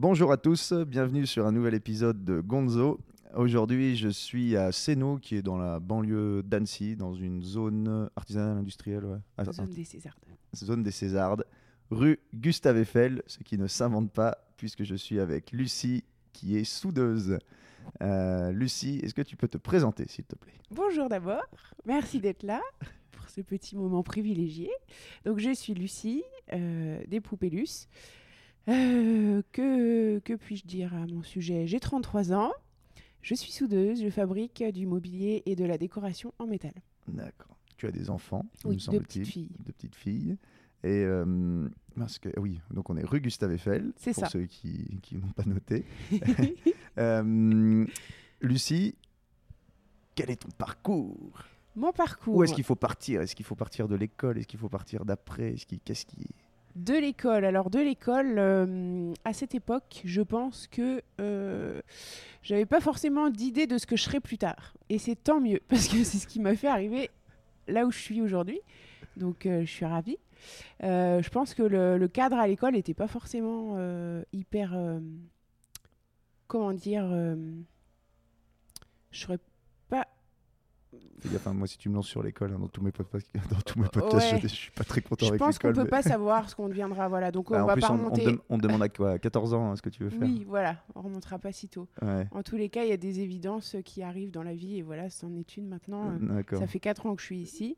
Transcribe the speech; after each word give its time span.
Bonjour 0.00 0.32
à 0.32 0.38
tous, 0.38 0.72
bienvenue 0.72 1.26
sur 1.26 1.46
un 1.46 1.52
nouvel 1.52 1.74
épisode 1.74 2.24
de 2.24 2.40
Gonzo. 2.40 2.98
Aujourd'hui, 3.36 3.96
je 3.96 4.08
suis 4.08 4.56
à 4.56 4.72
Seno, 4.72 5.18
qui 5.18 5.36
est 5.36 5.42
dans 5.42 5.58
la 5.58 5.78
banlieue 5.78 6.42
d'Annecy, 6.42 6.96
dans 6.96 7.12
une 7.12 7.42
zone 7.42 8.08
artisanale 8.16 8.56
industrielle. 8.56 9.04
ouais. 9.04 9.18
Ah, 9.36 9.44
Zone 9.44 9.66
arti- 9.66 9.74
des 9.76 9.84
Césardes. 9.84 10.24
zone 10.56 10.82
des 10.82 10.90
Césardes, 10.90 11.44
rue 11.90 12.18
Gustave 12.34 12.78
Eiffel, 12.78 13.22
ce 13.26 13.40
qui 13.40 13.58
ne 13.58 13.66
s'invente 13.66 14.10
pas, 14.10 14.38
puisque 14.56 14.84
je 14.84 14.94
suis 14.94 15.20
avec 15.20 15.52
Lucie, 15.52 16.02
qui 16.32 16.56
est 16.56 16.64
soudeuse. 16.64 17.36
Euh, 18.00 18.52
Lucie, 18.52 19.00
est-ce 19.02 19.12
que 19.12 19.20
tu 19.22 19.36
peux 19.36 19.48
te 19.48 19.58
présenter, 19.58 20.06
s'il 20.08 20.24
te 20.24 20.34
plaît? 20.34 20.54
Bonjour 20.70 21.10
d'abord, 21.10 21.44
merci 21.84 22.20
d'être 22.20 22.42
là 22.42 22.62
pour 23.12 23.28
ce 23.28 23.42
petit 23.42 23.76
moment 23.76 24.02
privilégié. 24.02 24.70
Donc 25.26 25.40
je 25.40 25.52
suis 25.52 25.74
Lucie, 25.74 26.22
euh, 26.54 27.02
des 27.06 27.20
Poupées 27.20 27.50
Luce. 27.50 27.86
Euh, 28.68 29.42
que 29.52 30.18
que 30.20 30.34
puis-je 30.34 30.66
dire 30.66 30.94
à 30.94 31.06
mon 31.06 31.22
sujet? 31.22 31.66
J'ai 31.66 31.80
33 31.80 32.32
ans, 32.32 32.52
je 33.22 33.34
suis 33.34 33.52
soudeuse, 33.52 34.02
je 34.02 34.10
fabrique 34.10 34.62
du 34.72 34.86
mobilier 34.86 35.42
et 35.46 35.56
de 35.56 35.64
la 35.64 35.78
décoration 35.78 36.32
en 36.38 36.46
métal. 36.46 36.72
D'accord. 37.08 37.56
Tu 37.76 37.86
as 37.86 37.90
des 37.92 38.10
enfants, 38.10 38.44
Oui, 38.64 38.76
me 38.86 38.92
deux 38.92 39.00
petites 39.00 39.26
filles. 39.26 39.48
Deux 39.64 39.72
petites 39.72 39.94
filles. 39.96 40.36
Et 40.82 41.04
euh, 41.04 41.68
parce 41.96 42.18
que, 42.18 42.28
oui, 42.38 42.60
donc 42.70 42.88
on 42.90 42.96
est 42.96 43.04
rue 43.04 43.20
Gustave 43.20 43.52
Eiffel, 43.52 43.92
C'est 43.96 44.12
pour 44.14 44.24
ça. 44.24 44.28
ceux 44.30 44.44
qui, 44.46 44.98
qui 45.02 45.16
n'ont 45.16 45.32
pas 45.32 45.44
noté. 45.44 45.84
Euh, 46.98 47.86
Lucie, 48.42 48.94
quel 50.14 50.28
est 50.30 50.36
ton 50.42 50.48
parcours? 50.58 51.44
Mon 51.76 51.92
parcours 51.92 52.34
Où 52.36 52.42
est-ce 52.44 52.52
qu'il 52.52 52.64
faut 52.64 52.74
partir? 52.74 53.22
Est-ce 53.22 53.34
qu'il 53.36 53.46
faut 53.46 53.54
partir 53.54 53.86
de 53.88 53.94
l'école? 53.94 54.38
Est-ce 54.38 54.48
qu'il 54.48 54.58
faut 54.58 54.68
partir 54.68 55.04
d'après? 55.04 55.52
Est-ce 55.54 55.66
qu'il- 55.66 55.78
Qu'est-ce 55.80 56.04
qui... 56.04 56.26
De 56.76 56.94
l'école. 56.94 57.44
Alors 57.44 57.68
de 57.68 57.80
l'école, 57.80 58.36
euh, 58.38 59.12
à 59.24 59.32
cette 59.32 59.54
époque, 59.54 60.02
je 60.04 60.22
pense 60.22 60.68
que 60.68 61.02
euh, 61.20 61.80
j'avais 62.42 62.66
pas 62.66 62.80
forcément 62.80 63.28
d'idée 63.28 63.66
de 63.66 63.76
ce 63.76 63.86
que 63.86 63.96
je 63.96 64.04
serais 64.04 64.20
plus 64.20 64.38
tard. 64.38 64.74
Et 64.88 64.98
c'est 64.98 65.16
tant 65.16 65.40
mieux, 65.40 65.60
parce 65.68 65.88
que 65.88 66.04
c'est 66.04 66.18
ce 66.18 66.26
qui 66.26 66.38
m'a 66.38 66.54
fait 66.54 66.68
arriver 66.68 67.10
là 67.66 67.86
où 67.86 67.90
je 67.90 67.98
suis 67.98 68.20
aujourd'hui. 68.20 68.60
Donc 69.16 69.46
euh, 69.46 69.62
je 69.62 69.70
suis 69.70 69.84
ravie. 69.84 70.18
Euh, 70.82 71.20
je 71.22 71.28
pense 71.30 71.54
que 71.54 71.62
le, 71.62 72.06
cadre 72.08 72.38
à 72.38 72.46
l'école 72.46 72.74
n'était 72.74 72.94
pas 72.94 73.08
forcément 73.08 73.76
hyper... 74.32 74.76
comment 76.46 76.72
dire 76.72 77.36
Je. 79.10 79.26
Fais 81.20 81.28
gaffe, 81.28 81.46
hein, 81.48 81.52
moi, 81.52 81.66
si 81.66 81.76
tu 81.76 81.90
me 81.90 81.94
lances 81.96 82.06
sur 82.08 82.22
l'école, 82.22 82.52
hein, 82.54 82.58
dans 82.58 82.68
tous 82.68 82.82
mes 82.82 82.92
podcasts, 82.92 83.30
dans 83.50 83.60
tous 83.60 83.78
mes 83.78 83.88
podcasts 83.88 84.32
Ouais. 84.32 84.38
je, 84.40 84.48
je 84.48 84.54
suis 84.54 84.70
pas 84.70 84.84
très 84.84 85.02
content 85.02 85.26
Je 85.26 85.30
avec 85.32 85.38
pense 85.38 85.58
qu'on 85.58 85.68
l'école. 85.68 85.84
peut 85.84 85.90
mais- 85.90 85.90
pas 85.90 86.02
savoir 86.08 86.48
ce 86.48 86.56
qu'on 86.56 86.68
deviendra. 86.68 87.08
Voilà. 87.08 87.30
Donc 87.30 87.50
Bah, 87.50 87.58
on 87.60 87.64
en 87.64 87.66
va 87.66 87.72
plus, 87.74 87.82
pas 87.82 87.90
on, 87.92 87.94
on 87.96 87.96
remonter... 88.10 88.38
on 88.48 88.56
demande 88.58 88.82
à 88.82 88.88
quoi? 88.88 89.10
À 89.12 89.18
14 89.18 89.52
ans 89.52 89.70
hein, 89.72 89.76
ce 89.76 89.82
que 89.82 89.90
tu 89.90 90.02
veux 90.02 90.10
faire 90.10 90.22
Oui, 90.22 90.44
voilà. 90.48 90.82
On 90.94 91.02
remontera 91.02 91.38
pas 91.38 91.52
si 91.52 91.68
tôt. 91.68 91.88
Ouais, 92.00 92.26
En 92.30 92.42
tous 92.42 92.56
les 92.56 92.70
cas, 92.70 92.84
il 92.84 92.88
y 92.88 92.92
a 92.92 92.96
des 92.96 93.20
évidences 93.20 93.76
qui 93.84 94.02
arrivent 94.02 94.30
dans 94.30 94.42
la 94.42 94.54
vie 94.54 94.78
et 94.78 94.82
voilà, 94.82 95.10
c'en 95.10 95.34
est 95.34 95.56
une 95.58 95.68
maintenant. 95.68 96.10
Euh. 96.30 96.42
Ça 96.58 96.66
fait 96.66 96.80
4 96.80 97.04
ans 97.06 97.14
que 97.14 97.20
je 97.20 97.26
suis 97.26 97.38
ici 97.40 97.76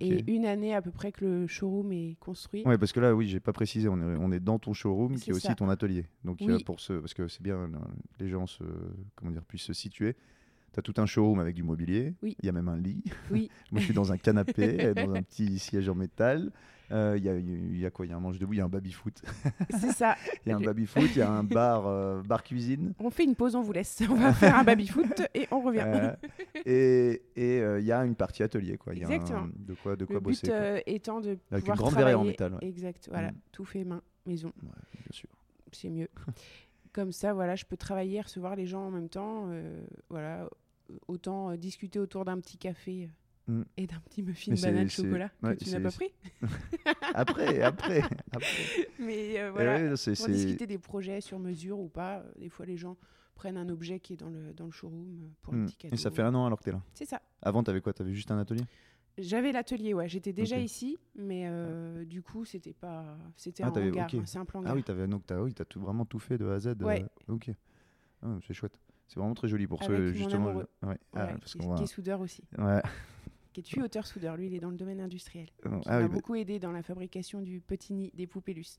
et 0.00 0.30
une 0.32 0.44
année 0.46 0.74
à 0.74 0.82
peu 0.82 0.90
près 0.90 1.10
que 1.10 1.24
le 1.24 1.46
showroom 1.46 1.90
est 1.92 2.16
construit. 2.20 2.62
Ouais, 2.66 2.76
parce 2.78 2.92
que 2.92 3.00
là, 3.00 3.14
oui, 3.14 3.26
j'ai 3.28 3.40
pas 3.40 3.52
précisé, 3.52 3.88
on 3.88 3.98
est, 4.00 4.16
on 4.20 4.30
est 4.30 4.38
dans 4.38 4.58
ton 4.58 4.72
showroom 4.72 5.14
qui 5.14 5.20
C'est 5.20 5.30
est 5.30 5.34
aussi 5.34 5.46
ça. 5.48 5.54
ton 5.54 5.68
atelier. 5.68 6.06
Donc, 6.24 6.38
Oui. 6.40 6.50
euh, 6.50 6.58
pour 6.64 6.78
ce, 6.80 6.92
parce 6.92 7.14
que 7.14 7.26
c'est 7.28 7.42
bien, 7.42 7.56
euh, 7.56 7.68
les 8.20 8.28
gens 8.28 8.46
se, 8.46 8.62
comment 9.16 9.30
dire, 9.32 9.42
puissent 9.44 9.62
se 9.64 9.72
situer. 9.72 10.16
Tu 10.72 10.78
as 10.78 10.82
tout 10.82 10.94
un 10.98 11.06
showroom 11.06 11.40
avec 11.40 11.54
du 11.54 11.62
mobilier. 11.62 12.14
Oui. 12.22 12.36
Il 12.40 12.46
y 12.46 12.48
a 12.48 12.52
même 12.52 12.68
un 12.68 12.76
lit. 12.76 13.02
Oui. 13.30 13.50
Moi, 13.72 13.80
je 13.80 13.86
suis 13.86 13.94
dans 13.94 14.12
un 14.12 14.16
canapé, 14.18 14.94
dans 14.94 15.14
un 15.14 15.22
petit 15.22 15.58
siège 15.58 15.88
en 15.88 15.94
métal. 15.94 16.50
Euh, 16.92 17.14
Il 17.16 17.24
y, 17.24 17.28
a, 17.28 17.36
il 17.36 17.78
y 17.78 17.86
a 17.86 17.90
quoi? 17.90 18.04
Il 18.04 18.08
y 18.10 18.12
a 18.12 18.16
un 18.16 18.20
manche 18.20 18.38
debout, 18.38 18.52
il 18.54 18.56
y 18.56 18.60
a 18.60 18.64
un 18.64 18.68
baby-foot. 18.68 19.22
C'est 19.78 19.92
ça. 19.92 20.16
Il 20.44 20.48
y 20.48 20.52
a 20.52 20.56
un 20.56 20.58
Le- 20.60 20.66
baby-foot, 20.66 21.08
il 21.14 21.18
y 21.18 21.22
a 21.22 21.30
un 21.30 21.44
bar, 21.44 21.86
euh, 21.86 22.20
bar 22.22 22.42
cuisine. 22.42 22.94
On 22.98 23.10
fait 23.10 23.22
une 23.24 23.36
pause, 23.36 23.54
on 23.54 23.62
vous 23.62 23.72
laisse. 23.72 24.02
On 24.10 24.14
va 24.16 24.32
faire 24.32 24.56
un 24.56 24.64
baby-foot 24.64 25.22
et 25.34 25.46
on 25.52 25.60
revient. 25.60 25.84
Euh, 25.86 26.14
et 26.66 27.22
et, 27.36 27.60
euh, 27.60 27.78
il 27.80 27.86
y 27.86 27.92
a 27.92 28.04
une 28.04 28.16
partie 28.16 28.42
atelier. 28.42 28.76
Quoi. 28.76 28.94
Y 28.94 29.04
a 29.04 29.06
un- 29.06 29.10
Exactement. 29.10 29.48
de 29.56 29.74
quoi, 29.74 29.94
de 29.94 30.04
quoi 30.04 30.14
le 30.16 30.20
bosser. 30.20 30.46
but 30.48 30.50
quoi. 30.52 30.56
euh, 30.60 30.80
étant 30.86 31.20
de 31.20 31.28
Avec 31.28 31.38
une 31.52 31.58
pouvoir 31.60 31.76
grande 31.76 31.94
verrière 31.94 32.20
en 32.20 32.24
métal, 32.24 32.54
ouais. 32.54 32.66
Exact. 32.68 33.08
Voilà, 33.10 33.30
Mm. 33.30 33.36
tout 33.52 33.64
fait 33.64 33.84
main, 33.84 34.02
maison. 34.26 34.48
Ouais, 34.62 34.68
bien 34.94 35.12
sûr. 35.12 35.28
C'est 35.72 35.90
mieux. 35.90 36.08
Comme 36.92 37.12
ça, 37.12 37.32
voilà, 37.32 37.54
je 37.56 37.64
peux 37.64 37.76
travailler, 37.76 38.18
et 38.18 38.20
recevoir 38.20 38.56
les 38.56 38.66
gens 38.66 38.86
en 38.86 38.90
même 38.90 39.08
temps. 39.08 39.46
euh, 39.50 39.84
voilà, 40.08 40.48
autant 41.08 41.50
euh, 41.50 41.56
discuter 41.56 41.98
autour 42.00 42.24
d'un 42.24 42.40
petit 42.40 42.58
café 42.58 43.04
euh, 43.04 43.52
Mm. 43.52 43.62
et 43.78 43.86
d'un 43.86 43.98
petit 44.00 44.22
muffin 44.22 44.54
c'est- 44.54 44.66
banane 44.66 44.88
chocolat 44.90 45.30
ouais, 45.42 45.56
que 45.56 45.64
tu 45.64 45.70
n'as 45.70 45.80
pas 45.80 45.90
pris. 45.90 46.12
Après, 47.14 47.62
après, 47.62 48.00
après. 48.32 48.64
Mais 48.98 49.38
euh, 49.40 49.48
Eh 49.48 49.50
voilà, 49.50 49.74
ouais, 49.76 50.14
pour 50.16 50.28
discuter 50.28 50.66
des 50.66 50.78
projets 50.78 51.20
sur 51.20 51.38
mesure 51.38 51.78
ou 51.80 51.88
pas. 51.88 52.22
Des 52.38 52.48
fois, 52.48 52.66
les 52.66 52.76
gens 52.76 52.96
prennent 53.34 53.56
un 53.56 53.68
objet 53.68 53.98
qui 53.98 54.12
est 54.12 54.16
dans 54.16 54.28
le, 54.28 54.52
dans 54.52 54.66
le 54.66 54.70
showroom 54.70 55.32
pour 55.42 55.54
un 55.54 55.58
Hmm. 55.58 55.66
petit 55.66 55.76
cadeau. 55.76 55.94
Et 55.94 55.96
ça 55.98 56.10
fait 56.10 56.22
un 56.22 56.34
an 56.34 56.46
alors 56.46 56.58
que 56.58 56.64
tu 56.64 56.70
es 56.70 56.72
là. 56.72 56.82
C'est 56.94 57.06
ça. 57.06 57.20
Avant, 57.42 57.62
tu 57.64 57.70
avais 57.70 57.80
quoi? 57.80 57.92
Tu 57.92 58.02
avais 58.02 58.12
juste 58.14 58.30
un 58.30 58.38
atelier? 58.38 58.64
J'avais 59.22 59.52
l'atelier, 59.52 59.94
ouais. 59.94 60.08
J'étais 60.08 60.32
déjà 60.32 60.58
ici, 60.58 60.98
mais 61.16 61.44
euh, 61.46 62.04
du 62.04 62.22
coup, 62.22 62.44
c'était 62.44 62.72
pas, 62.72 63.16
c'était 63.36 63.62
Ah, 63.62 63.68
un 63.68 63.70
t'avais- 63.70 63.90
hangar, 63.90 64.06
ok. 64.12 64.20
un 64.22 64.26
simple 64.26 64.56
hangar. 64.56 64.72
Ah 64.72 64.74
oui, 64.76 64.82
tu 64.82 64.90
avais 64.90 65.06
donc 65.06 65.26
t'as 65.26 65.40
oui, 65.40 65.54
tout, 65.68 65.80
vraiment 65.80 66.04
tout 66.04 66.18
fait 66.18 66.38
de 66.38 66.46
A 66.48 66.54
à 66.54 66.60
Z. 66.60 66.66
euh, 66.68 66.74
Ouais. 66.84 67.04
ok. 67.28 67.50
Ah, 68.22 68.36
c'est 68.46 68.54
chouette. 68.54 68.78
C'est 69.08 69.18
vraiment 69.18 69.34
très 69.34 69.48
joli 69.48 69.66
pour 69.66 69.82
Avec 69.82 69.96
ce 69.96 70.02
mon 70.02 70.12
justement. 70.14 70.54
ouais. 70.54 70.96
Ah, 71.14 71.26
parce 71.38 71.54
qui, 71.54 71.66
va- 71.66 71.74
qui 71.76 71.82
est 71.82 71.86
soudeur 71.86 72.20
aussi, 72.20 72.42
Ouais. 72.58 72.80
qui 73.52 73.60
est 73.60 73.62
tuyauteur 73.64 74.06
soudeur. 74.06 74.36
Lui, 74.36 74.46
il 74.46 74.54
est 74.54 74.60
dans 74.60 74.70
le 74.70 74.76
domaine 74.76 75.00
industriel. 75.00 75.48
Ah 75.64 75.68
Qui 75.68 75.74
oui, 75.88 75.94
m'a 75.94 76.00
bah, 76.02 76.08
beaucoup 76.08 76.34
aidé 76.36 76.58
dans 76.60 76.70
la 76.72 76.82
fabrication 76.82 77.40
du 77.42 77.60
petit 77.60 77.92
nid 77.92 78.12
des 78.14 78.26
poupées 78.28 78.54
luce. 78.54 78.78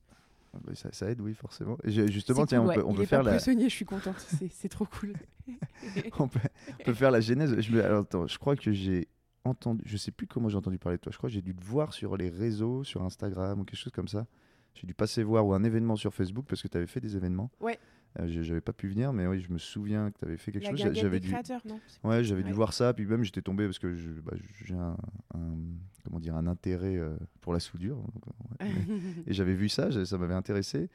bah, 0.54 0.74
ça, 0.74 0.90
ça 0.94 1.10
aide, 1.12 1.20
oui, 1.20 1.34
forcément. 1.34 1.78
Justement, 1.84 2.42
C'est 2.42 2.46
tiens, 2.48 2.62
cool, 2.62 2.70
on 2.72 2.74
peut, 2.76 2.84
on 2.86 2.92
il 2.92 2.96
peut 2.98 3.02
est 3.04 3.06
faire 3.08 3.24
pas 3.24 3.32
la, 3.32 3.38
je 3.40 3.68
suis 3.68 3.86
contente. 3.86 4.20
C'est 4.20 4.50
c'est 4.52 4.70
trop 4.70 4.86
cool. 4.86 5.14
on 6.20 6.28
peut, 6.30 6.40
on 6.80 6.84
peut 6.86 6.94
faire 6.94 7.12
la 7.12 7.20
genèse. 7.20 7.60
Je, 7.60 7.78
alors, 7.80 8.02
attends, 8.04 8.28
je 8.28 8.38
crois 8.38 8.56
que 8.56 8.72
j'ai 8.72 9.10
entendu, 9.44 9.84
je 9.86 9.98
sais 9.98 10.12
plus 10.12 10.28
comment 10.28 10.50
j'ai 10.50 10.58
entendu 10.58 10.78
parler 10.78 10.98
de 10.98 11.02
toi. 11.02 11.12
Je 11.12 11.18
crois 11.18 11.30
que 11.30 11.34
j'ai 11.34 11.42
dû 11.42 11.56
te 11.56 11.64
voir 11.64 11.94
sur 11.94 12.18
les 12.18 12.30
réseaux, 12.30 12.84
sur 12.84 13.04
Instagram 13.04 13.60
ou 13.60 13.64
quelque 13.64 13.80
chose 13.80 13.94
comme 13.94 14.08
ça. 14.08 14.28
J'ai 14.74 14.88
dû 14.88 14.94
passer 14.94 15.24
voir 15.24 15.46
ou 15.46 15.54
un 15.54 15.64
événement 15.64 15.96
sur 15.96 16.14
Facebook 16.14 16.46
parce 16.48 16.62
que 16.62 16.68
tu 16.68 16.78
avais 16.78 16.88
fait 16.88 17.02
des 17.02 17.16
événements. 17.18 17.52
Ouais. 17.60 17.78
Euh, 18.20 18.28
j'avais 18.28 18.62
pas 18.62 18.74
pu 18.74 18.88
venir, 18.90 19.14
mais 19.14 19.26
oui, 19.26 19.40
je 19.40 19.52
me 19.54 19.58
souviens 19.58 20.12
que 20.12 20.20
tu 20.20 20.26
avais 20.26 20.38
fait 20.38 20.52
quelque 20.52 20.64
la 20.66 20.76
chose. 20.76 20.94
J'avais 20.94 21.20
dû, 21.20 21.30
créateurs, 21.30 21.62
non? 21.66 21.80
Ouais, 22.04 22.24
j'avais 22.24 22.44
dû 22.44 22.52
voir 22.52 22.74
ça, 22.74 22.94
puis 22.94 23.06
même 23.06 23.24
j'étais 23.24 23.42
tombé 23.42 23.66
parce 23.66 23.80
que 23.80 23.88
bah, 24.22 24.34
j'ai 24.66 24.74
un, 24.74 24.98
un- 25.34 25.58
comment 26.04 26.20
dire, 26.20 26.36
un 26.36 26.48
intérêt 26.48 26.98
euh, 26.98 27.16
pour 27.40 27.54
la 27.54 27.60
soudure. 27.60 27.96
donc, 27.98 28.24
ouais. 28.60 28.68
Et 29.28 29.34
j'avais 29.34 29.54
vu 29.54 29.70
ça, 29.70 29.90
ça 30.06 30.18
m'avait 30.18 30.34
intéressé. 30.34 30.90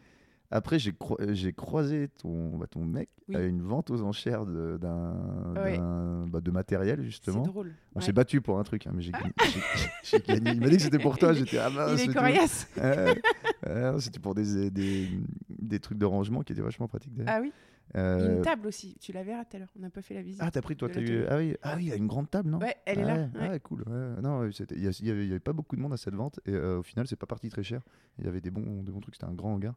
Après, 0.50 0.78
j'ai 0.78 0.92
cro- 0.92 1.20
euh, 1.20 1.34
j'ai 1.34 1.52
croisé 1.52 2.08
ton, 2.22 2.56
bah, 2.56 2.66
ton 2.70 2.84
mec 2.84 3.08
Oui. 3.28 3.36
à 3.36 3.42
une 3.42 3.62
vente 3.62 3.90
aux 3.90 4.02
enchères 4.02 4.46
de, 4.46 4.76
d'un, 4.80 5.54
Ouais. 5.56 5.76
d'un- 5.76 6.26
bah, 6.28 6.40
de 6.40 6.50
matériel, 6.52 6.98
C'est 7.00 7.04
justement. 7.04 7.42
drôle. 7.42 7.72
On 7.94 7.98
Ouais. 7.98 8.04
s'est 8.06 8.12
battu 8.12 8.40
pour 8.40 8.58
un 8.58 8.62
truc, 8.62 8.86
hein, 8.86 8.92
mais 8.94 9.02
j'ai 9.02 9.10
gagné. 9.32 9.32
j'ai- 9.44 9.60
j'ai 10.04 10.20
gagné. 10.20 10.52
Il 10.52 10.60
m'a 10.60 10.68
dit 10.68 10.76
que 10.76 10.82
c'était 10.82 10.98
pour 11.00 11.18
toi. 11.18 11.32
J'étais 11.32 11.58
ah 11.58 11.70
mince, 11.70 12.04
Il 12.04 12.10
est 12.10 12.14
coriace. 12.14 12.68
Ouais, 12.76 13.22
ouais, 13.66 14.00
c'était 14.00 14.20
pour 14.20 14.34
des, 14.34 14.70
des, 14.70 15.08
des 15.48 15.80
trucs 15.80 15.98
de 15.98 16.04
rangement 16.06 16.42
qui 16.42 16.52
étaient 16.52 16.62
vachement 16.62 16.86
pratiques. 16.86 17.14
d'ailleurs. 17.16 17.34
Ah 17.36 17.40
oui. 17.42 17.52
Euh, 17.96 18.36
Une 18.38 18.42
table 18.42 18.66
aussi. 18.66 18.96
Tu 19.00 19.12
la 19.12 19.22
verras 19.22 19.44
tout 19.44 19.56
à 19.56 19.60
l'heure. 19.60 19.68
On 19.78 19.80
n'a 19.82 19.90
pas 19.90 20.02
fait 20.02 20.14
la 20.14 20.22
visite. 20.22 20.40
ah, 20.44 20.50
t'as 20.50 20.60
pris 20.60 20.76
toi, 20.76 20.88
t'as 20.88 21.00
eu. 21.00 21.24
Ah 21.28 21.36
oui, 21.38 21.56
ah 21.62 21.74
oui, 21.76 21.84
il 21.84 21.88
y 21.88 21.92
a 21.92 21.96
une 21.96 22.06
grande 22.08 22.28
table, 22.30 22.50
non? 22.50 22.58
Ouais, 22.58 22.74
elle 22.84 22.98
est 22.98 23.02
ah 23.04 23.16
là. 23.16 23.22
ouais, 23.40 23.50
ah 23.54 23.58
cool. 23.60 23.82
ouais. 23.86 24.20
Non, 24.22 24.44
il 24.44 24.50
y, 24.82 24.86
a- 24.88 24.90
il 25.00 25.06
y 25.06 25.10
avait, 25.10 25.24
il 25.24 25.28
y 25.28 25.30
avait 25.30 25.40
pas 25.40 25.52
beaucoup 25.52 25.76
de 25.76 25.80
monde 25.80 25.92
à 25.92 25.96
cette 25.96 26.14
vente 26.14 26.38
et 26.46 26.52
euh, 26.52 26.78
au 26.78 26.82
final, 26.82 27.06
c'est 27.06 27.16
pas 27.16 27.26
parti 27.26 27.48
très 27.48 27.62
cher. 27.62 27.80
Il 28.18 28.24
y 28.24 28.28
avait 28.28 28.40
des 28.40 28.50
bons, 28.50 28.82
des 28.82 28.90
bons 28.92 29.00
trucs. 29.00 29.14
C'était 29.14 29.26
un 29.26 29.34
grand 29.34 29.54
hangar. 29.54 29.74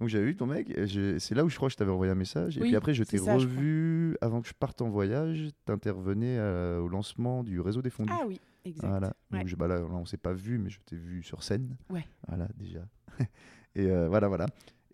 Donc 0.00 0.08
j'avais 0.08 0.24
vu 0.24 0.36
ton 0.36 0.46
mec. 0.46 0.72
C'est 1.18 1.34
là 1.34 1.44
où 1.44 1.48
je 1.48 1.56
crois 1.56 1.68
que 1.68 1.72
je 1.72 1.76
t'avais 1.76 1.90
envoyé 1.92 2.10
un 2.12 2.16
message. 2.16 2.56
et 2.58 2.60
puis 2.60 2.76
après, 2.76 2.94
je 2.94 3.04
t'ai 3.04 3.18
revu 3.44 4.16
avant 4.20 4.40
que 4.42 4.48
je 4.48 4.52
parte 4.54 4.82
en 4.82 4.88
voyage. 4.90 5.50
T'intervenais 5.64 6.36
euh, 6.38 6.80
au 6.80 6.88
lancement 6.88 7.42
du 7.44 7.60
réseau 7.60 7.80
des 7.82 7.90
fondus. 7.90 8.12
Ah 8.14 8.24
oui, 8.26 8.40
exact. 8.64 8.88
Voilà. 8.88 9.14
Ouais. 9.32 9.38
Donc, 9.38 9.48
je- 9.48 9.56
bah 9.56 9.68
là, 9.68 9.78
là, 9.78 9.86
on 9.90 10.04
s'est 10.04 10.16
pas 10.16 10.32
vu, 10.32 10.58
mais 10.58 10.68
je 10.70 10.80
t'ai 10.84 10.96
vu 10.96 11.22
sur 11.22 11.42
scène. 11.42 11.76
Ouais. 11.90 12.06
Voilà, 12.28 12.48
déjà. 12.56 12.80
et 13.76 13.86
euh, 13.90 14.08
voilà, 14.08 14.28
voilà. 14.28 14.46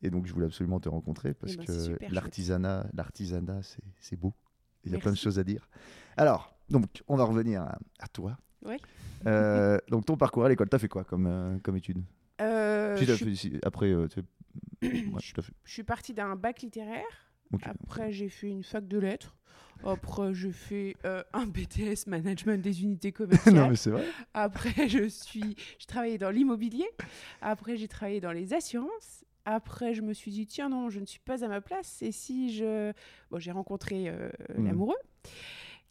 Et 0.03 0.11
donc, 0.11 0.27
je 0.27 0.33
voulais 0.33 0.47
absolument 0.47 0.81
te 0.81 0.89
rencontrer 0.89 1.35
parce 1.35 1.57
ben, 1.57 1.65
que 1.67 2.13
l'artisanat, 2.15 2.87
l'artisanat, 2.95 3.61
c'est 4.01 4.17
beau. 4.19 4.33
Il 4.85 4.93
y 4.93 4.95
a 4.95 4.99
plein 4.99 5.13
de 5.13 5.17
choses 5.17 5.39
à 5.39 5.45
dire. 5.45 5.69
Alors, 6.17 6.55
donc, 6.71 7.03
on 7.09 7.17
va 7.17 7.25
revenir 7.25 7.63
à, 7.63 7.79
à 7.99 8.09
toi. 8.09 8.39
Ouais. 8.65 8.79
Euh, 9.27 9.79
donc, 9.89 10.07
ton 10.07 10.17
parcours 10.17 10.45
à 10.45 10.49
l'école, 10.49 10.69
t'as 10.69 10.79
fait 10.79 10.89
quoi 10.89 11.05
comme, 11.05 11.59
comme 11.63 11.77
étude? 11.77 12.03
Euh, 12.41 12.97
Si, 12.97 13.05
je, 13.05 13.13
fait- 13.15 13.35
si- 13.35 13.59
Après, 13.63 13.93
Ouais, 14.83 15.21
tout 15.21 15.41
à 15.41 15.43
fait. 15.43 15.53
je 15.65 15.73
suis 15.73 15.85
partie 15.85 16.15
d'un 16.15 16.37
bac 16.37 16.63
littéraire. 16.63 17.05
Après, 17.63 18.13
j'ai 18.13 18.29
fait 18.29 18.49
une 18.49 18.63
fac 18.63 18.87
de 18.87 18.99
lettres. 18.99 19.37
Après, 19.85 20.35
j'ai 20.35 20.53
fait 20.53 20.97
euh, 21.05 21.23
un 21.33 21.47
BTS 21.47 22.07
management 22.07 22.61
des 22.61 22.83
unités 22.83 23.13
commerciales. 23.13 23.55
non, 23.57 23.69
mais 23.69 23.77
c'est 23.77 23.91
vrai. 23.91 24.05
Après, 24.35 24.89
je 24.89 25.09
suis, 25.09 25.57
j'ai 25.79 25.87
travaillé 25.87 26.19
dans 26.19 26.31
l'immobilier. 26.31 26.89
Après, 27.41 27.77
j'ai 27.77 27.89
travaillé 27.89 28.21
dans 28.21 28.33
les 28.33 28.53
assurances. 28.53 29.25
Après, 29.47 29.95
je 29.95 30.03
me 30.03 30.13
suis 30.13 30.31
dit, 30.31 30.47
tiens, 30.47 30.69
non, 30.69 30.91
je 30.91 31.01
ne 31.01 31.07
suis 31.07 31.21
pas 31.21 31.45
à 31.45 31.49
ma 31.49 31.61
place. 31.61 32.03
Et 32.03 32.13
si 32.13 32.55
je. 32.55 32.93
Bon, 33.31 33.39
j'ai 33.39 33.53
rencontré 33.53 34.09
euh, 34.09 34.31
l'amoureux, 34.57 34.99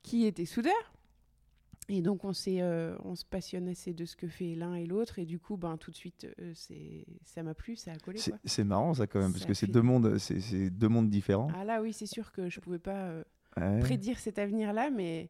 qui 0.04 0.26
était 0.26 0.46
soudeur. 0.46 0.94
Et 1.92 2.02
donc 2.02 2.24
on 2.24 2.34
s'est, 2.34 2.62
euh, 2.62 2.96
on 3.04 3.16
se 3.16 3.26
passionnait 3.26 3.72
assez 3.72 3.94
de 3.94 4.06
ce 4.06 4.16
que 4.16 4.28
fait 4.28 4.54
l'un 4.56 4.76
et 4.76 4.86
l'autre 4.86 5.18
et 5.20 5.26
du 5.26 5.40
coup 5.40 5.58
ben 5.58 5.76
tout 5.78 5.90
de 5.92 5.96
suite 5.96 6.28
euh, 6.40 6.52
c'est, 6.54 7.06
ça 7.24 7.42
m'a 7.44 7.54
plu, 7.56 7.76
ça 7.76 7.92
a 7.94 7.98
collé 7.98 8.20
C'est 8.46 8.64
marrant 8.64 8.94
ça 8.94 9.08
quand 9.08 9.20
même, 9.20 9.32
parce 9.34 9.46
que 9.46 9.54
c'est 9.56 9.68
deux 9.68 9.82
mondes, 9.82 10.18
c'est 10.20 10.40
c'est 10.40 10.70
deux 10.70 10.88
mondes 10.88 11.10
différents. 11.10 11.48
Ah 11.56 11.64
là 11.66 11.82
oui 11.82 11.92
c'est 11.92 12.06
sûr 12.06 12.32
que 12.32 12.48
je 12.50 12.60
pouvais 12.60 12.80
pas 12.80 13.08
euh, 13.08 13.24
Ouais. 13.58 13.80
prédire 13.80 14.20
cet 14.20 14.38
avenir 14.38 14.72
là, 14.74 14.92
mais 14.92 15.30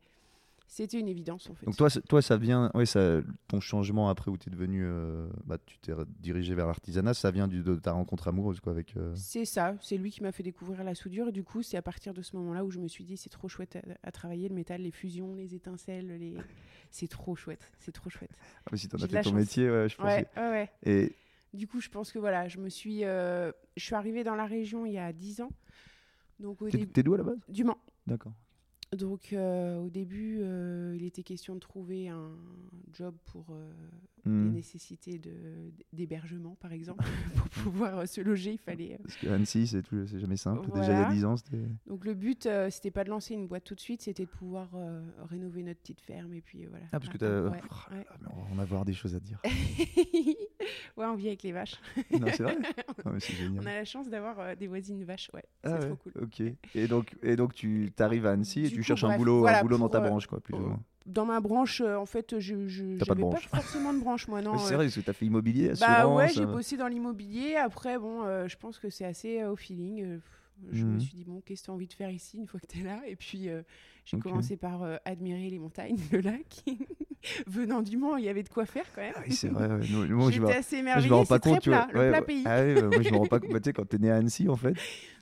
c'était 0.72 1.00
une 1.00 1.08
évidence 1.08 1.50
en 1.50 1.56
fait. 1.56 1.66
Donc 1.66 1.76
toi, 1.76 1.90
toi, 1.90 2.22
ça 2.22 2.38
vient, 2.38 2.70
ouais, 2.76 2.86
ça, 2.86 3.22
ton 3.48 3.60
changement 3.60 4.08
après 4.08 4.30
où 4.30 4.38
tu 4.38 4.50
es 4.50 4.52
devenu, 4.52 4.84
euh, 4.86 5.28
bah, 5.46 5.58
tu 5.66 5.80
t'es 5.80 5.92
dirigé 6.20 6.54
vers 6.54 6.68
l'artisanat, 6.68 7.14
ça 7.16 7.32
vient 7.32 7.48
du- 7.48 7.64
de 7.64 7.76
ta 7.76 7.92
rencontre 7.92 8.28
amoureuse 8.28 8.60
quoi 8.60 8.72
avec. 8.72 8.96
euh, 8.96 9.12
C'est 9.16 9.46
ça, 9.46 9.76
c'est 9.82 9.98
lui 9.98 10.12
qui 10.12 10.22
m'a 10.24 10.32
fait 10.32 10.44
découvrir 10.44 10.84
la 10.84 10.94
soudure 10.96 11.28
et 11.28 11.32
du 11.32 11.44
coup 11.44 11.64
c'est 11.64 11.76
à 11.76 11.82
partir 11.82 12.14
de 12.14 12.22
ce 12.22 12.36
moment-là 12.38 12.64
où 12.64 12.70
je 12.72 12.80
me 12.80 12.88
suis 12.88 13.04
dit 13.04 13.18
c'est 13.18 13.30
trop 13.32 13.48
chouette 13.48 13.76
à, 13.78 13.82
à 14.08 14.12
travailler 14.12 14.48
le 14.48 14.56
métal, 14.56 14.82
les 14.82 14.92
fusions, 14.92 15.34
les 15.34 15.56
étincelles, 15.56 16.08
les... 16.20 16.36
c'est 16.92 17.08
trop 17.10 17.36
chouette, 17.36 17.72
c'est 17.80 17.92
trop 17.92 18.10
chouette. 18.10 18.32
Ah, 18.66 18.70
mais 18.72 18.78
si 18.78 18.88
t'en 18.88 18.98
as 18.98 19.08
fait 19.08 19.22
ton 19.22 19.34
métier, 19.34 19.70
ouais, 19.70 19.90
je 19.90 19.96
pense. 19.98 20.06
Ouais, 20.06 20.28
ouais, 20.38 20.50
ouais. 20.50 20.70
Et 20.84 21.16
Du 21.54 21.68
coup, 21.68 21.82
je 21.82 21.90
pense 21.90 22.12
que 22.12 22.20
voilà, 22.20 22.48
je 22.48 22.60
me 22.60 22.70
suis, 22.70 23.04
euh, 23.06 23.52
je 23.76 23.84
suis 23.84 23.96
arrivée 23.96 24.24
dans 24.24 24.36
la 24.36 24.46
région 24.46 24.86
il 24.86 24.94
y 24.94 25.00
a 25.00 25.12
10 25.12 25.42
ans. 25.42 25.50
Donc 26.40 26.62
au 26.62 26.70
t'es 26.70 26.78
début 26.78 26.92
t'es 26.94 27.04
d'où 27.04 27.16
à 27.16 27.18
la 27.18 27.24
base? 27.24 27.40
Du 27.50 27.64
Mans. 27.64 27.78
D'accord. 28.08 28.34
Donc 28.98 29.34
euh, 29.34 29.78
au 29.78 29.90
début, 29.90 30.40
euh, 30.42 30.96
il 30.98 31.04
était 31.06 31.22
question 31.24 31.54
de 31.54 31.60
trouver 31.60 32.10
un 32.10 32.32
job 32.94 33.16
pour 33.26 33.46
euh, 33.52 33.72
les 34.26 34.32
Hmm. 34.32 34.52
nécessités 34.52 35.18
de 35.18 35.32
d'hébergement, 35.94 36.56
par 36.60 36.74
exemple, 36.74 37.06
pour 37.36 37.48
pouvoir 37.50 38.00
euh, 38.00 38.06
se 38.06 38.20
loger. 38.20 38.52
Il 38.54 38.58
fallait. 38.58 38.98
Parce 39.02 39.16
que 39.16 39.28
Annecy, 39.28 39.66
c'est 39.68 40.20
jamais 40.20 40.36
simple. 40.38 40.70
Déjà 40.74 40.92
il 40.92 41.00
y 41.00 41.04
a 41.04 41.10
10 41.12 41.26
ans, 41.26 41.38
c'était. 41.38 41.64
Donc 41.88 42.04
le 42.04 42.14
but, 42.14 42.48
c'était 42.70 42.92
pas 42.92 43.04
de 43.06 43.10
lancer 43.10 43.34
une 43.34 43.48
boîte 43.48 43.64
tout 43.64 43.76
de 43.76 43.80
suite, 43.80 44.02
c'était 44.02 44.26
de 44.26 44.30
pouvoir 44.30 44.70
rénover 45.30 45.64
notre 45.64 45.80
petite 45.80 46.02
ferme 46.02 46.34
et 46.34 46.42
puis 46.42 46.66
voilà. 46.66 46.86
Ah 46.92 47.00
parce 47.00 47.10
que 47.10 47.18
t'as. 47.18 47.44
ouais, 47.50 47.62
Oh 47.64 47.94
là 47.94 47.98
ouais. 47.98 48.06
on 48.52 48.56
va 48.56 48.64
avoir 48.64 48.84
des 48.86 48.94
choses 48.94 49.16
à 49.16 49.20
dire. 49.20 49.40
ouais, 50.98 51.06
on 51.06 51.16
vit 51.16 51.28
avec 51.28 51.44
les 51.44 51.52
vaches. 51.52 51.76
non, 52.12 52.28
c'est 52.32 52.44
vrai. 52.44 52.56
Non, 53.06 53.12
mais 53.14 53.20
c'est 53.20 53.36
génial. 53.36 53.64
On 53.64 53.68
a 53.68 53.74
la 53.74 53.86
chance 53.86 54.10
d'avoir 54.10 54.40
euh, 54.40 54.56
des 54.56 54.68
voisines 54.68 55.04
vaches, 55.04 55.30
ouais. 55.34 55.44
Ah 55.64 55.70
c'est 55.72 55.80
ouais, 55.80 55.86
trop 55.88 55.96
cool. 55.96 56.14
Ok. 56.22 56.42
Et 56.76 56.88
donc, 56.88 57.16
et 57.24 57.36
donc 57.36 57.54
tu 57.54 57.92
arrives 58.00 58.26
à 58.26 58.32
Annecy 58.32 58.66
et 58.66 58.68
Du 58.68 58.72
tu 58.72 58.82
coup, 58.82 58.84
cherches 58.88 59.04
un 59.04 59.16
boulot, 59.18 59.42
voilà, 59.42 59.60
un 59.60 59.62
boulot 59.62 59.78
dans 59.78 59.90
ta 59.90 60.00
euh, 60.00 60.02
branche, 60.02 60.28
quoi, 60.28 60.40
plus 60.40 60.54
ou 60.54 60.58
euh, 60.58 60.68
moins. 60.70 60.80
Dans 61.06 61.26
ma 61.26 61.40
branche, 61.40 61.82
euh, 61.82 61.96
en 61.96 62.06
fait, 62.06 62.40
je 62.40 62.68
je 62.68 62.98
T'as 62.98 63.06
pas 63.06 63.16
de 63.16 63.20
j'avais 63.20 63.24
pas, 63.32 63.40
forcément 63.56 63.94
de 63.94 64.00
branche, 64.00 64.28
moi, 64.28 64.42
non. 64.42 64.54
Mais 64.54 64.60
c'est 64.60 64.76
vrai, 64.76 64.86
parce 64.86 64.96
que 64.96 65.02
t'as 65.02 65.14
fait 65.14 65.26
immobilier, 65.26 65.70
assurance. 65.70 65.98
Bah 65.98 66.08
ouais, 66.08 66.32
j'ai 66.34 66.42
euh, 66.44 66.46
bossé 66.46 66.78
dans 66.78 66.88
l'immobilier. 66.88 67.56
Après, 67.56 67.98
bon, 67.98 68.24
euh, 68.24 68.48
je 68.48 68.58
pense 68.58 68.80
que 68.80 68.90
c'est 68.90 69.06
assez 69.06 69.42
euh, 69.42 69.52
au 69.52 69.56
feeling. 69.56 70.04
Euh, 70.04 70.20
Je 70.72 70.86
me 70.86 70.94
Mhm. 70.94 71.00
suis 71.00 71.16
dit, 71.16 71.24
bon, 71.24 71.42
qu'est-ce 71.42 71.62
que 71.62 71.66
tu 71.66 71.72
as 71.72 71.74
envie 71.74 71.88
de 71.88 71.94
faire 71.94 72.10
ici 72.12 72.38
une 72.38 72.46
fois 72.48 72.60
que 72.60 72.68
tu 72.68 72.80
es 72.80 72.84
là? 72.84 73.02
Et 73.08 73.16
puis, 73.16 73.50
euh, 73.50 73.62
j'ai 74.06 74.18
Ok. 74.18 74.24
commencé 74.24 74.58
par 74.58 74.84
euh, 74.84 74.98
admirer 75.06 75.50
les 75.50 75.60
montagnes, 75.60 75.98
le 76.12 76.20
lac. 76.20 76.64
Venant 77.48 77.82
du 77.82 77.98
Mans, 77.98 78.16
il 78.16 78.24
y 78.24 78.30
avait 78.30 78.44
de 78.44 78.50
quoi 78.50 78.66
faire 78.66 78.86
quand 78.96 79.02
même. 79.02 79.14
Ah 79.16 79.22
oui, 79.28 79.34
c'est 79.34 79.50
vrai. 79.50 79.68
ouais. 79.68 79.80
Nous- 79.92 80.16
moi, 80.16 80.32
je 80.32 80.40
me- 80.40 80.48
J'étais 80.48 80.58
assez 80.60 80.76
moi, 80.82 80.94
je 81.00 81.08
émerveillée. 81.08 81.10
me 81.10 81.16
rends 81.16 81.26
pas 81.26 81.40
compte, 81.40 81.60
tu 81.62 81.70
vois. 81.70 81.80
plat, 81.88 81.94
le 81.94 82.00
Ouais, 82.00 82.10
plat 82.12 82.22
pays. 82.22 82.44
Ah 82.46 82.64
oui, 82.64 82.82
moi 82.82 83.02
je 83.02 83.12
me 83.12 83.18
rends 83.18 83.26
pas 83.26 83.40
compte. 83.42 83.52
Bah, 83.52 83.60
tu 83.60 83.66
sais, 83.70 83.74
quand 83.74 83.86
t'es 83.88 83.98
né 83.98 84.10
à 84.10 84.16
Annecy, 84.16 84.48
en 84.48 84.56
fait, 84.56 84.74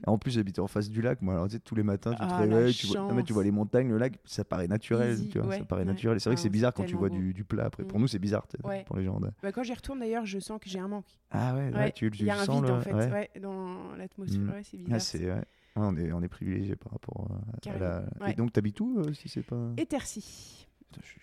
en 0.06 0.18
plus 0.20 0.32
j'habitais 0.32 0.60
en 0.60 0.68
face 0.68 0.90
du 0.90 1.02
lac, 1.02 1.22
moi. 1.24 1.34
Alors, 1.34 1.48
tu 1.48 1.54
sais, 1.56 1.60
tous 1.60 1.74
les 1.76 1.82
matins, 1.84 2.12
tu 2.12 2.18
te 2.18 2.24
Ah, 2.24 2.28
la 2.28 2.38
réveilles, 2.38 2.74
tu 2.74 2.86
vois, 2.88 2.98
non, 3.02 3.14
mais 3.16 3.24
tu 3.24 3.34
vois 3.34 3.44
les 3.44 3.52
montagnes, 3.52 3.90
le 3.90 3.98
lac, 3.98 4.14
ça 4.26 4.44
paraît 4.44 4.68
naturel, 4.68 5.14
Easy, 5.14 5.30
tu 5.30 5.40
vois, 5.40 5.58
ça 5.58 5.66
paraît 5.66 5.86
naturel. 5.86 6.20
C'est 6.20 6.30
vrai 6.30 6.36
que 6.36 6.40
Ah, 6.40 6.44
c'est 6.44 6.50
bizarre 6.50 6.74
quand 6.74 6.84
tu 6.86 6.96
vois 6.96 7.10
du, 7.10 7.34
du 7.34 7.44
plat 7.44 7.66
après. 7.66 7.84
Pour 7.84 7.98
Mm. 7.98 8.02
nous, 8.02 8.08
c'est 8.08 8.20
bizarre, 8.20 8.46
pour 8.86 8.98
les 8.98 9.04
gens. 9.04 9.20
Bah, 9.42 9.52
quand 9.52 9.64
j'y 9.64 9.74
retourne 9.74 10.00
d'ailleurs, 10.00 10.26
je 10.26 10.38
sens 10.40 10.60
que 10.62 10.70
j'ai 10.70 10.80
un 10.80 10.88
manque. 10.88 11.08
Ah 11.32 11.56
ouais, 11.56 11.92
tu, 11.94 12.12
tu 12.12 12.20
Il 12.22 12.26
y 12.28 12.30
a 12.30 12.40
un 12.40 12.46
sens 12.46 12.58
vide 12.62 12.70
le- 12.70 12.74
en 12.76 12.82
fait, 12.82 13.40
dans 13.42 13.96
l'atmosphère. 13.98 14.40
Mm. 14.40 14.52
C'est 14.64 14.78
Ah, 14.92 14.98
bizarre. 14.98 15.38
ouais. 15.38 15.44
On 15.80 15.96
est 15.96 16.12
on 16.12 16.22
est 16.24 16.28
privilégié 16.28 16.76
par 16.76 16.92
rapport 16.94 17.28
à- 17.66 17.70
à, 17.70 17.78
la. 17.78 18.00
ouais. 18.22 18.32
Et 18.32 18.34
donc 18.34 18.52
t'habites 18.52 18.80
où 18.82 18.98
euh, 19.00 19.14
si 19.14 19.30
c'est 19.30 19.44
pas. 19.44 19.70
Et 19.78 19.86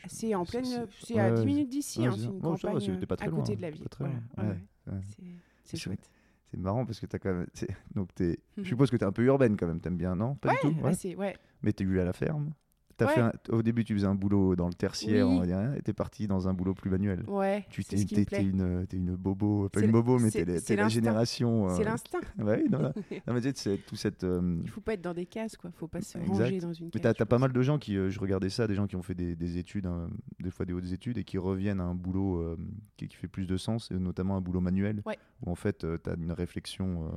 C'est 0.06 0.34
en 0.34 0.44
pleine. 0.44 0.64
c'est- 1.00 1.18
à 1.18 1.30
ouais, 1.30 1.34
10 1.40 1.46
minutes 1.46 1.68
d'ici. 1.70 2.00
ouais, 2.00 2.06
hein, 2.06 2.14
c'est 2.16 2.24
une 2.24 2.34
Ouais, 2.34 2.40
campagne 2.40 2.78
t'es 3.00 3.06
pas 3.06 3.14
euh, 3.14 3.16
très 3.16 3.26
à 3.26 3.30
côté 3.30 3.52
loin, 3.52 3.56
de 3.56 3.62
la 3.62 3.70
ville. 3.70 3.84
Voilà, 3.98 4.14
ouais, 4.14 4.20
ouais, 4.44 4.48
ouais. 4.88 4.92
ouais. 4.94 5.00
C'est- 5.64 5.76
chouette. 5.76 6.10
C'est 6.50 6.58
marrant 6.58 6.84
parce 6.86 7.00
que 7.00 7.06
t'as 7.06 7.18
quand 7.18 7.32
même. 7.34 7.46
Donc 7.94 8.14
t'es. 8.14 8.38
Je 8.56 8.60
Mhm. 8.60 8.66
suppose 8.66 8.90
que 8.90 8.96
t'es 8.96 9.04
un 9.04 9.12
peu 9.12 9.24
urbaine 9.24 9.56
quand 9.56 9.66
même. 9.66 9.80
T'aimes 9.80 9.96
bien, 9.96 10.14
non? 10.14 10.36
Pas 10.36 10.52
du 10.52 10.58
tout. 10.60 10.68
Ouais, 10.68 10.82
Ouais. 10.84 10.94
c'est- 10.94 11.16
ouais. 11.16 11.36
Mais 11.62 11.72
t'es 11.72 11.84
eu 11.84 11.98
à 12.00 12.04
la 12.04 12.12
ferme. 12.12 12.52
As 13.00 13.06
Ouais. 13.06 13.12
fait 13.12 13.20
un- 13.20 13.32
Au 13.50 13.62
début, 13.62 13.84
tu 13.84 13.92
faisais 13.94 14.06
un 14.06 14.14
boulot 14.14 14.54
dans 14.54 14.68
le 14.68 14.72
tertiaire, 14.74 15.26
Oui. 15.28 15.34
on 15.34 15.40
va 15.40 15.46
dire, 15.46 15.74
et 15.74 15.82
t'es 15.82 15.92
parti 15.92 16.26
dans 16.28 16.46
un 16.48 16.54
boulot 16.54 16.74
plus 16.74 16.90
manuel. 16.90 17.24
Ouais, 17.26 17.64
Tu 17.70 17.82
c'est 17.82 17.96
t'es 18.06 18.42
une, 18.42 18.86
une 18.92 19.16
bobo, 19.16 19.68
pas 19.68 19.80
une 19.80 19.90
bobo, 19.90 20.18
mais 20.18 20.30
t'es 20.30 20.44
la- 20.44 20.46
la 20.46 20.52
l'instinct. 20.54 20.88
génération. 20.88 21.68
euh, 21.70 21.74
C'est 21.76 21.84
l'instinct. 21.84 22.20
Ouais, 22.38 22.62
non, 22.70 22.78
non. 22.82 22.92
Mais 23.26 23.40
tu 23.40 23.48
sais, 23.48 23.52
c'est 23.56 23.78
tout 23.78 23.96
cette. 23.96 24.22
euh, 24.24 24.58
Il 24.62 24.70
faut 24.70 24.80
pas 24.80 24.94
être 24.94 25.02
dans 25.02 25.14
des 25.14 25.26
cases, 25.26 25.56
quoi. 25.56 25.70
Faut 25.74 25.88
pas 25.88 26.00
se 26.00 26.18
Exact. 26.18 26.30
ranger 26.32 26.58
dans 26.60 26.72
une 26.72 26.84
Mais 26.86 26.90
case. 26.92 27.02
t'as 27.02 27.12
je 27.12 27.18
t'as 27.18 27.24
pas 27.26 27.38
mal 27.38 27.52
de 27.52 27.62
gens 27.62 27.78
qui, 27.78 27.96
euh, 27.96 28.10
je 28.10 28.20
regardais 28.20 28.50
ça, 28.50 28.66
des 28.66 28.74
gens 28.74 28.86
qui 28.86 28.96
ont 28.96 29.02
fait 29.02 29.14
des, 29.14 29.34
des 29.34 29.58
études, 29.58 29.86
hein, 29.86 30.08
des 30.40 30.50
fois 30.50 30.64
des 30.66 30.72
hautes 30.72 30.92
études, 30.92 31.18
et 31.18 31.24
qui 31.24 31.38
reviennent 31.38 31.80
à 31.80 31.84
un 31.84 31.94
boulot 31.94 32.56
qui, 32.96 33.08
qui 33.08 33.16
fait 33.16 33.28
plus 33.28 33.46
de 33.46 33.56
sens, 33.56 33.90
et 33.90 33.94
notamment 33.98 34.36
un 34.36 34.40
boulot 34.40 34.60
manuel, 34.60 35.02
Ouais. 35.06 35.18
où 35.44 35.50
en 35.50 35.54
fait 35.56 35.78
tu 36.02 36.10
as 36.10 36.14
une 36.14 36.32
réflexion, 36.32 37.10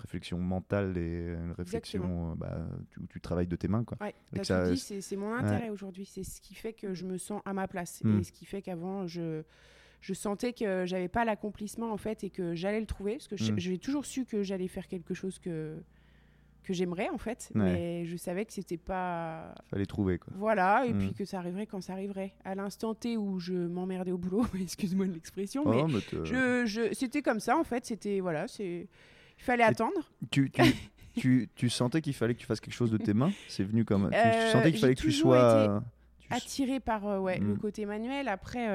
réflexion 0.00 0.38
mentale 0.38 0.96
et 0.98 1.28
une 1.28 1.52
réflexion 1.56 2.32
euh, 2.32 2.34
bah, 2.36 2.66
tu- 2.90 3.00
où 3.00 3.06
tu 3.06 3.20
travailles 3.20 3.46
de 3.46 3.56
tes 3.56 3.68
mains. 3.68 3.84
Quoi. 3.84 3.98
Ouais, 4.00 4.14
Et 4.38 4.44
ça- 4.44 4.70
dit, 4.70 4.78
c'est 4.78 5.16
mon 5.16 5.32
intérêt 5.32 5.70
aujourd'hui. 5.70 6.04
C'est 6.04 6.24
ce 6.24 6.40
qui 6.40 6.54
fait 6.54 6.72
que 6.72 6.94
je 6.94 7.04
me 7.06 7.18
sens 7.18 7.42
à 7.44 7.52
ma 7.52 7.68
place. 7.68 8.02
Et 8.18 8.22
ce 8.24 8.32
qui 8.32 8.44
fait 8.46 8.62
qu'avant, 8.62 9.06
je, 9.06 9.42
je 10.00 10.14
sentais 10.14 10.52
que 10.52 10.84
j'avais 10.86 11.08
pas 11.08 11.24
l'accomplissement, 11.24 11.92
en 11.92 11.96
fait, 11.98 12.24
et 12.24 12.30
que 12.30 12.54
j'allais 12.54 12.80
le 12.80 12.86
trouver. 12.86 13.14
Parce 13.14 13.28
que 13.28 13.36
je- 13.36 13.52
Mm. 13.52 13.58
j'ai 13.58 13.78
toujours 13.78 14.04
su 14.06 14.24
que 14.24 14.42
j'allais 14.42 14.68
faire 14.68 14.88
quelque 14.88 15.12
chose 15.14 15.38
que, 15.38 15.76
que 16.62 16.72
j'aimerais, 16.74 17.08
en 17.08 17.16
fait. 17.18 17.50
Ouais. 17.54 17.60
Mais 17.62 18.04
je 18.04 18.16
savais 18.16 18.44
que 18.44 18.52
c'était 18.52 18.76
pas. 18.76 19.54
Fallait 19.70 19.86
trouver. 19.86 20.18
Quoi. 20.18 20.32
Voilà, 20.36 20.84
et 20.86 20.92
puis 20.92 21.14
que 21.14 21.24
ça 21.24 21.38
arriverait 21.38 21.66
quand 21.66 21.80
ça 21.80 21.94
arriverait. 21.94 22.34
À 22.44 22.54
l'instant 22.54 22.94
T 22.94 23.16
où 23.16 23.40
je 23.40 23.54
m'emmerdais 23.54 24.12
au 24.12 24.18
boulot, 24.18 24.44
excuse-moi 24.60 25.06
l'expression, 25.06 25.64
mais 25.68 25.80
Oh, 25.82 25.88
mais 25.88 26.00
te- 26.00 26.24
je, 26.24 26.64
je, 26.66 26.94
c'était 26.94 27.22
comme 27.22 27.40
ça, 27.40 27.56
en 27.58 27.64
fait. 27.64 27.86
C'était. 27.86 28.20
Voilà, 28.20 28.46
c'est. 28.46 28.88
Il 29.40 29.44
fallait 29.44 29.64
attendre. 29.64 30.10
tu, 30.30 30.50
tu, 30.50 30.62
tu, 31.16 31.48
tu 31.54 31.68
sentais 31.68 32.00
qu'il 32.02 32.14
fallait 32.14 32.34
que 32.34 32.40
tu 32.40 32.46
fasses 32.46 32.60
quelque 32.60 32.74
chose 32.74 32.90
de 32.90 32.98
tes 32.98 33.14
mains? 33.14 33.32
C'est 33.48 33.64
venu 33.64 33.84
comme. 33.84 34.04
Tu, 34.04 34.10
tu 34.10 34.16
Euh, 34.16 34.52
sentais 34.52 34.70
qu'il 34.70 34.80
fallait 34.80 34.94
que 34.94 35.00
tu 35.00 35.12
sois. 35.12 35.80
été 36.28 36.34
attiré 36.34 36.78
par 36.80 37.06
euh, 37.06 37.18
ouais, 37.18 37.38
le 37.38 37.54
Mm. 37.54 37.58
côté 37.58 37.86
manuel. 37.86 38.28
Après, 38.28 38.68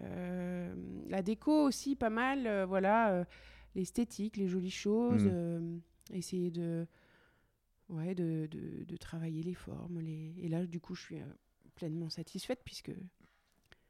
euh, 0.00 0.74
la 1.08 1.22
déco 1.22 1.52
aussi, 1.66 1.94
pas 1.96 2.10
mal. 2.10 2.64
voilà, 2.68 3.24
l'esthétique, 3.74 4.36
les 4.36 4.48
jolies 4.48 4.70
choses. 4.70 5.24
Mm. 5.24 5.30
euh, 5.30 5.76
essayer 6.12 6.50
de, 6.50 6.86
ouais, 7.88 8.14
de, 8.14 8.46
de, 8.50 8.84
de 8.84 8.96
travailler 8.96 9.42
les 9.42 9.54
formes. 9.54 10.00
Les... 10.00 10.34
Et 10.40 10.48
là, 10.48 10.66
du 10.66 10.80
coup, 10.80 10.94
je 10.94 11.02
suis 11.02 11.16
pleinement 11.74 12.10
satisfaite 12.10 12.60
puisque 12.64 12.92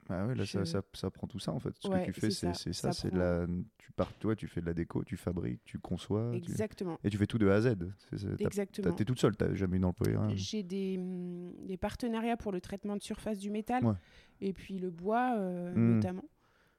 Ah 0.09 0.27
ouais, 0.27 0.35
là, 0.35 0.45
ça, 0.45 0.61
Je- 0.61 0.65
ça, 0.65 0.83
ça 0.95 1.11
prend 1.11 1.27
tout 1.27 1.39
ça 1.39 1.53
en 1.53 1.59
fait. 1.61 1.75
Ce 1.79 1.89
Ouais, 1.89 2.07
que 2.07 2.11
tu 2.11 2.21
fais, 2.21 2.31
c'est 2.31 2.53
ça. 2.73 2.93
c'est 2.93 3.09
prend- 3.09 3.19
la. 3.19 3.47
Tu 3.79 3.93
pars, 3.93 4.13
toi, 4.15 4.35
tu 4.35 4.49
fais 4.49 4.61
de 4.61 4.67
la 4.67 4.75
déco, 4.75 5.05
tu 5.05 5.17
fabriques, 5.17 5.61
tu 5.65 5.79
conçois. 5.79 6.31
tu- 6.33 6.39
exactement. 6.39 6.99
Et 7.05 7.11
tu 7.11 7.17
fais 7.19 7.27
tout 7.27 7.39
de 7.39 7.49
A 7.49 7.55
à 7.55 7.61
Z. 7.61 7.77
C'est- 8.11 8.19
c'est- 8.19 8.37
t'as- 8.37 8.45
Exactement. 8.45 8.93
T'es 8.95 9.05
toute 9.05 9.21
seule, 9.21 9.37
t'as 9.37 9.55
jamais 9.55 9.77
une 9.77 9.85
employée. 9.85 10.17
rien. 10.17 10.35
J'ai 10.35 10.63
des, 10.63 10.97
hum, 10.99 11.53
des 11.67 11.77
partenariats 11.77 12.37
pour 12.37 12.53
le 12.53 12.61
traitement 12.61 12.97
de 12.97 13.03
surface 13.03 13.39
du 13.39 13.51
métal 13.51 13.85
Ouais. 13.85 13.95
et 14.41 14.53
puis 14.53 14.79
le 14.79 14.91
bois 14.91 15.37
euh, 15.39 15.73
Mm. 15.75 15.95
notamment. 15.97 16.25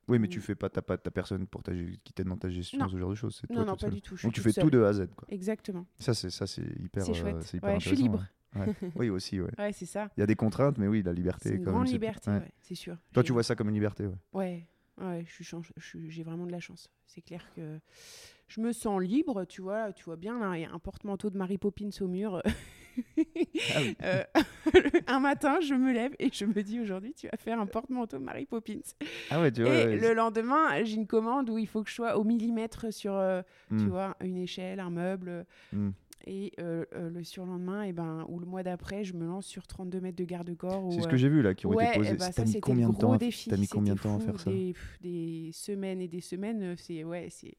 Oui, 0.10 0.20
mais 0.20 0.28
Mm. 0.28 0.32
tu 0.32 0.42
fais 0.42 0.56
pas, 0.56 0.70
t'as 0.70 0.82
pas 0.82 0.98
ta 0.98 1.10
personne 1.12 1.48
pour 1.48 1.64
ta, 1.64 1.72
qui 1.74 2.12
t'aide 2.14 2.28
dans 2.28 2.36
ta 2.38 2.50
gestion, 2.50 2.78
Non. 2.80 2.90
ce 2.90 2.98
genre 2.98 3.10
de 3.12 3.16
choses. 3.16 3.42
Toi 3.48 3.56
Non, 3.56 3.66
non, 3.66 3.74
pas 3.74 3.80
seule. 3.80 3.92
du 3.92 4.02
tout. 4.02 4.18
Donc 4.22 4.34
tu 4.34 4.42
fais 4.42 4.52
seule. 4.52 4.66
tout 4.66 4.70
de 4.70 4.84
A 4.84 4.90
à 4.90 4.94
Z. 4.94 5.08
Quoi. 5.16 5.26
Exactement. 5.30 5.86
Ça, 5.98 6.14
c'est 6.14 6.30
ça, 6.30 6.46
c'est 6.46 6.62
hyper. 6.62 7.04
C'est 7.06 7.12
euh, 7.24 7.40
hyper 7.54 7.80
je 7.80 7.88
suis 7.88 7.96
libre. 7.96 8.26
Ouais. 8.56 8.66
Oui, 8.96 9.10
aussi, 9.10 9.40
ouais. 9.42 9.52
Ouais, 9.58 9.72
c'est 9.74 9.86
ça. 9.86 10.10
Il 10.18 10.20
y 10.20 10.24
a 10.24 10.28
des 10.28 10.36
contraintes, 10.36 10.78
mais 10.78 10.88
oui, 10.88 11.02
la 11.04 11.14
liberté. 11.14 11.50
C'est 11.50 11.56
une 11.56 11.62
quand 11.66 11.72
même, 11.72 11.76
grande 11.76 11.88
c'est- 11.88 11.94
liberté, 11.94 12.32
ouais. 12.32 12.52
c'est 12.62 12.76
sûr. 12.76 12.98
Toi, 13.14 13.24
tu 13.24 13.32
vois 13.34 13.44
ça 13.44 13.56
comme 13.56 13.70
une 13.70 13.76
liberté, 13.76 14.06
ouais. 14.34 14.68
Ouais, 15.02 15.26
je 15.28 15.44
suis 15.82 16.10
j'ai 16.12 16.24
vraiment 16.24 16.46
de 16.46 16.52
la 16.52 16.60
chance. 16.60 16.88
C'est 17.08 17.22
clair 17.22 17.50
que 17.56 17.80
je 18.48 18.62
me 18.62 18.72
sens 18.72 19.02
libre, 19.02 19.44
tu 19.46 19.62
vois, 19.64 19.92
tu 19.92 20.04
vois 20.04 20.18
bien 20.18 20.40
là, 20.40 20.56
il 20.56 20.62
y 20.62 20.66
a 20.66 20.72
un 20.72 20.78
porte-manteau 20.80 21.32
de 21.32 21.38
Mary 21.38 21.58
Poppins 21.58 21.90
au 22.02 22.08
mur. 22.08 22.42
Ah. 22.46 22.50
Euh, 24.04 24.24
un 25.08 25.20
matin, 25.20 25.60
je 25.62 25.74
me 25.74 25.92
lève 25.92 26.14
et 26.20 26.30
je 26.32 26.46
me 26.46 26.62
dis 26.62 26.80
aujourd'hui, 26.80 27.14
tu 27.16 27.28
vas 27.28 27.38
faire 27.38 27.60
un 27.60 27.66
porte-manteau 27.66 28.20
Mary 28.20 28.46
Poppins. 28.46 28.82
Ah 29.32 29.42
ouais, 29.42 29.52
tu 29.52 29.64
vois. 29.64 29.74
et 29.74 29.86
ouais, 29.88 29.98
le 29.98 30.14
lendemain, 30.14 30.84
j'ai 30.84 30.96
une 30.96 31.08
commande 31.08 31.50
où 31.50 31.58
il 31.58 31.68
faut 31.68 31.82
que 31.84 31.90
je 31.90 31.96
sois 31.96 32.18
au 32.18 32.24
millimètre 32.24 32.94
sur, 32.94 33.16
euh, 33.16 33.42
tu 33.70 33.76
Mm, 33.76 33.88
vois, 33.88 34.16
une 34.22 34.38
échelle, 34.38 34.80
un 34.80 34.92
meuble. 34.92 35.46
mm. 35.72 35.90
Et 36.26 36.54
euh, 36.60 36.86
euh, 36.96 37.10
le 37.10 37.24
surlendemain, 37.24 37.84
et 37.84 37.92
ben, 37.92 38.26
ou 38.30 38.40
le 38.40 38.46
mois 38.46 38.64
d'après, 38.64 39.04
je 39.04 39.14
me 39.14 39.26
lance 39.26 39.46
sur 39.46 39.68
32 39.68 40.00
mètres 40.00 40.16
de 40.18 40.24
garde-corps. 40.24 40.90
C'est 40.92 41.02
ce 41.02 41.08
euh, 41.08 41.10
que 41.10 41.18
j'ai 41.18 41.28
vu 41.28 41.42
là, 41.42 41.54
qui 41.54 41.66
ont 41.68 41.72
ouais, 41.72 41.90
été 41.90 41.98
posés. 41.98 42.12
eh 42.14 42.18
ben, 42.18 42.32
ça, 42.32 42.46
mis 42.46 42.60
combien 42.62 42.90
de 42.90 42.96
temps 42.96 43.16
défi. 43.18 43.50
T'as 43.50 43.58
mis 43.58 43.68
combien 43.68 43.96
de 43.96 44.00
temps 44.00 44.16
à 44.16 44.20
faire 44.20 44.40
ça 44.40 44.50
des, 45.02 45.52
semaines 45.54 46.00
et 46.02 46.08
des 46.08 46.22
semaines. 46.22 46.62
euh, 46.64 46.76
C'est 46.78 47.04
ouais, 47.04 47.28
c'est 47.30 47.58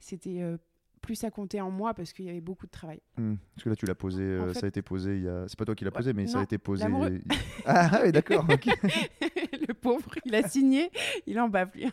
c'était 0.00 0.42
euh, 0.42 0.56
plus 1.00 1.22
à 1.22 1.30
compter 1.30 1.60
en 1.60 1.70
mois 1.70 1.94
parce 1.94 2.12
qu'il 2.12 2.24
y 2.24 2.30
avait 2.30 2.40
beaucoup 2.40 2.66
de 2.66 2.70
travail. 2.70 3.00
Hmm. 3.16 3.34
Parce 3.54 3.64
que 3.64 3.68
là, 3.68 3.76
tu 3.76 3.86
l'as 3.86 3.94
posé, 3.94 4.22
euh, 4.22 4.52
fait- 4.52 4.60
ça 4.60 4.66
a 4.66 4.68
été 4.68 4.82
posé 4.82 5.16
il 5.16 5.22
y 5.24 5.28
a. 5.28 5.44
C'est 5.46 5.58
pas 5.58 5.64
toi 5.64 5.74
qui 5.74 5.84
l'as 5.84 5.90
posé, 5.92 6.12
mais 6.12 6.26
ça 6.26 6.40
a 6.40 6.42
été 6.42 6.58
posé. 6.58 6.84
il- 6.86 7.22
Ah, 7.64 7.90
ah 7.92 8.00
oui, 8.04 8.10
d'accord. 8.10 8.44
le 9.68 9.72
pauvre, 9.74 10.10
il 10.24 10.34
a 10.34 10.48
signé, 10.48 10.90
il 11.26 11.38
en 11.38 11.48
bave 11.48 11.70
lui. 11.74 11.86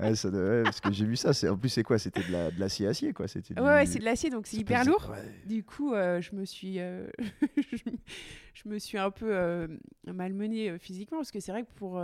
Ouais, 0.00 0.14
ça 0.16 0.28
parce 0.30 0.80
que 0.80 0.90
j'ai 0.90 1.04
vu 1.06 1.16
ça. 1.16 1.30
En 1.50 1.56
plus, 1.56 1.68
c'est 1.68 1.82
quoi? 1.84 1.98
C'était 1.98 2.22
de 2.24 2.32
la- 2.32 2.50
de 2.50 2.58
l'acier 2.58 2.86
acier, 2.88 3.12
quoi. 3.12 3.28
C'était 3.28 3.54
Ouais, 3.54 3.60
du- 3.62 3.66
ouais, 3.68 3.86
c'est 3.86 3.98
de 4.00 4.04
l'acier, 4.04 4.28
donc 4.30 4.46
c'est 4.46 4.56
hyper 4.56 4.84
lourd. 4.84 5.08
ouais. 5.10 5.32
Du 5.46 5.62
coup, 5.62 5.94
euh, 5.94 6.20
je 6.20 6.34
me 6.34 6.44
suis, 6.44 6.80
euh, 6.80 7.06
je, 7.72 7.76
je 8.54 8.68
me 8.68 8.78
suis 8.78 8.98
un 8.98 9.10
peu 9.10 9.34
euh, 9.36 9.68
malmenée 10.06 10.78
physiquement 10.78 11.18
parce 11.18 11.30
que 11.30 11.38
c'est 11.40 11.52
vrai 11.52 11.62
que 11.62 11.72
pour 11.76 11.98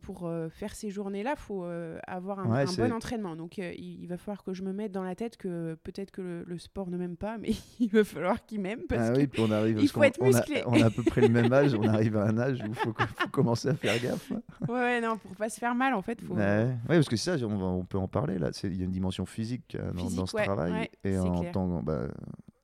pour 0.00 0.26
euh, 0.26 0.48
faire 0.48 0.74
ces 0.74 0.90
journées-là, 0.90 1.34
faut 1.36 1.64
euh, 1.64 1.98
avoir 2.06 2.38
un, 2.38 2.46
Ouais, 2.50 2.62
un 2.62 2.66
c'est- 2.66 2.80
bon 2.86 2.94
entraînement. 2.94 3.36
Donc, 3.36 3.58
euh, 3.58 3.72
il, 3.76 4.02
il 4.02 4.06
va 4.06 4.16
falloir 4.16 4.42
que 4.44 4.54
je 4.54 4.62
me 4.62 4.72
mette 4.72 4.92
dans 4.92 5.02
la 5.02 5.14
tête 5.14 5.36
que 5.36 5.74
peut-être 5.82 6.10
que 6.10 6.22
le, 6.22 6.44
le 6.44 6.58
sport 6.58 6.88
ne 6.90 6.96
m'aime 6.96 7.16
pas, 7.16 7.36
mais 7.38 7.50
il 7.80 7.88
va 7.90 8.04
falloir 8.04 8.44
qu'il 8.46 8.60
m'aime 8.60 8.82
parce 8.88 9.10
Ah 9.10 9.12
oui, 9.16 9.26
puis 9.26 9.42
on 9.42 9.50
arrive. 9.50 9.76
il 9.80 9.80
parce 9.82 9.92
faut 9.92 10.02
être 10.02 10.18
on 10.20 10.24
a- 10.24 10.28
musclé. 10.28 10.62
On 10.66 10.80
a, 10.80 10.86
à 10.86 10.90
peu 10.90 11.02
près 11.02 11.20
le 11.20 11.28
même 11.28 11.52
âge. 11.52 11.74
On 11.74 11.82
arrive 11.88 12.16
à 12.16 12.24
un 12.24 12.38
âge 12.38 12.60
où 12.62 12.66
il 12.68 12.74
faut, 12.74 12.92
co- 12.92 13.04
faut 13.16 13.28
commencer 13.28 13.68
à 13.68 13.74
faire 13.74 14.00
gaffe. 14.00 14.32
hein. 14.32 14.40
ouais, 14.68 14.74
ouais, 14.74 15.00
non, 15.00 15.18
pour 15.18 15.34
pas 15.36 15.48
se 15.48 15.58
faire 15.58 15.74
mal, 15.74 15.94
en 15.94 16.02
fait, 16.02 16.20
faut. 16.22 16.34
Ouais. 16.34 16.64
Ouais, 16.66 16.96
parce 16.96 17.08
que 17.08 17.16
ça, 17.16 17.36
on, 17.42 17.56
va- 17.56 17.64
on 17.66 17.84
peut 17.84 17.98
en 17.98 18.08
parler 18.08 18.38
là. 18.38 18.50
Il 18.64 18.76
y 18.76 18.82
a 18.82 18.84
une 18.84 18.90
dimension 18.92 19.26
physique 19.26 19.76
dans, 19.94 20.02
Physique, 20.04 20.16
dans 20.18 20.26
ce 20.26 20.36
travail. 20.36 20.72
ouais, 20.72 20.90
et 21.04 21.18
en 21.18 21.40
clair. 21.40 21.52
tant 21.52 21.82
bah, 21.82 22.08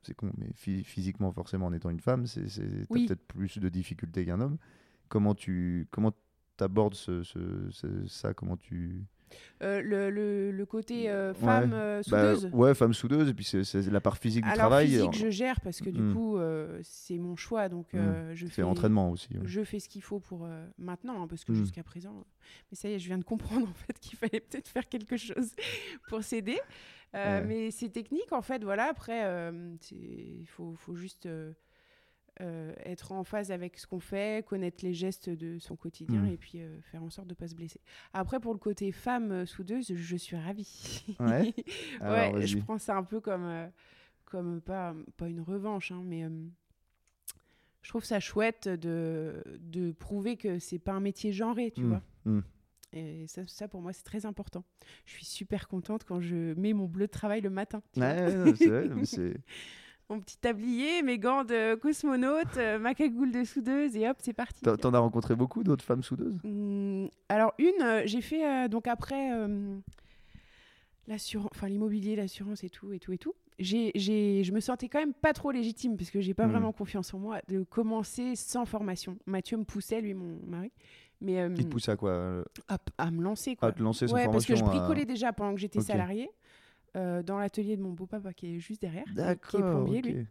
c'est 0.03 0.13
con, 0.15 0.31
mais 0.37 0.47
phy- 0.53 0.83
physiquement, 0.83 1.31
forcément, 1.31 1.65
en 1.67 1.73
étant 1.73 1.89
une 1.89 1.99
femme, 1.99 2.25
c'est 2.27 2.43
Oui. 2.89 3.07
peut-être 3.07 3.23
plus 3.27 3.57
de 3.57 3.69
difficultés 3.69 4.25
qu'un 4.25 4.39
homme. 4.39 4.57
Comment 5.09 5.35
tu 5.35 5.87
comment 5.91 6.11
abordes 6.61 6.95
ce, 6.95 7.23
ce- 7.23 7.69
ce- 7.71 8.05
ça 8.07 8.33
Comment 8.33 8.57
tu 8.57 9.03
Euh, 9.63 9.81
le, 9.81 10.09
le, 10.09 10.51
le 10.51 10.65
côté 10.65 11.09
euh, 11.09 11.33
Ouais. 11.33 11.39
femme 11.39 11.71
euh, 11.73 12.01
Bah, 12.09 12.35
soudeuse. 12.35 12.53
Ouais, 12.53 12.73
femme 12.75 12.93
soudeuse. 12.93 13.27
Et 13.29 13.33
puis 13.33 13.43
c'est 13.43 13.63
la 13.91 13.99
part 13.99 14.17
physique 14.17 14.43
du 14.43 14.49
Alors 14.49 14.67
travail. 14.67 14.87
physique, 14.87 15.07
en- 15.09 15.11
je 15.11 15.29
gère 15.29 15.59
parce 15.61 15.81
que 15.81 15.89
du 15.89 15.99
Hmm. 16.01 16.13
coup, 16.13 16.37
euh, 16.37 16.79
c'est 16.83 17.17
mon 17.17 17.35
choix, 17.35 17.67
donc 17.67 17.93
Hmm. 17.93 17.97
euh, 17.97 18.35
je 18.35 18.47
fais 18.47 18.63
entraînement 18.63 19.11
aussi. 19.11 19.29
ouais. 19.33 19.41
je 19.45 19.63
fais 19.63 19.79
ce 19.79 19.89
qu'il 19.89 20.03
faut 20.03 20.19
pour 20.19 20.45
euh, 20.45 20.65
maintenant, 20.77 21.21
hein, 21.23 21.27
parce 21.27 21.43
que 21.43 21.51
Mm. 21.51 21.55
jusqu'à 21.55 21.83
présent, 21.83 22.15
euh, 22.17 22.23
mais 22.71 22.75
ça 22.77 22.87
y 22.89 22.93
est, 22.93 22.99
je 22.99 23.07
viens 23.07 23.17
de 23.17 23.23
comprendre 23.25 23.67
en 23.69 23.73
fait 23.73 23.99
qu'il 23.99 24.17
fallait 24.17 24.39
peut-être 24.39 24.67
faire 24.69 24.87
quelque 24.87 25.17
chose 25.17 25.51
pour 26.09 26.23
s'aider. 26.23 26.59
Euh, 27.15 27.39
Ouais. 27.41 27.45
Mais 27.47 27.71
c'est 27.71 27.89
technique 27.89 28.31
en 28.31 28.41
fait, 28.41 28.63
voilà. 28.63 28.85
Après, 28.89 29.21
euh, 29.25 29.75
il 29.91 30.45
faut, 30.47 30.75
faut 30.75 30.95
juste 30.95 31.25
euh, 31.25 31.51
euh, 31.51 31.53
être 32.39 33.11
en 33.13 33.23
phase 33.23 33.51
avec 33.51 33.77
ce 33.77 33.87
qu'on 33.87 33.99
fait, 33.99 34.45
connaître 34.45 34.83
les 34.83 34.93
gestes 34.93 35.29
de 35.29 35.57
son 35.59 35.75
quotidien 35.75 36.21
Mm. 36.23 36.27
et 36.27 36.37
puis 36.37 36.51
euh, 36.61 36.81
faire 36.81 37.01
en 37.03 37.09
sorte 37.09 37.27
de 37.27 37.33
pas 37.33 37.47
se 37.47 37.55
blesser. 37.55 37.79
Après, 38.13 38.39
pour 38.39 38.53
le 38.53 38.59
côté 38.59 38.91
femme 38.91 39.31
euh, 39.31 39.45
soudeuse, 39.45 39.93
je 39.95 40.15
suis 40.17 40.35
ravie. 40.35 41.05
Ouais 41.19 41.53
Alors, 42.01 42.33
ouais, 42.35 42.45
je 42.47 42.57
prends 42.57 42.77
ça 42.77 42.97
un 42.97 43.03
peu 43.03 43.19
comme, 43.21 43.45
euh, 43.45 43.67
comme 44.25 44.59
pas, 44.61 44.93
pas 45.17 45.29
une 45.29 45.41
revanche, 45.41 45.91
hein, 45.91 46.01
mais 46.05 46.23
euh, 46.25 46.29
je 47.81 47.89
trouve 47.89 48.03
ça 48.03 48.19
chouette 48.19 48.67
de, 48.67 49.41
de 49.59 49.91
prouver 49.91 50.35
que 50.37 50.59
c'est 50.59 50.79
pas 50.79 50.93
un 50.93 50.99
métier 50.99 51.31
genré, 51.31 51.71
tu 51.71 51.83
Mm, 51.83 51.87
vois. 51.87 52.01
mm. 52.25 52.41
Et 52.97 53.27
ça, 53.27 53.41
ça, 53.47 53.67
pour 53.67 53.81
moi, 53.81 53.91
c'est 53.91 54.03
très 54.05 54.25
important. 54.25 54.63
Je 55.05 55.13
suis 55.13 55.25
super 55.25 55.67
contente 55.67 56.05
quand 56.05 56.21
je 56.21 56.53
mets 56.53 56.71
mon 56.73 56.85
bleu 56.85 57.07
de 57.07 57.11
travail 57.11 57.41
le 57.41 57.49
matin. 57.49 57.81
Ouais, 57.97 58.35
ouais, 58.37 59.05
c'est 59.05 59.33
Mon 60.09 60.19
petit 60.19 60.37
tablier, 60.37 61.01
mes 61.01 61.17
gants 61.17 61.43
de 61.43 61.73
cosmonaute, 61.75 62.57
euh, 62.57 62.77
ma 62.77 62.93
cagoule 62.93 63.31
de 63.31 63.43
soudeuse, 63.43 63.95
et 63.95 64.07
hop, 64.07 64.17
c'est 64.19 64.33
parti. 64.33 64.61
T'en 64.63 64.93
as 64.93 64.99
rencontré 64.99 65.35
beaucoup 65.35 65.63
d'autres 65.63 65.83
femmes 65.83 66.03
soudeuses? 66.03 66.37
Hum, 66.43 67.09
alors 67.27 67.53
une, 67.57 67.81
euh, 67.81 68.03
j'ai 68.05 68.21
fait 68.21 68.45
euh, 68.47 68.67
donc 68.67 68.87
après 68.87 69.31
l'assurance, 71.07 71.49
enfin 71.55 71.67
l'immobilier, 71.67 72.15
l'assurance 72.15 72.63
et 72.63 72.69
tout 72.69 72.93
et 72.93 72.99
tout 72.99 73.13
et 73.13 73.17
tout. 73.17 73.33
J'ai, 73.57 73.91
j'ai, 73.95 74.43
je 74.43 74.51
me 74.51 74.59
sentais 74.59 74.89
quand 74.89 74.99
même 74.99 75.13
pas 75.13 75.33
trop 75.33 75.49
légitime 75.49 75.97
parce 75.97 76.11
que 76.11 76.19
j'ai 76.21 76.33
pas 76.33 76.45
Hmm. 76.45 76.51
vraiment 76.51 76.71
confiance 76.73 77.13
en 77.13 77.19
moi 77.19 77.39
de 77.47 77.63
commencer 77.63 78.35
sans 78.35 78.65
formation. 78.65 79.17
Mathieu 79.25 79.57
me 79.57 79.63
poussait, 79.63 80.01
lui 80.01 80.13
mon 80.13 80.39
mari, 80.45 80.71
mais 81.21 81.47
Qui 81.55 81.63
te 81.65 81.69
poussait 81.69 81.91
à 81.91 81.95
quoi 81.95 82.43
à, 82.67 82.77
à 82.97 83.11
me 83.11 83.23
lancer 83.23 83.55
quoi. 83.55 83.69
À 83.69 83.71
te 83.71 83.81
lancer 83.81 84.07
sans 84.07 84.13
ouais, 84.15 84.25
parce 84.25 84.45
que 84.45 84.55
je 84.55 84.63
à- 84.63 84.67
bricolais 84.67 85.05
déjà 85.05 85.31
pendant 85.33 85.53
que 85.55 85.59
j'étais 85.61 85.79
Ok. 85.79 85.85
salarié 85.85 86.29
euh, 86.95 87.21
dans 87.23 87.37
l'atelier 87.39 87.75
de 87.77 87.81
mon 87.81 87.91
beau-papa 87.91 88.33
qui 88.33 88.55
est 88.55 88.59
juste 88.59 88.81
derrière, 88.81 89.05
qui 89.05 89.57
est- 89.57 89.59
plombier 89.61 90.01
lui. 90.01 90.25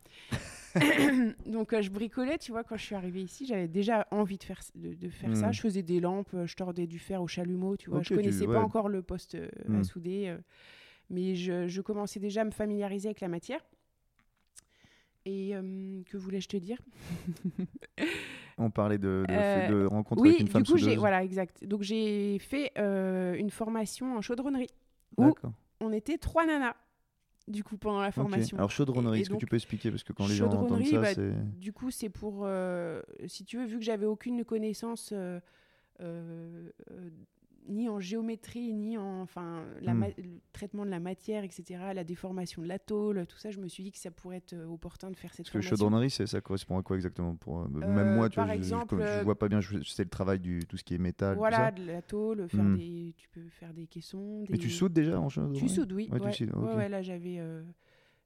Donc 1.46 1.72
euh, 1.72 1.82
je 1.82 1.90
bricolais, 1.90 2.36
tu 2.38 2.50
vois, 2.50 2.64
quand 2.64 2.76
je 2.76 2.82
suis 2.84 2.94
arrivée 2.96 3.22
ici, 3.22 3.46
j'avais 3.46 3.68
déjà 3.68 4.06
envie 4.10 4.38
de 4.38 4.42
faire, 4.44 4.60
de, 4.74 4.94
de 4.94 5.08
faire 5.08 5.36
ça. 5.36 5.46
Mhm. 5.48 5.52
Je 5.52 5.60
faisais 5.60 5.82
des 5.82 6.00
lampes, 6.00 6.34
euh, 6.34 6.46
je 6.46 6.56
tordais 6.56 6.86
du 6.88 6.98
fer 6.98 7.22
au 7.22 7.28
chalumeau, 7.28 7.76
tu 7.76 7.90
vois. 7.90 7.98
Ok, 8.00 8.04
je 8.04 8.08
tu- 8.08 8.14
connaissais 8.16 8.46
ouais. 8.46 8.54
pas 8.54 8.60
encore 8.60 8.88
le 8.88 9.02
poste 9.02 9.36
euh, 9.36 9.48
à 9.68 9.70
Mhm. 9.70 9.84
souder, 9.84 10.28
euh, 10.28 10.38
mais 11.10 11.36
je, 11.36 11.68
je 11.68 11.80
commençais 11.80 12.18
déjà 12.18 12.40
à 12.40 12.44
me 12.44 12.50
familiariser 12.50 13.08
avec 13.08 13.20
la 13.20 13.28
matière. 13.28 13.60
Et 15.26 15.54
que 16.10 16.16
voulais-je 16.18 16.48
te 16.48 16.56
dire? 16.58 16.78
On 18.58 18.70
parlait 18.70 18.98
de, 18.98 19.24
de, 19.26 19.68
de 19.82 19.86
rencontre 19.86 20.20
Oui, 20.22 20.28
avec 20.28 20.40
une 20.40 20.46
du 20.46 20.52
femme 20.52 20.62
coup, 20.64 20.76
j'ai 20.76 20.80
soudeuse. 20.84 20.98
voilà, 20.98 21.24
exact. 21.24 21.64
Donc 21.64 21.82
j'ai 21.82 22.38
fait 22.40 22.72
une 22.76 23.50
formation 23.50 24.16
en 24.16 24.20
chaudronnerie 24.20 24.68
D'accord. 25.16 25.52
On 25.80 25.92
était 25.92 26.18
trois 26.18 26.46
nanas. 26.46 26.76
Du 27.46 27.62
coup, 27.62 27.76
pendant 27.76 28.00
la 28.00 28.10
formation. 28.10 28.56
Alors 28.56 28.70
chaudronnerie, 28.70 29.20
est-ce 29.20 29.30
que 29.30 29.36
tu 29.36 29.46
peux 29.46 29.56
expliquer? 29.56 29.90
Parce 29.90 30.02
que 30.02 30.14
quand 30.14 30.26
les 30.26 30.34
gens 30.34 30.48
entendent 30.48 30.84
ça, 30.86 31.00
bah, 31.00 31.14
c'est 31.14 31.58
Du 31.58 31.74
coup, 31.74 31.90
c'est 31.90 32.08
pour, 32.08 32.44
euh, 32.44 33.02
si 33.26 33.44
tu 33.44 33.58
veux, 33.58 33.66
vu 33.66 33.78
que 33.78 33.84
j'avais 33.84 34.06
aucune 34.06 34.44
connaissance 34.44 35.10
euh, 35.12 35.38
euh, 36.00 36.70
ni 37.68 37.88
en 37.88 38.00
géométrie, 38.00 38.72
ni 38.74 38.98
en 38.98 39.22
enfin, 39.22 39.64
la 39.80 39.94
ma- 39.94 40.08
le 40.08 40.40
traitement 40.52 40.84
de 40.84 40.90
la 40.90 41.00
matière, 41.00 41.44
etc., 41.44 41.94
la 41.94 42.04
déformation 42.04 42.62
de 42.62 42.68
la 42.68 42.78
tôle, 42.78 43.26
tout 43.26 43.38
ça, 43.38 43.50
je 43.50 43.58
me 43.60 43.68
suis 43.68 43.82
dit 43.84 43.92
que 43.92 43.98
ça 43.98 44.10
pourrait 44.10 44.36
être 44.38 44.52
euh, 44.52 44.66
opportun 44.66 45.10
de 45.10 45.16
faire 45.16 45.32
cette 45.32 45.46
parce 45.46 45.52
que 45.52 45.60
formation. 45.60 45.76
chaudronnerie, 45.76 46.10
c'est 46.10 46.26
ça 46.26 46.40
correspond 46.40 46.78
à 46.78 46.82
quoi 46.82 46.96
exactement 46.96 47.36
pour 47.36 47.60
euh, 47.62 47.68
Euh, 47.82 47.86
même 47.86 48.12
moi, 48.12 48.28
tu 48.28 48.36
par 48.36 48.46
vois, 48.46 48.54
je- 48.56 48.58
je, 48.62 48.64
exemple, 48.64 48.96
je, 48.96 49.02
euh, 49.02 49.22
vois 49.22 49.38
pas 49.38 49.48
bien. 49.48 49.60
Je, 49.60 49.78
je 49.78 49.90
sais 49.90 50.04
le 50.04 50.10
travail 50.10 50.40
du 50.40 50.60
tout 50.68 50.76
ce 50.76 50.84
qui 50.84 50.94
est 50.94 50.98
métal. 50.98 51.36
tout 51.36 51.40
Voilà, 51.40 51.56
ça. 51.66 51.70
de 51.70 51.86
la 51.86 52.02
tôle, 52.02 52.48
faire 52.48 52.64
Hmm. 52.64 52.76
des, 52.76 53.14
tu 53.16 53.28
peux 53.28 53.48
faire 53.48 53.72
des 53.72 53.86
caissons. 53.86 54.42
Des... 54.44 54.52
Mais 54.52 54.58
tu 54.58 54.70
soudes 54.70 54.92
déjà 54.92 55.18
en 55.20 55.28
chaudronnerie? 55.28 55.60
Tu 55.60 55.68
soudes, 55.68 55.92
oui. 55.92 56.08
Ouais, 56.12 56.18
tu 56.20 56.26
ouais. 56.26 56.32
soudes, 56.32 56.50
Ouais, 56.54 56.64
ok. 56.64 56.74
ouais, 56.76 56.88
là, 56.88 57.02
j'avais 57.02 57.38
euh, 57.38 57.62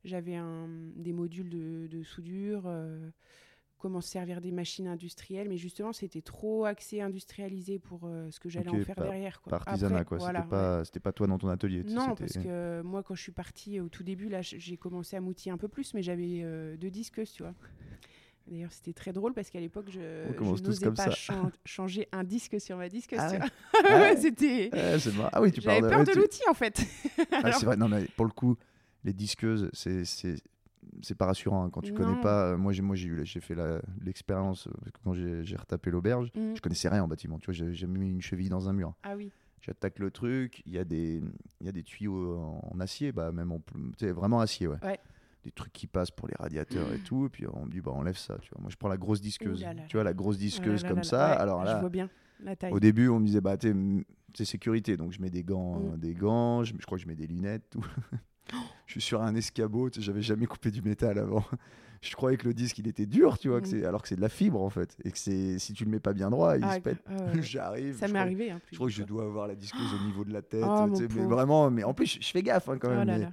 j'avais 0.05 0.37
des 0.97 1.13
modules 1.13 1.51
de, 1.51 1.87
de 1.89 2.03
soudure, 2.03 2.63
comment 3.79 4.01
se 4.01 4.09
servir 4.11 4.41
des 4.41 4.51
machines 4.51 4.89
industrielles, 4.89 5.49
mais 5.49 5.57
justement, 5.57 5.93
c'était 5.93 6.21
trop 6.23 6.65
axé 6.65 7.01
industrialisé 7.01 7.79
pour 7.79 8.01
euh, 8.05 8.29
ce 8.31 8.41
que 8.41 8.49
j'allais 8.49 8.69
en 8.71 8.81
faire 8.83 8.97
par- 8.97 9.05
derrière. 9.07 9.41
Quoi. 9.41 9.55
Artisanat, 9.55 10.05
quoi. 10.05 10.19
voilà, 10.19 10.41
c'était 10.41 10.51
pas, 10.51 10.85
c'était 10.85 11.01
pas 11.01 11.13
toi 11.13 11.27
dans 11.27 11.39
ton 11.39 11.49
atelier. 11.49 11.85
Non, 11.85 12.15
parce 12.15 12.35
que 12.35 12.83
moi, 12.83 13.03
quand 13.03 13.15
je 13.15 13.23
suis 13.23 13.33
partie 13.33 13.81
au 13.81 13.89
tout 13.89 14.03
début, 14.03 14.29
là, 14.29 14.41
j'ai 14.43 14.77
commencé 14.77 15.17
à 15.17 15.21
m'outiller 15.21 15.53
un 15.53 15.59
peu 15.59 15.69
plus, 15.69 15.95
mais 15.95 16.03
j'avais 16.03 16.41
euh, 16.43 16.77
deux 16.77 16.91
disqueuses, 16.91 17.33
tu 17.33 17.43
vois. 17.43 17.55
D'ailleurs, 18.47 18.73
c'était 18.73 18.95
très 18.95 19.13
drôle 19.13 19.35
parce 19.35 19.51
qu'à 19.51 19.61
l'époque, 19.61 19.91
je, 19.91 20.01
je 20.01 20.63
n'osais 20.63 20.91
pas 20.91 21.11
chan- 21.11 21.51
changer 21.67 22.09
un 22.13 22.25
disque 22.25 22.59
sur 22.61 22.79
ma 22.79 22.89
disqueuse, 22.89 23.19
Ah 23.23 23.31
ouais. 23.31 23.39
Ah 23.85 23.99
ouais. 24.01 24.17
c'était... 24.17 24.71
Ouais, 24.73 24.97
marrant. 25.17 25.31
Ah 25.35 25.43
oui, 25.43 25.53
tu 25.53 25.61
J'avais 25.61 25.81
peur 25.83 25.99
ouais, 25.99 26.05
de 26.07 26.13
tu- 26.13 26.19
l'outil, 26.19 26.43
en 26.49 26.55
fait. 26.55 26.81
Ah, 27.31 27.41
Alors- 27.45 27.59
c'est 27.61 27.67
vrai. 27.67 27.77
Non, 27.77 27.89
mais 27.89 28.07
pour 28.17 28.25
le 28.25 28.31
coup, 28.33 28.57
les 29.05 29.13
disqueuses, 29.13 29.69
c'est 29.75 30.05
c'est 31.03 31.15
pas 31.17 31.27
rassurant 31.27 31.65
hein, 31.65 31.71
quand 31.71 31.81
tu 31.81 31.93
connais 31.93 32.21
pas. 32.21 32.53
euh, 32.53 32.57
Moi, 32.57 32.73
j'ai 32.73 32.83
moi 32.83 32.97
j'ai 32.97 33.09
eu 33.09 33.25
j'ai 33.25 33.41
fait 33.41 33.55
l'expérience 34.03 34.67
euh, 34.69 34.91
quand 35.05 35.13
j'ai 35.15 35.57
retapé 35.57 35.91
l'auberge, 35.91 36.31
Mm. 36.35 36.55
je 36.57 36.61
connaissais 36.61 36.89
rien 36.89 37.03
en 37.03 37.09
bâtiment. 37.09 37.39
Tu 37.39 37.51
vois, 37.53 37.55
j'ai 37.73 37.87
mis 37.87 38.11
une 38.11 38.21
cheville 38.23 38.49
dans 38.49 38.69
un 38.69 38.73
mur. 38.73 38.95
Ah 39.03 39.17
oui. 39.17 39.31
J'attaque 39.61 39.99
le 39.99 40.11
truc, 40.11 40.63
il 40.67 40.73
y 40.73 40.79
a 40.79 40.85
des 40.85 41.21
il 41.61 41.67
y 41.67 41.69
a 41.69 41.73
des 41.73 41.83
tuyaux 41.83 42.37
en, 42.39 42.71
en 42.73 42.81
acier, 42.81 43.13
bah 43.13 43.33
même 43.33 43.51
en 43.53 43.61
vraiment 44.01 44.41
acier, 44.41 44.67
ouais. 44.69 44.79
Ouais. 44.83 44.99
Des 45.45 45.51
trucs 45.53 45.73
qui 45.73 45.87
passent 45.87 46.11
pour 46.11 46.29
les 46.29 46.35
radiateurs 46.39 46.93
et 46.93 46.99
tout, 46.99 47.27
et 47.27 47.29
puis 47.29 47.47
on 47.53 47.67
me 47.67 47.71
dit 47.71 47.81
bah 47.81 47.91
enlève 47.93 48.17
ça, 48.17 48.39
tu 48.39 48.51
vois. 48.53 48.61
Moi 48.61 48.71
je 48.71 48.77
prends 48.77 48.89
la 48.89 48.97
grosse 48.97 49.21
disqueuse, 49.21 49.61
Ouh 49.61 49.65
là 49.65 49.75
là 49.75 49.83
tu 49.89 49.97
vois 49.97 50.05
la 50.05 50.15
grosse 50.15 50.37
Oh 50.37 50.41
disqueuse 50.41 50.83
là 50.85 50.89
comme 50.89 51.03
ça. 51.05 51.31
Ouais, 51.33 51.37
Alors 51.39 51.61
Je 51.63 51.67
là, 51.67 51.81
vois 51.81 51.91
bien 51.91 52.09
la 52.41 52.55
taille. 52.57 52.73
au 52.73 52.79
début, 52.81 53.09
on 53.09 53.19
me 53.21 53.27
disait, 53.27 53.41
bah, 53.41 53.57
c'est 54.35 54.45
sécurité. 54.45 54.97
Donc, 54.97 55.11
je 55.13 55.21
mets 55.21 55.31
des 55.31 55.43
gants, 55.43 55.81
euh, 55.93 55.97
des 55.97 56.15
gants 56.15 56.63
je, 56.63 56.73
je 56.79 56.87
crois 56.87 56.97
que 56.99 57.03
je 57.03 57.09
mets 57.09 57.17
des 57.17 57.27
lunettes, 57.27 57.69
tout. 57.71 57.85
je 58.87 58.93
suis 58.93 59.01
sur 59.01 59.23
un 59.23 59.35
escabeau, 59.35 59.91
j'avais 59.97 60.23
jamais 60.23 60.47
coupé 60.47 60.71
du 60.71 60.83
métal 60.83 61.19
avant. 61.19 61.45
Je 62.01 62.15
croyais 62.15 62.37
que 62.37 62.47
le 62.47 62.55
disque, 62.55 62.79
il 62.79 62.87
était 62.87 63.07
dur, 63.07 63.39
tu 63.39 63.49
vois, 63.49 63.61
que 63.61 63.67
Mm. 63.75 63.85
alors 63.85 64.03
que 64.03 64.09
c'est 64.09 64.15
de 64.15 64.21
la 64.21 64.29
fibre, 64.29 64.63
en 64.63 64.71
fait. 64.71 64.97
Et 65.05 65.11
que 65.11 65.19
c'est, 65.19 65.59
si 65.59 65.73
tu 65.73 65.85
le 65.85 65.91
mets 65.91 65.99
pas 65.99 66.13
bien 66.13 66.31
droit, 66.31 66.57
il 66.57 66.63
Ah, 66.63 66.77
se 66.77 66.79
pète. 66.81 67.03
ah. 67.09 67.15
J'arrive. 67.43 67.97
Ça 67.99 68.07
m'est 68.07 68.21
arrivé. 68.21 68.53
hein, 68.53 68.61
Je 68.71 68.77
crois 68.77 68.87
que 68.87 68.95
je 68.95 69.03
dois 69.03 69.25
avoir 69.25 69.49
la 69.49 69.57
disqueuse 69.57 69.93
au 70.01 70.05
niveau 70.07 70.25
de 70.25 70.33
la 70.33 70.41
tête. 70.43 70.63
Oh, 70.65 70.87
mais 70.87 71.09
pauvre. 71.09 71.27
vraiment, 71.29 71.71
mais 71.73 71.83
en 71.83 71.95
plus, 71.95 72.07
je, 72.07 72.21
je 72.23 72.29
fais 72.31 72.45
gaffe 72.45 72.69
hein, 72.69 72.79
quand 72.79 72.89
même. 72.91 73.01
Oh 73.01 73.05
là 73.05 73.19
mais-. 73.19 73.25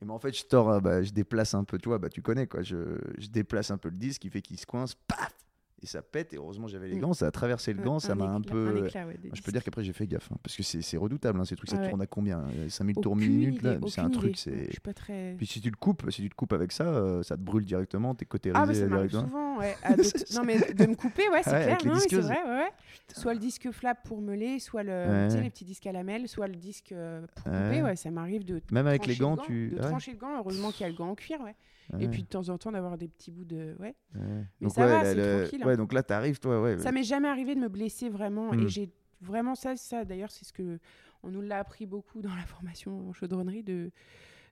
Et 0.00 0.04
mais 0.04 0.12
en 0.12 0.20
fait, 0.20 0.32
je 0.32 0.44
tords, 0.44 0.70
euh, 0.70 0.78
bah, 0.80 1.02
je 1.02 1.10
déplace 1.10 1.54
un 1.54 1.64
peu, 1.64 1.76
tu 1.76 1.88
vois, 1.88 1.98
bah, 1.98 2.08
tu 2.08 2.22
connais 2.22 2.46
quoi. 2.46 2.62
Je, 2.62 2.76
je 3.18 3.26
déplace 3.26 3.72
un 3.72 3.78
peu 3.78 3.88
le 3.88 3.96
disque, 3.96 4.22
qui 4.22 4.30
fait 4.30 4.42
qu'il 4.42 4.60
se 4.60 4.66
coince, 4.66 4.94
paf 5.08 5.34
Et 5.82 5.86
ça 5.86 6.00
pète. 6.00 6.32
Et 6.32 6.36
heureusement, 6.36 6.66
j'avais 6.66 6.88
les 6.88 6.96
Mm. 6.96 7.00
gants, 7.00 7.12
ça 7.12 7.26
a 7.26 7.30
traversé 7.30 7.72
le 7.74 7.82
gant, 7.82 7.98
ça 7.98 8.14
m'a 8.14 8.24
un 8.24 8.40
peu. 8.40 8.68
un 8.68 8.86
éclat, 8.86 9.06
ouais, 9.06 9.18
Je 9.32 9.42
peux 9.42 9.52
dire 9.52 9.62
qu'après 9.62 9.84
j'ai 9.84 9.92
fait 9.92 10.06
gaffe, 10.06 10.30
hein, 10.32 10.36
parce 10.42 10.56
que 10.56 10.62
c'est 10.62 10.96
redoutable 10.96 11.38
hein, 11.40 11.44
ces 11.44 11.56
trucs, 11.56 11.68
ça 11.68 11.76
ouais. 11.76 11.88
tourne 11.90 12.00
à 12.00 12.06
combien 12.06 12.40
euh, 12.40 12.68
5000 12.70 12.96
tours 12.96 13.12
Aucune 13.12 13.28
minute 13.32 13.62
là 13.62 13.76
C'est 13.88 14.00
un 14.00 14.08
truc, 14.10 14.38
c'est. 14.38 14.70
Très. 14.94 15.34
Puis 15.36 15.46
si 15.46 15.60
tu 15.60 15.68
le 15.70 15.76
coupes, 15.76 16.10
si 16.10 16.22
tu 16.22 16.30
te 16.30 16.34
coupes 16.34 16.52
avec 16.54 16.72
ça, 16.72 16.84
euh, 16.86 17.22
ça 17.22 17.36
te 17.36 17.42
brûle 17.42 17.64
directement, 17.64 18.14
t'es 18.14 18.24
côté 18.24 18.50
Ah, 18.54 18.64
bah 18.64 18.72
ça 18.74 18.86
directement. 18.86 19.22
souvent, 19.24 19.58
ouais. 19.58 19.74
non, 20.34 20.44
mais 20.44 20.58
de 20.72 20.86
me 20.86 20.94
couper, 20.94 21.28
ouais, 21.30 21.42
c'est 21.42 21.50
clair. 21.50 21.78
non, 21.84 21.98
c'est 21.98 22.16
vrai, 22.16 22.38
ouais. 22.46 22.70
Soit 23.12 23.34
le 23.34 23.40
disque 23.40 23.70
flap 23.70 24.02
pour 24.04 24.22
meuler, 24.22 24.60
soit 24.60 24.82
le, 24.84 25.28
les 25.42 25.50
petits 25.50 25.64
disques 25.64 25.86
à 25.86 25.92
lamelles, 25.92 26.28
soit 26.28 26.46
le 26.48 26.56
disque 26.56 26.92
euh, 26.92 27.26
pour 27.34 27.44
couper, 27.44 27.82
ouais, 27.82 27.96
ça 27.96 28.10
m'arrive 28.10 28.44
de. 28.44 28.62
Même 28.72 28.86
avec 28.86 29.06
les 29.06 29.16
gants, 29.16 29.36
tu. 29.36 29.70
De 29.70 29.78
trancher 29.78 30.12
le 30.12 30.18
gant, 30.18 30.38
heureusement 30.38 30.70
qu'il 30.70 30.82
y 30.82 30.84
a 30.84 30.88
le 30.88 30.94
gant 30.96 31.08
en 31.10 31.14
cuir, 31.14 31.40
ouais. 31.42 31.54
Et 31.98 32.08
puis 32.08 32.22
de 32.22 32.28
temps 32.28 32.48
en 32.48 32.58
temps 32.58 32.72
d'avoir 32.72 32.96
des 32.98 33.08
petits 33.08 33.30
bouts 33.30 33.44
de. 33.44 33.76
Ouais. 33.78 33.94
ouais. 34.14 34.20
mais 34.20 34.44
Donc 34.62 34.72
ça 34.72 34.82
ouais, 34.82 34.92
va, 34.92 35.04
c'est 35.04 35.14
le- 35.14 35.42
tranquille, 35.42 35.62
hein. 35.62 35.66
ouais, 35.66 35.76
donc 35.76 35.92
là 35.92 36.02
t'arrives 36.02 36.38
toi, 36.40 36.60
ouais. 36.62 36.78
Ça 36.78 36.92
m'est 36.92 37.02
jamais 37.04 37.28
arrivé 37.28 37.54
de 37.54 37.60
me 37.60 37.68
blesser 37.68 38.08
vraiment. 38.08 38.52
Mm. 38.52 38.60
Et 38.60 38.68
j'ai 38.68 38.90
vraiment 39.20 39.54
ça, 39.54 39.76
ça 39.76 40.04
d'ailleurs, 40.04 40.30
c'est 40.30 40.44
ce 40.44 40.52
que 40.52 40.78
on 41.22 41.30
nous 41.30 41.40
l'a 41.40 41.58
appris 41.58 41.86
beaucoup 41.86 42.20
dans 42.22 42.34
la 42.34 42.42
formation 42.46 43.08
en 43.08 43.12
chaudronnerie 43.12 43.62
de, 43.62 43.90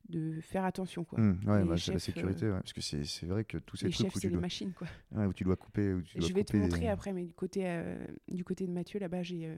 de 0.08 0.40
faire 0.40 0.64
attention. 0.64 1.04
Quoi. 1.04 1.20
Hum, 1.20 1.38
ouais, 1.46 1.64
bah, 1.64 1.76
c'est 1.76 1.92
la 1.92 1.98
sécurité, 1.98 2.46
ouais, 2.46 2.58
parce 2.58 2.72
que 2.72 2.80
c'est 2.80 3.04
c'est 3.04 3.26
vrai 3.26 3.44
que 3.44 3.58
tous 3.58 3.76
ces 3.76 3.86
Les 3.86 3.92
trucs 3.92 4.06
chefs, 4.06 4.16
où 4.16 4.18
c'est 4.20 4.28
tu, 4.28 4.32
dois, 4.32 4.40
machines. 4.40 4.72
Quoi. 4.72 4.88
ouais, 5.12 5.26
où 5.26 5.32
tu 5.32 5.44
dois 5.44 5.56
couper, 5.56 5.92
où 5.92 6.02
tu 6.02 6.18
dois 6.18 6.28
Je 6.28 6.34
vais 6.34 6.44
te 6.44 6.56
montrer 6.56 6.88
euh, 6.88 6.92
après, 6.92 7.12
mais 7.12 7.24
du 7.24 7.34
côté, 7.34 7.62
euh, 7.64 7.96
du 8.28 8.44
côté 8.44 8.66
de 8.66 8.72
Mathieu, 8.72 8.98
là-bas, 9.00 9.22
j'ai 9.22 9.46
euh, 9.46 9.54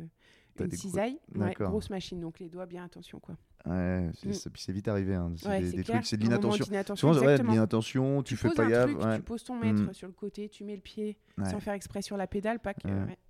une 0.61 0.67
des 0.67 0.77
cisaille. 0.77 1.19
Ouais, 1.35 1.55
grosse 1.59 1.91
machine, 1.91 2.21
donc 2.21 2.39
les 2.41 2.49
doigts, 2.49 2.67
bien 2.67 2.85
attention. 2.85 3.21
Quoi. 3.21 3.37
Ouais, 3.67 4.11
c'est 4.15 4.29
Mm. 4.29 4.33
ça- 4.35 4.51
c'est 4.57 4.73
vite 4.73 4.89
arrivé. 4.89 5.15
Hein. 5.15 5.33
C'est 5.37 5.49
Ouais, 5.49 5.61
des, 5.63 5.85
trucs, 5.85 6.05
c'est 6.05 6.17
de 6.19 6.23
l'inattention. 6.25 6.67
Souvent, 6.97 7.15
ouais, 7.25 7.39
de 7.39 7.43
l'inattention, 7.45 8.23
tu, 8.23 8.37
fais 8.37 8.49
poses 8.49 8.57
pas 8.57 8.65
un 8.65 8.69
gaffe. 8.69 8.99
truc, 8.99 9.15
tu 9.17 9.23
poses 9.23 9.45
ton 9.45 9.59
mètre 9.59 9.83
Mm. 9.83 9.95
sur 9.95 10.07
le 10.07 10.13
côté, 10.13 10.49
tu 10.51 10.65
mets 10.65 10.75
le 10.77 10.83
pied 10.83 11.17
sans 11.51 11.61
faire 11.61 11.73
exprès 11.75 12.03
sur 12.03 12.17
la 12.17 12.27
pédale, 12.27 12.59
pas 12.61 12.75
que. 12.75 12.87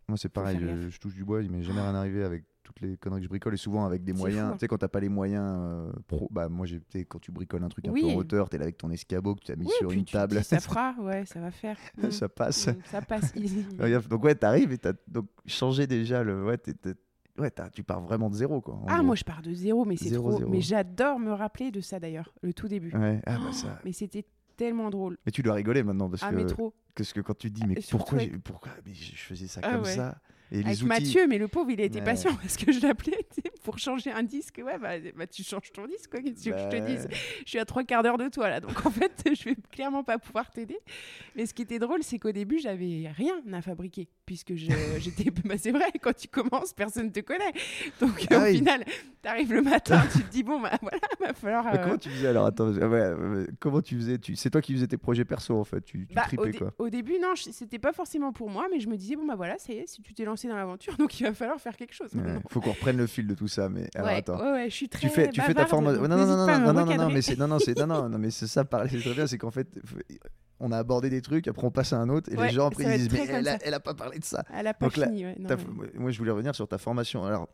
Moi, 0.09 0.19
c'est 0.19 0.29
pareil, 0.29 0.59
je, 0.91 0.99
touche 0.99 1.15
du 1.15 1.25
bois, 1.25 1.43
il 1.43 1.51
m'est 1.51 1.63
jamais 1.63 1.81
rien 1.81 1.95
arrivé 1.95 2.25
avec 2.25 2.45
toutes 2.63 2.81
les 2.81 2.97
conneries 2.97 3.21
que 3.21 3.25
je 3.25 3.29
bricole 3.29 3.55
et 3.55 3.59
souvent 3.59 3.85
avec 3.85 4.05
des 4.05 4.13
moyens. 4.15 4.53
Tu 4.55 4.61
sais, 4.61 4.69
quand 4.69 4.79
t'as 4.79 4.89
pas 4.89 5.01
les 5.01 5.09
moyens 5.11 5.45
euh, 5.47 5.93
pro, 6.09 6.29
bah 6.31 6.49
moi, 6.49 6.67
sais, 6.91 7.05
quand 7.05 7.19
tu 7.21 7.31
bricoles 7.31 7.63
un 7.63 7.69
truc 7.69 7.87
un 7.89 7.93
Oui. 7.93 8.01
peu 8.03 8.09
en 8.09 8.15
hauteur, 8.15 8.49
t'es 8.49 8.57
là 8.59 8.65
avec 8.65 8.79
ton 8.79 8.91
escabeau 8.91 9.35
que 9.35 9.45
tu 9.45 9.53
as 9.53 9.57
mis 9.57 9.67
Oui, 9.67 9.73
sur 9.79 9.91
une 9.93 10.05
table. 10.05 10.43
ça 10.43 10.59
fera, 10.61 10.95
ouais, 11.01 11.25
ça 11.27 11.41
va 11.41 11.51
faire. 11.51 11.77
Ça 12.11 12.29
passe. 12.29 12.67
Mm, 12.69 12.75
ça 12.91 13.03
passe. 13.03 13.33
Fais 13.33 13.91
gaffe. 13.91 14.09
Donc, 14.09 14.25
ouais, 14.25 14.35
t'arrives 14.35 14.73
et 14.73 14.79
t'as 14.79 14.95
donc 15.07 15.27
changé 15.47 15.87
déjà 15.87 16.23
le. 16.25 16.45
Ouais, 16.45 16.59
ouais 17.39 17.51
tu 17.73 17.83
pars 17.83 18.01
vraiment 18.01 18.31
de 18.31 18.35
zéro, 18.35 18.61
quoi. 18.61 18.81
Ah, 18.87 18.97
gros. 18.97 19.05
moi 19.05 19.15
je 19.17 19.25
pars 19.25 19.43
de 19.43 19.53
zéro, 19.53 19.85
mais 19.85 19.97
c'est 19.97 20.11
trop. 20.13 20.33
zéro. 20.39 20.51
Mais 20.51 20.61
j'adore 20.61 21.19
me 21.19 21.33
rappeler 21.33 21.71
de 21.71 21.81
ça 21.81 21.99
d'ailleurs, 22.01 22.33
le 22.43 22.53
tout 22.53 22.69
début. 22.69 22.93
Ouais, 22.97 23.21
ah, 23.27 23.39
bah, 23.39 23.53
ça. 23.53 23.79
Mais 23.85 23.93
c'était 23.93 24.25
tellement 24.57 24.89
drôle. 24.91 25.19
Mais 25.27 25.33
tu 25.33 25.43
dois 25.43 25.55
rigoler 25.55 25.83
maintenant 25.83 26.09
parce 26.09 26.23
Ah, 26.23 26.31
que, 26.31 26.37
mais 26.37 26.47
trop. 26.47 26.73
parce 26.95 27.13
que 27.13 27.21
quand 27.21 27.37
tu 27.37 27.51
te 27.53 27.59
dis, 27.59 27.67
mais 27.67 27.81
surtout 27.81 27.97
pourquoi, 27.99 28.19
avec- 28.21 28.43
pourquoi 28.45 28.71
mais 28.87 28.95
je 28.95 29.17
faisais 29.17 29.49
ça 29.49 29.61
Ah, 29.65 29.73
comme 29.73 29.83
ouais. 29.83 29.97
ça 29.97 30.17
Et 30.53 30.59
les 30.59 30.65
Avec 30.67 30.77
outils. 30.77 30.85
Mathieu, 30.87 31.27
mais 31.27 31.39
le 31.39 31.49
pauvre, 31.49 31.71
il 31.71 31.81
a 31.81 31.85
été 31.85 31.99
Ouais. 31.99 32.05
patient 32.05 32.33
parce 32.41 32.57
que 32.57 32.71
je 32.71 32.79
l'appelais 32.87 33.27
pour 33.65 33.79
changer 33.79 34.13
un 34.13 34.23
disque. 34.23 34.61
Ouais, 34.65 34.79
bah, 34.79 34.91
bah, 35.17 35.27
tu 35.27 35.43
changes 35.43 35.73
ton 35.73 35.87
disque, 35.89 36.09
quoi. 36.11 36.21
Qu'est-ce 36.21 36.45
que 36.51 36.57
je 36.57 36.69
te 36.69 36.79
Bah, 36.79 36.81
dise? 36.87 37.09
Je 37.45 37.49
suis 37.51 37.59
à 37.59 37.65
trois 37.65 37.83
quarts 37.83 38.05
d'heure 38.05 38.19
de 38.19 38.29
toi, 38.29 38.49
là. 38.49 38.61
Donc, 38.61 38.87
en 38.87 38.91
fait, 38.91 39.11
je 39.35 39.45
vais 39.45 39.57
clairement 39.73 40.05
pas 40.05 40.19
pouvoir 40.19 40.51
t'aider. 40.51 40.79
Mais 41.35 41.47
ce 41.47 41.55
qui 41.55 41.63
était 41.63 41.81
drôle, 41.81 42.05
c'est 42.05 42.21
qu'au 42.21 42.31
début, 42.31 42.61
j'avais 42.61 43.09
rien 43.17 43.35
à 43.53 43.61
fabriquer. 43.63 44.09
Puisque 44.27 44.55
j'étais. 44.99 45.31
bah, 45.45 45.55
c'est 45.59 45.71
vrai, 45.73 45.93
quand 46.01 46.17
tu 46.17 46.29
commences, 46.29 46.73
personne 46.73 47.13
te 47.13 47.21
connaît. 47.21 47.53
Donc, 48.01 48.27
Ah 48.31 48.39
au 48.39 48.43
oui. 48.45 48.57
final, 48.57 48.85
t'arrives 49.23 49.53
le 49.53 49.61
matin, 49.63 50.03
tu 50.13 50.23
te 50.23 50.31
dis, 50.31 50.43
bon, 50.43 50.61
bah 50.61 50.73
voilà, 50.81 50.99
va 51.21 51.35
falloir. 51.35 51.67
Euh, 51.67 51.77
comment 51.83 51.99
tu 51.99 52.09
faisais 52.11 52.29
alors? 52.29 52.47
Attends, 52.47 52.71
ouais, 52.73 52.85
ouais, 53.13 53.47
comment 53.61 53.83
tu 53.83 53.97
faisais? 53.97 54.19
Tu... 54.19 54.35
C'est 54.37 54.49
toi 54.51 54.61
qui 54.63 54.73
faisais 54.73 54.87
tes 54.87 54.97
projets 54.97 55.25
perso 55.27 55.59
en 55.59 55.65
fait, 55.65 55.83
tu, 55.83 56.07
tu 56.07 56.15
Bah, 56.15 56.23
tripais 56.27 56.53
quoi. 56.53 56.73
au 56.79 56.89
début, 56.89 57.19
non, 57.21 57.35
je- 57.35 57.51
c'était 57.51 57.79
pas 57.79 57.93
forcément 57.93 58.33
pour 58.33 58.49
moi, 58.49 58.67
mais 58.73 58.81
je 58.81 58.89
me 58.89 58.97
disais, 58.97 59.17
bon, 59.17 59.27
bah 59.27 59.35
voilà, 59.37 59.59
ça 59.59 59.73
y 59.73 59.77
est, 59.79 59.87
si 59.87 60.01
tu 60.01 60.15
t'es 60.15 60.25
lancé 60.25 60.49
dans 60.49 60.57
l'aventure, 60.57 60.97
donc 60.97 61.21
il 61.21 61.25
va 61.25 61.35
falloir 61.35 61.61
faire 61.61 61.77
quelque 61.77 61.95
chose. 61.95 62.15
Ouais, 62.15 62.23
maintenant. 62.23 62.43
faut 62.49 62.61
qu'on 62.61 62.73
reprenne 62.73 62.97
le 62.97 63.07
fil 63.07 63.27
de 63.27 63.35
tout 63.35 63.49
ça, 63.49 63.69
mais 63.69 63.89
alors 63.95 64.09
ouais, 64.09 64.17
attends. 64.17 64.39
ouais, 64.41 64.53
ouais, 64.53 64.71
je 64.71 64.75
suis 64.75 64.89
très. 64.89 65.01
Tu 65.09 65.15
fais, 65.15 65.29
tu 65.31 65.41
fais 65.43 65.53
ta 65.55 65.67
formation. 65.67 66.01
Non, 66.03 66.09
non, 66.17 66.27
non, 66.27 66.37
non, 66.47 66.73
non, 66.73 66.85
non, 66.87 66.97
non, 66.97 67.11
mais 67.11 67.21
c'est 67.23 67.39
non, 67.39 67.47
non, 67.49 67.59
c'est 67.59 67.77
non, 67.79 68.09
non, 68.09 68.19
mais 68.19 68.31
c'est 68.31 68.47
ça. 68.47 68.65
Parler, 68.65 68.89
c'est 68.91 69.01
très 69.01 69.15
bien. 69.15 69.27
C'est 69.27 69.37
qu'en 69.39 69.51
fait, 69.51 69.69
on 70.61 70.73
a 70.73 70.79
abordé 70.79 71.11
des 71.11 71.21
trucs, 71.23 71.49
après 71.49 71.65
on 71.67 71.71
passe 71.71 71.93
à 71.93 71.97
un 71.99 72.09
autre, 72.09 72.31
et 72.33 72.37
Ouais, 72.37 72.49
les 72.49 72.55
gens 72.55 72.67
après 72.69 72.85
ils 72.85 73.09
disent, 73.09 73.13
mais 73.13 73.27
elle 73.29 73.49
a, 73.49 73.53
ça. 73.53 73.59
elle 73.65 73.75
a 73.75 73.81
pas 73.81 73.95
parlé 73.95 74.19
de 74.19 74.25
ça. 74.25 74.45
Elle 74.55 74.67
a 74.67 74.75
pas 74.75 74.87
Donc 74.87 74.97
là, 74.97 75.07
fini, 75.07 75.25
ouais. 75.25 75.37
non, 75.39 75.49
Ta- 75.49 75.57
ouais. 75.57 75.91
Moi, 75.95 76.11
je 76.11 76.19
voulais 76.19 76.31
revenir 76.31 76.55
sur 76.55 76.69
ta 76.69 76.79
formation. 76.79 77.25
Alors, 77.25 77.49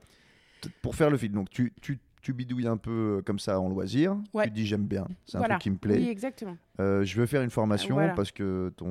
pour 0.82 0.94
faire 0.94 1.10
le 1.10 1.16
fil, 1.16 1.32
donc 1.32 1.48
tu, 1.50 1.72
tu, 1.80 1.98
tu 2.22 2.32
bidouilles 2.32 2.66
un 2.66 2.76
peu 2.76 3.18
euh, 3.18 3.22
comme 3.22 3.38
ça 3.38 3.58
en 3.60 3.68
loisir. 3.68 4.16
Ouais. 4.34 4.44
Tu 4.44 4.50
te 4.50 4.54
dis 4.54 4.66
j'aime 4.66 4.86
bien, 4.86 5.06
c'est 5.26 5.38
un 5.38 5.42
truc 5.42 5.58
qui 5.58 5.70
me 5.70 5.76
plaît. 5.76 5.98
Oui, 5.98 6.08
exactement. 6.08 6.56
Euh, 6.78 7.04
je 7.04 7.20
veux 7.20 7.26
faire 7.26 7.42
une 7.42 7.50
formation 7.50 7.94
Voilà. 7.94 8.14
parce 8.14 8.32
que 8.32 8.72
ton 8.76 8.86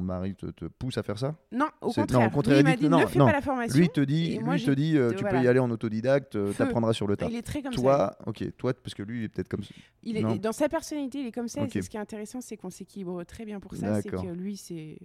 mari 0.00 0.34
te, 0.34 0.46
te 0.46 0.64
pousse 0.64 0.98
à 0.98 1.02
faire 1.04 1.16
ça? 1.18 1.36
Non, 1.52 1.66
au 1.80 1.90
C'est- 1.92 2.00
non, 2.00 2.06
contraire. 2.06 2.26
au 2.26 2.30
contraire, 2.30 2.54
Lui, 2.56 2.60
il 2.62 2.64
m'a 2.70 2.76
dit 2.76 2.88
non, 2.88 3.00
ne 3.00 3.06
fais 3.06 3.18
non. 3.20 3.26
pas 3.26 3.32
la 3.32 3.40
formation. 3.40 3.78
Lui 3.78 3.84
il 3.86 3.90
te 3.90 4.00
dit, 4.00 4.38
lui 4.38 4.56
il 4.56 4.60
te 4.64 4.70
j'ai- 4.70 4.74
dit, 4.74 4.96
euh, 4.96 5.10
tu 5.12 5.20
voilà. 5.20 5.38
peux 5.38 5.44
y 5.44 5.48
aller 5.48 5.60
en 5.60 5.70
autodidacte, 5.70 6.34
euh, 6.36 6.48
Feu. 6.52 6.64
t'apprendras 6.64 6.92
sur 6.92 7.06
le 7.06 7.16
tas. 7.16 7.26
Il 7.30 7.36
est 7.36 7.42
très 7.42 7.62
comme 7.62 7.72
ça. 7.72 7.80
Toi, 7.80 8.16
ok, 8.26 8.56
toi 8.56 8.72
parce 8.74 8.94
que 8.94 9.02
lui 9.04 9.20
il 9.20 9.24
est 9.24 9.28
peut-être 9.28 9.48
comme 9.48 9.62
ça. 9.62 9.72
Il 10.02 10.16
est, 10.16 10.38
dans 10.38 10.52
sa 10.52 10.68
personnalité, 10.68 11.20
il 11.20 11.26
est 11.26 11.32
comme 11.32 11.48
ça. 11.48 11.62
Et 11.72 11.82
ce 11.82 11.88
qui 11.88 11.96
est 11.96 12.00
intéressant, 12.00 12.40
c'est 12.40 12.56
qu'on 12.56 12.70
s'équilibre 12.70 13.22
très 13.24 13.44
bien 13.44 13.60
pour 13.60 13.74
ça. 13.76 14.00
C'est 14.02 14.10
que 14.10 14.26
lui, 14.32 14.56
c'est 14.56 14.98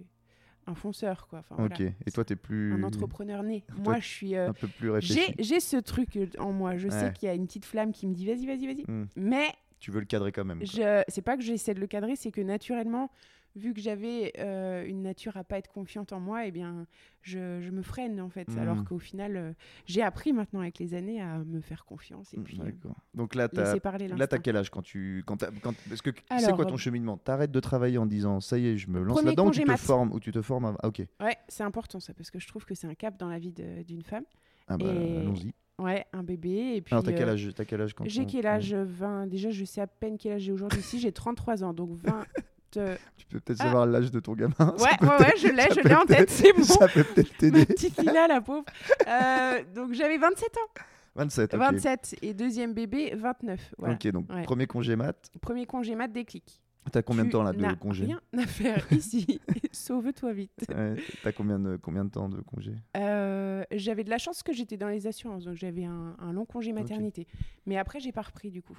un 0.66 0.74
fonceur, 0.74 1.26
quoi. 1.28 1.40
Enfin, 1.40 1.54
voilà. 1.58 1.74
Ok. 1.74 1.80
Et 2.06 2.10
toi 2.10 2.24
t'es 2.24 2.36
plus 2.36 2.72
Un 2.74 2.82
entrepreneur 2.82 3.42
né. 3.42 3.64
Moi, 3.78 3.98
je 4.00 4.06
suis. 4.06 4.34
euh, 4.36 4.48
un 4.50 4.52
peu 4.52 4.66
plus 4.68 4.90
réfléchi. 4.90 5.20
J'ai 5.38 5.42
j'ai 5.44 5.60
ce 5.60 5.76
truc 5.76 6.16
euh, 6.16 6.26
en 6.38 6.52
moi. 6.52 6.76
Je 6.76 6.88
sais 6.88 7.12
qu'il 7.12 7.26
y 7.28 7.30
a 7.30 7.34
une 7.34 7.46
petite 7.46 7.64
flamme 7.64 7.92
qui 7.92 8.06
me 8.06 8.14
dit 8.14 8.26
vas-y, 8.26 8.46
vas-y, 8.46 8.66
vas-y. 8.66 8.84
Hmm. 8.88 9.06
Mais 9.16 9.46
Tu 9.78 9.90
veux 9.90 10.00
le 10.00 10.06
cadrer 10.06 10.32
quand 10.32 10.44
même. 10.44 10.58
quoi. 10.58 10.66
je 10.66 11.02
c'est 11.08 11.22
pas 11.22 11.36
que 11.36 11.42
j'essaie 11.42 11.74
de 11.74 11.80
le 11.80 11.86
cadrer, 11.86 12.16
c'est 12.16 12.30
que 12.32 12.40
naturellement, 12.40 13.10
vu 13.56 13.72
que 13.74 13.80
j'avais 13.80 14.32
euh, 14.38 14.84
une 14.86 15.02
nature 15.02 15.36
à 15.36 15.42
pas 15.44 15.58
être 15.58 15.72
confiante 15.72 16.12
en 16.12 16.20
moi, 16.20 16.46
eh 16.46 16.50
bien, 16.50 16.86
je, 17.22 17.60
je 17.60 17.70
me 17.70 17.82
freine 17.82 18.20
en 18.20 18.28
fait. 18.28 18.48
Mhm. 18.48 18.58
Alors 18.58 18.84
qu'au 18.84 18.98
final, 18.98 19.36
euh, 19.36 19.52
j'ai 19.86 20.02
appris 20.02 20.32
maintenant 20.32 20.60
avec 20.60 20.78
les 20.78 20.94
années 20.94 21.20
à 21.20 21.38
me 21.38 21.60
faire 21.60 21.84
confiance 21.84 22.32
et 22.34 22.38
puis 22.38 22.60
euh, 22.60 22.64
D'accord. 22.64 22.96
Donc 23.14 23.34
là 23.34 23.48
t'as 23.48 23.74
Là, 23.74 23.80
t'as 23.80 23.98
l'instinct. 24.16 24.38
quel 24.38 24.56
âge 24.56 24.70
quand 24.70 24.82
tu. 24.82 25.24
Quand. 25.26 25.36
Parce 25.38 26.02
que 26.02 26.10
c'est 26.38 26.52
quoi 26.54 26.66
ton 26.66 26.74
euh, 26.74 26.76
cheminement? 26.76 27.16
T'arrêtes 27.16 27.50
de 27.50 27.60
travailler 27.60 27.98
en 27.98 28.06
disant 28.06 28.40
ça 28.40 28.58
y 28.58 28.66
est, 28.68 28.76
je 28.76 28.88
me 28.90 29.02
lance 29.02 29.22
là-dedans 29.22 29.46
ou 29.46 29.50
tu 29.50 29.64
te 29.64 29.76
formes 29.76 30.12
ou 30.12 30.20
tu 30.20 30.30
te 30.32 30.42
formes 30.42 30.66
à- 30.66 30.76
Ah, 30.82 30.88
ok. 30.88 31.02
Ouais, 31.20 31.36
c'est 31.48 31.64
important 31.64 31.98
ça 31.98 32.12
parce 32.14 32.30
que 32.30 32.38
je 32.38 32.46
trouve 32.46 32.64
que 32.64 32.74
c'est 32.74 32.86
un 32.86 32.94
cap 32.94 33.16
dans 33.18 33.28
la 33.28 33.38
vie 33.38 33.52
d'une 33.52 34.02
femme. 34.02 34.24
Ah 34.68 34.76
bah, 34.76 34.84
Et- 34.86 35.16
allons-y. 35.18 35.52
Ouais, 35.78 36.06
un 36.14 36.22
bébé 36.22 36.76
et 36.76 36.80
puis. 36.82 36.94
Alors, 36.94 37.04
t'as 37.04 37.12
quel 37.12 37.28
euh, 37.28 37.32
âge 37.32 37.50
T'as 37.54 37.64
quel 37.66 37.80
âge 37.82 37.92
quand 37.94 38.04
J'ai 38.08 38.22
on- 38.22 38.26
quel 38.26 38.46
âge? 38.46 38.72
20. 38.74 39.26
Déjà, 39.26 39.50
je 39.50 39.64
sais 39.64 39.80
à 39.82 39.86
peine 39.86 40.16
quel 40.18 40.32
âge 40.32 40.42
j'ai 40.42 40.52
aujourd'hui. 40.52 40.80
Ici, 40.80 40.98
j'ai 40.98 41.12
33 41.12 41.64
ans, 41.64 41.72
donc 41.74 41.90
20. 41.92 42.24
Tu 42.70 43.26
peux 43.28 43.40
peut-être 43.40 43.60
Ah. 43.60 43.64
savoir 43.64 43.86
l'âge 43.86 44.10
de 44.10 44.20
ton 44.20 44.34
gamin. 44.34 44.54
Ouais, 44.58 45.06
ouais, 45.08 45.32
je 45.38 45.48
l'ai, 45.48 45.68
je 45.74 45.86
l'ai 45.88 45.94
en 45.94 46.04
tête, 46.06 46.30
c'est 46.30 46.52
bon. 46.52 46.62
Ça 46.64 46.88
peut 46.88 47.04
peut-être 47.04 47.36
t'aider. 47.38 47.66
petite 47.66 47.98
Lila, 47.98 48.26
la 48.28 48.40
pauvre. 48.40 48.64
Euh, 49.08 49.62
donc 49.74 49.92
j'avais 49.94 50.18
27 50.18 50.56
ans. 50.56 50.80
27. 51.14 51.54
ok. 51.54 51.60
27 51.60 52.16
et 52.22 52.34
deuxième 52.34 52.74
bébé 52.74 53.14
29. 53.16 53.74
Voilà. 53.78 53.94
Ok, 53.94 54.06
donc 54.08 54.30
Ouais. 54.30 54.42
premier 54.42 54.66
congé 54.66 54.96
mat. 54.96 55.30
Premier 55.40 55.64
congé 55.66 55.94
mat 55.94 56.08
déclic. 56.08 56.60
T'as 56.92 57.02
combien 57.02 57.24
de 57.24 57.30
temps 57.30 57.42
là 57.42 57.52
de 57.52 57.74
congé 57.74 58.04
Rien 58.04 58.20
à 58.38 58.46
faire 58.46 58.86
ici. 58.92 59.40
Sauve-toi 59.72 60.32
vite. 60.34 60.52
Ouais, 60.68 60.94
T'as 61.24 61.32
combien 61.32 61.58
de, 61.58 61.76
combien 61.82 62.04
de 62.04 62.10
temps 62.10 62.28
de 62.28 62.40
congé 62.42 62.74
Euh, 62.96 63.64
j'avais 63.72 64.04
de 64.04 64.10
la 64.10 64.18
chance 64.18 64.44
que 64.44 64.52
j'étais 64.52 64.76
dans 64.76 64.86
les 64.88 65.06
assurances, 65.08 65.44
donc 65.44 65.56
j'avais 65.56 65.84
un, 65.84 66.14
un 66.20 66.32
long 66.32 66.44
congé 66.44 66.72
maternité. 66.72 67.26
Mais 67.66 67.76
après, 67.76 67.98
j'ai 67.98 68.12
pas 68.12 68.22
repris 68.22 68.50
du 68.52 68.62
coup. 68.62 68.78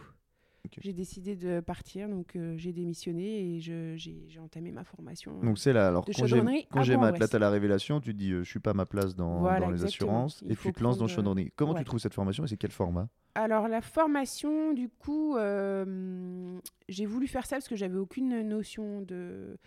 J'ai 0.80 0.94
décidé 0.94 1.36
de 1.36 1.60
partir, 1.60 2.10
donc 2.10 2.36
euh, 2.36 2.56
j'ai 2.58 2.74
démissionné 2.74 3.56
et 3.56 3.60
j'ai 3.60 3.96
j'ai 3.98 4.40
entamé 4.40 4.72
ma 4.72 4.84
formation. 4.84 5.40
Donc 5.42 5.58
c'est 5.58 5.74
là, 5.74 5.88
alors 5.88 6.06
De 6.06 6.12
à 6.12 6.64
congé 6.72 6.98
mat, 6.98 7.18
là 7.18 7.28
t'as 7.28 7.40
la 7.40 7.50
révélation, 7.50 8.00
tu 8.00 8.14
te 8.14 8.18
dis 8.18 8.32
euh, 8.32 8.44
je 8.44 8.50
suis 8.50 8.60
pas 8.60 8.72
à 8.72 8.74
ma 8.74 8.86
place 8.86 9.16
dans, 9.16 9.40
Voilà, 9.40 9.60
dans 9.62 9.72
les 9.72 9.84
assurances 9.84 10.42
Il 10.46 10.52
et 10.52 10.56
tu 10.56 10.72
te 10.74 10.84
lances 10.84 10.98
dans 10.98 11.06
euh, 11.06 11.08
chaudronnerie. 11.08 11.52
Comment 11.56 11.74
ouais. 11.74 11.80
tu 11.80 11.86
trouves 11.86 12.00
cette 12.00 12.14
formation 12.14 12.44
et 12.44 12.48
c'est 12.48 12.58
quel 12.58 12.72
format? 12.72 13.08
Alors 13.36 13.68
la 13.68 13.82
formation, 13.82 14.74
du 14.74 14.90
coup, 14.90 15.38
euh, 15.38 16.60
j'ai 16.90 17.06
voulu 17.06 17.28
faire 17.28 17.46
ça 17.46 17.58
parce 17.58 17.68
que 17.68 17.76
j'avais 17.76 17.98
aucune 17.98 18.42
notion 18.42 19.02
de 19.02 19.58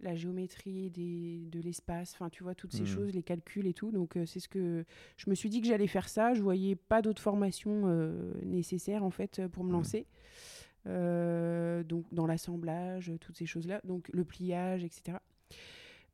la 0.00 0.14
géométrie, 0.14 0.90
des, 0.90 1.46
de 1.50 1.60
l'espace, 1.60 2.12
enfin 2.14 2.28
tu 2.28 2.42
vois, 2.42 2.54
toutes 2.54 2.72
ces 2.72 2.82
Mhm. 2.82 2.86
choses, 2.86 3.14
les 3.14 3.22
calculs 3.22 3.66
et 3.66 3.72
tout. 3.74 3.90
Donc 3.92 4.16
euh, 4.16 4.26
c'est 4.26 4.40
ce 4.40 4.48
que 4.48 4.84
je 5.16 5.30
me 5.30 5.34
suis 5.34 5.48
dit 5.48 5.60
que 5.60 5.66
j'allais 5.66 5.86
faire 5.86 6.08
ça. 6.08 6.34
Je 6.34 6.42
voyais 6.42 6.76
pas 6.76 7.00
d'autres 7.02 7.22
formations 7.22 7.82
euh, 7.86 8.32
nécessaires 8.44 9.04
en 9.04 9.10
fait 9.10 9.42
pour 9.48 9.64
me 9.64 9.68
Mhm. 9.70 9.74
lancer. 9.76 10.06
Euh, 10.86 11.82
donc 11.82 12.04
dans 12.12 12.26
l'assemblage, 12.26 13.12
toutes 13.20 13.36
ces 13.36 13.46
choses-là, 13.46 13.80
donc 13.84 14.08
le 14.12 14.24
pliage, 14.24 14.84
etc. 14.84 15.18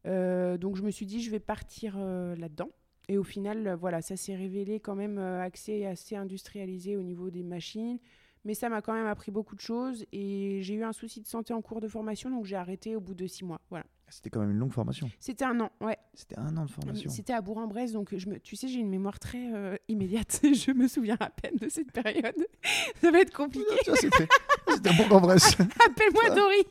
Donc 0.05 0.77
je 0.77 0.83
me 0.83 0.91
suis 0.91 1.07
dit 1.07 1.23
je 1.23 1.31
vais 1.31 1.41
partir 1.41 1.99
là-dedans. 1.99 2.71
Et 3.09 3.19
au 3.19 3.25
final, 3.25 3.75
voilà, 3.81 4.01
ça 4.01 4.17
s'est 4.17 4.35
révélé 4.37 4.79
quand 4.81 4.95
même 4.95 5.19
axé 5.19 5.85
assez 5.87 6.17
industrialisé 6.17 6.97
au 6.97 7.03
niveau 7.03 7.31
des 7.31 7.43
machines. 7.43 7.99
Mais 8.45 8.55
ça 8.55 8.69
m'a 8.69 8.83
quand 8.83 8.93
même 8.93 9.07
appris 9.07 9.31
beaucoup 9.31 9.55
de 9.55 9.61
choses. 9.61 10.05
Et 10.13 10.59
j'ai 10.63 10.75
eu 10.75 10.83
un 10.85 10.93
souci 10.93 11.21
de 11.21 11.27
santé 11.27 11.53
en 11.55 11.63
cours 11.63 11.81
de 11.81 11.89
formation, 11.89 12.29
donc 12.31 12.45
j'ai 12.45 12.57
arrêté 12.57 12.97
au 12.97 13.01
bout 13.01 13.15
de 13.15 13.27
six 13.27 13.45
mois. 13.45 13.61
Voilà. 13.71 13.85
C'était 14.09 14.29
quand 14.29 14.41
même 14.41 14.51
une 14.51 14.59
longue 14.59 14.73
formation. 14.73 15.09
C'était 15.19 15.45
un 15.47 15.59
an, 15.61 15.71
ouais. 15.81 15.97
C'était 16.13 16.39
un 16.39 16.55
an 16.59 16.67
de 16.67 16.71
formation. 16.71 17.09
C'était 17.09 17.33
à 17.33 17.41
Bourg-en-Bresse, 17.41 17.93
donc 17.93 18.15
je 18.15 18.29
me, 18.29 18.39
tu 18.39 18.57
sais, 18.57 18.69
j'ai 18.69 18.79
une 18.79 18.91
mémoire 18.91 19.19
très 19.19 19.55
euh, 19.55 19.77
immédiate. 19.89 20.41
je 20.43 20.71
me 20.73 20.87
souviens 20.87 21.17
à 21.19 21.31
peine 21.31 21.57
de 21.57 21.69
cette 21.71 21.91
période. 21.93 22.35
ça 23.01 23.11
va 23.11 23.21
être 23.21 23.33
compliqué. 23.35 23.65
C'était 23.95 24.91
à 24.91 24.93
Bourg-en-Bresse. 24.93 25.55
Appelle-moi 25.59 26.29
Dory. 26.35 26.63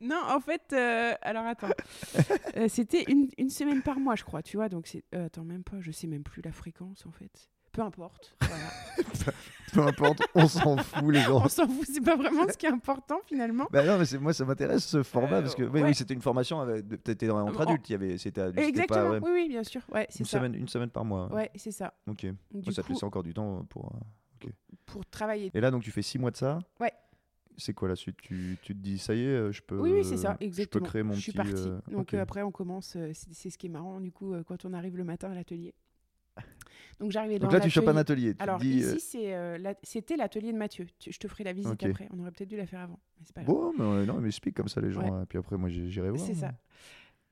non, 0.00 0.20
en 0.30 0.40
fait, 0.40 0.62
euh, 0.72 1.14
alors 1.22 1.44
attends. 1.44 1.68
Euh, 2.56 2.66
C'était 2.68 3.04
une, 3.08 3.28
une 3.38 3.50
semaine 3.50 3.82
par 3.82 4.00
mois, 4.00 4.16
je 4.16 4.24
crois, 4.24 4.42
tu 4.42 4.56
vois. 4.56 4.68
Donc 4.68 4.88
c'est. 4.88 5.04
euh, 5.14 5.26
attends, 5.26 5.44
même 5.44 5.62
pas, 5.62 5.76
je 5.80 5.92
sais 5.92 6.08
même 6.08 6.24
plus 6.24 6.42
la 6.42 6.50
fréquence 6.52 7.06
en 7.06 7.12
fait. 7.12 7.50
Peu 7.74 7.82
importe. 7.82 8.34
Voilà. 8.40 9.34
Peu 9.72 9.80
importe, 9.82 10.20
on 10.36 10.46
s'en 10.46 10.76
fout 10.76 11.12
les 11.12 11.20
gens. 11.20 11.42
On 11.44 11.48
s'en 11.48 11.66
fout, 11.66 11.84
c'est 11.92 12.00
pas 12.00 12.14
vraiment 12.14 12.46
ce 12.48 12.56
qui 12.56 12.64
est 12.66 12.70
important 12.70 13.18
finalement. 13.26 13.66
Bah 13.72 13.84
non, 13.84 13.98
mais 13.98 14.04
c'est- 14.04 14.18
moi 14.18 14.32
ça 14.32 14.44
m'intéresse 14.44 14.84
ce 14.86 15.02
format 15.02 15.38
Euh, 15.38 15.42
parce 15.42 15.56
que 15.56 15.64
oui, 15.64 15.80
ouais. 15.80 15.88
oui, 15.88 15.94
c'était 15.96 16.14
une 16.14 16.20
formation 16.22 16.60
avec 16.60 17.02
t'étais 17.02 17.26
dans- 17.26 17.40
entre 17.44 17.58
En- 17.58 17.62
adultes, 17.64 17.88
il 17.88 17.92
y 17.92 17.94
avait 17.96 18.16
c'était 18.16 18.42
Exactement, 18.56 18.86
pas 18.86 19.10
ouais, 19.10 19.18
oui, 19.24 19.30
oui, 19.32 19.48
bien 19.48 19.64
sûr. 19.64 19.80
Ouais, 19.92 20.06
c'est 20.10 20.20
une 20.20 20.26
ça. 20.26 20.38
semaine 20.38 20.54
une 20.54 20.68
semaine 20.68 20.90
par 20.90 21.04
mois. 21.04 21.26
Ouais, 21.34 21.50
c'est 21.56 21.72
ça. 21.72 21.92
OK. 22.06 22.24
Du 22.52 22.72
ça 22.72 22.82
te 22.82 22.86
coup, 22.86 22.92
laissait 22.92 23.04
encore 23.04 23.24
du 23.24 23.34
temps 23.34 23.64
pour 23.68 23.86
euh, 24.44 24.48
pour 24.86 25.04
travailler. 25.06 25.50
Et 25.54 25.60
là 25.60 25.72
donc 25.72 25.82
tu 25.82 25.90
fais 25.90 26.02
six 26.02 26.18
mois 26.20 26.30
de 26.30 26.36
ça 26.36 26.60
Ouais. 26.78 26.92
C'est 27.56 27.72
quoi 27.72 27.88
la 27.88 27.96
suite? 27.96 28.16
Tu, 28.22 28.58
tu 28.62 28.74
te 28.74 28.80
dis 28.80 28.98
ça 28.98 29.14
y 29.14 29.22
est, 29.22 29.26
euh, 29.26 29.52
je 29.52 29.62
peux 29.62 29.78
Oui, 29.78 29.90
oui, 29.92 30.04
c'est 30.04 30.16
ça, 30.16 30.32
Je 30.34 30.38
peux 30.38 30.44
exactement. 30.44 30.84
créer 30.86 31.02
mon 31.04 31.12
je 31.14 31.20
suis 31.20 31.32
petit 31.32 31.36
partie. 31.52 31.68
euh, 31.68 31.78
Donc 31.90 32.00
ok. 32.02 32.14
euh, 32.14 32.22
après, 32.22 32.42
on 32.42 32.50
commence. 32.50 32.94
euh, 32.96 33.10
c'est 33.14 33.32
c'est 33.32 33.50
ce 33.50 33.58
qui 33.58 33.66
est 33.66 33.70
marrant, 33.70 34.00
du 34.00 34.10
coup, 34.12 34.34
euh, 34.34 34.42
quand 34.44 34.64
on 34.64 34.72
arrive 34.72 34.96
le 34.96 35.04
matin 35.04 35.30
à 35.30 35.34
l'atelier. 35.34 35.72
Donc 37.00 37.10
j'arrivais 37.10 37.38
dans 37.40 37.46
Donc 37.48 37.52
là, 37.54 37.60
tu 37.60 37.70
chopes 37.70 37.88
un 37.88 37.96
atelier. 37.96 38.34
Tu 38.34 38.42
Alors 38.42 38.58
dis, 38.58 38.78
ici, 38.78 38.86
euh, 38.86 38.96
c'est, 39.00 39.34
euh, 39.34 39.74
c'était 39.82 40.16
l'atelier 40.16 40.52
de 40.52 40.56
Mathieu. 40.58 40.86
Tu- 41.00 41.10
Je 41.12 41.18
te 41.18 41.26
ferai 41.26 41.42
la 41.44 41.52
visite 41.52 41.82
après. 41.82 42.08
On 42.14 42.20
aurait 42.20 42.30
peut-être 42.30 42.48
dû 42.48 42.56
la 42.56 42.66
faire 42.66 42.80
avant. 42.80 43.00
Mais 43.18 43.42
pas. 43.42 43.52
Bon, 43.52 43.72
mais 43.76 44.06
non, 44.06 44.20
mais 44.20 44.28
explique 44.28 44.54
comme 44.54 44.68
ça 44.68 44.80
les 44.80 44.92
gens. 44.92 45.00
Ouais. 45.02 45.10
hein, 45.10 45.26
Puis 45.28 45.36
après, 45.38 45.56
moi, 45.56 45.68
j'irai 45.68 46.10
voir. 46.10 46.24
C'est 46.24 46.34
ça. 46.34 46.52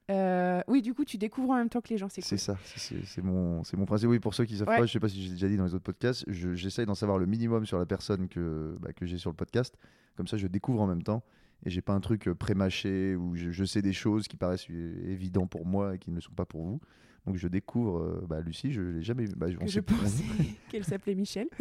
mais 0.09 0.15
Euh, 0.15 0.61
oui, 0.67 0.83
du 0.83 0.95
coup, 0.95 1.05
tu 1.05 1.17
découvres 1.17 1.51
en 1.51 1.57
même 1.57 1.69
temps 1.69 1.81
que 1.81 1.89
les 1.91 1.97
gens. 1.97 2.09
C'est 2.09 2.23
cool. 2.23 2.39
ça, 2.39 2.59
c'est- 2.77 3.23
mon, 3.23 3.63
c'est 3.63 3.77
mon 3.77 3.87
principe. 3.87 4.09
Oui, 4.11 4.19
pour 4.19 4.35
ceux 4.35 4.45
qui 4.45 4.57
savent 4.59 4.69
Ouais. 4.69 4.79
pas, 4.79 4.87
je 4.87 4.93
sais 4.93 5.01
pas 5.01 5.09
si 5.09 5.23
j'ai 5.23 5.31
déjà 5.31 5.49
dit 5.49 5.57
dans 5.57 5.65
les 5.65 5.75
autres 5.75 5.85
podcasts, 5.85 6.25
je- 6.27 6.55
j'essaye 6.55 6.85
d'en 6.85 6.97
savoir 6.97 7.19
le 7.19 7.27
minimum 7.27 7.65
sur 7.65 7.79
la 7.79 7.87
personne 7.87 8.29
que, 8.29 8.77
bah, 8.81 8.93
que 8.93 9.07
j'ai 9.07 9.17
sur 9.17 9.31
le 9.31 9.37
podcast. 9.37 9.77
Comme 10.17 10.27
ça, 10.27 10.37
je 10.37 10.49
découvre 10.49 10.81
en 10.83 10.87
même 10.89 11.05
temps. 11.05 11.23
Et 11.65 11.71
j'ai 11.71 11.81
pas 11.83 11.93
un 11.93 12.01
truc 12.01 12.29
pré-mâché 12.33 13.15
où 13.15 13.37
je, 13.37 13.53
je 13.53 13.65
sais 13.65 13.81
des 13.81 13.93
choses 13.93 14.27
qui 14.27 14.37
paraissent 14.37 14.69
évidentes 14.69 15.49
pour 15.51 15.65
moi 15.65 15.95
et 15.95 15.99
qui 15.99 16.11
ne 16.11 16.17
le 16.17 16.21
sont 16.21 16.33
pas 16.35 16.45
pour 16.45 16.65
vous. 16.65 16.81
Donc 17.27 17.37
je 17.37 17.47
découvre 17.49 17.99
euh, 18.01 18.25
bah, 18.29 18.41
Lucie, 18.41 18.73
je 18.73 18.81
l'ai 18.83 19.03
jamais 19.03 19.25
vu. 19.25 19.33
Bah, 19.37 19.47
je 19.49 19.81
pensais 19.81 20.25
qu'elle 20.71 20.85
s'appelait 20.85 21.15
Michel. 21.15 21.47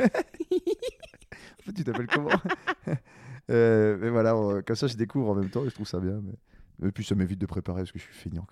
En 1.60 1.64
fait, 1.64 1.74
tu 1.74 1.84
t'appelles 1.84 2.08
comment 2.08 2.30
Euh, 3.50 3.98
Mais 4.00 4.10
voilà, 4.10 4.36
on- 4.38 4.62
comme 4.62 4.76
ça, 4.76 4.88
je 4.88 4.96
découvre 4.96 5.30
en 5.30 5.36
même 5.36 5.50
temps 5.50 5.64
et 5.66 5.70
je 5.70 5.74
trouve 5.74 5.88
ça 5.88 6.00
bien. 6.00 6.22
Mais... 6.24 6.88
Et 6.88 6.92
puis 6.92 7.04
ça 7.04 7.16
m'évite 7.16 7.40
de 7.40 7.46
préparer 7.46 7.82
parce 7.82 7.92
que 7.92 8.00
je 8.00 8.04
suis 8.06 8.14
feignant 8.14 8.46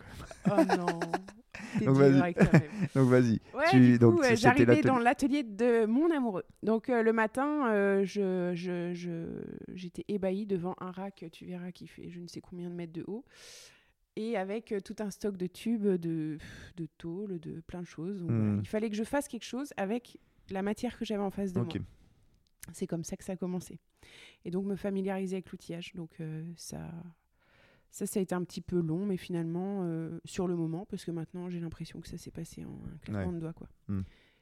quand 0.45 0.57
même. 0.57 0.67
Oh 0.69 0.77
non. 0.77 0.99
Donc, 1.85 1.95
vas-y. 1.97 2.33
Donc 2.95 3.09
vas-y. 3.09 3.39
Ouais, 3.53 3.65
Tu- 3.69 3.97
euh, 4.01 4.35
j'arrivais 4.35 4.81
dans 4.81 4.97
l'atelier 4.97 5.43
de 5.43 5.85
mon 5.85 6.09
amoureux. 6.11 6.43
Donc 6.63 6.89
euh, 6.89 7.01
le 7.03 7.13
matin, 7.13 7.69
euh, 7.71 8.03
je, 8.05 8.51
je, 8.55 8.93
je- 8.93 9.41
j'étais 9.73 10.03
ébahie 10.07 10.45
devant 10.45 10.75
un 10.79 10.91
rack, 10.91 11.25
tu 11.31 11.45
verras, 11.45 11.71
qui 11.71 11.87
fait 11.87 12.09
je 12.09 12.19
ne 12.19 12.27
sais 12.27 12.41
combien 12.41 12.69
de 12.69 12.75
mètres 12.75 12.93
de 12.93 13.03
haut. 13.07 13.23
Et 14.21 14.35
avec 14.35 14.73
euh, 14.73 14.81
tout 14.81 14.97
un 14.99 15.11
stock 15.11 15.37
de 15.37 15.47
tubes, 15.47 15.87
de, 15.87 16.37
de 16.75 16.85
tôle, 16.97 17.39
de 17.39 17.61
plein 17.61 17.79
de 17.81 17.87
choses. 17.87 18.19
Donc, 18.19 18.31
voilà. 18.31 18.43
Hmm. 18.43 18.59
Il 18.61 18.67
fallait 18.67 18.89
que 18.89 18.95
je 18.97 19.05
fasse 19.05 19.29
quelque 19.29 19.45
chose 19.45 19.71
avec 19.77 20.17
la 20.49 20.61
matière 20.61 20.97
que 20.99 21.05
j'avais 21.05 21.23
en 21.23 21.29
face 21.31 21.53
de 21.53 21.61
moi. 21.61 21.69
C'est 22.73 22.85
comme 22.85 23.05
ça 23.05 23.15
que 23.15 23.23
ça 23.23 23.31
a 23.33 23.35
commencé. 23.37 23.79
Et 24.43 24.51
donc 24.51 24.65
me 24.65 24.75
familiariser 24.75 25.37
avec 25.37 25.49
l'outillage. 25.51 25.93
Donc 25.95 26.19
euh, 26.19 26.43
ça, 26.57 26.91
ça, 27.91 28.05
ça 28.05 28.19
a 28.19 28.23
été 28.23 28.35
un 28.35 28.43
petit 28.43 28.59
peu 28.61 28.81
long, 28.81 29.05
mais 29.05 29.15
finalement, 29.17 29.83
euh, 29.83 30.19
sur 30.25 30.47
le 30.47 30.55
moment, 30.57 30.85
parce 30.85 31.05
que 31.05 31.11
maintenant 31.11 31.49
j'ai 31.49 31.59
l'impression 31.61 32.01
que 32.01 32.07
ça 32.09 32.17
s'est 32.17 32.29
passé 32.31 32.65
en 32.65 32.73
un 32.93 32.97
claquement 32.97 33.27
Ouais. 33.29 33.35
de 33.35 33.39
doigts. 33.39 33.53
Quoi. 33.53 33.69
Hmm. 33.87 34.01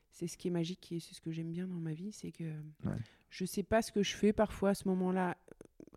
C'est 0.10 0.26
ce 0.28 0.38
qui 0.40 0.48
est 0.48 0.52
magique 0.52 0.92
et 0.92 1.00
c'est 1.00 1.14
ce 1.14 1.22
que 1.22 1.30
j'aime 1.32 1.52
bien 1.52 1.68
dans 1.68 1.80
ma 1.80 1.94
vie, 1.94 2.12
c'est 2.12 2.32
que 2.32 2.46
Ouais. 2.86 2.98
je 3.30 3.46
sais 3.46 3.64
pas 3.64 3.84
ce 3.84 3.92
que 3.92 4.02
je 4.02 4.16
fais 4.16 4.34
parfois 4.34 4.70
à 4.72 4.74
ce 4.74 4.88
moment-là, 4.88 5.38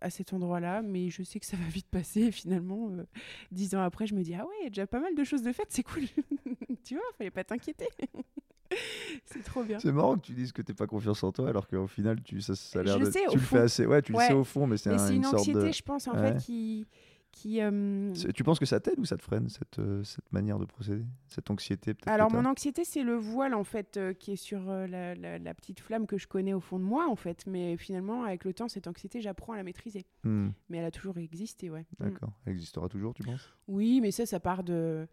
à 0.01 0.09
cet 0.09 0.33
endroit-là, 0.33 0.81
mais 0.81 1.09
je 1.09 1.23
sais 1.23 1.39
que 1.39 1.45
ça 1.45 1.57
va 1.63 1.67
vite 1.69 1.87
passer. 1.87 2.21
Et 2.21 2.31
finalement, 2.31 2.89
euh, 2.91 3.03
dix 3.51 3.75
ans 3.75 3.81
après, 3.81 4.07
je 4.07 4.15
me 4.15 4.23
dis 4.23 4.33
ah 4.35 4.45
ouais, 4.45 4.53
il 4.61 4.63
y 4.63 4.67
a 4.67 4.69
déjà 4.69 4.87
pas 4.87 4.99
mal 4.99 5.15
de 5.15 5.23
choses 5.23 5.41
de 5.43 5.51
faites, 5.51 5.67
c'est 5.69 5.83
cool. 5.83 6.03
tu 6.83 6.95
vois, 6.95 7.03
fallait 7.17 7.31
pas 7.31 7.43
t'inquiéter. 7.43 7.87
c'est 9.25 9.43
trop 9.43 9.63
bien. 9.63 9.79
C'est 9.79 9.91
marrant 9.91 10.15
que 10.15 10.21
tu 10.25 10.33
dises 10.33 10.51
que 10.51 10.61
t'es 10.61 10.73
pas 10.73 10.87
confiance 10.87 11.23
en 11.23 11.31
toi 11.31 11.49
alors 11.49 11.67
qu'au 11.67 11.87
final 11.87 12.21
tu 12.23 12.39
ça, 12.41 12.55
ça 12.55 12.79
a 12.79 12.83
l'air 12.83 12.99
de- 12.99 13.05
sais, 13.11 13.23
tu 13.29 13.35
le 13.37 13.41
fond. 13.43 13.55
fais 13.57 13.61
assez 13.63 13.85
ouais 13.85 14.01
tu 14.01 14.13
le 14.13 14.19
sais 14.19 14.31
au 14.33 14.45
fond 14.45 14.65
mais 14.65 14.77
c'est 14.77 14.89
un- 14.91 15.11
une, 15.11 15.23
sorte 15.23 15.35
anxiété, 15.35 15.59
de 15.67 15.71
je 15.73 15.81
pense, 15.83 16.07
en 16.07 16.13
Ouais. 16.15 16.33
fait, 16.33 16.37
qui. 16.39 16.87
Qui 17.31 17.61
euh, 17.61 18.11
tu 18.35 18.43
penses 18.43 18.59
que 18.59 18.65
ça 18.65 18.79
t'aide 18.79 18.99
ou 18.99 19.05
ça 19.05 19.15
te 19.17 19.21
freine 19.23 19.47
cette, 19.49 19.79
euh, 19.79 20.03
cette 20.03 20.31
manière 20.33 20.59
de 20.59 20.65
procéder 20.65 21.05
cette 21.27 21.49
anxiété 21.49 21.95
Alors, 22.05 22.31
mon 22.31 22.45
anxiété, 22.45 22.83
c'est 22.83 23.03
le 23.03 23.15
voile, 23.15 23.53
en 23.53 23.63
fait, 23.63 23.97
euh, 23.97 24.13
qui 24.13 24.33
est 24.33 24.35
sur 24.35 24.61
la, 24.65 25.15
la- 25.15 25.39
la 25.39 25.53
petite 25.53 25.79
flamme 25.79 26.07
que 26.07 26.17
je 26.17 26.27
connais 26.27 26.53
au 26.53 26.59
fond 26.59 26.77
de 26.77 26.83
moi, 26.83 27.07
en 27.07 27.15
fait. 27.15 27.45
Mais 27.47 27.77
finalement, 27.77 28.23
avec 28.25 28.43
le 28.43 28.53
temps, 28.53 28.67
cette 28.67 28.87
anxiété, 28.87 29.21
j'apprends 29.21 29.53
à 29.53 29.57
la 29.57 29.63
maîtriser. 29.63 30.05
Hmm, 30.23 30.49
Mais 30.69 30.77
elle 30.79 30.85
a 30.85 30.91
toujours 30.91 31.17
existé, 31.17 31.69
ouais. 31.69 31.85
Mm. 31.99 32.03
d'accord 32.09 32.33
elle 32.45 32.53
existera 32.53 32.89
toujours 32.89 33.13
tu 33.13 33.23
penses? 33.23 33.49
Oui, 33.67 34.01
mais 34.01 34.11
ça, 34.11 34.25
ça 34.25 34.39
part 34.39 34.63
de. 34.63 35.07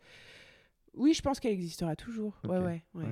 Oui, 0.94 1.14
je 1.14 1.22
pense 1.22 1.38
qu'elle 1.40 1.52
existera 1.52 1.94
toujours. 1.96 2.38
Ouais, 2.44 2.58
Ok. 2.58 2.64
ouais, 2.64 2.84
ouais. 2.94 3.04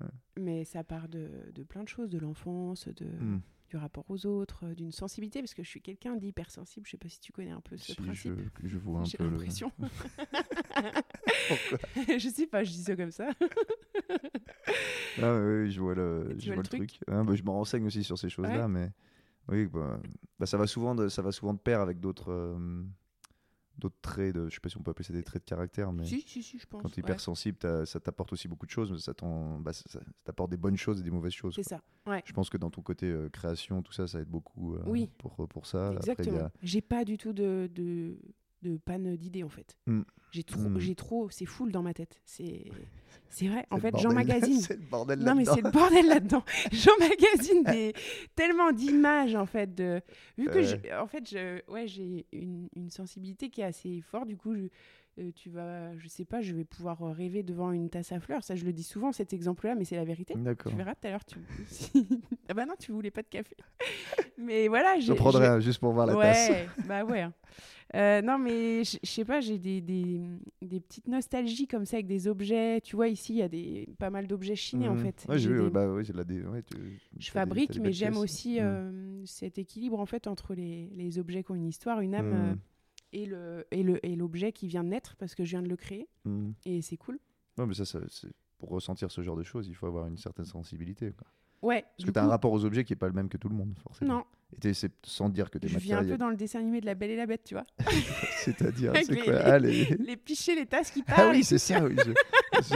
Ouais. 0.00 0.06
Mais 0.38 0.64
ça 0.64 0.84
part 0.84 1.08
de, 1.08 1.28
de 1.54 1.62
plein 1.62 1.82
de 1.84 1.88
choses, 1.88 2.08
de 2.10 2.18
l'enfance, 2.18 2.88
de, 2.88 3.06
Hmm. 3.06 3.40
Du 3.68 3.76
rapport 3.76 4.04
aux 4.08 4.26
autres, 4.26 4.66
euh, 4.66 4.74
d'une 4.74 4.92
sensibilité, 4.92 5.40
parce 5.40 5.54
que 5.54 5.62
je 5.62 5.68
suis 5.68 5.82
quelqu'un 5.82 6.16
d'hypersensible. 6.16 6.86
Je 6.86 6.92
sais 6.92 6.96
pas 6.98 7.08
si 7.08 7.20
tu 7.20 7.32
connais 7.32 7.50
un 7.50 7.60
peu 7.60 7.76
ce 7.76 7.92
Si, 7.92 7.94
principe. 8.02 8.32
je, 8.62 8.68
je 8.68 8.78
vois 8.78 9.00
un 9.00 9.04
J'ai 9.04 9.18
peu 9.18 9.24
le- 9.24 9.30
l'impression. 9.30 9.72
Pourquoi 11.48 11.78
je 12.18 12.28
sais 12.28 12.46
pas, 12.46 12.64
je 12.64 12.70
dis 12.72 12.82
ça 12.82 12.96
comme 12.96 13.10
ça. 13.10 13.28
Ah, 15.20 15.36
oui, 15.40 15.70
je 15.70 15.80
vois 15.80 15.94
le, 15.94 16.34
je 16.38 16.46
vois 16.46 16.56
le 16.56 16.62
le 16.62 16.68
truc. 16.68 16.98
Ah, 17.08 17.22
bah, 17.24 17.34
je 17.34 17.42
me 17.42 17.50
renseigne 17.50 17.84
aussi 17.86 18.04
sur 18.04 18.18
ces 18.18 18.28
choses-là, 18.28 18.68
mais 18.68 18.90
oui, 19.48 19.66
bah, 19.66 20.00
bah, 20.38 20.46
ça 20.46 20.56
va 20.56 20.66
souvent 20.66 20.94
de, 20.94 21.08
ça 21.08 21.22
va 21.22 21.32
souvent 21.32 21.54
de 21.54 21.58
pair 21.58 21.80
avec 21.80 22.00
d'autres 22.00 22.30
euh, 22.30 22.82
d'autres 23.78 23.96
traits 24.02 24.34
de, 24.34 24.48
je 24.48 24.54
sais 24.54 24.60
pas 24.60 24.68
si 24.68 24.76
on 24.76 24.82
peut 24.82 24.90
appeler 24.90 25.04
ça 25.06 25.12
des 25.12 25.22
traits 25.22 25.42
de 25.44 25.48
caractère, 25.48 25.92
mais 25.92 26.04
Si, 26.04 26.20
si, 26.26 26.42
si, 26.42 26.58
je 26.58 26.66
pense. 26.66 26.82
quand 26.82 26.88
tu 26.88 27.00
es 27.00 27.02
hypersensible, 27.02 27.58
ça 27.86 28.00
t'apporte 28.00 28.32
aussi 28.32 28.48
beaucoup 28.48 28.66
de 28.66 28.70
choses, 28.70 28.90
mais 28.90 28.98
ça 28.98 29.14
t'en- 29.14 29.58
bah, 29.60 29.72
ça- 29.72 29.84
ça- 29.88 30.00
t'apporte 30.24 30.50
des 30.50 30.56
bonnes 30.56 30.76
choses 30.76 31.00
et 31.00 31.02
des 31.02 31.10
mauvaises 31.10 31.32
choses. 31.32 31.54
C'est 31.54 31.62
ça, 31.62 31.80
ouais. 32.06 32.22
Je 32.24 32.32
pense 32.32 32.50
que 32.50 32.56
dans 32.58 32.70
ton 32.70 32.82
côté 32.82 33.06
euh, 33.06 33.28
création, 33.28 33.82
tout 33.82 33.92
ça, 33.92 34.06
ça 34.08 34.20
aide 34.20 34.28
beaucoup 34.28 34.74
euh, 34.74 34.82
Oui. 34.86 35.10
pour, 35.18 35.46
pour 35.48 35.66
ça. 35.66 35.92
Exactement. 35.94 36.50
J'ai 36.62 36.80
pas 36.82 37.04
du 37.04 37.16
tout 37.18 37.32
de, 37.32 37.70
de, 37.74 38.18
de 38.62 38.76
panne 38.76 39.16
d'idées 39.16 39.44
en 39.44 39.48
fait. 39.48 39.76
Mm. 39.86 40.02
J'ai 40.30 40.44
trop, 40.44 40.60
Mm. 40.68 40.78
j'ai 40.78 40.94
trop, 40.94 41.30
c'est 41.30 41.46
full 41.46 41.72
dans 41.72 41.82
ma 41.82 41.94
tête. 41.94 42.20
C'est, 42.26 42.64
c'est 43.30 43.48
vrai. 43.48 43.66
En 43.70 43.78
fait, 43.78 43.92
le 43.92 43.98
j'en 43.98 44.10
bordel- 44.10 44.14
magasine. 44.14 44.60
c'est 44.60 44.76
le 44.76 44.82
bordel 44.90 45.18
Non 45.20 45.34
mais 45.34 45.44
là-dedans. 45.44 45.54
c'est 45.54 45.62
le 45.62 45.70
bordel 45.70 46.06
là-dedans. 46.06 46.44
J'emmagasine 46.72 47.62
des 47.64 47.94
tellement 48.34 48.72
d'images 48.72 49.34
en 49.34 49.46
fait 49.46 49.74
de 49.74 50.00
vu 50.36 50.46
que 50.46 51.00
en 51.00 51.06
fait 51.06 51.28
je 51.28 51.60
ouais 51.70 51.86
j'ai 51.86 52.26
une, 52.32 52.68
une 52.76 52.90
sensibilité 52.90 53.48
qui 53.50 53.60
est 53.62 53.64
assez 53.64 54.00
forte 54.02 54.28
du 54.28 54.36
coup 54.36 54.54
je- 54.54 54.68
euh, 55.18 55.30
tu 55.34 55.50
vas 55.50 55.96
je 55.98 56.08
sais 56.08 56.24
pas 56.24 56.40
je 56.40 56.54
vais 56.54 56.64
pouvoir 56.64 57.02
euh, 57.02 57.12
rêver 57.12 57.42
devant 57.42 57.72
une 57.72 57.90
tasse 57.90 58.12
à 58.12 58.20
fleurs 58.20 58.42
ça 58.44 58.54
je 58.54 58.64
le 58.64 58.72
dis 58.72 58.82
souvent 58.82 59.10
cet 59.12 59.32
exemple-là 59.32 59.74
mais 59.74 59.84
c'est 59.84 59.96
la 59.96 60.04
vérité. 60.04 60.34
D'accord. 60.36 60.70
Tu 60.72 60.76
verras 60.78 60.94
tout 60.94 61.06
à 61.06 61.10
l'heure 61.10 61.24
tu 61.24 61.38
ah 62.48 62.54
bah 62.54 62.66
non 62.66 62.74
tu 62.78 62.92
voulais 62.92 63.10
pas 63.10 63.22
de 63.22 63.28
café 63.28 63.56
mais 64.38 64.68
voilà 64.68 64.98
Je 65.00 65.12
prendrai 65.12 65.46
un 65.46 65.60
juste 65.60 65.80
pour 65.80 65.92
voir 65.92 66.06
la 66.06 66.14
tasse. 66.14 66.50
ouais 66.50 66.66
bah 66.86 67.04
ouais. 67.04 67.20
hein. 67.22 67.32
Euh, 67.94 68.20
non 68.20 68.36
mais 68.38 68.84
je 68.84 68.98
sais 69.02 69.24
pas 69.24 69.40
j'ai 69.40 69.58
des, 69.58 69.80
des, 69.80 70.20
des 70.60 70.78
petites 70.78 71.08
nostalgies 71.08 71.66
comme 71.66 71.86
ça 71.86 71.96
avec 71.96 72.06
des 72.06 72.28
objets 72.28 72.80
tu 72.82 72.96
vois 72.96 73.08
ici 73.08 73.32
il 73.34 73.38
y 73.38 73.42
a 73.42 73.48
des 73.48 73.88
pas 73.98 74.10
mal 74.10 74.26
d'objets 74.26 74.56
chinés 74.56 74.88
en 74.88 74.94
Mhm. 74.94 75.00
fait 75.00 75.26
Ouais, 75.28 75.38
j'ai 75.38 75.48
J'ai 75.48 75.54
vu, 75.54 75.62
des- 75.64 75.70
bah 75.70 75.88
oui, 75.90 76.04
c'est 76.04 76.12
de 76.12 76.18
la 76.18 76.24
dé- 76.24 76.42
ouais, 76.42 76.62
tu- 76.62 77.00
je 77.18 77.30
fabrique, 77.30 77.78
mais 77.80 77.92
j'aime 77.92 78.16
aussi 78.18 78.56
Mm. 78.60 78.62
euh, 78.62 79.22
cet 79.26 79.56
équilibre 79.58 79.98
en 80.00 80.06
fait 80.06 80.26
entre 80.26 80.54
les, 80.54 80.90
les 80.94 81.18
objets 81.18 81.42
qui 81.42 81.50
ont 81.50 81.54
une 81.54 81.66
histoire, 81.66 82.00
une 82.00 82.14
âme 82.14 82.52
Mm. 82.52 82.58
Et 83.12 83.26
le 83.26 83.66
et 83.70 83.82
le 83.82 84.04
et 84.04 84.16
l'objet 84.16 84.52
qui 84.52 84.66
vient 84.68 84.84
de 84.84 84.88
naître 84.90 85.16
parce 85.16 85.34
que 85.34 85.44
je 85.44 85.50
viens 85.50 85.62
de 85.62 85.68
le 85.68 85.76
créer 85.76 86.08
Mm. 86.24 86.50
et 86.66 86.82
c'est 86.82 86.96
cool. 86.96 87.18
Ouais, 87.56 87.66
mais 87.66 87.74
ça, 87.74 87.84
ça, 87.84 88.00
c'est- 88.08 88.28
pour 88.58 88.70
ressentir 88.70 89.10
ce 89.10 89.22
genre 89.22 89.36
de 89.36 89.42
choses, 89.44 89.68
il 89.68 89.74
faut 89.74 89.86
avoir 89.86 90.06
une 90.08 90.18
certaine 90.18 90.44
sensibilité. 90.44 91.12
quoi. 91.12 91.26
Ouais. 91.62 91.84
Parce 91.96 92.06
que 92.06 92.10
tu 92.12 92.18
as 92.18 92.24
un 92.24 92.28
rapport 92.28 92.52
aux 92.52 92.64
objets 92.64 92.84
qui 92.84 92.92
est 92.92 92.96
pas 92.96 93.06
le 93.08 93.12
même 93.12 93.28
que 93.28 93.36
tout 93.36 93.48
le 93.48 93.54
monde, 93.56 93.74
forcément. 93.82 94.14
Non, 94.18 94.24
Et 94.62 94.74
c'est 94.74 94.92
sans 95.04 95.28
dire 95.28 95.50
que 95.50 95.58
tu 95.58 95.66
es 95.66 95.68
je 95.68 95.78
viens 95.78 95.98
un 95.98 96.04
peu 96.04 96.16
dans 96.16 96.28
le 96.30 96.36
dessin 96.36 96.60
animé 96.60 96.80
de 96.80 96.86
La 96.86 96.94
Belle 96.94 97.10
et 97.10 97.16
la 97.16 97.26
Bête, 97.26 97.42
tu 97.44 97.54
vois. 97.54 97.64
C'est-à-dire, 98.44 98.92
c'est 98.94 99.10
les- 99.12 99.22
quoi 99.22 99.34
Ah, 99.44 99.58
les- 99.58 99.84
les 99.98 100.16
pichets, 100.16 100.54
les 100.54 100.66
tasses 100.66 100.90
qui 100.90 101.02
Ah 101.08 101.14
parlent. 101.16 101.32
oui, 101.32 101.40
et 101.40 101.42
c'est 101.42 101.58
ça, 101.58 101.84
oui. 101.84 101.96
je- 102.04 102.12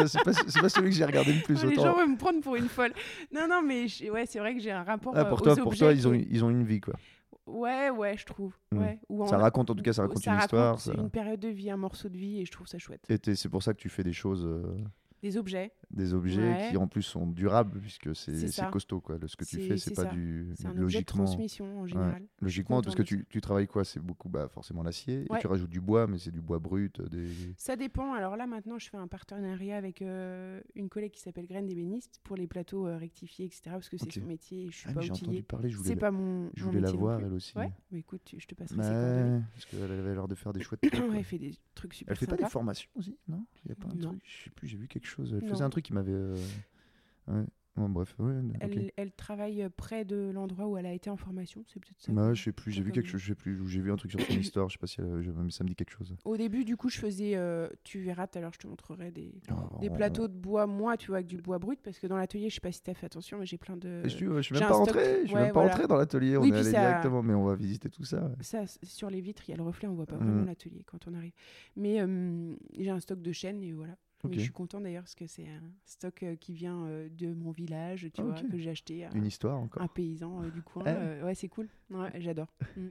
C'est 0.06 0.22
pas, 0.60 0.68
celui 0.68 0.90
que 0.90 0.96
j'ai 0.96 1.04
regardé 1.04 1.32
le 1.32 1.42
plus. 1.42 1.58
Oh, 1.64 1.66
les 1.68 1.74
gens 1.76 1.94
vont 1.94 2.06
me 2.08 2.16
prendre 2.16 2.40
pour 2.40 2.56
une 2.56 2.68
folle. 2.68 2.92
Non, 3.32 3.46
non, 3.48 3.62
mais 3.62 3.86
ouais, 4.10 4.26
c'est 4.26 4.38
vrai 4.38 4.54
que 4.54 4.60
j'ai 4.60 4.70
un 4.70 4.82
rapport 4.84 5.12
Ah, 5.16 5.20
euh, 5.20 5.24
pour 5.28 5.40
aux 5.40 5.44
toi, 5.44 5.56
pour 5.56 5.66
objets 5.68 5.78
toi 5.80 5.92
ils, 5.92 6.06
ont, 6.08 6.14
ils 6.14 6.44
ont 6.44 6.50
une 6.50 6.62
vie, 6.64 6.80
quoi. 6.80 6.94
Ouais, 7.52 7.90
ouais, 7.90 8.16
je 8.16 8.24
trouve. 8.26 8.54
Mm. 8.72 8.78
Ouais. 8.78 8.98
Ou 9.08 9.26
Ça 9.26 9.38
raconte, 9.38 9.70
en 9.70 9.74
tout 9.74 9.82
cas, 9.82 9.92
ça 9.92 10.02
raconte 10.02 10.22
ça 10.22 10.32
une 10.32 10.38
histoire. 10.40 10.80
C'est 10.80 10.94
ça- 10.94 11.00
une 11.00 11.10
période 11.10 11.40
de 11.40 11.48
vie, 11.48 11.70
un 11.70 11.76
morceau 11.76 12.08
de 12.08 12.16
vie, 12.16 12.40
et 12.40 12.44
je 12.44 12.50
trouve 12.52 12.66
ça 12.66 12.78
chouette. 12.78 13.04
Et 13.08 13.34
c'est 13.34 13.48
pour 13.48 13.62
ça 13.62 13.74
que 13.74 13.78
tu 13.78 13.88
fais 13.88 14.02
des 14.04 14.12
choses, 14.12 14.44
euh, 14.46 14.76
Des 15.22 15.36
objets. 15.36 15.72
Des 15.92 16.14
objets 16.14 16.42
Ouais. 16.42 16.68
qui 16.70 16.76
en 16.76 16.86
plus 16.86 17.02
sont 17.02 17.26
durables, 17.26 17.80
puisque 17.80 18.14
c'est 18.16 18.70
costaud, 18.70 19.00
quoi. 19.00 19.18
Le- 19.18 19.28
Ce 19.28 19.36
que 19.36 19.44
tu 19.44 19.58
fais, 19.60 19.76
c'est 19.76 19.94
pas 19.94 20.02
ça. 20.04 20.10
du 20.10 20.52
C'est 20.56 20.66
un 20.66 20.70
objet 20.70 20.78
de 20.78 20.82
logiquement. 20.82 21.24
transmission 21.24 21.80
en 21.80 21.86
général. 21.86 22.22
Logiquement, 22.40 22.76
contente 22.76 22.84
parce 22.86 22.96
que 22.96 23.02
tu, 23.02 23.26
tu 23.28 23.40
travailles 23.40 23.66
quoi? 23.66 23.84
C'est 23.84 24.00
beaucoup, 24.00 24.28
bah, 24.28 24.48
forcément 24.48 24.82
l'acier. 24.82 25.24
Et 25.26 25.32
Ouais. 25.32 25.40
tu 25.40 25.46
rajoutes 25.46 25.70
du 25.70 25.80
bois, 25.80 26.06
mais 26.06 26.18
c'est 26.18 26.30
du 26.30 26.40
bois 26.40 26.58
brut. 26.58 27.00
Des... 27.10 27.28
Ça 27.56 27.76
dépend. 27.76 28.14
Alors 28.14 28.36
là, 28.36 28.46
maintenant, 28.46 28.78
je 28.78 28.88
fais 28.88 28.96
un 28.96 29.06
partenariat 29.08 29.76
avec 29.76 30.02
euh, 30.02 30.60
une 30.74 30.88
collègue 30.88 31.12
qui 31.12 31.20
s'appelle 31.20 31.46
Graine 31.46 31.66
d'ébéniste 31.66 32.20
pour 32.24 32.36
les 32.36 32.46
plateaux 32.46 32.86
euh, 32.86 32.96
rectifiés, 32.96 33.44
etc. 33.46 33.62
Parce 33.66 33.88
que 33.88 33.96
c'est 33.96 34.04
Ok. 34.06 34.12
son 34.14 34.26
métier 34.26 34.64
et 34.66 34.70
je 34.70 34.76
suis 34.76 34.86
Ah, 34.88 34.92
pas 34.94 35.00
mais 35.00 35.06
j'ai 35.06 35.12
entendu 35.12 35.28
outillée. 35.28 35.42
parler, 35.42 35.68
je 35.70 35.76
voulais, 35.76 35.88
C'est 35.88 35.94
la... 35.94 36.00
pas 36.00 36.10
mon, 36.10 36.50
je 36.54 36.64
mon 36.64 36.70
voulais 36.70 36.80
la 36.80 36.86
métier 36.88 36.98
non 36.98 37.04
voir 37.04 37.20
elle 37.20 37.32
aussi. 37.32 37.56
Ouais, 37.56 37.72
mais 37.90 37.98
écoute, 38.00 38.34
je 38.36 38.46
te 38.46 38.54
passerai 38.54 38.76
Bah, 38.78 39.40
parce 39.52 39.66
qu'elle 39.66 39.82
avait 39.82 40.14
l'air 40.14 40.28
de 40.28 40.34
faire 40.34 40.52
des 40.52 40.60
chouettes. 40.62 40.80
Ouais, 40.84 41.18
elle 41.18 41.24
fait 41.24 41.38
des 41.38 41.54
trucs 41.74 41.94
super 41.94 42.12
Elle 42.12 42.16
fait 42.18 42.26
pas 42.26 42.36
des 42.36 42.48
formations 42.48 42.90
aussi 42.96 43.16
Non? 43.28 43.44
Il 43.64 43.68
y 43.68 43.72
a 43.72 43.74
pas 43.76 43.88
un 43.88 43.96
truc 43.96 44.20
Je 44.24 44.44
sais 44.44 44.50
plus, 44.50 44.68
j'ai 44.68 44.76
vu 44.76 44.88
quelque 44.88 45.06
chose. 45.06 45.34
Elle 45.40 45.48
faisait 45.48 45.62
un 45.64 45.70
truc 45.70 45.81
qui 45.82 45.92
m'avait. 45.92 46.12
euh, 46.12 46.36
Ouais. 47.28 47.44
Bref, 47.74 48.14
ouais. 48.18 48.34
Elle, 48.60 48.90
elle 48.98 49.12
travaille 49.12 49.66
près 49.74 50.04
de 50.04 50.30
l'endroit 50.30 50.66
où 50.68 50.76
elle 50.76 50.84
a 50.84 50.92
été 50.92 51.08
en 51.08 51.16
formation. 51.16 51.64
C'est 51.66 51.80
peut-être 51.80 52.02
ça. 52.02 52.12
Bah, 52.12 52.34
je 52.34 52.42
sais 52.42 52.52
plus, 52.52 52.70
j'ai 52.70 52.82
vu 52.82 52.92
quelque 52.92 53.08
chose, 53.08 53.22
je 53.22 53.28
sais 53.28 53.34
plus, 53.34 53.66
j'ai 53.66 53.80
vu 53.80 53.90
un 53.90 53.96
truc 53.96 54.10
sur 54.10 54.20
son 54.20 54.26
histoire, 54.38 54.68
je 54.68 54.74
sais 54.74 54.78
pas 54.78 54.86
si 54.86 55.00
elle- 55.00 55.32
mais 55.38 55.50
ça 55.50 55.64
me 55.64 55.70
dit 55.70 55.74
quelque 55.74 55.92
chose. 55.92 56.14
Au 56.26 56.36
début, 56.36 56.66
du 56.66 56.76
coup, 56.76 56.90
je 56.90 56.98
faisais. 56.98 57.32
euh, 57.34 57.70
tu 57.82 58.00
verras 58.02 58.26
tout 58.26 58.36
à 58.36 58.42
l'heure, 58.42 58.52
je 58.52 58.58
te 58.58 58.66
montrerai 58.66 59.10
des, 59.10 59.40
des 59.80 59.88
Oh, 59.88 59.94
plateaux 59.94 60.28
de 60.28 60.34
bois, 60.36 60.66
moi, 60.66 60.98
tu 60.98 61.06
vois, 61.06 61.16
avec 61.16 61.28
du 61.28 61.38
bois 61.38 61.58
brut. 61.58 61.80
Parce 61.82 61.98
que 61.98 62.06
dans 62.06 62.18
l'atelier, 62.18 62.50
je 62.50 62.56
sais 62.56 62.60
pas 62.60 62.72
si 62.72 62.82
tu 62.82 62.90
as 62.90 62.94
fait 62.94 63.06
attention, 63.06 63.38
mais 63.38 63.46
j'ai 63.46 63.56
plein 63.56 63.78
de. 63.78 64.02
Je 64.04 64.08
suis, 64.10 64.26
je 64.26 64.40
suis 64.42 64.54
même 64.54 64.64
pas 64.68 64.74
rentré, 64.74 65.20
je 65.22 65.26
suis 65.28 65.34
Ouais, 65.34 65.42
même 65.44 65.52
pas 65.54 65.60
voilà. 65.60 65.70
rentré 65.74 65.88
dans 65.88 65.96
l'atelier, 65.96 66.36
on 66.36 66.42
Oui, 66.42 66.50
est 66.50 66.54
allé 66.56 66.72
ça- 66.72 66.78
directement, 66.78 67.22
mais 67.22 67.32
on 67.32 67.44
va 67.44 67.54
visiter 67.54 67.88
tout 67.88 68.04
ça. 68.04 68.22
ouais. 68.22 68.34
Ça, 68.42 68.64
sur 68.82 69.08
les 69.08 69.22
vitres, 69.22 69.44
il 69.48 69.52
y 69.52 69.54
a 69.54 69.56
le 69.56 69.62
reflet, 69.62 69.88
on 69.88 69.94
voit 69.94 70.04
pas 70.04 70.16
vraiment 70.18 70.42
Mm. 70.42 70.46
l'atelier 70.46 70.84
quand 70.84 71.08
on 71.08 71.14
arrive. 71.14 71.32
Mais 71.76 72.02
euh, 72.02 72.54
j'ai 72.78 72.90
un 72.90 73.00
stock 73.00 73.22
de 73.22 73.32
chaînes 73.32 73.62
et 73.62 73.72
voilà. 73.72 73.96
Je 74.30 74.38
suis 74.38 74.52
contente 74.52 74.84
d'ailleurs 74.84 75.02
parce 75.02 75.16
que 75.16 75.26
c'est 75.26 75.48
un 75.48 75.62
stock 75.84 76.22
euh, 76.22 76.36
qui 76.36 76.52
vient 76.54 76.86
euh, 76.86 77.08
de 77.10 77.32
mon 77.34 77.50
village, 77.50 78.08
tu 78.14 78.20
Ah, 78.20 78.24
vois, 78.24 78.38
ok. 78.40 78.48
que 78.50 78.58
j'ai 78.58 78.70
acheté 78.70 79.08
Une 79.14 79.26
histoire 79.26 79.58
encore. 79.58 79.82
un 79.82 79.88
paysan 79.88 80.44
euh, 80.44 80.50
du 80.50 80.62
coin. 80.62 80.84
Ah. 80.86 80.90
Euh, 80.90 81.24
ouais, 81.24 81.34
c'est 81.34 81.48
cool. 81.48 81.68
Ouais, 81.90 82.10
j'adore. 82.20 82.52
Mm. 82.76 82.88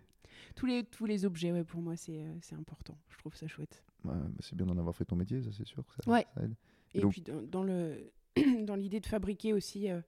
Tous 0.55 0.65
les 0.65 0.83
tous 0.85 1.05
les 1.05 1.25
objets, 1.25 1.51
ouais, 1.51 1.63
pour 1.63 1.81
moi, 1.81 1.95
c'est 1.95 2.23
important. 2.53 2.97
Je 3.09 3.17
trouve 3.17 3.35
ça 3.35 3.47
chouette. 3.47 3.83
Ouais, 4.05 4.13
bah, 4.13 4.29
c'est 4.39 4.55
bien 4.55 4.65
d'en 4.65 4.77
avoir 4.77 4.95
fait 4.95 5.05
ton 5.05 5.15
métier, 5.15 5.41
ça 5.41 5.49
c'est 5.51 5.65
sûr. 5.67 5.85
que 5.85 6.03
Ça, 6.03 6.09
Ouais. 6.11 6.25
ça 6.35 6.43
aide. 6.43 6.55
Et 6.93 6.99
donc- 7.01 7.11
puis 7.11 7.21
dans, 7.21 7.41
dans 7.41 7.63
le 7.63 8.11
dans 8.65 8.75
l'idée 8.75 8.99
de 9.01 9.05
fabriquer 9.05 9.53
aussi 9.53 9.89
euh, 9.89 10.01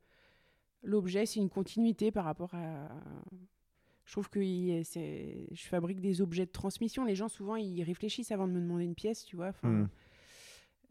l'objet, 0.82 1.26
c'est 1.26 1.40
une 1.40 1.50
continuité 1.50 2.12
par 2.12 2.26
rapport 2.26 2.54
à. 2.56 2.90
Je 4.06 4.12
trouve 4.14 4.30
que 4.30 4.40
il- 4.40 4.84
je 4.84 5.68
fabrique 5.68 6.00
des 6.02 6.22
objets 6.22 6.46
de 6.46 6.52
transmission. 6.52 7.06
Les 7.06 7.16
gens 7.16 7.28
souvent 7.30 7.56
ils 7.58 7.84
réfléchissent 7.84 8.32
avant 8.32 8.48
de 8.48 8.54
me 8.54 8.60
demander 8.62 8.86
une 8.86 8.96
pièce, 8.96 9.26
tu 9.26 9.36
vois. 9.36 9.50
Enfin, 9.50 9.70
Mm. 9.70 9.90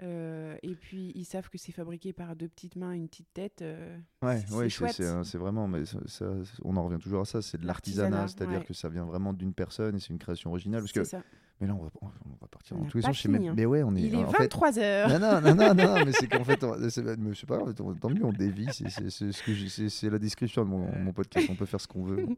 Euh, 0.02 0.56
et 0.62 0.74
puis 0.74 1.12
ils 1.14 1.24
savent 1.24 1.48
que 1.48 1.58
c'est 1.58 1.72
fabriqué 1.72 2.12
par 2.12 2.34
deux 2.36 2.48
petites 2.48 2.76
mains, 2.76 2.92
une 2.92 3.08
petite 3.08 3.32
tête. 3.34 3.62
euh, 3.62 3.96
Ouais, 4.22 4.42
c'est 4.46 4.54
ouais, 4.54 4.64
c'est 4.64 4.68
chouette. 4.70 5.02
c'est 5.24 5.38
vraiment, 5.38 5.68
mais 5.68 5.84
ça, 5.84 5.98
ça- 6.06 6.32
on 6.64 6.76
en 6.76 6.84
revient 6.84 6.98
toujours 6.98 7.20
à 7.20 7.24
ça, 7.24 7.42
c'est 7.42 7.58
de 7.60 7.66
l'artisanat, 7.66 8.28
c'est-à-dire 8.28 8.60
ouais. 8.60 8.64
que 8.64 8.74
ça 8.74 8.88
vient 8.88 9.04
vraiment 9.04 9.32
d'une 9.32 9.52
personne 9.54 9.96
et 9.96 10.00
c'est 10.00 10.10
une 10.10 10.18
création 10.18 10.50
originale. 10.50 10.80
Parce 10.82 10.92
c'est 10.92 11.00
que, 11.00 11.06
ça. 11.06 11.22
mais 11.60 11.66
là, 11.66 11.74
on 11.74 11.84
va, 11.84 11.90
on 12.00 12.06
va 12.40 12.46
partir 12.50 12.76
dans 12.76 12.84
tous 12.86 12.96
les 12.98 13.02
sens. 13.02 13.16
je 13.16 13.22
sais 13.22 13.28
même- 13.28 13.40
fini, 13.42 13.48
hein. 13.50 13.54
Mais 13.56 13.66
ouais, 13.66 13.82
on 13.82 13.94
est. 13.94 14.00
Il 14.02 14.14
est 14.14 14.24
en 14.24 14.30
fait, 14.30 14.38
23 14.44 14.78
heures. 14.78 15.08
non, 15.08 15.18
non, 15.20 15.40
non, 15.40 15.54
non, 15.54 15.74
non, 15.74 16.04
mais 16.04 16.12
c'est 16.12 16.26
qu'en 16.26 16.44
fait, 16.44 16.64
on- 16.64 16.88
c'est 16.90 17.02
mais 17.18 17.34
c'est 17.34 17.46
pas 17.46 17.58
grave, 17.58 17.74
tant 17.74 17.94
tant 17.94 18.10
mieux, 18.10 18.24
on 18.24 18.32
dévie, 18.32 18.66
c'est- 18.72 18.88
c'est 18.88 19.10
c'est 19.10 19.30
ce 19.32 19.42
que 19.42 19.54
c'est 19.68 19.88
c'est 19.88 20.10
la 20.10 20.18
description 20.18 20.64
de 20.64 20.70
mon, 20.70 20.90
mon 20.98 21.12
podcast, 21.12 21.46
on 21.50 21.54
peut 21.54 21.66
faire 21.66 21.80
ce 21.80 21.86
qu'on 21.88 22.04
veut. 22.04 22.26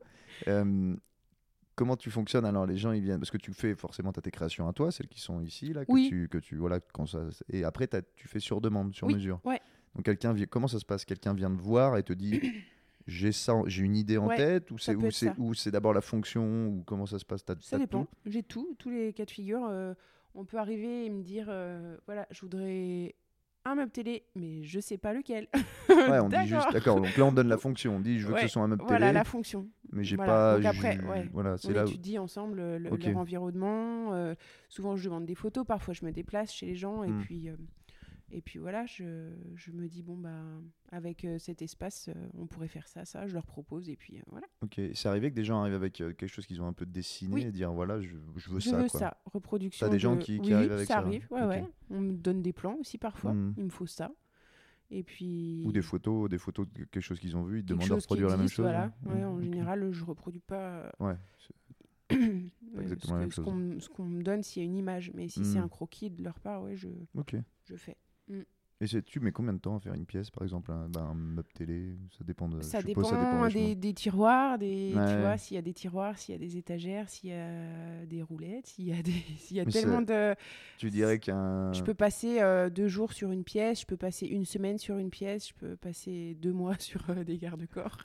Euh, 0.48 0.96
comment 1.74 1.96
tu 1.96 2.10
fonctionnes 2.10 2.44
alors 2.44 2.66
Les 2.66 2.76
gens, 2.76 2.92
ils 2.92 3.02
viennent, 3.02 3.18
parce 3.20 3.30
que 3.30 3.36
tu 3.38 3.52
fais 3.52 3.74
forcément, 3.74 4.10
as 4.10 4.20
tes 4.20 4.30
créations 4.30 4.68
à 4.68 4.72
toi, 4.72 4.90
celles 4.90 5.08
qui 5.08 5.20
sont 5.20 5.40
ici, 5.40 5.72
là, 5.72 5.84
que 5.84 5.92
Oui. 5.92 6.08
tu, 6.08 6.28
que 6.28 6.38
tu, 6.38 6.56
voilà, 6.56 6.80
quand 6.80 7.06
ça, 7.06 7.26
et 7.48 7.64
après, 7.64 7.88
tu 8.16 8.28
fais 8.28 8.40
sur 8.40 8.60
demande, 8.60 8.94
sur 8.94 9.06
Oui, 9.06 9.14
mesure. 9.14 9.40
ouais. 9.44 9.60
Donc, 9.94 10.04
quelqu'un, 10.04 10.34
comment 10.50 10.68
ça 10.68 10.78
se 10.78 10.84
passe? 10.84 11.04
Quelqu'un 11.04 11.34
vient 11.34 11.50
te 11.54 11.60
voir 11.60 11.96
et 11.96 12.02
te 12.02 12.12
dit. 12.12 12.40
J'ai 13.06 13.32
ça, 13.32 13.52
j'ai 13.66 13.82
une 13.82 13.96
idée 13.96 14.16
en 14.16 14.28
Ouais, 14.28 14.36
tête 14.36 14.70
ou 14.70 14.78
c'est 14.78 14.94
ou 14.96 15.10
c'est 15.10 15.26
ça. 15.26 15.34
ou 15.36 15.52
c'est 15.52 15.70
d'abord 15.70 15.92
la 15.92 16.00
fonction 16.00 16.68
ou 16.68 16.82
comment 16.86 17.04
ça 17.04 17.18
se 17.18 17.24
passe? 17.26 17.44
Ça 17.60 17.76
dépend. 17.76 18.06
J'ai 18.24 18.42
tout, 18.42 18.74
tous 18.78 18.88
les 18.88 19.12
cas 19.12 19.26
de 19.26 19.30
figure. 19.30 19.62
euh, 19.68 19.92
on 20.34 20.46
peut 20.46 20.56
arriver 20.56 21.04
et 21.04 21.10
me 21.10 21.22
dire, 21.22 21.48
euh, 21.50 21.98
voilà, 22.06 22.26
je 22.30 22.40
voudrais 22.40 23.14
un 23.66 23.74
meuble 23.76 23.90
télé, 23.90 24.24
mais 24.36 24.62
je 24.62 24.78
sais 24.80 24.98
pas 24.98 25.12
lequel. 25.14 25.48
Ouais, 25.88 26.18
on 26.18 26.28
dit 26.28 26.36
juste 26.46 26.72
D'accord. 26.72 26.96
Donc 27.00 27.16
là, 27.16 27.24
on 27.24 27.32
donne 27.32 27.48
la 27.48 27.56
fonction. 27.58 27.96
On 27.96 28.00
dit 28.00 28.18
je 28.18 28.26
veux 28.26 28.34
que 28.34 28.40
ce 28.42 28.48
soit 28.48 28.62
un 28.62 28.68
meuble 28.68 28.82
Voilà 28.86 29.06
télé, 29.06 29.12
la 29.18 29.24
fonction. 29.24 29.66
mais 29.92 30.04
j'ai 30.04 30.16
voilà. 30.16 30.32
pas. 30.32 30.56
Donc 30.56 30.64
après, 30.66 30.98
ouais. 31.04 31.28
Voilà, 31.32 31.56
c'est 31.56 31.68
On 31.68 31.72
là. 31.74 31.84
où- 31.84 31.88
étudie 31.88 32.18
ensemble 32.18 32.56
le- 32.58 32.78
le- 32.78 32.90
leur 32.90 33.16
environnement. 33.16 34.12
euh, 34.14 34.34
souvent, 34.68 34.96
je 34.96 35.04
demande 35.04 35.24
des 35.26 35.34
photos. 35.34 35.64
Parfois, 35.66 35.94
je 35.94 36.04
me 36.04 36.12
déplace 36.12 36.52
chez 36.52 36.66
les 36.66 36.74
gens. 36.76 37.04
Et 37.04 37.10
Hmm. 37.10 37.20
puis, 37.22 37.48
euh, 37.48 37.56
et 38.32 38.40
puis 38.42 38.58
voilà, 38.58 38.84
je, 38.86 39.30
je 39.54 39.70
me 39.70 39.86
dis, 39.86 40.02
bon, 40.02 40.16
bah, 40.16 40.42
avec 40.90 41.24
euh, 41.24 41.38
cet 41.38 41.62
espace, 41.62 42.08
euh, 42.08 42.28
on 42.38 42.46
pourrait 42.46 42.68
faire 42.68 42.88
ça, 42.88 43.04
ça. 43.04 43.26
Je 43.26 43.34
leur 43.34 43.46
propose. 43.46 43.88
Et 43.88 43.96
puis, 43.96 44.18
euh, 44.18 44.22
voilà. 44.30 44.46
Ok. 44.62 44.80
C'est 44.94 45.08
arrivé 45.08 45.30
que 45.30 45.36
des 45.36 45.44
gens 45.44 45.60
arrivent 45.60 45.74
avec 45.74 45.92
quelque 45.94 46.26
chose 46.26 46.46
qu'ils 46.46 46.60
ont 46.62 46.66
un 46.66 46.72
peu 46.72 46.86
dessiné 46.86 47.34
Oui. 47.34 47.42
et 47.42 47.52
dire 47.52 47.72
voilà, 47.72 48.00
je, 48.00 48.16
je 48.36 48.50
veux 48.50 48.60
je 48.60 48.70
ça. 48.70 48.78
veux 48.82 48.88
quoi. 48.88 49.00
ça. 49.00 49.16
Reproduction. 49.26 49.86
T'as 49.86 49.92
des 49.92 49.98
gens 49.98 50.16
qui- 50.16 50.40
qui 50.40 50.48
Oui, 50.48 50.52
arrivent 50.54 50.72
avec 50.72 50.86
ça, 50.88 50.94
ça. 50.94 51.00
arrive, 51.00 51.26
ouais, 51.30 51.44
ouais. 51.44 51.64
On 51.90 52.00
me 52.00 52.12
donne 52.14 52.42
des 52.42 52.52
plans 52.52 52.76
aussi 52.80 52.98
parfois. 52.98 53.32
Hmm. 53.34 53.54
Il 53.58 53.64
me 53.64 53.70
faut 53.70 53.86
ça. 53.86 54.10
Et 54.90 55.02
puis. 55.02 55.62
Ou 55.66 55.72
des 55.72 55.82
photos, 55.82 56.28
des 56.28 56.38
photos 56.38 56.66
de 56.68 56.84
quelque 56.84 57.00
chose 57.00 57.18
qu'ils 57.20 57.36
ont 57.36 57.42
vu, 57.44 57.60
ils 57.60 57.64
demandent 57.64 57.88
de 57.88 57.92
reproduire 57.94 58.28
la 58.28 58.36
même 58.36 58.48
chose. 58.48 58.64
Voilà. 58.64 58.92
Ouais, 59.06 59.20
Mm, 59.22 59.24
en 59.26 59.36
ok. 59.36 59.42
général, 59.42 59.92
je 59.92 60.04
reproduis 60.04 60.40
pas. 60.40 60.92
Ouais. 61.00 61.14
c'est- 61.38 61.54
exactement 62.80 63.28
ce 63.80 63.88
qu'on 63.88 64.04
me- 64.04 64.22
donne 64.22 64.42
s'il 64.42 64.62
y 64.62 64.64
a 64.64 64.66
une 64.66 64.76
image. 64.76 65.10
Mais 65.14 65.28
si 65.28 65.44
c'est 65.44 65.58
Mm. 65.58 65.64
un 65.64 65.68
croquis 65.68 66.10
de 66.10 66.22
leur 66.22 66.38
part, 66.40 66.62
ouais, 66.62 66.76
je, 66.76 66.88
je 67.64 67.76
fais. 67.76 67.96
Et 68.80 68.86
c'est- 68.88 69.02
tu 69.02 69.20
mets 69.20 69.30
combien 69.30 69.52
de 69.52 69.58
temps 69.60 69.76
à 69.76 69.80
faire 69.80 69.94
une 69.94 70.04
pièce, 70.04 70.30
par 70.30 70.42
exemple, 70.42 70.72
un, 70.72 70.90
un 70.96 71.14
meuble 71.14 71.48
télé 71.54 71.96
Ça 72.18 72.24
dépend 72.24 72.48
de. 72.48 72.60
ça, 72.60 72.82
dépend 72.82 73.02
suppose, 73.02 73.10
ça 73.18 73.24
dépend 73.24 73.40
vachement. 73.40 73.60
des, 73.68 73.74
des 73.76 73.94
tiroirs, 73.94 74.58
des, 74.58 74.92
Ouais. 74.94 75.12
tu 75.14 75.20
vois, 75.20 75.38
s'il 75.38 75.54
y 75.54 75.58
a 75.58 75.62
des 75.62 75.72
tiroirs, 75.72 76.18
s'il 76.18 76.34
y 76.34 76.36
a 76.36 76.38
des 76.40 76.56
étagères, 76.56 77.08
s'il 77.08 77.30
y 77.30 77.32
a 77.32 78.04
des 78.04 78.20
roulettes, 78.20 78.66
s'il 78.66 78.86
y 78.86 78.92
a, 78.92 79.00
des, 79.00 79.12
s'il 79.38 79.56
y 79.56 79.60
a 79.60 79.64
Mais 79.64 79.70
tellement 79.70 80.02
de... 80.02 80.34
Tu 80.78 80.90
dirais 80.90 81.20
qu'un. 81.20 81.72
Je 81.72 81.82
peux 81.84 81.94
passer 81.94 82.42
euh, 82.42 82.68
deux 82.68 82.88
jours 82.88 83.12
sur 83.12 83.30
une 83.30 83.44
pièce, 83.44 83.82
je 83.82 83.86
peux 83.86 83.96
passer 83.96 84.26
une 84.26 84.44
semaine 84.44 84.76
sur 84.76 84.98
une 84.98 85.08
pièce, 85.10 85.48
je 85.48 85.54
peux 85.54 85.76
passer 85.76 86.34
deux 86.34 86.52
mois 86.52 86.74
sur 86.80 87.08
euh, 87.10 87.22
des 87.22 87.38
garde-corps. 87.38 87.98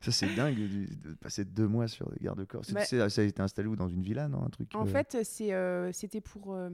Ça, 0.00 0.10
c'est 0.10 0.26
dingue 0.34 0.56
de 0.58 1.14
passer 1.14 1.44
deux 1.44 1.68
mois 1.68 1.86
sur 1.86 2.10
des 2.10 2.18
garde-corps. 2.24 2.62
Bah- 2.72 2.84
Ça 2.84 3.06
a 3.06 3.24
été 3.24 3.40
installé 3.40 3.68
où? 3.68 3.76
Dans 3.76 3.88
une 3.88 4.02
villa, 4.02 4.28
non? 4.28 4.42
Un 4.44 4.50
truc. 4.50 4.74
En 4.74 4.82
euh, 4.84 4.90
fait, 4.90 5.16
euh, 5.52 5.90
c'était 5.92 6.20
pour 6.20 6.54
euh, 6.54 6.68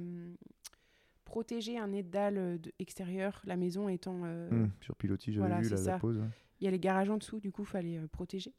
protéger 1.28 1.78
un 1.78 1.92
édal 1.92 2.38
euh, 2.38 2.58
extérieur, 2.78 3.40
la 3.44 3.56
maison 3.56 3.88
étant... 3.88 4.22
euh, 4.24 4.48
hum, 4.50 4.70
sur 4.80 4.96
pilotis, 4.96 5.32
j'avais 5.32 5.46
voilà, 5.46 5.60
vu 5.62 5.68
la 5.68 5.76
ouais. 6.16 6.28
Il 6.60 6.64
y 6.64 6.68
a 6.68 6.70
les 6.70 6.80
garages 6.80 7.10
en 7.10 7.18
dessous, 7.18 7.38
du 7.38 7.52
coup, 7.52 7.62
il 7.62 7.68
fallait 7.68 7.98
euh, 7.98 8.08
protéger. 8.08 8.52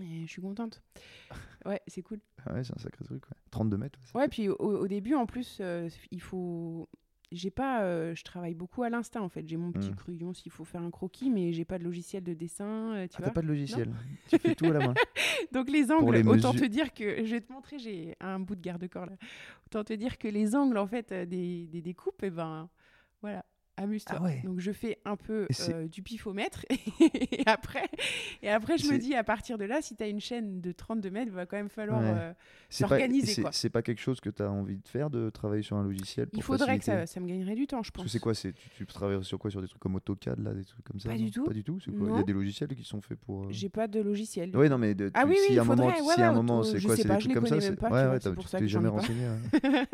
Et 0.00 0.22
je 0.26 0.30
suis 0.30 0.42
contente. 0.42 0.82
Ouais, 1.66 1.82
c'est 1.88 2.02
cool. 2.02 2.20
Ah 2.46 2.54
ouais, 2.54 2.62
c'est 2.64 2.72
un 2.72 2.78
sacré 2.80 3.04
truc. 3.04 3.28
Ouais. 3.28 3.36
32 3.50 3.76
mètres. 3.76 3.98
Ouais, 4.14 4.22
fait- 4.22 4.28
puis 4.28 4.48
au, 4.48 4.54
au 4.54 4.86
début, 4.86 5.14
en 5.14 5.26
plus, 5.26 5.58
euh, 5.60 5.88
il 6.12 6.20
faut. 6.22 6.88
J'ai 7.30 7.50
pas. 7.50 7.82
euh, 7.82 8.14
je 8.14 8.24
travaille 8.24 8.54
beaucoup 8.54 8.82
à 8.82 8.90
l'instinct, 8.90 9.20
en 9.20 9.28
fait. 9.28 9.46
J'ai 9.46 9.56
mon 9.58 9.70
petit 9.72 9.90
Mm. 9.90 9.96
crayon 9.96 10.32
s'il 10.34 10.50
faut 10.50 10.64
faire 10.64 10.80
un 10.82 10.90
croquis, 10.90 11.28
mais 11.30 11.52
j'ai 11.52 11.64
pas 11.66 11.78
de 11.78 11.84
logiciel 11.84 12.22
de 12.24 12.32
dessin, 12.34 12.94
euh, 12.94 13.06
tu 13.06 13.16
Ah, 13.18 13.24
t'as 13.24 13.30
pas 13.32 13.42
de 13.42 13.48
logiciel. 13.48 13.92
tu 14.28 14.38
fais 14.38 14.54
tout 14.54 14.64
à 14.66 14.72
la 14.72 14.78
main. 14.86 14.94
Donc 15.52 15.68
les 15.70 15.90
angles, 15.92 16.14
les 16.16 16.26
autant 16.26 16.52
te 16.52 16.64
dire 16.64 16.94
que. 16.94 17.24
Je 17.24 17.30
vais 17.32 17.40
te 17.42 17.52
montrer, 17.52 17.78
j'ai 17.78 18.14
un 18.20 18.40
bout 18.40 18.54
de 18.56 18.62
garde-corps 18.62 19.06
là. 19.06 19.16
Autant 19.66 19.84
te 19.84 19.92
dire 19.92 20.16
que 20.18 20.28
les 20.28 20.54
angles, 20.56 20.78
en 20.78 20.86
fait, 20.86 21.12
euh, 21.12 21.26
des, 21.26 21.66
des 21.66 21.82
découpes, 21.82 22.22
et 22.22 22.30
ben. 22.30 22.68
Voilà. 23.20 23.44
Amuse-toi. 23.78 24.16
Ah 24.20 24.24
ouais. 24.24 24.40
Donc 24.44 24.60
je 24.60 24.72
fais 24.72 24.98
un 25.04 25.16
peu 25.16 25.46
euh, 25.70 25.86
du 25.88 26.02
pifomètre 26.02 26.64
et 27.00 27.42
après, 27.46 27.88
et 28.42 28.50
après 28.50 28.76
je 28.78 28.86
me 28.90 28.98
dis 28.98 29.14
à 29.14 29.24
partir 29.24 29.56
de 29.58 29.64
là, 29.64 29.80
si 29.82 29.94
tu 29.96 30.02
as 30.02 30.08
une 30.08 30.20
chaîne 30.20 30.60
de 30.60 30.72
32 30.72 31.10
mètres, 31.10 31.26
il 31.28 31.34
va 31.34 31.46
quand 31.46 31.56
même 31.56 31.68
falloir 31.68 32.00
Ouais. 32.00 32.06
euh, 32.14 32.32
C'est 32.68 32.84
pas, 32.84 32.88
s'organiser, 32.90 33.26
c'est- 33.32 33.42
quoi. 33.42 33.52
c'est 33.52 33.70
pas 33.70 33.82
quelque 33.82 34.00
chose 34.00 34.20
que 34.20 34.30
tu 34.30 34.42
as 34.42 34.50
envie 34.50 34.76
de 34.78 34.86
faire, 34.88 35.10
de 35.10 35.30
travailler 35.30 35.62
sur 35.62 35.76
un 35.76 35.82
logiciel 35.84 36.26
pour 36.26 36.38
Il 36.38 36.42
faudrait 36.42 36.78
que 36.78 36.84
ça, 36.84 37.06
ça 37.06 37.20
me 37.20 37.26
gagnerait 37.26 37.54
du 37.54 37.66
temps, 37.66 37.82
je 37.82 37.90
pense. 37.90 38.06
c'est 38.08 38.18
quoi 38.18 38.34
tu, 38.34 38.52
tu 38.76 38.86
travailles 38.86 39.24
sur 39.24 39.38
quoi 39.38 39.50
Sur 39.50 39.60
des 39.62 39.68
trucs 39.68 39.80
comme 39.80 39.94
AutoCAD, 39.96 40.38
là, 40.40 40.52
des 40.54 40.64
trucs 40.64 40.84
comme 40.84 40.98
ça 41.00 41.08
Pas 41.08 41.16
du 41.16 41.30
tout. 41.30 41.44
Pas 41.44 41.52
du 41.54 41.64
tout 41.64 41.78
Il 41.86 42.14
y 42.16 42.18
a 42.18 42.22
des 42.22 42.32
logiciels 42.32 42.68
qui 42.68 42.84
sont 42.84 43.00
faits 43.00 43.18
pour. 43.20 43.44
euh, 43.44 43.48
J'ai 43.50 43.68
pas 43.68 43.86
de 43.88 44.00
logiciel. 44.00 44.50
Oui, 44.54 44.68
non, 44.68 44.78
mais 44.78 44.94
de, 44.94 45.10
Ah 45.14 45.24
oui, 45.26 45.36
oui, 45.38 45.46
si 45.52 45.58
à 45.58 45.62
un 45.62 45.64
moment, 46.32 46.62
c'est 46.62 46.80
quoi 46.82 46.96
C'est 46.96 47.06
des 47.08 47.18
trucs 47.18 47.32
comme 47.34 47.46
ça 47.46 47.58
tu 47.58 48.56
t'es 48.58 48.68
jamais 48.68 48.88
renseigné. 48.88 49.24
hein. 49.24 49.38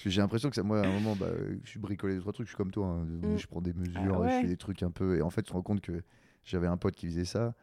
Parce 0.00 0.04
que 0.04 0.10
j'ai 0.10 0.20
l'impression 0.20 0.48
que 0.50 0.60
moi, 0.62 0.80
à 0.80 0.86
un 0.86 0.92
moment, 0.92 1.14
bah, 1.14 1.26
je 1.64 1.78
bricolais 1.78 2.14
deux, 2.14 2.20
trois 2.20 2.32
trucs, 2.32 2.46
je 2.46 2.50
suis 2.52 2.56
comme 2.56 2.70
toi. 2.70 3.04
Mm. 3.20 3.38
Je 3.38 3.46
prends 3.46 3.60
des 3.60 3.72
mesures, 3.72 4.16
Ah 4.16 4.28
je 4.28 4.34
ouais. 4.36 4.40
fais 4.42 4.46
des 4.48 4.56
trucs 4.56 4.82
un 4.82 4.90
peu. 4.90 5.16
Et 5.18 5.22
en 5.22 5.30
fait, 5.30 5.42
tu 5.42 5.48
te 5.48 5.52
rends 5.52 5.62
compte 5.62 5.80
que 5.80 6.02
j'avais 6.44 6.66
un 6.66 6.76
pote 6.76 6.94
qui 6.94 7.06
faisait 7.06 7.24
ça. 7.24 7.54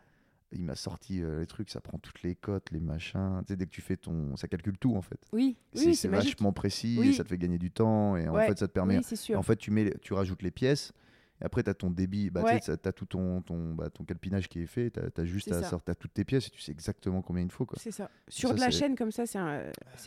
Il 0.54 0.64
m'a 0.64 0.76
sorti 0.76 1.22
euh, 1.22 1.42
les 1.42 1.46
trucs, 1.46 1.70
ça 1.70 1.82
prend 1.82 1.98
toutes 1.98 2.22
les 2.24 2.34
cotes, 2.36 2.72
les 2.72 2.80
machins. 2.80 3.42
Tu 3.46 3.54
sais, 3.54 3.58
dès 3.58 3.66
que 3.66 3.72
tu 3.72 3.82
fais 3.82 3.98
ton. 3.98 4.36
Ça 4.38 4.48
calcule 4.48 4.78
tout, 4.78 4.96
en 4.96 5.02
fait. 5.02 5.20
Oui, 5.34 5.58
C'est 5.74 5.90
oui, 5.90 6.08
vachement 6.08 6.54
précis 6.54 7.00
et 7.02 7.14
ça 7.14 7.24
te 7.24 7.30
fait 7.30 7.38
gagner 7.38 7.58
du 7.58 7.70
temps. 7.70 8.16
Et 8.16 8.30
en 8.30 8.34
Ouais, 8.36 8.48
fait, 8.48 8.58
ça 8.58 8.68
te 8.68 8.72
permet. 8.74 8.98
Oui, 9.00 9.18
sûr. 9.18 9.38
En 9.38 9.44
fait, 9.44 9.58
tu, 9.58 9.72
mets, 9.72 9.94
tu 10.02 10.14
rajoutes 10.14 10.42
les 10.44 10.52
pièces. 10.52 10.94
Et 11.42 11.46
après, 11.46 11.62
tu 11.64 11.70
as 11.70 11.74
ton 11.74 11.92
débit. 11.92 12.30
Bah, 12.30 12.42
tu 12.42 12.46
Ouais. 12.48 12.60
tu 12.60 12.72
as 12.72 12.92
tout 12.92 13.06
ton, 13.06 13.42
ton, 13.42 13.74
bah, 13.76 13.90
ton 13.90 14.04
calpinage 14.04 14.48
qui 14.50 14.60
est 14.62 14.66
fait. 14.66 14.92
Tu 14.92 15.22
as, 15.22 15.26
juste 15.26 15.52
à 15.52 15.62
sortir 15.64 15.96
toutes 15.96 16.14
tes 16.14 16.24
pièces 16.26 16.48
et 16.48 16.50
tu 16.50 16.60
sais 16.62 16.72
exactement 16.72 17.22
combien 17.22 17.44
il 17.44 17.52
faut. 17.52 17.68
C'est 17.78 17.92
ça. 17.92 18.10
Sur 18.28 18.50
Ça, 18.50 18.56
de 18.56 18.60
la 18.62 18.72
chaîne 18.72 18.96
comme 18.96 19.12
ça, 19.12 19.26
c'est 19.26 19.38
un- 19.38 19.64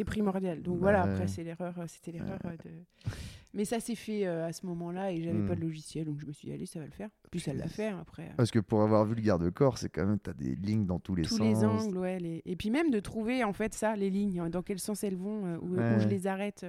primordial. 0.06 0.62
Donc 0.62 0.74
Bah 0.76 0.80
voilà, 0.82 1.02
après, 1.02 1.28
c'est 1.28 1.44
l'erreur. 1.44 1.74
euh, 1.78 1.84
C'était 1.86 2.12
l'erreur 2.12 2.38
euh, 2.44 2.56
de. 2.64 2.70
Mais 3.52 3.64
ça 3.64 3.80
s'est 3.80 3.96
fait 3.96 4.26
euh, 4.28 4.46
à 4.46 4.52
ce 4.52 4.64
moment-là 4.66 5.10
et 5.10 5.20
j'avais 5.22 5.38
Mm. 5.40 5.48
pas 5.48 5.56
de 5.56 5.60
logiciel, 5.60 6.04
donc 6.04 6.20
je 6.20 6.26
me 6.26 6.32
suis 6.32 6.46
dit, 6.46 6.54
allez, 6.54 6.66
ça 6.66 6.78
va 6.78 6.84
le 6.84 6.92
faire. 6.92 7.08
Puis 7.32 7.40
ça 7.40 7.52
l'a 7.52 7.66
fait 7.66 7.88
après. 7.88 8.22
euh, 8.26 8.32
Parce 8.36 8.52
que 8.52 8.60
pour 8.60 8.80
avoir 8.82 9.04
vu 9.04 9.16
le 9.16 9.22
garde-corps, 9.22 9.76
c'est 9.76 9.88
quand 9.88 10.06
même. 10.06 10.20
Tu 10.22 10.30
as 10.30 10.34
des 10.34 10.54
lignes 10.54 10.86
dans 10.86 11.00
tous 11.00 11.16
les 11.16 11.22
tous 11.24 11.36
sens. 11.38 11.40
les 11.40 11.64
angles, 11.64 11.98
ouais. 11.98 12.18
les- 12.20 12.42
Et 12.46 12.54
puis 12.54 12.70
même 12.70 12.90
de 12.92 13.00
trouver 13.00 13.42
en 13.42 13.52
fait 13.52 13.74
ça, 13.74 13.96
les 13.96 14.08
lignes, 14.08 14.38
hein, 14.38 14.50
dans 14.50 14.62
quel 14.62 14.78
sens 14.78 15.02
elles 15.02 15.16
vont, 15.16 15.46
euh, 15.46 15.58
où, 15.62 15.74
je 16.00 16.06
les 16.06 16.26
arrête. 16.28 16.64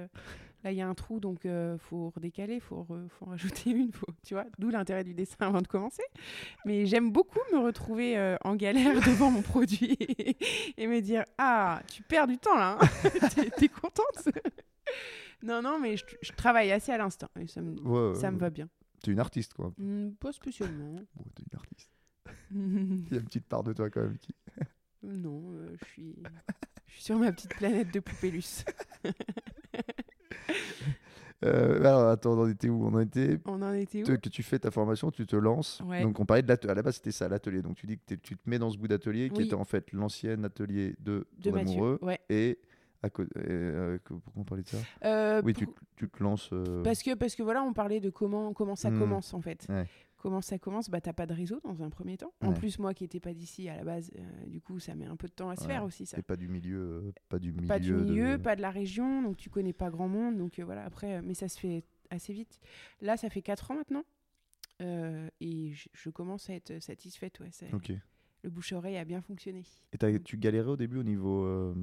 Là, 0.64 0.70
il 0.70 0.76
y 0.78 0.80
a 0.80 0.86
un 0.88 0.94
trou, 0.94 1.18
donc 1.18 1.44
euh, 1.44 1.76
faut 1.78 2.10
redécaler, 2.10 2.60
faut, 2.60 2.86
re- 2.88 3.08
faut 3.08 3.26
en 3.26 3.30
rajouter 3.30 3.70
une, 3.72 3.92
faut, 3.92 4.06
tu 4.24 4.34
vois. 4.34 4.44
D'où 4.58 4.70
l'intérêt 4.70 5.02
du 5.02 5.12
dessin 5.14 5.36
avant 5.40 5.60
de 5.60 5.66
commencer. 5.66 6.04
Mais 6.64 6.86
j'aime 6.86 7.10
beaucoup 7.10 7.40
me 7.52 7.58
retrouver 7.58 8.16
euh, 8.16 8.36
en 8.44 8.54
galère 8.54 8.94
devant 9.06 9.30
mon 9.30 9.42
produit 9.42 9.96
et, 10.76 10.86
me 10.86 11.00
dire 11.00 11.24
ah, 11.38 11.82
tu 11.88 12.02
perds 12.04 12.28
du 12.28 12.38
temps 12.38 12.56
là. 12.56 12.78
hein. 12.80 13.08
T'es- 13.58 13.68
contente 13.68 14.28
Non, 15.42 15.62
non, 15.62 15.80
mais 15.80 15.96
je, 15.96 16.04
je 16.22 16.32
travaille 16.32 16.70
assez 16.70 16.92
à 16.92 16.98
l'instant 16.98 17.28
et 17.40 17.46
ça 17.48 17.60
me, 17.60 17.74
Ouais, 17.80 18.14
ça 18.14 18.30
me 18.30 18.38
va 18.38 18.50
bien. 18.50 18.68
T'es 19.02 19.10
une 19.10 19.18
artiste, 19.18 19.54
quoi. 19.54 19.72
Hmm, 19.78 20.10
pas 20.12 20.30
spécialement. 20.32 20.94
Bon, 21.16 21.24
t'es 21.34 21.42
une 21.50 21.58
artiste. 21.58 21.90
Il 22.52 23.08
y 23.10 23.16
a 23.16 23.18
une 23.20 23.24
petite 23.26 23.46
part 23.46 23.64
de 23.64 23.72
toi, 23.72 23.90
quand 23.90 24.02
même. 24.02 24.16
Qui... 24.18 24.32
non, 25.02 25.42
euh, 25.54 25.74
je 25.80 25.84
suis, 25.86 26.14
je 26.86 26.92
suis 26.92 27.02
sur 27.02 27.18
ma 27.18 27.32
petite 27.32 27.54
planète 27.56 27.92
de 27.92 27.98
poupélus. 27.98 28.64
Euh, 31.44 31.80
alors, 31.80 32.08
attends, 32.08 32.38
on 32.38 32.42
en 32.44 32.48
était 32.48 32.68
où? 32.68 32.86
On 32.86 32.94
en 32.94 33.00
était. 33.00 33.36
On 33.46 33.60
en 33.62 33.72
était 33.72 34.02
où? 34.02 34.06
Te- 34.06 34.12
que 34.12 34.28
tu 34.28 34.44
fais 34.44 34.60
ta 34.60 34.70
formation, 34.70 35.10
tu 35.10 35.26
te 35.26 35.34
lances. 35.34 35.82
Ouais. 35.84 36.00
Donc 36.00 36.20
on 36.20 36.24
parlait 36.24 36.42
de 36.44 36.46
l'atelier. 36.46 36.70
À 36.70 36.74
la 36.76 36.82
base, 36.82 36.94
c'était 36.94 37.10
ça, 37.10 37.28
l'atelier. 37.28 37.62
Donc 37.62 37.74
tu 37.74 37.84
dis 37.88 37.98
que 37.98 38.14
tu 38.14 38.36
te 38.36 38.40
mais 38.46 38.60
dans 38.60 38.70
ce 38.70 38.78
bout 38.78 38.86
d'atelier 38.86 39.28
qui 39.28 39.42
était 39.42 39.54
en 39.54 39.64
fait 39.64 39.90
l'ancien 39.92 40.44
atelier 40.44 40.94
de 41.00 41.26
de 41.40 41.50
ton 41.50 41.56
Mathieu. 41.56 41.72
amoureux 41.72 41.98
Ouais. 42.00 42.20
et 42.30 42.60
À 43.02 43.10
co- 43.10 43.24
euh, 43.38 43.98
pourquoi 44.04 44.32
on 44.36 44.44
parlait 44.44 44.62
de 44.62 44.68
ça? 44.68 44.76
Euh, 45.04 45.42
Oui, 45.44 45.52
pour- 45.54 45.64
tu, 45.64 45.68
tu 45.96 46.08
te 46.08 46.22
lances. 46.22 46.48
euh, 46.52 46.84
Parce 46.84 47.02
que, 47.02 47.14
parce 47.16 47.34
que 47.34 47.42
voilà, 47.42 47.64
on 47.64 47.72
parlait 47.72 47.98
de 47.98 48.10
comment, 48.10 48.52
comment 48.52 48.76
ça 48.76 48.90
Hmm. 48.92 49.00
commence 49.00 49.34
en 49.34 49.40
fait. 49.40 49.66
Ouais. 49.68 49.86
Comment 50.22 50.40
ça 50.40 50.56
commence 50.56 50.88
Bah, 50.88 51.00
t'as 51.00 51.12
pas 51.12 51.26
de 51.26 51.34
réseau 51.34 51.58
dans 51.64 51.82
un 51.82 51.90
premier 51.90 52.16
temps. 52.16 52.32
En 52.42 52.52
plus, 52.52 52.78
moi 52.78 52.94
qui 52.94 53.02
n'étais 53.02 53.18
pas 53.18 53.34
d'ici 53.34 53.68
à 53.68 53.74
la 53.74 53.82
base, 53.82 54.12
euh, 54.16 54.46
du 54.46 54.60
coup, 54.60 54.78
ça 54.78 54.94
met 54.94 55.04
un 55.06 55.16
peu 55.16 55.26
de 55.26 55.32
temps 55.32 55.50
à 55.50 55.56
se 55.56 55.62
Ouais. 55.62 55.66
faire 55.66 55.82
aussi. 55.82 56.06
Ça. 56.06 56.22
Pas 56.22 56.36
du 56.36 56.46
milieu, 56.46 56.78
euh, 56.78 57.12
pas 57.28 57.40
du 57.40 57.52
milieu. 57.52 57.66
Pas 57.66 57.80
du 57.80 57.92
milieu, 57.92 58.38
de- 58.38 58.42
pas 58.42 58.54
de 58.54 58.60
la 58.62 58.70
région, 58.70 59.20
donc 59.22 59.36
tu 59.36 59.50
connais 59.50 59.72
pas 59.72 59.90
grand 59.90 60.06
monde. 60.06 60.38
Donc 60.38 60.60
euh, 60.60 60.64
voilà, 60.64 60.84
après, 60.84 61.20
mais 61.22 61.34
ça 61.34 61.48
se 61.48 61.58
fait 61.58 61.82
assez 62.10 62.32
vite. 62.32 62.60
Là, 63.00 63.16
ça 63.16 63.30
fait 63.30 63.42
4 63.42 63.72
ans 63.72 63.74
maintenant. 63.74 64.04
et 64.80 65.72
je, 65.72 65.88
je 65.92 66.08
commence 66.10 66.48
à 66.50 66.54
être 66.54 66.80
satisfaite. 66.80 67.40
Ouais, 67.40 67.50
ça-. 67.50 67.66
Le 68.44 68.50
bouche-oreille 68.50 68.96
a 68.98 69.04
bien 69.04 69.22
fonctionné. 69.22 69.64
Et 69.92 70.20
tu 70.20 70.36
galérais 70.36 70.70
au 70.70 70.76
début 70.76 70.98
au 70.98 71.02
niveau. 71.04 71.74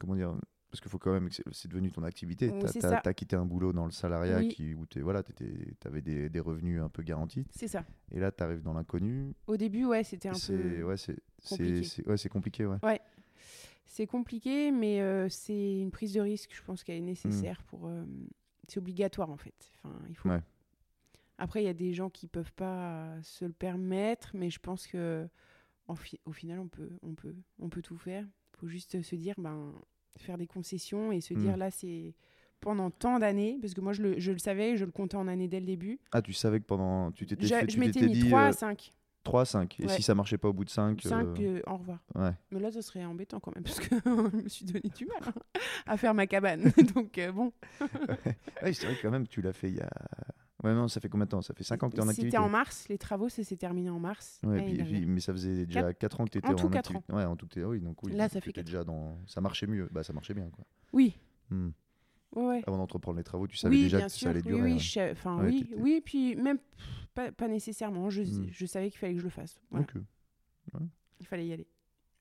comment 0.00 0.16
dire 0.16 0.34
Parce 0.70 0.80
qu'il 0.80 0.90
faut 0.90 0.98
quand 0.98 1.12
même 1.12 1.28
que 1.28 1.34
c'est 1.52 1.68
devenu 1.68 1.90
ton 1.90 2.04
activité. 2.04 2.48
Oui, 2.50 2.80
ça. 2.80 3.00
t'as 3.02 3.12
quitté 3.12 3.34
un 3.34 3.44
boulot 3.44 3.72
dans 3.72 3.86
le 3.86 3.90
salariat 3.90 4.38
Oui. 4.38 4.48
qui, 4.48 4.72
où 4.74 4.86
t'es- 4.86 5.00
voilà, 5.00 5.22
t'avais 5.80 6.00
des, 6.00 6.28
des 6.28 6.40
revenus 6.40 6.80
un 6.80 6.88
peu 6.88 7.02
garantis. 7.02 7.44
C'est 7.50 7.66
ça. 7.66 7.84
Et 8.12 8.20
là, 8.20 8.30
tu 8.30 8.42
arrives 8.44 8.62
dans 8.62 8.72
l'inconnu. 8.72 9.34
Au 9.48 9.56
début, 9.56 9.84
ouais, 9.84 10.04
c'était 10.04 10.28
un 10.28 10.32
peu. 10.46 10.82
ouais, 10.84 10.96
c'est 10.96 11.16
compliqué. 11.48 12.02
ouais, 12.06 12.16
c'est 12.16 12.28
compliqué. 12.28 12.66
Ouais. 12.66 13.00
C'est 13.84 14.06
compliqué, 14.06 14.70
mais 14.70 15.00
euh, 15.00 15.28
c'est 15.28 15.80
une 15.80 15.90
prise 15.90 16.12
de 16.12 16.20
risque, 16.20 16.50
je 16.54 16.62
pense 16.62 16.84
qu'elle 16.84 16.98
est 16.98 17.00
nécessaire 17.00 17.62
pour. 17.64 17.88
euh, 17.88 18.04
c'est 18.68 18.78
obligatoire 18.78 19.30
en 19.30 19.36
fait. 19.36 19.72
Enfin, 19.82 19.94
il 20.08 20.14
faut. 20.16 20.28
Ouais. 20.28 20.40
Après, 21.38 21.62
il 21.62 21.66
y 21.66 21.68
a 21.68 21.74
des 21.74 21.92
gens 21.92 22.08
qui 22.10 22.28
peuvent 22.28 22.52
pas 22.52 23.20
se 23.22 23.44
le 23.44 23.52
permettre, 23.52 24.30
mais 24.34 24.48
je 24.50 24.60
pense 24.60 24.86
que 24.86 25.26
en 25.88 25.96
fi- 25.96 26.20
au 26.24 26.30
final, 26.32 26.60
on 26.60 26.68
peut, 26.68 26.90
on 27.02 27.14
peut, 27.14 27.34
on 27.58 27.68
peut 27.68 27.82
tout 27.82 27.96
faire. 27.96 28.22
Il 28.22 28.56
faut 28.60 28.68
juste 28.68 29.02
se 29.02 29.16
dire, 29.16 29.34
ben, 29.38 29.72
faire 30.18 30.38
des 30.38 30.46
concessions 30.46 31.12
et 31.12 31.20
se 31.20 31.34
Mm. 31.34 31.38
dire 31.38 31.56
là, 31.56 31.70
c'est 31.70 32.14
pendant 32.60 32.90
tant 32.90 33.18
d'années, 33.18 33.58
parce 33.60 33.72
que 33.74 33.80
moi, 33.80 33.92
je 33.94 34.02
le, 34.02 34.20
je 34.20 34.32
le 34.32 34.38
savais, 34.38 34.76
je 34.76 34.84
le 34.84 34.90
comptais 34.90 35.16
en 35.16 35.28
années 35.28 35.48
dès 35.48 35.60
le 35.60 35.66
début. 35.66 35.98
Ah, 36.12 36.20
tu 36.20 36.32
savais 36.34 36.60
que 36.60 36.66
pendant. 36.66 37.10
Tu 37.12 37.24
t'étais 37.26 37.46
Je, 37.46 37.54
je 37.72 37.78
m'étais 37.80 38.02
mis 38.02 38.12
dit 38.12 38.28
3 38.28 38.40
euh, 38.42 38.48
à 38.48 38.52
5. 38.52 38.92
3 39.24 39.44
5. 39.46 39.80
Et 39.80 39.86
Ouais. 39.86 39.88
si 39.96 40.02
ça 40.02 40.14
marchait 40.14 40.36
pas 40.38 40.48
au 40.48 40.52
bout 40.52 40.64
de 40.64 40.70
5. 40.70 41.00
5, 41.02 41.40
euh, 41.40 41.60
au 41.66 41.76
revoir. 41.76 42.00
ouais. 42.16 42.32
Mais 42.50 42.60
là, 42.60 42.70
ce 42.70 42.80
serait 42.82 43.04
embêtant 43.04 43.40
quand 43.40 43.54
même, 43.54 43.64
parce 43.64 43.80
que 43.80 43.94
je 44.04 44.42
me 44.42 44.48
suis 44.48 44.64
donné 44.66 44.90
du 44.94 45.06
mal 45.06 45.20
hein, 45.26 45.60
à 45.86 45.96
faire 45.96 46.12
ma 46.14 46.26
cabane. 46.26 46.70
Donc, 46.94 47.16
euh, 47.18 47.32
bon. 47.32 47.52
Ouais, 48.62 48.72
c'est 48.74 48.84
vrai 48.86 48.96
que 48.96 49.02
quand 49.02 49.10
même, 49.10 49.26
tu 49.26 49.40
l'as 49.40 49.52
fait 49.54 49.68
il 49.70 49.76
y 49.76 49.80
a. 49.80 49.90
Ouais, 50.62 50.74
non, 50.74 50.88
ça 50.88 51.00
fait 51.00 51.08
combien 51.08 51.24
de 51.24 51.30
temps? 51.30 51.40
Ça 51.42 51.54
fait 51.54 51.64
5 51.64 51.82
ans 51.82 51.88
que 51.88 51.94
tu 51.94 52.00
es 52.00 52.04
en 52.04 52.08
activité. 52.08 52.28
C'était 52.36 52.38
en 52.42 52.48
mars, 52.50 52.86
les 52.88 52.98
travaux, 52.98 53.28
ça 53.30 53.42
s'est 53.42 53.56
terminé 53.56 53.88
en 53.88 53.98
mars. 53.98 54.40
Ouais, 54.44 54.56
l'année 54.56 54.74
puis- 54.74 54.82
puis- 54.82 54.90
dernière. 54.92 55.08
mais 55.08 55.20
ça 55.20 55.32
faisait 55.32 55.64
déjà 55.66 55.92
4 55.94 56.20
ans 56.20 56.24
que 56.26 56.30
tu 56.30 56.38
étais 56.38 56.48
en 56.48 56.52
en, 56.52 56.54
tout, 56.56 56.70
activité. 56.76 57.12
Ouais, 57.12 57.24
en 57.24 57.34
tout, 57.36 57.48
oui, 57.56 57.80
donc 57.80 58.02
oui. 58.02 58.12
Là, 58.12 58.28
ça 58.28 58.40
fait 58.40 58.46
t'étais 58.52 58.60
quatre 58.60 58.66
déjà 58.66 58.84
dans. 58.84 59.16
Ça 59.26 59.40
marchait 59.40 59.66
mieux. 59.66 59.88
Bah, 59.90 60.02
ça 60.02 60.12
marchait 60.12 60.34
bien, 60.34 60.50
quoi. 60.50 60.64
Oui, 60.92 61.16
Hmm. 61.50 61.70
ouais. 62.36 62.62
Avant 62.66 62.76
d'entreprendre 62.76 63.16
les 63.18 63.24
travaux, 63.24 63.46
tu 63.46 63.56
savais 63.56 63.74
Oui, 63.74 63.82
déjà 63.84 64.02
que 64.02 64.08
sûr. 64.08 64.24
ça 64.26 64.30
allait 64.30 64.40
oui, 64.42 64.48
durer. 64.48 64.62
oui, 64.62 64.72
ouais. 64.74 64.78
je 64.78 64.90
sais- 64.92 65.10
enfin, 65.12 65.38
Ouais, 65.42 65.48
oui, 65.48 65.70
oui, 65.78 66.02
puis 66.04 66.36
même 66.36 66.58
pas, 67.14 67.32
pas 67.32 67.48
nécessairement. 67.48 68.10
Je, 68.10 68.22
Hmm. 68.22 68.48
je 68.52 68.66
savais 68.66 68.90
qu'il 68.90 68.98
fallait 68.98 69.14
que 69.14 69.20
je 69.20 69.24
le 69.24 69.30
fasse. 69.30 69.60
Voilà, 69.70 69.86
il 71.20 71.26
fallait 71.26 71.46
y 71.46 71.52
aller. 71.52 71.66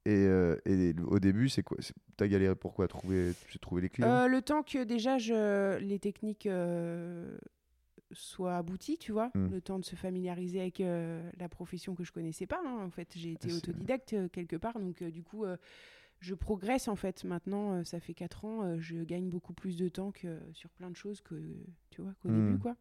Et, 0.06 0.12
euh, 0.26 0.56
et 0.66 0.96
au 1.06 1.20
début, 1.20 1.50
c'est 1.50 1.62
quoi 1.62 1.78
T'as 2.16 2.28
galéré 2.28 2.56
pourquoi? 2.56 2.88
Trouver, 2.88 3.34
trouver 3.62 3.82
les 3.84 3.90
clients? 3.90 4.08
Euh, 4.10 4.28
le 4.28 4.42
temps 4.42 4.64
que 4.64 4.84
déjà 4.86 5.18
je, 5.18 5.78
les 5.80 6.00
techniques 6.00 6.46
euh, 6.48 7.38
soient 8.12 8.56
abouties, 8.58 8.98
tu 8.98 9.12
vois, 9.12 9.32
Hmm. 9.36 9.48
le 9.50 9.62
temps 9.62 9.80
de 9.80 9.86
se 9.86 9.96
familiariser 9.96 10.62
avec 10.62 10.82
euh, 10.82 11.30
la 11.38 11.48
profession 11.50 11.94
que 11.96 12.04
je 12.04 12.12
connaissais 12.12 12.48
pas. 12.48 12.60
hein. 12.66 12.84
En 12.86 12.90
fait, 12.90 13.14
j'ai 13.16 13.32
été 13.34 13.50
C'est- 13.50 13.56
autodidacte 13.58 14.14
euh, 14.14 14.28
quelque 14.30 14.56
part, 14.56 14.80
donc 14.80 15.02
euh, 15.02 15.12
du 15.12 15.24
coup, 15.24 15.46
je 16.20 16.34
progresse 16.36 16.88
en 16.88 16.96
fait. 16.96 17.24
Maintenant, 17.24 17.84
ça 17.86 18.00
fait 18.00 18.14
4 18.14 18.44
ans, 18.46 18.78
je 18.80 18.98
gagne 19.04 19.30
beaucoup 19.30 19.54
plus 19.54 19.78
de 19.78 19.88
temps 19.90 20.12
que 20.12 20.38
sur 20.54 20.70
plein 20.72 20.90
de 20.90 20.96
choses 20.96 21.22
que 21.22 21.36
tu 21.92 22.02
vois 22.02 22.14
qu'au 22.22 22.30
début, 22.30 22.58
quoi. 22.58 22.76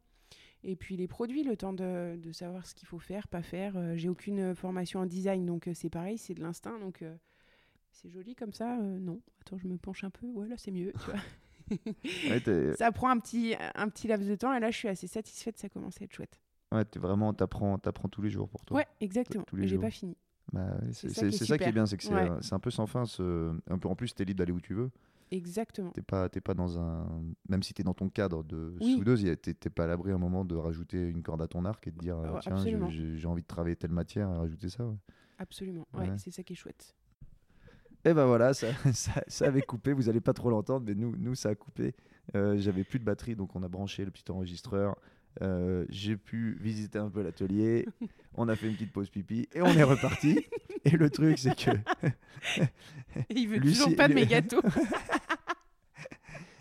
Et 0.65 0.75
puis 0.75 0.97
les 0.97 1.07
produits, 1.07 1.45
le 1.45 1.57
temps 1.57 1.73
de, 1.73 2.17
de 2.17 2.33
savoir 2.33 2.67
ce 2.67 2.75
qu'il 2.75 2.89
faut 2.89 2.99
faire, 2.99 3.29
pas 3.29 3.43
faire. 3.43 3.97
J'ai 3.97 4.09
aucune 4.09 4.55
formation 4.57 4.99
en 5.01 5.07
design, 5.07 5.47
donc 5.47 5.69
c'est 5.75 5.89
pareil, 5.91 6.19
c'est 6.19 6.35
de 6.35 6.41
l'instinct, 6.43 6.79
donc 6.81 7.05
c'est 7.93 8.09
joli 8.11 8.35
comme 8.35 8.53
ça. 8.53 8.77
non, 8.77 9.21
attends, 9.41 9.57
je 9.59 9.69
me 9.69 9.77
penche 9.79 10.03
un 10.05 10.11
peu. 10.11 10.27
Ouais, 10.27 10.49
là 10.49 10.57
c'est 10.57 10.73
mieux, 10.73 10.93
tu 11.05 11.11
vois. 11.11 11.15
Ouais, 12.29 12.75
Ça 12.79 12.93
prend 12.93 13.11
un 13.11 13.19
petit, 13.19 13.55
un 13.75 13.89
petit 13.89 14.09
laps 14.09 14.29
de 14.29 14.35
temps 14.35 14.55
et 14.55 14.61
là 14.61 14.71
je 14.71 14.77
suis 14.77 14.89
assez 14.89 15.07
satisfaite, 15.07 15.59
ça 15.59 15.69
commence 15.69 16.01
à 16.01 16.05
être 16.05 16.13
chouette. 16.15 16.41
ouais, 16.73 16.85
vraiment, 16.97 17.33
t'apprends, 17.35 17.79
t'apprends 17.79 18.09
tous 18.09 18.23
les 18.23 18.31
jours 18.31 18.49
pour 18.49 18.65
toi. 18.65 18.79
Ouais, 18.79 18.87
exactement. 19.01 19.45
J'ai 19.55 19.79
pas 19.79 19.91
fini. 19.91 20.17
Bah, 20.53 20.79
c'est 20.93 21.11
ça 21.11 21.21
qui 21.23 21.27
est 21.29 21.31
c'est 21.33 21.45
ça 21.45 21.59
qui 21.59 21.65
est 21.65 21.67
super. 21.67 21.73
bien, 21.75 21.87
c'est 21.87 21.97
que 21.99 22.03
c'est 22.05 22.15
Ouais. 22.15 22.31
euh, 22.31 22.41
un 22.53 22.59
peu 22.59 22.71
sans 22.71 22.87
fin. 22.87 23.05
Ce... 23.05 23.55
Un 23.69 23.79
peu, 23.79 23.87
en 23.89 23.95
plus, 23.95 24.15
t'es 24.15 24.25
libre 24.25 24.39
d'aller 24.39 24.53
où 24.53 24.61
tu 24.63 24.73
veux. 24.73 24.91
Exactement. 25.31 25.91
T'es 25.91 26.01
pas, 26.01 26.31
pas 26.31 26.55
dans 26.55 26.79
un. 26.79 27.07
Même 27.51 27.63
si 27.63 27.75
t'es 27.75 27.83
dans 27.83 27.93
ton 27.93 28.09
cadre 28.09 28.43
de 28.45 28.75
Oui. 28.81 28.95
soudeuse, 28.95 29.27
t'es 29.43 29.53
pas 29.69 29.85
à 29.85 29.87
l'abri 29.89 30.11
à 30.11 30.15
un 30.15 30.19
moment 30.19 30.47
de 30.47 30.55
rajouter 30.57 31.07
une 31.07 31.23
corde 31.23 31.43
à 31.43 31.49
ton 31.49 31.67
arc 31.67 31.87
et 31.87 31.91
de 31.91 31.99
dire 31.99 32.17
Ouais, 32.17 32.41
tiens, 32.41 32.57
j'ai- 32.89 33.27
envie 33.27 33.43
de 33.43 33.47
travailler 33.47 33.77
telle 33.77 33.91
matière 33.93 34.31
et 34.31 34.37
rajouter 34.39 34.71
ça. 34.71 34.87
ouais. 34.87 34.97
Absolument. 35.37 35.87
Ouais, 35.93 36.09
Ouais. 36.09 36.17
c'est 36.19 36.31
ça 36.31 36.43
qui 36.43 36.55
est 36.55 36.57
chouette. 36.57 36.97
Et 38.05 38.15
ben 38.15 38.27
voilà, 38.27 38.55
ça, 38.55 38.69
ça, 38.93 39.23
ça 39.27 39.47
avait 39.47 39.63
coupé. 39.63 39.93
Vous 39.93 40.09
allez 40.09 40.21
pas 40.21 40.33
trop 40.33 40.51
l'entendre, 40.51 40.85
mais 40.87 40.95
nous, 40.95 41.15
nous, 41.19 41.35
ça 41.35 41.51
a 41.51 41.55
coupé. 41.55 41.95
Euh, 42.35 42.57
J'avais 42.59 42.85
plus 42.85 42.99
de 42.99 43.05
batterie, 43.05 43.35
donc 43.37 43.55
on 43.57 43.63
a 43.63 43.69
branché 43.69 44.05
le 44.05 44.11
petit 44.11 44.31
enregistreur. 44.31 44.97
Euh, 45.43 45.85
J'ai 45.89 46.17
pu 46.17 46.57
visiter 46.61 46.99
un 46.99 47.09
peu 47.11 47.23
l'atelier. 47.23 47.87
On 48.35 48.49
a 48.49 48.57
fait 48.57 48.67
une 48.69 48.75
petite 48.75 48.93
pause 48.93 49.09
pipi 49.11 49.49
et 49.55 49.63
on 49.63 49.67
est 49.69 49.83
reparti. 49.83 50.45
et 50.85 50.91
le 50.91 51.11
truc, 51.11 51.39
c'est 51.39 51.55
que 51.57 51.71
Il 53.31 53.49
veut 53.49 53.59
Lucie- 53.59 53.79
toujours 53.79 53.97
pas 53.97 54.09
de 54.09 54.15
mes 54.15 54.27
gâteaux. 54.27 54.61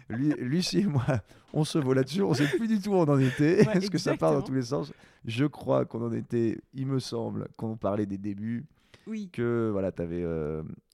lui, 0.09 0.29
Lucie 0.39 0.79
et 0.79 0.85
moi, 0.85 1.05
on 1.53 1.63
se 1.63 1.77
vaut 1.77 1.93
là-dessus. 1.93 2.21
On 2.21 2.33
sait 2.33 2.47
plus 2.47 2.67
du 2.67 2.79
tout 2.79 2.91
où 2.91 2.95
on 2.95 3.03
en 3.07 3.19
était. 3.19 3.59
Ouais, 3.59 3.65
parce 3.73 3.89
que 3.89 3.97
ça 3.97 4.15
part 4.15 4.33
dans 4.33 4.41
tous 4.41 4.53
les 4.53 4.61
sens? 4.63 4.91
Je 5.25 5.45
crois 5.45 5.85
qu'on 5.85 6.05
en 6.05 6.13
était, 6.13 6.57
il 6.73 6.87
me 6.87 6.99
semble, 6.99 7.47
qu'on 7.57 7.75
parlait 7.77 8.05
des 8.05 8.17
débuts. 8.17 8.65
Oui. 9.07 9.29
que 9.31 9.69
voilà, 9.71 9.91
tu 9.91 10.01
avais. 10.01 10.23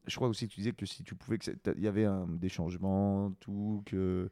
Je 0.08 0.16
crois 0.16 0.28
aussi 0.28 0.48
que 0.48 0.54
tu 0.54 0.60
disais 0.60 0.74
que 0.74 0.86
si 0.86 1.04
tu 1.04 1.16
pouvais, 1.16 1.38
il 1.76 1.82
y 1.84 1.88
avait 1.88 2.06
un, 2.06 2.28
des 2.28 2.50
changements, 2.50 3.32
tout, 3.39 3.82
que 3.86 4.30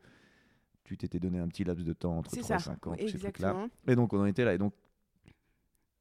tu 0.83 0.97
t'étais 0.97 1.19
donné 1.19 1.39
un 1.39 1.47
petit 1.47 1.63
laps 1.63 1.85
de 1.85 1.93
temps 1.93 2.17
entre 2.17 2.31
C'est 2.31 2.41
3 2.41 2.59
ça. 2.59 2.71
et 2.71 2.75
5 2.75 2.87
ans, 2.87 2.95
ces 2.97 3.17
trucs-là. 3.19 3.67
Et 3.87 3.95
donc 3.95 4.13
on 4.13 4.19
en 4.19 4.25
était 4.25 4.43
là. 4.45 4.53
Et 4.53 4.57
donc 4.57 4.73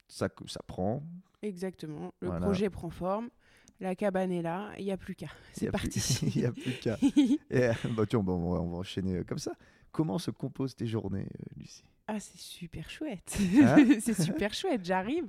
ça, 0.09 0.29
ça 0.47 0.61
prend. 0.67 1.03
Exactement. 1.43 2.13
Le 2.21 2.29
Voilà. 2.29 2.45
projet 2.47 2.69
prend 2.71 2.91
forme. 2.91 3.31
La 3.79 3.95
cabane 3.95 4.31
est 4.33 4.43
là. 4.43 4.73
Il 4.79 4.85
n'y 4.85 4.93
a 4.93 4.97
plus 4.99 5.15
qu'à. 5.15 5.29
C'est 5.55 5.71
parti. 5.71 5.99
Il 6.35 6.41
n'y 6.41 6.45
a 6.47 6.53
plus 6.53 6.73
qu'à. 6.81 6.99
Et, 7.17 7.39
euh, 7.65 7.73
bah, 7.97 8.05
tiens, 8.07 8.19
on, 8.19 8.23
va, 8.25 8.33
on 8.33 8.71
va 8.71 8.77
enchaîner 8.79 9.17
euh, 9.17 9.25
comme 9.25 9.39
ça. 9.39 9.53
Comment 9.93 10.19
se 10.19 10.31
composent 10.31 10.77
tes 10.77 10.87
journées, 10.87 11.27
euh, 11.27 11.45
Lucie? 11.57 11.85
Ah, 12.13 12.19
c'est 12.19 12.39
super 12.39 12.91
chouette. 12.91 13.39
Hein 13.63 13.77
c'est 14.01 14.21
super 14.21 14.53
chouette. 14.53 14.85
J'arrive, 14.85 15.27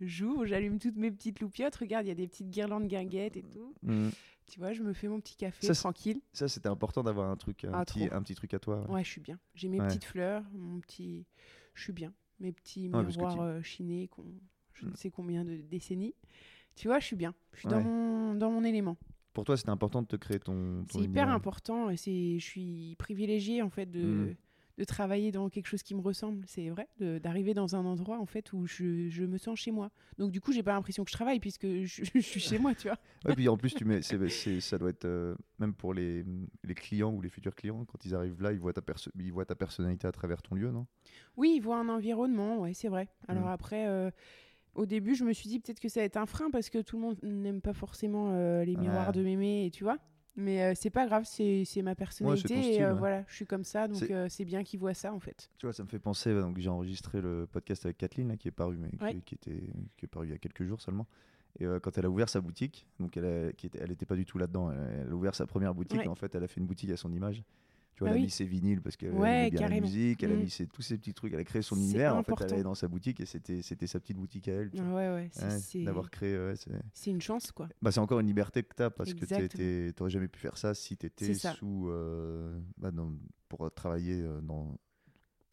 j'ouvre, 0.00 0.46
j'allume 0.46 0.78
toutes 0.78 0.96
mes 0.96 1.10
petites 1.10 1.40
loupiottes. 1.40 1.76
Regarde, 1.76 2.06
il 2.06 2.08
y 2.08 2.12
a 2.12 2.14
des 2.14 2.26
petites 2.26 2.48
guirlandes 2.50 2.86
guinguettes 2.88 3.36
et 3.36 3.42
tout. 3.42 3.74
Hmm. 3.82 4.08
Tu 4.46 4.58
vois, 4.58 4.72
je 4.72 4.82
me 4.82 4.92
fais 4.92 5.08
mon 5.08 5.20
petit 5.20 5.36
café 5.36 5.66
Ça, 5.66 5.74
tranquille. 5.74 6.20
Ça, 6.32 6.48
c'était 6.48 6.68
important 6.68 7.02
d'avoir 7.02 7.30
un 7.30 7.36
truc, 7.36 7.64
un, 7.64 7.72
Ah, 7.74 7.84
petit, 7.84 8.08
un 8.10 8.22
petit 8.22 8.34
truc 8.34 8.54
à 8.54 8.58
toi. 8.58 8.80
ouais. 8.86 8.94
Ouais, 8.96 9.04
je 9.04 9.10
suis 9.10 9.20
bien. 9.20 9.38
J'ai 9.54 9.68
mes 9.68 9.80
Ouais. 9.80 9.86
petites 9.86 10.04
fleurs, 10.04 10.42
mon 10.54 10.80
petit. 10.80 11.26
Je 11.74 11.82
suis 11.82 11.92
bien. 11.92 12.12
Mes 12.40 12.52
petits 12.52 12.88
Ouais, 12.88 13.02
miroirs 13.04 13.34
tu- 13.34 13.40
euh, 13.40 13.62
chinés, 13.62 14.08
qu'on 14.08 14.24
je 14.72 14.86
ne 14.86 14.90
Mm. 14.90 14.96
sais 14.96 15.10
combien 15.10 15.44
de 15.44 15.56
décennies. 15.56 16.14
Tu 16.74 16.88
vois, 16.88 16.98
je 17.00 17.06
suis 17.06 17.16
bien. 17.16 17.34
Je 17.52 17.60
suis 17.60 17.68
dans, 17.68 17.80
mon, 17.82 18.34
dans 18.34 18.50
mon 18.50 18.64
élément. 18.64 18.96
Pour 19.32 19.44
toi, 19.44 19.56
c'était 19.56 19.70
important 19.70 20.02
de 20.02 20.06
te 20.06 20.16
créer 20.16 20.38
ton. 20.40 20.84
ton 20.88 20.98
C'est 20.98 21.04
hyper 21.04 21.28
important 21.28 21.90
et 21.90 21.96
c'est, 21.96 22.38
je 22.38 22.44
suis 22.44 22.96
privilégiée 22.98 23.62
en 23.62 23.70
fait 23.70 23.86
de, 23.86 24.02
Mm. 24.02 24.34
De 24.76 24.84
travailler 24.84 25.30
dans 25.30 25.48
quelque 25.48 25.66
chose 25.66 25.82
qui 25.82 25.94
me 25.94 26.00
ressemble. 26.00 26.44
C'est 26.46 26.68
vrai, 26.70 26.88
d'arriver 27.20 27.54
dans 27.54 27.76
un 27.76 27.84
endroit 27.84 28.18
en 28.18 28.26
fait 28.26 28.52
où 28.52 28.66
je, 28.66 29.08
je 29.08 29.24
me 29.24 29.38
sens 29.38 29.58
chez 29.58 29.70
moi. 29.70 29.90
Donc 30.18 30.30
du 30.32 30.40
coup, 30.40 30.52
j'ai 30.52 30.62
pas 30.62 30.72
l'impression 30.72 31.04
que 31.04 31.10
je 31.10 31.16
travaille 31.16 31.40
puisque 31.40 31.66
je, 31.66 32.02
je 32.14 32.20
suis 32.20 32.40
chez 32.40 32.58
moi, 32.58 32.74
tu 32.74 32.88
vois. 32.88 32.98
Ouais, 33.24 33.34
puis 33.34 33.48
en 33.48 33.56
plus, 33.56 33.74
tu 33.74 33.84
mets, 33.84 34.02
ça 34.02 34.78
doit 34.78 34.90
être 34.90 35.04
euh, 35.04 35.34
même 35.58 35.74
pour 35.74 35.94
les, 35.94 36.24
les 36.64 36.74
clients 36.74 37.12
ou 37.12 37.20
les 37.20 37.30
futurs 37.30 37.54
clients, 37.54 37.84
quand 37.84 38.04
ils 38.04 38.14
arrivent 38.14 38.42
là, 38.42 38.52
ils 38.52 38.58
voient 38.58 38.72
ta, 38.72 38.82
perso- 38.82 39.10
ils 39.18 39.32
voient 39.32 39.46
ta 39.46 39.54
personnalité 39.54 40.06
à 40.06 40.12
travers 40.12 40.42
ton 40.42 40.54
lieu, 40.56 40.70
non? 40.70 40.86
Oui, 41.36 41.54
il 41.56 41.60
voit 41.60 41.76
un 41.78 41.88
environnement, 41.88 42.58
ouais, 42.58 42.74
c'est 42.74 42.88
vrai. 42.88 43.08
Alors 43.28 43.46
Mm. 43.46 43.52
après, 43.52 43.86
euh, 43.86 44.10
au 44.74 44.86
début, 44.86 45.14
je 45.14 45.24
me 45.24 45.32
suis 45.32 45.48
dit 45.48 45.60
peut-être 45.60 45.80
que 45.80 45.88
ça 45.88 46.00
va 46.00 46.04
être 46.04 46.16
un 46.16 46.26
frein 46.26 46.50
parce 46.50 46.68
que 46.68 46.78
tout 46.82 46.96
le 46.96 47.02
monde 47.02 47.18
n'aime 47.22 47.60
pas 47.60 47.72
forcément 47.74 48.32
euh, 48.32 48.64
les 48.64 48.76
miroirs 48.76 49.06
Ouais. 49.06 49.12
de 49.12 49.22
mémé, 49.22 49.66
et 49.66 49.70
tu 49.70 49.84
vois. 49.84 49.98
Mais 50.36 50.62
euh, 50.62 50.72
c'est 50.74 50.90
pas 50.90 51.06
grave, 51.06 51.24
c'est 51.26 51.64
c'est 51.64 51.82
ma 51.82 51.94
personnalité 51.94 52.74
et 52.74 52.82
euh, 52.82 52.92
ouais. 52.92 52.98
voilà, 52.98 53.24
je 53.28 53.34
suis 53.36 53.46
comme 53.46 53.62
ça, 53.62 53.86
donc 53.86 53.98
C'est- 53.98 54.12
euh, 54.12 54.26
c'est 54.28 54.44
bien 54.44 54.64
qu'ils 54.64 54.80
voient 54.80 54.92
ça 54.94 55.12
en 55.14 55.20
fait. 55.20 55.48
Tu 55.58 55.66
vois, 55.66 55.72
ça 55.72 55.84
me 55.84 55.88
fait 55.88 56.00
penser, 56.00 56.34
donc 56.34 56.58
j'ai 56.58 56.68
enregistré 56.68 57.20
le 57.20 57.46
podcast 57.50 57.84
avec 57.86 57.98
Kathleen, 57.98 58.28
là, 58.28 58.36
qui 58.36 58.48
est 58.48 58.50
paru, 58.50 58.76
mais 58.76 58.90
qui- 58.90 59.02
Ouais. 59.04 59.20
qui, 59.24 59.34
était, 59.36 59.62
qui 59.96 60.04
est 60.06 60.08
paru 60.08 60.26
il 60.26 60.30
y 60.30 60.34
a 60.34 60.38
quelques 60.38 60.64
jours 60.64 60.80
seulement. 60.80 61.06
Et 61.60 61.66
quand 61.80 61.96
elle 61.98 62.06
a 62.06 62.10
ouvert 62.10 62.28
sa 62.28 62.40
boutique, 62.40 62.84
donc 62.98 63.16
elle, 63.16 63.24
a- 63.26 63.52
qui 63.52 63.66
était, 63.68 63.78
elle 63.80 63.92
était 63.92 64.06
pas 64.06 64.16
du 64.16 64.24
tout 64.26 64.38
là-dedans, 64.38 64.72
elle, 64.72 65.02
elle 65.06 65.12
a 65.12 65.14
ouvert 65.14 65.36
sa 65.36 65.46
première 65.46 65.72
boutique, 65.72 66.00
et 66.04 66.08
en 66.08 66.16
fait, 66.16 66.34
elle 66.34 66.42
a 66.42 66.48
fait 66.48 66.60
une 66.60 66.66
boutique 66.66 66.90
à 66.90 66.96
son 66.96 67.12
image. 67.12 67.44
Tu 67.94 68.00
vois, 68.00 68.08
Ah 68.08 68.10
elle 68.12 68.16
a 68.16 68.20
oui. 68.20 68.24
mis 68.24 68.30
ses 68.30 68.44
vinyles 68.44 68.80
parce 68.82 68.96
qu'elle 68.96 69.12
Ouais, 69.12 69.42
aimait 69.42 69.50
bien 69.50 69.60
carrément. 69.60 69.80
la 69.86 69.86
musique, 69.86 70.22
elle 70.24 70.32
a 70.32 70.34
Mm. 70.34 70.40
mis 70.40 70.50
ses- 70.50 70.66
tous 70.66 70.82
ces 70.82 70.98
petits 70.98 71.14
trucs, 71.14 71.32
elle 71.32 71.38
a 71.38 71.44
créé 71.44 71.62
son 71.62 71.76
univers. 71.76 72.16
En 72.16 72.22
fait, 72.24 72.32
elle 72.40 72.52
allait 72.54 72.62
dans 72.64 72.74
sa 72.74 72.88
boutique 72.88 73.20
et 73.20 73.26
c'était 73.26 73.62
c'était 73.62 73.86
sa 73.86 74.00
petite 74.00 74.16
boutique 74.16 74.48
à 74.48 74.52
elle. 74.52 74.70
tu 74.70 74.82
vois. 74.82 74.94
ouais, 74.96 75.08
ouais, 75.14 75.28
c'est- 75.32 75.78
Ouais, 75.78 75.84
D'avoir 75.84 76.10
créé. 76.10 76.36
ouais, 76.36 76.54
c'est 76.92 77.10
une 77.10 77.20
chance, 77.20 77.52
quoi. 77.52 77.68
bah, 77.80 77.92
c'est 77.92 78.00
encore 78.00 78.18
une 78.20 78.26
liberté 78.26 78.62
que 78.64 78.74
tu 78.76 78.82
as 78.82 78.90
parce 78.90 79.10
Exactement. 79.10 79.46
que 79.48 79.90
tu 79.90 79.94
n'aurais 80.00 80.10
jamais 80.10 80.28
pu 80.28 80.40
faire 80.40 80.58
ça 80.58 80.74
si 80.74 80.96
tu 80.96 81.06
étais 81.06 81.34
sous. 81.34 81.88
euh, 81.88 82.58
bah, 82.78 82.90
dans- 82.90 83.12
pour 83.48 83.72
travailler 83.72 84.20
euh, 84.20 84.40
dans, 84.40 84.76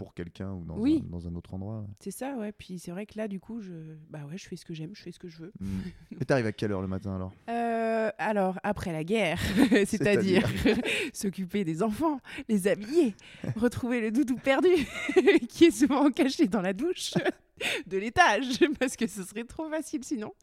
pour 0.04 0.14
quelqu'un 0.14 0.52
ou 0.52 0.64
dans, 0.66 0.78
Oui. 0.78 1.04
un, 1.06 1.10
dans 1.12 1.28
un 1.28 1.36
autre 1.36 1.54
endroit. 1.54 1.80
ouais. 1.82 1.88
C'est 2.00 2.12
ça, 2.12 2.34
ouais. 2.36 2.52
Puis 2.52 2.80
c'est 2.80 2.92
vrai 2.92 3.06
que 3.06 3.18
là, 3.18 3.28
du 3.28 3.40
coup, 3.40 3.62
je, 3.62 3.72
bah 4.10 4.20
ouais, 4.30 4.38
je 4.38 4.48
fais 4.48 4.56
ce 4.56 4.66
que 4.66 4.74
j'aime, 4.74 4.92
je 4.96 5.02
fais 5.04 5.12
ce 5.12 5.20
que 5.20 5.28
je 5.28 5.38
veux. 5.44 5.52
Mm. 5.60 5.80
Et 6.22 6.26
t'arrives 6.26 6.46
à 6.48 6.52
quelle 6.52 6.72
heure 6.72 6.82
le 6.82 6.88
matin 6.88 7.16
alors? 7.16 7.32
Euh, 7.50 8.10
alors, 8.18 8.60
après 8.64 8.92
la 8.92 9.04
guerre, 9.04 9.40
c'est-à-dire 9.86 10.48
s'occuper 11.14 11.64
des 11.64 11.84
enfants, 11.84 12.20
les 12.50 12.68
habiller, 12.68 13.16
retrouver 13.56 14.02
le 14.02 14.12
doudou 14.12 14.36
perdu 14.38 14.70
qui 15.50 15.66
est 15.66 15.72
souvent 15.72 16.10
caché 16.12 16.48
dans 16.48 16.62
la 16.62 16.74
douche 16.74 17.14
de 17.86 17.98
l'étage, 17.98 18.60
parce 18.80 18.96
que 18.96 19.06
ce 19.08 19.22
serait 19.24 19.44
trop 19.44 19.70
facile 19.70 20.04
sinon. 20.04 20.34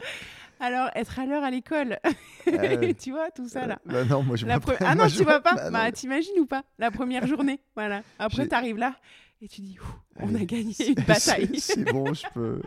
Alors, 0.60 0.88
être 0.94 1.18
à 1.18 1.26
l'heure 1.26 1.42
à 1.42 1.50
l'école, 1.50 1.98
Euh, 2.46 2.92
tu 2.98 3.10
vois, 3.10 3.30
tout 3.30 3.46
ça 3.48 3.66
là. 3.66 3.78
Euh, 3.88 3.92
bah 3.92 4.04
non, 4.04 4.22
moi 4.22 4.36
je 4.36 4.46
La 4.46 4.58
pre- 4.58 4.76
Ah 4.80 4.94
non, 4.94 5.06
je 5.08 5.18
tu 5.18 5.24
vois 5.24 5.40
pas? 5.40 5.54
bah. 5.54 5.70
Bah, 5.70 5.92
t'imagines 5.92 6.38
ou 6.40 6.46
pas? 6.46 6.62
La 6.78 6.90
première 6.90 7.26
journée, 7.26 7.60
voilà. 7.76 8.02
Après, 8.18 8.46
t'arrives 8.48 8.78
là 8.78 8.94
et 9.40 9.48
tu 9.48 9.60
dis, 9.60 9.78
on 10.16 10.34
a 10.34 10.44
gagné 10.44 10.74
une 10.88 10.94
bataille. 11.06 11.58
C'est 11.60 11.84
bon, 11.84 12.12
je 12.14 12.26
peux. 12.34 12.60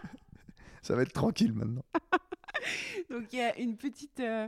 Ça 0.81 0.95
va 0.95 1.03
être 1.03 1.13
tranquille 1.13 1.53
maintenant. 1.53 1.83
Donc, 3.09 3.31
il 3.33 3.39
y 3.39 3.41
a 3.41 3.57
une 3.59 3.77
petite, 3.77 4.19
euh, 4.19 4.47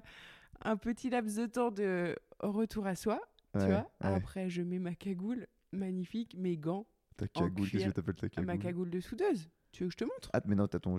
un 0.63 0.77
petit 0.77 1.09
laps 1.09 1.35
de 1.37 1.45
temps 1.45 1.71
de 1.71 2.15
retour 2.39 2.87
à 2.87 2.95
soi. 2.95 3.19
tu 3.53 3.59
vois. 3.59 3.67
ouais. 3.67 3.85
Après, 3.99 4.49
je 4.49 4.61
mets 4.61 4.79
ma 4.79 4.95
cagoule, 4.95 5.47
magnifique, 5.71 6.35
mes 6.37 6.57
gants, 6.57 6.85
Ta 7.17 7.27
cagoule, 7.27 7.69
qu'est-ce 7.69 7.85
que 7.85 7.91
t'appelles 7.91 8.15
ta 8.15 8.29
cagoule 8.29 8.45
ma 8.47 8.57
cagoule? 8.57 8.89
de 8.89 8.99
soudeuse. 8.99 9.49
Tu 9.71 9.83
veux 9.83 9.89
que 9.89 9.93
je 9.93 9.97
te 9.97 10.03
montre? 10.05 10.29
Ah, 10.33 10.41
mais 10.45 10.55
non, 10.55 10.67
t'as 10.67 10.79
ton. 10.79 10.97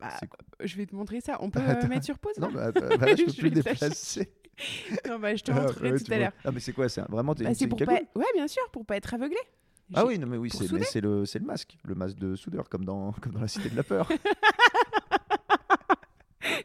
Bah, 0.00 0.10
Je 0.60 0.76
vais 0.76 0.86
te 0.86 0.94
montrer 0.94 1.20
ça. 1.20 1.38
On 1.40 1.50
peut 1.50 1.60
euh, 1.60 1.88
mettre 1.88 2.04
sur 2.04 2.18
pause 2.18 2.38
Non, 2.38 2.54
attends, 2.56 2.80
bah 2.98 3.06
là, 3.06 3.16
je 3.16 3.24
peux 3.24 3.32
Je 3.32 3.40
plus 3.40 3.50
déplacer. 3.50 4.32
Non, 5.08 5.18
bah, 5.18 5.34
je 5.34 5.42
te 5.42 5.50
Ah, 5.50 5.60
montrerai 5.62 5.92
ouais, 5.92 5.98
tout 6.00 6.12
à 6.12 6.18
l'heure. 6.18 6.32
Ah, 6.44 6.52
mais 6.52 6.60
c'est 6.60 6.72
quoi? 6.72 6.88
C'est 6.88 7.00
vraiment 7.08 7.34
t'es- 7.34 7.44
Bah, 7.44 7.54
c'est 7.54 7.66
pour 7.66 7.78
pas... 7.78 8.00
Ouais, 8.14 8.26
bien 8.34 8.46
sûr, 8.48 8.62
pour 8.70 8.86
pas 8.86 8.96
être 8.96 9.12
aveuglé. 9.14 9.36
Ah 9.94 10.04
oui, 10.06 10.18
non, 10.18 10.26
mais 10.26 10.36
oui, 10.36 10.50
c'est 10.50 10.60
mais 10.62 10.66
souder. 10.68 10.84
c'est 10.84 11.00
le, 11.00 11.24
c'est 11.24 11.38
le 11.38 11.46
masque, 11.46 11.76
le 11.84 11.94
masque 11.94 12.18
de 12.18 12.36
soudeur, 12.36 12.68
comme 12.68 12.84
dans, 12.84 13.12
comme 13.22 13.32
dans 13.32 13.40
la 13.40 13.48
Cité 13.48 13.70
de 13.70 13.76
la 13.76 13.82
Peur. 13.82 14.08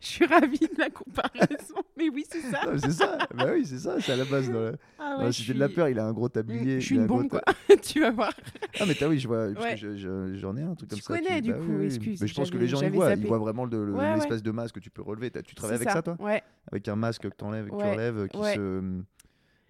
Je 0.01 0.07
suis 0.07 0.25
ravie 0.25 0.59
de 0.59 0.77
la 0.77 0.89
comparaison. 0.89 1.75
Mais 1.97 2.09
oui, 2.09 2.25
c'est 2.29 2.41
ça. 2.41 2.61
Non, 2.65 2.77
c'est 2.77 2.91
ça, 2.91 3.17
bah 3.35 3.47
oui, 3.53 3.65
c'est 3.65 3.79
ça, 3.79 3.95
c'est 3.99 4.11
à 4.11 4.15
la 4.15 4.25
base. 4.25 4.49
Dans 4.49 4.59
la, 4.61 4.71
Ah 4.99 5.15
dans 5.17 5.23
la 5.23 5.31
Cité 5.31 5.53
de 5.53 5.59
la 5.59 5.67
Peur, 5.69 5.89
il 5.89 5.97
a 5.99 6.05
un 6.05 6.13
gros 6.13 6.27
Mm, 6.27 6.31
tablier. 6.31 6.79
Je 6.81 6.85
suis 6.85 6.95
une 6.95 7.05
gros 7.05 7.19
bombe, 7.19 7.29
quoi. 7.29 7.41
tu 7.81 7.99
vas 8.01 8.11
voir. 8.11 8.31
Ah, 8.79 8.83
mais 8.87 8.93
t'as 8.95 9.07
oui, 9.07 9.19
je 9.19 9.27
vois, 9.27 9.49
parce 9.53 9.65
Ouais. 9.65 9.71
que 9.73 9.77
je- 9.79 9.95
je- 9.95 10.35
j'en 10.35 10.55
ai 10.57 10.61
un 10.61 10.75
truc 10.75 10.89
comme 10.89 10.99
Tu 10.99 11.03
ça. 11.03 11.15
connais, 11.15 11.41
du 11.41 11.51
bah 11.51 11.57
coup, 11.57 11.65
oui, 11.69 11.75
oui. 11.79 11.85
excuse, 11.85 12.21
Mais 12.21 12.27
je 12.27 12.33
pense 12.33 12.49
que 12.51 12.57
les 12.57 12.67
gens, 12.67 12.81
ils 12.81 12.91
voient, 12.91 13.09
zappé. 13.09 13.21
ils 13.21 13.27
voient 13.27 13.37
vraiment 13.39 13.65
le- 13.65 13.85
le- 13.85 13.93
Ouais, 13.93 13.99
ouais. 13.99 14.15
l'espèce 14.15 14.43
de 14.43 14.51
masque 14.51 14.75
que 14.75 14.79
tu 14.79 14.89
peux 14.89 15.01
relever. 15.01 15.31
T'as- 15.31 15.41
Tu 15.41 15.55
travailles 15.55 15.75
avec 15.75 15.89
ça, 15.89 16.01
toi 16.01 16.15
Ouais. 16.19 16.41
Avec 16.71 16.87
un 16.87 16.95
masque 16.95 17.23
que 17.23 17.27
t'enlèves, 17.29 17.65
que 17.65 17.69
tu 17.71 17.75
Ouais, 17.77 17.91
relèves, 17.91 18.27
qui 18.29 18.37
se. 18.37 19.01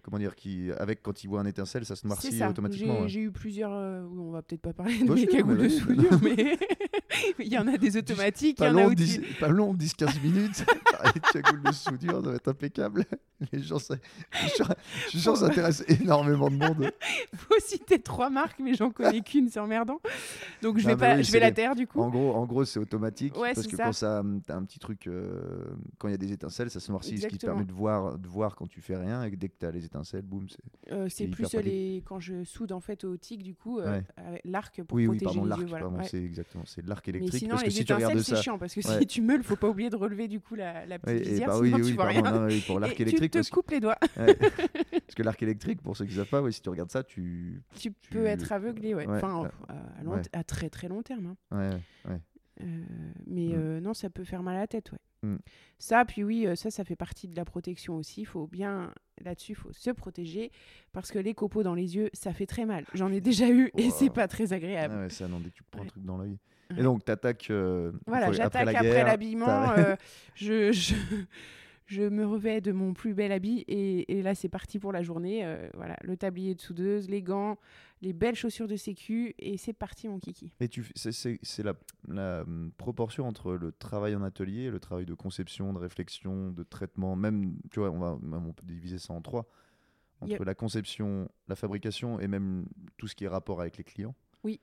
Comment 0.04 0.18
dire 0.18 0.34
qui, 0.36 0.70
Avec 0.78 1.02
quand 1.02 1.24
il 1.24 1.28
voit 1.28 1.40
un 1.40 1.46
étincelle, 1.46 1.86
ça 1.86 1.96
se 1.96 2.06
ça. 2.38 2.50
automatiquement. 2.50 2.94
J'ai 2.96 3.00
ouais. 3.02 3.08
j'ai 3.08 3.20
eu 3.20 3.30
plusieurs. 3.32 3.72
euh, 3.72 4.02
On 4.18 4.30
va 4.30 4.42
peut-être 4.42 4.60
pas 4.60 4.74
parler 4.74 4.98
de 4.98 5.06
Bah, 5.06 5.14
mes 5.14 5.20
si, 5.22 5.26
cagoules 5.28 5.56
de 5.56 5.68
soudure, 5.70 6.18
mais 6.22 6.58
il 7.38 7.48
y 7.52 7.56
en 7.58 7.66
a 7.66 7.78
des 7.78 7.96
automatiques, 7.96 8.58
il 8.60 8.64
y 8.64 8.66
Pas 8.66 8.70
en 8.70 8.74
long, 8.74 8.86
où 8.88 8.94
10, 8.94 9.20
tu- 9.22 9.34
pas 9.40 9.48
long, 9.48 9.74
10-15 9.74 10.20
minutes. 10.22 10.64
Avec 11.00 11.22
cagoule 11.22 11.62
de 11.62 11.72
soudure, 11.72 12.22
ça 12.22 12.30
va 12.30 12.34
être 12.36 12.48
impeccable. 12.48 13.04
Les 13.52 13.62
gens, 13.62 13.78
ça- 13.78 13.96
je 15.12 15.18
suis 15.18 15.44
intéresse 15.44 15.84
énormément 15.88 16.50
de 16.50 16.56
monde. 16.56 16.90
faut 17.36 17.54
citer 17.60 17.98
trois 17.98 18.30
marques, 18.30 18.58
mais 18.60 18.74
j'en 18.74 18.90
connais 18.90 19.20
qu'une, 19.20 19.48
c'est 19.48 19.60
emmerdant. 19.60 20.00
Donc 20.62 20.78
je 20.78 20.86
vais 20.86 20.96
pas, 20.96 21.16
oui, 21.16 21.24
je 21.24 21.32
vais 21.32 21.40
la 21.40 21.48
les- 21.48 21.54
taire 21.54 21.74
du 21.74 21.86
coup. 21.86 22.00
En 22.00 22.10
gros, 22.10 22.32
en 22.34 22.46
gros 22.46 22.64
c'est 22.64 22.78
automatique. 22.78 23.36
Ouais, 23.38 23.52
parce 23.54 23.66
que 23.66 23.76
ça. 23.76 23.84
quand 23.84 23.92
ça, 23.92 24.22
t'as 24.46 24.56
un 24.56 24.64
petit 24.64 24.78
truc, 24.78 25.06
euh, 25.06 25.64
quand 25.98 26.08
il 26.08 26.12
y 26.12 26.14
a 26.14 26.18
des 26.18 26.32
étincelles, 26.32 26.70
ça 26.70 26.80
se 26.80 26.90
noircit, 26.90 27.18
ce 27.18 27.26
qui 27.26 27.38
te 27.38 27.46
permet 27.46 27.64
de 27.64 27.72
voir, 27.72 28.18
de 28.18 28.28
voir 28.28 28.54
quand 28.54 28.66
tu 28.66 28.80
fais 28.80 28.96
rien. 28.96 29.24
Et 29.24 29.30
dès 29.30 29.48
que 29.48 29.54
tu 29.58 29.66
as 29.66 29.70
les 29.70 29.84
étincelles, 29.84 29.93
boum, 30.22 30.48
c'est. 30.48 30.92
Euh, 30.92 31.08
c'est 31.08 31.28
plus 31.28 31.52
les 31.54 32.02
quand 32.04 32.20
je 32.20 32.44
soude 32.44 32.72
en 32.72 32.80
fait 32.80 33.04
au 33.04 33.16
tic 33.16 33.42
du 33.42 33.54
coup 33.54 33.78
euh, 33.80 34.00
Ouais. 34.18 34.40
l'arc 34.44 34.82
pour 34.82 34.96
Oui, 34.96 35.06
oui, 35.06 35.16
protéger 35.18 35.24
pardon, 35.26 35.42
les 35.44 35.48
l'arc, 35.48 35.60
yeux. 35.62 35.66
Voilà. 35.68 35.88
ouais. 35.88 36.04
c'est 36.04 36.22
exactement, 36.22 36.64
c'est 36.66 36.86
l'arc 36.86 37.06
Mais 37.06 37.10
électrique. 37.18 37.38
sinon 37.40 37.50
parce 37.52 37.62
que 37.62 37.66
les 37.68 37.74
si 37.74 37.82
étincelles 37.82 38.24
c'est 38.24 38.34
ça, 38.36 38.42
chiant 38.42 38.58
parce 38.58 38.74
que 38.74 38.80
Ouais. 38.88 38.98
si 39.00 39.06
tu 39.06 39.22
meules, 39.22 39.42
faut 39.42 39.56
pas 39.56 39.68
oublier 39.68 39.90
de 39.90 39.96
relever 39.96 40.28
du 40.28 40.40
coup 40.40 40.54
la, 40.54 40.84
la 40.86 40.98
petite 40.98 41.26
visière, 41.26 41.48
bah 41.48 41.54
sinon 41.62 41.76
oui, 41.76 41.82
tu 41.82 41.82
oui, 41.88 41.92
vois 41.94 42.04
pardon, 42.06 42.22
rien. 42.22 42.40
non, 42.40 42.46
oui, 42.46 42.64
pour 42.66 42.80
l'arc 42.80 43.00
Et 43.00 43.04
tu 43.04 43.28
te 43.30 43.50
coupes 43.50 43.70
les 43.70 43.80
doigts. 43.80 43.98
parce 44.16 45.14
que 45.16 45.22
l'arc 45.22 45.42
électrique, 45.42 45.82
pour 45.82 45.96
ceux 45.96 46.04
qui 46.06 46.14
savent 46.14 46.26
pas, 46.28 46.50
si 46.50 46.60
tu 46.60 46.68
regardes 46.68 46.90
ça, 46.90 47.02
tu. 47.02 47.62
tu 47.76 47.92
peux 48.10 48.26
être 48.26 48.52
aveuglé, 48.52 48.94
ouais. 48.94 49.06
Enfin, 49.08 49.48
à, 50.32 50.44
très 50.44 50.70
très 50.70 50.88
long 50.88 51.02
terme. 51.02 51.34
hein. 51.50 51.56
Ouais, 52.04 52.10
ouais. 52.10 52.20
Euh, 52.62 52.84
mais 53.26 53.48
Mm. 53.48 53.52
euh, 53.56 53.80
non, 53.80 53.94
ça 53.94 54.10
peut 54.10 54.22
faire 54.24 54.42
mal 54.42 54.56
à 54.56 54.60
la 54.60 54.66
tête, 54.68 54.92
ouais. 54.92 54.98
Mm. 55.24 55.38
Ça, 55.78 56.04
puis 56.04 56.22
oui, 56.24 56.46
euh, 56.46 56.54
ça, 56.54 56.70
ça 56.70 56.84
fait 56.84 56.96
partie 56.96 57.28
de 57.28 57.36
la 57.36 57.44
protection 57.44 57.96
aussi. 57.96 58.22
Il 58.22 58.26
faut 58.26 58.46
bien, 58.46 58.92
là-dessus, 59.22 59.52
il 59.52 59.56
faut 59.56 59.72
se 59.72 59.90
protéger 59.90 60.50
parce 60.92 61.10
que 61.10 61.18
les 61.18 61.34
copeaux 61.34 61.62
dans 61.62 61.74
les 61.74 61.96
yeux, 61.96 62.10
ça 62.12 62.32
fait 62.32 62.46
très 62.46 62.64
mal. 62.64 62.84
J'en 62.94 63.12
ai 63.12 63.20
déjà 63.20 63.48
eu 63.48 63.70
et 63.76 63.84
Wow. 63.86 63.90
c'est 63.90 64.10
pas 64.10 64.28
très 64.28 64.52
agréable. 64.52 64.94
Ah 64.96 65.02
ouais, 65.02 65.10
ça, 65.10 65.26
non, 65.28 65.40
dès 65.40 65.50
que 65.50 65.54
tu 65.56 65.62
prends 65.70 65.82
un 65.82 65.86
truc 65.86 66.04
dans 66.04 66.16
l'œil. 66.16 66.38
Et 66.76 66.82
donc, 66.82 67.04
t'attaques. 67.04 67.48
euh, 67.50 67.92
Voilà, 68.06 68.32
j'attaque 68.32 68.74
après 68.74 69.04
l'habillement. 69.04 69.70
euh, 69.72 69.96
je, 70.34 70.72
je, 70.72 70.94
je 71.86 72.02
me 72.02 72.26
revais 72.26 72.60
de 72.60 72.72
mon 72.72 72.94
plus 72.94 73.12
bel 73.14 73.30
habit 73.32 73.64
et, 73.68 74.18
et 74.18 74.22
là, 74.22 74.34
c'est 74.34 74.48
parti 74.48 74.78
pour 74.78 74.90
la 74.92 75.02
journée. 75.02 75.44
euh, 75.44 75.68
voilà, 75.74 75.96
le 76.02 76.16
tablier 76.16 76.54
de 76.54 76.60
soudeuse, 76.60 77.10
les 77.10 77.22
gants, 77.22 77.58
les 78.02 78.12
belles 78.12 78.34
chaussures 78.34 78.68
de 78.68 78.76
sécu 78.76 79.34
et 79.38 79.56
c'est 79.56 79.72
parti, 79.72 80.08
mon 80.08 80.18
kiki. 80.18 80.52
Et 80.60 80.68
tu, 80.68 80.84
c'est- 80.94 81.62
la, 81.62 81.74
la, 82.08 82.42
hum, 82.42 82.70
proportion 82.76 83.26
entre 83.26 83.54
le 83.54 83.72
travail 83.72 84.14
en 84.14 84.22
atelier 84.22 84.70
le 84.70 84.78
travail 84.80 85.06
de 85.06 85.14
conception, 85.14 85.72
de 85.72 85.78
réflexion, 85.78 86.50
de 86.50 86.62
traitement. 86.62 87.16
Même, 87.16 87.56
tu 87.70 87.80
vois, 87.80 87.90
on, 87.90 87.98
va, 87.98 88.18
même 88.20 88.46
on 88.46 88.52
peut 88.52 88.66
diviser 88.66 88.98
ça 88.98 89.12
en 89.14 89.22
trois. 89.22 89.46
Entre 90.20 90.44
la 90.44 90.54
conception, 90.54 91.28
la 91.48 91.56
fabrication 91.56 92.18
et 92.20 92.28
même 92.28 92.66
tout 92.96 93.06
ce 93.08 93.14
qui 93.14 93.24
est 93.24 93.28
rapport 93.28 93.60
avec 93.60 93.76
les 93.76 93.84
clients. 93.84 94.14
Oui. 94.42 94.60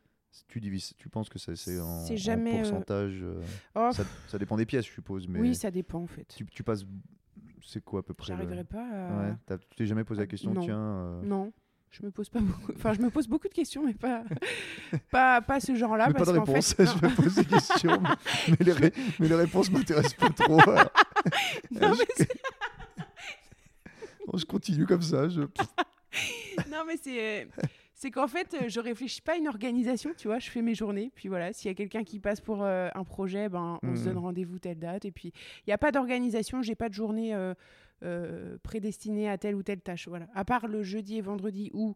Tu 0.47 0.59
divises, 0.61 0.93
tu 0.97 1.09
penses 1.09 1.29
que 1.29 1.37
c'est 1.37 1.79
en, 1.79 2.05
euh, 2.09 2.51
pourcentage 2.51 3.19
euh, 3.21 3.41
Oh, 3.75 3.89
ça, 3.91 4.03
ça 4.27 4.37
dépend 4.39 4.55
des 4.57 4.65
pièces, 4.65 4.85
je 4.87 4.91
suppose. 4.93 5.27
Mais 5.27 5.39
Oui, 5.39 5.55
ça 5.55 5.69
dépend 5.69 5.99
en 6.01 6.07
fait. 6.07 6.33
tu, 6.35 6.45
tu 6.45 6.63
passes. 6.63 6.85
C'est 7.63 7.83
quoi 7.83 7.99
à 7.99 8.03
peu 8.03 8.13
près 8.13 8.31
le- 8.33 8.37
J'arriverai 8.37 8.63
pas 8.63 8.87
à. 9.09 9.29
Ouais, 9.31 9.57
Tu 9.69 9.75
t'es 9.77 9.85
jamais 9.85 10.03
posé 10.03 10.19
la 10.21 10.23
Ah, 10.23 10.27
question, 10.27 10.53
non. 10.53 10.61
tiens. 10.61 10.79
euh, 10.79 11.21
Non, 11.23 11.51
je 11.91 12.05
me 12.05 12.11
pose 12.11 12.29
pas 12.29 12.39
beaucoup. 12.39 12.71
Enfin, 12.75 12.93
je 12.93 13.01
me 13.01 13.09
pose 13.09 13.27
beaucoup 13.27 13.47
de 13.47 13.53
questions, 13.53 13.83
mais 13.85 13.93
pas 13.93 14.23
pas, 15.11 15.41
pas 15.41 15.59
ce 15.59 15.75
genre-là. 15.75 16.07
mais 16.07 16.13
pas 16.13 16.19
parce 16.19 16.31
de 16.33 16.37
qu'en 16.39 16.43
réponse, 16.45 16.73
fait, 16.73 16.85
je 16.87 16.93
me 17.05 17.15
pose 17.15 17.35
des 17.35 17.45
questions, 17.45 18.01
mais, 18.01 18.09
mais 18.59 18.65
les, 18.65 18.71
ré- 18.71 18.93
mais 19.19 19.27
les 19.27 19.35
réponses 19.35 19.69
m'intéressent 19.71 20.13
pas 20.15 20.29
trop. 20.29 20.59
alors. 20.61 20.91
non, 21.71 21.91
mais 21.91 22.05
c'est- 22.15 22.41
Bon, 24.27 24.37
je 24.37 24.45
continue 24.45 24.85
comme 24.85 25.01
ça. 25.01 25.27
Je... 25.29 25.41
non, 26.69 26.83
mais 26.87 26.95
c'est 27.01 27.47
c'est 27.93 28.09
qu'en 28.09 28.27
fait, 28.27 28.55
euh, 28.55 28.67
je 28.67 28.79
réfléchis 28.79 29.21
pas 29.21 29.33
à 29.33 29.35
une 29.35 29.47
organisation, 29.47 30.11
tu 30.17 30.27
vois. 30.27 30.39
Je 30.39 30.49
fais 30.49 30.61
mes 30.63 30.73
journées, 30.73 31.11
puis 31.13 31.27
voilà. 31.29 31.53
S'il 31.53 31.67
y 31.69 31.71
a 31.71 31.75
quelqu'un 31.75 32.03
qui 32.03 32.19
passe 32.19 32.41
pour 32.41 32.63
euh, 32.63 32.89
un 32.95 33.03
projet, 33.03 33.47
ben 33.49 33.79
on 33.83 33.95
se 33.95 34.01
Mhm. 34.01 34.05
donne 34.07 34.17
rendez-vous 34.17 34.57
telle 34.59 34.79
date, 34.79 35.05
et 35.05 35.11
puis 35.11 35.31
il 35.59 35.69
n'y 35.69 35.73
a 35.73 35.77
pas 35.77 35.91
d'organisation. 35.91 36.61
J'ai 36.61 36.75
pas 36.75 36.89
de 36.89 36.93
journée 36.95 37.35
euh, 37.35 37.53
euh, 38.03 38.57
prédestinée 38.63 39.29
à 39.29 39.37
telle 39.37 39.55
ou 39.55 39.63
telle 39.63 39.81
tâche. 39.81 40.07
Voilà. 40.07 40.27
À 40.33 40.45
part 40.45 40.67
le 40.67 40.83
jeudi 40.83 41.17
et 41.17 41.21
vendredi 41.21 41.69
où 41.73 41.95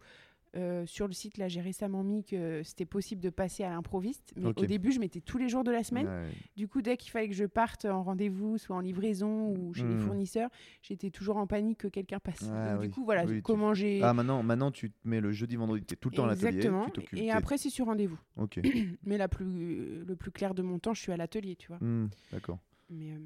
euh, 0.58 0.86
sur 0.86 1.06
le 1.06 1.12
site, 1.12 1.38
là, 1.38 1.49
j'ai 1.49 1.60
récemment 1.60 2.01
mis 2.01 2.24
que 2.24 2.64
c'était 2.64 2.86
possible 2.86 3.20
de 3.22 3.30
passer 3.30 3.66
à 3.66 3.70
l'improviste. 3.70 4.32
Mais 4.38 4.45
au 4.56 4.66
début, 4.66 4.93
je 4.93 5.01
mettais 5.01 5.20
tous 5.20 5.38
les 5.38 5.49
jours 5.49 5.66
de 5.66 5.72
la 5.72 5.84
semaine. 5.84 6.08
Ouais. 6.08 6.30
Du 6.56 6.70
coup, 6.70 6.82
dès 6.82 6.95
qu'il 6.95 7.12
fallait 7.12 7.28
que 7.28 7.34
je 7.36 7.43
parte 7.43 7.84
en 7.84 8.03
rendez-vous, 8.03 8.58
soit 8.58 8.74
en 8.74 8.80
livraison 8.80 9.49
ou 9.49 9.74
chez 9.74 9.84
les 9.84 9.95
Mhm. 9.95 9.99
fournisseurs, 9.99 10.49
j'étais 10.82 11.10
toujours 11.10 11.36
en 11.36 11.45
panique 11.45 11.80
que 11.80 11.89
quelqu'un 11.89 12.20
passe. 12.20 12.49
Ah 12.53 12.72
Donc, 12.72 12.80
oui. 12.80 12.88
Du 12.88 12.93
coup, 12.93 13.03
voilà, 13.03 13.26
Oui, 13.26 13.36
tu- 13.36 13.41
comment 13.41 13.74
j'ai. 13.74 14.01
Ah, 14.01 14.14
maintenant, 14.14 14.43
maintenant, 14.43 14.72
tu 14.72 14.91
te 14.91 14.95
mets 15.06 15.20
le 15.20 15.34
jeudi, 15.34 15.58
vendredi, 15.58 15.84
tu 15.86 15.93
es 15.93 15.97
tout 15.97 16.10
le 16.10 16.16
temps 16.16 16.24
à 16.24 16.28
l'atelier. 16.28 16.47
Exactement. 16.56 16.86
Tu 16.86 16.91
t'occupes. 16.91 17.20
Et 17.20 17.32
après, 17.32 17.58
c'est 17.58 17.70
sur 17.70 17.88
rendez-vous. 17.88 18.20
Ok. 18.38 18.58
Mais 19.03 19.18
la 19.18 19.28
plus, 19.28 20.06
le 20.06 20.16
plus 20.16 20.32
clair 20.32 20.53
de 20.56 20.62
mon 20.62 20.80
temps, 20.80 20.93
je 20.93 21.01
suis 21.01 21.12
à 21.12 21.18
l'atelier, 21.18 21.58
tu 21.58 21.68
vois. 21.68 21.80
Hmm, 21.82 22.08
D'accord. 22.32 22.60
Mais, 22.89 23.12
euh, 23.12 23.18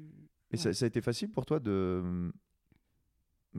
Et 0.50 0.56
ça 0.56 0.70
a 0.70 0.86
été 0.88 1.00
facile 1.00 1.28
pour 1.30 1.46
toi 1.46 1.60
de. 1.60 2.32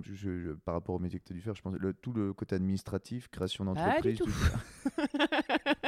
Je- 0.01 0.13
je- 0.15 0.51
par 0.51 0.73
rapport 0.75 0.95
au 0.95 0.99
métier 0.99 1.19
que 1.19 1.25
tu 1.25 1.33
as 1.33 1.35
dû 1.35 1.41
faire, 1.41 1.55
je 1.55 1.61
pense 1.61 1.75
le, 1.75 1.93
tout 1.93 2.13
le 2.13 2.33
côté 2.33 2.55
administratif, 2.55 3.27
création 3.29 3.65
d'entreprise. 3.65 4.21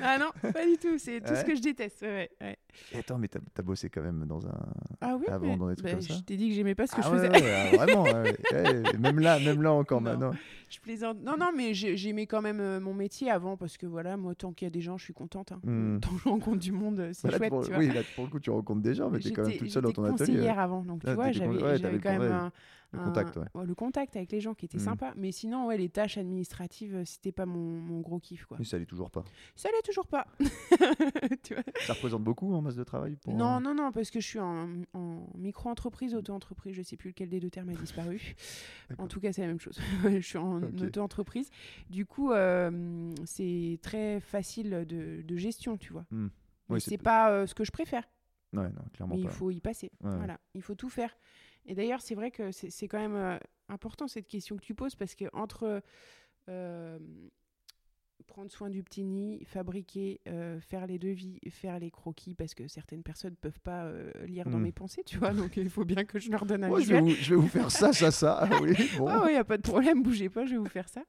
ah 0.00 0.18
non, 0.18 0.30
pas 0.52 0.66
du 0.66 0.76
tout. 0.78 0.98
C'est 0.98 1.20
tout 1.20 1.32
Ouais. 1.32 1.40
ce 1.40 1.44
que 1.44 1.54
je 1.54 1.62
déteste. 1.62 2.02
ouais, 2.02 2.30
ouais, 2.40 2.46
ouais. 2.46 2.58
Et 2.92 2.98
attends, 2.98 3.18
mais 3.18 3.28
t'as 3.28 3.40
as 3.58 3.62
bossé 3.62 3.90
quand 3.90 4.02
même 4.02 4.24
dans 4.26 4.46
un. 4.46 4.58
Ah 5.00 5.16
oui, 5.18 5.26
Avant 5.28 5.46
mais- 5.46 5.56
dans 5.56 5.68
des 5.68 5.74
trucs 5.76 5.86
bah, 5.86 5.92
comme 5.92 6.00
ça 6.02 6.14
je 6.14 6.20
t'ai 6.20 6.36
dit 6.36 6.48
que 6.50 6.54
j'aimais 6.54 6.74
pas 6.74 6.86
ce 6.86 6.94
que 6.94 7.00
Ah 7.02 7.08
je 7.10 7.16
faisais. 7.16 7.28
ouais, 7.30 7.42
ouais, 7.42 7.76
vraiment, 7.76 8.02
ouais, 8.04 8.36
ouais. 8.52 8.82
même 8.98 9.18
là, 9.20 9.38
même 9.40 9.62
là 9.62 9.72
encore 9.72 10.00
Non. 10.00 10.10
maintenant. 10.10 10.32
je 10.68 10.78
plaisante. 10.80 11.18
Non, 11.24 11.36
non, 11.38 11.50
mais 11.56 11.74
j'ai- 11.74 11.96
j'aimais 11.96 12.26
quand 12.26 12.42
même 12.42 12.60
euh, 12.60 12.80
mon 12.80 12.94
métier 12.94 13.30
avant 13.30 13.56
parce 13.56 13.76
que 13.76 13.86
voilà, 13.86 14.16
moi, 14.16 14.34
tant 14.34 14.52
qu'il 14.52 14.66
y 14.66 14.68
a 14.68 14.70
des 14.70 14.80
gens, 14.80 14.96
je 14.98 15.04
suis 15.04 15.14
contente. 15.14 15.52
hein. 15.52 15.60
Hmm. 15.64 15.98
Tant 16.00 16.10
que 16.10 16.20
je 16.24 16.28
rencontre 16.28 16.58
du 16.58 16.72
monde, 16.72 17.00
euh, 17.00 17.10
c'est 17.12 17.30
Là, 17.30 17.38
chouette. 17.38 17.50
pour, 17.50 17.62
tu 17.64 17.70
vois. 17.70 17.78
oui, 17.78 17.88
là, 17.88 18.00
pour 18.14 18.24
le 18.24 18.30
coup, 18.30 18.40
tu 18.40 18.50
rencontres 18.50 18.82
des 18.82 18.94
gens, 18.94 19.10
mais 19.10 19.18
t'es 19.20 19.30
quand 19.32 19.46
même 19.46 19.56
toute 19.56 19.70
seule 19.70 19.82
dans 19.82 19.92
ton 19.92 20.04
atelier. 20.04 20.18
conseillère 20.32 20.58
avant, 20.58 20.82
donc 20.82 21.02
tu 21.02 21.08
Ah, 21.10 21.14
vois, 21.14 21.32
j'avais 21.32 21.98
quand 21.98 22.18
même 22.18 22.32
un, 22.32 22.52
Le 22.92 23.00
contact, 23.00 23.36
ouais. 23.36 23.64
le 23.66 23.74
contact 23.74 24.16
avec 24.16 24.32
les 24.32 24.40
gens 24.40 24.54
qui 24.54 24.64
était 24.64 24.78
Mhm. 24.78 24.84
sympa. 24.84 25.12
Mais 25.16 25.32
sinon, 25.32 25.66
ouais, 25.66 25.76
les 25.76 25.88
tâches 25.88 26.16
administratives, 26.18 26.94
euh, 26.94 27.04
c'était 27.04 27.32
pas 27.32 27.44
mon, 27.46 27.58
mon 27.80 28.00
gros 28.00 28.18
kiff, 28.18 28.46
quoi. 28.46 28.56
Mais 28.58 28.64
ça 28.64 28.78
l'est 28.78 28.86
toujours 28.86 29.10
pas. 29.10 29.24
Ça 29.54 29.68
l'est 29.70 29.82
toujours 29.82 30.06
pas. 30.06 30.26
Tu 31.42 31.54
vois 31.54 31.62
Ça 31.86 31.92
représente 31.94 32.22
beaucoup 32.24 32.52
en 32.54 32.62
masse 32.62 32.76
de 32.76 32.84
travail 32.84 33.16
pour. 33.16 33.34
Non, 33.34 33.60
non, 33.60 33.74
non, 33.74 33.92
parce 33.92 34.10
que 34.10 34.20
je 34.20 34.26
suis 34.26 34.38
en, 34.40 34.68
en 34.94 35.26
micro-entreprise, 35.36 36.14
auto-entreprise, 36.14 36.74
je 36.74 36.82
sais 36.82 36.96
plus 36.96 37.10
lequel 37.10 37.28
des 37.28 37.40
deux 37.40 37.50
termes 37.50 37.68
a 37.70 37.74
disparu. 37.74 38.34
en 38.98 39.06
tout 39.08 39.20
cas, 39.20 39.32
c'est 39.32 39.42
la 39.42 39.48
même 39.48 39.60
chose. 39.60 39.78
je 40.04 40.20
suis 40.20 40.38
en 40.38 40.62
auto-entreprise. 40.62 41.50
Du 41.90 42.06
coup, 42.06 42.32
euh, 42.32 43.12
c'est 43.24 43.78
très 43.82 44.20
facile 44.20 44.84
de, 44.88 45.22
de 45.22 45.36
gestion, 45.36 45.76
tu 45.76 45.92
vois. 45.92 46.06
Mais 46.10 46.28
Oui, 46.68 46.80
c'est 46.80 46.98
pas 46.98 47.30
euh, 47.30 47.46
ce 47.46 47.54
que 47.54 47.64
je 47.64 47.70
préfère, 47.72 48.04
Ouais, 48.52 48.68
non, 48.70 48.82
clairement 48.94 49.16
mais 49.16 49.20
il 49.20 49.28
faut 49.28 49.50
y 49.50 49.60
passer. 49.60 49.90
Ouais. 50.02 50.16
Voilà, 50.16 50.38
il 50.54 50.62
faut 50.62 50.74
tout 50.76 50.88
faire. 50.88 51.14
Et 51.66 51.74
d'ailleurs, 51.74 52.00
c'est 52.00 52.14
vrai 52.14 52.30
que 52.30 52.50
c'est 52.52 52.88
quand 52.88 52.98
même 53.00 53.14
euh, 53.16 53.38
important 53.68 54.06
cette 54.08 54.28
question 54.28 54.56
que 54.56 54.62
tu 54.62 54.74
poses 54.74 54.94
parce 54.94 55.14
que 55.14 55.24
entre 55.32 55.82
euh, 56.48 56.98
prendre 58.26 58.50
soin 58.50 58.70
du 58.70 58.82
petit 58.82 59.04
nid, 59.04 59.44
fabriquer, 59.44 60.20
euh, 60.28 60.58
faire 60.60 60.86
les 60.86 60.98
devis, 60.98 61.38
faire 61.50 61.78
les 61.78 61.90
croquis, 61.90 62.34
parce 62.34 62.54
que 62.54 62.66
certaines 62.66 63.02
personnes 63.02 63.36
peuvent 63.36 63.60
pas 63.60 63.84
euh, 63.84 64.10
lire 64.26 64.48
dans 64.50 64.58
Mm. 64.58 64.62
mes 64.62 64.72
pensées, 64.72 65.02
tu 65.04 65.18
vois, 65.18 65.32
donc 65.32 65.56
il 65.56 65.70
faut 65.70 65.84
bien 65.84 66.04
que 66.04 66.18
je 66.18 66.30
leur 66.30 66.44
donne 66.46 66.64
un 66.64 66.70
Ouais, 66.70 66.82
je, 66.82 66.92
vais 66.92 67.00
visuel. 67.00 67.16
vous, 67.16 67.22
je 67.22 67.34
vais 67.34 67.40
vous 67.40 67.48
faire 67.48 67.70
ça, 67.70 67.92
ça, 67.92 68.10
ça. 68.10 68.40
Ah 68.50 68.58
oui, 68.62 68.74
bon. 68.98 69.06
Ah 69.08 69.22
oui, 69.24 69.32
y 69.34 69.36
a 69.36 69.44
pas 69.44 69.56
de 69.56 69.62
problème, 69.62 70.02
bougez 70.02 70.28
pas, 70.28 70.44
je 70.44 70.52
vais 70.52 70.58
vous 70.58 70.64
faire 70.68 70.88
ça. 70.88 71.02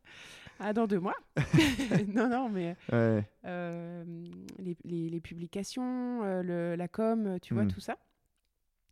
Ah, 0.60 0.74
dans 0.74 0.86
deux 0.88 1.00
mois. 1.00 1.16
non, 2.14 2.30
non, 2.30 2.50
mais 2.50 2.76
Ouais. 2.92 3.24
les, 4.60 4.78
les- 4.84 5.10
les 5.10 5.22
publications, 5.22 6.22
le- 6.42 6.76
la 6.76 6.88
com, 6.88 7.38
tu 7.42 7.54
vois, 7.54 7.64
Mm. 7.64 7.72
tout 7.72 7.80
ça. 7.80 7.98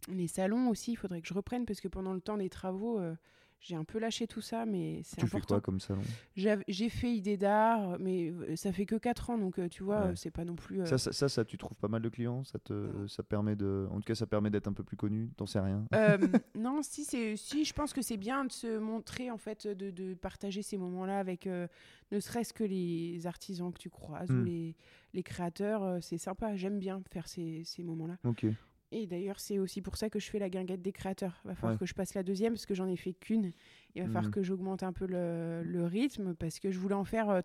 Les 0.08 0.28
salons 0.28 0.70
aussi, 0.70 0.92
il 0.92 0.96
faudrait 0.96 1.22
que 1.22 1.28
je 1.28 1.34
reprenne 1.34 1.66
parce 1.66 1.82
que 1.82 1.88
pendant 1.88 2.14
le 2.14 2.22
temps 2.22 2.38
des 2.38 2.50
travaux, 2.50 3.00
euh, 3.00 3.16
j'ai 3.60 3.76
un 3.76 3.84
peu 3.86 3.98
lâché 3.98 4.28
tout 4.28 4.42
ça, 4.42 4.66
mais 4.68 5.02
c'est 5.04 5.22
Tu 5.22 5.26
fais 5.28 5.38
important. 5.38 5.56
quoi 5.56 5.62
comme 5.62 5.80
salon? 5.80 6.04
J'ai 6.36 6.90
fait 6.90 7.12
idée 7.12 7.38
d'art, 7.38 7.98
mais 8.00 8.30
euh, 8.30 8.56
ça 8.56 8.72
fait 8.72 8.86
que 8.86 8.96
4 8.98 9.32
ans, 9.32 9.40
donc 9.40 9.58
euh, 9.58 9.68
tu 9.68 9.82
vois, 9.82 10.10
Ouais. 10.10 10.16
c'est 10.16 10.30
pas 10.30 10.46
non 10.46 10.56
plus. 10.56 10.82
euh, 10.82 10.86
ça, 10.86 11.00
ça, 11.00 11.12
ça, 11.12 11.28
ça, 11.30 11.44
tu 11.46 11.58
trouves 11.58 11.78
pas 11.78 11.88
mal 11.88 12.04
de 12.04 12.10
clients? 12.10 12.44
Ça, 12.44 12.60
te, 12.60 13.08
ça 13.08 13.24
permet 13.24 13.56
de. 13.56 13.88
En 13.90 13.96
tout 13.96 14.04
cas, 14.04 14.14
ça 14.14 14.28
permet 14.28 14.52
d'être 14.52 14.68
un 14.68 14.74
peu 14.74 14.84
plus 14.84 14.98
connu? 14.98 15.32
T'en 15.38 15.48
sais 15.48 15.60
rien? 15.60 15.84
Euh, 15.96 16.18
non, 16.56 16.82
si, 16.84 17.04
c'est, 17.06 17.36
si, 17.38 17.66
je 17.66 17.74
pense 17.74 17.92
que 17.92 18.04
c'est 18.04 18.18
bien 18.18 18.46
de 18.46 18.52
se 18.52 18.78
montrer, 18.78 19.32
en 19.32 19.38
fait, 19.40 19.66
de, 19.66 19.90
de 19.90 20.14
partager 20.14 20.62
ces 20.62 20.78
moments-là 20.78 21.18
avec 21.18 21.48
ne 21.48 22.20
serait-ce 22.20 22.54
que 22.54 22.64
les 22.66 23.26
artisans 23.26 23.74
que 23.74 23.80
tu 23.80 23.90
croises 23.90 24.30
ou 24.30 24.34
Mm. 24.36 24.46
les, 24.46 24.76
les 25.14 25.24
créateurs. 25.24 26.04
c'est 26.04 26.20
sympa, 26.20 26.56
j'aime 26.56 26.78
bien 26.78 27.02
faire 27.12 27.28
ces, 27.28 27.64
ces 27.66 27.82
moments-là. 27.82 28.18
Ok. 28.26 28.46
Et 28.92 29.08
d'ailleurs, 29.08 29.40
c'est 29.40 29.60
aussi 29.60 29.82
pour 29.82 29.98
ça 29.98 30.10
que 30.10 30.20
je 30.20 30.30
fais 30.30 30.40
la 30.40 30.50
guinguette 30.50 30.82
des 30.82 30.92
créateurs. 30.94 31.40
Il 31.44 31.48
va 31.50 31.56
falloir 31.56 31.74
Ouais. 31.74 31.80
que 31.80 31.86
je 31.86 31.94
passe 31.94 32.14
la 32.14 32.24
deuxième 32.24 32.54
parce 32.54 32.66
que 32.66 32.76
j'en 32.76 32.88
ai 32.88 32.96
fait 32.96 33.14
qu'une. 33.14 33.52
Il 33.96 34.02
va 34.02 34.08
falloir 34.08 34.26
Mhm. 34.26 34.32
que 34.32 34.44
j'augmente 34.44 34.84
un 34.84 34.94
peu 34.94 35.06
le, 35.08 35.64
le 35.64 35.86
rythme 35.86 36.34
parce 36.36 36.60
que 36.60 36.72
je 36.72 36.80
voulais 36.80 36.96
en 36.96 37.04
faire. 37.06 37.30
euh, 37.30 37.42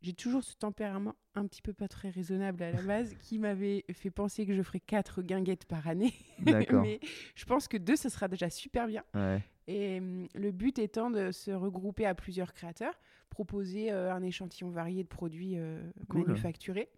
J'ai 0.00 0.14
toujours 0.14 0.42
ce 0.42 0.56
tempérament 0.56 1.14
un 1.36 1.46
petit 1.46 1.62
peu 1.62 1.72
pas 1.72 1.86
très 1.86 2.10
raisonnable 2.10 2.62
à 2.64 2.72
la 2.72 2.82
base 2.82 3.14
qui 3.20 3.38
m'avait 3.38 3.84
fait 3.92 4.10
penser 4.10 4.46
que 4.46 4.52
je 4.54 4.62
ferais 4.62 4.80
quatre 4.80 5.22
guinguettes 5.22 5.64
par 5.64 5.86
année. 5.86 6.12
Mais 6.88 6.98
je 7.36 7.44
pense 7.44 7.68
que 7.68 7.76
deux, 7.76 7.94
ce 7.94 8.08
sera 8.08 8.26
déjà 8.26 8.50
super 8.50 8.88
bien. 8.88 9.04
Ouais. 9.14 9.40
Et 9.68 9.98
hum, 10.00 10.26
le 10.34 10.50
but 10.50 10.78
étant 10.80 11.10
de 11.10 11.30
se 11.30 11.52
regrouper 11.52 12.04
à 12.04 12.16
plusieurs 12.16 12.52
créateurs, 12.52 12.98
proposer 13.30 13.92
euh, 13.92 14.12
un 14.12 14.22
échantillon 14.24 14.70
varié 14.70 15.04
de 15.04 15.08
produits 15.08 15.56
euh, 15.56 15.80
Cool. 16.08 16.26
manufacturés 16.26 16.88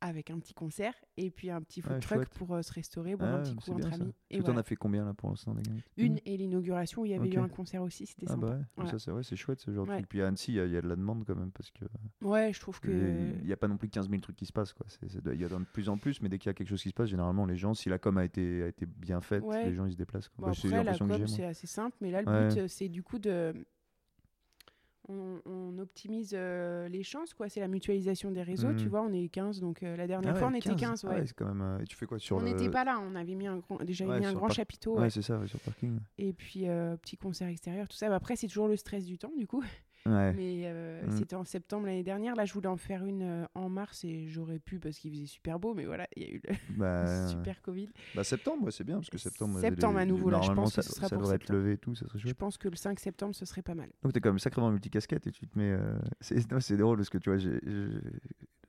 avec 0.00 0.30
un 0.30 0.38
petit 0.38 0.52
concert 0.54 0.94
et 1.16 1.30
puis 1.30 1.50
un 1.50 1.60
petit 1.62 1.80
food 1.80 1.92
Ouais, 1.94 2.00
truck 2.00 2.18
chouette. 2.18 2.28
pour 2.30 2.54
euh, 2.54 2.62
se 2.62 2.72
restaurer, 2.72 3.16
boire 3.16 3.30
Ah, 3.34 3.36
un 3.38 3.42
petit 3.42 3.54
coup 3.54 3.72
entre 3.72 3.92
amis. 3.92 4.12
Et 4.30 4.36
Tu 4.38 4.42
voilà. 4.44 4.60
as 4.60 4.62
fait 4.62 4.76
combien 4.76 5.04
là 5.04 5.14
pour 5.14 5.30
l'instant 5.30 5.54
Une 5.96 6.18
et 6.26 6.36
l'inauguration 6.36 7.02
où 7.02 7.06
il 7.06 7.12
y 7.12 7.14
avait 7.14 7.28
eu 7.30 7.38
un 7.38 7.48
concert 7.48 7.82
aussi, 7.82 8.06
c'était 8.06 8.26
Ah 8.28 8.32
sympa. 8.32 8.46
bah 8.46 8.54
ouais, 8.56 8.62
Voilà. 8.76 8.90
ça 8.90 8.98
c'est 8.98 9.10
ouais, 9.10 9.22
c'est 9.22 9.36
chouette 9.36 9.60
ce 9.60 9.70
genre 9.70 9.84
de 9.86 9.90
Ouais. 9.90 9.96
truc. 9.98 10.08
Puis 10.08 10.20
à 10.22 10.26
Annecy, 10.28 10.52
il 10.52 10.56
y, 10.56 10.60
a- 10.60 10.66
il 10.66 10.72
y 10.72 10.76
a 10.76 10.82
de 10.82 10.88
la 10.88 10.96
demande 10.96 11.24
quand 11.26 11.34
même 11.34 11.50
parce 11.50 11.70
que 11.70 11.84
Ouais, 12.22 12.52
je 12.52 12.60
trouve 12.60 12.80
que. 12.80 12.90
il 13.40 13.44
n'y 13.46 13.52
a 13.52 13.56
pas 13.56 13.68
non 13.68 13.76
plus 13.78 13.88
15 13.88 14.08
000 14.10 14.20
trucs 14.20 14.36
qui 14.36 14.46
se 14.46 14.52
passent 14.52 14.72
quoi. 14.72 14.86
Il 15.02 15.40
y 15.40 15.44
en 15.46 15.56
a 15.56 15.58
de 15.60 15.64
plus 15.64 15.88
en 15.88 15.96
plus, 15.98 16.20
mais 16.20 16.28
dès 16.28 16.38
qu'il 16.38 16.48
y 16.48 16.50
a 16.50 16.54
quelque 16.54 16.68
chose 16.68 16.82
qui 16.82 16.90
se 16.90 16.94
passe, 16.94 17.08
généralement 17.08 17.46
les 17.46 17.56
gens, 17.56 17.74
si 17.74 17.88
la 17.88 17.98
com 17.98 18.16
a 18.18 18.24
été, 18.24 18.62
a 18.64 18.68
été 18.68 18.86
bien 18.86 19.20
faite, 19.20 19.42
Ouais. 19.44 19.64
les 19.64 19.74
gens 19.74 19.86
ils 19.86 19.92
se 19.92 19.96
déplacent. 19.96 20.28
quoi. 20.28 20.36
Bon, 20.38 20.46
Bah, 20.48 20.52
c'est 20.60 20.68
après, 20.68 20.84
la 20.84 20.96
com, 20.98 21.26
c'est 21.26 21.44
assez 21.44 21.66
simple, 21.66 21.96
mais 22.00 22.10
là, 22.10 22.22
le 22.22 22.28
Ouais. 22.28 22.48
but, 22.48 22.58
euh, 22.58 22.68
c'est 22.68 22.88
du 22.88 23.02
coup 23.02 23.18
de. 23.18 23.54
On, 25.08 25.40
on 25.46 25.78
optimise 25.78 26.32
euh, 26.36 26.88
les 26.88 27.02
chances, 27.04 27.32
quoi. 27.32 27.48
C'est 27.48 27.60
la 27.60 27.68
mutualisation 27.68 28.32
des 28.32 28.42
réseaux, 28.42 28.72
tu 28.74 28.84
Mhm. 28.84 28.90
vois. 28.90 29.02
On 29.02 29.12
est 29.12 29.28
15, 29.28 29.60
donc 29.60 29.82
euh, 29.82 29.96
la 29.96 30.06
dernière 30.08 30.32
Ah 30.34 30.38
fois, 30.38 30.48
on 30.48 30.54
était 30.54 30.74
15, 30.74 31.04
Ah 31.04 31.10
ouais. 31.14 31.26
c'est 31.26 31.34
quand 31.34 31.46
même. 31.46 31.60
euh, 31.62 31.78
Et 31.80 31.84
tu 31.84 31.94
fais 31.94 32.06
quoi 32.06 32.18
sur 32.18 32.36
on 32.36 32.40
le. 32.40 32.46
n'était 32.46 32.68
pas 32.70 32.82
là, 32.84 32.98
on 33.00 33.14
avait 33.14 33.34
mis 33.36 33.46
un 33.46 33.58
grand, 33.58 33.76
déjà 33.84 34.04
mis 34.04 34.26
un 34.26 34.32
grand 34.32 34.46
par- 34.48 34.56
chapiteau, 34.56 34.98
Ouais, 34.98 35.08
c'est 35.10 35.22
ça, 35.22 35.40
sur 35.46 35.60
parking. 35.60 36.00
et 36.18 36.32
puis 36.32 36.66
petit 37.02 37.16
concert 37.16 37.46
extérieur, 37.48 37.86
tout 37.88 37.96
ça. 37.96 38.08
Bah, 38.08 38.16
après, 38.16 38.34
c'est 38.36 38.48
toujours 38.48 38.66
le 38.68 38.76
stress 38.76 39.04
du 39.04 39.16
temps, 39.16 39.32
du 39.38 39.46
coup. 39.46 39.62
Ouais. 40.06 40.32
Mais 40.34 40.62
euh, 40.66 41.04
Mhm. 41.06 41.10
c'était 41.18 41.36
en 41.36 41.44
septembre 41.44 41.86
l'année 41.86 42.02
dernière. 42.02 42.34
Là, 42.36 42.44
je 42.44 42.52
voulais 42.52 42.68
en 42.68 42.76
faire 42.76 43.04
une 43.04 43.22
euh, 43.22 43.44
en 43.54 43.68
mars 43.68 44.04
et 44.04 44.26
j'aurais 44.28 44.58
pu 44.58 44.78
parce 44.78 44.98
qu'il 44.98 45.10
faisait 45.12 45.26
super 45.26 45.58
beau, 45.58 45.74
mais 45.74 45.84
voilà, 45.84 46.06
il 46.16 46.22
y 46.22 46.26
a 46.26 46.30
eu 46.30 46.40
le 46.48 46.54
Bah, 46.76 47.26
super 47.28 47.60
Covid. 47.62 47.88
bah, 48.14 48.24
septembre, 48.24 48.64
ouais, 48.64 48.70
c'est 48.70 48.84
bien 48.84 48.96
parce 48.96 49.10
que 49.10 49.18
septembre. 49.18 49.58
Septembre 49.60 49.96
les- 49.96 50.02
à 50.02 50.06
nouveau, 50.06 50.30
là, 50.30 50.40
je 50.42 50.52
pense 50.52 50.74
que 50.76 50.82
ça, 50.82 50.88
ce 50.88 50.94
sera 50.94 51.08
ça 51.08 51.16
pour 51.16 51.22
devrait 51.22 51.36
être 51.36 51.42
septembre. 51.42 51.58
levé 51.60 51.72
et 51.72 51.78
tout, 51.78 51.94
ça 51.94 52.06
serait 52.06 52.18
Je 52.18 52.32
pense 52.32 52.56
que 52.58 52.68
le 52.68 52.76
5 52.76 52.98
septembre, 53.00 53.34
ce 53.34 53.44
serait 53.44 53.62
pas 53.62 53.74
mal. 53.74 53.90
Donc 54.02 54.12
t'es 54.12 54.20
quand 54.20 54.30
même 54.30 54.38
sacrément 54.38 54.70
multicasquette 54.70 55.26
et 55.26 55.32
tu 55.32 55.46
te 55.46 55.58
mets. 55.58 55.70
euh, 55.72 55.98
C'est 56.20 56.76
drôle 56.76 56.96
parce 56.98 57.10
que 57.10 57.18
tu 57.18 57.30
vois, 57.30 57.38
j'ai- 57.38 57.60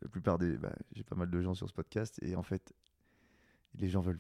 la 0.02 0.10
plupart 0.10 0.38
des, 0.38 0.58
bah, 0.58 0.74
j'ai 0.96 1.04
pas 1.04 1.16
mal 1.16 1.30
de 1.30 1.42
gens 1.42 1.54
sur 1.54 1.68
ce 1.68 1.74
podcast 1.74 2.20
et 2.22 2.36
en 2.36 2.44
fait, 2.44 2.72
les 3.76 3.88
gens 3.90 4.02
veulent, 4.02 4.20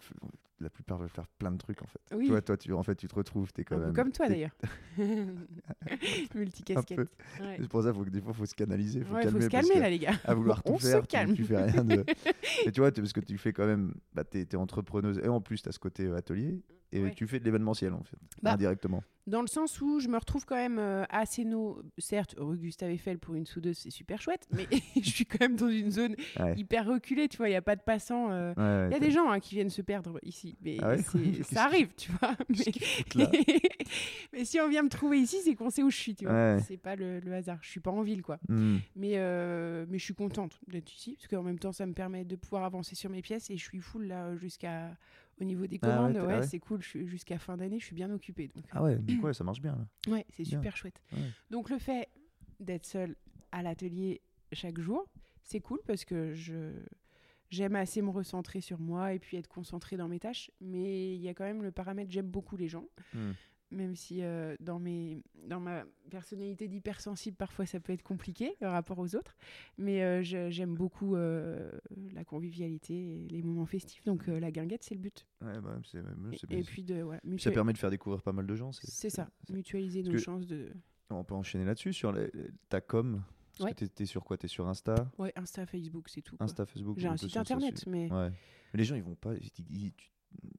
la 0.59 0.69
plupart 0.69 0.97
veulent 0.97 1.09
faire 1.09 1.27
plein 1.39 1.51
de 1.51 1.57
trucs 1.57 1.81
en 1.81 1.87
fait. 1.87 1.99
Oui. 2.15 2.25
Tu 2.25 2.31
vois, 2.31 2.41
toi, 2.41 2.57
tu, 2.57 2.71
en 2.73 2.83
fait, 2.83 2.95
tu 2.95 3.07
te 3.07 3.15
retrouves, 3.15 3.51
t'es 3.53 3.63
quand 3.63 3.75
Un 3.75 3.79
peu 3.79 3.85
même. 3.85 3.93
comme 3.95 4.11
toi 4.11 4.27
d'ailleurs. 4.27 4.55
Multicasquette. 6.35 6.99
Ouais. 7.39 7.57
C'est 7.59 7.67
pour 7.69 7.83
ça, 7.83 7.93
faut 7.93 8.03
que 8.03 8.09
des 8.09 8.21
fois, 8.21 8.33
faut 8.33 8.45
se 8.45 8.55
canaliser, 8.55 9.03
faut 9.03 9.15
Ouais, 9.15 9.23
calmer, 9.23 9.39
faut 9.39 9.45
se 9.45 9.49
calmer 9.49 9.79
là, 9.79 9.89
les 9.89 9.99
gars. 9.99 10.13
à 10.23 10.33
vouloir 10.33 10.63
tout 10.63 10.73
On 10.73 10.79
se 10.79 10.87
faire, 10.87 11.07
calme. 11.07 11.33
Tu, 11.35 11.43
fais 11.43 11.61
rien 11.63 11.83
de. 11.83 12.03
et 12.65 12.71
tu 12.71 12.79
vois, 12.79 12.91
parce 12.91 13.13
que 13.13 13.19
tu 13.19 13.37
fais 13.37 13.53
quand 13.53 13.65
même, 13.65 13.93
bah, 14.13 14.23
t'es 14.23 14.41
es 14.51 14.55
entrepreneuse 14.55 15.19
et 15.19 15.27
en 15.27 15.41
plus 15.41 15.61
t'as 15.61 15.71
ce 15.71 15.79
côté 15.79 16.05
euh, 16.05 16.15
atelier 16.15 16.61
et 16.91 17.01
Ouais. 17.03 17.13
tu 17.13 17.27
fais 17.27 17.39
de 17.39 17.45
l'événementiel 17.45 17.93
en 17.93 18.03
fait, 18.03 18.17
Bah, 18.41 18.53
indirectement. 18.53 19.03
Dans 19.27 19.41
le 19.41 19.47
sens 19.47 19.81
où 19.81 19.99
je 19.99 20.07
me 20.07 20.17
retrouve 20.17 20.45
quand 20.45 20.55
même 20.55 20.79
euh, 20.79 21.03
assez 21.09 21.43
no... 21.43 21.81
Certes, 21.97 22.35
rue 22.37 22.57
Gustave 22.57 22.91
Eiffel 22.91 23.19
pour 23.19 23.35
une 23.35 23.45
soudeuse, 23.45 23.77
c'est 23.77 23.89
super 23.89 24.21
chouette, 24.21 24.47
mais 24.53 24.65
je 24.95 25.09
suis 25.09 25.25
quand 25.25 25.41
même 25.41 25.57
dans 25.57 25.67
une 25.67 25.91
zone 25.91 26.15
Ouais. 26.39 26.53
hyper 26.55 26.85
reculée, 26.87 27.27
tu 27.27 27.35
vois, 27.37 27.49
il 27.49 27.51
n'y 27.51 27.57
a 27.57 27.61
pas 27.61 27.75
de 27.75 27.81
passants. 27.81 28.31
euh, 28.31 28.53
ouais, 28.55 28.89
Il 28.89 28.93
y 28.93 28.95
a 28.95 28.99
des 28.99 29.11
gens 29.11 29.29
hein, 29.29 29.41
qui 29.41 29.55
viennent 29.55 29.69
se 29.69 29.81
perdre 29.81 30.17
ici, 30.23 30.55
mais 30.61 30.77
Ah 30.81 30.95
ça 31.43 31.65
arrive, 31.65 31.89
tu 31.97 32.09
vois. 32.13 32.35
Mais... 33.15 34.45
si 34.45 34.59
on 34.61 34.69
vient 34.69 34.83
me 34.83 34.89
trouver 34.89 35.19
ici, 35.19 35.37
c'est 35.43 35.55
qu'on 35.55 35.69
sait 35.69 35.83
où 35.83 35.89
je 35.89 35.97
suis, 35.97 36.15
tu 36.15 36.25
vois. 36.25 36.59
C'est 36.61 36.77
pas 36.77 36.95
le, 36.95 37.19
le 37.19 37.33
hasard. 37.33 37.57
Je 37.61 37.69
suis 37.69 37.79
pas 37.81 37.91
en 37.91 38.01
ville, 38.03 38.21
quoi. 38.21 38.39
Hmm. 38.47 38.77
Mais, 38.95 39.13
euh, 39.15 39.85
mais 39.89 39.97
je 39.99 40.03
suis 40.05 40.15
contente 40.15 40.59
d'être 40.67 40.93
ici, 40.93 41.15
parce 41.17 41.27
qu'en 41.27 41.43
même 41.43 41.59
temps, 41.59 41.71
ça 41.73 41.85
me 41.85 41.93
permet 41.93 42.23
de 42.23 42.35
pouvoir 42.35 42.63
avancer 42.63 42.95
sur 42.95 43.09
mes 43.09 43.21
pièces 43.21 43.49
et 43.49 43.57
je 43.57 43.63
suis 43.63 43.79
full 43.79 44.07
là 44.07 44.35
jusqu'à 44.37 44.95
au 45.39 45.43
niveau 45.43 45.67
des 45.67 45.79
Ah 45.81 45.87
ouais, 45.87 45.95
commandes. 46.13 46.27
ouais, 46.27 46.33
ah 46.35 46.39
ouais. 46.39 46.47
c'est 46.47 46.59
cool. 46.59 46.81
Jusqu'à 46.81 47.37
fin 47.39 47.57
d'année, 47.57 47.79
je 47.79 47.85
suis 47.85 47.95
bien 47.95 48.09
occupée. 48.11 48.49
Donc, 48.55 48.65
Ah 48.71 48.83
ouais, 48.83 48.97
coup, 48.97 49.25
ouais, 49.27 49.33
ça 49.33 49.43
marche 49.43 49.61
bien 49.61 49.75
là. 49.75 49.87
ouais, 50.13 50.25
c'est 50.29 50.43
super 50.45 50.75
chouette. 50.75 51.01
Donc 51.49 51.69
le 51.69 51.77
fait 51.77 52.09
d'être 52.59 52.85
seule 52.85 53.15
à 53.51 53.61
l'atelier 53.61 54.21
chaque 54.51 54.79
jour, 54.79 55.07
c'est 55.43 55.59
cool 55.59 55.79
parce 55.85 56.05
que 56.05 56.33
je 56.33 56.71
j'aime 57.49 57.75
assez 57.77 58.01
me 58.01 58.09
recentrer 58.09 58.59
sur 58.59 58.79
moi 58.79 59.13
et 59.13 59.19
puis 59.19 59.37
être 59.37 59.47
concentrée 59.47 59.95
dans 59.95 60.07
mes 60.09 60.19
tâches. 60.19 60.51
Mais 60.59 61.15
il 61.15 61.21
y 61.21 61.29
a 61.29 61.33
quand 61.33 61.45
même 61.45 61.63
le 61.63 61.71
paramètre 61.71 62.11
j'aime 62.11 62.27
beaucoup 62.27 62.57
les 62.57 62.67
gens. 62.67 62.85
Hmm. 63.13 63.31
Même 63.69 63.95
si 63.95 64.23
euh, 64.23 64.55
dans, 64.61 64.79
mes, 64.79 65.21
dans 65.45 65.59
ma 65.59 65.83
personnalité 66.09 66.69
d'hypersensible, 66.69 67.35
parfois 67.35 67.65
ça 67.65 67.81
peut 67.81 67.91
être 67.91 68.01
compliqué 68.03 68.55
le 68.61 68.67
rapport 68.67 68.97
aux 68.97 69.13
autres. 69.15 69.35
Mais 69.77 70.01
euh, 70.03 70.21
j'aime 70.49 70.73
beaucoup 70.75 71.15
euh, 71.17 71.69
la 72.13 72.23
convivialité 72.23 73.25
et 73.25 73.27
les 73.27 73.41
moments 73.43 73.65
festifs. 73.65 74.05
Donc 74.05 74.27
la 74.27 74.51
guinguette, 74.51 74.83
c'est 74.83 74.95
le 74.95 75.01
but. 75.01 75.25
Ouais, 75.41 75.59
bah, 75.59 75.79
c'est 75.83 75.99
Et, 76.49 76.59
et 76.59 76.63
puis 76.63 76.83
de 76.83 77.05
ça 77.37 77.51
permet 77.51 77.73
de 77.73 77.77
faire 77.77 77.89
découvrir 77.89 78.21
pas 78.21 78.31
mal 78.31 78.47
de 78.47 78.55
gens. 78.55 78.71
c'est 78.71 79.09
ça, 79.09 79.29
mutualiser 79.49 80.01
nos 80.03 80.17
chances 80.17 80.47
de. 80.47 80.71
On 81.09 81.23
peut 81.23 81.35
enchaîner 81.35 81.65
là-dessus 81.65 81.93
sur 81.93 82.11
les- 82.11 82.31
ta 82.69 82.81
com. 82.81 83.21
Parce 83.57 83.69
Ouais. 83.71 83.73
que 83.73 83.85
t'es- 83.85 84.05
sur 84.05 84.23
quoi? 84.23 84.37
T'es 84.37 84.47
sur 84.47 84.67
Insta, 84.67 85.09
Ouais, 85.17 85.33
Insta, 85.35 85.65
Facebook, 85.65 86.09
c'est 86.09 86.21
tout. 86.21 86.37
quoi. 86.37 86.45
Insta, 86.45 86.65
Facebook. 86.65 86.99
J'ai 86.99 87.07
un 87.07 87.17
site 87.17 87.35
internet, 87.37 87.85
mais 87.87 88.11
Ouais. 88.11 88.29
Mais 88.73 88.77
les 88.77 88.83
gens, 88.83 88.95
ils 88.95 89.01
vont 89.03 89.15
pas. 89.15 89.33
ils- 89.33 89.49
ils- 89.71 89.93
tu- 89.93 90.11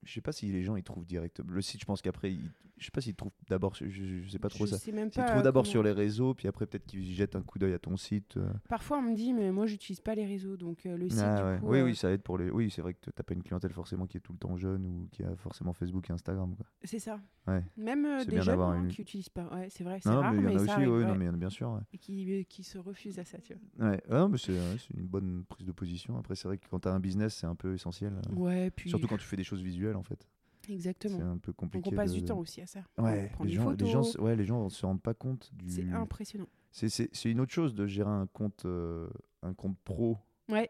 je 0.04 0.12
sais 0.12 0.20
pas 0.20 0.32
si 0.32 0.46
les 0.50 0.62
gens 0.62 0.76
ils 0.76 0.82
trouvent 0.82 1.06
direct. 1.06 1.40
Le 1.46 1.60
site, 1.62 1.80
je 1.80 1.84
pense 1.86 2.00
qu'après, 2.02 2.32
ils- 2.32 2.50
je 2.78 2.84
sais 2.84 2.90
pas 2.92 3.00
s'ils 3.00 3.14
trouvent 3.16 3.32
d'abord. 3.48 3.74
Je, 3.74 3.88
je- 3.88 4.28
sais 4.28 4.38
pas 4.38 4.48
trop 4.48 4.64
je 4.64 4.70
ça. 4.70 4.78
sais 4.78 4.92
même 4.92 5.10
S'ils 5.10 5.20
pas. 5.22 5.30
trouvent 5.30 5.42
d'abord 5.42 5.64
comment- 5.64 5.70
sur 5.72 5.82
les 5.82 5.90
réseaux, 5.92 6.32
puis 6.34 6.46
après 6.46 6.64
peut-être 6.66 6.86
qu'ils 6.86 7.04
jettent 7.12 7.34
un 7.36 7.42
coup 7.42 7.58
d'œil 7.58 7.72
à 7.74 7.78
ton 7.80 7.96
site. 7.96 8.36
euh. 8.36 8.48
Parfois, 8.68 8.98
on 8.98 9.02
me 9.02 9.14
dit, 9.16 9.32
mais 9.34 9.50
moi, 9.50 9.66
j'utilise 9.66 10.00
pas 10.00 10.14
les 10.14 10.24
réseaux, 10.24 10.56
donc 10.56 10.86
euh, 10.86 10.96
le 10.96 11.08
site, 11.08 11.18
Ah 11.22 11.36
du 11.36 11.42
ouais. 11.42 11.58
coup, 11.58 11.66
Oui, 11.72 11.78
euh, 11.80 11.84
oui, 11.86 11.96
ça 11.96 12.10
aide 12.12 12.22
pour 12.22 12.38
les. 12.38 12.50
Oui, 12.50 12.70
c'est 12.70 12.80
vrai 12.82 12.94
que 12.94 13.10
t'as 13.10 13.22
pas 13.24 13.34
une 13.34 13.42
clientèle 13.42 13.72
forcément 13.72 14.06
qui 14.06 14.16
est 14.16 14.20
tout 14.20 14.32
le 14.32 14.38
temps 14.38 14.56
jeune 14.56 14.86
ou 14.86 15.08
qui 15.10 15.24
a 15.24 15.34
forcément 15.36 15.72
Facebook 15.72 16.08
et 16.08 16.12
Instagram. 16.12 16.54
Quoi. 16.56 16.66
c'est 16.84 17.00
ça. 17.00 17.20
Ouais. 17.48 17.64
Même 17.78 18.04
euh, 18.04 18.24
des 18.26 18.42
jeunes 18.42 18.60
hein, 18.60 18.82
une- 18.82 18.88
qui 18.88 19.00
utilisent 19.02 19.30
pas. 19.30 19.48
Ouais, 19.54 19.68
c'est 19.70 19.82
vrai, 19.82 19.98
c'est 20.02 20.10
Non, 20.10 20.20
rare, 20.20 20.32
mais 20.34 20.38
il 20.38 20.44
y 20.44 20.46
en 20.46 20.58
a 20.58 20.62
aussi, 20.62 20.70
arrive, 20.70 20.88
ouais, 20.90 21.04
non, 21.06 21.14
mais 21.14 21.24
il 21.24 21.28
y 21.28 21.30
en 21.30 21.34
a 21.34 21.38
bien 21.38 21.48
sûr. 21.50 21.80
Et 21.94 21.98
qui, 21.98 22.44
qui 22.48 22.62
se 22.62 22.76
refusent 22.78 23.18
à 23.18 23.24
ça, 23.24 23.38
tu 23.38 23.54
vois. 23.54 23.88
Ouais, 23.90 24.00
mais 24.30 24.36
c'est 24.38 24.52
une 24.94 25.06
bonne 25.06 25.44
prise 25.48 25.66
de 25.66 25.72
position. 25.72 26.16
Après, 26.18 26.34
c'est 26.36 26.46
vrai 26.46 26.58
que 26.58 26.66
quand 26.68 26.78
tu 26.80 26.88
as 26.88 26.92
un 26.92 27.00
business, 27.00 27.34
c'est 27.36 27.46
un 27.46 27.54
peu 27.56 27.74
essentiel. 27.74 28.12
Ouais, 28.36 28.70
puis. 28.70 28.90
Surtout 28.90 29.08
quand 29.08 29.16
tu 29.16 29.26
fais 29.26 29.36
des 29.36 29.44
choses 29.44 29.57
visuelles, 29.62 29.96
en 29.96 30.02
fait. 30.02 30.28
C'est 30.66 30.72
Exactement. 30.74 31.20
un 31.20 31.38
peu 31.38 31.52
compliqué. 31.52 31.84
Donc 31.84 31.92
on 31.94 31.96
passe 31.96 32.12
de- 32.12 32.18
du 32.18 32.24
temps 32.24 32.38
aussi 32.38 32.60
à 32.60 32.66
ça. 32.66 32.80
Ouais, 32.98 33.30
les 33.42 33.50
gens, 33.52 33.70
les 33.70 33.86
gens, 33.86 34.02
ouais, 34.18 34.36
les 34.36 34.44
gens 34.44 34.68
se 34.68 34.84
rendent 34.84 35.00
pas 35.00 35.14
compte 35.14 35.50
du. 35.54 35.70
C'est 35.70 35.90
impressionnant. 35.92 36.48
C'est- 36.70 36.88
C'est 36.90 37.08
c'est 37.14 37.30
une 37.30 37.40
autre 37.40 37.52
chose 37.52 37.74
de 37.74 37.86
gérer 37.86 38.10
un 38.10 38.26
compte, 38.26 38.64
euh, 38.66 39.08
un 39.42 39.54
compte 39.54 39.78
pro, 39.84 40.18
Ouais, 40.50 40.68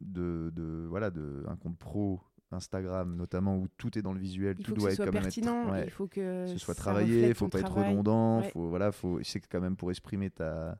de, 0.00 0.50
de 0.54 0.86
voilà, 0.88 1.10
de 1.10 1.44
un 1.48 1.56
compte 1.56 1.76
pro 1.78 2.20
Instagram 2.50 3.14
notamment 3.16 3.58
où 3.58 3.68
tout 3.76 3.98
est 3.98 4.02
dans 4.02 4.14
le 4.14 4.20
visuel, 4.20 4.56
il 4.58 4.64
tout 4.64 4.72
doit 4.72 4.90
être 4.92 4.98
quand 5.04 5.12
même 5.12 5.22
pertinent, 5.24 5.64
être, 5.64 5.72
ouais, 5.72 5.84
il 5.84 5.90
faut 5.90 6.06
que 6.06 6.46
ce 6.46 6.56
soit 6.56 6.74
travaillé, 6.74 7.28
il 7.28 7.34
faut 7.34 7.48
pas 7.48 7.60
être 7.60 7.72
redondant, 7.74 8.40
Ouais. 8.40 8.48
faut 8.50 8.68
voilà, 8.68 8.90
faut 8.92 9.18
c'est 9.22 9.40
quand 9.46 9.60
même 9.60 9.76
pour 9.76 9.90
exprimer 9.90 10.30
ta 10.30 10.78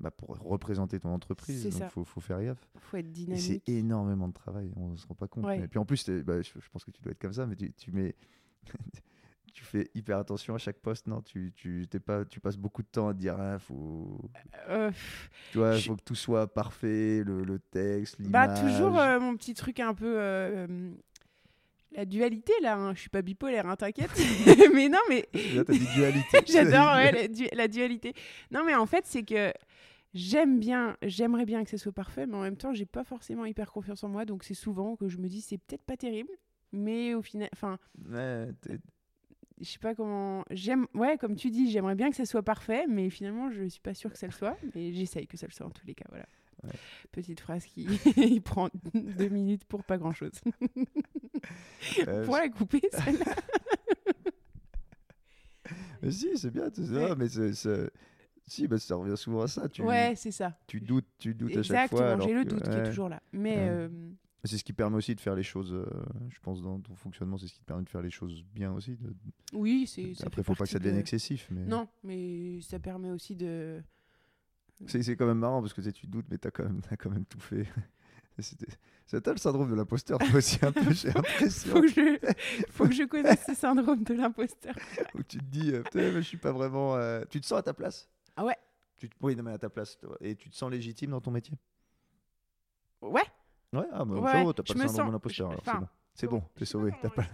bah, 0.00 0.10
pour 0.10 0.36
représenter 0.38 0.98
ton 1.00 1.10
entreprise, 1.10 1.70
ça. 1.70 1.88
faut, 1.88 2.04
faut 2.04 2.20
faire 2.20 2.42
gaffe. 2.42 2.66
faut 2.78 2.96
être 2.96 3.12
dynamique. 3.12 3.42
c'est 3.42 3.68
énormément 3.72 4.28
de 4.28 4.32
travail, 4.34 4.70
on 4.76 4.96
se 4.96 5.06
rend 5.06 5.14
pas 5.14 5.28
compte. 5.28 5.44
Ouais. 5.44 5.60
Et 5.60 5.68
puis 5.68 5.78
en 5.78 5.84
plus, 5.84 6.08
bah, 6.10 6.42
je, 6.42 6.50
je 6.60 6.68
pense 6.70 6.84
que 6.84 6.90
tu 6.90 7.00
dois 7.02 7.12
être 7.12 7.20
comme 7.20 7.32
ça, 7.32 7.46
mais 7.46 7.54
tu, 7.56 7.72
tu 7.72 7.92
mets, 7.92 8.14
tu 9.54 9.62
fais 9.64 9.88
hyper 9.94 10.18
attention 10.18 10.54
à 10.54 10.58
chaque 10.58 10.78
poste, 10.78 11.06
non? 11.06 11.22
Tu, 11.22 11.52
tu, 11.54 11.86
t'es 11.88 12.00
pas, 12.00 12.24
tu 12.24 12.40
passes 12.40 12.56
beaucoup 12.56 12.82
de 12.82 12.88
temps 12.88 13.08
à 13.08 13.14
te 13.14 13.18
dire, 13.20 13.36
ah, 13.38 13.58
faut, 13.60 14.20
Euh, 14.68 14.90
tu 15.52 15.58
vois, 15.58 15.76
Je- 15.76 15.86
faut 15.88 15.96
que 15.96 16.02
tout 16.02 16.16
soit 16.16 16.52
parfait, 16.52 17.22
le, 17.24 17.44
le 17.44 17.58
texte, 17.60 18.16
bah 18.20 18.46
l'image. 18.48 18.60
toujours 18.72 18.98
euh, 18.98 19.20
mon 19.20 19.36
petit 19.36 19.54
truc 19.54 19.78
un 19.78 19.94
peu 19.94 20.18
euh, 20.18 20.66
euh, 20.68 20.90
la 21.92 22.04
dualité 22.04 22.52
là. 22.62 22.76
hein. 22.76 22.94
Je 22.96 23.00
suis 23.02 23.10
pas 23.10 23.22
bipolaire, 23.22 23.66
hein, 23.68 23.76
t'inquiète. 23.76 24.10
mais 24.74 24.88
non, 24.88 24.98
mais 25.08 25.28
Là, 25.54 25.62
t'as 25.64 25.72
dit 25.72 25.86
dualité. 25.94 26.38
J'adore 26.48 26.94
ouais, 26.96 27.12
la, 27.12 27.28
du- 27.28 27.48
la 27.52 27.68
dualité. 27.68 28.12
Non, 28.50 28.64
mais 28.66 28.74
en 28.74 28.86
fait, 28.86 29.04
c'est 29.06 29.22
que 29.22 29.52
j'aime 30.14 30.58
bien, 30.58 30.96
j'aimerais 31.02 31.44
bien 31.44 31.62
que 31.64 31.70
ce 31.70 31.76
soit 31.76 31.92
parfait, 31.92 32.26
mais 32.26 32.36
en 32.36 32.42
même 32.42 32.56
temps, 32.56 32.72
j'ai 32.72 32.86
pas 32.86 33.04
forcément 33.04 33.44
hyper 33.44 33.70
confiance 33.72 34.02
en 34.04 34.08
moi, 34.08 34.24
donc 34.24 34.44
c'est 34.44 34.54
souvent 34.54 34.96
que 34.96 35.08
je 35.08 35.18
me 35.18 35.28
dis 35.28 35.40
c'est 35.40 35.58
peut-être 35.58 35.82
pas 35.84 35.96
terrible, 35.96 36.30
mais 36.72 37.14
au 37.14 37.22
final, 37.22 37.48
enfin, 37.52 37.78
Ouais, 38.10 38.48
je 39.60 39.64
sais 39.70 39.78
pas 39.78 39.94
comment, 39.94 40.44
j'aime, 40.50 40.86
ouais, 40.94 41.16
comme 41.18 41.36
tu 41.36 41.50
dis, 41.50 41.70
j'aimerais 41.70 41.94
bien 41.94 42.10
que 42.10 42.16
ça 42.16 42.24
soit 42.24 42.42
parfait, 42.42 42.86
mais 42.88 43.10
finalement, 43.10 43.50
je 43.50 43.64
suis 43.68 43.80
pas 43.80 43.94
sûre 43.94 44.10
que 44.12 44.18
ça 44.18 44.26
le 44.26 44.32
soit, 44.32 44.56
mais 44.74 44.92
j'essaye 44.92 45.26
que 45.26 45.36
ça 45.36 45.46
le 45.46 45.52
soit 45.52 45.66
en 45.66 45.70
tous 45.70 45.86
les 45.86 45.94
cas, 45.94 46.06
voilà. 46.08 46.26
Ouais. 46.62 46.70
Petite 47.12 47.40
phrase 47.40 47.66
qui 47.66 47.86
il 48.16 48.40
prend 48.42 48.70
deux 48.94 49.28
minutes 49.28 49.64
pour 49.66 49.84
pas 49.84 49.98
grand 49.98 50.12
chose. 50.12 50.32
euh, 52.08 52.24
pour 52.24 52.36
la 52.36 52.48
couper, 52.48 52.80
celle-là. 52.90 53.34
mais 56.02 56.10
si, 56.10 56.36
c'est 56.38 56.50
bien. 56.50 56.70
c'est 56.72 56.86
ça, 56.86 56.92
Ouais. 57.10 57.14
mais 57.16 57.28
c'est- 57.28 57.90
si, 58.46 58.66
bah, 58.68 58.78
ça 58.78 58.94
revient 58.96 59.16
souvent 59.16 59.42
à 59.42 59.48
ça. 59.48 59.68
Tu, 59.68 59.82
Ouais, 59.82 60.14
c'est 60.16 60.30
ça. 60.30 60.56
tu 60.66 60.80
doutes, 60.80 61.06
tu 61.18 61.34
doutes 61.34 61.50
à 61.56 61.62
chaque 61.62 61.76
Exactement, 61.84 62.00
fois. 62.00 62.10
alors 62.12 62.28
j'ai 62.28 62.34
le 62.34 62.44
que- 62.44 62.48
doute 62.50 62.62
qui 62.68 62.76
est 62.76 62.84
toujours 62.84 63.08
là. 63.08 63.22
Mais 63.32 63.56
Ouais. 63.56 63.66
euh, 63.68 63.88
C'est 64.46 64.58
ce 64.58 64.64
qui 64.64 64.74
permet 64.74 64.96
aussi 64.98 65.14
de 65.14 65.20
faire 65.20 65.34
les 65.34 65.42
choses, 65.42 65.72
euh, 65.72 65.86
je 66.28 66.38
pense, 66.40 66.60
dans 66.60 66.78
ton 66.78 66.94
fonctionnement, 66.96 67.38
c'est 67.38 67.46
ce 67.46 67.54
qui 67.54 67.60
te 67.60 67.64
permet 67.64 67.82
de 67.84 67.88
faire 67.88 68.02
les 68.02 68.10
choses 68.10 68.44
bien 68.54 68.72
aussi. 68.72 68.96
de- 68.96 69.14
oui, 69.54 69.86
c'est. 69.86 70.12
ça 70.14 70.24
Après, 70.26 70.42
fait 70.42 70.46
faut 70.46 70.54
pas 70.54 70.64
que 70.64 70.70
ça 70.70 70.78
devienne 70.78 70.96
de- 70.96 71.00
excessif. 71.00 71.48
Mais... 71.50 71.64
Non, 71.64 71.88
mais 72.02 72.60
ça 72.60 72.78
permet 72.78 73.10
aussi 73.10 73.34
de. 73.36 73.82
C'est 74.86 75.02
c'est 75.02 75.16
quand 75.16 75.26
même 75.26 75.38
marrant 75.38 75.62
parce 75.62 75.72
que 75.72 75.80
tu, 75.80 75.86
sais, 75.86 75.92
tu 75.92 76.06
doutes, 76.06 76.26
mais 76.30 76.36
tu 76.36 76.46
as, 76.46 76.50
quand 76.50 76.64
même- 76.64 76.82
t'as 76.82 76.96
quand 76.96 77.08
même 77.10 77.24
tout 77.24 77.40
fait. 77.40 77.66
Toi 79.22 79.32
le 79.32 79.38
syndrome 79.38 79.70
de 79.70 79.76
l'imposteur, 79.76 80.18
toi 80.18 80.28
aussi, 80.36 80.58
un 80.62 80.72
peu, 80.72 80.92
j'ai 80.92 81.08
l'impression. 81.12 81.70
Faut 81.72 81.80
que 81.82 81.88
je, 81.88 82.18
faut 82.70 82.84
que 82.88 82.92
je 82.92 83.02
connaisse 83.08 83.44
ce 83.46 83.54
syndrome 83.54 84.02
de 84.02 84.12
l'imposteur. 84.14 84.74
où 85.14 85.22
tu 85.22 85.38
te 85.38 85.44
dis, 85.44 85.70
euh, 85.72 85.82
je 85.94 86.20
suis 86.20 86.36
pas 86.36 86.50
vraiment. 86.52 86.96
euh, 86.96 87.22
Tu 87.30 87.40
te 87.40 87.46
sens 87.46 87.58
à 87.58 87.62
ta 87.62 87.72
place? 87.74 88.08
Ah 88.36 88.44
ouais? 88.44 88.56
tu 88.96 89.08
te... 89.08 89.16
Oui, 89.20 89.34
non, 89.36 89.42
mais 89.42 89.52
à 89.52 89.58
ta 89.58 89.68
place. 89.70 89.96
toi. 89.98 90.16
Et 90.20 90.34
tu 90.36 90.50
te 90.50 90.54
sens 90.56 90.70
légitime 90.70 91.10
dans 91.10 91.20
ton 91.20 91.30
métier? 91.30 91.56
Ouais. 93.02 93.22
Ouais, 93.72 93.82
ah, 93.92 94.04
bah, 94.04 94.14
Ouais, 94.16 94.52
t'as 94.54 94.62
pas 94.62 94.72
je 94.72 94.72
le 94.74 94.78
me 94.84 94.86
syndrome 94.88 95.06
sens- 95.06 95.12
je- 95.32 95.34
C'est 95.64 95.70
enfin, 95.70 95.80
bon, 95.80 95.88
c'est 96.14 96.26
comment- 96.28 96.40
bon, 96.40 96.48
t'es 96.54 96.64
sauvé. 96.64 96.92
pas... 97.02 97.24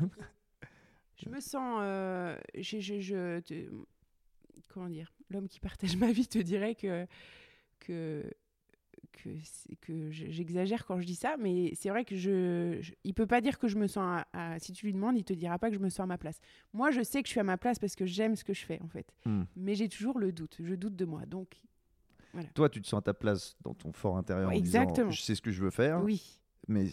Je 1.16 1.28
me 1.28 1.38
sens. 1.40 1.78
euh, 1.82 2.38
je, 2.54 2.80
je, 2.80 3.00
je- 3.00 3.40
te- 3.40 3.70
comment 4.68 4.88
dire? 4.88 5.12
L'homme 5.28 5.48
qui 5.48 5.60
partage 5.60 5.96
ma 5.96 6.10
vie 6.12 6.26
te 6.26 6.38
dirait 6.38 6.74
que. 6.74 7.06
que 7.78 8.24
que, 9.12 10.10
j'exagère 10.10 10.86
quand 10.86 10.98
je 11.00 11.06
dis 11.06 11.14
ça, 11.14 11.36
mais 11.38 11.72
c'est 11.74 11.90
vrai 11.90 12.04
que 12.04 12.16
je, 12.16 12.78
je- 12.80 12.92
il 13.04 13.12
peut 13.14 13.26
pas 13.26 13.40
dire 13.40 13.58
que 13.58 13.68
je 13.68 13.76
me 13.76 13.86
sens 13.86 14.22
à, 14.32 14.52
à- 14.54 14.58
si 14.58 14.72
tu 14.72 14.86
lui 14.86 14.92
demandes, 14.92 15.16
il 15.16 15.24
te 15.24 15.32
dira 15.32 15.58
pas 15.58 15.68
que 15.68 15.74
je 15.76 15.80
me 15.80 15.88
sens 15.90 16.00
à 16.00 16.06
ma 16.06 16.18
place. 16.18 16.40
Moi, 16.72 16.90
je 16.90 17.02
sais 17.02 17.22
que 17.22 17.28
je 17.28 17.32
suis 17.32 17.40
à 17.40 17.44
ma 17.44 17.56
place 17.58 17.78
parce 17.78 17.94
que 17.96 18.06
j'aime 18.06 18.36
ce 18.36 18.44
que 18.44 18.54
je 18.54 18.64
fais 18.64 18.80
en 18.82 18.88
fait, 18.88 19.06
Hmm. 19.26 19.42
mais 19.56 19.74
j'ai 19.74 19.88
toujours 19.88 20.18
le 20.18 20.32
doute, 20.32 20.56
je 20.62 20.74
doute 20.74 20.96
de 20.96 21.04
moi. 21.04 21.26
Donc 21.26 21.60
Toi, 22.54 22.68
tu 22.68 22.80
te 22.80 22.86
sens 22.86 22.98
à 22.98 23.02
ta 23.02 23.14
place 23.14 23.56
dans 23.62 23.74
ton 23.74 23.92
fort 23.92 24.16
intérieur 24.16 24.48
Ouais, 24.50 24.56
en 24.56 24.60
disant, 24.60 24.82
exactement. 24.82 25.10
je 25.10 25.20
sais 25.20 25.34
ce 25.34 25.42
que 25.42 25.50
je 25.50 25.60
veux 25.62 25.70
faire, 25.70 26.02
oui, 26.02 26.22
mais 26.68 26.86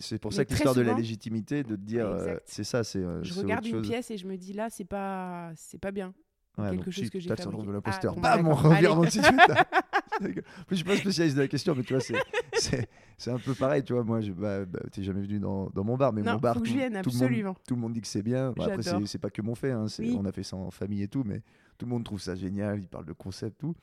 c'est 0.00 0.18
pour 0.18 0.30
Mais 0.30 0.36
ça 0.36 0.44
que 0.46 0.50
l'histoire 0.50 0.74
de 0.74 0.80
la 0.80 0.94
légitimité, 0.94 1.62
de 1.62 1.76
te 1.76 1.80
dire, 1.82 2.06
euh, 2.06 2.36
c'est 2.46 2.64
ça, 2.64 2.82
c'est 2.82 2.98
euh, 3.00 3.22
je 3.22 3.34
regarde 3.34 3.64
autre 3.66 3.74
une 3.76 3.82
chose. 3.82 3.88
pièce 3.88 4.10
et 4.10 4.16
je 4.16 4.26
me 4.26 4.36
dis 4.36 4.54
là, 4.54 4.70
c'est 4.70 4.84
pas, 4.86 5.52
c'est 5.56 5.78
pas 5.78 5.90
bien. 5.92 6.14
Ouais, 6.58 6.70
quelque 6.70 6.90
chose 6.90 7.04
si, 7.04 7.10
que 7.10 7.20
j'ai 7.20 7.28
t'as 7.28 7.34
le 7.36 7.42
syndrome 7.42 7.66
de 7.66 7.72
l'imposteur. 7.72 8.14
Ah, 8.16 8.20
Bam, 8.38 8.48
on 8.48 8.54
revient 8.54 8.86
Allez. 8.86 8.86
je 10.70 10.74
suis 10.74 10.84
pas 10.84 10.96
spécialiste 10.96 11.36
de 11.36 11.42
la 11.42 11.48
question, 11.48 11.74
mais 11.74 11.82
tu 11.82 11.94
vois, 11.94 12.02
c'est- 12.02 13.30
un 13.30 13.38
peu 13.38 13.54
pareil. 13.54 13.82
Tu 13.84 13.92
vois, 13.92 14.04
moi, 14.04 14.20
je, 14.20 14.32
bah, 14.32 14.64
bah, 14.64 14.80
t'es 14.92 15.02
jamais 15.02 15.22
venu 15.22 15.38
dans, 15.38 15.68
dans 15.70 15.84
mon 15.84 15.96
bar, 15.96 16.12
mais 16.12 16.22
non, 16.22 16.34
mon 16.34 16.38
bar, 16.38 16.54
tout, 16.54 16.62
vienne 16.74 17.00
tout 17.02 17.10
le 17.10 17.14
monde, 17.18 17.28
tout 17.66 17.74
le 17.74 17.80
monde 17.80 17.92
dit 17.92 18.00
que 18.00 18.06
c'est 18.08 18.22
bien. 18.22 18.52
Bon, 18.52 18.62
après, 18.74 18.82
c'est 19.06 19.18
pas 19.18 19.30
que 19.30 19.42
mon 19.42 19.54
fait. 19.54 19.70
hein, 19.72 19.86
Oui. 20.04 20.16
On 20.18 20.24
a 20.24 20.32
fait 20.32 20.42
ça 20.42 20.56
en 20.56 20.70
famille 20.70 21.02
et 21.02 21.08
tout, 21.08 21.22
mais 21.24 21.40
tout 21.78 21.86
le 21.86 21.90
monde 21.90 22.04
trouve 22.04 22.20
ça 22.20 22.34
génial. 22.34 22.80
Ils 22.80 22.88
parlent 22.88 23.06
de 23.06 23.12
concept, 23.12 23.58
tout. 23.60 23.74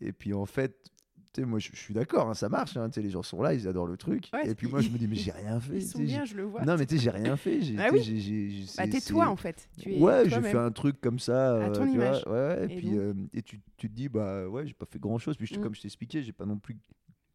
Et 0.00 0.12
puis, 0.12 0.34
en 0.34 0.46
fait, 0.46 0.74
moi, 1.40 1.58
je, 1.58 1.70
je 1.72 1.78
suis 1.78 1.94
d'accord, 1.94 2.28
hein, 2.28 2.34
ça 2.34 2.48
marche. 2.48 2.76
hein, 2.76 2.90
les 2.94 3.08
gens 3.10 3.22
sont 3.22 3.40
là, 3.42 3.54
ils 3.54 3.66
adorent 3.66 3.86
le 3.86 3.96
truc. 3.96 4.28
Ouais, 4.34 4.50
et 4.50 4.54
puis, 4.54 4.68
moi, 4.68 4.80
je 4.80 4.90
me 4.90 4.98
dis, 4.98 5.08
mais 5.08 5.16
j'ai 5.16 5.30
rien 5.32 5.58
fait. 5.60 5.76
Ils 5.76 5.86
sont 5.86 5.98
bien, 6.00 6.24
je 6.26 6.36
le 6.36 6.42
vois. 6.44 6.62
Non, 6.64 6.76
mais 6.76 6.84
tu 6.86 6.96
sais, 6.96 7.02
j'ai 7.04 7.10
rien 7.10 7.36
fait. 7.36 7.60
j'ai- 7.62 7.74
Bah 7.76 7.88
sais, 7.88 7.94
oui. 7.94 8.20
j'ai- 8.20 8.64
Bah, 8.76 8.86
t'es 8.86 9.00
toi 9.00 9.28
en 9.28 9.36
fait. 9.36 9.68
Tu 9.80 9.94
es 9.94 9.98
ouais, 9.98 10.28
j'ai 10.28 10.42
fait 10.42 10.58
un 10.58 10.70
truc 10.70 11.00
comme 11.00 11.18
ça. 11.18 11.52
À 11.52 11.54
euh, 11.54 11.72
ton 11.74 11.86
tu 11.90 11.96
vois, 11.96 12.06
image. 12.06 12.26
ouais, 12.26 12.32
ouais, 12.32 12.66
Et 12.68 12.72
et 12.72 12.76
puis 12.76 12.98
euh, 12.98 13.14
et 13.32 13.42
tu, 13.42 13.60
tu 13.76 13.88
te 13.88 13.94
dis 13.94 14.08
bah 14.08 14.46
ouais, 14.46 14.66
j'ai 14.66 14.74
pas 14.74 14.86
fait 14.86 14.98
grand 14.98 15.18
chose. 15.18 15.36
Puis 15.36 15.46
je- 15.46 15.58
Mm. 15.58 15.62
comme 15.62 15.74
je 15.74 15.80
t'expliquais, 15.80 16.22
j'ai 16.22 16.32
pas 16.32 16.44
non 16.44 16.58
plus 16.58 16.76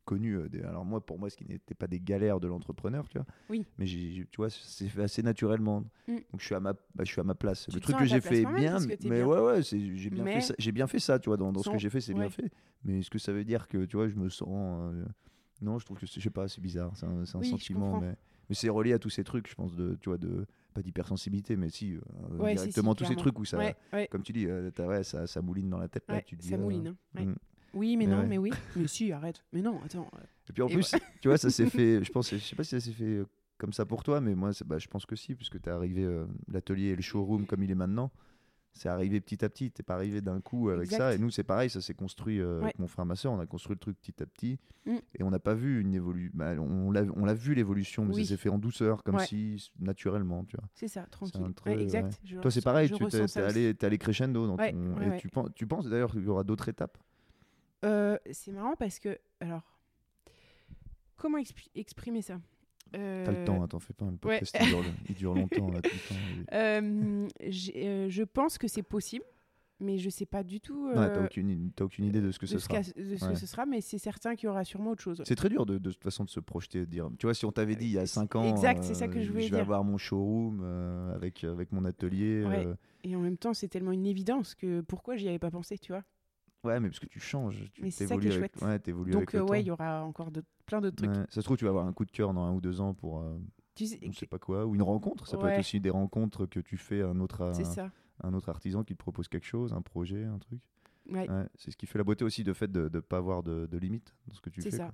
connu. 0.08 0.34
euh, 0.36 0.48
alors 0.68 0.86
moi, 0.86 1.06
pour 1.06 1.20
moi, 1.20 1.30
ce 1.30 1.36
qui 1.38 1.46
n'était 1.46 1.76
pas 1.76 1.86
des 1.88 2.00
galères 2.00 2.40
de 2.40 2.48
l'entrepreneur, 2.48 3.08
tu 3.10 3.18
vois. 3.18 3.28
Oui. 3.50 3.66
Mais 3.78 3.86
tu 3.86 4.26
vois, 4.38 4.50
c'est 4.50 4.88
fait 4.88 5.04
assez 5.04 5.22
naturellement. 5.22 5.82
Mm. 6.08 6.16
Donc 6.32 6.40
je 6.40 6.46
suis 6.46 6.56
à 6.56 6.60
ma, 6.60 6.74
bah, 6.74 7.04
je 7.04 7.12
suis 7.12 7.22
à 7.22 7.24
ma 7.24 7.36
place. 7.36 7.66
Tu 7.70 7.76
le 7.76 7.82
truc 7.82 7.98
que 7.98 8.06
j'ai 8.06 8.22
fait 8.22 8.46
bien, 8.46 8.80
mais, 8.80 8.96
bien. 8.98 9.26
ouais, 9.26 9.40
ouais, 9.42 9.62
j'ai 9.62 10.10
bien 10.10 10.24
Mais 10.24 10.34
fait 10.36 10.42
ça. 10.42 10.54
J'ai 10.58 10.72
bien 10.72 10.88
fait 10.88 11.00
ça, 11.00 11.20
tu 11.20 11.30
vois, 11.30 11.38
dans, 11.38 11.52
dans 11.52 11.62
ce 11.62 11.70
que 11.70 11.78
j'ai 11.78 11.90
fait, 11.90 12.02
c'est 12.02 12.14
bien 12.14 12.30
fait. 12.30 12.50
Mais 12.84 13.00
est-ce 13.00 13.10
que 13.10 13.20
ça 13.20 13.34
veut 13.34 13.44
dire 13.44 13.68
que, 13.68 13.86
tu 13.86 13.98
vois, 13.98 14.08
je 14.08 14.16
me 14.16 14.30
sens 14.30 14.48
euh, 14.50 15.06
Non, 15.62 15.78
je 15.78 15.86
trouve 15.86 16.00
que 16.00 16.06
c'est, 16.06 16.20
je 16.20 16.24
sais 16.24 16.30
pas, 16.30 16.48
c'est 16.48 16.62
bizarre. 16.62 16.92
C'est 16.96 17.06
un, 17.06 17.24
Oui, 17.40 17.48
sentiment, 17.48 18.00
mais, 18.00 18.16
mais 18.50 18.56
c'est 18.56 18.70
relié 18.70 18.94
à 18.94 19.00
tous 19.00 19.10
ces 19.10 19.24
trucs, 19.24 19.50
je 19.50 19.56
pense, 19.56 19.76
de, 19.76 19.98
tu 20.00 20.10
vois, 20.10 20.18
de 20.18 20.46
pas 20.74 20.82
d'hypersensibilité, 20.84 21.56
mais 21.58 21.70
si, 21.70 21.96
euh, 21.96 22.00
Ouais, 22.38 22.52
si, 22.52 22.58
si, 22.58 22.64
directement 22.64 22.96
tous 22.96 23.06
ces 23.06 23.16
trucs 23.16 23.38
où 23.40 23.46
ça, 23.46 23.58
Ouais, 23.58 23.76
ouais, 23.94 24.08
comme 24.08 24.22
tu 24.24 24.32
dis, 24.32 24.46
euh, 24.48 24.70
ouais, 24.80 25.04
ça, 25.04 25.26
ça 25.28 25.42
mouline 25.42 25.70
dans 25.70 25.80
la 25.80 25.88
tête. 25.88 26.04
là, 26.08 26.22
tu 26.22 26.38
te 26.38 26.42
dis, 26.42 26.50
ça 26.50 26.56
euh, 26.56 26.60
mouline. 26.60 26.88
hein, 26.88 26.96
ouais. 27.16 27.26
mm. 27.26 27.36
Oui, 27.74 27.98
mais 27.98 28.06
Mais 28.08 28.12
non, 28.16 28.22
ouais. 28.22 28.28
mais 28.28 28.38
oui. 28.38 28.52
Mais 28.76 28.88
si, 28.88 29.12
arrête. 29.12 29.44
Mais 29.54 29.62
non, 29.62 29.80
attends. 29.86 30.10
euh, 30.16 30.20
Et 30.50 30.54
puis 30.54 30.62
en 30.64 30.68
Et 30.68 30.74
plus, 30.74 30.96
tu 31.22 31.28
vois, 31.28 31.38
ça 31.38 31.50
s'est 31.50 31.66
fait, 31.70 32.04
je 32.04 32.12
pense, 32.12 32.30
je 32.32 32.38
sais 32.38 32.56
pas 32.56 32.64
si 32.64 32.72
ça 32.72 32.80
s'est 32.80 32.92
fait 32.92 33.04
euh, 33.04 33.26
comme 33.58 33.74
ça 33.74 33.86
pour 33.86 34.04
toi, 34.04 34.22
mais 34.22 34.36
moi, 34.36 34.52
bah, 34.66 34.78
je 34.80 34.88
pense 34.88 35.06
que 35.06 35.16
si, 35.16 35.36
puisque 35.36 35.62
tu 35.62 35.70
es 35.70 35.72
arrivé, 35.72 36.04
euh, 36.04 36.26
l'atelier 36.52 36.90
et 36.90 36.96
le 36.96 37.02
showroom 37.02 37.46
comme 37.46 37.64
il 37.64 37.72
est 37.72 37.76
maintenant, 37.76 38.12
c'est 38.74 38.90
arrivé 38.90 39.20
petit 39.22 39.44
à 39.44 39.50
petit, 39.50 39.72
t'es 39.72 39.82
pas 39.82 39.96
arrivé 39.96 40.22
d'un 40.22 40.40
coup 40.40 40.70
avec 40.70 40.84
Exact. 40.84 40.98
ça. 41.00 41.16
Et 41.16 41.18
nous, 41.18 41.32
c'est 41.32 41.44
pareil, 41.44 41.68
ça 41.68 41.82
s'est 41.82 41.96
construit 41.96 42.40
euh, 42.40 42.58
Ouais. 42.60 42.66
avec 42.66 42.78
mon 42.78 42.86
frère, 42.88 43.08
ma 43.08 43.16
soeur, 43.16 43.32
on 43.34 43.40
a 43.40 43.48
construit 43.48 43.74
le 43.74 43.80
truc 43.80 43.98
petit 44.00 44.22
à 44.22 44.28
petit, 44.28 44.60
Mm. 44.86 44.98
et 45.16 45.24
on 45.24 45.32
n'a 45.32 45.40
pas 45.40 45.56
vu 45.56 45.82
une 45.82 45.96
évolution. 45.96 46.32
on 46.60 46.92
l'a 46.92 47.02
on 47.16 47.26
l'a 47.26 47.34
vu 47.34 47.56
l'évolution, 47.56 48.06
mais 48.06 48.14
Oui. 48.14 48.24
ça 48.26 48.30
s'est 48.30 48.38
fait 48.38 48.50
en 48.50 48.60
douceur, 48.60 49.02
comme 49.04 49.16
Ouais. 49.16 49.26
si 49.26 49.72
naturellement, 49.80 50.46
tu 50.46 50.56
vois. 50.58 50.68
C'est 50.76 50.88
ça, 50.88 51.02
tranquille. 51.10 51.42
Ouais, 51.66 51.82
exact. 51.82 52.22
Toi, 52.40 52.52
c'est 52.52 52.62
pareil, 52.64 52.92
tu 52.92 53.04
t'es 53.08 53.22
aussi. 53.22 53.40
allé, 53.40 53.74
t'es 53.74 53.88
allé 53.88 53.98
crescendo. 53.98 54.46
Dans 54.46 54.58
ton- 54.58 54.64
et. 55.02 55.18
Tu, 55.18 55.28
penses, 55.30 55.50
tu 55.56 55.66
penses 55.66 55.88
d'ailleurs 55.88 56.12
qu'il 56.12 56.24
y 56.24 56.28
aura 56.28 56.44
d'autres 56.44 56.70
étapes? 56.70 57.00
Euh, 57.86 58.18
c'est 58.32 58.52
marrant 58.52 58.76
parce 58.76 59.00
que, 59.00 59.18
alors, 59.40 59.62
comment 61.16 61.38
expri- 61.38 61.70
exprimer 61.76 62.22
ça? 62.22 62.40
T'as 62.92 63.32
le 63.32 63.44
temps, 63.44 63.62
hein, 63.62 63.68
t'en 63.68 63.80
fais 63.80 63.94
pas, 63.94 64.06
le 64.06 64.12
ouais. 64.12 64.18
podcast 64.40 64.56
il, 64.62 64.68
dure, 64.68 64.84
il 65.10 65.16
dure 65.16 65.34
longtemps. 65.36 65.70
Là, 65.70 65.82
tout 65.82 65.92
le 65.94 66.10
temps, 66.10 66.22
il- 66.36 66.46
Euh, 66.54 67.28
euh, 67.76 68.10
je 68.10 68.24
pense 68.24 68.58
que 68.58 68.68
c'est 68.70 68.82
possible, 68.82 69.26
mais 69.82 69.98
je 69.98 70.10
sais 70.10 70.26
pas 70.26 70.42
du 70.42 70.62
tout 70.62 70.88
Ouais, 70.88 70.98
euh, 70.98 71.14
t'as 71.14 71.26
aucune, 71.26 71.70
aucune 71.82 72.06
idée 72.06 72.22
de 72.22 72.32
ce 72.32 72.40
que 72.40 72.46
de 72.46 72.52
ce 72.52 72.60
sera. 72.60 72.76
qu'a- 72.82 72.94
de 72.94 73.16
ce 73.18 73.26
Ouais. 73.26 73.34
que 73.34 73.38
ce 73.38 73.46
sera, 73.46 73.66
mais 73.66 73.82
c'est 73.82 73.98
certain 73.98 74.36
qu'il 74.36 74.48
y 74.48 74.50
aura 74.50 74.64
sûrement 74.64 74.92
autre 74.92 75.04
chose. 75.04 75.22
C'est 75.26 75.36
très 75.36 75.50
dur 75.50 75.66
de, 75.66 75.78
de 75.78 75.92
toute 75.92 76.02
façon 76.04 76.24
de 76.24 76.30
se 76.30 76.40
projeter, 76.40 76.80
de 76.80 76.86
dire. 76.86 77.10
Tu 77.20 77.26
vois, 77.26 77.34
si 77.34 77.44
on 77.46 77.52
t'avait 77.52 77.76
dit 77.76 77.86
il 77.88 77.92
y 77.92 78.00
a 78.00 78.08
5 78.08 78.36
ans, 78.38 78.50
Exact, 78.50 78.82
c'est 78.84 78.94
ça 78.96 79.10
que 79.10 79.20
je 79.22 79.28
euh, 79.28 79.32
voulais 79.34 79.44
vais 79.44 79.50
dire. 79.50 79.60
avoir 79.60 79.84
mon 79.84 79.98
showroom 79.98 80.62
euh, 80.64 81.14
avec, 81.14 81.44
avec 81.44 81.74
mon 81.74 81.84
atelier. 81.84 82.46
Ouais. 82.46 82.66
euh, 82.68 82.76
Et 83.04 83.16
en 83.18 83.20
même 83.20 83.38
temps, 83.38 83.54
c'est 83.54 83.68
tellement 83.68 83.92
une 83.92 84.06
évidence 84.08 84.56
que 84.56 84.80
pourquoi 84.80 85.18
j'y 85.18 85.28
avais 85.28 85.40
pas 85.40 85.52
pensé, 85.52 85.78
tu 85.78 85.92
vois? 85.92 86.04
Ouais, 86.68 86.80
mais 86.80 86.90
parce 86.90 87.00
que 87.00 87.06
tu 87.08 87.20
changes. 87.20 87.70
Tu 87.74 87.82
Mais 87.82 87.92
c'est 87.92 88.06
ça 88.06 88.10
t'évolues 88.16 88.30
qui 88.30 88.34
est 88.36 88.38
avec, 88.38 88.52
chouette. 88.60 88.70
ouais, 88.70 88.80
t'évolues 88.80 89.12
Donc, 89.12 89.22
avec 89.24 89.34
le 89.34 89.40
euh, 89.40 89.44
ouais, 89.46 89.62
il 89.62 89.68
y 89.68 89.72
aura 89.72 90.04
encore 90.04 90.32
de- 90.32 90.44
plein 90.66 90.82
d'autres 90.82 90.98
trucs. 90.98 91.10
Ouais, 91.10 91.26
Ça 91.30 91.42
se 91.42 91.42
trouve, 91.42 91.58
tu 91.58 91.66
vas 91.66 91.70
avoir 91.72 91.88
un 91.88 91.94
coup 91.94 92.06
de 92.06 92.12
cœur 92.12 92.34
dans 92.34 92.44
un 92.44 92.52
ou 92.54 92.62
deux 92.62 92.80
ans 92.82 92.94
pour 92.94 93.22
euh, 93.22 93.38
Tu 93.76 93.86
sais, 93.88 94.00
on 94.06 94.12
sait 94.12 94.26
pas 94.28 94.40
quoi, 94.40 94.66
ou 94.66 94.76
une 94.76 94.82
rencontre. 94.84 95.28
Ça 95.28 95.38
peut 95.38 95.48
être 95.48 95.60
aussi 95.60 95.80
des 95.80 95.90
rencontres 95.90 96.46
que 96.46 96.60
tu 96.60 96.78
fais 96.78 97.02
à 97.02 97.08
un 97.08 97.20
autre, 97.20 97.52
c'est 97.54 97.64
un, 97.66 97.66
ça. 97.66 97.92
autre 98.34 98.50
artisan 98.50 98.84
qui 98.84 98.94
te 98.94 99.00
propose 99.00 99.28
quelque 99.28 99.46
chose, 99.48 99.74
un 99.74 99.82
projet, 99.82 100.24
un 100.26 100.38
truc. 100.40 100.60
Ouais, 101.10 101.30
Ouais, 101.30 101.46
c'est 101.56 101.72
ce 101.72 101.78
qui 101.78 101.86
fait 101.88 101.98
la 101.98 102.04
beauté 102.04 102.26
aussi 102.26 102.44
de 102.44 102.52
fait 102.54 102.70
de 102.70 102.90
ne 102.94 103.00
pas 103.00 103.18
avoir 103.18 103.42
de, 103.42 103.66
de 103.66 103.78
limites 103.78 104.14
dans 104.28 104.34
ce 104.34 104.42
que 104.42 104.50
tu 104.50 104.62
c'est 104.62 104.72
fais. 104.72 104.78
ça. 104.78 104.84
quoi. 104.86 104.94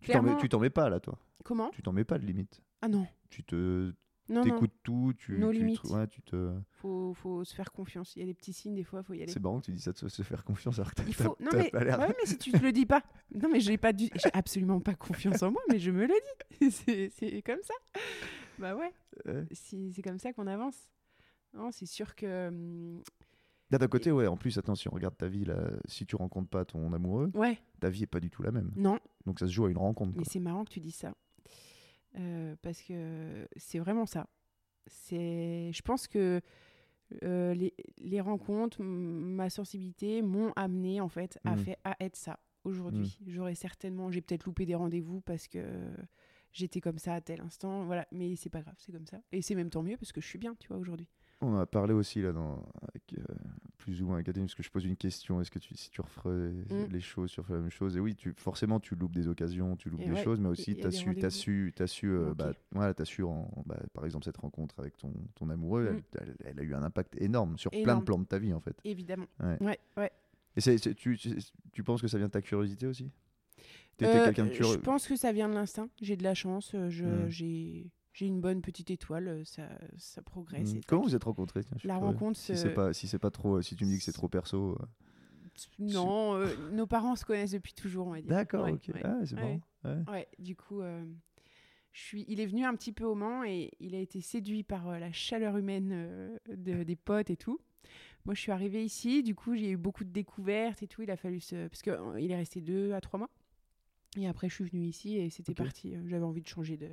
Tu 0.00 0.10
t'en 0.12 0.22
mets, 0.22 0.64
mets 0.66 0.70
pas 0.70 0.88
là, 0.88 0.98
toi. 1.00 1.18
Comment 1.44 1.70
Tu 1.70 1.82
t'en 1.82 1.92
mets 1.92 2.04
pas 2.04 2.18
de 2.18 2.26
limites. 2.26 2.60
Ah 2.82 2.88
non. 2.88 3.06
Tu 3.30 3.44
te 3.44 3.92
Non, 4.30 4.42
T'écoutes 4.42 4.74
tout, 4.82 5.14
tu, 5.16 5.38
Nos 5.38 5.50
tu, 5.52 5.58
limites. 5.58 5.82
ouais, 5.84 6.06
tu 6.06 6.20
te. 6.22 6.52
faut, 6.70 7.14
faut 7.14 7.44
se 7.44 7.54
faire 7.54 7.72
confiance. 7.72 8.14
Il 8.14 8.20
y 8.20 8.22
a 8.22 8.26
des 8.26 8.34
petits 8.34 8.52
signes, 8.52 8.74
des 8.74 8.84
fois, 8.84 9.02
faut 9.02 9.14
y 9.14 9.22
aller. 9.22 9.32
C'est 9.32 9.40
marrant 9.40 9.60
que 9.60 9.64
tu 9.66 9.72
dis 9.72 9.80
ça 9.80 9.92
de 9.92 9.96
se- 10.08 10.22
faire 10.22 10.44
confiance 10.44 10.78
alors 10.78 10.92
que 10.94 11.00
Il 11.06 11.14
faut. 11.14 11.36
Non 11.40 11.50
mais, 11.54 11.70
pas 11.70 11.82
l'air- 11.82 11.98
ouais, 11.98 12.08
mais 12.08 12.26
si 12.26 12.36
tu 12.36 12.52
te 12.52 12.58
le 12.62 12.70
dis 12.72 12.84
pas. 12.84 13.02
Non 13.34 13.48
mais 13.50 13.60
j'ai 13.60 13.78
pas 13.78 13.92
du... 13.94 14.10
j'ai 14.14 14.30
absolument 14.34 14.80
pas 14.80 14.94
confiance 14.94 15.42
en 15.42 15.50
moi, 15.50 15.62
mais 15.70 15.78
je 15.78 15.90
me 15.90 16.06
le 16.06 16.14
dis. 16.60 16.70
C'est- 16.70 17.10
C'est 17.14 17.40
comme 17.42 17.62
ça. 17.62 17.74
Bah 18.58 18.76
ouais. 18.76 18.92
C'est 19.52 19.90
c'est 19.92 20.02
comme 20.02 20.18
ça 20.18 20.32
qu'on 20.34 20.46
avance. 20.46 20.90
Non, 21.54 21.70
c'est 21.70 21.86
sûr 21.86 22.14
que. 22.14 22.48
hum, 22.48 23.02
d'un 23.70 23.86
côté, 23.88 24.10
ouais, 24.12 24.26
en 24.26 24.36
plus, 24.36 24.56
attends, 24.58 24.74
si 24.74 24.88
on 24.88 24.92
regarde 24.92 25.16
ta 25.16 25.28
vie, 25.28 25.44
là, 25.44 25.70
si 25.86 26.06
tu 26.06 26.16
rencontres 26.16 26.48
pas 26.48 26.64
ton 26.64 26.90
amoureux, 26.92 27.30
Ouais. 27.34 27.58
ta 27.80 27.88
vie 27.90 28.02
est 28.04 28.06
pas 28.06 28.20
du 28.20 28.30
tout 28.30 28.42
la 28.42 28.50
même. 28.50 28.72
Non, 28.76 28.98
Donc 29.26 29.38
ça 29.40 29.46
se 29.46 29.52
joue 29.52 29.66
à 29.66 29.70
une 29.70 29.76
rencontre. 29.78 30.12
mais 30.16 30.22
quoi. 30.24 30.30
c'est 30.32 30.40
marrant 30.40 30.64
que 30.64 30.70
tu 30.70 30.80
dis 30.80 30.90
ça. 30.90 31.14
Euh, 32.18 32.56
parce 32.62 32.80
que 32.82 33.46
c'est 33.56 33.78
vraiment 33.78 34.06
ça. 34.06 34.28
C'est, 34.86 35.70
je 35.72 35.82
pense 35.82 36.08
que 36.08 36.40
euh, 37.22 37.54
les, 37.54 37.74
les 37.98 38.20
rencontres, 38.20 38.82
ma 38.82 39.50
sensibilité 39.50 40.22
m'ont 40.22 40.52
amené 40.56 41.00
en 41.00 41.08
fait 41.08 41.38
à, 41.44 41.52
Mhm. 41.52 41.58
fait, 41.58 41.78
à 41.84 41.96
être 42.00 42.16
ça 42.16 42.38
aujourd'hui. 42.64 43.18
J'aurais 43.26 43.54
certainement, 43.54 44.10
j'ai 44.10 44.20
peut-être 44.20 44.44
loupé 44.44 44.66
des 44.66 44.74
rendez-vous 44.74 45.20
parce 45.22 45.46
que 45.48 45.62
j'étais 46.52 46.80
comme 46.80 46.98
ça 46.98 47.14
à 47.14 47.20
tel 47.20 47.40
instant, 47.40 47.84
voilà. 47.84 48.06
Mais 48.12 48.34
c'est 48.36 48.50
pas 48.50 48.60
grave, 48.62 48.74
c'est 48.78 48.92
comme 48.92 49.06
ça. 49.06 49.20
Et 49.32 49.42
c'est 49.42 49.54
même 49.54 49.70
tant 49.70 49.82
mieux 49.82 49.96
parce 49.96 50.12
que 50.12 50.20
je 50.20 50.26
suis 50.26 50.38
bien, 50.38 50.54
tu 50.56 50.68
vois, 50.68 50.76
aujourd'hui. 50.78 51.08
On 51.40 51.54
en 51.54 51.58
a 51.58 51.66
parlé 51.66 51.94
aussi 51.94 52.20
là, 52.20 52.32
dans, 52.32 52.64
avec, 52.88 53.14
euh, 53.16 53.34
plus 53.78 54.02
ou 54.02 54.06
moins 54.06 54.16
avec 54.16 54.28
Adeline, 54.28 54.46
parce 54.46 54.56
que 54.56 54.62
je 54.64 54.70
pose 54.70 54.84
une 54.84 54.96
question 54.96 55.40
est-ce 55.40 55.52
que 55.52 55.60
tu, 55.60 55.76
si 55.76 55.88
tu 55.88 56.00
referais 56.00 56.30
Mm. 56.30 56.86
les 56.90 57.00
choses, 57.00 57.30
tu 57.30 57.38
referais 57.40 57.54
la 57.54 57.60
même 57.60 57.70
chose? 57.70 57.96
Et 57.96 58.00
oui, 58.00 58.16
tu, 58.16 58.34
forcément, 58.36 58.80
tu 58.80 58.96
loupes 58.96 59.14
des 59.14 59.28
occasions, 59.28 59.76
tu 59.76 59.88
loupes 59.88 60.00
Et 60.00 60.06
des 60.06 60.12
ouais, 60.14 60.24
choses, 60.24 60.40
mais 60.40 60.48
aussi 60.48 60.74
tu 60.76 60.84
as 60.84 60.90
su, 60.90 61.10
rendez-vous. 61.10 61.30
su, 61.30 61.72
t'as 61.76 61.86
su, 61.86 62.08
euh, 62.10 62.34
bah, 62.34 62.52
voilà, 62.72 62.92
t'as 62.92 63.04
su 63.04 63.22
en- 63.22 63.48
bah, 63.66 63.78
par 63.94 64.04
exemple, 64.04 64.24
cette 64.24 64.36
rencontre 64.38 64.80
avec 64.80 64.96
ton, 64.96 65.12
ton 65.36 65.48
amoureux, 65.48 65.92
Mm. 65.92 66.02
elle, 66.20 66.20
elle- 66.20 66.36
elle 66.46 66.58
a 66.60 66.62
eu 66.64 66.74
un 66.74 66.82
impact 66.82 67.14
énorme 67.20 67.56
sur 67.56 67.70
plein 67.70 67.96
de 67.98 68.02
plans 68.02 68.18
de 68.18 68.24
ta 68.24 68.38
vie 68.38 68.52
en 68.52 68.60
fait. 68.60 68.76
Évidemment. 68.84 69.26
Ouais. 69.40 69.58
Ouais, 69.62 69.78
ouais. 69.96 70.10
Et 70.56 70.60
tu, 70.60 71.16
tu, 71.16 71.16
tu 71.72 71.84
penses 71.84 72.02
que 72.02 72.08
ça 72.08 72.18
vient 72.18 72.26
de 72.26 72.32
ta 72.32 72.42
curiosité 72.42 72.88
aussi? 72.88 73.12
T'étais 73.96 74.16
Euh, 74.16 74.24
quelqu'un 74.24 74.46
de 74.46 74.50
Je 74.52 74.56
curieux 74.56 74.78
pense 74.80 75.06
que 75.06 75.14
ça 75.14 75.30
vient 75.32 75.48
de 75.48 75.54
l'instinct. 75.54 75.88
J'ai 76.00 76.16
de 76.16 76.22
la 76.24 76.34
chance. 76.34 76.72
euh, 76.74 76.88
Je, 76.90 77.04
Mm. 77.04 77.28
j'ai, 77.30 77.90
j'ai 78.18 78.26
une 78.26 78.40
bonne 78.40 78.62
petite 78.62 78.90
étoile. 78.90 79.28
euh, 79.28 79.44
Ça, 79.44 79.68
ça 79.96 80.22
progresse. 80.22 80.74
Mm. 80.74 80.78
et 80.78 80.80
Comment 80.86 81.02
vous 81.02 81.14
êtes 81.14 81.24
rencontrés 81.24 81.62
tiens, 81.62 81.76
La 81.84 81.96
rencontre, 81.98 82.38
Si 82.38 82.52
euh, 82.52 82.56
c'est 82.56 82.74
pas, 82.74 82.92
si 82.92 83.06
c'est 83.06 83.18
pas 83.18 83.30
trop, 83.30 83.62
si 83.62 83.76
tu 83.76 83.84
me 83.84 83.90
dis 83.90 83.98
que 83.98 84.04
c'est 84.04 84.12
trop 84.12 84.28
perso. 84.28 84.76
euh. 84.80 84.84
Non, 85.78 86.34
euh, 86.36 86.46
nos 86.72 86.86
parents 86.86 87.16
se 87.16 87.24
connaissent 87.24 87.50
depuis 87.52 87.72
toujours, 87.74 88.06
on 88.08 88.10
va 88.12 88.20
dire. 88.20 88.30
D'accord, 88.30 88.64
Ouais, 88.64 88.72
ok. 88.72 88.90
ouais. 88.94 89.00
Ah, 89.04 89.18
c'est 89.24 89.34
marrant. 89.34 89.60
Ouais. 89.84 89.96
Ouais, 90.08 90.28
du 90.38 90.54
coup, 90.54 90.80
euh, 90.80 91.04
je 91.92 92.00
suis... 92.00 92.24
il 92.28 92.40
est 92.40 92.46
venu 92.46 92.64
un 92.64 92.74
petit 92.74 92.92
peu 92.92 93.04
au 93.04 93.14
Mans 93.16 93.42
et 93.44 93.72
il 93.80 93.94
a 93.94 93.98
été 93.98 94.20
séduit 94.20 94.62
par 94.62 94.88
euh, 94.88 94.98
la 94.98 95.10
chaleur 95.12 95.56
humaine 95.56 95.90
euh, 95.92 96.36
de- 96.54 96.82
des 96.84 96.96
potes 96.96 97.30
et 97.30 97.36
tout. 97.36 97.58
Moi, 98.24 98.34
je 98.34 98.40
suis 98.40 98.52
arrivée 98.52 98.84
ici, 98.84 99.22
du 99.22 99.34
coup, 99.34 99.56
j'ai 99.56 99.70
eu 99.70 99.76
beaucoup 99.76 100.04
de 100.04 100.10
découvertes 100.10 100.82
et 100.82 100.86
tout. 100.88 101.02
Il 101.02 101.10
a 101.10 101.16
fallu 101.16 101.40
se... 101.40 101.66
Parce 101.68 101.82
qu'il 101.82 102.30
est 102.30 102.36
resté 102.36 102.60
deux 102.60 102.92
à 102.92 103.00
trois 103.00 103.18
mois. 103.18 103.30
Et 104.16 104.28
après, 104.28 104.48
je 104.48 104.54
suis 104.54 104.64
venue 104.64 104.86
ici 104.86 105.16
et 105.16 105.28
c'était 105.30 105.54
parti. 105.54 105.94
Euh, 105.94 106.02
J'avais 106.06 106.24
envie 106.24 106.42
de 106.42 106.48
changer 106.48 106.76
de... 106.76 106.88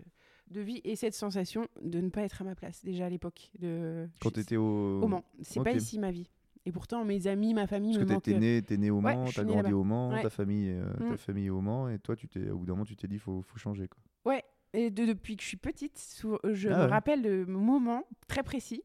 de 0.52 0.62
vie 0.62 0.82
et 0.84 0.96
cette 0.96 1.14
sensation 1.16 1.68
de 1.82 2.00
ne 2.02 2.10
pas 2.10 2.22
être 2.22 2.42
à 2.42 2.46
ma 2.46 2.56
place, 2.56 2.84
déjà 2.84 3.06
à 3.06 3.10
l'époque. 3.10 3.52
De... 3.60 4.08
Quand 4.22 4.32
tu 4.32 4.40
étais 4.40 4.58
au. 4.58 5.02
Au 5.02 5.08
Mans. 5.08 5.24
C'est 5.42 5.64
pas 5.64 5.72
ici 5.74 6.00
ma 6.00 6.12
vie. 6.12 6.30
Et 6.68 6.72
pourtant, 6.72 7.06
mes 7.06 7.28
amis, 7.28 7.54
ma 7.54 7.68
famille 7.68 7.96
Parce 7.98 8.10
me 8.10 8.16
que 8.16 8.20
t'es- 8.22 8.32
manquent. 8.34 8.42
t'es 8.66 8.78
né, 8.78 8.84
né 8.86 8.90
au 8.90 9.00
Mans, 9.00 9.26
t'as 9.34 9.44
grandi 9.44 9.72
au 9.74 9.84
Mans, 9.84 10.10
Ouais. 10.12 10.22
ta 10.24 10.32
famille, 10.32 10.72
euh, 10.72 10.92
ta 10.98 11.14
Mm. 11.14 11.18
famille 11.18 11.46
est 11.46 11.50
au 11.52 11.62
Mans, 11.62 11.90
et 11.90 12.00
toi, 12.00 12.16
tu 12.16 12.28
t'es, 12.28 12.50
au 12.50 12.58
bout 12.58 12.66
d'un 12.66 12.74
moment, 12.74 12.86
tu 12.86 12.96
t'es 12.96 13.08
dit, 13.08 13.20
faut, 13.20 13.44
faut 13.44 13.58
changer, 13.60 13.88
quoi. 13.88 14.00
Ouais, 14.26 14.44
et 14.74 14.90
de- 14.90 15.06
depuis 15.06 15.36
que 15.36 15.44
je 15.44 15.48
suis 15.48 15.58
petite, 15.58 16.00
je 16.44 16.70
Ah 16.70 16.78
me 16.78 16.84
ouais. 16.86 16.90
rappelle 16.90 17.22
de 17.22 17.46
moments 17.46 18.04
très 18.28 18.42
précis 18.42 18.82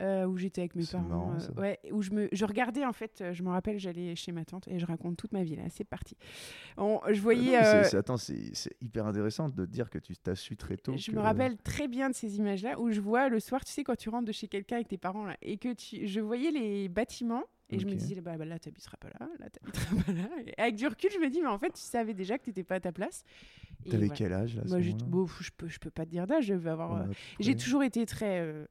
euh, 0.00 0.26
où 0.26 0.36
j'étais 0.36 0.62
avec 0.62 0.74
mes 0.74 0.84
parents. 0.86 1.08
marrant, 1.08 1.34
euh, 1.34 1.38
ça. 1.38 1.52
ouais, 1.60 1.78
où 1.92 2.02
je, 2.02 2.10
me, 2.10 2.28
je 2.32 2.44
regardais 2.44 2.84
en 2.84 2.92
fait, 2.92 3.22
je 3.32 3.42
me 3.42 3.50
rappelle, 3.50 3.78
j'allais 3.78 4.16
chez 4.16 4.32
ma 4.32 4.44
tante 4.44 4.66
et 4.68 4.78
je 4.78 4.86
raconte 4.86 5.16
toute 5.16 5.32
ma 5.32 5.42
vie 5.44 5.56
là, 5.56 5.62
c'est 5.70 5.84
parti. 5.84 6.16
On- 6.76 7.00
je 7.08 7.14
Non, 7.14 7.20
voyais. 7.22 7.56
euh, 7.64 7.98
attends, 7.98 8.16
c'est, 8.16 8.52
hyper 8.80 9.06
intéressant 9.06 9.48
de 9.48 9.64
dire 9.66 9.90
que 9.90 9.98
tu 9.98 10.16
t'as 10.16 10.34
su 10.34 10.56
très 10.56 10.76
tôt. 10.76 10.96
je 10.96 11.10
que- 11.10 11.16
me 11.16 11.20
rappelle 11.20 11.56
très 11.58 11.88
bien 11.88 12.10
de 12.10 12.14
ces 12.14 12.36
images-là 12.38 12.80
où 12.80 12.90
je 12.90 13.00
vois 13.00 13.28
le 13.28 13.40
soir, 13.40 13.64
tu 13.64 13.72
sais, 13.72 13.84
quand 13.84 13.96
tu 13.96 14.08
rentres 14.08 14.26
de 14.26 14.32
chez 14.32 14.48
quelqu'un 14.48 14.76
avec 14.76 14.88
tes 14.88 14.98
parents 14.98 15.24
là, 15.26 15.36
et 15.42 15.58
que 15.58 15.72
tu, 15.72 16.06
je 16.06 16.20
voyais 16.20 16.50
les 16.50 16.88
bâtiments 16.88 17.44
et 17.70 17.78
je 17.78 17.86
me 17.86 17.94
disais, 17.94 18.20
bah, 18.20 18.36
bah, 18.36 18.44
là, 18.44 18.58
tu 18.58 18.68
n'habiteras 18.68 18.96
pas 18.98 19.08
là, 19.18 19.28
là, 19.40 19.46
pas 20.06 20.12
là. 20.12 20.28
Et 20.46 20.54
avec 20.60 20.76
du 20.76 20.86
recul, 20.86 21.10
je 21.12 21.18
me 21.18 21.28
dis, 21.28 21.40
mais 21.40 21.48
en 21.48 21.58
fait, 21.58 21.72
tu 21.72 21.80
savais 21.80 22.14
déjà 22.14 22.38
que 22.38 22.44
tu 22.44 22.50
n'étais 22.50 22.62
pas 22.62 22.76
à 22.76 22.80
ta 22.80 22.92
place. 22.92 23.24
T'avais 23.90 24.06
voilà. 24.06 24.14
quel 24.14 24.32
âge, 24.32 24.56
là 24.56 24.62
ce 24.64 24.68
Moi, 24.68 24.78
moment-là? 24.80 25.04
bon, 25.06 25.26
je 25.26 25.50
peux, 25.56 25.68
je 25.68 25.78
peux 25.78 25.90
pas 25.90 26.04
te 26.04 26.10
dire 26.10 26.26
d'âge, 26.26 26.44
je 26.46 26.54
vais 26.54 26.70
avoir. 26.70 26.92
Ouais, 26.92 26.98
euh, 27.00 27.04
à 27.04 27.06
peu 27.06 27.14
J'ai 27.40 27.56
toujours 27.56 27.82
été 27.82 28.04
très 28.06 28.40
euh, 28.40 28.66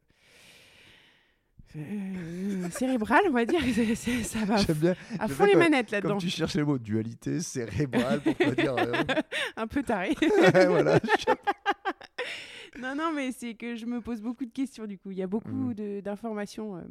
euh, 1.75 2.69
cérébrale, 2.71 3.21
on 3.29 3.31
va 3.33 3.45
dire. 3.45 3.61
C'est- 3.73 3.95
c'est- 3.95 4.23
ça 4.23 4.45
va 4.45 4.57
J'aime 4.57 4.77
bien, 4.77 4.95
à 5.19 5.27
fond 5.27 5.45
les 5.45 5.55
manettes 5.55 5.87
comme 5.89 5.95
là-dedans. 6.01 6.17
tu 6.17 6.29
cherches 6.29 6.55
les 6.55 6.63
mots 6.63 6.77
dualité, 6.77 7.39
cérébrale, 7.41 8.21
pour 8.21 8.35
pas 8.35 8.51
dire. 8.51 8.75
euh, 8.77 8.93
Un 9.57 9.67
peu 9.67 9.81
taré. 9.83 10.15
ouais, 10.21 10.65
voilà. 10.67 10.99
non, 12.79 12.95
non, 12.95 13.11
mais 13.15 13.31
c'est 13.31 13.53
que 13.55 13.75
je 13.75 13.85
me 13.85 14.01
pose 14.01 14.21
beaucoup 14.21 14.45
de 14.45 14.51
questions 14.51 14.85
du 14.85 14.97
coup. 14.97 15.11
Il 15.11 15.17
y 15.17 15.23
a 15.23 15.27
beaucoup 15.27 15.49
Mm. 15.69 15.73
de- 15.73 16.01
d'informations. 16.01 16.77
euh, 16.77 16.81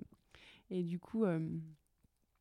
et 0.71 0.83
du 0.83 0.99
coup, 0.99 1.25
euh, 1.25 1.39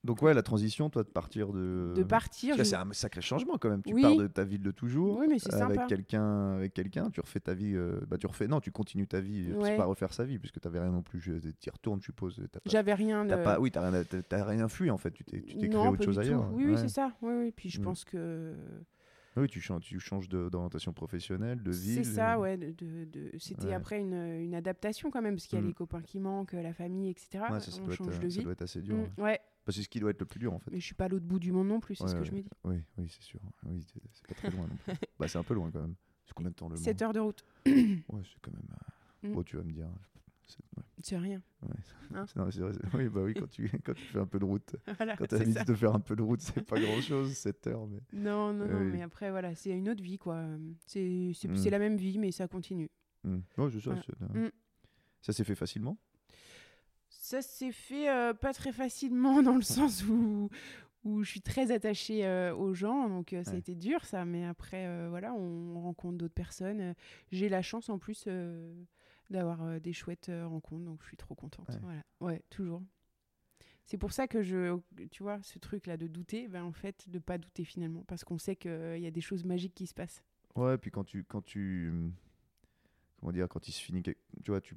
Donc, 0.03 0.21
ouais, 0.23 0.33
la 0.33 0.41
transition, 0.41 0.89
toi, 0.89 1.03
de 1.03 1.09
partir 1.09 1.53
de. 1.53 1.93
de 1.95 2.01
partir. 2.03 2.55
Parce 2.55 2.69
que 2.69 2.75
je- 2.75 2.81
c'est 2.81 2.89
un 2.89 2.91
sacré 2.93 3.21
changement 3.21 3.57
quand 3.59 3.69
même. 3.69 3.83
Tu 3.83 3.93
Oui. 3.93 4.01
pars 4.01 4.15
de 4.15 4.25
ta 4.27 4.43
ville 4.43 4.63
de 4.63 4.71
toujours. 4.71 5.19
Oui, 5.19 5.27
mais 5.29 5.37
c'est 5.37 5.53
avec 5.53 5.85
quelqu'un, 5.87 6.53
avec 6.55 6.73
quelqu'un, 6.73 7.09
tu 7.11 7.21
refais 7.21 7.39
ta 7.39 7.53
vie. 7.53 7.73
euh, 7.75 7.99
bah, 8.07 8.17
tu 8.17 8.25
refais. 8.25 8.47
Non, 8.47 8.59
tu 8.61 8.71
continues 8.71 9.07
ta 9.07 9.19
vie. 9.19 9.49
C'est 9.51 9.57
Ouais. 9.57 9.77
pas 9.77 9.85
refaire 9.85 10.11
sa 10.13 10.23
vie, 10.25 10.39
puisque 10.39 10.59
t'avais 10.59 10.79
rien 10.79 10.89
non 10.91 11.03
plus. 11.03 11.19
Tu 11.21 11.31
y 11.31 11.69
retournes, 11.69 11.99
je 11.99 12.05
suppose. 12.05 12.41
J'avais 12.65 12.93
rien. 12.95 13.25
T'as 13.27 13.37
de- 13.37 13.43
pas, 13.43 13.59
oui, 13.59 13.69
t'as 13.69 13.87
rien, 13.89 14.03
rien 14.43 14.67
fui 14.67 14.89
en 14.89 14.97
fait. 14.97 15.11
Tu 15.11 15.23
t'es, 15.23 15.41
tu 15.41 15.55
t'es 15.57 15.69
créé 15.69 15.87
autre 15.87 16.03
chose 16.03 16.17
ailleurs. 16.17 16.51
Oui, 16.51 16.65
oui, 16.67 16.77
c'est 16.77 16.87
ça. 16.89 17.11
Oui, 17.21 17.33
oui. 17.37 17.51
Puis 17.55 17.69
je 17.69 17.79
Mm. 17.79 17.83
pense 17.83 18.03
que 18.03 18.53
Oui, 19.37 19.47
tu 19.47 19.61
changes, 19.61 19.83
tu 19.83 19.99
changes 19.99 20.27
de- 20.27 20.49
d'orientation 20.49 20.91
professionnelle, 20.93 21.63
de 21.63 21.71
ville. 21.71 22.03
C'est 22.03 22.15
ça, 22.15 22.33
et- 22.35 22.37
ouais. 22.37 22.57
De, 22.57 22.71
de- 22.71 23.05
de- 23.05 23.31
C'était 23.39 23.67
Ouais. 23.67 23.73
après 23.73 23.99
une, 23.99 24.13
une 24.13 24.53
adaptation 24.55 25.09
quand 25.09 25.21
même, 25.21 25.35
parce 25.35 25.47
qu'il 25.47 25.57
y 25.57 25.61
a 25.61 25.63
Mm. 25.63 25.67
les 25.67 25.73
copains 25.73 26.01
qui 26.01 26.19
manquent, 26.19 26.51
la 26.53 26.73
famille, 26.73 27.09
etc. 27.09 27.45
Ouais, 27.49 27.59
ça, 27.61 27.71
ça 27.71 27.81
On 27.81 27.85
doit, 27.85 27.95
change 27.95 28.15
être, 28.15 28.21
de 28.23 28.29
ça 28.29 28.37
vie. 28.39 28.43
doit 28.43 28.51
être 28.53 28.61
assez 28.63 28.81
dur. 28.81 28.95
Mm, 28.97 28.99
ouais. 28.99 29.23
ouais, 29.23 29.39
Bah, 29.65 29.71
c'est 29.73 29.83
ce 29.83 29.89
qui 29.89 29.99
doit 30.01 30.09
être 30.11 30.19
le 30.19 30.25
plus 30.25 30.39
dur 30.39 30.53
en 30.53 30.59
fait. 30.59 30.69
mais 30.71 30.79
je 30.79 30.85
suis 30.85 30.95
pas 30.95 31.05
à 31.05 31.07
l'autre 31.07 31.25
bout 31.25 31.39
du 31.39 31.51
monde 31.53 31.67
non 31.69 31.79
plus, 31.79 31.95
c'est 31.95 32.07
ce 32.07 32.15
que 32.15 32.23
je 32.25 32.31
me 32.33 32.41
dis. 32.41 32.49
Oui, 32.65 32.81
oui, 32.97 33.07
c'est 33.09 33.21
sûr. 33.23 33.39
Oui, 33.65 33.81
c'est 33.85 34.27
pas 34.27 34.33
très 34.35 34.49
loin 34.51 34.67
non 34.67 34.75
plus. 34.75 34.93
bah, 35.19 35.27
c'est 35.27 35.37
un 35.37 35.43
peu 35.43 35.53
loin 35.53 35.71
quand 35.71 35.81
même. 35.81 35.95
C'est 36.25 36.33
combien 36.33 36.49
de 36.51 36.55
temps 36.55 36.67
le 36.69 36.75
7 36.75 36.99
Mans? 37.01 37.07
heures 37.07 37.13
de 37.13 37.19
route, 37.19 37.45
Ouais, 37.65 37.73
c'est 38.23 38.39
quand 38.41 38.51
même. 38.51 38.67
euh, 38.71 39.27
Mm. 39.29 39.33
Bon, 39.33 39.43
tu 39.43 39.55
vas 39.55 39.63
me 39.63 39.71
dire. 39.71 39.85
ouais, 39.85 40.20
c'est 41.01 41.17
rien. 41.17 41.41
ouais. 41.63 41.69
Hein 42.15 42.25
non, 42.35 42.45
vrai, 42.45 42.71
oui, 42.93 43.09
bah 43.09 43.21
oui, 43.23 43.33
quand 43.33 43.49
tu, 43.49 43.69
quand 43.85 43.93
tu 43.93 44.03
fais 44.03 44.19
un 44.19 44.25
peu 44.25 44.39
de 44.39 44.45
route. 44.45 44.75
Voilà, 44.97 45.15
Quand 45.17 45.27
tu 45.27 45.35
as 45.35 45.45
ça. 45.51 45.63
de 45.63 45.73
faire 45.73 45.93
un 45.95 45.99
peu 45.99 46.15
de 46.15 46.21
route, 46.21 46.41
c'est 46.41 46.61
pas 46.65 46.79
grand 46.79 47.01
chose, 47.01 47.31
7 47.33 47.67
heures. 47.67 47.87
Mais... 47.87 47.99
Non, 48.13 48.53
non, 48.53 48.65
non, 48.67 48.79
Oui. 48.79 48.91
mais 48.91 49.01
après, 49.01 49.31
voilà, 49.31 49.55
c'est 49.55 49.71
une 49.71 49.89
autre 49.89 50.03
vie, 50.03 50.17
quoi. 50.17 50.43
C'est 50.85 51.31
Mm. 51.45 51.69
la 51.69 51.79
même 51.79 51.97
vie, 51.97 52.17
mais 52.19 52.31
ça 52.31 52.47
continue. 52.47 52.89
Mm. 53.23 53.39
Voilà. 53.55 53.71
Mm. 54.33 54.49
Ça 55.21 55.33
s'est 55.33 55.43
fait 55.43 55.55
facilement? 55.55 55.97
Ça 57.09 57.41
s'est 57.41 57.71
fait 57.71 58.09
euh, 58.09 58.33
pas 58.33 58.53
très 58.53 58.71
facilement 58.71 59.41
dans 59.43 59.55
le 59.55 59.61
sens 59.61 60.03
où, 60.07 60.49
où 61.03 61.23
je 61.23 61.29
suis 61.29 61.41
très 61.41 61.71
attachée 61.71 62.25
euh, 62.25 62.53
aux 62.55 62.73
gens, 62.73 63.07
donc 63.09 63.33
euh, 63.33 63.43
ça 63.43 63.51
a 63.51 63.55
été 63.55 63.75
dur 63.75 64.03
ça, 64.05 64.25
mais 64.25 64.45
après 64.45 64.85
euh, 64.87 65.07
voilà, 65.09 65.33
on 65.33 65.79
rencontre 65.81 66.17
d'autres 66.17 66.33
personnes. 66.33 66.93
J'ai 67.31 67.47
la 67.49 67.61
chance 67.61 67.89
en 67.89 67.99
plus 67.99 68.27
d'avoir 69.31 69.61
euh, 69.63 69.79
des 69.79 69.93
chouettes 69.93 70.29
euh, 70.29 70.45
rencontres, 70.47 70.85
donc 70.85 71.01
je 71.01 71.07
suis 71.07 71.17
trop 71.17 71.33
contente. 71.35 71.69
Ouais. 71.69 71.79
Voilà, 71.81 72.01
ouais, 72.19 72.41
toujours. 72.49 72.83
C'est 73.85 73.97
pour 73.97 74.13
ça 74.13 74.27
que 74.27 74.41
je, 74.43 74.79
tu 75.09 75.23
vois, 75.23 75.41
ce 75.41 75.57
truc 75.59 75.87
là 75.87 75.97
de 75.97 76.07
douter, 76.07 76.47
ben 76.47 76.63
en 76.63 76.71
fait, 76.71 77.09
de 77.09 77.19
pas 77.19 77.37
douter 77.37 77.65
finalement, 77.65 78.03
parce 78.03 78.23
qu'on 78.23 78.37
sait 78.37 78.55
qu'il 78.55 78.99
y 78.99 79.07
a 79.07 79.11
des 79.11 79.21
choses 79.21 79.43
magiques 79.43 79.73
qui 79.73 79.87
se 79.87 79.93
passent. 79.93 80.23
Ouais, 80.55 80.77
puis 80.77 80.91
quand 80.91 81.03
tu, 81.03 81.23
quand 81.23 81.41
tu, 81.41 81.91
comment 83.19 83.31
dire, 83.31 83.47
quand 83.49 83.67
il 83.67 83.71
se 83.71 83.81
finit, 83.81 84.03
tu 84.03 84.15
vois, 84.47 84.61
tu, 84.61 84.75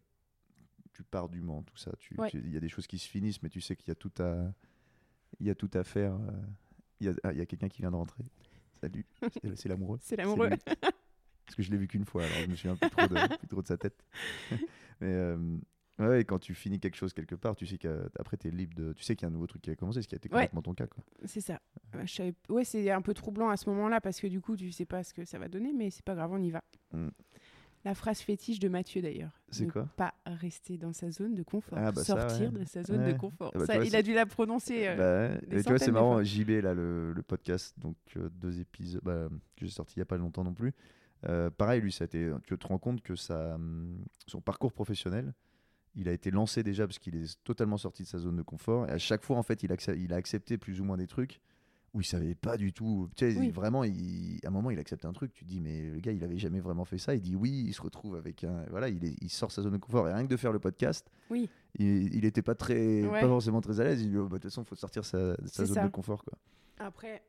tu 0.92 1.02
pars 1.04 1.28
du 1.28 1.40
Mans, 1.42 1.62
tout 1.62 1.76
ça. 1.76 1.92
Tu, 1.98 2.14
Ouais. 2.18 2.30
il 2.32 2.50
y 2.52 2.56
a 2.56 2.60
des 2.60 2.68
choses 2.68 2.86
qui 2.86 2.98
se 2.98 3.08
finissent, 3.08 3.42
mais 3.42 3.48
tu 3.50 3.60
sais 3.60 3.76
qu'il 3.76 3.88
y 3.88 3.92
a 3.92 3.96
tout 3.96 4.12
à, 4.20 4.52
il 5.40 5.46
y 5.46 5.50
a 5.50 5.54
tout 5.54 5.70
à 5.74 5.84
faire. 5.84 6.14
euh, 6.14 6.42
Il 7.00 7.06
y 7.06 7.10
a, 7.10 7.14
ah, 7.24 7.32
il 7.32 7.38
y 7.38 7.42
a 7.42 7.46
quelqu'un 7.46 7.68
qui 7.68 7.82
vient 7.82 7.90
de 7.90 7.96
rentrer. 7.96 8.24
Salut, 8.80 9.04
c'est 9.56 9.68
l'amoureux. 9.68 9.98
C'est 10.00 10.16
l'amoureux. 10.16 10.50
Parce 11.46 11.56
que 11.56 11.62
je 11.62 11.70
l'ai 11.70 11.76
vu 11.76 11.86
qu'une 11.88 12.04
fois, 12.04 12.22
alors 12.24 12.36
je 12.44 12.46
me 12.50 12.56
souviens 12.56 12.76
plus 12.76 12.90
trop 12.90 13.06
de, 13.06 13.14
plus 13.38 13.48
trop 13.48 13.62
de 13.62 13.66
sa 13.66 13.76
tête. 13.76 14.04
mais 15.00 15.12
euh, 15.12 15.36
ouais, 15.98 16.20
et 16.22 16.24
quand 16.24 16.38
tu 16.38 16.54
finis 16.54 16.80
quelque 16.80 16.96
chose 16.96 17.12
quelque 17.12 17.34
part, 17.34 17.54
tu 17.56 17.66
sais 17.66 17.78
qu'après 17.78 18.36
tu 18.36 18.48
es 18.48 18.50
libre 18.50 18.74
de, 18.74 18.92
tu 18.94 19.04
sais 19.04 19.14
qu'il 19.16 19.24
y 19.24 19.26
a 19.26 19.28
un 19.28 19.32
nouveau 19.32 19.46
truc 19.46 19.62
qui 19.62 19.70
a 19.70 19.76
commencé, 19.76 20.02
ce 20.02 20.08
qui 20.08 20.14
a 20.14 20.18
été 20.18 20.28
complètement 20.28 20.62
ton 20.62 20.74
cas, 20.74 20.86
quoi. 20.86 21.04
C'est 21.24 21.40
ça. 21.40 21.60
Je 22.04 22.12
savais- 22.12 22.34
ouais, 22.48 22.64
c'est 22.64 22.90
un 22.90 23.02
peu 23.02 23.14
troublant 23.14 23.50
à 23.50 23.56
ce 23.56 23.68
moment-là 23.70 24.00
parce 24.00 24.20
que 24.20 24.26
du 24.26 24.40
coup, 24.40 24.56
tu 24.56 24.72
sais 24.72 24.86
pas 24.86 25.02
ce 25.04 25.12
que 25.14 25.24
ça 25.24 25.38
va 25.38 25.48
donner, 25.48 25.72
mais 25.72 25.90
c'est 25.90 26.04
pas 26.04 26.14
grave, 26.14 26.32
on 26.32 26.42
y 26.42 26.50
va. 26.50 26.62
Mm. 26.92 27.08
La 27.86 27.94
phrase 27.94 28.20
fétiche 28.20 28.58
de 28.60 28.68
Mathieu 28.70 29.02
d'ailleurs. 29.02 29.38
C'est 29.50 29.66
Ne 29.66 29.70
quoi? 29.70 29.86
Pas 29.96 30.14
rester 30.24 30.78
dans 30.78 30.94
sa 30.94 31.10
zone 31.10 31.34
de 31.34 31.42
confort. 31.42 31.76
Ah, 31.78 31.92
bah 31.92 32.02
ça, 32.02 32.18
Sortir 32.28 32.50
ouais. 32.50 32.60
de 32.60 32.64
sa 32.64 32.82
zone 32.82 33.00
Ouais. 33.02 33.12
de 33.12 33.18
confort. 33.18 33.52
Ah 33.54 33.58
bah, 33.58 33.66
Ça, 33.66 33.72
tu 33.74 33.78
vois, 33.80 33.84
il 33.84 33.90
c'est- 33.90 33.96
a 33.98 34.02
dû 34.02 34.14
la 34.14 34.24
prononcer. 34.24 34.84
euh, 34.88 35.28
Bah, 35.28 35.38
des 35.46 35.58
et 35.58 35.62
tu 35.62 35.68
vois, 35.68 35.78
c'est 35.78 35.84
centaines 35.84 35.88
de 35.88 35.92
marrant. 35.92 36.24
JB, 36.24 36.48
là, 36.62 36.72
le, 36.72 37.12
le 37.12 37.22
podcast, 37.22 37.74
donc 37.78 37.96
euh, 38.16 38.30
deux 38.30 38.58
épisodes 38.58 39.02
bah, 39.04 39.28
que 39.54 39.66
j'ai 39.66 39.70
sorti 39.70 39.96
il 39.96 39.98
n'y 39.98 40.02
a 40.02 40.06
pas 40.06 40.16
longtemps 40.16 40.42
non 40.44 40.54
plus. 40.54 40.72
Euh, 41.26 41.50
pareil, 41.50 41.80
lui, 41.80 41.92
ça 41.92 42.04
a 42.04 42.06
été, 42.06 42.30
tu 42.46 42.56
te 42.58 42.66
rends 42.66 42.78
compte 42.78 43.00
que 43.02 43.16
ça, 43.16 43.54
hum, 43.54 44.04
son 44.26 44.40
parcours 44.40 44.72
professionnel, 44.72 45.32
il 45.94 46.08
a 46.08 46.12
été 46.12 46.30
lancé 46.30 46.62
déjà 46.62 46.86
parce 46.86 46.98
qu'il 46.98 47.14
est 47.16 47.38
totalement 47.44 47.76
sorti 47.78 48.02
de 48.02 48.08
sa 48.08 48.18
zone 48.18 48.36
de 48.36 48.42
confort. 48.42 48.86
Et 48.88 48.90
à 48.90 48.98
chaque 48.98 49.22
fois, 49.22 49.36
en 49.36 49.42
fait, 49.42 49.62
il 49.62 49.72
a, 49.72 49.76
accep- 49.76 49.96
il 49.98 50.12
a 50.12 50.16
accepté 50.16 50.58
plus 50.58 50.80
ou 50.80 50.84
moins 50.84 50.96
des 50.96 51.06
trucs 51.06 51.40
où 51.94 52.00
il 52.00 52.04
savait 52.04 52.34
pas 52.34 52.56
du 52.56 52.72
tout. 52.72 53.08
Tu 53.14 53.30
sais, 53.30 53.38
Oui. 53.38 53.50
vraiment, 53.50 53.84
il, 53.84 54.40
à 54.44 54.48
un 54.48 54.50
moment, 54.50 54.72
il 54.72 54.78
accepte 54.80 55.04
un 55.04 55.12
truc. 55.12 55.32
Tu 55.32 55.44
te 55.44 55.48
dis, 55.48 55.60
mais 55.60 55.90
le 55.90 56.00
gars, 56.00 56.10
il 56.10 56.24
avait 56.24 56.36
jamais 56.38 56.58
vraiment 56.58 56.84
fait 56.84 56.98
ça. 56.98 57.14
Il 57.14 57.20
dit 57.20 57.36
oui, 57.36 57.64
il 57.68 57.72
se 57.72 57.80
retrouve 57.80 58.16
avec 58.16 58.42
un. 58.42 58.64
Voilà, 58.70 58.88
il, 58.88 59.04
est- 59.04 59.14
il 59.20 59.28
sort 59.30 59.52
sa 59.52 59.62
zone 59.62 59.74
de 59.74 59.78
confort. 59.78 60.08
Et 60.08 60.12
rien 60.12 60.24
que 60.24 60.30
de 60.30 60.36
faire 60.36 60.50
le 60.52 60.58
podcast, 60.58 61.08
Oui. 61.30 61.48
il, 61.78 62.12
il 62.12 62.24
était 62.24 62.42
pas 62.42 62.56
très, 62.56 63.06
Ouais. 63.06 63.20
pas 63.20 63.28
forcément 63.28 63.60
très 63.60 63.78
à 63.80 63.84
l'aise. 63.84 64.02
Il 64.02 64.10
dit, 64.10 64.16
oh, 64.18 64.24
bah, 64.24 64.38
de 64.38 64.42
toute 64.42 64.50
façon, 64.50 64.62
il 64.62 64.66
faut 64.66 64.74
sortir 64.74 65.04
sa, 65.04 65.36
zone 65.46 65.66
ça. 65.74 65.84
de 65.84 65.88
confort. 65.90 66.24
Quoi. 66.24 66.36
Après, 66.78 67.22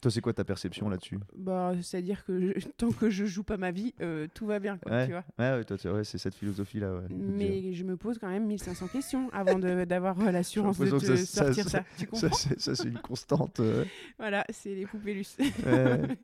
Toi, 0.00 0.10
c'est 0.10 0.20
quoi 0.20 0.32
ta 0.32 0.44
perception 0.44 0.88
là-dessus 0.88 1.18
bah, 1.36 1.72
c'est-à-dire 1.82 2.24
que 2.24 2.58
je- 2.58 2.66
tant 2.76 2.90
que 2.90 3.10
je 3.10 3.24
joue 3.26 3.44
pas 3.44 3.56
ma 3.56 3.70
vie, 3.70 3.94
euh, 4.00 4.26
tout 4.34 4.44
va 4.46 4.58
bien, 4.58 4.76
quoi, 4.78 4.90
Ouais. 4.90 5.06
tu 5.06 5.12
vois. 5.12 5.24
Ouais, 5.38 5.62
ouais, 5.84 5.90
ouais, 5.92 6.04
c'est 6.04 6.18
cette 6.18 6.34
philosophie-là. 6.34 7.02
Mais 7.10 7.72
je 7.72 7.84
me 7.84 7.96
pose 7.96 8.18
quand 8.18 8.28
même 8.28 8.46
1500 8.46 8.88
questions 8.88 9.30
avant 9.32 9.58
d'avoir 9.58 10.18
euh, 10.20 10.32
l'assurance 10.32 10.78
de 10.78 10.90
te 10.98 11.16
ça- 11.16 11.44
sortir 11.52 11.64
ça- 11.64 11.70
ça. 11.70 11.84
Tu 11.96 12.00
Ça, 12.00 12.06
comprends? 12.28 12.36
c'est 12.36 12.60
ça, 12.60 12.74
c'est 12.74 12.88
une 12.88 12.98
constante. 12.98 13.60
euh. 13.60 13.84
Voilà, 14.18 14.44
c'est 14.50 14.74
les 14.74 14.84
poupées. 14.86 15.22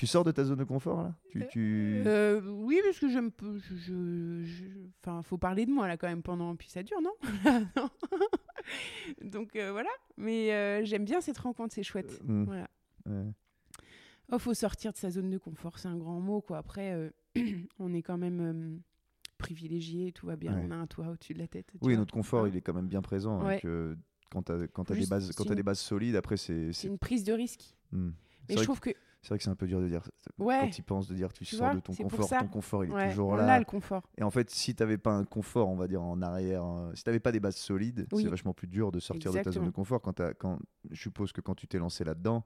tu 0.00 0.06
sors 0.06 0.24
de 0.24 0.30
ta 0.32 0.44
zone 0.44 0.58
de 0.58 0.64
confort 0.64 1.02
là? 1.02 1.14
Tu, 1.28 1.46
tu... 1.50 2.02
Euh, 2.06 2.40
oui, 2.40 2.80
parce 2.82 2.98
que 2.98 3.10
j'aime. 3.10 3.30
Je, 3.42 3.76
je- 3.76 4.42
je- 4.44 4.64
Enfin, 5.04 5.20
faut 5.20 5.36
parler 5.36 5.66
de 5.66 5.70
moi 5.70 5.86
là 5.88 5.98
quand 5.98 6.08
même 6.08 6.22
pendant. 6.22 6.56
Puis 6.56 6.70
ça 6.70 6.82
dure, 6.82 7.02
non? 7.02 7.12
Non. 7.76 7.90
Donc 9.30 9.56
euh, 9.56 9.72
voilà. 9.72 9.90
Mais 10.16 10.52
euh, 10.54 10.84
j'aime 10.86 11.04
bien 11.04 11.20
cette 11.20 11.36
rencontre, 11.36 11.74
c'est 11.74 11.82
chouette. 11.82 12.18
Mm. 12.24 12.44
Voilà. 12.44 12.70
Ouais. 13.04 13.26
Oh, 14.32 14.38
faut 14.38 14.54
sortir 14.54 14.92
de 14.92 14.96
sa 14.96 15.10
zone 15.10 15.28
de 15.28 15.36
confort, 15.36 15.78
c'est 15.78 15.88
un 15.88 15.98
grand 15.98 16.18
mot 16.18 16.40
quoi. 16.40 16.56
Après, 16.56 16.92
euh, 16.94 17.10
on 17.78 17.92
est 17.92 18.00
quand 18.02 18.16
même 18.16 18.40
euh, 18.40 18.78
privilégié, 19.36 20.12
tout 20.12 20.26
va 20.26 20.36
bien, 20.36 20.54
Ouais. 20.54 20.62
on 20.66 20.70
a 20.70 20.76
un 20.76 20.86
toit 20.86 21.08
au-dessus 21.08 21.34
de 21.34 21.40
la 21.40 21.48
tête. 21.48 21.70
Oui, 21.82 21.94
notre 21.94 22.14
confort, 22.14 22.48
il 22.48 22.56
est 22.56 22.62
quand 22.62 22.72
même 22.74 22.88
bien 22.88 23.02
présent. 23.02 23.40
Hein, 23.42 23.58
que 23.58 23.98
quand 24.30 24.44
tu 24.44 24.52
as, 24.52 24.66
quand 24.68 24.90
des, 24.90 25.06
bases, 25.06 25.30
quand 25.36 25.44
des 25.52 25.74
solides, 25.74 26.16
après, 26.16 26.38
c'est. 26.38 26.72
C'est 26.72 26.88
une 26.88 26.98
prise 26.98 27.24
de 27.24 27.34
risque. 27.34 27.76
Hmm. 27.92 28.12
Mais 28.48 28.56
je 28.56 28.62
trouve 28.62 28.80
que 28.80 28.90
que- 28.90 28.96
c'est 29.22 29.28
vrai 29.28 29.38
que 29.38 29.44
c'est 29.44 29.50
un 29.50 29.54
peu 29.54 29.66
dur 29.66 29.80
de 29.80 29.88
dire. 29.88 30.02
Ouais. 30.38 30.60
Quand 30.62 30.70
tu 30.70 30.82
penses, 30.82 31.08
de 31.08 31.14
dire 31.14 31.32
tu, 31.32 31.44
Tu 31.44 31.56
sors 31.56 31.74
de 31.74 31.80
ton 31.80 31.94
confort, 31.94 32.28
ton 32.28 32.46
confort, 32.48 32.84
il 32.84 32.92
est 32.92 33.10
toujours 33.10 33.28
on 33.28 33.36
là. 33.36 33.54
a 33.54 33.58
le 33.58 33.64
confort. 33.64 34.02
Et 34.16 34.22
en 34.22 34.30
fait, 34.30 34.48
si 34.50 34.74
tu 34.74 34.98
pas 34.98 35.12
un 35.12 35.24
confort, 35.24 35.68
on 35.68 35.76
va 35.76 35.88
dire 35.88 36.02
en 36.02 36.22
arrière, 36.22 36.64
euh, 36.64 36.92
si 36.94 37.04
tu 37.04 37.20
pas 37.20 37.32
des 37.32 37.40
bases 37.40 37.56
solides, 37.56 38.06
Oui. 38.12 38.22
c'est 38.22 38.28
vachement 38.30 38.54
plus 38.54 38.66
dur 38.68 38.90
de 38.92 38.98
sortir 39.00 39.32
de 39.32 39.40
ta 39.40 39.50
zone 39.50 39.66
de 39.66 39.70
confort. 39.70 40.00
Quand 40.00 40.20
quand, 40.38 40.58
je 40.90 41.00
suppose 41.00 41.32
que 41.32 41.40
quand 41.40 41.54
tu 41.54 41.66
t'es 41.66 41.78
lancé 41.78 42.04
là-dedans, 42.04 42.44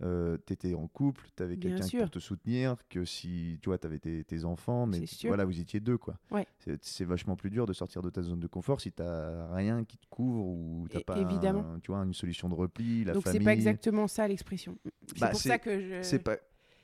tu 0.00 0.52
étais 0.52 0.74
en 0.74 0.86
couple, 0.88 1.26
tu 1.36 1.42
avais 1.42 1.56
Bien 1.56 1.76
quelqu'un 1.76 1.98
pour 2.00 2.10
te 2.10 2.18
soutenir, 2.18 2.76
que 2.88 3.04
si 3.04 3.58
tu 3.62 3.68
vois, 3.68 3.78
tu 3.78 3.86
avais 3.86 3.98
tes, 3.98 4.24
tes 4.24 4.44
enfants, 4.44 4.86
mais 4.86 5.04
voilà, 5.24 5.44
vous 5.44 5.58
étiez 5.60 5.80
deux. 5.80 5.98
quoi. 5.98 6.18
Ouais. 6.30 6.46
C'est- 6.58 7.04
vachement 7.04 7.36
plus 7.36 7.50
dur 7.50 7.66
de 7.66 7.72
sortir 7.72 8.02
de 8.02 8.10
ta 8.10 8.22
zone 8.22 8.40
de 8.40 8.46
confort 8.46 8.80
si 8.80 8.92
tu 8.92 9.02
rien 9.02 9.84
qui 9.84 9.96
te 9.98 10.06
couvre 10.08 10.44
ou 10.46 10.86
É- 10.92 11.00
pas 11.04 11.18
évidemment. 11.18 11.64
un- 11.74 11.80
tu 11.80 11.90
vois, 11.92 12.00
une 12.00 12.14
solution 12.14 12.48
de 12.48 12.54
repli, 12.54 13.04
la 13.04 13.12
Donc 13.14 13.22
famille. 13.24 13.38
c'est 13.40 13.44
pas 13.44 13.52
exactement 13.52 14.06
ça 14.08 14.26
l'expression. 14.28 14.76
C'est 15.06 15.20
Bah, 15.20 15.28
pour 15.30 15.40
ça 15.40 15.58
que 15.58 15.80
je. 15.80 16.02
C'est 16.02 16.18
pas. 16.18 16.36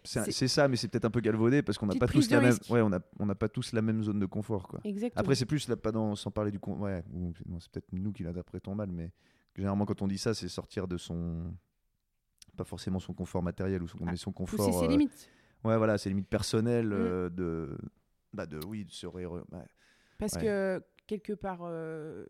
C'est 0.04 0.48
ça, 0.48 0.66
mais 0.66 0.76
c'est 0.76 0.88
peut-être 0.88 1.04
un 1.04 1.10
peu 1.10 1.20
galvaudé 1.20 1.62
parce 1.62 1.78
qu'on 1.78 1.86
n'a 1.86 1.94
pas 1.94 2.08
tous 2.08 2.28
la 2.30 2.40
même. 2.40 2.56
Ouais, 2.70 2.80
on 2.80 2.88
n'a 2.88 3.00
on 3.20 3.26
n'a 3.26 3.34
pas 3.36 3.48
tous 3.48 3.72
la 3.72 3.82
même 3.82 4.02
zone 4.02 4.18
de 4.18 4.26
confort, 4.26 4.66
quoi. 4.66 4.80
Exactement. 4.84 5.20
Après, 5.20 5.34
c'est 5.36 5.46
plus 5.46 5.68
là, 5.68 5.76
pas 5.76 5.92
dans, 5.92 6.16
sans 6.16 6.30
parler 6.32 6.50
du 6.50 6.58
con. 6.58 6.76
Ouais, 6.80 7.04
c'est 7.60 7.70
peut-être 7.70 7.92
nous 7.92 8.10
qui 8.12 8.24
l'interprétons 8.24 8.74
mal, 8.74 8.90
mais 8.90 9.12
généralement, 9.54 9.84
quand 9.86 10.02
on 10.02 10.08
dit 10.08 10.18
ça, 10.18 10.34
c'est 10.34 10.48
sortir 10.48 10.88
de 10.88 10.96
son. 10.96 11.54
Pas 12.56 12.64
forcément 12.64 12.98
son 12.98 13.14
confort 13.14 13.42
matériel 13.42 13.82
ou 13.82 13.88
son, 13.88 13.98
Ah, 14.02 14.10
mais 14.10 14.16
son 14.16 14.32
confort. 14.32 14.58
Pousser 14.66 14.78
ses 14.78 14.84
euh, 14.84 14.88
limites. 14.88 15.30
Ouais, 15.64 15.76
voilà, 15.78 15.96
ses 15.98 16.08
limites 16.10 16.28
personnelles 16.28 16.88
Mm. 16.88 16.92
euh, 16.92 17.28
de. 17.30 17.78
Bah, 18.32 18.46
de. 18.46 18.60
Oui, 18.66 18.84
de 18.84 18.90
se 18.90 19.06
ré-. 19.06 19.26
Parce 20.18 20.34
ouais. 20.34 20.42
que 20.42 20.82
quelque 21.06 21.32
part. 21.32 21.60
euh, 21.62 22.24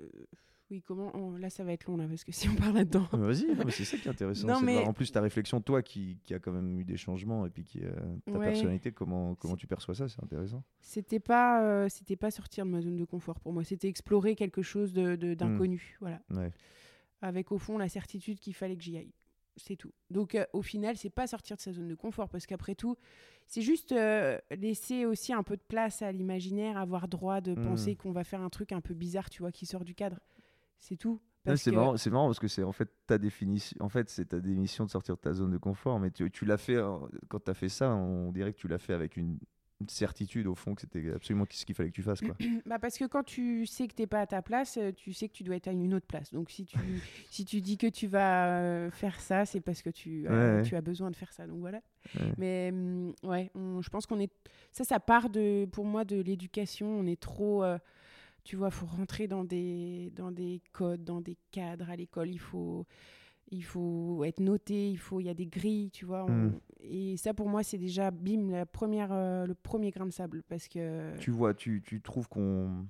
Oui, 0.71 0.81
comment. 0.81 1.13
là, 1.37 1.51
ça 1.51 1.65
va 1.65 1.73
être 1.73 1.87
long, 1.87 1.97
là, 1.99 2.07
parce 2.09 2.25
que 2.25 2.33
si 2.47 2.49
on 2.49 2.55
parle 2.55 2.75
là-dedans. 2.77 3.07
Vas-y, 3.13 3.45
c'est 3.73 3.85
ça 3.85 3.97
qui 3.99 4.09
est 4.09 4.11
intéressant. 4.11 4.47
Non, 4.47 4.55
c'est 4.55 4.61
de 4.63 4.67
mais- 4.67 4.75
voir 4.77 4.89
en 4.89 4.93
plus 4.95 5.11
ta 5.13 5.21
réflexion, 5.21 5.61
toi 5.61 5.83
qui, 5.83 6.19
qui 6.25 6.33
a 6.35 6.39
quand 6.39 6.53
même 6.53 6.79
eu 6.81 6.85
des 6.85 6.97
changements 6.97 7.45
et 7.45 7.51
puis 7.51 7.65
qui, 7.65 7.81
euh, 7.85 7.91
ta 8.25 8.33
Ouais. 8.39 8.47
personnalité, 8.47 8.91
comment, 8.93 9.35
comment 9.35 9.57
tu 9.57 9.67
perçois 9.67 9.95
ça, 9.95 10.09
c'est 10.09 10.23
intéressant. 10.23 10.63
C'était 10.81 11.21
pas, 11.21 11.63
euh, 11.65 11.89
c'était 11.91 12.17
pas 12.17 12.31
sortir 12.31 12.65
de 12.65 12.71
ma 12.71 12.81
zone 12.81 12.97
de 12.97 13.05
confort 13.05 13.39
pour 13.41 13.53
moi. 13.53 13.65
C'était 13.65 13.89
explorer 13.89 14.35
quelque 14.35 14.63
chose 14.63 14.93
de- 14.95 15.13
Hmm. 15.15 15.17
de- 15.17 15.35
d'inconnu. 15.35 15.97
Voilà. 16.01 16.21
Ouais. 16.31 16.53
Avec 17.21 17.53
au 17.53 17.59
fond 17.59 17.77
la 17.77 17.89
certitude 17.91 18.41
qu'il 18.41 18.55
fallait 18.55 18.77
que 18.77 18.83
j'y 18.83 18.97
aille. 18.97 19.13
C'est 19.57 19.77
tout. 19.77 19.93
Donc 20.11 20.35
euh, 20.35 20.45
au 20.53 20.63
final, 20.63 20.97
c'est 20.97 21.11
pas 21.11 21.27
sortir 21.27 21.57
de 21.57 21.61
sa 21.63 21.73
zone 21.73 21.89
de 21.89 21.95
confort 21.95 22.29
parce 22.31 22.47
qu'après 22.47 22.75
tout, 22.75 22.97
c'est 23.47 23.61
juste 23.63 23.93
euh, 23.93 24.39
laisser 24.51 25.05
aussi 25.05 25.33
un 25.35 25.43
peu 25.43 25.57
de 25.57 25.63
place 25.69 26.01
à 26.03 26.11
l'imaginaire, 26.11 26.79
avoir 26.79 27.07
droit 27.09 27.41
de 27.41 27.53
Mm. 27.53 27.63
penser 27.65 27.95
qu'on 27.97 28.13
va 28.13 28.25
faire 28.25 28.41
un 28.41 28.49
truc 28.49 28.73
un 28.73 28.81
peu 28.81 28.95
bizarre, 28.95 29.29
tu 29.29 29.43
vois, 29.43 29.53
qui 29.53 29.67
sort 29.67 29.85
du 29.85 29.95
cadre. 29.95 30.19
C'est 30.79 30.97
tout. 30.97 31.21
C'est 31.57 31.71
que- 31.71 31.77
marrant, 31.77 31.97
c'est 31.97 32.11
marrant 32.11 32.27
parce 32.29 32.39
que 32.39 32.49
c'est 32.49 32.63
en 32.63 32.73
fait 32.73 32.89
ta 33.07 33.19
définition. 33.19 33.77
En 33.81 33.89
fait, 33.89 34.09
c'est 34.09 34.27
ta 34.27 34.39
démission 34.41 34.85
de 34.87 34.91
sortir 34.91 35.17
de 35.17 35.21
ta 35.21 35.33
zone 35.35 35.51
de 35.51 35.59
confort, 35.59 35.99
mais 35.99 36.11
tu, 36.11 36.31
tu 36.31 36.45
l'as 36.45 36.57
fait 36.57 36.77
euh, 36.77 36.97
quand 37.29 37.41
tu 37.45 37.51
as 37.51 37.55
fait 37.55 37.69
ça, 37.69 37.95
on 37.95 38.31
dirait 38.33 38.53
que 38.53 38.59
tu 38.59 38.69
l'as 38.69 38.79
fait 38.79 38.93
avec 38.95 39.17
une 39.17 39.39
certitude 39.89 40.47
au 40.47 40.55
fond 40.55 40.75
que 40.75 40.81
c'était 40.83 41.11
absolument 41.13 41.45
ce 41.51 41.65
qu'il 41.65 41.75
fallait 41.75 41.91
que 41.91 41.95
tu 41.95 42.03
fasses 42.03 42.21
quoi. 42.21 42.35
Bah 42.67 42.79
parce 42.79 42.99
que 42.99 43.05
quand 43.05 43.23
tu 43.25 43.67
sais 43.67 43.89
que 43.89 43.95
t'es 43.95 44.07
pas 44.07 44.21
à 44.21 44.27
ta 44.27 44.43
place, 44.43 44.77
euh, 44.79 44.93
tu 44.93 45.13
sais 45.13 45.29
que 45.29 45.35
tu 45.35 45.43
dois 45.43 45.57
être 45.57 45.69
à 45.69 45.73
une 45.73 45.95
autre 45.95 46.07
place. 46.07 46.33
Donc 46.33 46.51
si 46.51 46.65
tu, 46.65 46.77
si 47.31 47.45
tu 47.45 47.61
dis 47.61 47.77
que 47.79 47.87
tu 47.87 48.07
vas 48.07 48.49
euh, 48.61 48.91
faire 48.91 49.21
ça, 49.21 49.45
c'est 49.45 49.61
parce 49.61 49.83
que 49.83 49.91
tu, 49.91 50.27
euh, 50.29 50.59
Ouais, 50.59 50.63
tu 50.63 50.77
as 50.77 50.81
besoin 50.81 51.11
de 51.11 51.17
faire 51.17 51.33
ça. 51.33 51.47
Donc 51.47 51.61
voilà. 51.61 51.81
Ouais. 52.19 52.33
Mais 52.39 52.71
hum, 52.73 53.15
ouais, 53.23 53.51
je 53.55 53.89
pense 53.89 54.07
qu'on 54.07 54.21
est. 54.21 54.33
Ça, 54.73 54.85
ça 54.85 55.01
part 55.01 55.29
de, 55.31 55.67
pour 55.71 55.85
moi 55.85 56.05
de 56.05 56.21
l'éducation. 56.21 56.87
On 56.89 57.07
est 57.07 57.21
trop. 57.21 57.65
euh, 57.65 57.79
tu 58.45 58.57
vois, 58.57 58.71
faut 58.71 58.87
rentrer 58.87 59.29
dans 59.29 59.45
des, 59.45 60.11
dans 60.17 60.33
des 60.33 60.61
codes, 60.73 61.05
dans 61.05 61.21
des 61.21 61.37
cadres 61.53 61.89
à 61.91 61.95
l'école. 61.97 62.29
Il 62.29 62.41
faut, 62.41 62.87
il 63.53 63.63
faut 63.63 64.25
être 64.25 64.41
noté. 64.41 64.91
Il 64.91 64.99
faut, 64.99 65.21
il 65.21 65.27
y 65.27 65.29
a 65.31 65.35
des 65.35 65.47
grilles, 65.47 65.91
tu 65.91 66.05
vois. 66.05 66.25
on- 66.25 66.31
Mm. 66.49 66.61
Et 66.85 67.17
ça, 67.17 67.33
pour 67.33 67.49
moi, 67.49 67.63
c'est 67.63 67.79
déjà 67.79 68.11
bim, 68.11 68.51
la 68.51 68.67
première, 68.67 69.13
euh, 69.13 69.47
le 69.47 69.55
premier 69.55 69.91
grain 69.93 70.05
de 70.07 70.11
sable, 70.11 70.43
parce 70.49 70.67
que 70.67 71.17
Tu 71.19 71.31
vois, 71.31 71.55
tu, 71.55 71.81
tu 71.87 72.01
trouves 72.01 72.29
qu'on. 72.29 72.85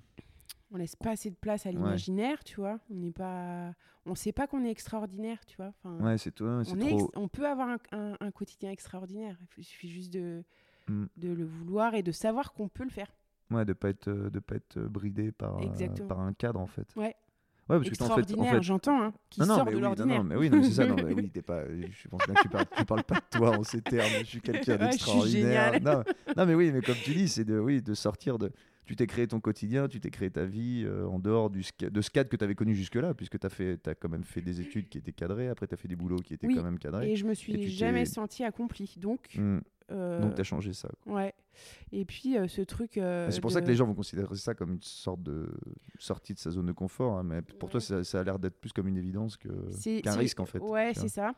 on 0.70 0.76
laisse 0.78 0.96
pas 0.96 1.10
assez 1.10 1.28
de 1.28 1.34
place 1.36 1.66
à 1.66 1.70
l'imaginaire, 1.70 2.42
tu 2.42 2.56
vois. 2.56 2.78
On 2.90 2.94
n'est 2.94 3.10
pas, 3.12 3.74
on 4.06 4.14
sait 4.14 4.32
pas 4.32 4.46
qu'on 4.46 4.64
est 4.64 4.70
extraordinaire, 4.70 5.44
tu 5.44 5.56
vois. 5.58 5.74
Enfin, 5.84 6.02
Ouais, 6.02 6.16
c'est 6.16 6.30
toi, 6.34 6.62
on, 6.66 6.74
trop. 6.88 7.10
on 7.16 7.28
peut 7.28 7.46
avoir 7.46 7.68
un, 7.68 7.78
un- 7.92 8.16
un 8.18 8.30
quotidien 8.30 8.70
extraordinaire. 8.70 9.36
Il 9.58 9.64
suffit 9.64 9.90
juste 9.90 10.10
de, 10.14 10.42
Mm. 10.88 11.04
de 11.18 11.28
le 11.32 11.44
vouloir 11.44 11.94
et 11.94 12.02
de 12.02 12.12
savoir 12.12 12.54
qu'on 12.54 12.68
peut 12.68 12.84
le 12.84 12.90
faire. 12.90 13.12
Ouais, 13.50 13.66
de 13.66 13.74
pas 13.74 13.90
être, 13.90 14.08
euh, 14.08 14.30
de 14.30 14.38
pas 14.40 14.54
être 14.54 14.80
bridé 14.80 15.30
par, 15.32 15.58
euh, 15.58 16.06
par 16.08 16.20
un 16.20 16.32
cadre 16.32 16.58
en 16.60 16.66
fait. 16.66 16.88
Ouais. 16.96 17.14
Ouais, 17.68 17.78
parce 17.78 17.90
que 17.90 17.94
t'en- 17.94 18.04
en 18.04 18.08
fait, 18.08 18.12
en 18.14 18.18
extraordinaire, 18.20 18.54
fait, 18.56 18.62
j'entends, 18.62 19.02
hein, 19.02 19.14
qui 19.30 19.40
non, 19.40 19.46
non, 19.46 19.54
sort 19.56 19.64
mais 19.66 19.70
de 19.70 19.76
oui, 19.76 19.82
non, 19.82 19.88
l'ordinaire. 19.88 20.18
non, 20.18 20.24
mais 20.24 20.36
oui, 20.36 20.50
non, 20.50 20.56
mais 20.58 20.64
c'est 20.64 20.72
ça. 20.72 20.86
Non, 20.86 20.96
mais 21.06 21.14
oui, 21.14 21.30
t'es 21.30 21.42
pas. 21.42 21.64
Je 21.68 22.08
pense 22.08 22.22
que 22.22 22.32
tu 22.42 22.48
parles, 22.48 22.66
tu 22.76 22.84
parles 22.84 23.04
pas 23.04 23.14
de 23.16 23.38
toi 23.38 23.58
en 23.58 23.62
ces 23.62 23.80
termes. 23.80 24.10
Je 24.20 24.24
suis 24.24 24.40
quelqu'un 24.40 24.76
d'extraordinaire. 24.76 25.72
Non, 26.36 26.46
mais 26.46 26.54
oui, 26.54 26.70
mais 26.72 26.80
comme 26.82 26.96
tu 27.02 27.12
dis, 27.14 27.28
c'est 27.28 27.44
de, 27.44 27.58
oui, 27.58 27.80
de 27.82 27.94
sortir 27.94 28.38
de. 28.38 28.50
Tu 28.84 28.96
t'es 28.96 29.06
créé 29.06 29.28
ton 29.28 29.38
quotidien, 29.38 29.86
tu 29.86 30.00
t'es 30.00 30.10
créé 30.10 30.28
ta 30.28 30.44
vie 30.44 30.82
euh, 30.84 31.06
en 31.06 31.20
dehors 31.20 31.50
du 31.50 31.62
de 31.80 32.00
ce 32.00 32.10
cadre 32.10 32.28
que 32.28 32.36
tu 32.36 32.42
avais 32.42 32.56
connu 32.56 32.74
jusque-là, 32.74 33.14
puisque 33.14 33.38
tu 33.38 33.46
as, 33.46 33.90
as 33.90 33.94
quand 33.94 34.08
même 34.08 34.24
fait 34.24 34.40
des 34.42 34.60
études 34.60 34.88
qui 34.88 34.98
étaient 34.98 35.12
cadrées, 35.12 35.48
après 35.48 35.68
tu 35.68 35.74
as 35.74 35.76
fait 35.76 35.86
des 35.86 35.94
boulots 35.94 36.16
qui 36.16 36.34
étaient 36.34 36.48
Oui, 36.48 36.56
quand 36.56 36.64
même 36.64 36.80
cadrés. 36.80 37.12
Et 37.12 37.16
je 37.16 37.24
me 37.24 37.32
suis 37.32 37.68
jamais 37.70 38.04
sentie 38.06 38.42
accomplie. 38.42 38.96
Donc, 38.98 39.20
Hmm. 39.36 39.58
Euh, 39.90 40.20
Donc 40.20 40.34
tu 40.34 40.40
as 40.40 40.44
changé 40.44 40.72
ça. 40.72 40.88
quoi. 41.02 41.14
ouais. 41.14 41.34
Et 41.92 42.04
puis, 42.04 42.36
euh, 42.38 42.48
ce 42.48 42.62
truc. 42.62 42.96
euh, 42.96 43.30
c'est 43.30 43.40
pour 43.40 43.50
ça 43.50 43.60
que 43.60 43.66
les 43.66 43.74
gens 43.76 43.86
vont 43.86 43.94
considérer 43.94 44.34
ça 44.36 44.54
comme 44.54 44.72
une 44.74 44.82
sorte 44.82 45.22
de 45.22 45.50
sortie 45.98 46.32
de 46.34 46.38
sa 46.38 46.50
zone 46.50 46.66
de 46.66 46.72
confort, 46.72 47.18
hein, 47.18 47.22
mais 47.22 47.42
pour 47.42 47.68
toi, 47.68 47.80
ça, 47.80 48.02
ça 48.04 48.20
a 48.20 48.24
l'air 48.24 48.38
d'être 48.38 48.58
plus 48.58 48.72
comme 48.72 48.88
une 48.88 48.96
évidence 48.96 49.36
qu'un 49.36 49.50
c'est- 49.70 50.00
risque 50.10 50.40
en 50.40 50.46
fait. 50.46 50.58
Ouais, 50.60 50.92
c'est 50.94 51.08
ça. 51.08 51.32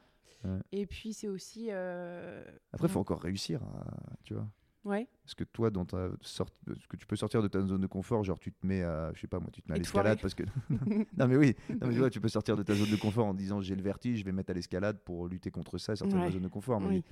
Ouais. 0.45 0.59
Et 0.73 0.87
puis, 0.87 1.13
c'est 1.15 1.29
aussi. 1.29 1.71
Après, 1.71 2.87
il 2.87 2.89
faut 2.89 3.01
encore 3.01 3.21
réussir, 3.23 3.63
à, 3.63 3.87
tu 4.23 4.35
vois. 4.35 4.47
Ouais. 4.85 5.09
Parce 5.25 5.35
que 5.35 5.45
toi, 5.45 5.71
dans 5.71 5.87
ta 5.87 6.11
sorte, 6.21 6.53
ce 6.79 6.87
que 6.87 6.97
tu 6.99 7.07
peux 7.07 7.17
sortir 7.17 7.43
de 7.43 7.49
ta 7.49 7.59
zone 7.63 7.81
de 7.81 7.87
confort, 7.87 8.23
genre 8.23 8.39
tu 8.39 8.53
te 8.53 8.67
mets 8.67 8.83
à, 8.83 9.13
je 9.15 9.21
sais 9.23 9.27
pas 9.27 9.39
moi, 9.41 9.49
tu 9.51 9.63
te 9.63 9.69
mets 9.71 9.77
à 9.77 9.79
l'escalade 9.79 10.21
parce 10.21 10.35
que. 10.35 10.43
non 11.17 11.27
mais 11.27 11.37
oui, 11.37 11.57
non, 11.71 11.87
mais 11.87 11.93
tu 11.95 11.99
vois, 12.01 12.11
tu 12.11 12.21
peux 12.21 12.29
sortir 12.29 12.55
de 12.55 12.63
ta 12.63 12.75
zone 12.75 12.91
de 12.91 12.97
confort 12.97 13.25
en 13.25 13.33
disant 13.33 13.63
j'ai 13.63 13.75
le 13.77 13.83
vertige, 13.83 14.19
je 14.19 14.25
vais 14.27 14.33
mettre 14.33 14.51
à 14.51 14.53
l'escalade 14.53 14.99
pour 14.99 15.27
lutter 15.27 15.51
contre 15.51 15.79
ça, 15.79 15.95
et 15.95 15.97
sortir 15.97 16.19
de 16.19 16.23
ma 16.25 16.31
zone 16.31 16.43
de 16.43 16.49
confort. 16.49 16.81
Mais 16.83 16.89
Oui. 16.89 17.05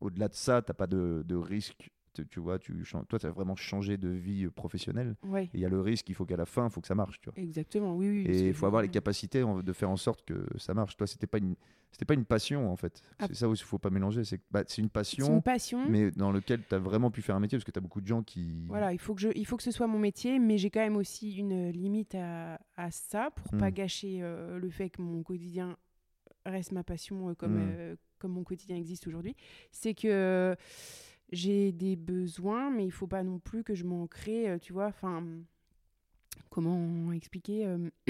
Au-delà 0.00 0.28
de 0.28 0.34
ça, 0.34 0.62
t'as 0.62 0.74
pas 0.74 0.86
de, 0.86 1.22
de 1.26 1.34
risque. 1.36 1.90
Tu, 2.30 2.40
vois, 2.40 2.58
tu, 2.58 2.72
toi, 3.10 3.18
tu 3.18 3.26
as 3.26 3.30
vraiment 3.30 3.56
changé 3.56 3.98
de 3.98 4.08
vie 4.08 4.48
professionnelle. 4.48 5.16
Ouais. 5.22 5.44
Et 5.52 5.58
il 5.58 5.60
y 5.60 5.66
a 5.66 5.68
le 5.68 5.82
risque, 5.82 6.08
il 6.08 6.14
faut 6.14 6.24
qu'à 6.24 6.38
la 6.38 6.46
fin, 6.46 6.64
il 6.64 6.70
faut 6.70 6.80
que 6.80 6.86
ça 6.86 6.94
marche, 6.94 7.20
tu 7.20 7.28
vois. 7.28 7.38
Exactement, 7.38 7.94
oui, 7.94 8.08
oui. 8.08 8.24
Et 8.26 8.48
il 8.48 8.54
faut 8.54 8.64
avoir 8.64 8.80
les 8.80 8.88
capacités 8.88 9.44
de 9.44 9.72
faire 9.74 9.90
en 9.90 9.98
sorte 9.98 10.24
que 10.24 10.46
ça 10.56 10.72
marche. 10.72 10.96
Toi, 10.96 11.06
c'était 11.06 11.26
pas 11.26 11.36
une, 11.36 11.56
c'était 11.92 12.06
pas 12.06 12.14
une 12.14 12.24
passion 12.24 12.72
en 12.72 12.76
fait. 12.76 13.02
Ah. 13.18 13.26
C'est 13.28 13.34
ça 13.34 13.46
aussi, 13.50 13.64
il 13.64 13.66
faut 13.66 13.78
pas 13.78 13.90
mélanger. 13.90 14.24
C'est 14.24 14.40
bah, 14.50 14.62
c'est 14.66 14.80
une 14.80 14.88
passion, 14.88 15.26
une 15.34 15.42
passion. 15.42 15.90
mais 15.90 16.10
dans 16.10 16.32
lequel 16.32 16.62
tu 16.66 16.74
as 16.74 16.78
vraiment 16.78 17.10
pu 17.10 17.20
faire 17.20 17.36
un 17.36 17.40
métier 17.40 17.58
parce 17.58 17.64
que 17.66 17.70
tu 17.70 17.78
as 17.78 17.82
beaucoup 17.82 18.00
de 18.00 18.06
gens 18.06 18.22
qui. 18.22 18.64
Voilà, 18.66 18.94
il 18.94 18.98
faut, 18.98 19.14
que 19.14 19.20
je, 19.20 19.28
il 19.34 19.44
faut 19.44 19.58
que 19.58 19.62
ce 19.62 19.70
soit 19.70 19.86
mon 19.86 19.98
métier, 19.98 20.38
mais 20.38 20.56
j'ai 20.56 20.70
quand 20.70 20.80
même 20.80 20.96
aussi 20.96 21.36
une 21.36 21.68
limite 21.68 22.14
à, 22.14 22.58
à 22.78 22.90
ça 22.90 23.30
pour 23.30 23.52
Mm. 23.52 23.58
pas 23.58 23.70
gâcher 23.70 24.20
euh, 24.22 24.58
le 24.58 24.70
fait 24.70 24.88
que 24.88 25.02
mon 25.02 25.22
quotidien 25.22 25.76
reste 26.46 26.72
ma 26.72 26.82
passion 26.82 27.28
euh, 27.28 27.34
comme, 27.34 27.56
Mm. 27.58 27.68
euh, 27.76 27.96
comme 28.18 28.32
mon 28.32 28.44
quotidien 28.44 28.76
existe 28.76 29.06
aujourd'hui. 29.06 29.34
C'est 29.72 29.94
que 29.94 30.54
j'ai 31.32 31.72
des 31.72 31.96
besoins, 31.96 32.70
mais 32.70 32.84
il 32.84 32.92
faut 32.92 33.06
pas 33.08 33.22
non 33.24 33.38
plus 33.38 33.64
que 33.64 33.74
je 33.74 33.84
m'en 33.84 34.06
crée, 34.06 34.48
euh, 34.48 34.58
tu 34.58 34.72
vois. 34.72 34.86
Enfin, 34.86 35.24
comment 36.50 37.12
expliquer 37.12 37.66
euh, 37.66 37.90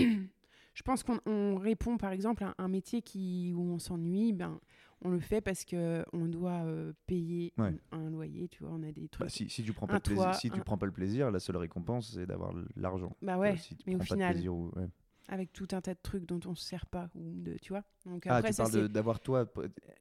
Je 0.74 0.82
pense 0.82 1.02
qu'on 1.02 1.18
on 1.24 1.56
répond, 1.56 1.96
par 1.96 2.12
exemple, 2.12 2.44
à 2.44 2.54
un 2.58 2.68
métier 2.68 3.00
qui, 3.00 3.50
où 3.56 3.62
on 3.62 3.78
s'ennuie, 3.78 4.34
ben, 4.34 4.60
on 5.00 5.08
le 5.08 5.20
fait 5.20 5.40
parce 5.40 5.64
que 5.64 6.04
on 6.12 6.26
doit 6.26 6.64
euh, 6.66 6.92
payer 7.06 7.54
Ouais. 7.56 7.72
un, 7.92 7.98
un 7.98 8.10
loyer, 8.10 8.48
tu 8.48 8.62
vois. 8.62 8.72
On 8.74 8.82
a 8.82 8.92
des 8.92 9.08
trucs. 9.08 9.24
Bah, 9.26 9.30
si, 9.30 9.48
si 9.48 9.62
tu 9.64 9.72
prends 9.72 9.86
pas 9.86 9.94
de 9.98 10.02
plaisir, 10.02 10.24
toit, 10.24 10.32
si 10.34 10.50
tu 10.50 10.60
un- 10.60 10.62
prends 10.62 10.76
pas 10.76 10.84
le 10.84 10.92
plaisir, 10.92 11.30
la 11.30 11.40
seule 11.40 11.56
récompense 11.56 12.12
c'est 12.12 12.26
d'avoir 12.26 12.52
l'argent. 12.76 13.16
Bah 13.22 13.38
ouais, 13.38 13.56
si 13.56 13.74
tu 13.74 13.84
mais 13.86 13.94
au 13.94 13.98
prends 13.98 14.06
pas 14.06 14.14
de 14.16 14.18
final- 14.20 14.32
plaisir 14.34 14.54
ou- 14.54 14.70
ouais. 14.76 14.88
Avec 15.28 15.52
tout 15.52 15.68
un 15.72 15.80
tas 15.80 15.94
de 15.94 15.98
trucs 16.02 16.24
dont 16.26 16.40
on 16.46 16.54
se 16.54 16.64
sert 16.64 16.86
pas 16.86 17.08
ou 17.14 17.32
de 17.42 17.56
tu 17.58 17.72
vois 17.72 17.84
donc 18.04 18.26
Ah, 18.26 18.36
après 18.36 18.50
tu 18.50 18.54
ça 18.54 18.64
parles 18.64 18.88
d'avoir 18.88 19.20
toi 19.20 19.44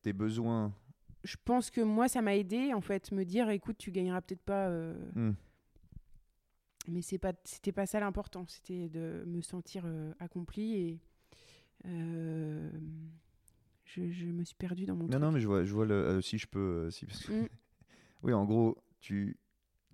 tes 0.04 0.14
besoins. 0.14 0.74
je 1.24 1.36
pense 1.44 1.72
que 1.72 1.82
moi 1.82 2.08
ça 2.08 2.22
m'a 2.22 2.36
aidé 2.36 2.74
en 2.74 2.82
fait 2.82 3.12
me 3.12 3.24
dire 3.26 3.50
écoute 3.50 3.78
tu 3.78 3.92
gagneras 3.92 4.22
peut-être 4.22 4.44
pas 4.44 4.68
euh, 4.70 4.94
Hmm. 5.16 5.34
mais 6.88 7.02
c'est 7.02 7.18
pas 7.18 7.34
c'était 7.44 7.72
pas 7.72 7.86
ça 7.86 8.00
l'important 8.00 8.46
c'était 8.48 8.88
de 8.90 9.24
me 9.26 9.42
sentir 9.42 9.84
euh, 9.86 10.14
accomplie 10.20 10.74
et 10.76 11.00
euh, 11.88 12.70
je, 13.86 14.10
je 14.12 14.26
me 14.28 14.44
suis 14.44 14.56
perdue 14.56 14.86
dans 14.86 14.96
mon 14.96 15.04
Non, 15.04 15.10
truc. 15.12 15.22
non, 15.22 15.32
mais 15.32 15.40
je 15.40 15.48
vois, 15.48 15.64
je 15.64 15.74
vois 15.74 15.86
le, 15.86 16.20
si 16.22 16.38
je 16.40 16.48
peux. 16.48 16.90
si, 16.90 17.06
parce 17.06 17.24
que- 17.24 17.32
Mm. 17.44 17.48
oui, 18.24 18.34
en 18.34 18.44
gros, 18.46 18.78
tu, 19.00 19.38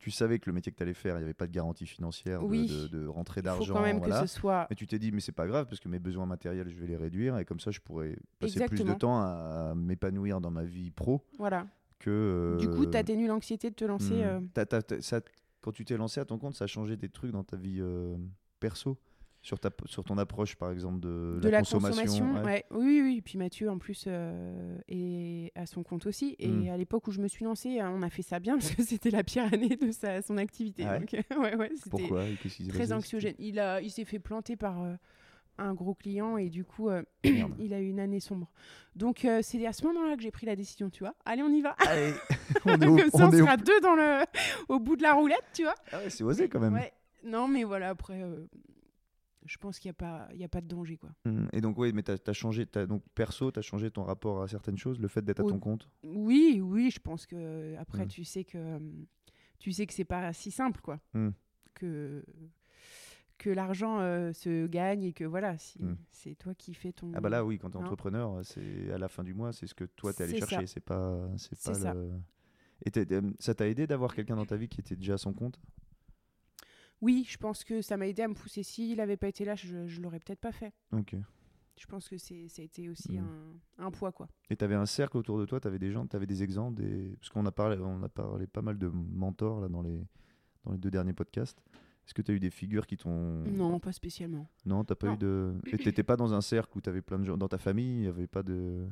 tu 0.02 0.10
savais 0.10 0.40
que 0.40 0.50
le 0.50 0.54
métier 0.54 0.72
que 0.72 0.78
tu 0.78 0.84
allais 0.84 0.96
faire, 0.96 1.16
il 1.16 1.20
n'y 1.20 1.24
avait 1.26 1.36
pas 1.36 1.46
de 1.46 1.52
garantie 1.52 1.86
financière 1.86 2.42
de, 2.42 2.46
Oui. 2.46 2.68
de, 2.68 2.88
de 2.88 3.06
rentrée 3.06 3.42
il 3.42 3.48
faut 3.48 3.56
d'argent. 3.56 3.74
quand 3.76 3.82
même 3.84 4.00
voilà. 4.00 4.22
que 4.22 4.28
ce 4.28 4.36
soit 4.36 4.66
Mais 4.70 4.76
tu 4.76 4.88
t'es 4.88 4.98
dit, 4.98 5.12
mais 5.12 5.22
c'est 5.22 5.32
pas 5.32 5.46
grave 5.46 5.68
parce 5.68 5.80
que 5.80 5.88
mes 5.88 6.00
besoins 6.00 6.26
matériels, 6.26 6.68
je 6.70 6.76
vais 6.76 6.88
les 6.88 6.98
réduire 6.98 7.38
et 7.38 7.46
comme 7.46 7.60
ça, 7.60 7.70
je 7.70 7.80
pourrais 7.80 8.18
passer 8.40 8.66
plus 8.66 8.84
de 8.84 8.94
temps 8.94 9.22
à, 9.22 9.74
m'épanouir 9.76 10.42
dans 10.42 10.52
ma 10.52 10.64
vie 10.64 10.90
pro 10.90 11.24
voilà 11.38 11.68
que. 12.00 12.58
du 12.60 12.68
coup 12.68 12.84
euh, 12.84 12.90
t'atténues 12.90 13.28
l'anxiété 13.28 13.70
de 13.70 13.76
te 13.76 13.86
lancer 13.86 14.26
hmm. 14.26 14.50
euh, 14.58 15.02
ça- 15.02 15.22
quand 15.62 15.72
tu 15.72 15.86
t'es 15.86 15.96
lancé 15.96 16.20
à 16.20 16.26
ton 16.26 16.40
compte, 16.40 16.56
ça 16.56 16.64
a 16.64 16.68
changé 16.68 16.98
des 16.98 17.10
trucs 17.10 17.32
dans 17.32 17.44
ta 17.44 17.56
vie 17.56 17.78
euh, 17.80 18.18
perso? 18.60 18.98
Sur, 19.42 19.60
ta, 19.60 19.70
sur 19.86 20.04
ton 20.04 20.18
approche, 20.20 20.56
par 20.56 20.72
exemple, 20.72 21.00
de, 21.00 21.40
de 21.42 21.50
la 21.50 21.60
consommation. 21.60 22.04
consommation. 22.04 22.44
ouais. 22.44 22.64
Oui, 22.72 23.02
oui. 23.04 23.16
Et 23.18 23.22
puis 23.22 23.38
Mathieu, 23.40 23.70
en 23.72 23.78
plus, 23.80 24.06
euh, 24.08 24.78
est 24.88 25.52
à 25.56 25.66
son 25.66 25.82
compte 25.84 26.06
aussi. 26.06 26.36
Et 26.38 26.48
Mm. 26.48 26.70
à 26.70 26.78
l'époque 26.78 27.08
où 27.08 27.12
je 27.12 27.20
me 27.22 27.28
suis 27.28 27.44
lancée, 27.46 27.80
euh, 27.80 27.90
on 27.90 28.02
a 28.04 28.10
fait 28.10 28.22
ça 28.22 28.40
bien 28.40 28.58
parce 28.60 28.72
que 28.76 28.84
c'était 28.84 29.10
la 29.10 29.24
pire 29.24 29.46
année 29.52 29.76
de 29.76 29.92
sa, 29.92 30.22
son 30.22 30.38
activité. 30.38 30.84
Ah 30.88 31.00
Donc, 31.00 31.12
ouais, 31.40 31.56
ouais, 31.56 31.72
c'était 31.76 32.08
très 32.70 32.92
anxiogène. 32.94 33.34
Il, 33.40 33.60
a, 33.60 33.82
il 33.82 33.90
s'est 33.90 34.06
fait 34.06 34.20
planter 34.20 34.56
par 34.56 34.84
euh, 34.84 34.94
un 35.58 35.74
gros 35.74 35.96
client 35.96 36.38
et 36.38 36.50
du 36.50 36.64
coup, 36.64 36.90
euh, 36.90 37.02
il 37.24 37.74
a 37.74 37.80
eu 37.80 37.88
une 37.90 38.00
année 38.00 38.20
sombre. 38.20 38.52
Donc, 38.96 39.26
c'est 39.42 39.66
à 39.66 39.74
ce 39.74 39.84
moment-là 39.88 40.18
que 40.18 40.22
j'ai 40.22 40.32
pris 40.32 40.46
la 40.46 40.56
décision, 40.56 40.90
tu 40.92 41.04
vois. 41.04 41.16
Allez, 41.26 41.42
on 41.42 41.50
y 41.50 41.62
va. 41.62 41.76
Allez, 41.88 42.14
on 42.66 42.80
est 42.80 42.86
au- 42.88 42.96
Comme 42.98 43.10
ça, 43.10 43.26
on, 43.26 43.30
on 43.30 43.32
est 43.32 43.42
au- 43.42 43.46
sera 43.46 43.58
deux 43.58 43.80
dans 43.82 43.96
le, 43.96 44.24
au 44.70 44.80
bout 44.80 44.96
de 44.98 45.02
la 45.02 45.14
roulette, 45.14 45.46
tu 45.54 45.64
vois. 45.64 45.76
Ah 45.92 45.98
ouais, 45.98 46.10
c'est 46.12 46.24
osé 46.24 46.48
quand 46.48 46.60
même. 46.60 46.74
Ouais. 46.74 46.92
Non, 47.24 47.48
mais 47.48 47.64
voilà, 47.64 47.90
après, 47.90 48.22
euh, 48.22 48.46
je 49.46 49.58
pense 49.58 49.80
qu'il 49.80 49.90
n'y 49.90 49.92
a, 49.92 49.94
pas- 49.96 50.28
y 50.34 50.44
a 50.44 50.48
pas 50.48 50.62
de 50.62 50.68
danger, 50.68 50.98
quoi. 50.98 51.10
Mm. 51.26 51.48
Et 51.54 51.62
donc, 51.62 51.78
oui, 51.78 51.92
mais 51.94 52.04
tu 52.04 52.12
as, 52.12 52.34
changé, 52.34 52.66
donc 52.88 53.04
perso, 53.16 53.52
tu 53.52 53.60
as 53.60 53.62
changé 53.62 53.90
ton 53.92 54.04
rapport 54.04 54.42
à 54.44 54.48
certaines 54.48 54.78
choses, 54.78 55.00
le 55.00 55.08
fait 55.08 55.24
d'être 55.24 55.40
à 55.40 55.44
ton 55.50 55.60
compte? 55.60 55.90
Oui, 56.04 56.60
oui, 56.64 56.92
je 56.92 57.00
pense 57.00 57.26
que 57.26 57.76
après 57.78 58.06
Mm. 58.06 58.10
tu 58.10 58.24
sais 58.24 58.44
que 58.44 58.80
tu 59.60 59.72
sais 59.72 59.86
que 59.86 59.94
c'est 59.94 60.06
pas 60.06 60.34
si 60.34 60.52
simple 60.52 60.82
quoi. 60.82 61.00
Mm. 61.14 61.30
Que 61.74 62.24
que 63.38 63.50
l'argent 63.50 64.00
euh, 64.02 64.32
se 64.34 64.68
gagne 64.68 65.02
et 65.04 65.14
que 65.14 65.24
voilà, 65.24 65.58
si 65.58 65.80
c'est 66.12 66.36
toi 66.36 66.54
qui 66.54 66.76
fais 66.76 66.92
ton 66.92 67.12
Ah 67.16 67.22
bah 67.22 67.30
là, 67.30 67.44
oui, 67.44 67.58
quand 67.58 67.72
tu 67.72 67.78
es 67.78 67.82
Hein. 67.82 67.84
entrepreneur, 67.86 68.40
c'est 68.44 68.92
à 68.92 69.00
la 69.00 69.08
fin 69.08 69.24
du 69.24 69.34
mois, 69.34 69.52
c'est 69.52 69.66
ce 69.66 69.74
que 69.74 69.86
toi 69.86 70.14
t'es 70.14 70.26
allé 70.26 70.34
C'est 70.34 70.42
ça. 70.42 70.46
chercher, 70.48 70.68
c'est 70.68 70.80
pas, 70.80 71.28
c'est 71.38 71.60
pas 71.64 71.74
ça. 71.74 71.94
le. 71.96 72.12
Et 72.86 72.92
t'es- 72.92 73.12
euh, 73.14 73.22
ça 73.40 73.56
t'a 73.56 73.68
aidé 73.68 73.88
d'avoir 73.88 74.14
quelqu'un 74.14 74.36
dans 74.36 74.46
ta 74.46 74.58
vie 74.58 74.68
qui 74.70 74.80
était 74.82 74.96
déjà 74.96 75.16
à 75.16 75.18
son 75.18 75.34
compte? 75.34 75.60
Oui, 77.02 77.26
je 77.28 77.38
pense 77.38 77.64
que 77.64 77.82
ça 77.82 77.98
m'a 77.98 78.08
aidé 78.08 78.22
à 78.22 78.28
me 78.28 78.34
pousser. 78.36 78.64
S'il 78.64 79.00
avait 79.02 79.18
pas 79.18 79.28
été 79.28 79.44
là, 79.46 79.56
je, 79.56 79.88
je 79.88 80.02
l'aurais 80.02 80.20
peut-être 80.20 80.40
pas 80.40 80.52
fait. 80.52 80.74
Ok. 80.92 81.16
Je 81.78 81.86
pense 81.88 82.08
que 82.10 82.18
c'est 82.18 82.48
ça 82.48 82.62
a 82.62 82.66
été 82.66 82.90
aussi 82.90 83.14
Mm. 83.18 83.26
un, 83.80 83.86
un 83.86 83.92
poids 83.92 84.12
quoi. 84.12 84.28
Et 84.52 84.56
tu 84.56 84.64
avais 84.64 84.76
un 84.76 84.86
cercle 84.86 85.18
autour 85.18 85.40
de 85.40 85.46
toi, 85.46 85.60
tu 85.60 85.68
avais 85.68 85.80
des 85.80 85.92
gens, 85.92 86.06
tu 86.06 86.16
avais 86.16 86.28
des 86.28 86.44
exemples, 86.44 86.82
des... 86.82 87.16
parce 87.20 87.30
qu'on 87.30 87.46
a 87.46 87.52
parlé, 87.52 87.78
on 87.80 88.04
a 88.04 88.10
parlé 88.10 88.46
pas 88.46 88.62
mal 88.62 88.78
de 88.78 88.88
mentors 88.90 89.62
là, 89.62 89.68
dans, 89.68 89.82
les, 89.82 90.06
dans 90.64 90.74
les 90.74 90.78
deux 90.78 90.92
derniers 90.92 91.14
podcasts. 91.14 91.60
Est-ce 92.06 92.14
que 92.14 92.22
tu 92.22 92.32
as 92.32 92.36
eu 92.36 92.40
des 92.40 92.50
figures 92.52 92.86
qui 92.86 92.98
t'ont. 92.98 93.44
Non, 93.46 93.80
pas 93.80 93.94
spécialement. 93.94 94.48
Non, 94.66 94.84
t'as 94.84 94.96
pas 94.96 95.08
Non. 95.08 95.14
eu 95.14 95.18
de. 95.18 95.54
Et 95.68 95.78
t'étais 95.78 96.04
pas 96.04 96.18
dans 96.18 96.34
un 96.34 96.42
cercle 96.42 96.78
où 96.78 96.82
tu 96.82 96.90
avais 96.90 97.02
plein 97.02 97.18
de 97.20 97.26
gens. 97.26 97.38
Dans 97.38 97.48
ta 97.48 97.58
famille, 97.60 97.96
il 97.96 98.02
n'y 98.02 98.08
avait 98.08 98.28
pas 98.28 98.44
de. 98.44 98.88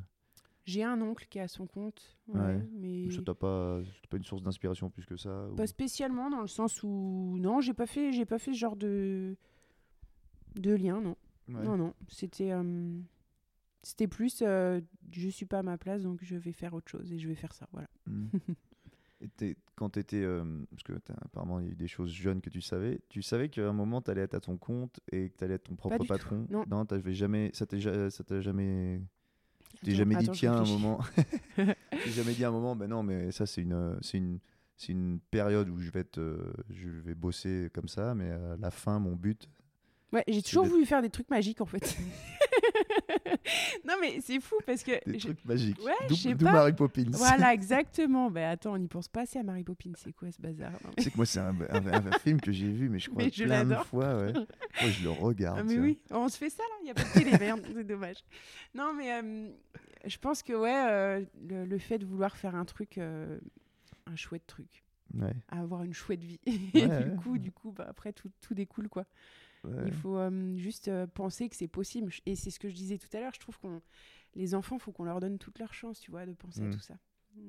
J'ai 0.66 0.84
un 0.84 1.02
oncle 1.02 1.26
qui 1.30 1.40
est 1.40 1.42
à 1.42 1.48
son 1.48 1.66
compte, 1.66 2.18
ouais, 2.28 2.40
Ouais. 2.40 2.68
mais 2.74 3.10
Ça 3.12 3.22
t'a 3.24 3.34
pas, 3.34 3.82
pas 4.10 4.18
une 4.18 4.24
source 4.24 4.44
d'inspiration 4.44 4.90
plus 4.90 5.06
que 5.06 5.18
ça 5.18 5.48
ou- 5.50 5.56
Pas 5.56 5.66
spécialement 5.68 6.30
dans 6.30 6.42
le 6.42 6.48
sens 6.48 6.84
où 6.84 7.38
non, 7.40 7.60
j'ai 7.62 7.74
pas 7.74 7.88
fait, 7.88 8.12
j'ai 8.12 8.26
pas 8.26 8.38
fait 8.40 8.54
ce 8.54 8.58
genre 8.60 8.76
de 8.76 9.36
de 10.56 10.74
lien, 10.74 11.00
non. 11.02 11.16
Ouais. 11.48 11.64
Non, 11.64 11.78
non, 11.78 11.94
c'était 12.08 12.52
euh, 12.52 13.00
c'était 13.82 14.08
plus 14.08 14.44
euh, 14.44 14.82
je 15.12 15.30
suis 15.30 15.46
pas 15.46 15.60
à 15.60 15.64
ma 15.64 15.78
place 15.78 16.04
donc 16.04 16.20
je 16.24 16.36
vais 16.36 16.52
faire 16.52 16.74
autre 16.76 16.90
chose 16.92 17.12
et 17.12 17.18
je 17.18 17.28
vais 17.28 17.36
faire 17.36 17.54
ça, 17.54 17.68
voilà. 17.72 17.90
Mm. 18.06 18.28
Et 19.22 19.28
t'es- 19.28 19.58
quand 19.76 19.90
tu 19.90 20.00
étais. 20.00 20.26
parce 20.70 20.84
que 20.84 20.94
apparemment, 21.26 21.60
il 21.60 21.66
y 21.66 21.70
a 21.70 21.72
eu 21.74 21.76
des 21.76 21.90
choses 21.90 22.10
jeunes 22.14 22.40
que 22.40 22.50
tu 22.50 22.62
savais. 22.62 23.02
Tu 23.10 23.22
savais 23.22 23.50
qu'à 23.50 23.68
un 23.68 23.74
moment, 23.74 24.02
tu 24.02 24.10
allais 24.12 24.22
être 24.22 24.36
à 24.36 24.40
ton 24.40 24.58
compte 24.58 25.02
et 25.12 25.30
que 25.30 25.38
tu 25.38 25.44
allais 25.44 25.56
être 25.56 25.66
ton 25.66 25.76
propre 25.76 25.98
du 26.00 26.08
tout, 26.08 26.14
patron? 26.14 26.48
non. 26.50 26.86
t'avais 26.86 27.14
jamais, 27.14 27.52
ça 27.54 27.66
t'a 27.66 28.40
jamais. 28.40 29.02
T'es 29.84 29.96
jamais 29.96 30.16
dit, 30.16 30.26
attends, 30.26 30.34
tiens, 30.34 30.54
un 30.54 30.66
moment. 30.66 31.00
t'es 31.56 32.12
jamais 32.12 32.34
dit 32.34 32.44
à 32.44 32.50
un 32.50 32.52
moment, 32.52 32.76
ben 32.76 32.88
non, 32.88 33.04
mais 33.04 33.32
ça, 33.32 33.46
c'est 33.46 33.62
une, 33.62 33.98
c'est 34.02 34.18
une, 34.18 34.40
c'est 34.76 34.92
une 34.92 35.20
période 35.32 35.70
où 35.70 35.80
je 35.80 35.90
vais, 35.90 36.02
être, 36.02 36.20
euh, 36.20 36.54
je 36.70 36.90
vais 36.90 37.16
bosser 37.16 37.70
comme 37.74 37.88
ça, 37.88 38.14
mais 38.14 38.32
à 38.32 38.58
la 38.60 38.72
fin, 38.72 39.00
mon 39.00 39.16
but. 39.16 39.50
Ouais, 40.12 40.24
j'ai 40.28 40.42
toujours 40.42 40.66
voulu 40.66 40.86
faire 40.86 41.02
des 41.02 41.10
trucs 41.10 41.30
magiques 41.30 41.62
en 41.62 41.66
fait. 41.66 41.98
non 43.86 43.96
mais 44.02 44.20
c'est 44.22 44.40
fou 44.40 44.56
parce 44.66 44.84
que 44.84 44.92
Des 45.10 45.20
je- 45.20 45.28
trucs 45.28 45.46
magiques. 45.46 45.80
Ouais, 45.84 45.94
D'où 46.08 46.36
pas. 46.46 46.52
Mary 46.52 46.74
Poppins. 46.74 47.06
voilà 47.14 47.54
exactement. 47.54 48.30
Bah 48.32 48.50
attends, 48.52 48.74
on 48.74 48.78
n'y 48.78 48.88
pense 48.88 49.08
pas 49.08 49.22
assez 49.22 49.40
à 49.40 49.44
Mary 49.44 49.64
Poppins, 49.64 49.92
c'est 49.96 50.14
quoi 50.14 50.32
ce 50.32 50.42
bazar 50.42 50.72
mais- 50.84 50.94
Tu 50.98 51.04
sais 51.04 51.12
que 51.12 51.18
moi, 51.18 51.26
c'est 51.26 51.40
un, 51.40 51.56
un- 51.70 52.08
un 52.08 52.12
film 52.20 52.40
que 52.42 52.52
j'ai 52.52 52.70
vu, 52.72 52.90
mais 52.90 53.00
je 53.00 53.10
crois 53.10 53.24
Mais 53.24 53.32
je 53.32 53.44
plein 53.44 53.66
de 53.66 53.76
fois. 53.76 54.18
Ouais. 54.18 54.34
Moi, 54.34 54.90
je 54.90 55.04
le 55.04 55.10
regarde. 55.10 55.58
Ah, 55.60 55.64
mais 55.64 55.74
tiens. 55.74 55.82
oui, 55.82 56.00
on 56.12 56.28
se 56.30 56.38
fait 56.38 56.50
ça 56.50 56.64
là, 56.64 56.76
il 56.82 56.86
n'y 56.86 56.92
a 56.92 56.94
pas 56.94 57.04
de 57.04 57.14
télé, 57.14 57.38
merde, 57.38 57.62
c'est 57.74 57.84
dommage. 57.84 58.18
Non, 58.74 58.94
mais 58.94 59.14
euh, 59.14 59.50
je 60.06 60.18
pense 60.18 60.44
que 60.44 60.54
ouais, 60.54 60.86
euh, 60.90 61.26
le, 61.48 61.66
le 61.66 61.78
fait 61.78 61.98
de 61.98 62.06
vouloir 62.06 62.36
faire 62.38 62.56
un 62.56 62.66
truc, 62.66 62.98
euh, 62.98 63.40
un 64.06 64.16
chouette 64.16 64.46
truc, 64.48 64.84
Ouais, 65.20 65.34
avoir 65.50 65.84
une 65.84 65.94
chouette 65.94 66.24
vie, 66.24 66.40
et 66.46 66.86
ouais. 66.86 67.04
du 67.04 67.16
coup, 67.16 67.38
du 67.40 67.52
coup 67.52 67.72
bah, 67.72 67.88
après 67.90 68.14
tout, 68.14 68.30
tout 68.42 68.54
découle 68.54 68.90
quoi. 68.90 69.06
Ouais. 69.64 69.84
Il 69.88 69.94
faut 69.94 70.18
euh, 70.18 70.56
juste 70.58 70.88
euh, 70.88 71.08
penser 71.08 71.50
que 71.50 71.56
c'est 71.56 71.68
possible. 71.68 72.12
Et 72.26 72.36
c'est 72.36 72.50
ce 72.52 72.60
que 72.60 72.70
je 72.70 72.76
disais 72.76 72.98
tout 72.98 73.08
à 73.14 73.20
l'heure, 73.20 73.34
je 73.34 73.40
trouve 73.40 73.58
qu'on 73.60 73.82
les 74.36 74.54
enfants, 74.56 74.78
faut 74.78 74.92
qu'on 74.92 75.06
leur 75.06 75.20
donne 75.20 75.38
toute 75.40 75.58
leur 75.60 75.74
chance, 75.74 76.00
tu 76.00 76.12
vois, 76.12 76.26
de 76.26 76.34
penser 76.34 76.62
Mm. 76.62 76.70
à 76.70 76.74
tout 76.74 76.80
ça. 76.80 76.98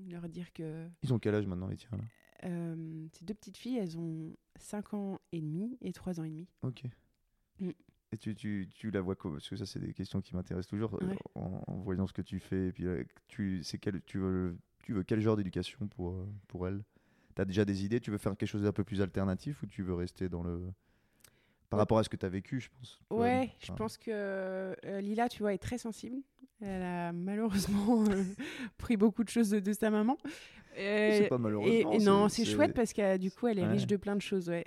Leur 0.08 0.28
dire 0.28 0.52
que 0.52 0.88
Ils 1.02 1.12
ont 1.12 1.18
quel 1.18 1.34
âge 1.34 1.46
maintenant, 1.46 1.66
les 1.68 1.76
tiens 1.76 1.90
là? 1.92 2.04
euh, 2.44 3.06
ces 3.12 3.24
deux 3.24 3.34
petites 3.34 3.56
filles, 3.58 3.76
elles 3.78 3.98
ont 3.98 4.34
5 4.56 4.94
ans 4.94 5.20
et 5.32 5.40
demi 5.40 5.76
et 5.82 5.92
3 5.92 6.20
ans 6.20 6.24
et 6.24 6.30
demi. 6.30 6.48
Ok. 6.62 6.84
Mm. 7.60 7.70
Et 8.12 8.16
tu, 8.16 8.34
tu, 8.34 8.68
tu 8.74 8.90
la 8.90 9.00
vois 9.02 9.14
comment 9.14 9.34
Parce 9.34 9.48
que 9.48 9.56
ça, 9.56 9.66
c'est 9.66 9.78
des 9.78 9.92
questions 9.92 10.20
qui 10.20 10.34
m'intéressent 10.34 10.68
toujours 10.70 10.94
Ouais. 11.02 11.16
en, 11.36 11.62
en 11.66 11.76
voyant 11.80 12.06
ce 12.06 12.12
que 12.12 12.22
tu 12.22 12.40
fais. 12.40 12.68
Et 12.68 12.72
puis, 12.72 12.84
tu, 13.28 13.62
quel, 13.80 14.00
tu, 14.02 14.18
veux, 14.18 14.58
tu 14.82 14.94
veux 14.94 15.04
quel 15.04 15.20
genre 15.20 15.36
d'éducation 15.36 15.86
pour, 15.88 16.26
pour 16.48 16.66
elle? 16.66 16.82
Tu 17.36 17.42
as 17.42 17.44
déjà 17.44 17.64
des 17.64 17.84
idées? 17.84 18.00
Tu 18.00 18.10
veux 18.10 18.18
faire 18.18 18.36
quelque 18.36 18.48
chose 18.48 18.62
d'un 18.62 18.72
peu 18.72 18.82
plus 18.84 19.00
alternatif 19.00 19.62
ou 19.62 19.66
tu 19.66 19.82
veux 19.82 19.94
rester 19.94 20.28
dans 20.28 20.42
le. 20.42 20.72
Par 21.70 21.78
Ouais. 21.78 21.82
rapport 21.82 21.98
à 21.98 22.04
ce 22.04 22.08
que 22.08 22.16
tu 22.16 22.26
as 22.26 22.28
vécu, 22.28 22.60
je 22.60 22.68
pense. 22.76 23.00
Ouais, 23.10 23.50
je 23.60 23.72
pense 23.72 23.96
que 23.96 24.10
euh, 24.10 24.74
Lila, 25.00 25.28
tu 25.28 25.38
vois, 25.42 25.54
est 25.54 25.58
très 25.58 25.78
sensible. 25.78 26.16
Elle 26.60 26.82
a 26.82 27.12
malheureusement 27.12 28.04
euh, 28.10 28.24
pris 28.76 28.96
beaucoup 28.98 29.24
de 29.24 29.28
choses 29.30 29.50
de, 29.50 29.60
de 29.60 29.72
sa 29.72 29.88
maman. 29.90 30.18
C'est 30.74 31.24
Euh, 31.24 31.28
pas 31.28 31.36
et, 31.36 31.38
malheureusement. 31.38 31.92
et 31.92 31.98
non, 31.98 32.28
c'est 32.28 32.44
chouette 32.44 32.74
parce 32.74 32.92
que 32.92 33.16
du 33.16 33.30
coup, 33.30 33.46
elle 33.48 33.58
est 33.58 33.62
Ouais. 33.62 33.68
riche 33.72 33.86
de 33.86 33.96
plein 33.96 34.14
de 34.16 34.20
choses. 34.22 34.48
Ouais. 34.50 34.64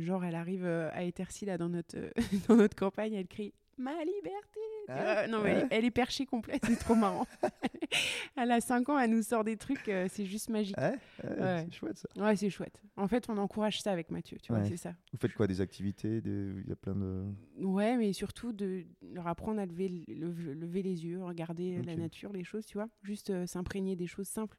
Genre, 0.00 0.24
elle 0.24 0.34
arrive 0.34 0.64
euh, 0.64 0.90
à 0.92 1.04
Etercy, 1.04 1.44
là, 1.46 1.58
dans 1.58 1.68
notre, 1.68 1.96
dans 2.48 2.56
notre 2.56 2.76
campagne, 2.76 3.12
elle 3.14 3.26
crie 3.28 3.52
Ma 3.78 3.92
liberté 4.04 4.60
Ouais, 4.88 4.94
vois, 4.94 5.26
Non, 5.28 5.42
mais 5.42 5.66
elle, 5.70 5.84
est 5.84 5.90
perchée 5.90 6.26
complète, 6.26 6.64
c'est 6.66 6.76
trop 6.78 6.94
marrant. 6.94 7.26
elle 8.36 8.50
a 8.52 8.60
5 8.60 8.88
ans, 8.88 8.98
elle 8.98 9.10
nous 9.10 9.22
sort 9.22 9.44
des 9.44 9.56
trucs, 9.56 9.88
euh, 9.88 10.06
c'est 10.10 10.26
juste 10.26 10.48
magique. 10.50 10.76
Ouais. 10.78 10.96
C'est 11.22 11.72
chouette 11.72 11.98
ça. 11.98 12.08
Ouais, 12.16 12.36
c'est 12.36 12.50
chouette. 12.50 12.80
En 12.96 13.08
fait, 13.08 13.28
on 13.28 13.36
encourage 13.38 13.80
ça 13.80 13.92
avec 13.92 14.10
Mathieu, 14.10 14.38
tu 14.38 14.52
vois, 14.52 14.62
Ouais. 14.62 14.68
c'est 14.68 14.76
ça. 14.76 14.94
Vous 15.12 15.18
faites 15.18 15.32
quoi 15.34 15.46
Des 15.46 15.60
activités 15.60 16.20
des- 16.20 16.52
Il 16.62 16.68
y 16.68 16.72
a 16.72 16.76
plein 16.76 16.94
de. 16.94 17.24
Ouais, 17.58 17.96
mais 17.96 18.12
surtout 18.12 18.52
de 18.52 18.84
leur 19.02 19.26
apprendre 19.26 19.60
à 19.60 19.66
lever, 19.66 19.88
le- 20.08 20.30
lever 20.54 20.82
les 20.82 21.04
yeux, 21.04 21.22
regarder 21.22 21.82
la 21.82 21.92
Ok. 21.92 21.98
nature, 21.98 22.32
les 22.32 22.44
choses, 22.44 22.66
tu 22.66 22.78
vois. 22.78 22.88
Juste 23.02 23.30
euh, 23.30 23.46
s'imprégner 23.46 23.96
des 23.96 24.06
choses 24.06 24.28
simples. 24.28 24.56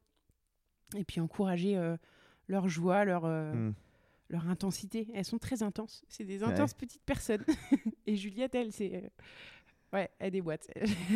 Et 0.96 1.04
puis 1.04 1.20
encourager 1.20 1.76
euh, 1.76 1.96
leur 2.48 2.68
joie, 2.68 3.04
leur, 3.04 3.24
euh, 3.26 3.52
Hmm. 3.52 3.74
leur 4.30 4.48
intensité. 4.48 5.08
Elles 5.14 5.24
sont 5.24 5.38
très 5.38 5.62
intenses. 5.62 6.04
C'est 6.08 6.24
des 6.24 6.42
intenses 6.42 6.74
petites 6.74 7.02
personnes. 7.04 7.44
Et 8.06 8.16
Juliette, 8.16 8.54
elle, 8.54 8.72
c'est. 8.72 9.10
Ouais, 9.92 10.10
elle 10.18 10.32
déboîte. 10.32 10.68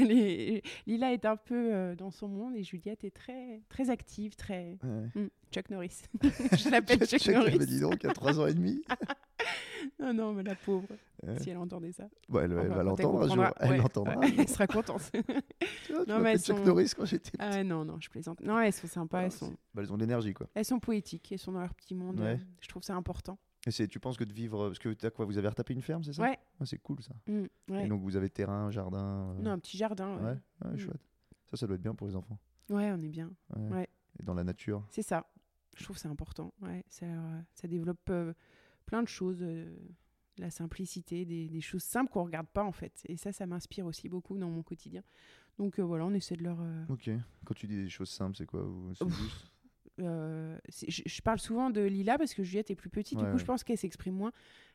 Lila 0.87 1.13
est 1.13 1.25
un 1.27 1.37
peu 1.37 1.75
euh, 1.75 1.95
dans 1.95 2.11
son 2.11 2.29
monde 2.29 2.57
et 2.57 2.63
Juliette 2.63 3.05
est 3.05 3.11
très, 3.15 3.61
très 3.69 3.91
active, 3.91 4.35
très. 4.35 4.79
Ouais. 4.83 5.09
Hmm, 5.23 5.29
Chuck 5.53 5.69
Norris. 5.71 6.03
Je 6.23 6.71
l'appelle 6.71 7.01
Chuck, 7.07 7.21
Chuck, 7.21 7.35
mais 7.35 7.51
Norris. 7.51 7.59
dis 7.67 7.81
donc, 7.81 8.05
à 8.05 8.13
3 8.13 8.41
ans 8.41 8.47
et 8.47 8.55
demi. 8.55 8.83
Non, 9.99 10.15
non, 10.15 10.33
mais 10.33 10.45
la 10.45 10.55
pauvre, 10.55 10.87
Ouais. 11.25 11.39
si 11.41 11.51
elle 11.51 11.57
entendait 11.57 11.91
ça. 11.93 12.09
Bon, 12.29 12.39
elle, 12.41 12.53
elle 12.53 12.69
va 12.69 12.83
l'entendre 12.85 13.23
un 13.25 13.35
jour. 13.35 13.45
Elle 13.59 13.71
ouais, 13.71 13.77
l'entendra. 13.79 14.15
Elle 14.23 14.49
sera 14.49 14.67
contente. 14.69 15.11
Tu 15.13 15.23
vois, 15.93 16.05
tu 16.05 16.11
Non, 16.11 16.19
mais 16.19 16.19
m'appelles 16.19 16.27
elles 16.35 16.41
Chuck 16.41 16.59
sont- 16.59 16.65
Norris 16.65 16.93
quand 16.97 17.05
j'étais 17.05 17.33
ah 17.41 17.65
non, 17.65 17.85
non, 17.85 17.99
je 18.01 18.09
plaisante. 18.09 18.41
Non, 18.43 18.61
elles 18.61 18.73
sont 18.73 18.87
sympas, 18.87 19.19
Ah, 19.19 19.25
elles 19.25 19.33
c'est- 19.33 19.39
sont, 19.39 19.55
Bah, 19.75 19.83
elles 19.83 19.93
ont 19.93 19.97
de 19.97 20.03
l'énergie, 20.03 20.35
quoi. 20.35 20.47
elles 20.55 20.65
sont 20.65 20.79
poétiques, 20.79 21.31
elles 21.33 21.39
sont 21.41 21.51
dans 21.53 21.61
leur 21.61 21.75
petit 21.75 21.95
monde. 21.97 22.23
Je 22.61 22.69
trouve 22.69 22.83
ça 22.85 22.95
important. 22.95 23.39
Et 23.67 23.71
c'est- 23.71 23.87
tu 23.89 24.01
penses 24.01 24.17
que 24.17 24.25
de 24.25 24.33
vivre. 24.33 24.67
Parce 24.69 24.79
que 24.79 24.93
t'as 24.93 25.11
quoi 25.11 25.25
Vous 25.25 25.39
avez 25.39 25.49
retapé 25.49 25.73
une 25.75 25.83
ferme, 25.83 26.03
c'est 26.03 26.13
ça? 26.13 26.23
Ouais. 26.23 26.39
Ah, 26.61 26.67
C'est 26.67 26.79
cool, 26.79 27.01
ça. 27.03 27.15
Mm, 27.27 27.43
ouais. 27.71 27.85
Et 27.85 27.89
donc, 27.89 28.03
vous 28.03 28.17
avez 28.17 28.29
terrain, 28.31 28.71
jardin. 28.71 29.35
euh, 29.37 29.43
Non, 29.43 29.51
un 29.53 29.59
petit 29.59 29.77
jardin. 29.77 30.17
Ouais, 30.17 30.23
Ouais, 30.33 30.39
ouais, 30.65 30.73
Mm. 30.75 30.79
chouette. 30.79 31.01
Ça, 31.47 31.57
ça 31.57 31.67
doit 31.67 31.77
être 31.77 31.83
bien 31.83 31.95
pour 31.95 32.07
les 32.07 32.17
enfants. 32.17 32.39
Ouais, 32.71 32.91
on 32.93 33.01
est 33.03 33.09
bien. 33.09 33.31
Ouais. 33.57 33.89
Et 34.19 34.23
dans 34.23 34.35
la 34.35 34.45
nature. 34.45 34.85
C'est 34.91 35.03
ça. 35.03 35.27
Je 35.77 35.85
trouve 35.85 35.97
que 35.97 36.03
c'est 36.03 36.09
important. 36.09 36.53
Ouais, 36.61 36.85
ça, 36.89 37.07
euh, 37.07 37.41
ça 37.55 37.67
développe 37.69 38.09
euh, 38.11 38.33
plein 38.87 39.03
de 39.03 39.09
choses. 39.09 39.39
euh, 39.43 39.75
la 40.39 40.51
simplicité, 40.51 41.27
des, 41.27 41.47
des 41.51 41.61
choses 41.61 41.83
simples 41.83 42.11
qu'on 42.11 42.25
regarde 42.25 42.47
pas 42.49 42.65
en 42.65 42.73
fait. 42.73 43.03
Et 43.05 43.19
ça, 43.19 43.33
ça 43.33 43.45
m'inspire 43.47 43.85
aussi 43.85 44.09
beaucoup 44.09 44.39
dans 44.39 44.49
mon 44.49 44.63
quotidien. 44.63 45.03
Donc 45.59 45.79
voilà, 45.79 46.07
on 46.07 46.15
essaie 46.15 46.37
de 46.37 46.43
leur. 46.43 46.59
Ok. 46.89 47.11
Quand 47.45 47.53
tu 47.53 47.67
dis 47.67 47.77
des 47.77 47.91
choses 47.91 48.09
simples, 48.09 48.35
c'est 48.39 48.47
quoi? 48.47 48.67
C'est 48.99 49.07
juste 49.11 49.52
euh, 50.01 50.57
je, 50.89 51.03
je 51.05 51.23
parle 51.23 51.39
souvent 51.39 51.71
de 51.71 51.81
Lila 51.83 52.19
parce 52.19 52.35
que 52.35 52.43
Juliette 52.43 52.71
est 52.71 52.75
plus 52.75 52.91
petite. 52.91 53.19
Ouais, 53.19 53.25
du 53.25 53.29
coup, 53.31 53.35
ouais. 53.35 53.41
je 53.41 53.45
pense 53.45 53.63
qu'elle 53.65 53.79
s'exprime 53.79 54.15
moins 54.15 54.33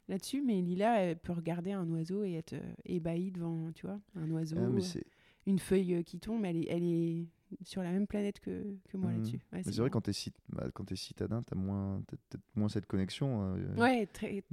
là-dessus. 0.07 0.41
Mais 0.41 0.61
Lila, 0.61 1.01
elle 1.01 1.17
peut 1.17 1.33
regarder 1.33 1.71
un 1.71 1.89
oiseau 1.89 2.23
et 2.23 2.33
être 2.33 2.53
euh, 2.53 2.73
ébahie 2.85 3.31
devant, 3.31 3.71
tu 3.73 3.85
vois, 3.87 3.99
un 4.15 4.29
oiseau, 4.31 4.57
Ah, 4.59 4.63
euh, 4.63 5.01
une 5.47 5.59
feuille 5.59 6.03
qui 6.03 6.19
tombe. 6.19 6.45
Elle 6.45 6.57
est, 6.57 6.67
elle 6.69 6.83
est 6.83 7.27
sur 7.63 7.81
la 7.81 7.91
même 7.91 8.05
planète 8.07 8.39
que, 8.39 8.75
que 8.89 8.97
moi 8.97 9.09
Mhm. 9.09 9.17
là-dessus. 9.17 9.39
Ouais, 9.53 9.63
c'est 9.63 9.75
vrai, 9.77 9.89
quand 9.89 10.01
t'es 10.01 10.13
cit... 10.13 10.33
bah, 10.49 10.69
citadin, 10.95 11.41
t'as 11.43 11.55
moins... 11.55 12.03
t'as 12.07 12.17
peut-être 12.29 12.43
moins 12.55 12.69
cette 12.69 12.85
connexion. 12.85 13.55
euh, 13.55 13.75
Ouais, 13.75 14.05
très. 14.07 14.43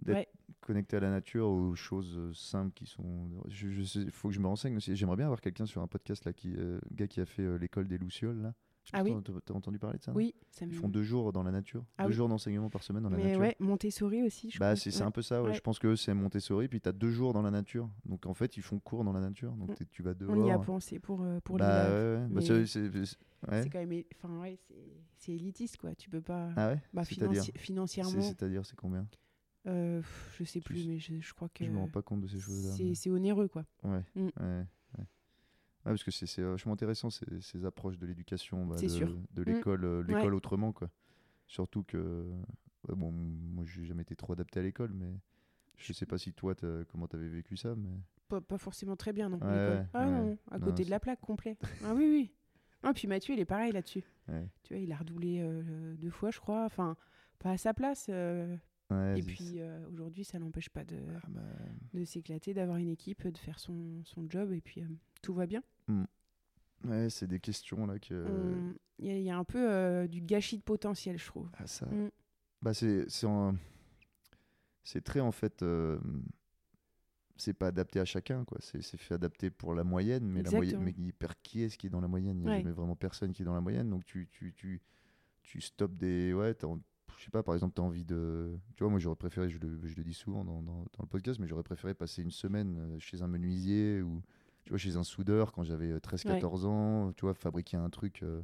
Connecté 0.61 0.97
à 0.97 1.01
la 1.01 1.11
nature, 1.11 1.47
aux 1.47 1.75
choses 1.75 2.33
simples 2.35 2.73
qui 2.73 2.87
sont. 2.87 3.29
Je, 3.49 3.69
je 3.69 3.83
sais- 3.83 4.11
faut 4.11 4.29
que 4.29 4.35
je 4.35 4.41
me 4.41 4.47
renseigne 4.47 4.77
aussi. 4.77 4.97
J'aimerais 4.97 5.17
bien 5.17 5.27
avoir 5.27 5.43
quelqu'un 5.43 5.67
sur 5.67 5.83
un 5.83 5.87
podcast 5.87 6.25
là, 6.25 6.33
qui, 6.33 6.55
gars 6.93 7.07
qui 7.07 7.21
a 7.21 7.27
fait 7.27 7.59
l'école 7.59 7.87
des 7.87 7.99
Lucioles 7.99 8.41
là. 8.41 8.55
Je 8.85 8.91
Ah 8.93 9.03
oui. 9.03 9.15
t'as- 9.25 9.33
T'as 9.47 9.55
entendu 9.55 9.79
parler 9.79 9.97
de 9.99 10.03
ça 10.03 10.13
Oui, 10.13 10.35
ça 10.51 10.67
me. 10.67 10.71
Ils 10.73 10.77
font 10.77 10.89
deux 10.89 11.03
jours 11.03 11.33
dans 11.33 11.43
la 11.43 11.51
nature, 11.51 11.85
Ah 11.97 12.03
deux 12.05 12.11
oui. 12.11 12.15
jours 12.15 12.29
d'enseignement 12.29 12.69
par 12.69 12.83
semaine 12.83 13.03
dans 13.03 13.09
la 13.09 13.17
Mais 13.17 13.25
nature. 13.25 13.41
ouais, 13.41 13.57
Montessori 13.59 14.23
aussi, 14.23 14.51
je 14.51 14.59
Bah, 14.59 14.77
c'est 14.77 14.95
Ouais. 14.95 15.03
un 15.03 15.11
peu 15.11 15.23
ça, 15.23 15.43
ouais. 15.43 15.49
Ouais. 15.49 15.55
je 15.55 15.61
pense 15.61 15.79
que 15.79 15.97
c'est 15.97 16.13
Montessori, 16.13 16.69
puis 16.69 16.81
tu 16.83 16.89
as 16.89 16.93
deux 16.93 17.11
jours 17.11 17.33
dans 17.33 17.41
la 17.43 17.51
nature. 17.51 17.89
Donc 18.05 18.27
en 18.27 18.35
fait, 18.35 18.57
ils 18.59 18.63
font 18.63 18.79
cours 18.79 19.03
dans 19.05 19.13
la 19.13 19.21
nature. 19.21 19.53
Donc 19.55 19.71
Mm. 19.81 19.85
tu 19.91 20.03
vas 20.03 20.13
dehors. 20.15 20.37
On 20.37 20.45
y 20.47 20.51
a 20.51 20.59
pensé 20.59 20.99
pour, 20.99 21.23
euh, 21.23 21.41
pour 21.41 21.57
bah. 21.57 21.89
Bah, 22.29 22.41
c'est- 22.43 23.71
quand 23.71 23.87
même. 23.87 24.03
Enfin, 24.17 24.39
ouais, 24.41 24.59
c'est 25.17 25.33
élitiste, 25.33 25.79
quoi. 25.79 25.95
Tu 25.95 26.11
peux 26.11 26.21
pas. 26.21 26.51
Ah 26.57 26.69
ouais 26.73 26.81
bah, 26.93 27.03
financi- 27.05 27.57
financièrement, 27.57 28.21
C'est-à-dire, 28.21 28.65
c'est 28.67 28.77
combien? 28.77 29.07
Euh, 29.67 30.01
pff, 30.01 30.37
je 30.41 30.45
sais 30.45 30.61
plus, 30.61 30.87
mais 30.87 30.99
je, 30.99 31.19
je 31.21 31.33
crois 31.35 31.49
que. 31.49 31.65
Je 31.65 31.71
me 31.71 31.79
rends 31.79 31.89
pas 31.89 32.03
compte 32.03 32.21
de 32.21 32.27
ces 32.27 32.39
choses-là. 32.39 32.73
C'est 32.95 33.11
onéreux, 33.11 33.49
quoi. 33.49 33.65
Ouais, 33.83 34.03
Mm. 34.15 34.29
Ouais. 35.85 35.91
Ouais, 35.91 35.97
parce 35.97 36.05
que 36.05 36.11
c'est 36.11 36.43
vachement 36.43 36.73
intéressant 36.73 37.11
ces, 37.11 37.27
ces 37.41 37.65
approches 37.65 37.99
de 37.99 38.07
l'éducation, 38.07 38.67
bah, 38.67 38.77
de, 38.77 39.43
Mm. 39.43 39.43
l'école, 39.45 39.85
euh, 39.85 40.03
Ouais. 40.03 40.15
l'école 40.15 40.35
autrement 40.35 40.73
quoi. 40.73 40.91
Surtout 41.47 41.83
que, 41.83 42.25
ouais, 42.89 42.95
bon, 42.95 43.11
moi 43.13 43.65
j'ai 43.67 43.85
jamais 43.85 44.03
été 44.03 44.17
trop 44.17 44.33
adapté 44.33 44.61
à 44.61 44.63
l'école, 44.63 44.93
mais 44.95 45.13
je 45.77 45.93
sais 45.93 46.07
pas 46.07 46.19
si 46.19 46.33
toi 46.33 46.55
comment 46.89 47.07
t'avais 47.07 47.29
vécu 47.29 47.57
ça, 47.57 47.75
mais 47.77 47.91
Pas, 48.29 48.41
pas 48.41 48.57
forcément 48.59 48.97
très 48.97 49.13
bien, 49.13 49.29
non. 49.29 49.39
Ah 49.43 50.07
non, 50.07 50.39
à 50.51 50.59
Non, 50.59 50.65
côté 50.65 50.85
de 50.85 50.91
la 50.91 50.99
plaque, 51.01 51.21
complet. 51.21 51.57
ah 51.85 51.93
oui, 51.95 52.07
oui. 52.09 52.33
Ah, 52.83 52.93
puis 52.95 53.07
Mathieu, 53.09 53.35
il 53.35 53.41
est 53.41 53.45
pareil 53.45 53.73
là-dessus. 53.73 54.05
Tu 54.63 54.75
vois, 54.75 54.83
il 54.83 54.91
a 54.93 54.97
redoublé 54.97 55.41
euh, 55.43 55.95
deux 55.97 56.11
fois, 56.11 56.31
je 56.31 56.39
crois. 56.41 56.65
Enfin, 56.65 56.97
pas 57.39 57.51
à 57.51 57.57
sa 57.59 57.75
place. 57.75 58.07
euh, 58.09 58.57
Ouais, 58.91 59.19
et 59.19 59.23
puis 59.23 59.61
euh, 59.61 59.89
aujourd'hui, 59.89 60.25
ça 60.25 60.39
n'empêche 60.39 60.69
pas 60.69 60.85
de, 60.85 60.99
ah, 61.17 61.27
bah, 61.31 61.41
de 61.95 62.05
s'éclater, 62.05 62.53
d'avoir 62.55 62.77
une 62.77 62.91
équipe, 62.91 63.27
de 63.27 63.39
faire 63.39 63.59
son, 63.59 64.03
son 64.05 64.29
job, 64.29 64.53
et 64.53 64.61
puis 64.61 64.83
euh, 64.83 64.87
tout 65.23 65.33
va 65.35 65.47
bien. 65.47 65.63
ouais, 66.85 67.09
c'est 67.11 67.27
des 67.27 67.41
questions 67.41 67.87
là 67.87 67.99
que. 67.99 68.15
On- 68.29 68.75
Il 68.99 69.07
y, 69.07 69.11
a- 69.11 69.17
il 69.19 69.25
y 69.25 69.31
a 69.31 69.37
un 69.39 69.45
peu 69.45 69.71
euh, 69.73 70.07
du 70.07 70.21
gâchis 70.21 70.59
de 70.59 70.63
potentiel, 70.63 71.19
je 71.19 71.27
trouve. 71.27 71.49
Ah, 71.59 71.67
ça. 71.67 71.87
Mm. 71.87 72.11
Bah, 72.63 72.75
c'est 72.75 73.07
c'est 73.09 73.27
en- 73.27 73.57
c'est 74.85 75.03
très 75.03 75.21
en 75.21 75.33
fait. 75.33 75.65
C'est 77.37 77.53
pas 77.55 77.67
adapté 77.69 77.99
à 77.99 78.05
chacun, 78.05 78.45
quoi. 78.45 78.59
C'est 78.61 78.81
c'est 78.83 78.97
fait 78.97 79.15
adapter 79.15 79.51
pour 79.51 79.75
la 79.75 79.83
moyenne, 79.83 80.25
mais 80.29 80.43
la 80.43 80.51
moyenne, 80.53 80.77
Exactement. 80.83 80.93
mais 81.03 81.09
hyper 81.09 81.41
qui 81.43 81.63
est-ce 81.63 81.77
qui 81.77 81.89
est 81.89 81.91
dans 81.91 82.01
la 82.01 82.07
moyenne? 82.07 82.37
Il 82.39 82.43
n'y 82.43 82.49
a 82.49 82.51
Ouais. 82.53 82.59
jamais 82.59 82.71
vraiment 82.73 82.95
personne 82.95 83.33
qui 83.33 83.43
est 83.43 83.45
dans 83.45 83.55
la 83.55 83.61
moyenne, 83.61 83.91
donc 83.91 84.05
tu 84.05 84.29
tu 84.31 84.53
tu 84.55 84.81
tu 85.43 85.61
stoppes 85.61 85.97
des 85.97 86.33
ouais. 86.33 86.55
Je 87.19 87.25
sais 87.25 87.31
pas, 87.31 87.43
par 87.43 87.55
exemple, 87.55 87.75
tu 87.75 87.81
as 87.81 87.85
envie 87.85 88.05
de. 88.05 88.57
Tu 88.77 88.83
vois, 88.83 88.91
moi 88.91 88.99
j'aurais 88.99 89.17
préféré, 89.17 89.49
je 89.49 89.59
le, 89.59 89.79
je 89.85 89.97
le 89.97 90.05
dis 90.05 90.15
souvent 90.15 90.45
dans, 90.45 90.63
dans, 90.63 90.79
dans 90.83 91.03
le 91.03 91.07
podcast, 91.07 91.39
mais 91.41 91.47
j'aurais 91.47 91.63
préféré 91.63 91.95
passer 91.95 92.23
une 92.23 92.31
semaine 92.31 92.77
euh, 92.79 92.99
chez 92.99 93.23
un 93.23 93.29
menuisier 93.29 94.03
ou 94.03 94.23
tu 94.65 94.71
vois, 94.71 94.79
chez 94.79 94.97
un 94.97 95.05
soudeur 95.05 95.53
quand 95.53 95.63
j'avais 95.65 95.91
euh, 95.93 95.99
13-14 95.99 96.65
ans, 96.67 97.13
tu 97.13 97.23
vois, 97.23 97.35
fabriquer 97.35 97.77
un 97.77 97.91
truc, 97.91 98.23
euh, 98.23 98.43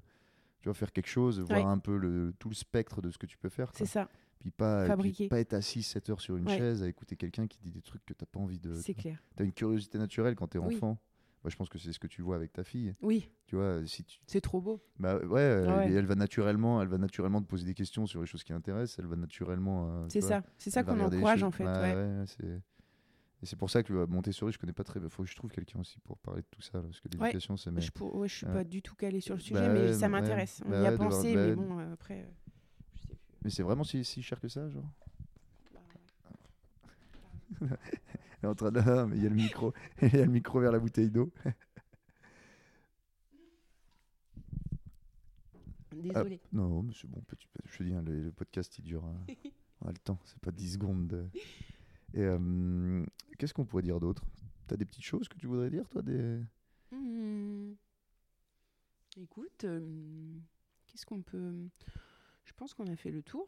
tu 0.60 0.68
vois, 0.68 0.74
faire 0.74 0.92
quelque 0.92 1.08
chose, 1.08 1.40
voir 1.40 1.60
Ouais. 1.60 1.64
un 1.70 1.78
peu 1.78 1.96
le, 1.96 2.32
tout 2.38 2.48
le 2.48 2.54
spectre 2.54 3.00
de 3.02 3.10
ce 3.10 3.18
que 3.18 3.26
tu 3.26 3.38
peux 3.38 3.48
faire. 3.48 3.72
C'est 3.74 3.86
ça, 3.86 4.08
Puis 4.38 4.50
pas, 4.50 4.82
et 4.82 4.84
puis 4.84 4.88
Fabriquer. 4.90 5.28
pas 5.28 5.40
être 5.40 5.54
assis 5.54 5.82
7 5.82 6.10
heures 6.10 6.20
sur 6.20 6.36
une 6.36 6.46
Ouais. 6.46 6.56
chaise 6.56 6.82
à 6.82 6.88
écouter 6.88 7.16
quelqu'un 7.16 7.46
qui 7.46 7.58
dit 7.60 7.70
des 7.70 7.82
trucs 7.82 8.04
que 8.06 8.12
t'as 8.14 8.26
pas 8.26 8.38
envie 8.40 8.58
de. 8.58 8.74
c'est 8.74 8.94
clair. 8.94 9.18
T'as 9.36 9.44
une 9.44 9.52
curiosité 9.52 9.98
naturelle 9.98 10.34
quand 10.36 10.46
t'es 10.48 10.58
Oui. 10.58 10.76
enfant. 10.76 10.98
Moi, 11.42 11.50
je 11.50 11.56
pense 11.56 11.68
que 11.70 11.78
c'est 11.78 11.92
ce 11.92 11.98
que 11.98 12.06
tu 12.06 12.20
vois 12.22 12.36
avec 12.36 12.52
ta 12.52 12.64
fille. 12.64 12.94
Oui, 13.00 13.30
Tu 13.46 13.56
vois, 13.56 13.80
si 13.86 14.04
tu. 14.04 14.20
c'est 14.26 14.40
trop 14.42 14.60
beau. 14.60 14.82
Bah 14.98 15.16
ouais, 15.18 15.40
elle- 15.40 15.68
Ah 15.68 15.76
ouais. 15.78 15.92
Elle, 15.92 16.04
va 16.06 16.14
naturellement, 16.14 16.82
elle 16.82 16.88
va 16.88 16.98
naturellement 16.98 17.40
te 17.40 17.46
poser 17.46 17.64
des 17.64 17.72
questions 17.74 18.06
sur 18.06 18.20
les 18.20 18.26
choses 18.26 18.44
qui 18.44 18.52
l'intéressent. 18.52 18.98
Elle 18.98 19.06
va 19.06 19.16
naturellement. 19.16 19.88
euh, 20.02 20.06
C'est 20.10 20.20
ça, 20.20 20.42
c'est 20.58 20.70
ça 20.70 20.82
qu'on 20.84 21.00
encourage 21.00 21.42
en 21.42 21.50
fait. 21.50 21.64
Bah 21.64 21.80
ouais. 21.80 21.94
ouais, 21.94 22.24
c'est- 22.26 22.60
Et 23.42 23.46
c'est 23.46 23.56
pour 23.56 23.70
ça 23.70 23.82
que 23.82 23.94
euh, 23.94 24.06
Montessori, 24.06 24.52
je 24.52 24.58
connais 24.58 24.74
pas 24.74 24.84
très 24.84 25.00
bien. 25.00 25.08
Faut 25.08 25.22
que 25.22 25.30
je 25.30 25.34
trouve 25.34 25.50
quelqu'un 25.50 25.78
aussi 25.80 25.98
pour 26.00 26.18
parler 26.18 26.42
de 26.42 26.46
tout 26.50 26.60
ça, 26.60 26.76
là, 26.76 26.82
parce 26.84 27.00
que 27.00 27.08
l'éducation, 27.08 27.56
c'est. 27.56 27.70
Mais... 27.70 27.80
Je, 27.80 27.90
pour- 27.90 28.14
ouais, 28.16 28.28
je 28.28 28.34
suis 28.36 28.44
pas 28.46 28.62
du 28.64 28.82
tout 28.82 28.94
calée 28.94 29.20
sur 29.22 29.34
le 29.34 29.40
sujet, 29.40 29.66
Bah 29.66 29.72
mais 29.72 29.80
ouais, 29.86 29.92
ça 29.94 30.10
m'intéresse. 30.10 30.60
On 30.66 30.70
Bah 30.70 30.82
y 30.82 30.86
a 30.86 30.92
pensé, 30.92 31.34
bah 31.34 31.46
mais 31.46 31.54
bon, 31.54 31.78
euh, 31.78 31.94
après, 31.94 32.20
euh, 32.20 32.30
je 32.96 33.00
sais 33.00 33.14
plus. 33.14 33.16
mais 33.44 33.48
c'est 33.50 33.62
vraiment 33.62 33.82
si, 33.84 34.04
si 34.04 34.20
cher 34.22 34.38
que 34.40 34.48
ça, 34.48 34.68
genre? 34.68 34.84
Bah, 35.72 35.80
est 38.42 38.46
en 38.48 38.54
train 38.54 38.70
de. 38.72 38.80
Mais 39.08 39.16
il 39.16 39.22
y 39.22 39.26
a 39.26 39.28
le 39.30 39.34
micro. 39.36 39.72
Il 40.02 40.14
y 40.14 40.20
a 40.20 40.24
le 40.24 40.30
micro 40.32 40.60
vers 40.60 40.72
la 40.72 40.78
bouteille 40.78 41.10
d'eau. 41.10 41.32
Désolée. 45.92 46.40
Non, 46.52 46.82
mais 46.82 46.92
c'est 46.94 47.08
bon. 47.08 47.20
petit- 47.26 47.46
Je 47.66 47.78
te 47.78 47.82
dis, 47.82 47.92
hein, 47.94 48.02
le, 48.02 48.20
le 48.22 48.32
podcast, 48.32 48.78
il 48.78 48.82
dure 48.82 49.04
euh, 49.04 49.34
on 49.82 49.88
a 49.88 49.92
le 49.92 49.98
temps. 49.98 50.18
C'est 50.24 50.38
pas 50.38 50.50
10 50.52 50.74
secondes. 50.74 51.08
de- 51.08 51.26
Et 52.14 52.22
euh, 52.22 53.04
qu'est-ce 53.38 53.52
qu'on 53.52 53.64
pourrait 53.66 53.82
dire 53.82 54.00
d'autre? 54.00 54.24
T'as 54.66 54.76
des 54.76 54.84
petites 54.84 55.04
choses 55.04 55.28
que 55.28 55.36
tu 55.36 55.46
voudrais 55.46 55.68
dire, 55.70 55.88
toi 55.88 56.00
des... 56.02 56.40
Hmm. 56.92 57.72
Écoute, 59.16 59.64
euh, 59.64 60.32
qu'est-ce 60.86 61.04
qu'on 61.04 61.22
peut? 61.22 61.68
Je 62.44 62.52
pense 62.54 62.72
qu'on 62.74 62.86
a 62.86 62.96
fait 62.96 63.10
le 63.10 63.22
tour. 63.22 63.46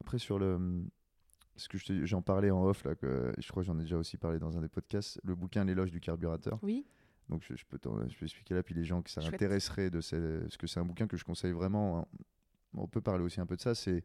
Après, 0.00 0.18
sur 0.18 0.38
le. 0.38 0.84
Ce 1.56 1.68
que 1.68 1.78
je 1.78 2.04
j'en 2.04 2.20
parlais 2.22 2.50
en 2.50 2.64
off, 2.64 2.84
là, 2.84 2.94
que 2.94 3.32
je 3.38 3.48
crois 3.48 3.62
que 3.62 3.66
j'en 3.68 3.78
ai 3.78 3.82
déjà 3.82 3.96
aussi 3.96 4.16
parlé 4.16 4.38
dans 4.38 4.56
un 4.58 4.60
des 4.60 4.68
podcasts, 4.68 5.20
le 5.24 5.34
bouquin 5.34 5.64
L'éloge 5.64 5.90
du 5.92 6.00
carburateur. 6.00 6.58
Oui, 6.62 6.84
Donc 7.28 7.42
je, 7.42 7.54
je 7.56 7.64
peux, 7.64 7.78
je 8.08 8.16
peux 8.18 8.24
expliquer 8.24 8.54
là, 8.54 8.62
puis 8.62 8.74
les 8.74 8.84
gens 8.84 9.02
que 9.02 9.10
ça 9.10 9.20
Chouette. 9.20 9.34
intéresserait 9.34 9.88
de 9.90 10.00
ces, 10.00 10.18
parce 10.40 10.56
que 10.56 10.66
c'est 10.66 10.80
un 10.80 10.84
bouquin 10.84 11.06
que 11.06 11.16
je 11.16 11.24
conseille 11.24 11.52
vraiment. 11.52 12.00
hein. 12.00 12.06
On 12.76 12.88
peut 12.88 13.00
parler 13.00 13.22
aussi 13.22 13.40
un 13.40 13.46
peu 13.46 13.54
de 13.56 13.60
ça. 13.60 13.74
C'est 13.74 14.02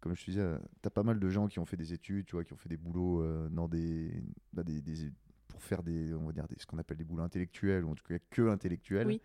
comme 0.00 0.14
je 0.14 0.24
te 0.24 0.30
disais, 0.30 0.56
t'as 0.80 0.90
pas 0.90 1.02
mal 1.02 1.18
de 1.18 1.28
gens 1.28 1.48
qui 1.48 1.58
ont 1.58 1.64
fait 1.66 1.76
des 1.76 1.92
études, 1.92 2.26
tu 2.26 2.36
vois, 2.36 2.44
qui 2.44 2.52
ont 2.52 2.56
fait 2.56 2.68
des 2.68 2.76
boulots 2.76 3.22
euh, 3.22 3.48
dans 3.48 3.66
des, 3.66 4.22
bah, 4.52 4.62
des, 4.62 4.80
des- 4.80 5.10
pour 5.48 5.60
faire 5.62 5.82
des, 5.82 6.14
on 6.14 6.26
va 6.26 6.32
dire 6.32 6.46
des, 6.46 6.54
ce 6.58 6.66
qu'on 6.66 6.78
appelle 6.78 6.96
des 6.98 7.04
boulots 7.04 7.24
intellectuels 7.24 7.84
ou 7.84 7.90
en 7.90 7.94
tout 7.96 8.04
cas 8.04 8.18
que 8.30 8.48
intellectuels. 8.48 9.08
Oui. 9.08 9.20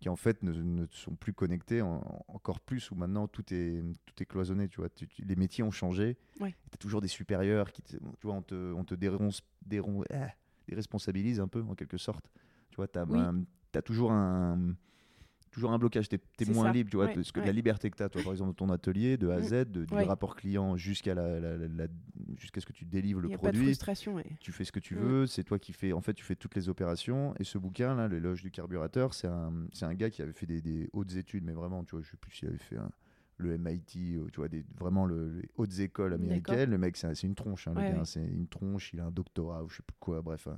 Qui 0.00 0.08
en 0.08 0.16
fait 0.16 0.42
ne, 0.42 0.52
ne 0.52 0.86
sont 0.90 1.14
plus 1.16 1.32
connectés 1.32 1.82
en- 1.82 1.96
en- 1.96 2.24
encore 2.28 2.60
plus 2.60 2.90
où 2.90 2.94
maintenant 2.94 3.26
tout 3.28 3.44
est 3.52 3.82
tout 4.06 4.22
est 4.22 4.26
cloisonné 4.26 4.68
tu 4.68 4.76
vois 4.80 4.88
Tu- 4.90 5.08
tu- 5.08 5.22
les 5.24 5.36
métiers 5.36 5.64
ont 5.64 5.70
changé 5.72 6.16
Ouais. 6.40 6.50
tu 6.70 6.74
as 6.74 6.76
toujours 6.76 7.00
des 7.00 7.08
supérieurs 7.08 7.72
qui 7.72 7.82
te, 7.82 7.96
tu 7.96 8.00
vois 8.26 8.34
on 8.34 8.42
te 8.42 8.72
on 8.74 8.84
te 8.84 8.94
déronce- 8.94 9.42
déron- 9.66 10.04
ah, 10.12 10.28
déresponsabilise 10.68 11.40
un 11.40 11.48
peu 11.48 11.62
en 11.62 11.74
quelque 11.74 11.96
sorte 11.98 12.30
tu 12.70 12.76
vois 12.76 12.86
tu 12.88 12.98
as, 12.98 13.04
Oui. 13.04 13.18
toujours 13.84 14.12
un 14.12 14.74
toujours 15.50 15.72
un 15.72 15.78
blocage 15.78 16.08
tu 16.08 16.16
es, 16.16 16.52
moins 16.52 16.66
ça. 16.66 16.72
libre 16.72 16.90
tu 16.90 16.96
vois 16.96 17.06
Ouais, 17.06 17.14
parce 17.14 17.32
que 17.32 17.40
ouais. 17.40 17.46
la 17.46 17.52
liberté 17.52 17.90
que 17.90 17.96
tu 17.96 18.02
as 18.02 18.08
toi 18.08 18.22
par 18.22 18.32
exemple 18.32 18.50
dans 18.50 18.66
ton 18.66 18.72
atelier 18.72 19.16
de 19.16 19.28
A 19.28 19.34
à 19.34 19.38
Mm. 19.40 19.42
Z 19.44 19.50
de- 19.70 19.84
du 19.84 19.94
Ouais. 19.94 20.04
rapport 20.04 20.36
client 20.36 20.76
jusqu'à 20.76 21.14
la, 21.14 21.40
la- 21.40 21.56
la- 21.56 21.68
la- 21.68 21.86
jusqu'à 22.38 22.60
ce 22.60 22.66
que 22.66 22.72
tu 22.72 22.84
délivres 22.84 23.20
le 23.20 23.28
n'y 23.28 23.34
a 23.34 23.38
pas 23.38 23.48
de 23.48 23.52
produit 23.52 23.66
frustration. 23.66 24.16
tu 24.40 24.52
fais 24.52 24.64
ce 24.64 24.72
que 24.72 24.80
tu 24.80 24.94
Mm. 24.96 24.98
veux, 24.98 25.26
c'est 25.26 25.44
toi 25.44 25.58
qui 25.58 25.72
fais, 25.72 25.92
en 25.92 26.00
fait, 26.00 26.14
tu 26.14 26.24
fais 26.24 26.36
toutes 26.36 26.54
les 26.54 26.68
opérations. 26.68 27.34
Et 27.38 27.44
ce 27.44 27.58
bouquin 27.58 27.94
là, 27.94 28.08
l'éloge 28.08 28.42
du 28.42 28.50
carburateur, 28.50 29.14
c'est 29.14 29.28
un, 29.28 29.52
un 29.82 29.94
gars 29.94 30.10
qui 30.10 30.22
avait 30.22 30.32
fait 30.32 30.46
des, 30.46 30.60
des 30.60 30.88
hautes 30.92 31.14
études, 31.16 31.44
mais 31.44 31.52
vraiment, 31.54 31.84
tu 31.84 31.92
vois, 31.96 32.02
je 32.02 32.10
sais 32.10 32.16
plus 32.16 32.32
s'il 32.32 32.48
avait 32.48 32.58
fait 32.58 32.76
un- 32.76 32.90
le 33.40 33.52
MIT, 33.56 34.16
euh, 34.16 34.26
tu 34.32 34.38
vois, 34.40 34.48
des, 34.48 34.64
vraiment 34.80 35.06
le, 35.06 35.30
les 35.40 35.48
hautes 35.56 35.78
écoles 35.78 36.12
américaines. 36.14 36.70
Le 36.70 36.78
mec, 36.78 36.96
c'est 36.96 37.06
un- 37.06 37.14
c'est 37.14 37.28
une 37.28 37.36
tronche, 37.36 37.68
hein, 37.68 37.74
le 37.76 37.82
gars, 37.98 38.04
c'est 38.04 38.20
une 38.24 38.48
tronche, 38.48 38.92
il 38.92 38.98
a 39.00 39.04
un 39.06 39.10
doctorat 39.12 39.62
ou 39.62 39.68
je 39.68 39.76
sais 39.76 39.82
plus 39.84 39.96
quoi, 40.00 40.20
bref. 40.22 40.48
hein. 40.48 40.56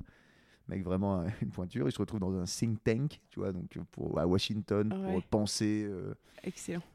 Mec 0.70 0.82
vraiment 0.84 1.24
une 1.42 1.50
pointure. 1.50 1.88
Il 1.88 1.92
se 1.92 1.98
retrouve 1.98 2.20
dans 2.20 2.32
un 2.34 2.44
think 2.44 2.82
tank, 2.82 3.20
tu 3.30 3.40
vois, 3.40 3.52
donc 3.52 3.76
pour, 3.92 4.18
à 4.18 4.26
Washington, 4.26 4.88
pour 4.88 5.22
penser 5.24 5.84
euh, 5.88 6.14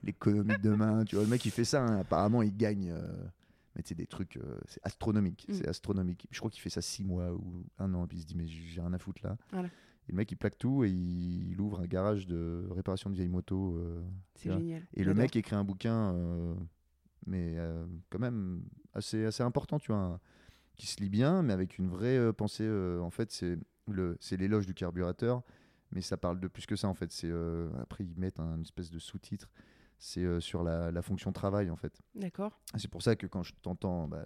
l'économie 0.04 0.56
de 0.58 0.62
demain. 0.70 1.04
tu 1.06 1.16
vois, 1.16 1.24
le 1.26 1.30
mec, 1.30 1.46
il 1.46 1.52
fait 1.52 1.66
ça. 1.66 1.84
hein. 1.86 2.00
Apparemment, 2.00 2.42
il 2.42 2.56
gagne. 2.56 2.90
euh, 2.92 3.02
mais 3.76 3.82
c'est 3.86 3.96
des 3.96 4.08
trucs, 4.08 4.38
euh, 4.38 4.58
c'est 4.68 4.80
astronomique. 4.86 5.46
Mm. 5.50 5.54
C'est 5.54 5.68
astronomique. 5.68 6.28
Je 6.32 6.40
crois 6.40 6.50
qu'il 6.50 6.62
fait 6.62 6.70
ça 6.70 6.82
six 6.82 7.04
mois 7.04 7.34
ou 7.34 7.64
un 7.78 7.94
an, 7.94 8.08
puis 8.08 8.18
il 8.18 8.22
se 8.22 8.26
dit, 8.26 8.36
mais 8.36 8.48
j'ai 8.48 8.80
rien 8.80 8.94
à 8.94 8.98
foutre 8.98 9.22
là. 9.24 9.38
Voilà. 9.52 9.68
Et 10.08 10.12
le 10.12 10.16
mec, 10.18 10.32
il 10.32 10.36
plaque 10.38 10.58
tout 10.58 10.84
et 10.86 10.90
il, 10.90 11.52
il 11.52 11.60
ouvre 11.60 11.80
un 11.82 11.86
garage 11.88 12.26
de 12.28 12.68
réparation 12.72 13.10
de 13.10 13.16
vieilles 13.16 13.28
motos. 13.28 13.76
euh, 13.78 14.02
C'est 14.36 14.50
génial. 14.52 14.84
et 14.94 15.04
le 15.04 15.14
mec 15.14 15.36
écrit 15.36 15.56
un 15.56 15.64
bouquin, 15.66 16.14
euh, 16.14 16.54
mais 17.26 17.56
euh, 17.58 17.86
quand 18.10 18.20
même 18.20 18.62
assez, 18.94 19.26
assez 19.26 19.44
important, 19.44 19.78
tu 19.80 19.92
vois, 19.92 20.00
un- 20.02 20.20
qui 20.76 20.88
se 20.88 21.00
lit 21.02 21.10
bien, 21.10 21.42
mais 21.44 21.54
avec 21.54 21.78
une 21.78 21.88
vraie 21.88 22.18
euh, 22.18 22.34
pensée. 22.34 22.66
euh, 22.66 23.00
en 23.02 23.10
fait, 23.10 23.32
c'est 23.32 23.58
le, 23.88 24.18
c'est 24.20 24.38
l'éloge 24.38 24.66
du 24.66 24.74
carburateur, 24.74 25.42
mais 25.92 26.02
ça 26.02 26.18
parle 26.18 26.40
de 26.40 26.48
plus 26.48 26.66
que 26.66 26.76
ça. 26.76 26.88
En 26.88 26.94
fait, 26.94 27.12
c'est 27.12 27.30
euh, 27.30 27.70
après 27.82 28.04
ils 28.04 28.18
mettent 28.18 28.40
un 28.40 28.60
espèce 28.62 28.90
de 28.92 29.00
sous-titre. 29.00 29.50
C'est 29.98 30.24
euh, 30.26 30.40
sur 30.42 30.62
la, 30.64 30.92
la 30.92 31.02
fonction 31.02 31.32
travail, 31.32 31.70
en 31.70 31.78
fait. 31.78 32.02
D'accord. 32.16 32.60
C'est 32.76 32.90
pour 32.92 33.02
ça 33.02 33.16
que 33.16 33.28
quand 33.28 33.44
je 33.44 33.54
t'entends 33.62 34.08
bah, 34.10 34.26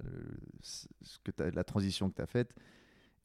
la 1.54 1.64
transition 1.64 2.10
que 2.10 2.16
tu 2.16 2.22
as 2.22 2.26
faite, 2.28 2.54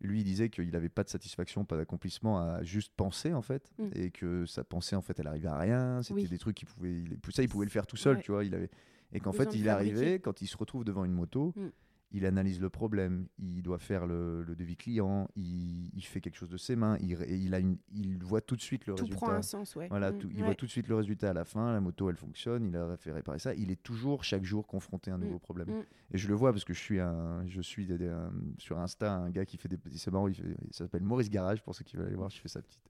lui 0.01 0.21
il 0.21 0.25
disait 0.25 0.51
qu'il 0.51 0.71
n'avait 0.71 0.89
pas 0.89 1.05
de 1.05 1.09
satisfaction, 1.09 1.65
pas 1.65 1.77
d'accomplissement 1.77 2.39
à 2.39 2.63
juste 2.63 2.93
penser 2.97 3.33
en 3.33 3.43
fait, 3.43 3.73
Mm. 3.79 3.89
et 3.95 4.11
que 4.11 4.45
sa 4.47 4.63
pensée 4.65 4.97
en 4.97 5.01
fait 5.03 5.19
elle 5.19 5.27
arrivait 5.27 5.49
à 5.49 5.59
rien. 5.59 6.03
C'était 6.03 6.15
Oui. 6.23 6.29
des 6.29 6.39
trucs 6.39 6.57
qu'il 6.57 6.69
pouvait, 6.69 6.93
il, 6.93 7.19
ça 7.33 7.43
il 7.43 7.49
pouvait 7.49 7.65
le 7.65 7.71
faire 7.71 7.87
tout 7.87 7.97
seul, 7.97 8.17
Ouais. 8.17 8.23
tu 8.23 8.33
vois. 8.33 8.45
Il 8.45 8.55
avait 8.55 8.71
et 9.13 9.21
qu'en 9.21 9.33
fait 9.33 9.55
il 9.55 9.65
fabriquer. 9.65 10.19
quand 10.19 10.43
il 10.43 10.47
se 10.49 10.57
retrouve 10.57 10.85
devant 10.85 11.05
une 11.05 11.13
moto. 11.13 11.53
Mm. 11.57 11.69
Il 12.16 12.27
analyse 12.27 12.61
le 12.61 12.70
problème, 12.70 13.27
il 13.41 13.61
doit 13.61 13.81
faire 13.81 14.07
le, 14.07 14.45
le 14.45 14.55
devis 14.55 14.77
client, 14.77 15.28
il, 15.35 15.91
il 15.97 16.03
fait 16.05 16.20
quelque 16.20 16.36
chose 16.36 16.49
de 16.49 16.57
ses 16.57 16.77
mains, 16.77 16.97
il, 17.01 17.12
et 17.24 17.36
il, 17.36 17.53
a 17.55 17.59
une, 17.59 17.77
il 17.93 18.23
voit 18.23 18.41
tout 18.41 18.55
de 18.55 18.61
suite 18.61 18.86
le 18.86 18.95
Tout 18.95 19.03
résultat. 19.03 19.27
prend 19.27 19.35
un 19.35 19.43
sens, 19.43 19.74
ouais. 19.74 19.89
Voilà, 19.89 20.12
Mm. 20.12 20.19
tout- 20.20 20.28
il 20.31 20.36
Ouais. 20.39 20.45
voit 20.45 20.55
tout 20.55 20.65
de 20.66 20.70
suite 20.70 20.86
le 20.86 20.95
résultat 20.95 21.31
à 21.31 21.32
la 21.32 21.45
fin. 21.45 21.73
La 21.73 21.81
moto, 21.81 22.09
elle 22.09 22.16
fonctionne. 22.16 22.65
Il 22.66 22.77
a 22.77 22.97
fait 22.97 23.11
réparer 23.11 23.41
ça. 23.41 23.53
Il 23.55 23.73
est 23.73 23.82
toujours, 23.82 24.23
chaque 24.23 24.45
jour, 24.45 24.65
confronté 24.69 25.11
à 25.11 25.15
un 25.15 25.19
nouveau 25.19 25.36
Mm, 25.36 25.41
problème. 25.41 25.69
mm. 25.70 25.82
Et 26.12 26.19
je 26.19 26.28
le 26.28 26.35
vois 26.35 26.53
parce 26.53 26.62
que 26.65 26.73
je 26.73 26.78
suis, 26.81 27.01
un, 27.01 27.45
je 27.49 27.61
suis 27.61 27.85
des- 27.85 27.99
des- 27.99 28.09
un- 28.09 28.31
sur 28.59 28.78
Insta 28.78 29.12
un 29.12 29.31
gars 29.31 29.45
qui 29.45 29.57
fait 29.57 29.69
des 29.69 29.77
petits. 29.77 29.99
C'est 29.99 30.12
marrant, 30.12 30.28
il, 30.28 30.36
fait- 30.36 30.57
il 30.69 30.73
s'appelle 30.73 31.03
Maurice 31.03 31.31
Garage 31.31 31.65
pour 31.65 31.74
ceux 31.74 31.82
qui 31.85 31.97
veulent 31.97 32.07
aller 32.07 32.15
voir. 32.16 32.31
Je 32.31 32.39
fais 32.41 32.47
sa 32.49 32.62
petite, 32.62 32.81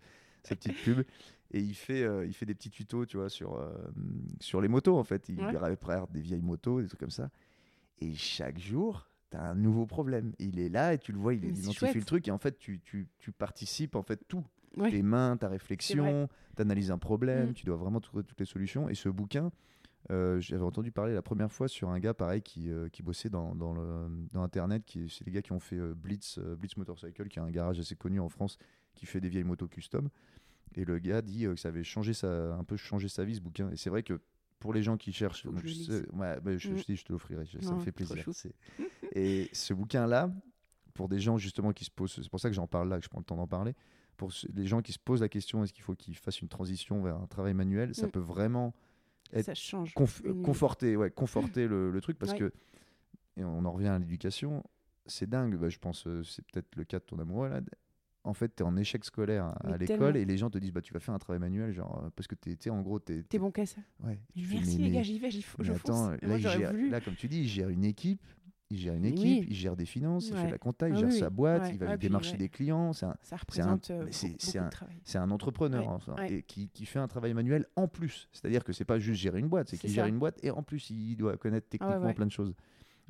sa 0.42 0.55
petite 0.55 0.76
pub. 0.82 1.01
Et 1.51 1.60
il 1.60 1.74
fait, 1.74 2.02
euh, 2.02 2.26
il 2.26 2.34
fait 2.34 2.44
des 2.44 2.55
petits 2.55 2.68
tutos, 2.70 3.06
tu 3.06 3.16
vois, 3.16 3.30
sur, 3.30 3.55
euh, 3.55 3.72
sur 4.40 4.60
les 4.60 4.68
motos 4.68 4.98
en 4.98 5.05
fait. 5.05 5.30
Il 5.30 5.40
Ouais. 5.40 5.56
répare 5.56 6.09
des 6.09 6.20
vieilles 6.20 6.42
motos, 6.42 6.82
des 6.82 6.88
trucs 6.88 7.01
comme 7.01 7.09
ça. 7.10 7.30
Et 8.01 8.12
chaque 8.14 8.59
jour, 8.59 9.09
tu 9.35 9.40
as 9.40 9.44
un 9.51 9.55
nouveau 9.55 9.86
problème. 9.86 10.32
Il 10.39 10.59
est 10.59 10.69
là 10.69 10.94
et 10.94 10.98
tu 10.98 11.12
le 11.12 11.19
vois, 11.19 11.35
il 11.35 11.44
identifie 11.44 11.98
le 11.98 12.05
truc. 12.05 12.28
Et 12.28 12.31
en 12.31 12.39
fait, 12.39 12.59
tu, 12.59 12.81
tu, 12.81 13.09
tu 13.19 13.32
participes 13.32 13.97
en 13.97 14.02
fait 14.02 14.20
tout 14.28 14.44
Ouais. 14.77 14.90
tes 14.90 15.02
mains, 15.02 15.36
ta 15.36 15.48
réflexion, 15.48 16.28
tu 16.56 16.62
analyses 16.62 16.90
un 16.90 16.98
problème, 16.98 17.51
Mm. 17.51 17.55
tu 17.55 17.65
dois 17.65 17.77
vraiment 17.77 18.01
trouver 18.01 18.24
toutes 18.24 18.40
les 18.40 18.44
solutions. 18.47 18.89
Et 18.89 18.97
ce 18.97 19.09
bouquin, 19.09 19.52
euh, 20.11 20.40
j'avais 20.40 20.65
entendu 20.65 20.90
parler 20.90 21.15
la 21.15 21.23
première 21.23 21.52
fois 21.52 21.69
sur 21.69 21.90
un 21.90 22.01
gars 22.01 22.12
pareil 22.12 22.43
qui, 22.43 22.73
euh, 22.73 22.89
qui 22.89 23.05
bossait 23.05 23.31
dans, 23.31 23.55
dans, 23.55 23.73
le, 23.73 24.09
dans 24.32 24.43
Internet, 24.43 24.82
c'est 25.09 25.24
les 25.27 25.31
gars 25.31 25.43
qui 25.43 25.52
ont 25.52 25.61
fait 25.61 25.78
euh, 25.78 25.94
Blitz, 25.94 26.40
Blitz 26.59 26.77
Motorcycle, 26.77 27.28
qui 27.28 27.39
est 27.39 27.43
un 27.43 27.51
garage 27.52 27.78
assez 27.78 27.94
connu 27.94 28.19
en 28.19 28.28
France, 28.28 28.59
qui 28.94 29.06
fait 29.06 29.20
des 29.20 29.28
vieilles 29.28 29.44
motos 29.44 29.69
custom. 29.69 30.09
Et 30.74 30.85
le 30.85 30.98
gars 30.98 31.23
dit 31.23 31.44
que 31.44 31.55
ça 31.55 31.69
avait 31.69 31.85
changé 31.85 32.12
sa, 32.12 32.55
un 32.56 32.65
peu 32.65 32.77
changé 32.77 33.06
sa 33.09 33.24
vie 33.24 33.36
ce 33.36 33.40
bouquin. 33.40 33.70
Et 33.70 33.77
c'est 33.77 33.90
vrai 33.90 34.02
que 34.02 34.20
pour 34.65 34.73
les 34.73 34.82
gens 34.82 34.97
qui 34.97 35.12
cherchent, 35.12 35.45
donc 35.45 35.59
je 35.62 35.74
sais- 35.74 36.09
ouais, 36.15 36.41
bah, 36.41 36.57
je, 36.57 36.70
Mm. 36.70 36.77
je 36.78 36.85
dis, 36.85 36.97
je 36.97 37.05
te 37.05 37.12
l'offrirai, 37.12 37.45
ça 37.45 37.59
Non, 37.70 37.77
me 37.77 37.81
fait 37.82 37.93
plaisir. 37.93 38.24
Et 39.12 39.51
ce 39.53 39.74
bouquin-là, 39.74 40.31
pour 40.95 41.11
des 41.11 41.19
gens 41.20 41.36
justement 41.36 41.74
qui 41.74 41.85
se 41.85 41.91
posent, 41.91 42.15
c'est 42.15 42.31
pour 42.31 42.41
ça 42.41 42.49
que 42.49 42.55
j'en 42.55 42.66
parle 42.66 42.89
là, 42.89 42.97
que 42.99 43.05
je 43.05 43.11
prends 43.11 43.19
le 43.20 43.27
temps 43.27 43.36
d'en 43.36 43.47
parler, 43.47 43.74
pour 44.16 44.32
les 44.55 44.65
gens 44.66 44.81
qui 44.81 44.95
se 44.95 44.99
posent 44.99 45.20
la 45.20 45.28
question 45.28 45.62
est-ce 45.65 45.74
qu'il 45.74 45.82
faut 45.85 45.95
qu'ils 45.95 46.16
fassent 46.16 46.41
une 46.41 46.49
transition 46.49 47.03
vers 47.03 47.16
un 47.19 47.27
travail 47.27 47.53
manuel, 47.53 47.95
ça 47.95 48.07
Mm. 48.07 48.11
peut 48.12 48.20
vraiment 48.20 48.74
être 49.35 49.45
Ça 49.45 49.55
change. 49.55 49.93
conf- 49.95 50.23
conforter, 50.43 50.97
ouais, 50.97 51.11
conforter 51.11 51.69
le, 51.69 51.91
le 51.91 52.01
truc 52.01 52.19
parce 52.19 52.32
Ouais. 52.32 52.39
que, 52.39 52.53
et 53.36 53.45
on 53.45 53.66
en 53.66 53.70
revient 53.73 53.89
à 53.89 53.99
l'éducation, 53.99 54.65
c'est 55.05 55.28
dingue, 55.28 55.57
bah, 55.59 55.69
je 55.69 55.78
pense, 55.78 56.07
euh, 56.07 56.23
c'est 56.24 56.43
peut-être 56.47 56.74
le 56.77 56.85
cas 56.85 57.01
de 57.01 57.05
ton 57.05 57.19
amoureux 57.19 57.51
là. 57.51 57.61
En 58.26 58.32
fait, 58.32 58.56
tu 58.56 58.62
es 58.62 58.66
en 58.66 58.74
échec 58.76 59.05
scolaire 59.05 59.44
à, 59.44 59.59
Mais 59.66 59.72
à 59.74 59.76
l'école 59.76 60.16
et 60.16 60.24
les 60.24 60.36
gens 60.38 60.48
te 60.48 60.56
disent 60.59 60.72
bah, 60.72 60.80
tu 60.80 60.94
vas 60.94 61.01
faire 61.01 61.14
un 61.14 61.18
travail 61.18 61.40
manuel, 61.40 61.72
genre, 61.72 62.02
euh, 62.05 62.10
parce 62.16 62.26
que 62.26 62.34
tu 62.34 62.51
es, 62.52 62.70
en 62.70 62.80
gros, 62.80 62.98
tu 62.98 63.22
T'es 63.28 63.38
bon 63.38 63.51
qu'à 63.51 63.66
ça. 63.66 63.80
Ouais, 64.02 64.18
fais, 64.34 64.55
Merci 64.55 64.78
les 64.78 64.90
gars, 64.90 65.02
j'y 65.02 65.18
vais, 65.18 65.30
j'y 65.30 65.40
f- 65.40 65.55
mais 65.59 65.64
je 65.66 65.72
attends, 65.72 66.09
fonce. 66.10 66.20
là, 66.22 66.28
Moi, 66.28 66.36
il 66.38 66.42
j'aurais 66.42 66.59
gère- 66.59 66.70
voulu. 66.70 66.88
là, 66.88 67.01
comme 67.02 67.14
tu 67.16 67.28
dis, 67.28 67.40
il 67.42 67.48
gère 67.48 67.68
une 67.68 67.84
équipe, 67.84 68.22
il 68.70 68.78
gère 68.78 68.94
une 68.94 69.05
équipe, 69.05 69.42
oui. 69.42 69.46
il 69.51 69.55
gère 69.55 69.76
des 69.76 69.84
finances, 69.84 70.28
il 70.30 70.36
fait 70.36 70.51
la 70.51 70.56
compta, 70.56 70.88
il 70.88 70.94
Ah 70.94 71.01
gère 71.01 71.09
oui, 71.10 71.18
sa 71.18 71.28
boîte, 71.28 71.62
Ouais. 71.64 71.70
il 71.74 71.78
va 71.78 71.98
puis, 71.98 72.09
démarcher 72.09 72.32
ouais. 72.32 72.38
des 72.38 72.48
clients. 72.48 72.94
C'est 72.94 73.05
un, 73.05 73.14
Ça 73.22 73.36
représente 73.36 73.90
euh, 73.90 74.06
c'est- 74.10 74.59
un- 74.59 74.64
de 74.64 74.70
travail. 74.70 74.96
c'est 75.05 75.18
un 75.18 75.30
entrepreneur 75.30 75.86
enfin, 75.90 76.16
et 76.24 76.42
qui, 76.44 76.70
qui 76.70 76.86
fait 76.86 76.98
un 76.98 77.06
travail 77.09 77.34
manuel 77.34 77.66
en 77.76 77.88
plus. 77.88 78.28
C'est-à-dire 78.32 78.64
que 78.64 78.72
c'est 78.72 78.86
pas 78.86 78.98
juste 78.98 79.20
gérer 79.20 79.38
une 79.38 79.48
boîte, 79.48 79.68
c'est 79.68 79.76
qu'il 79.76 79.90
gère 79.90 80.06
une 80.06 80.18
boîte 80.18 80.38
et 80.42 80.51
en 80.51 80.62
plus 80.62 80.88
il 80.88 81.14
doit 81.16 81.36
connaître 81.36 81.68
techniquement 81.68 82.01
ouais. 82.06 82.14
plein 82.14 82.26
de 82.26 82.32
choses. 82.32 82.55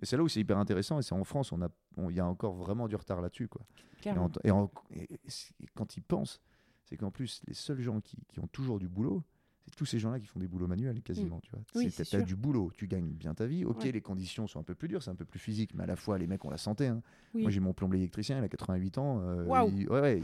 Et 0.02 0.06
c'est 0.06 0.16
là 0.16 0.22
où 0.22 0.28
c'est 0.28 0.40
hyper 0.40 0.58
intéressant 0.58 0.98
et 0.98 1.02
c'est 1.02 1.14
en 1.14 1.24
France, 1.24 1.52
on 1.52 1.62
a, 1.62 1.68
il 2.10 2.16
y 2.16 2.20
a 2.20 2.26
encore 2.26 2.54
vraiment 2.54 2.88
du 2.88 2.96
retard 2.96 3.20
là-dessus. 3.20 3.48
Quoi. 3.48 3.62
Et, 3.98 4.02
Clairement. 4.02 4.24
en- 4.26 4.30
et 4.42 4.50
en- 4.50 4.70
et- 4.92 5.12
et 5.14 5.30
c- 5.30 5.54
et 5.62 5.66
quand 5.74 5.96
ils 5.96 6.02
pensent, 6.02 6.40
c'est 6.84 6.96
qu'en 6.96 7.10
plus 7.10 7.40
les 7.46 7.54
seuls 7.54 7.80
gens 7.80 8.00
qui, 8.00 8.16
qui 8.28 8.40
ont 8.40 8.46
toujours 8.48 8.78
du 8.78 8.88
boulot, 8.88 9.22
c'est 9.66 9.76
tous 9.76 9.86
ces 9.86 9.98
gens-là 9.98 10.20
qui 10.20 10.26
font 10.26 10.38
des 10.40 10.46
boulots 10.48 10.66
manuels 10.66 11.00
quasiment. 11.00 11.40
Tu 11.40 11.50
vois. 11.52 11.60
Oui, 11.76 11.90
C'est- 11.90 12.04
t'as 12.10 12.20
du 12.20 12.36
boulot, 12.36 12.70
tu 12.76 12.86
gagnes 12.86 13.08
bien 13.08 13.32
ta 13.32 13.46
vie. 13.46 13.64
Ok, 13.64 13.84
Ouais. 13.84 13.92
les 13.92 14.02
conditions 14.02 14.46
sont 14.46 14.60
un 14.60 14.62
peu 14.62 14.74
plus 14.74 14.88
dures, 14.88 15.02
c'est 15.02 15.10
un 15.10 15.14
peu 15.14 15.24
plus 15.24 15.38
physique, 15.38 15.72
mais 15.74 15.84
à 15.84 15.86
la 15.86 15.96
fois 15.96 16.18
les 16.18 16.26
mecs 16.26 16.44
ont 16.44 16.50
la 16.50 16.58
santé. 16.58 16.88
hein. 16.88 17.00
Oui. 17.32 17.42
Moi 17.42 17.50
j'ai 17.50 17.60
mon 17.60 17.72
plombier 17.72 18.00
électricien, 18.00 18.36
il 18.38 18.44
a 18.44 18.48
88 18.48 18.98
ans. 18.98 19.20
euh, 19.22 19.44
Waouh. 19.46 19.70
il, 19.74 19.88
ouais, 19.88 20.00
ouais, 20.00 20.20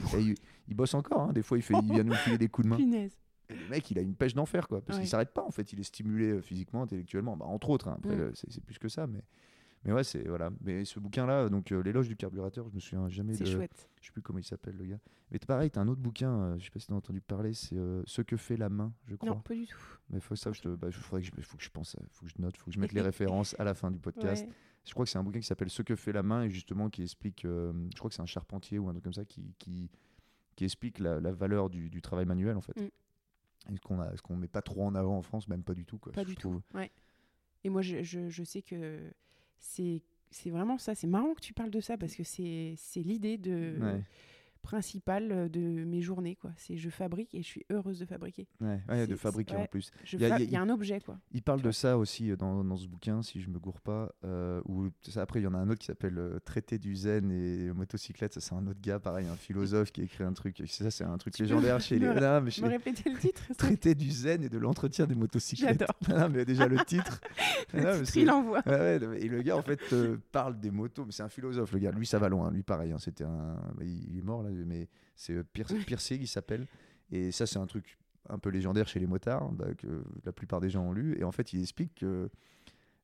il, 0.69 0.75
bosse 0.75 0.93
encore. 0.93 1.23
hein. 1.23 1.33
Des 1.33 1.43
fois 1.43 1.57
il, 1.57 1.63
fait, 1.63 1.75
il 1.83 1.91
vient 1.93 2.03
nous 2.05 2.13
filer 2.15 2.37
des 2.37 2.49
coups 2.49 2.67
de 2.67 2.71
main. 2.71 2.77
Punaise. 2.77 3.17
Et 3.49 3.55
le 3.57 3.69
mec, 3.69 3.91
il 3.91 3.99
a 3.99 4.03
une 4.03 4.15
pêche 4.15 4.35
d'enfer, 4.35 4.69
quoi. 4.69 4.81
Parce 4.81 4.99
qu'il 5.01 5.09
s'arrête 5.09 5.33
pas, 5.35 5.43
en 5.43 5.51
fait. 5.51 5.73
Il 5.73 5.81
est 5.81 5.85
stimulé 5.85 6.27
euh, 6.31 6.41
physiquement, 6.41 6.83
intellectuellement. 6.83 7.37
Bah, 7.37 7.47
entre 7.47 7.71
autres, 7.71 7.89
hein. 7.89 7.97
Après, 7.99 8.15
Mm. 8.15 8.19
le- 8.19 8.33
c'est 8.37 8.49
c'est 8.53 8.63
plus 8.63 8.79
que 8.79 8.89
ça. 8.89 9.09
Mais, 9.09 9.23
mais 9.85 9.93
ouais, 9.93 10.05
c'est. 10.05 10.27
Voilà. 10.29 10.51
Mais 10.61 10.85
ce 10.85 11.01
bouquin-là, 11.01 11.49
donc, 11.49 11.73
euh, 11.73 11.83
L'éloge 11.83 12.09
du 12.09 12.17
carburateur, 12.17 12.69
je 12.69 12.75
me 12.75 12.81
souviens 12.81 13.09
jamais 13.09 13.35
C'est 13.35 13.45
de. 13.45 13.51
chouette. 13.51 13.89
Je 14.01 14.07
sais 14.07 14.13
plus 14.13 14.23
comment 14.23 14.39
il 14.39 14.45
s'appelle, 14.45 14.77
le 14.77 14.85
gars. 14.85 14.99
Mais 15.31 15.39
pareil, 15.39 15.71
t'as 15.71 15.81
un 15.81 15.89
autre 15.89 16.01
bouquin, 16.01 16.31
euh, 16.33 16.59
je 16.59 16.65
sais 16.65 16.71
pas 16.71 16.81
si 16.81 16.87
t'as 16.89 16.95
entendu 16.95 17.21
parler, 17.21 17.55
c'est 17.55 17.77
euh, 17.77 18.03
Ce 18.07 18.21
que 18.23 18.37
fait 18.37 18.57
la 18.57 18.69
main, 18.69 18.93
je 19.07 19.17
crois. 19.17 19.31
Non, 19.31 19.41
pas 19.41 19.55
du 19.55 19.67
tout. 19.67 19.79
Mais 20.11 20.21
faut 20.21 20.37
ça, 20.37 20.53
je 20.53 20.61
te. 20.61 20.69
Bah, 20.69 20.91
faudrait 20.91 21.23
que 21.23 21.29
je, 21.35 21.41
faut 21.43 21.57
que 21.57 21.63
je 21.63 21.71
pense, 21.71 21.97
faut 22.11 22.27
que 22.27 22.33
je 22.37 22.43
note, 22.43 22.57
faut 22.57 22.67
que 22.67 22.73
je 22.73 22.81
mette 22.81 22.93
les 22.93 23.01
références 23.01 23.55
à 23.59 23.65
la 23.65 23.75
fin 23.75 23.91
du 23.91 23.99
podcast. 23.99 24.45
Ouais. 24.47 24.53
Je 24.85 24.93
crois 24.93 25.05
que 25.05 25.11
c'est 25.11 25.19
un 25.19 25.23
bouquin 25.23 25.41
qui 25.41 25.47
s'appelle 25.47 25.71
Ce 25.71 25.83
que 25.83 25.95
fait 25.95 26.13
la 26.13 26.23
main 26.23 26.45
et 26.45 26.51
justement 26.51 26.89
qui 26.89 27.03
explique, 27.03 27.45
euh, 27.45 27.73
je 27.93 27.99
crois 27.99 28.09
que 28.09 28.15
c'est 28.15 28.23
un 28.23 28.27
charpentier 28.27 28.79
ou 28.79 28.89
un 28.89 28.93
truc 28.93 29.05
comme 29.05 29.13
ça 29.13 29.27
qui, 29.27 29.55
qui, 29.59 29.91
qui 30.57 30.65
explique 30.65 30.99
la, 30.99 31.21
la 31.21 31.33
valeur 31.33 31.69
du, 31.69 31.91
du 31.91 32.01
travail 32.01 32.25
manuel 32.25 32.57
en 32.57 32.63
fait. 32.63 32.81
Mm. 32.81 32.89
Ce 33.77 33.81
qu'on 33.83 33.99
qu'on 34.25 34.37
met 34.37 34.49
pas 34.49 34.63
trop 34.63 34.85
en 34.87 34.95
avant 34.95 35.19
en 35.19 35.23
France, 35.23 35.49
même 35.49 35.63
pas 35.63 35.75
du 35.75 35.85
tout 35.85 35.99
quoi. 35.99 36.13
Pas 36.13 36.23
je 36.23 36.29
du 36.29 36.35
trouve. 36.35 36.63
tout. 36.71 36.77
Ouais. 36.77 36.91
Et 37.63 37.69
moi, 37.69 37.83
je, 37.83 38.03
je, 38.03 38.31
je 38.31 38.43
sais 38.43 38.63
que 38.63 39.13
c'est 39.61 40.03
vraiment 40.47 40.79
ça. 40.79 40.95
C'est 40.95 41.07
marrant 41.07 41.35
que 41.35 41.41
tu 41.41 41.53
parles 41.53 41.71
de 41.71 41.81
ça 41.81 41.97
parce 41.97 42.15
que 42.15 42.25
c'est 42.25 42.75
c'est 42.77 43.01
l'idée 43.01 43.39
de 43.39 43.77
Ouais, 43.81 44.03
principale 44.63 45.51
de 45.51 45.61
mes 45.85 46.01
journées. 46.01 46.37
quoi. 46.37 46.51
C'est 46.57 46.77
je 46.77 46.91
fabrique 46.91 47.35
et 47.35 47.43
je 47.43 47.47
suis 47.47 47.65
heureuse 47.71 47.99
de 47.99 48.07
fabriquer. 48.07 48.47
ouais, 48.61 48.81
ouais, 48.89 49.07
de 49.07 49.17
fabriquer 49.17 49.57
en 49.57 49.61
ouais. 49.61 49.69
plus. 49.69 49.91
Je 50.05 50.17
Il 50.17 50.23
y 50.23 50.29
fa- 50.29 50.41
y 50.41 50.45
y, 50.45 50.57
a 50.57 50.61
un 50.63 50.69
objet 50.69 51.01
quoi. 51.01 51.19
Il 51.33 51.43
parle 51.43 51.63
de 51.63 51.71
ça 51.73 51.99
aussi 51.99 52.31
euh, 52.31 52.37
dans, 52.37 52.63
dans 52.65 52.77
ce 52.77 52.87
bouquin, 52.87 53.23
si 53.23 53.41
je 53.41 53.49
me 53.51 53.59
gourre 53.59 53.81
pas. 53.81 54.13
euh, 54.25 54.61
ou 54.67 54.89
ça, 55.03 55.23
après, 55.23 55.41
il 55.41 55.45
y 55.45 55.47
en 55.47 55.55
a 55.55 55.59
un 55.59 55.69
autre 55.69 55.81
qui 55.81 55.87
s'appelle 55.87 56.19
euh, 56.19 56.39
Traité 56.45 56.79
du 56.79 56.95
zen 56.95 57.31
et 57.31 57.73
motocyclette. 57.73 58.35
Ça, 58.35 58.41
c'est 58.41 58.55
un 58.55 58.67
autre 58.67 58.81
gars, 58.81 58.99
pareil, 59.01 59.27
un 59.27 59.37
philosophe 59.37 59.93
qui 59.93 60.01
a 60.03 60.05
écrit 60.05 60.25
un 60.25 60.33
truc. 60.33 60.63
Ça, 60.67 60.91
c'est 60.91 61.05
un 61.05 61.19
truc 61.19 61.35
Tu 61.41 61.43
légendaire 61.43 61.81
chez 61.81 61.99
les. 61.99 62.07
me- 62.09 62.21
Non, 62.21 62.41
mais 62.41 62.51
chez 62.51 62.63
Me 62.63 62.69
les- 62.69 62.77
répéter 62.77 63.11
le 63.11 63.19
titre 63.19 63.43
Traité 63.57 63.95
du 63.95 64.11
zen 64.11 64.43
et 64.43 64.49
de 64.49 64.59
l'entretien 64.59 65.07
des 65.07 65.15
motocyclettes. 65.15 65.85
J'adore. 66.07 66.31
Mais 66.31 66.45
déjà 66.45 66.67
le 66.69 66.79
titre. 66.85 67.21
Mais 67.75 67.83
Le 67.83 68.03
titre, 68.05 68.17
il 68.19 68.31
envoie. 68.31 68.63
Ouais, 68.67 68.97
et 69.21 69.29
le 69.29 69.43
gars, 69.43 69.57
en 69.57 69.63
fait, 69.63 69.81
euh, 69.93 70.17
parle 70.33 70.59
des 70.61 70.71
motos. 70.71 71.05
Mais 71.05 71.13
c'est 71.13 71.23
un 71.23 71.29
philosophe, 71.29 71.73
le 71.73 71.79
gars. 71.79 71.91
Lui, 71.93 72.07
ça 72.07 72.19
va 72.19 72.29
loin. 72.29 72.51
Lui, 72.51 72.63
pareil. 72.63 72.93
hein, 72.93 72.99
C'était 72.99 73.25
un. 73.25 73.57
Il 73.81 74.19
est 74.19 74.23
mort, 74.23 74.43
là, 74.43 74.50
mais 74.53 74.89
c'est 75.17 75.35
euh, 75.35 75.45
Pierce, 75.53 75.73
Piercier 75.87 76.19
qui 76.19 76.27
s'appelle. 76.27 76.67
Et 77.13 77.33
ça, 77.33 77.47
c'est 77.47 77.59
un 77.59 77.67
truc 77.67 77.99
un 78.29 78.39
peu 78.39 78.51
légendaire 78.51 78.87
chez 78.89 79.01
les 79.01 79.07
motards, 79.07 79.51
bah, 79.53 79.75
que 79.75 80.05
la 80.25 80.33
plupart 80.33 80.61
des 80.61 80.71
gens 80.71 80.85
ont 80.85 80.93
lu. 80.93 81.19
Et 81.19 81.25
en 81.25 81.33
fait, 81.33 81.53
il 81.53 81.61
explique 81.61 81.95
que. 81.97 82.31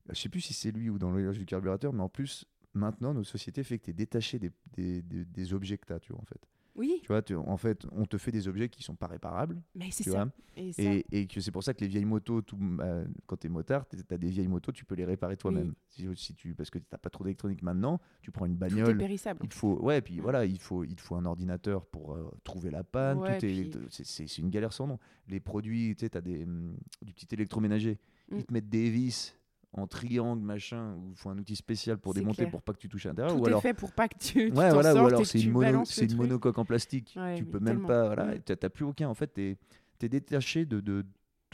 Je 0.09 0.15
sais 0.21 0.29
plus 0.29 0.39
si 0.39 0.53
c'est 0.53 0.71
lui 0.71 0.89
ou 0.89 0.97
dans 0.97 1.11
l'éloge 1.11 1.37
du 1.37 1.45
carburateur, 1.45 1.91
mais 1.91 2.01
en 2.01 2.07
plus, 2.07 2.45
maintenant, 2.73 3.13
notre 3.13 3.27
société 3.29 3.61
fait 3.63 3.77
que 3.77 3.83
tu 3.85 3.89
es 3.91 3.93
détaché 3.93 4.39
des, 4.39 4.51
des, 4.73 5.01
des- 5.01 5.25
des 5.25 5.53
objets 5.53 5.77
que 5.77 5.85
tu 5.85 5.91
as, 5.93 5.99
tu 5.99 6.13
vois, 6.13 6.21
en 6.21 6.25
fait. 6.25 6.39
Oui, 6.77 6.99
Tu 7.01 7.07
vois, 7.07 7.21
tu- 7.23 7.35
en 7.35 7.57
fait, 7.57 7.85
on 7.91 8.05
te 8.05 8.17
fait 8.17 8.31
des 8.31 8.47
objets 8.47 8.69
qui 8.69 8.83
sont 8.83 8.95
pas 8.95 9.07
réparables, 9.07 9.59
mais 9.75 9.89
c'est 9.91 10.03
ça. 10.09 10.29
Et 10.55 10.71
ça, 10.73 10.81
Et, 10.83 11.05
et 11.11 11.25
que 11.27 11.41
c'est 11.41 11.51
pour 11.51 11.63
ça 11.63 11.73
que 11.73 11.81
les 11.81 11.87
vieilles 11.87 12.05
motos, 12.05 12.41
tout, 12.41 12.55
bah, 12.59 13.03
quand 13.25 13.35
tu 13.37 13.47
es 13.47 13.49
motard, 13.49 13.87
tu 13.87 13.97
as 14.09 14.17
des 14.17 14.29
vieilles 14.29 14.47
motos, 14.47 14.71
tu 14.71 14.85
peux 14.85 14.93
les 14.95 15.03
réparer 15.05 15.37
toi-même. 15.37 15.73
Si, 15.89 16.07
si 16.15 16.35
tu, 16.35 16.53
parce 16.53 16.69
que 16.69 16.77
tu 16.77 16.85
n'as 16.91 16.97
pas 16.99 17.09
trop 17.09 17.23
d'électronique 17.23 17.63
maintenant, 17.63 17.99
tu 18.21 18.31
prends 18.31 18.45
une 18.45 18.57
tout 18.57 18.65
est 18.65 18.69
bagnole. 18.69 18.97
périssable. 18.97 19.39
Il 19.43 19.49
te 19.49 19.55
faut, 19.55 19.79
ouais, 19.81 20.01
puis 20.01 20.17
Mm. 20.19 20.21
voilà, 20.21 20.45
il 20.45 20.59
faut, 20.59 20.83
il 20.83 20.95
te 20.95 21.01
faut 21.01 21.15
un 21.15 21.25
ordinateur 21.25 21.85
pour 21.85 22.13
euh, 22.13 22.31
trouver 22.43 22.69
la 22.69 22.83
panne. 22.83 23.17
Ouais, 23.17 23.37
tout 23.39 23.45
est, 23.45 23.69
puis- 23.69 23.71
c'est- 23.89 24.37
une 24.37 24.49
galère 24.51 24.71
sans 24.73 24.85
nom. 24.87 24.99
Les 25.27 25.39
produits, 25.39 25.95
tu 25.95 26.05
sais, 26.05 26.09
tu 26.11 26.17
as 26.17 26.21
des, 26.21 26.43
hum, 26.43 26.77
du 27.01 27.13
petit 27.13 27.27
électroménager. 27.33 27.97
Mm. 28.31 28.37
Ils 28.37 28.45
te 28.45 28.53
mettent 28.53 28.69
des 28.69 28.89
vis 28.91 29.35
en 29.73 29.85
triangle, 29.85 30.41
machin, 30.41 30.93
ou 30.95 31.09
il 31.11 31.15
faut 31.17 31.29
un 31.29 31.37
outil 31.37 31.55
spécial 31.55 31.97
pour 31.97 32.13
démonter 32.13 32.37
clair. 32.37 32.49
pour 32.51 32.61
pas 32.61 32.73
que 32.73 32.79
tu 32.79 32.89
touches 32.89 33.05
à 33.05 33.09
l'intérieur. 33.09 33.39
Ou 33.39 33.45
alors, 33.45 33.61
fait 33.61 33.73
pour 33.73 33.91
pas 33.91 34.07
que 34.07 34.17
tu, 34.17 34.33
tu 34.33 34.39
ouais, 34.51 34.69
t'en 34.69 34.73
voilà, 34.73 34.93
ou 34.95 35.05
alors 35.07 35.25
c'est 35.25 35.39
une, 35.41 35.51
mono, 35.51 35.83
une 36.01 36.15
monocoque 36.15 36.57
en 36.57 36.65
plastique. 36.65 37.13
Ouais, 37.19 37.35
tu 37.35 37.45
peux 37.45 37.59
même 37.59 37.65
tellement. 37.75 37.87
pas. 37.87 38.05
Voilà, 38.07 38.25
Mm. 38.35 38.39
t'as 38.45 38.55
t'as 38.55 38.69
plus 38.69 38.85
aucun. 38.85 39.09
En 39.09 39.13
fait, 39.13 39.27
t'es 39.27 39.57
es 40.01 40.09
détaché 40.09 40.65
de, 40.65 40.79
de 40.79 41.05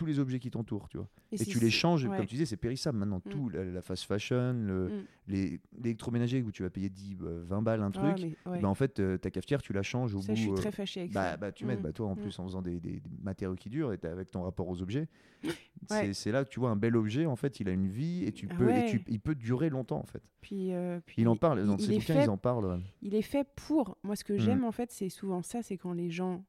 tous 0.03 0.07
les 0.07 0.19
objets 0.19 0.39
qui 0.39 0.51
t'entourent, 0.51 0.89
tu 0.89 0.97
vois. 0.97 1.07
Et, 1.31 1.37
tu 1.37 1.59
les 1.59 1.69
changes, 1.69 2.03
ouais. 2.05 2.15
comme 2.17 2.25
tu 2.25 2.35
disais, 2.35 2.45
c'est 2.45 2.57
périssable 2.57 2.97
maintenant. 2.97 3.21
Mm. 3.25 3.29
Tout, 3.29 3.49
la, 3.49 3.63
la 3.63 3.81
fast 3.81 4.03
fashion, 4.03 4.53
le- 4.53 4.89
Mm. 4.89 5.03
les 5.27 5.59
l'électroménager 5.81 6.41
où 6.43 6.51
tu 6.51 6.63
vas 6.63 6.69
payer 6.69 6.89
10, 6.89 7.17
euh, 7.21 7.43
20 7.47 7.61
balles 7.61 7.81
un 7.81 7.91
Ah, 7.95 8.13
truc. 8.13 8.37
ouais. 8.45 8.59
bah, 8.61 8.67
en 8.67 8.75
fait, 8.75 8.99
euh, 8.99 9.17
ta 9.17 9.31
cafetière, 9.31 9.61
tu 9.61 9.71
la 9.73 9.81
changes 9.83 10.13
au 10.15 10.21
ça, 10.21 10.27
bout. 10.33 10.35
je 10.35 10.41
suis 10.41 10.51
euh, 10.51 10.55
très 10.55 10.71
fâchée 10.71 10.99
avec 11.01 11.13
bah, 11.13 11.31
ça. 11.31 11.37
bah, 11.37 11.51
tu 11.51 11.65
m'aides, 11.65 11.79
Mm. 11.79 11.83
bah, 11.83 11.91
toi 11.93 12.07
en 12.07 12.15
Mm. 12.15 12.19
plus 12.19 12.37
en 12.39 12.43
faisant 12.45 12.61
des, 12.61 12.79
des- 12.79 12.99
des 12.99 13.01
matériaux 13.21 13.55
qui 13.55 13.69
durent 13.69 13.93
et 13.93 13.99
avec 14.05 14.29
ton 14.31 14.43
rapport 14.43 14.67
aux 14.67 14.81
objets, 14.81 15.07
Ouais. 15.89 16.13
c'est- 16.13 16.31
là 16.31 16.43
que 16.43 16.49
tu 16.49 16.59
vois 16.59 16.69
un 16.69 16.75
bel 16.75 16.95
objet 16.95 17.25
en 17.25 17.35
fait, 17.35 17.59
il 17.59 17.69
a 17.69 17.71
une 17.71 17.87
vie 17.87 18.23
et 18.25 18.31
tu 18.31 18.47
Ah 18.51 18.55
peux, 18.55 18.69
et 18.71 18.85
tu- 18.89 19.03
il 19.07 19.19
peut 19.19 19.35
durer 19.35 19.69
longtemps 19.69 19.99
en 19.99 20.05
fait. 20.05 20.21
Puis, 20.41 20.73
euh, 20.73 20.99
puis 21.05 21.21
Il 21.21 21.27
en 21.27 21.35
parle 21.37 21.65
dans 21.65 21.77
il- 21.77 21.79
ses 21.81 21.85
il 21.87 21.93
est 21.93 21.99
bouquins, 21.99 22.13
fait 22.15 22.23
ils 22.25 22.29
en 22.29 22.37
parlent. 22.37 22.81
il 23.01 23.15
est 23.15 23.21
fait 23.21 23.47
pour. 23.55 23.97
Moi, 24.03 24.15
ce 24.15 24.23
que 24.23 24.37
j'aime, 24.37 24.63
en 24.63 24.71
fait, 24.71 24.91
c'est 24.91 25.09
souvent 25.09 25.41
ça 25.41 25.61
c'est 25.61 25.77
quand 25.77 25.93
les 25.93 26.09
gens 26.11 26.43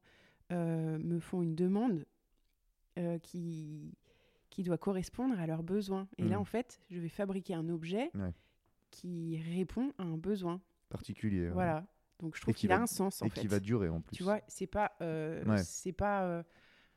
euh, 0.53 0.99
me 0.99 1.21
font 1.21 1.41
une 1.43 1.55
demande 1.55 2.05
euh, 2.99 3.19
qui, 3.19 3.95
qui 4.51 4.63
doit 4.63 4.79
correspondre 4.79 5.39
à 5.39 5.47
leurs 5.47 5.63
besoins. 5.63 6.07
Et 6.19 6.25
là, 6.25 6.37
Mm. 6.37 6.41
en 6.41 6.45
fait, 6.45 6.81
je 6.91 7.01
vais 7.01 7.09
fabriquer 7.09 7.55
un 7.55 7.69
objet 7.69 8.11
Ouais. 8.15 8.33
qui 8.91 9.41
répond 9.55 9.93
à 9.99 10.03
un 10.05 10.17
besoin. 10.17 10.61
particulier. 10.91 11.47
ouais. 11.47 11.53
Voilà. 11.53 11.85
Donc, 12.21 12.37
je 12.37 12.41
trouve 12.43 12.55
qui 12.55 12.61
qu'il 12.63 12.73
a 12.73 12.81
un 12.81 12.87
sens, 12.87 13.21
en 13.23 13.27
Et 13.27 13.31
fait. 13.31 13.41
qui 13.41 13.47
va 13.49 13.59
durer 13.59 13.89
en 13.89 14.01
plus. 14.01 14.17
Tu 14.17 14.23
vois, 14.23 14.41
c'est 14.47 14.69
pas, 14.69 14.93
euh, 15.01 15.45
Ouais. 15.45 15.59
c'est 15.65 15.93
pas 15.93 16.23
euh, 16.25 16.43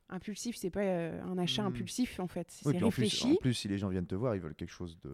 impulsif, 0.09 0.55
c'est 0.55 0.69
pas 0.69 0.81
euh, 0.81 1.21
un 1.23 1.37
achat 1.37 1.63
Mm. 1.63 1.67
impulsif, 1.67 2.19
en 2.19 2.27
fait. 2.27 2.47
Oui, 2.65 2.71
C'est 2.71 2.77
puis 2.77 2.83
en 2.85 2.89
plus, 2.89 3.01
réfléchi, 3.03 3.31
en 3.33 3.35
plus, 3.35 3.53
si 3.53 3.67
les 3.67 3.77
gens 3.77 3.89
viennent 3.89 4.05
te 4.05 4.15
voir, 4.15 4.35
ils 4.35 4.41
veulent 4.41 4.55
quelque 4.55 4.71
chose 4.71 4.97
de. 5.03 5.11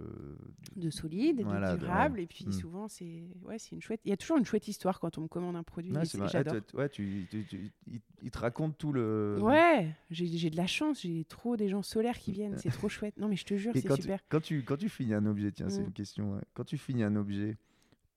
de 0.76 0.90
solide, 0.90 1.42
Voilà, 1.44 1.74
de 1.74 1.80
durable. 1.80 2.20
Et 2.20 2.28
puis, 2.28 2.46
Mm. 2.48 2.52
souvent, 2.52 2.88
c'est 2.88 3.24
ouais, 3.44 3.58
c'est 3.60 3.72
une 3.76 3.82
chouette. 3.82 4.02
Il 4.06 4.10
y 4.10 4.14
a 4.14 4.18
toujours 4.18 4.38
une 4.38 4.46
chouette 4.46 4.68
histoire 4.68 5.00
quand 5.00 5.18
on 5.18 5.22
me 5.22 5.28
commande 5.28 5.56
un 5.56 5.64
produit. 5.64 5.92
Ouais. 5.92 6.04
J'adore. 6.32 6.56
Ah, 6.56 6.62
tu- 6.62 6.76
ouais, 6.78 6.90
tu, 6.90 7.28
tu- 7.30 7.46
tu- 7.46 7.72
il, 7.88 8.02
il 8.22 8.32
te 8.32 8.38
raconte 8.38 8.78
tout 8.78 8.94
le. 8.94 9.38
Ouais, 9.42 9.88
j'ai 10.12 10.50
de 10.50 10.58
la 10.58 10.68
chance, 10.68 11.02
j'ai 11.02 11.26
trop 11.26 11.58
des 11.58 11.70
gens 11.70 11.82
solaires 11.82 12.18
qui 12.20 12.32
viennent, 12.32 12.58
c'est 12.58 12.70
trop 12.70 12.90
chouette. 12.90 13.18
Non 13.18 13.28
mais 13.28 13.36
je 13.36 13.46
te 13.46 13.56
jure, 13.56 13.72
c'est 13.74 13.92
super. 13.96 14.20
quand, 14.30 14.42
tu, 14.42 14.64
quand 14.64 14.78
tu 14.78 14.90
finis 14.90 15.14
un 15.14 15.26
objet, 15.26 15.52
tiens, 15.52 15.70
c'est 15.70 15.82
une 15.82 15.92
question. 15.92 16.34
ouais. 16.34 16.42
Quand 16.54 16.64
tu 16.66 16.78
finis 16.78 17.04
un 17.04 17.16
objet, 17.16 17.58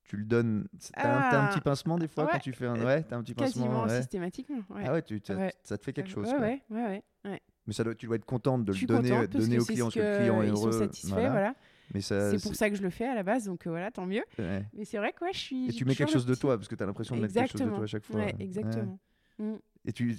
tu 0.06 0.16
le 0.16 0.24
donnes. 0.24 0.66
T'as 0.94 1.00
un, 1.02 1.30
t'as 1.30 1.40
un 1.40 1.44
Ah, 1.46 1.48
petit 1.52 1.60
pincement 1.60 1.98
des 1.98 2.08
fois 2.08 2.24
ouais, 2.24 2.30
quand 2.32 2.38
tu 2.38 2.52
fais 2.52 2.66
un. 2.66 2.76
euh, 2.76 2.84
Ouais, 2.84 3.02
t'as 3.02 3.16
un 3.16 3.22
petit 3.22 3.34
pincement. 3.34 3.64
Quasiment 3.64 3.84
ouais. 3.84 3.98
systématiquement. 4.00 4.62
Ouais. 4.70 4.84
Ah 4.86 4.92
ouais, 4.92 5.02
tu, 5.02 5.20
t'as- 5.20 5.50
ça 5.62 5.76
te 5.78 5.84
fait 5.84 5.92
quelque 5.92 6.10
Euh, 6.10 6.14
chose. 6.14 6.32
Ouais, 6.38 6.62
quoi. 6.68 6.76
ouais, 6.78 7.02
ouais. 7.24 7.40
Mais 7.66 7.72
ça 7.72 7.82
doit, 7.84 7.94
tu 7.94 8.06
dois 8.06 8.16
être 8.16 8.24
contente 8.24 8.64
de 8.64 8.72
le 8.72 8.86
donner, 8.86 9.10
contente 9.10 9.30
donner 9.30 9.58
au 9.58 9.64
client, 9.64 9.90
ce 9.90 9.98
parce 9.98 10.06
que 10.06 10.12
le 10.12 10.18
client 10.18 10.42
est 10.42 10.48
heureux. 10.48 10.72
sont 10.72 10.78
satisfaits, 10.78 11.08
voilà. 11.14 11.30
voilà. 11.30 11.54
Mais 11.94 12.00
ça, 12.00 12.30
C'est 12.30 12.42
pour 12.42 12.54
ça 12.54 12.68
que 12.70 12.76
je 12.76 12.82
le 12.82 12.90
fais 12.90 13.06
à 13.06 13.14
la 13.14 13.22
base, 13.22 13.44
donc 13.46 13.66
euh, 13.66 13.70
voilà, 13.70 13.90
tant 13.90 14.06
mieux. 14.06 14.24
Mais 14.38 14.84
c'est 14.84 14.98
vrai 14.98 15.12
que 15.12 15.24
je 15.32 15.38
suis. 15.38 15.68
Et 15.68 15.72
tu 15.72 15.84
mets 15.84 15.94
quelque 15.94 16.12
chose 16.12 16.26
de 16.26 16.34
toi, 16.34 16.56
parce 16.56 16.68
que 16.68 16.74
tu 16.74 16.82
as 16.82 16.86
l'impression 16.86 17.16
de 17.16 17.22
mettre 17.22 17.34
quelque 17.34 17.52
chose 17.52 17.60
de 17.62 17.68
toi 17.70 17.84
à 17.84 17.86
chaque 17.86 18.04
fois. 18.04 18.26
Exactement. 18.38 18.98
Mm. 19.38 19.54
Et 19.88 19.92
tu, 19.92 20.16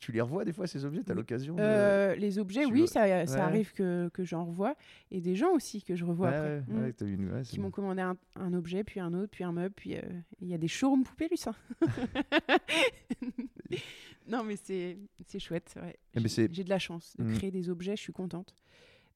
tu 0.00 0.10
les 0.12 0.20
revois 0.20 0.44
des 0.44 0.52
fois 0.52 0.66
ces 0.66 0.84
objets? 0.84 1.02
T'as 1.04 1.12
Oui. 1.12 1.18
l'occasion 1.18 1.54
de... 1.54 1.60
Euh, 1.62 2.14
les 2.16 2.40
objets, 2.40 2.64
tu 2.64 2.72
oui, 2.72 2.78
vois- 2.80 2.88
ça, 2.88 3.24
ça 3.26 3.34
Ouais. 3.36 3.40
arrive 3.40 3.72
que, 3.72 4.10
que 4.12 4.24
j'en 4.24 4.44
revois. 4.44 4.74
Et 5.12 5.20
des 5.20 5.36
gens 5.36 5.52
aussi 5.52 5.80
que 5.84 5.94
je 5.94 6.04
revois 6.04 6.30
Ouais, 6.30 6.34
après. 6.36 6.62
ouais, 6.74 6.92
Mm. 7.00 7.06
une- 7.06 7.42
Qui 7.44 7.60
m'ont 7.60 7.70
commandé 7.70 8.02
un, 8.02 8.16
un 8.34 8.52
objet, 8.52 8.82
puis 8.82 8.98
un 8.98 9.14
autre, 9.14 9.30
puis 9.30 9.44
un 9.44 9.52
meuble, 9.52 9.74
puis 9.76 9.94
euh, 9.96 10.00
il 10.40 10.48
y 10.48 10.54
a 10.54 10.58
des 10.58 10.66
showrooms 10.66 11.04
poupées, 11.04 11.28
lui, 11.28 11.38
ça. 11.38 11.54
non, 14.28 14.44
mais 14.44 14.56
c'est 14.56 14.98
c'est 15.26 15.38
chouette. 15.38 15.74
Eh 16.14 16.20
ben, 16.20 16.28
J'ai 16.28 16.64
de 16.64 16.68
la 16.68 16.78
chance 16.78 17.14
de 17.18 17.24
Mm. 17.24 17.34
créer 17.34 17.50
des 17.50 17.68
objets, 17.68 17.96
je 17.96 18.02
suis 18.02 18.12
contente. 18.12 18.54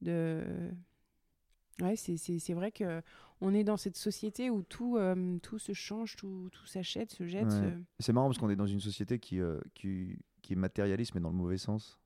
De... 0.03 0.43
Ouais, 1.81 1.97
c'est- 1.97 2.17
c'est 2.17 2.39
c'est 2.39 2.55
vrai 2.55 2.71
que 2.71 3.03
on 3.41 3.53
est 3.55 3.65
dans 3.65 3.77
cette 3.77 3.97
société 3.97 4.51
où 4.51 4.63
tout, 4.63 4.97
euh, 4.97 5.39
tout 5.43 5.59
se 5.59 5.73
change, 5.73 6.17
tout, 6.17 6.49
tout 6.53 6.67
s'achète, 6.67 7.11
se 7.13 7.27
jette. 7.27 7.45
Ouais. 7.47 7.51
se- 7.51 7.83
C'est 8.01 8.13
marrant 8.13 8.29
parce 8.29 8.39
qu'on 8.39 8.51
est 8.51 8.57
dans 8.57 8.67
une 8.67 8.81
société 8.81 9.19
qui, 9.19 9.41
euh, 9.41 9.61
qui, 9.75 10.19
qui 10.43 10.55
est 10.55 10.57
matérialiste, 10.57 11.15
mais 11.15 11.21
dans 11.21 11.31
le 11.31 11.37
mauvais 11.37 11.59
sens. 11.59 11.99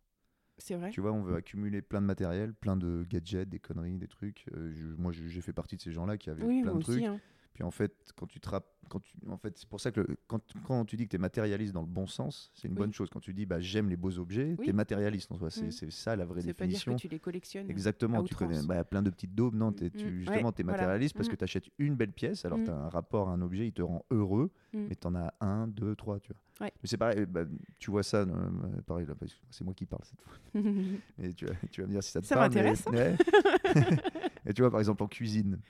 C'est 0.58 0.74
vrai. 0.74 0.90
Tu 0.90 1.00
vois, 1.00 1.12
on 1.12 1.22
veut 1.22 1.36
accumuler 1.36 1.80
plein 1.80 2.02
de 2.02 2.06
matériel, 2.06 2.52
plein 2.52 2.76
de 2.76 3.06
gadgets, 3.08 3.48
des 3.48 3.58
conneries, 3.58 3.96
des 3.96 4.08
trucs. 4.08 4.44
Euh, 4.54 4.70
je- 4.74 4.94
moi, 5.00 5.10
j'ai 5.12 5.40
fait 5.40 5.54
partie 5.54 5.76
de 5.76 5.80
ces 5.80 5.90
gens-là 5.92 6.18
qui 6.18 6.28
avaient 6.28 6.44
Oui, 6.44 6.60
plein 6.62 6.72
moi 6.72 6.78
de 6.80 6.84
trucs. 6.84 6.96
aussi. 6.98 7.06
hein. 7.06 7.18
Puis 7.54 7.64
en 7.64 7.70
fait, 7.70 7.92
quand 8.16 8.26
tu 8.26 8.40
te 8.40 8.48
quand 8.88 8.98
tu, 9.00 9.14
en 9.28 9.36
fait, 9.36 9.56
c'est 9.56 9.68
pour 9.68 9.80
ça 9.80 9.92
que 9.92 10.00
le- 10.00 10.16
quand, 10.26 10.40
quand 10.66 10.84
tu 10.84 10.96
dis 10.96 11.04
que 11.04 11.10
tu 11.10 11.16
es 11.16 11.18
matérialiste 11.20 11.72
dans 11.72 11.80
le 11.82 11.86
bon 11.86 12.08
sens, 12.08 12.50
c'est 12.54 12.66
une 12.66 12.72
Oui. 12.74 12.78
bonne 12.78 12.92
chose. 12.92 13.08
Quand 13.08 13.20
tu 13.20 13.32
dis 13.32 13.46
bah, 13.46 13.60
j'aime 13.60 13.88
les 13.88 13.96
beaux 13.96 14.18
objets, 14.18 14.56
Oui. 14.58 14.64
tu 14.64 14.70
es 14.70 14.72
matérialiste 14.72 15.30
en 15.30 15.36
soi. 15.38 15.48
C'est 15.50 15.66
Mm. 15.66 15.70
c'est 15.70 15.90
ça 15.92 16.16
la 16.16 16.24
vraie 16.24 16.40
Ça 16.40 16.48
veut 16.48 16.54
pas 16.54 16.64
dire 16.66 16.72
définition. 16.74 16.96
que 16.96 17.00
tu 17.00 17.08
les 17.08 17.20
collectionnes. 17.20 17.70
Exactement, 17.70 18.24
tu 18.24 18.34
connais 18.34 18.62
bah, 18.64 18.82
plein 18.82 19.02
de 19.02 19.10
petites 19.10 19.32
daubes. 19.34 19.54
Non, 19.54 19.70
Mm, 19.70 19.74
tu, 19.76 19.84
mm, 19.84 20.18
justement, 20.18 20.48
ouais, 20.48 20.52
tu 20.54 20.60
es 20.62 20.64
voilà. 20.64 20.78
matérialiste 20.78 21.14
parce 21.16 21.28
Mm. 21.28 21.30
que 21.30 21.36
tu 21.36 21.44
achètes 21.44 21.66
une 21.78 21.94
belle 21.94 22.12
pièce, 22.12 22.44
alors 22.44 22.58
Mm. 22.58 22.64
tu 22.64 22.70
as 22.70 22.76
un 22.76 22.88
rapport 22.88 23.28
à 23.28 23.32
un 23.32 23.42
objet, 23.42 23.66
il 23.68 23.72
te 23.72 23.82
rend 23.82 24.04
heureux, 24.10 24.50
mais 24.72 24.96
tu 24.96 25.06
en 25.06 25.14
as 25.14 25.34
un, 25.40 25.68
deux, 25.68 25.94
trois. 25.94 26.18
Tu 26.18 26.32
vois. 26.32 26.66
Ouais. 26.66 26.72
Mais 26.82 26.88
c'est 26.88 26.96
pareil, 26.98 27.26
bah, 27.26 27.44
tu 27.78 27.90
vois 27.92 28.02
ça, 28.02 28.18
euh, 28.22 28.80
pareil, 28.86 29.06
c'est 29.50 29.62
moi 29.64 29.72
qui 29.74 29.86
parle 29.86 30.02
cette 30.04 30.20
fois. 30.22 30.34
Et 31.22 31.32
tu, 31.32 31.46
vas, 31.46 31.54
tu 31.70 31.80
vas 31.80 31.86
me 31.86 31.92
dire 31.92 32.02
si 32.02 32.10
ça 32.10 32.20
te 32.20 32.26
Ça 32.26 32.34
parle. 32.34 32.52
mais- 32.54 32.62
m'intéresse, 32.72 32.86
hein. 32.88 33.16
Et 34.46 34.52
tu 34.52 34.62
vois, 34.62 34.70
par 34.70 34.80
exemple, 34.80 35.02
en 35.04 35.08
cuisine, 35.08 35.60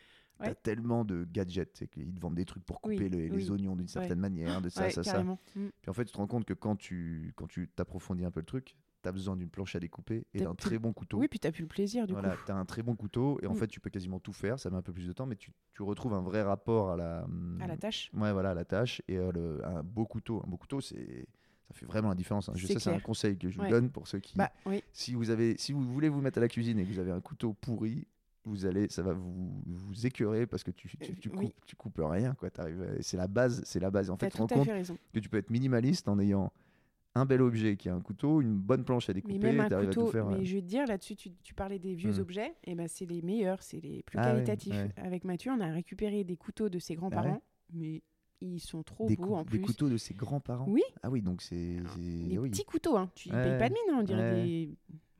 tu 0.40 0.46
as 0.46 0.48
Ouais. 0.50 0.54
tellement 0.62 1.04
de 1.04 1.24
gadgets. 1.30 1.70
C'est 1.76 1.86
qu'ils 1.88 2.14
te 2.14 2.20
vendent 2.20 2.34
des 2.34 2.44
trucs 2.44 2.64
pour 2.64 2.80
couper 2.80 2.98
Oui, 3.04 3.08
les, 3.10 3.50
oignons 3.50 3.76
d'une 3.76 3.88
certaine 3.88 4.18
manière, 4.20 4.60
de 4.60 4.68
ça, 4.68 4.84
Ouais, 4.84 4.90
ça, 4.90 5.02
ça. 5.02 5.22
Mm. 5.22 5.36
Puis 5.54 5.88
en 5.88 5.92
fait, 5.92 6.04
tu 6.04 6.12
te 6.12 6.16
rends 6.18 6.26
compte 6.26 6.44
que 6.44 6.54
quand 6.54 6.76
tu 6.76 7.32
quand 7.36 7.46
tu 7.46 7.68
t'approfondis 7.68 8.24
un 8.24 8.30
peu 8.30 8.40
le 8.40 8.46
truc, 8.46 8.76
tu 9.02 9.08
as 9.08 9.12
besoin 9.12 9.34
d'une 9.36 9.48
planche 9.48 9.74
à 9.76 9.80
découper 9.80 10.26
et 10.34 10.38
T'as 10.40 10.44
d'un 10.44 10.54
très 10.54 10.78
bon 10.78 10.92
couteau. 10.92 11.18
Oui, 11.18 11.28
puis 11.28 11.38
t'as 11.38 11.52
plus 11.52 11.62
le 11.62 11.68
plaisir 11.68 12.06
du 12.06 12.12
Voilà, 12.12 12.36
coup. 12.36 12.42
tu 12.44 12.52
as 12.52 12.56
un 12.56 12.64
très 12.66 12.82
bon 12.82 12.94
couteau 12.96 13.38
et 13.42 13.46
en 13.46 13.54
Mm. 13.54 13.56
fait, 13.56 13.66
tu 13.68 13.80
peux 13.80 13.88
quasiment 13.90 14.20
tout 14.20 14.32
faire. 14.34 14.58
Ça 14.58 14.68
met 14.70 14.76
un 14.76 14.82
peu 14.82 14.92
plus 14.92 15.06
de 15.06 15.12
temps, 15.12 15.24
mais 15.26 15.36
tu, 15.36 15.52
tu 15.72 15.82
retrouves 15.82 16.12
un 16.14 16.20
vrai 16.20 16.42
rapport 16.42 16.90
à 16.90 16.96
la, 16.96 17.26
À 17.60 17.66
la 17.66 17.76
tâche. 17.76 18.10
ouais, 18.14 18.32
voilà, 18.32 18.50
à 18.50 18.54
la 18.54 18.64
tâche 18.64 19.00
et 19.08 19.16
euh, 19.16 19.32
le- 19.32 19.66
un 19.66 19.82
beau 19.82 20.04
couteau. 20.04 20.42
Un 20.46 20.50
beau 20.50 20.56
couteau, 20.58 20.80
c'est 20.80 21.26
ça 21.68 21.74
fait 21.74 21.86
vraiment 21.86 22.08
la 22.08 22.16
différence. 22.16 22.48
hein. 22.48 22.52
Je 22.56 22.66
C'est 22.66 22.72
sais, 22.74 22.78
c'est 22.80 22.90
un 22.90 22.98
conseil 22.98 23.38
que 23.38 23.48
je 23.48 23.56
vous 23.56 23.62
Ouais. 23.62 23.70
donne 23.70 23.90
pour 23.90 24.08
ceux 24.08 24.18
qui, 24.18 24.36
Bah 24.36 24.50
oui. 24.66 24.82
si 24.92 25.14
vous 25.14 25.30
avez, 25.30 25.56
si 25.56 25.72
vous 25.72 25.80
voulez 25.82 26.08
vous 26.08 26.20
mettre 26.20 26.38
à 26.38 26.40
la 26.40 26.48
cuisine 26.48 26.78
et 26.80 26.84
que 26.84 26.88
vous 26.92 26.98
avez 26.98 27.12
un 27.12 27.20
couteau 27.20 27.52
pourri, 27.54 28.08
vous 28.44 28.64
allez, 28.66 28.88
ça 28.88 29.02
va 29.02 29.12
vous, 29.12 29.62
vous 29.66 30.06
écœurer 30.06 30.46
parce 30.46 30.64
que 30.64 30.70
tu, 30.70 30.88
tu, 30.98 31.14
tu 31.16 31.28
Euh, 31.28 31.32
oui. 31.36 31.46
coupes, 31.46 31.66
tu 31.66 31.76
coupes 31.76 32.00
rien, 32.02 32.34
quoi. 32.34 32.48
Euh, 32.60 32.96
c'est 33.00 33.16
la 33.16 33.26
base, 33.26 33.62
c'est 33.64 33.80
la 33.80 33.90
base. 33.90 34.10
En 34.10 34.16
fait, 34.16 34.26
tu 34.28 34.32
te 34.32 34.38
rends 34.38 34.46
compte 34.46 34.68
que 35.12 35.18
tu 35.20 35.28
peux 35.28 35.36
être 35.38 35.50
minimaliste 35.50 36.08
en 36.08 36.18
ayant 36.18 36.52
un 37.14 37.24
bel 37.26 37.42
objet 37.42 37.76
qui 37.76 37.88
est 37.88 37.90
un 37.90 38.00
couteau, 38.00 38.40
une 38.40 38.56
bonne 38.56 38.84
planche 38.84 39.10
à 39.10 39.12
Mais 39.12 39.20
découper, 39.20 39.38
même 39.38 39.60
un 39.60 39.68
t'arrives 39.68 39.88
à 39.88 39.92
tout 39.92 40.00
couteau, 40.00 40.12
faire. 40.12 40.26
mais 40.26 40.36
ouais. 40.38 40.44
je 40.44 40.54
vais 40.56 40.62
te 40.62 40.66
dire 40.66 40.86
là-dessus, 40.86 41.16
tu, 41.16 41.30
tu 41.42 41.54
parlais 41.54 41.78
des 41.80 41.94
vieux 41.94 42.12
Mm. 42.12 42.20
objets, 42.20 42.54
et 42.64 42.74
ben 42.76 42.86
c'est 42.88 43.04
les 43.06 43.20
meilleurs, 43.20 43.62
c'est 43.62 43.80
les 43.80 44.02
plus 44.04 44.16
Ah 44.18 44.30
qualitatifs. 44.32 44.72
ouais. 44.72 44.90
Avec 44.96 45.24
Mathieu, 45.24 45.50
on 45.52 45.60
a 45.60 45.66
récupéré 45.72 46.22
des 46.24 46.36
couteaux 46.36 46.68
de 46.68 46.78
ses 46.78 46.94
grands-parents, 46.94 47.42
mais 47.72 48.02
ils 48.40 48.60
sont 48.60 48.82
trop 48.84 49.06
des, 49.06 49.16
beaux 49.16 49.34
en 49.34 49.42
des 49.42 49.48
plus. 49.50 49.60
couteaux 49.60 49.88
de 49.88 49.96
ses 49.96 50.14
grands-parents. 50.14 50.66
Oui. 50.68 50.82
Ah 51.02 51.10
oui, 51.10 51.20
donc 51.20 51.42
c'est, 51.42 51.76
Des 51.98 52.38
oui. 52.38 52.48
petits 52.50 52.64
couteaux, 52.64 52.96
hein. 52.96 53.10
tu 53.16 53.28
ne 53.28 53.34
payes 53.34 53.58
pas 53.58 53.68
de 53.68 53.74
mine, 53.74 53.82
hein, 53.92 53.98
on 54.00 54.02
dirait 54.04 54.44
des. 54.44 54.70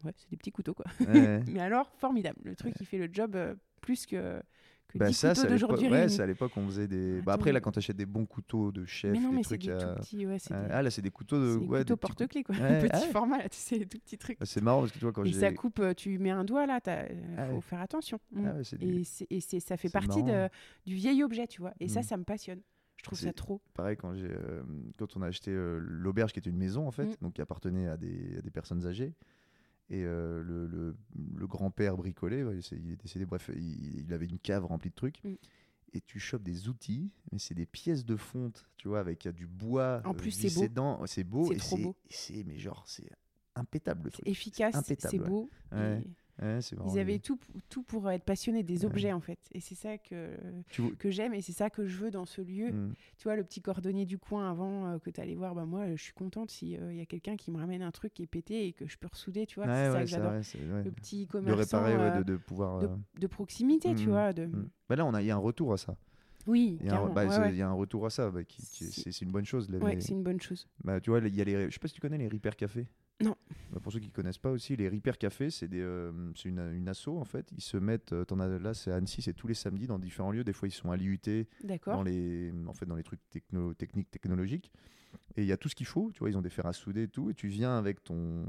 Ouais, 0.04 0.12
c'est 0.16 0.30
des 0.30 0.36
petits 0.36 0.52
couteaux 0.52 0.74
quoi. 0.74 0.86
Ouais. 1.00 1.40
Mais 1.52 1.60
alors, 1.60 1.90
formidable. 1.98 2.38
Le 2.44 2.56
truc, 2.56 2.74
il 2.80 2.86
fait 2.86 2.98
le 2.98 3.08
job 3.12 3.36
euh, 3.36 3.54
plus 3.80 4.06
que, 4.06 4.40
que 4.88 4.98
Bah 4.98 5.06
10 5.08 5.14
ça, 5.14 5.34
c'est 5.34 5.42
couteaux 5.42 5.52
d'aujourd'hui 5.52 5.88
Ouais, 5.88 6.08
c'est 6.08 6.22
à 6.22 6.26
l'époque 6.26 6.52
on 6.56 6.66
faisait 6.66 6.88
des. 6.88 7.20
Bah 7.22 7.32
Attends, 7.32 7.40
après 7.42 7.52
là, 7.52 7.60
quand 7.60 7.72
t'achètes 7.72 7.96
des 7.96 8.06
bons 8.06 8.26
couteaux 8.26 8.72
de 8.72 8.84
chef, 8.86 9.12
Mais 9.12 9.20
non, 9.20 9.30
des 9.30 9.36
mais 9.36 9.42
c'est 9.42 9.48
trucs. 9.58 9.62
des 9.62 9.70
à- 9.72 9.94
tout 9.94 10.00
petits, 10.00 10.26
ouais, 10.26 10.36
euh, 10.50 10.66
des, 10.66 10.72
Ah 10.72 10.82
là, 10.82 10.90
c'est 10.90 11.02
des 11.02 11.10
couteaux 11.10 11.38
de. 11.38 11.58
des 11.58 11.66
ouais, 11.66 11.84
porte-clés 11.84 12.42
quoi. 12.44 12.54
Ouais, 12.56 12.78
Petit 12.88 12.90
ah 13.06 13.12
format, 13.12 13.38
là, 13.38 13.48
tu 13.48 13.58
sais, 13.58 13.78
les 13.78 13.86
tout 13.86 13.98
petits 13.98 14.18
trucs. 14.18 14.38
Ah, 14.40 14.46
C'est 14.46 14.60
marrant 14.62 14.80
parce 14.80 14.92
que 14.92 14.98
tu 14.98 15.04
vois 15.04 15.12
quand 15.12 15.24
Et 15.24 15.32
ça 15.32 15.52
coupe, 15.52 15.78
euh, 15.80 15.94
tu 15.94 16.18
mets 16.18 16.30
un 16.30 16.44
doigt 16.44 16.66
là, 16.66 16.80
il 16.86 17.16
Ah 17.38 17.46
faut 17.50 17.60
faire 17.60 17.80
attention. 17.80 18.18
Mm. 18.32 18.46
Ah 18.46 18.76
du- 18.76 19.04
Et, 19.30 19.40
ça 19.60 19.76
fait 19.76 19.90
partie 19.90 20.22
de, 20.22 20.30
marrant. 20.32 20.48
du 20.86 20.94
vieil 20.94 21.22
objet, 21.22 21.46
tu 21.46 21.60
vois. 21.60 21.72
Et 21.80 21.88
ça, 21.88 22.00
Mm. 22.00 22.04
ça 22.04 22.16
me 22.16 22.24
passionne. 22.24 22.60
Je 22.96 23.04
trouve 23.04 23.18
ça 23.18 23.32
trop. 23.32 23.62
pareil 23.72 23.96
quand 23.96 24.14
j'ai 24.14 24.28
euh, 24.28 24.62
quand 24.98 25.16
on 25.16 25.22
a 25.22 25.26
acheté 25.28 25.50
euh, 25.52 25.78
l'auberge 25.80 26.34
qui 26.34 26.38
était 26.38 26.50
une 26.50 26.58
maison 26.58 26.86
en 26.86 26.90
fait 26.90 27.06
Mm. 27.06 27.14
donc 27.22 27.32
qui 27.32 27.40
appartenait 27.40 27.86
à 27.88 27.96
des, 27.96 28.36
à 28.36 28.42
des 28.42 28.50
personnes 28.50 28.84
âgées 28.86 29.14
et 29.90 30.04
euh, 30.04 30.42
le, 30.42 30.66
le- 30.66 30.96
le 31.36 31.46
grand-père 31.46 31.96
bricolait 31.96 32.44
il 32.72 32.92
est 32.92 32.96
décédé 32.96 33.26
bref 33.26 33.50
il, 33.54 34.06
il 34.06 34.12
avait 34.12 34.26
une 34.26 34.38
cave 34.38 34.64
remplie 34.64 34.90
de 34.90 34.94
trucs 34.94 35.22
Mm. 35.24 35.34
et 35.94 36.00
tu 36.00 36.18
chopes 36.20 36.42
des 36.44 36.68
outils 36.68 37.10
mais 37.32 37.38
c'est 37.38 37.54
des 37.54 37.66
pièces 37.66 38.04
de 38.04 38.16
fonte 38.16 38.68
tu 38.76 38.88
vois 38.88 39.00
avec 39.00 39.26
du 39.28 39.46
bois 39.46 40.00
En 40.04 40.10
euh, 40.10 40.14
plus, 40.14 40.30
c'est 40.30 40.48
beau. 40.54 40.60
c'est 41.06 41.24
beau 41.24 41.48
C'est 41.52 41.56
trop 41.58 41.76
beau. 41.76 41.96
et 42.30 42.44
mais 42.44 42.58
genre 42.58 42.84
c'est 42.86 43.10
impétable 43.56 44.04
le 44.04 44.10
C'est 44.10 44.16
truc 44.22 44.28
efficace, 44.28 44.74
c'est 44.86 45.18
beau. 45.18 45.50
Ouais. 45.72 46.02
et 46.29 46.29
Ouais, 46.42 46.60
c'est 46.62 46.76
marrant, 46.76 46.90
Ils 46.94 46.98
avaient 46.98 47.18
tout, 47.18 47.38
tout 47.68 47.82
pour 47.82 48.10
être 48.10 48.24
passionnés 48.24 48.62
des 48.62 48.80
Ouais. 48.80 48.86
objets, 48.86 49.12
en 49.12 49.20
fait. 49.20 49.38
Et 49.52 49.60
c'est 49.60 49.74
ça 49.74 49.98
que, 49.98 50.30
tu 50.70 50.94
que 50.96 51.10
j'aime 51.10 51.34
et 51.34 51.42
c'est 51.42 51.52
ça 51.52 51.68
que 51.68 51.86
je 51.86 51.98
veux 51.98 52.10
dans 52.10 52.24
ce 52.24 52.40
lieu. 52.40 52.70
Mm. 52.72 52.94
Tu 53.18 53.24
vois, 53.24 53.36
le 53.36 53.44
petit 53.44 53.60
cordonnier 53.60 54.06
du 54.06 54.16
coin 54.18 54.50
avant 54.50 54.86
euh, 54.86 54.98
que 54.98 55.10
tu 55.10 55.20
allais 55.20 55.34
voir, 55.34 55.54
bah, 55.54 55.66
moi, 55.66 55.94
je 55.94 56.02
suis 56.02 56.14
contente 56.14 56.50
s'il 56.50 56.68
y 56.70 57.00
a 57.00 57.06
quelqu'un 57.06 57.36
qui 57.36 57.50
me 57.50 57.58
ramène 57.58 57.82
un 57.82 57.90
truc 57.90 58.14
qui 58.14 58.22
est 58.22 58.26
pété 58.26 58.66
et 58.66 58.72
que 58.72 58.86
je 58.86 58.96
peux 58.96 59.08
ressouder, 59.08 59.46
tu 59.46 59.56
vois. 59.60 59.66
Ouais, 59.68 59.74
c'est 59.86 59.92
ça 59.92 60.00
que 60.00 60.06
j'adore. 60.06 60.32
Le 60.84 60.90
petit 60.90 61.26
de 61.26 61.30
commerçant 61.30 61.82
réparer 61.82 61.96
ouais, 61.96 62.16
euh, 62.16 62.18
de, 62.18 62.32
de 62.32 62.36
pouvoir 62.38 62.78
de, 62.80 62.86
euh, 62.86 62.96
de 63.18 63.26
proximité, 63.26 63.94
tu 63.94 64.06
mm, 64.06 64.10
vois. 64.10 64.32
De... 64.32 64.46
mm. 64.46 64.68
Bah 64.88 64.96
là 64.96 65.20
il 65.20 65.26
y 65.26 65.30
a 65.30 65.34
un 65.34 65.38
retour 65.38 65.72
à 65.72 65.76
ça 65.76 65.96
Oui, 66.46 66.78
il 66.80 66.86
y, 66.86 66.88
a 66.90 66.98
un, 67.00 67.08
bah, 67.10 67.24
ouais, 67.26 67.30
c'est- 67.30 67.40
ouais. 67.40 67.50
il 67.50 67.56
y 67.56 67.62
a 67.62 67.68
un 67.68 67.72
retour 67.74 68.06
à 68.06 68.10
ça 68.10 68.30
bah, 68.30 68.42
qui- 68.44 68.62
qui- 68.62 68.84
C'est- 68.86 69.20
une 69.20 69.30
bonne 69.30 69.44
chose 69.44 69.68
Ouais, 69.70 69.96
les- 69.96 70.00
c'est 70.00 70.12
une 70.14 70.22
bonne 70.22 70.40
chose. 70.40 70.66
Bah, 70.82 71.00
tu 71.00 71.10
vois, 71.10 71.20
il 71.20 71.34
y 71.36 71.40
a 71.40 71.44
les, 71.44 71.66
je 71.66 71.74
sais 71.74 71.78
pas 71.78 71.88
si 71.88 71.94
tu 71.94 72.00
connais 72.00 72.18
les 72.18 72.28
Repair 72.28 72.56
Café. 72.56 72.86
Non. 73.22 73.36
Bah, 73.72 73.80
pour 73.82 73.92
ceux 73.92 73.98
qui 74.00 74.10
connaissent 74.10 74.38
pas 74.38 74.50
aussi, 74.50 74.76
les 74.76 74.88
Repair 74.88 75.18
Café, 75.18 75.50
c'est 75.50 75.68
euh, 75.74 76.10
c'est 76.34 76.48
une, 76.48 76.58
une 76.74 76.88
asso 76.88 77.08
en 77.08 77.24
fait. 77.24 77.50
Ils 77.56 77.60
se 77.62 77.76
mettent, 77.76 78.12
euh, 78.12 78.24
as 78.30 78.58
là, 78.58 78.74
c'est 78.74 78.90
Annecy, 78.90 79.22
c'est 79.22 79.34
tous 79.34 79.46
les 79.46 79.54
samedis 79.54 79.86
dans 79.86 79.98
différents 79.98 80.32
lieux. 80.32 80.44
Des 80.44 80.52
fois, 80.52 80.68
ils 80.68 80.72
sont 80.72 80.90
à 80.90 80.96
l'IUT, 80.96 81.20
dans 81.86 82.02
les, 82.02 82.52
en 82.66 82.72
fait, 82.72 82.86
dans 82.86 82.96
les 82.96 83.02
trucs 83.02 83.20
techno, 83.30 83.74
techniques, 83.74 84.10
technologiques. 84.10 84.72
Et 85.36 85.42
il 85.42 85.46
y 85.48 85.52
a 85.52 85.56
tout 85.56 85.68
ce 85.68 85.74
qu'il 85.74 85.86
faut. 85.86 86.10
Tu 86.12 86.20
vois, 86.20 86.30
ils 86.30 86.36
ont 86.36 86.42
des 86.42 86.50
fers 86.50 86.66
à 86.66 86.72
souder 86.72 87.04
et 87.04 87.08
tout. 87.08 87.30
Et 87.30 87.34
tu 87.34 87.46
viens 87.48 87.76
avec 87.78 88.02
ton, 88.02 88.44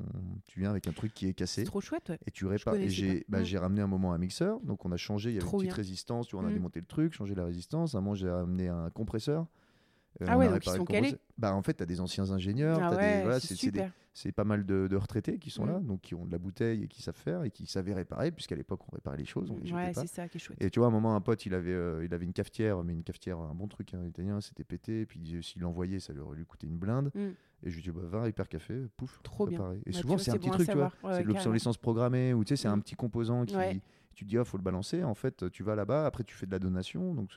tu 0.48 0.60
viens 0.60 0.70
avec 0.72 0.88
un 0.88 0.92
truc 0.94 1.14
qui 1.14 1.26
est 1.26 1.30
C'est 1.30 1.34
cassé. 1.34 1.64
trop 1.64 1.82
chouette, 1.82 2.10
ouais. 2.10 2.20
Et 2.26 2.32
tu 2.32 2.46
répares. 2.46 2.76
Et 2.76 2.90
j'ai 2.90 3.24
bah, 3.30 3.42
Mm. 3.42 3.56
ramené 3.58 3.82
un 3.82 3.88
moment 3.88 4.14
un 4.14 4.18
mixeur. 4.18 4.60
Donc 4.62 4.86
on 4.86 4.92
a 4.92 4.98
changé. 4.98 5.30
Il 5.30 5.34
y 5.34 5.38
avait 5.38 5.46
Trop 5.46 5.58
une 5.58 5.68
petite 5.68 5.76
bien. 5.76 5.84
résistance. 5.84 6.28
Tu 6.28 6.36
vois, 6.36 6.44
on 6.44 6.48
a 6.48 6.52
Mm. 6.52 6.54
démonté 6.56 6.80
le 6.80 6.86
truc, 6.88 7.14
changé 7.14 7.36
la 7.36 7.46
résistance. 7.46 7.94
À 7.94 8.00
un 8.00 8.02
moment, 8.02 8.16
j'ai 8.16 8.30
ramené 8.30 8.68
un 8.68 8.90
compresseur. 8.90 9.48
Euh, 10.22 10.26
Ah 10.28 10.38
ouais, 10.38 10.48
a 10.48 10.52
donc 10.52 10.66
ils 10.66 10.70
sont 10.72 10.86
calés. 10.86 11.16
Bah, 11.38 11.54
en 11.56 11.62
fait, 11.62 11.76
tu 11.76 11.84
as 11.84 11.86
des 11.86 12.02
anciens 12.02 12.32
ingénieurs. 12.32 12.80
Ah 12.82 12.90
t'as 12.90 12.96
ouais, 12.98 13.22
voilà, 13.22 13.40
c'est 13.40 13.48
c'est 13.50 13.56
c'est 13.56 13.72
des- 13.72 13.80
super. 13.80 13.94
C'est 14.14 14.32
pas 14.32 14.44
mal 14.44 14.66
de, 14.66 14.88
de 14.90 14.96
retraités 14.98 15.40
qui 15.40 15.50
sont 15.50 15.66
Mm. 15.66 15.70
là, 15.70 15.80
donc 15.80 16.02
qui 16.02 16.16
ont 16.16 16.26
de 16.26 16.32
la 16.32 16.38
bouteille 16.38 16.84
et 16.84 16.88
qui 16.88 17.02
savent 17.02 17.16
faire 17.16 17.44
et 17.44 17.52
qui 17.52 17.66
savaient 17.66 17.94
réparer, 17.94 18.32
puisqu'à 18.32 18.56
l'époque 18.56 18.82
on 18.90 18.96
réparait 18.96 19.18
les 19.18 19.26
choses, 19.26 19.52
on 19.52 19.58
les 19.58 19.66
jetait 19.68 19.76
Ouais, 19.76 19.94
c'est 19.94 20.08
ça 20.08 20.28
qui 20.28 20.38
est 20.38 20.40
chouette. 20.42 20.62
Et 20.62 20.70
tu 20.70 20.80
vois, 20.80 20.88
à 20.88 20.90
un 20.90 20.94
moment, 20.94 21.16
un 21.16 21.22
pote, 21.22 21.46
il 21.46 21.54
avait, 21.54 21.72
euh, 21.72 22.04
il 22.04 22.14
avait 22.14 22.26
une 22.26 22.34
cafetière, 22.34 22.84
mais 22.84 22.94
une 22.94 23.04
cafetière, 23.04 23.40
un 23.40 23.54
bon 23.56 23.68
truc 23.68 23.94
hein, 23.94 24.04
italien, 24.06 24.42
c'était 24.42 24.64
pété. 24.66 25.02
Et 25.02 25.06
puis 25.06 25.40
s'il 25.44 25.62
l'envoyait, 25.62 26.00
ça 26.00 26.12
lui 26.14 26.20
aurait 26.20 26.38
lui 26.38 26.46
coûté 26.46 26.68
une 26.68 26.78
blinde. 26.78 27.12
Mm. 27.16 27.30
Et 27.64 27.70
je 27.70 27.76
lui 27.76 27.84
dis, 27.84 27.92
bah, 27.92 28.02
va 28.04 28.28
hyper 28.28 28.50
café, 28.50 28.82
pouf, 28.98 29.20
Trop 29.24 29.46
bien. 29.48 29.58
réparé. 29.60 29.82
Et 29.86 29.92
Bah, 29.92 30.00
souvent, 30.02 30.18
c'est 30.18 30.32
un 30.32 30.38
petit 30.38 30.50
bon 30.50 30.56
truc, 30.56 30.70
tu 30.70 30.76
vois. 30.78 30.92
Ouais, 31.04 31.14
c'est 31.18 31.24
de 31.24 31.28
l'obsolescence 31.28 31.78
programmée, 31.78 32.34
ou 32.34 32.44
tu 32.44 32.50
sais, 32.56 32.62
c'est 32.64 32.68
un 32.68 32.76
Mm. 32.78 32.82
petit 32.82 32.96
composant 32.96 33.46
qui. 33.46 33.56
Ouais. 33.56 33.80
Tu 34.14 34.26
te 34.26 34.30
dis, 34.30 34.38
ah, 34.38 34.44
faut 34.44 34.58
le 34.58 34.64
balancer. 34.64 35.04
En 35.04 35.14
fait, 35.16 35.50
tu 35.52 35.64
vas 35.64 35.74
là-bas, 35.76 36.06
après, 36.06 36.24
tu 36.26 36.36
fais 36.36 36.46
de 36.46 36.52
la 36.52 36.60
donation. 36.60 37.14
Donc, 37.14 37.32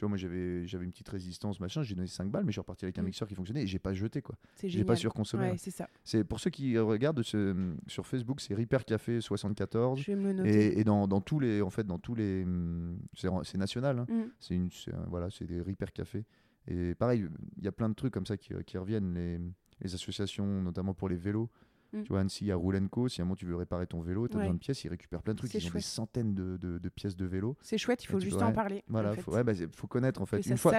tu 0.00 0.04
vois, 0.06 0.08
moi, 0.08 0.16
j'avais 0.16 0.66
j'avais 0.66 0.86
une 0.86 0.92
petite 0.92 1.10
résistance, 1.10 1.60
machin, 1.60 1.82
j'ai 1.82 1.94
donné 1.94 2.08
5 2.08 2.30
balles, 2.30 2.44
mais 2.44 2.52
je 2.52 2.54
suis 2.54 2.60
reparti 2.62 2.86
avec 2.86 2.98
un 2.98 3.02
Mm. 3.02 3.04
mixeur 3.04 3.28
qui 3.28 3.34
fonctionnait 3.34 3.64
et 3.64 3.66
j'ai 3.66 3.78
pas 3.78 3.92
jeté, 3.92 4.22
quoi. 4.22 4.34
J'ai 4.64 4.82
pas 4.82 4.96
surconsommé. 4.96 5.50
Ouais, 5.50 5.58
c'est 5.58 5.70
ça. 5.70 5.90
C'est 6.04 6.24
pour 6.24 6.40
ceux 6.40 6.48
qui 6.48 6.78
regardent 6.78 7.22
ce- 7.22 7.74
sur 7.86 8.06
Facebook, 8.06 8.40
c'est 8.40 8.54
Repair 8.54 8.86
Café 8.86 9.20
74. 9.20 10.00
Je 10.00 10.06
vais 10.06 10.16
me 10.16 10.28
le 10.28 10.32
noter. 10.32 10.68
Et, 10.68 10.80
et 10.80 10.84
dans, 10.84 11.06
dans 11.06 11.20
tous 11.20 11.38
les, 11.38 11.60
en 11.60 11.68
fait, 11.68 11.84
dans 11.86 11.98
tous 11.98 12.14
les, 12.14 12.44
hum, 12.44 12.98
c'est 13.12 13.58
national. 13.58 13.98
hein. 13.98 14.06
Mm. 14.08 14.22
C'est 14.38 14.54
une, 14.54 14.70
voilà, 15.08 15.28
c'est 15.30 15.44
des 15.44 15.60
Repair 15.60 15.92
Café. 15.92 16.24
Et 16.66 16.94
pareil, 16.94 17.26
il 17.58 17.64
y 17.64 17.68
a 17.68 17.72
plein 17.72 17.90
de 17.90 17.94
trucs 17.94 18.14
comme 18.14 18.24
ça 18.24 18.38
qui, 18.38 18.54
qui 18.64 18.78
reviennent. 18.78 19.12
Les, 19.12 19.38
les 19.82 19.94
associations, 19.94 20.62
notamment 20.62 20.94
pour 20.94 21.08
les 21.10 21.16
vélos. 21.16 21.50
Mm. 21.92 22.02
Tu 22.02 22.08
vois, 22.08 22.20
Annecy, 22.20 22.44
il 22.44 22.48
y 22.48 22.52
a 22.52 22.56
Roulenco. 22.56 23.08
Si 23.08 23.20
à 23.20 23.22
un 23.22 23.24
moment 23.26 23.34
tu 23.36 23.46
veux 23.46 23.56
réparer 23.56 23.86
ton 23.86 24.00
vélo, 24.00 24.28
tu 24.28 24.34
as 24.34 24.36
Ouais. 24.38 24.44
besoin 24.44 24.54
de 24.54 24.60
pièces, 24.60 24.84
ils 24.84 24.88
récupèrent 24.88 25.22
plein 25.22 25.32
de 25.34 25.38
trucs. 25.38 25.52
Ils 25.54 25.56
ont 25.58 25.60
des 25.60 25.66
chouette. 25.70 25.82
centaines 25.82 26.34
de, 26.34 26.56
de- 26.56 26.78
de 26.78 26.88
pièces 26.88 27.16
de 27.16 27.24
vélo. 27.26 27.56
C'est 27.62 27.78
chouette, 27.78 28.04
il 28.04 28.06
faut 28.06 28.20
juste 28.20 28.40
en 28.42 28.52
parler. 28.52 28.84
Voilà, 28.88 29.10
en 29.10 29.14
fait. 29.14 29.22
faut, 29.22 29.32
ouais, 29.34 29.42
bah, 29.44 29.52
faut 29.74 29.86
connaître 29.86 30.22
en 30.22 30.26
fait. 30.26 30.44
Une 30.46 30.56
fois, 30.56 30.72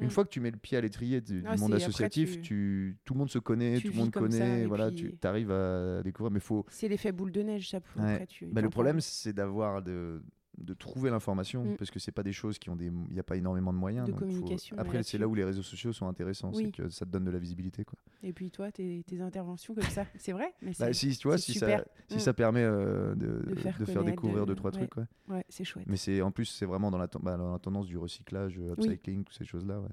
une 0.00 0.06
Mm. 0.06 0.10
fois 0.10 0.24
que 0.24 0.30
tu 0.30 0.40
mets 0.40 0.50
le 0.50 0.56
pied 0.56 0.76
à 0.78 0.80
l'étrier 0.80 1.20
du, 1.20 1.42
Ah, 1.46 1.56
monde 1.56 1.72
après, 1.72 1.84
associatif, 1.84 2.36
tu- 2.36 2.40
tu... 2.42 2.96
tout 3.04 3.14
le 3.14 3.18
monde 3.18 3.30
se 3.30 3.38
connaît, 3.38 3.76
tu 3.78 3.88
tout 3.88 3.92
le 3.94 3.98
monde 3.98 4.10
ça, 4.14 4.20
connaît, 4.20 4.66
voilà, 4.66 4.90
puis- 4.90 5.16
tu 5.20 5.26
arrives 5.26 5.50
à 5.50 6.02
découvrir. 6.02 6.30
Mais 6.32 6.40
faut, 6.40 6.64
C'est 6.70 6.88
l'effet 6.88 7.12
boule 7.12 7.32
de 7.32 7.42
neige, 7.42 7.70
ça. 7.70 7.76
Après, 7.78 8.26
tu 8.26 8.46
bah, 8.46 8.60
le 8.62 8.70
problème, 8.70 9.00
c'est 9.00 9.32
d'avoir 9.32 9.82
de, 9.82 10.22
de 10.58 10.72
trouver 10.74 11.10
l'information 11.10 11.64
Mm. 11.64 11.76
parce 11.76 11.90
que 11.90 11.98
c'est 11.98 12.12
pas 12.12 12.22
des 12.22 12.32
choses 12.32 12.58
qui 12.58 12.70
ont 12.70 12.76
des, 12.76 12.90
il 13.10 13.14
y 13.16 13.20
a 13.20 13.22
pas 13.24 13.36
énormément 13.36 13.72
de 13.72 13.78
moyens. 13.78 14.06
De 14.06 14.12
donc 14.12 14.20
faut- 14.20 14.26
communication, 14.26 14.76
Après, 14.78 15.02
c'est 15.02 15.18
là 15.18 15.26
où 15.26 15.34
les 15.34 15.44
réseaux 15.44 15.62
sociaux 15.62 15.92
sont 15.92 16.06
intéressants, 16.06 16.52
Oui. 16.54 16.66
c'est 16.66 16.70
que 16.82 16.88
ça 16.88 17.04
te 17.04 17.10
donne 17.10 17.24
de 17.24 17.30
la 17.30 17.38
visibilité, 17.38 17.84
quoi. 17.84 17.98
Et 18.22 18.32
puis 18.32 18.50
toi, 18.50 18.70
tes, 18.70 19.02
tes 19.06 19.20
interventions 19.20 19.74
comme 19.74 19.82
ça, 19.84 20.04
c'est 20.16 20.32
vrai 20.32 20.54
mais 20.62 20.72
Bah, 20.78 20.92
si 20.92 21.16
tu 21.16 21.26
vois, 21.28 21.38
si 21.38 21.54
ça, 21.54 21.84
si 22.08 22.16
Mm. 22.16 22.20
ça 22.20 22.34
permet 22.34 22.62
euh, 22.62 23.14
de, 23.14 23.26
De 23.50 23.54
faire 23.56 23.78
de 23.78 23.84
faire 23.84 23.94
connaître, 23.96 24.10
découvrir 24.12 24.46
de- 24.46 24.52
deux 24.52 24.54
trois 24.54 24.70
ouais. 24.70 24.78
trucs, 24.86 24.96
ouais. 24.96 25.04
Ouais, 25.28 25.44
c'est 25.48 25.64
chouette. 25.64 25.86
Mais 25.88 25.96
c'est 25.96 26.22
en 26.22 26.30
plus, 26.30 26.46
c'est 26.46 26.66
vraiment 26.66 26.90
dans 26.90 26.98
la, 26.98 27.08
bah, 27.20 27.36
dans 27.36 27.52
la 27.52 27.58
tendance 27.58 27.86
du 27.86 27.98
recyclage, 27.98 28.58
euh, 28.58 28.74
Oui. 28.78 28.86
upcycling, 28.86 29.24
toutes 29.24 29.36
ces 29.36 29.44
choses-là, 29.44 29.80
ouais. 29.80 29.88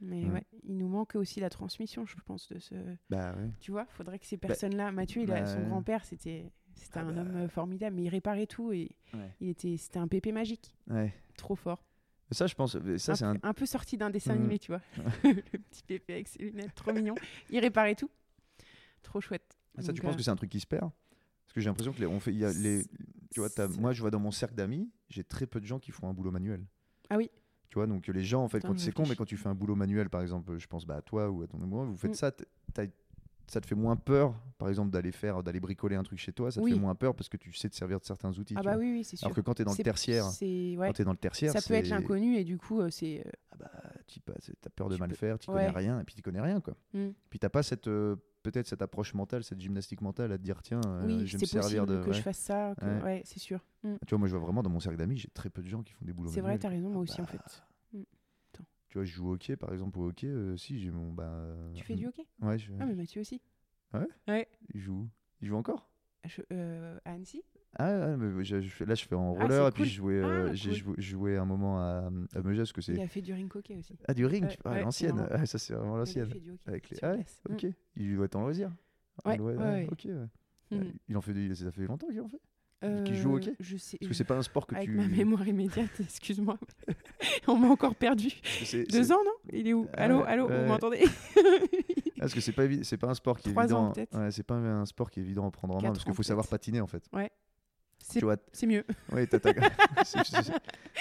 Mais 0.00 0.24
Mm. 0.24 0.32
ouais, 0.34 0.46
il 0.64 0.76
nous 0.76 0.88
manque 0.88 1.14
aussi 1.14 1.40
la 1.40 1.48
transmission, 1.50 2.04
je 2.06 2.16
pense, 2.26 2.48
de 2.50 2.58
ce. 2.58 2.74
Bah 3.08 3.34
ouais. 3.36 3.50
Tu 3.60 3.70
vois, 3.70 3.86
faudrait 3.86 4.18
que 4.18 4.26
ces 4.26 4.36
personnes-là. 4.36 4.92
Mathieu, 4.92 5.22
il 5.22 5.32
a, 5.32 5.46
son 5.46 5.62
grand-père, 5.68 6.04
c'était, 6.04 6.52
c'était 6.76 6.98
Ah 6.98 7.02
un 7.06 7.12
bah. 7.12 7.20
homme 7.22 7.36
euh, 7.36 7.48
formidable, 7.48 7.96
mais 7.96 8.04
il 8.04 8.08
réparait 8.08 8.46
tout 8.46 8.72
et 8.72 8.90
Ouais. 9.14 9.30
il 9.40 9.48
était, 9.48 9.76
c'était 9.76 9.98
un 9.98 10.08
pépé 10.08 10.32
magique, 10.32 10.74
Ouais. 10.88 11.12
trop 11.36 11.56
fort. 11.56 11.82
Ça, 12.32 12.46
je 12.48 12.54
pense, 12.54 12.72
ça 12.98 13.12
un, 13.12 13.14
c'est 13.14 13.24
un, 13.24 13.36
peu, 13.36 13.46
un 13.48 13.54
peu 13.54 13.66
sorti 13.66 13.96
d'un 13.96 14.10
dessin 14.10 14.34
Mm. 14.34 14.38
animé, 14.38 14.58
tu 14.58 14.72
vois. 14.72 14.80
le 15.24 15.42
petit 15.58 15.82
pépé 15.84 16.14
avec 16.14 16.28
ses 16.28 16.38
lunettes, 16.40 16.74
trop 16.74 16.92
mignon. 16.92 17.14
Il 17.50 17.60
réparait 17.60 17.94
tout, 17.94 18.10
trop 19.02 19.20
chouette. 19.20 19.56
ça, 19.78 19.92
tu 19.92 20.02
penses 20.02 20.14
euh, 20.14 20.16
que 20.16 20.22
c'est 20.22 20.30
un 20.30 20.36
truc 20.36 20.50
qui 20.50 20.60
se 20.60 20.66
perd? 20.66 20.90
Parce 21.44 21.52
que 21.54 21.60
j'ai 21.60 21.68
l'impression 21.70 21.92
que 21.92 22.00
les, 22.00 22.06
on 22.06 22.18
fait, 22.20 22.32
il 22.32 22.38
y 22.38 22.44
a 22.44 22.52
les, 22.52 22.82
tu 23.30 23.40
vois, 23.40 23.48
moi, 23.78 23.92
je 23.92 24.00
vois 24.00 24.10
dans 24.10 24.18
mon 24.20 24.32
cercle 24.32 24.54
d'amis, 24.56 24.90
j'ai 25.08 25.22
très 25.24 25.46
peu 25.46 25.60
de 25.60 25.66
gens 25.66 25.78
qui 25.78 25.92
font 25.92 26.08
un 26.08 26.12
boulot 26.14 26.32
manuel. 26.32 26.64
Ah 27.10 27.16
oui. 27.16 27.30
Tu 27.70 27.74
vois, 27.74 27.86
donc 27.86 28.06
les 28.08 28.24
gens, 28.24 28.42
en 28.42 28.48
fait, 28.48 28.58
Attends, 28.58 28.68
quand 28.68 28.78
c'est 28.78 28.92
con, 28.92 29.04
mais 29.08 29.14
quand 29.16 29.24
tu 29.24 29.36
fais 29.36 29.48
un 29.48 29.54
boulot 29.54 29.74
manuel, 29.76 30.08
par 30.10 30.22
exemple, 30.22 30.58
je 30.58 30.66
pense 30.66 30.84
bah, 30.84 30.96
à 30.96 31.02
toi 31.02 31.30
ou 31.30 31.42
à 31.42 31.46
ton 31.46 31.58
moi, 31.58 31.84
vous 31.84 31.96
faites 31.96 32.10
Mm. 32.12 32.14
ça, 32.14 32.32
t'as- 32.74 32.86
ça 33.48 33.60
te 33.60 33.66
fait 33.66 33.74
moins 33.74 33.96
peur, 33.96 34.34
par 34.58 34.68
exemple, 34.68 34.90
d'aller 34.90 35.12
faire, 35.12 35.42
d'aller 35.42 35.60
bricoler 35.60 35.96
un 35.96 36.02
truc 36.02 36.18
chez 36.18 36.32
toi, 36.32 36.50
ça 36.50 36.60
te 36.60 36.66
fait 36.66 36.74
moins 36.74 36.94
peur 36.94 37.14
parce 37.14 37.28
que 37.28 37.36
tu 37.36 37.52
sais 37.52 37.68
te 37.68 37.74
servir 37.76 38.00
de 38.00 38.04
certains 38.04 38.36
outils. 38.38 38.54
Ah 38.56 38.62
bah 38.62 38.72
vois. 38.74 38.80
oui, 38.82 38.92
oui, 38.92 39.04
c'est 39.04 39.16
sûr. 39.16 39.26
Alors 39.26 39.36
que 39.36 39.40
quand 39.40 39.54
tu 39.54 39.62
es 39.62 39.64
dans 39.64 39.70
le 39.72 39.76
C'est- 39.76 39.82
tertiaire, 39.82 40.24
c'est- 40.26 40.76
ouais. 40.76 40.86
quand 40.88 40.92
t'es 40.94 41.04
dans 41.04 41.10
le 41.12 41.16
tertiaire, 41.16 41.52
Ça 41.52 41.60
peut 41.62 41.74
être 41.74 41.88
l'inconnu 41.88 42.36
et 42.36 42.44
du 42.44 42.58
coup, 42.58 42.80
euh, 42.80 42.90
c'est. 42.90 43.22
euh, 43.26 43.30
Ah 43.52 43.56
bah, 43.58 43.70
tu 44.06 44.20
as 44.28 44.70
peur 44.70 44.88
de 44.88 44.94
Tu 44.96 45.00
mal 45.00 45.08
peux- 45.10 45.14
faire, 45.16 45.38
tu 45.38 45.50
Ouais. 45.50 45.56
connais 45.66 45.70
rien, 45.70 46.00
et 46.00 46.04
puis 46.04 46.14
tu 46.14 46.22
connais 46.22 46.40
rien, 46.40 46.60
quoi. 46.60 46.74
Mm. 46.92 47.08
Puis 47.30 47.38
t'as 47.38 47.48
pas 47.48 47.62
cette, 47.62 47.88
euh, 47.88 48.16
peut-être 48.42 48.66
cette 48.66 48.82
approche 48.82 49.14
mentale, 49.14 49.42
cette 49.44 49.60
gymnastique 49.60 50.00
mentale 50.02 50.30
à 50.32 50.38
te 50.38 50.42
dire, 50.42 50.60
tiens, 50.62 50.80
euh, 50.86 51.06
oui, 51.06 51.26
je 51.26 51.36
vais 51.36 51.42
me 51.42 51.46
servir 51.46 51.86
de. 51.86 52.02
que 52.02 52.08
ouais. 52.08 52.12
je 52.14 52.22
fasse 52.22 52.38
ça. 52.38 52.74
que- 52.78 53.02
Ouais. 53.04 53.22
C'est 53.24 53.38
sûr. 53.40 53.60
Mm. 53.82 53.94
Tu 54.06 54.10
vois, 54.10 54.18
moi, 54.18 54.28
je 54.28 54.36
vois 54.36 54.44
vraiment 54.44 54.62
dans 54.62 54.70
mon 54.70 54.80
cercle 54.80 54.98
d'amis, 54.98 55.16
j'ai 55.16 55.28
très 55.28 55.48
peu 55.50 55.62
de 55.62 55.68
gens 55.68 55.82
qui 55.82 55.92
font 55.92 56.04
des 56.04 56.12
boulots 56.12 56.30
C'est 56.30 56.40
vrai, 56.42 56.58
t'as 56.58 56.68
raison, 56.68 56.88
moi 56.90 56.98
Ah 56.98 57.02
aussi, 57.02 57.20
en 57.20 57.24
bah, 57.24 57.30
fait. 57.30 57.62
Tu 58.96 59.00
vois, 59.00 59.04
je 59.04 59.12
joue 59.12 59.28
au 59.28 59.34
hockey, 59.34 59.56
par 59.56 59.74
exemple, 59.74 59.98
au 59.98 60.08
hockey, 60.08 60.26
euh, 60.26 60.56
si, 60.56 60.78
j'ai 60.80 60.90
mon. 60.90 61.12
Bah, 61.12 61.54
Tu 61.74 61.84
fais 61.84 61.96
du 61.96 62.06
hockey? 62.06 62.26
Ouais, 62.40 62.56
je, 62.56 62.72
Ah, 62.80 62.86
mais 62.86 62.94
Mathieu 62.94 63.20
aussi. 63.20 63.42
Ouais? 63.92 64.06
Ouais. 64.26 64.48
il 64.72 64.80
joue. 64.80 65.06
Il 65.42 65.48
joue 65.48 65.56
encore? 65.56 65.90
Je- 66.24 66.40
euh, 66.50 66.98
à 67.04 67.12
Annecy? 67.12 67.42
Ah, 67.74 68.12
ah, 68.12 68.16
mais 68.16 68.42
je- 68.42 68.62
je 68.62 68.84
là, 68.84 68.94
je 68.94 69.04
fais 69.04 69.14
en 69.14 69.34
Ah, 69.34 69.42
roller, 69.42 69.68
et 69.68 69.70
puis 69.70 69.82
cool. 69.82 69.90
je 69.90 69.96
jouais, 69.96 70.14
euh, 70.14 70.48
Ah, 70.48 70.54
j'ai 70.54 70.80
cool. 70.80 70.94
joué, 70.98 71.36
un 71.36 71.44
moment 71.44 71.78
à, 71.78 72.06
à 72.06 72.10
Megève, 72.10 72.56
parce 72.56 72.72
que 72.72 72.80
c'est. 72.80 72.94
Il 72.94 73.00
a 73.02 73.06
fait 73.06 73.20
du 73.20 73.34
ring 73.34 73.54
hockey 73.54 73.76
aussi. 73.76 73.98
Ah, 74.08 74.14
du 74.14 74.24
ring 74.24 74.48
Ah, 74.64 74.70
ouais, 74.70 74.80
l'ancienne 74.80 75.28
Ah, 75.30 75.44
ça, 75.44 75.58
c'est 75.58 75.74
vraiment 75.74 75.98
l'ancienne. 75.98 76.32
Avec 76.64 76.88
les... 76.88 76.96
Ah, 77.02 77.16
ouais. 77.16 77.26
Mm. 77.50 77.70
Il 77.96 78.16
doit 78.16 78.24
être 78.24 78.36
en 78.36 78.40
loisir. 78.40 78.74
Ouais, 79.26 79.36
loi- 79.36 79.52
ouais, 79.56 79.56
ah, 79.58 79.72
ouais. 79.74 79.88
Ok, 79.92 80.06
ouais. 80.06 80.78
Mm. 80.78 80.92
Il 81.06 81.16
en 81.18 81.20
fait, 81.20 81.54
ça 81.54 81.70
fait 81.70 81.84
longtemps 81.86 82.08
qu'il 82.08 82.22
en 82.22 82.28
fait? 82.30 82.40
Euh, 82.84 83.04
Qui 83.04 83.16
joue 83.16 83.32
au 83.32 83.36
hockey 83.36 83.54
Je 83.58 83.76
sais. 83.78 83.96
Parce 83.98 84.08
que 84.10 84.14
c'est 84.14 84.24
pas 84.24 84.36
un 84.36 84.42
sport 84.42 84.66
que 84.66 84.74
Avec 84.74 84.88
tu. 84.88 84.94
ma 84.94 85.06
mémoire 85.06 85.46
immédiate, 85.48 85.88
excuse-moi. 86.00 86.58
On 87.48 87.56
m'a 87.56 87.68
encore 87.68 87.94
perdu. 87.94 88.28
Deux 88.90 89.12
ans, 89.12 89.20
non? 89.24 89.32
Il 89.52 89.66
est 89.68 89.72
où? 89.72 89.86
Ah 89.94 90.02
Allô, 90.04 90.18
ouais, 90.20 90.26
allô, 90.26 90.46
ouais. 90.48 90.60
vous 90.62 90.68
m'entendez? 90.68 91.04
Ah, 91.06 92.20
parce 92.20 92.34
que 92.34 92.40
c'est 92.40 92.52
pas 92.52 92.64
évi- 92.66 92.84
c'est 92.84 92.96
pas 92.98 93.08
un 93.08 93.14
sport 93.14 93.38
qui 93.38 93.48
est 93.48 93.52
Trois 93.52 93.64
ans, 93.72 93.90
évident. 93.90 93.92
peut-être. 93.92 94.18
Ouais, 94.18 94.30
c'est 94.30 94.42
pas 94.42 94.54
un 94.56 94.84
sport 94.84 95.10
qui 95.10 95.20
est 95.20 95.22
évident 95.22 95.46
à 95.46 95.50
prendre 95.50 95.74
en 95.76 95.80
main 95.80 95.88
parce 95.92 96.04
qu'il 96.04 96.14
faut 96.14 96.22
savoir 96.22 96.46
patiner 96.48 96.80
en 96.80 96.86
fait. 96.86 97.04
C'est 98.12 98.20
vois, 98.20 98.36
c'est 98.52 98.66
mieux. 98.66 98.84
ouais, 99.12 99.26
t'attaques. 99.26 99.56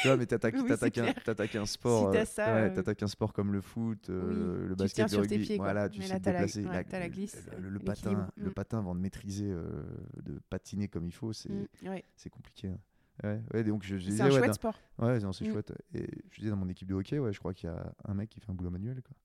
tu 0.01 0.07
vois, 0.07 0.17
mais 0.17 0.25
t'attaques, 0.25 0.55
Oui, 0.57 0.67
t'attaques 0.67 0.97
un, 0.97 1.13
t'attaques 1.13 1.55
un 1.55 1.65
sport. 1.65 2.11
Si 2.13 2.17
euh, 2.17 2.45
ouais, 2.45 2.71
euh, 2.71 2.75
t'attaques 2.75 3.03
un 3.03 3.07
sport 3.07 3.31
comme 3.33 3.53
le 3.53 3.61
foot, 3.61 4.09
euh, 4.09 4.61
Oui, 4.63 4.67
le 4.69 4.75
basket, 4.75 5.11
le 5.11 5.17
rugby. 5.19 5.37
pieds. 5.39 5.57
Voilà, 5.57 5.87
tu 5.89 5.99
Mais 5.99 6.07
sais 6.07 6.13
là, 6.13 6.19
te 6.19 6.25
la- 6.25 6.31
déplacer. 6.33 6.65
ouais, 6.65 6.83
t'as 6.83 6.99
la 6.99 7.09
glisse, 7.09 7.37
le, 7.59 7.69
le 7.69 7.79
patin, 7.79 8.27
le 8.35 8.49
Mm. 8.49 8.53
patin 8.53 8.77
avant 8.79 8.95
de 8.95 8.99
maîtriser, 8.99 9.49
euh, 9.51 9.83
de 10.23 10.39
patiner 10.49 10.87
comme 10.87 11.05
il 11.05 11.13
faut, 11.13 11.31
c'est, 11.33 11.49
Mm, 11.51 11.67
ouais. 11.89 12.03
c'est 12.15 12.29
compliqué. 12.29 12.69
hein. 12.69 12.79
Ouais, 13.23 13.41
ouais, 13.53 13.63
donc 13.63 13.83
je, 13.83 13.95
je 13.97 14.03
C'est 14.03 14.09
disais, 14.11 14.23
un 14.23 14.29
chouette 14.31 14.53
sport. 14.55 14.77
Ouais, 14.99 15.19
non, 15.19 15.31
c'est 15.31 15.47
Mm. 15.47 15.51
chouette. 15.53 15.73
Et 15.93 16.05
je 16.31 16.39
disais 16.39 16.49
dans 16.49 16.57
mon 16.57 16.67
équipe 16.67 16.87
de 16.87 16.95
hockey, 16.95 17.17
ouais, 17.19 17.31
je 17.31 17.39
crois 17.39 17.53
qu'il 17.53 17.69
y 17.69 17.71
a 17.71 17.93
un 18.05 18.13
mec 18.13 18.29
qui 18.29 18.39
fait 18.41 18.49
un 18.49 18.53
boulot 18.55 18.71
manuel. 18.71 19.01
Quoi. 19.01 19.15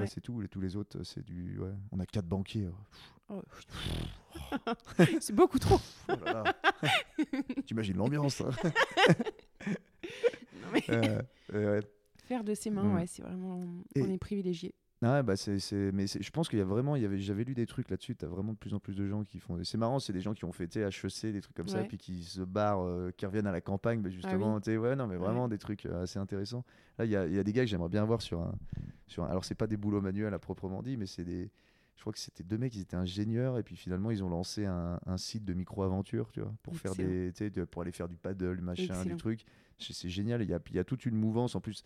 Ouais. 0.00 0.06
c'est 0.06 0.20
tout. 0.20 0.42
Et 0.42 0.48
tous 0.48 0.60
les 0.60 0.76
autres, 0.76 1.02
c'est 1.02 1.24
du. 1.24 1.58
Ouais. 1.58 1.72
On 1.90 2.00
a 2.00 2.06
quatre 2.06 2.26
banquiers. 2.26 2.68
oh. 2.68 2.74
Oh, 3.34 3.42
c'est 5.20 5.34
beaucoup 5.34 5.58
trop. 5.58 5.80
Oh 6.08 6.12
là 6.24 6.42
là. 6.44 6.54
T'imagines 7.66 7.96
l'ambiance. 7.96 8.40
hein. 8.40 8.50
Non, 10.62 10.68
mais 10.72 10.84
Euh, 10.90 11.22
euh. 11.54 11.80
Faire 12.24 12.44
de 12.44 12.54
ses 12.54 12.70
mains, 12.70 12.84
Mm. 12.84 12.94
ouais, 12.94 13.06
c'est 13.06 13.22
vraiment. 13.22 13.64
Et- 13.94 14.02
On 14.02 14.10
est 14.10 14.18
privilégié. 14.18 14.74
Ouais, 15.02 15.22
bah 15.24 15.34
c'est, 15.36 15.58
c'est- 15.58 15.90
mais 15.92 16.06
je 16.06 16.30
pense 16.30 16.48
qu'il 16.48 16.60
y 16.60 16.62
a 16.62 16.64
vraiment, 16.64 16.94
il 16.94 17.02
y 17.02 17.04
avait, 17.04 17.18
j'avais 17.18 17.42
lu 17.42 17.54
des 17.54 17.66
trucs 17.66 17.90
là-dessus. 17.90 18.14
T'as 18.14 18.28
vraiment 18.28 18.52
de 18.52 18.58
plus 18.58 18.72
en 18.72 18.78
plus 18.78 18.94
de 18.94 19.04
gens 19.08 19.24
qui 19.24 19.40
font. 19.40 19.58
C'est 19.64 19.76
marrant, 19.76 19.98
c'est 19.98 20.12
des 20.12 20.20
gens 20.20 20.32
qui 20.32 20.44
ont 20.44 20.52
sais, 20.52 20.80
HEC, 20.80 21.32
des 21.32 21.40
trucs 21.40 21.56
comme 21.56 21.66
ça, 21.66 21.80
Ouais. 21.80 21.88
puis 21.88 21.98
qui 21.98 22.22
se 22.22 22.40
barrent, 22.42 22.84
euh, 22.86 23.10
qui 23.10 23.26
reviennent 23.26 23.48
à 23.48 23.52
la 23.52 23.60
campagne, 23.60 24.00
bah, 24.00 24.10
justement. 24.10 24.60
tu 24.60 24.70
sais, 24.70 24.76
ouais, 24.76 24.94
non, 24.94 25.08
mais 25.08 25.16
Ouais. 25.16 25.24
vraiment 25.24 25.48
des 25.48 25.58
trucs 25.58 25.86
euh, 25.86 26.04
assez 26.04 26.20
intéressants. 26.20 26.64
Là, 26.98 27.04
il 27.04 27.10
y 27.10 27.16
a, 27.16 27.26
y 27.26 27.38
a 27.38 27.42
des 27.42 27.52
gars 27.52 27.62
que 27.64 27.68
j'aimerais 27.68 27.88
bien 27.88 28.04
voir 28.04 28.22
sur 28.22 28.40
un, 28.42 28.54
sur 29.08 29.24
un- 29.24 29.28
Alors, 29.28 29.44
c'est 29.44 29.56
pas 29.56 29.66
des 29.66 29.76
boulots 29.76 30.00
manuels 30.00 30.34
à 30.34 30.38
proprement 30.38 30.82
dit, 30.82 30.96
mais 30.96 31.06
c'est 31.06 31.24
des. 31.24 31.50
Je 31.96 32.00
crois 32.00 32.12
que 32.12 32.18
c'était 32.20 32.44
deux 32.44 32.56
mecs, 32.58 32.74
ils 32.76 32.80
étaient 32.82 32.96
ingénieurs 32.96 33.58
et 33.58 33.62
puis 33.62 33.76
finalement 33.76 34.10
ils 34.10 34.24
ont 34.24 34.28
lancé 34.30 34.64
un, 34.66 34.98
un 35.06 35.16
site 35.18 35.44
de 35.44 35.52
micro-aventure, 35.52 36.30
tu 36.32 36.40
vois, 36.40 36.52
pour 36.62 36.74
faire 36.76 36.94
des, 36.96 37.32
pour 37.70 37.82
aller 37.82 37.92
faire 37.92 38.08
du 38.08 38.16
paddle, 38.16 38.56
du 38.56 38.62
machin, 38.62 38.84
du 38.84 38.90
Excellent. 39.00 39.16
truc. 39.18 39.44
C'est 39.78 39.92
c'est 39.92 40.08
génial. 40.08 40.42
Il 40.42 40.48
y 40.48 40.54
a, 40.54 40.60
il 40.70 40.76
y 40.76 40.78
a 40.78 40.84
toute 40.84 41.06
une 41.06 41.16
mouvance 41.16 41.54
en 41.54 41.60
plus. 41.60 41.84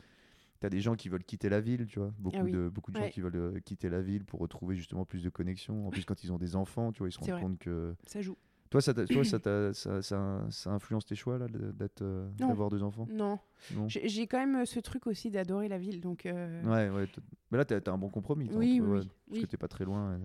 T'as 0.61 0.69
des 0.71 0.81
gens 0.81 0.95
qui 0.97 1.09
veulent 1.09 1.25
quitter 1.25 1.49
la 1.49 1.61
ville, 1.61 1.87
tu 1.87 1.99
vois. 1.99 2.13
Beaucoup 2.19 2.37
Ah 2.41 2.45
oui. 2.45 2.53
de, 2.53 2.69
beaucoup 2.69 2.91
de 2.93 2.97
gens 2.99 3.09
qui 3.11 3.21
veulent 3.21 3.37
euh, 3.37 3.61
quitter 3.61 3.89
la 3.89 4.01
ville 4.01 4.25
pour 4.25 4.41
retrouver 4.41 4.75
justement 4.77 5.05
plus 5.05 5.23
de 5.23 5.29
connexion. 5.29 5.87
En 5.87 5.91
plus, 5.91 6.05
quand 6.05 6.25
ils 6.25 6.33
ont 6.33 6.39
des 6.39 6.57
enfants, 6.57 6.93
tu 6.93 6.99
vois, 7.01 7.09
ils 7.09 7.13
se 7.13 7.19
rendent 7.19 7.31
vrai. 7.31 7.41
compte 7.43 7.59
que. 7.59 7.95
Ça 8.07 8.23
joue. 8.23 8.37
Toi, 8.71 8.81
ça, 8.81 8.93
toi, 8.95 9.07
ça, 9.25 9.73
ça, 9.73 10.03
ça, 10.03 10.47
ça 10.51 10.71
influence 10.71 11.07
tes 11.07 11.15
choix 11.15 11.39
là, 11.39 11.47
d'être, 11.49 12.03
euh, 12.03 12.29
d'avoir 12.39 12.69
deux 12.69 12.83
enfants? 12.83 13.07
Non. 13.11 13.39
Non. 13.75 13.87
J'ai 13.89 14.27
quand 14.27 14.39
même 14.39 14.57
euh, 14.57 14.65
ce 14.65 14.81
truc 14.81 15.07
aussi 15.07 15.31
d'adorer 15.31 15.69
la 15.69 15.79
ville. 15.79 16.01
Donc, 16.01 16.27
euh, 16.27 16.63
Ouais, 16.65 16.89
ouais. 16.91 17.07
Mais 17.51 17.59
là, 17.59 17.65
t'as 17.65 17.81
t'as 17.81 17.93
un 17.93 17.99
bon 17.99 18.09
compromis. 18.09 18.49
Oui, 18.53 18.81
oui, 18.81 18.81
ouais, 18.81 18.99
oui. 19.01 19.09
Parce 19.29 19.41
que 19.43 19.47
t'es 19.47 19.57
pas 19.57 19.69
très 19.69 19.85
loin. 19.85 20.19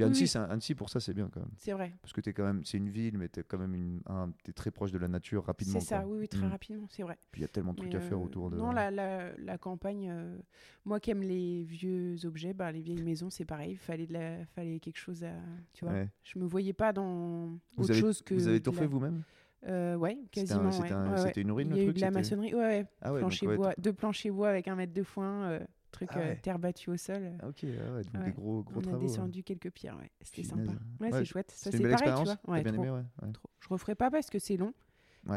Puis 0.00 0.04
Annecy, 0.06 0.22
oui. 0.22 0.28
c'est 0.28 0.38
un- 0.38 0.44
Annecy, 0.50 0.74
pour 0.74 0.88
ça, 0.90 1.00
c'est 1.00 1.14
bien 1.14 1.28
quand 1.32 1.40
même. 1.40 1.50
C'est 1.56 1.72
vrai. 1.72 1.92
Parce 2.02 2.12
que 2.12 2.20
es 2.28 2.32
quand 2.32 2.44
même, 2.44 2.64
c'est 2.64 2.78
une 2.78 2.88
ville, 2.88 3.18
mais 3.18 3.28
t'es 3.28 3.42
quand 3.42 3.58
même 3.58 3.74
une, 3.74 4.00
un, 4.06 4.30
t'es 4.44 4.52
très 4.52 4.70
proche 4.70 4.92
de 4.92 4.98
la 4.98 5.08
nature 5.08 5.44
rapidement. 5.44 5.78
C'est 5.80 5.86
ça, 5.86 6.06
oui, 6.06 6.18
oui, 6.20 6.28
très 6.28 6.46
Mm. 6.46 6.50
rapidement, 6.50 6.86
c'est 6.88 7.02
vrai. 7.02 7.18
Puis 7.32 7.40
il 7.40 7.42
y 7.42 7.44
a 7.44 7.48
tellement 7.48 7.72
de 7.72 7.78
trucs 7.78 7.90
Mais, 7.92 7.98
à 7.98 8.00
faire 8.00 8.18
euh, 8.18 8.24
autour 8.24 8.50
de. 8.50 8.56
Non, 8.56 8.72
la, 8.72 8.90
la, 8.90 9.36
la 9.36 9.58
campagne, 9.58 10.08
euh, 10.10 10.36
moi 10.84 11.00
qui 11.00 11.10
aime 11.10 11.22
les 11.22 11.64
vieux 11.64 12.16
objets, 12.24 12.52
bah, 12.54 12.72
les 12.72 12.80
vieilles 12.80 13.02
maisons, 13.02 13.30
c'est 13.30 13.44
pareil. 13.44 13.76
Fallait, 13.76 14.06
de 14.06 14.12
la, 14.12 14.44
fallait 14.46 14.80
quelque 14.80 14.98
chose 14.98 15.22
à. 15.24 15.32
Tu 15.72 15.84
vois, 15.84 15.94
Ouais. 15.94 16.08
je 16.24 16.38
me 16.38 16.44
voyais 16.46 16.72
pas 16.72 16.92
dans 16.92 17.46
Vous 17.76 17.84
autre 17.84 17.90
avez, 17.92 18.00
chose 18.00 18.22
que. 18.22 18.34
vous 18.34 18.48
avez 18.48 18.60
tout 18.60 18.72
fait 18.72 18.86
vous-même? 18.86 19.22
Euh, 19.66 19.94
Ouais, 19.96 20.16
C'était 20.32 20.52
un- 20.52 20.56
quasiment. 20.56 20.72
c'était 20.72 20.84
ouais. 20.88 20.92
un- 20.92 21.12
Ouais, 21.12 21.20
ouais. 21.20 21.26
c'était 21.26 21.42
une 21.42 21.52
ruine, 21.52 21.68
Il 21.68 21.72
le 21.72 21.76
y 21.76 21.80
a 21.80 21.82
eu 21.82 21.86
truc, 21.88 21.96
de 21.96 22.00
la 22.00 22.10
maçonnerie, 22.10 22.54
ouais, 22.54 22.60
ouais. 22.60 22.86
Ah 23.02 23.12
plancher 23.12 23.44
donc, 23.46 23.56
bois, 23.56 23.74
deux 23.76 23.92
planchers 23.92 24.32
bois 24.32 24.48
avec 24.48 24.68
un 24.68 24.74
mètre 24.74 24.94
de 24.94 25.02
foin, 25.02 25.60
euh, 26.02 26.06
truc 26.06 26.22
Ah 26.22 26.26
euh, 26.28 26.34
terre 26.42 26.58
battue 26.58 26.90
au 26.90 26.96
sol. 26.96 27.32
Ah, 27.40 27.48
ok, 27.48 27.64
ah 27.64 27.92
ouais, 27.94 28.02
donc 28.04 28.14
Ouais. 28.14 28.24
des 28.26 28.32
gros, 28.32 28.62
gros 28.62 28.80
On 28.86 28.94
a 28.94 28.98
descendu 28.98 29.42
quelques 29.42 29.70
pierres, 29.70 29.96
ouais. 29.98 30.10
C'était 30.22 30.42
sympa. 30.44 30.72
Ouais, 31.00 31.10
c'est 31.12 31.24
chouette. 31.24 31.50
Ça, 31.50 31.70
c'est 31.70 31.78
pareil, 31.78 31.88
tu 31.88 31.92
expérience. 32.04 32.38
vois. 32.44 32.60
Bien 32.62 32.72
trop, 32.72 32.82
aimé, 32.84 32.90
ouais. 33.22 33.32
trop. 33.32 33.48
Je 33.60 33.68
referai 33.68 33.94
pas 33.94 34.10
parce 34.10 34.30
que 34.30 34.38
c'est 34.38 34.56
long. 34.56 34.72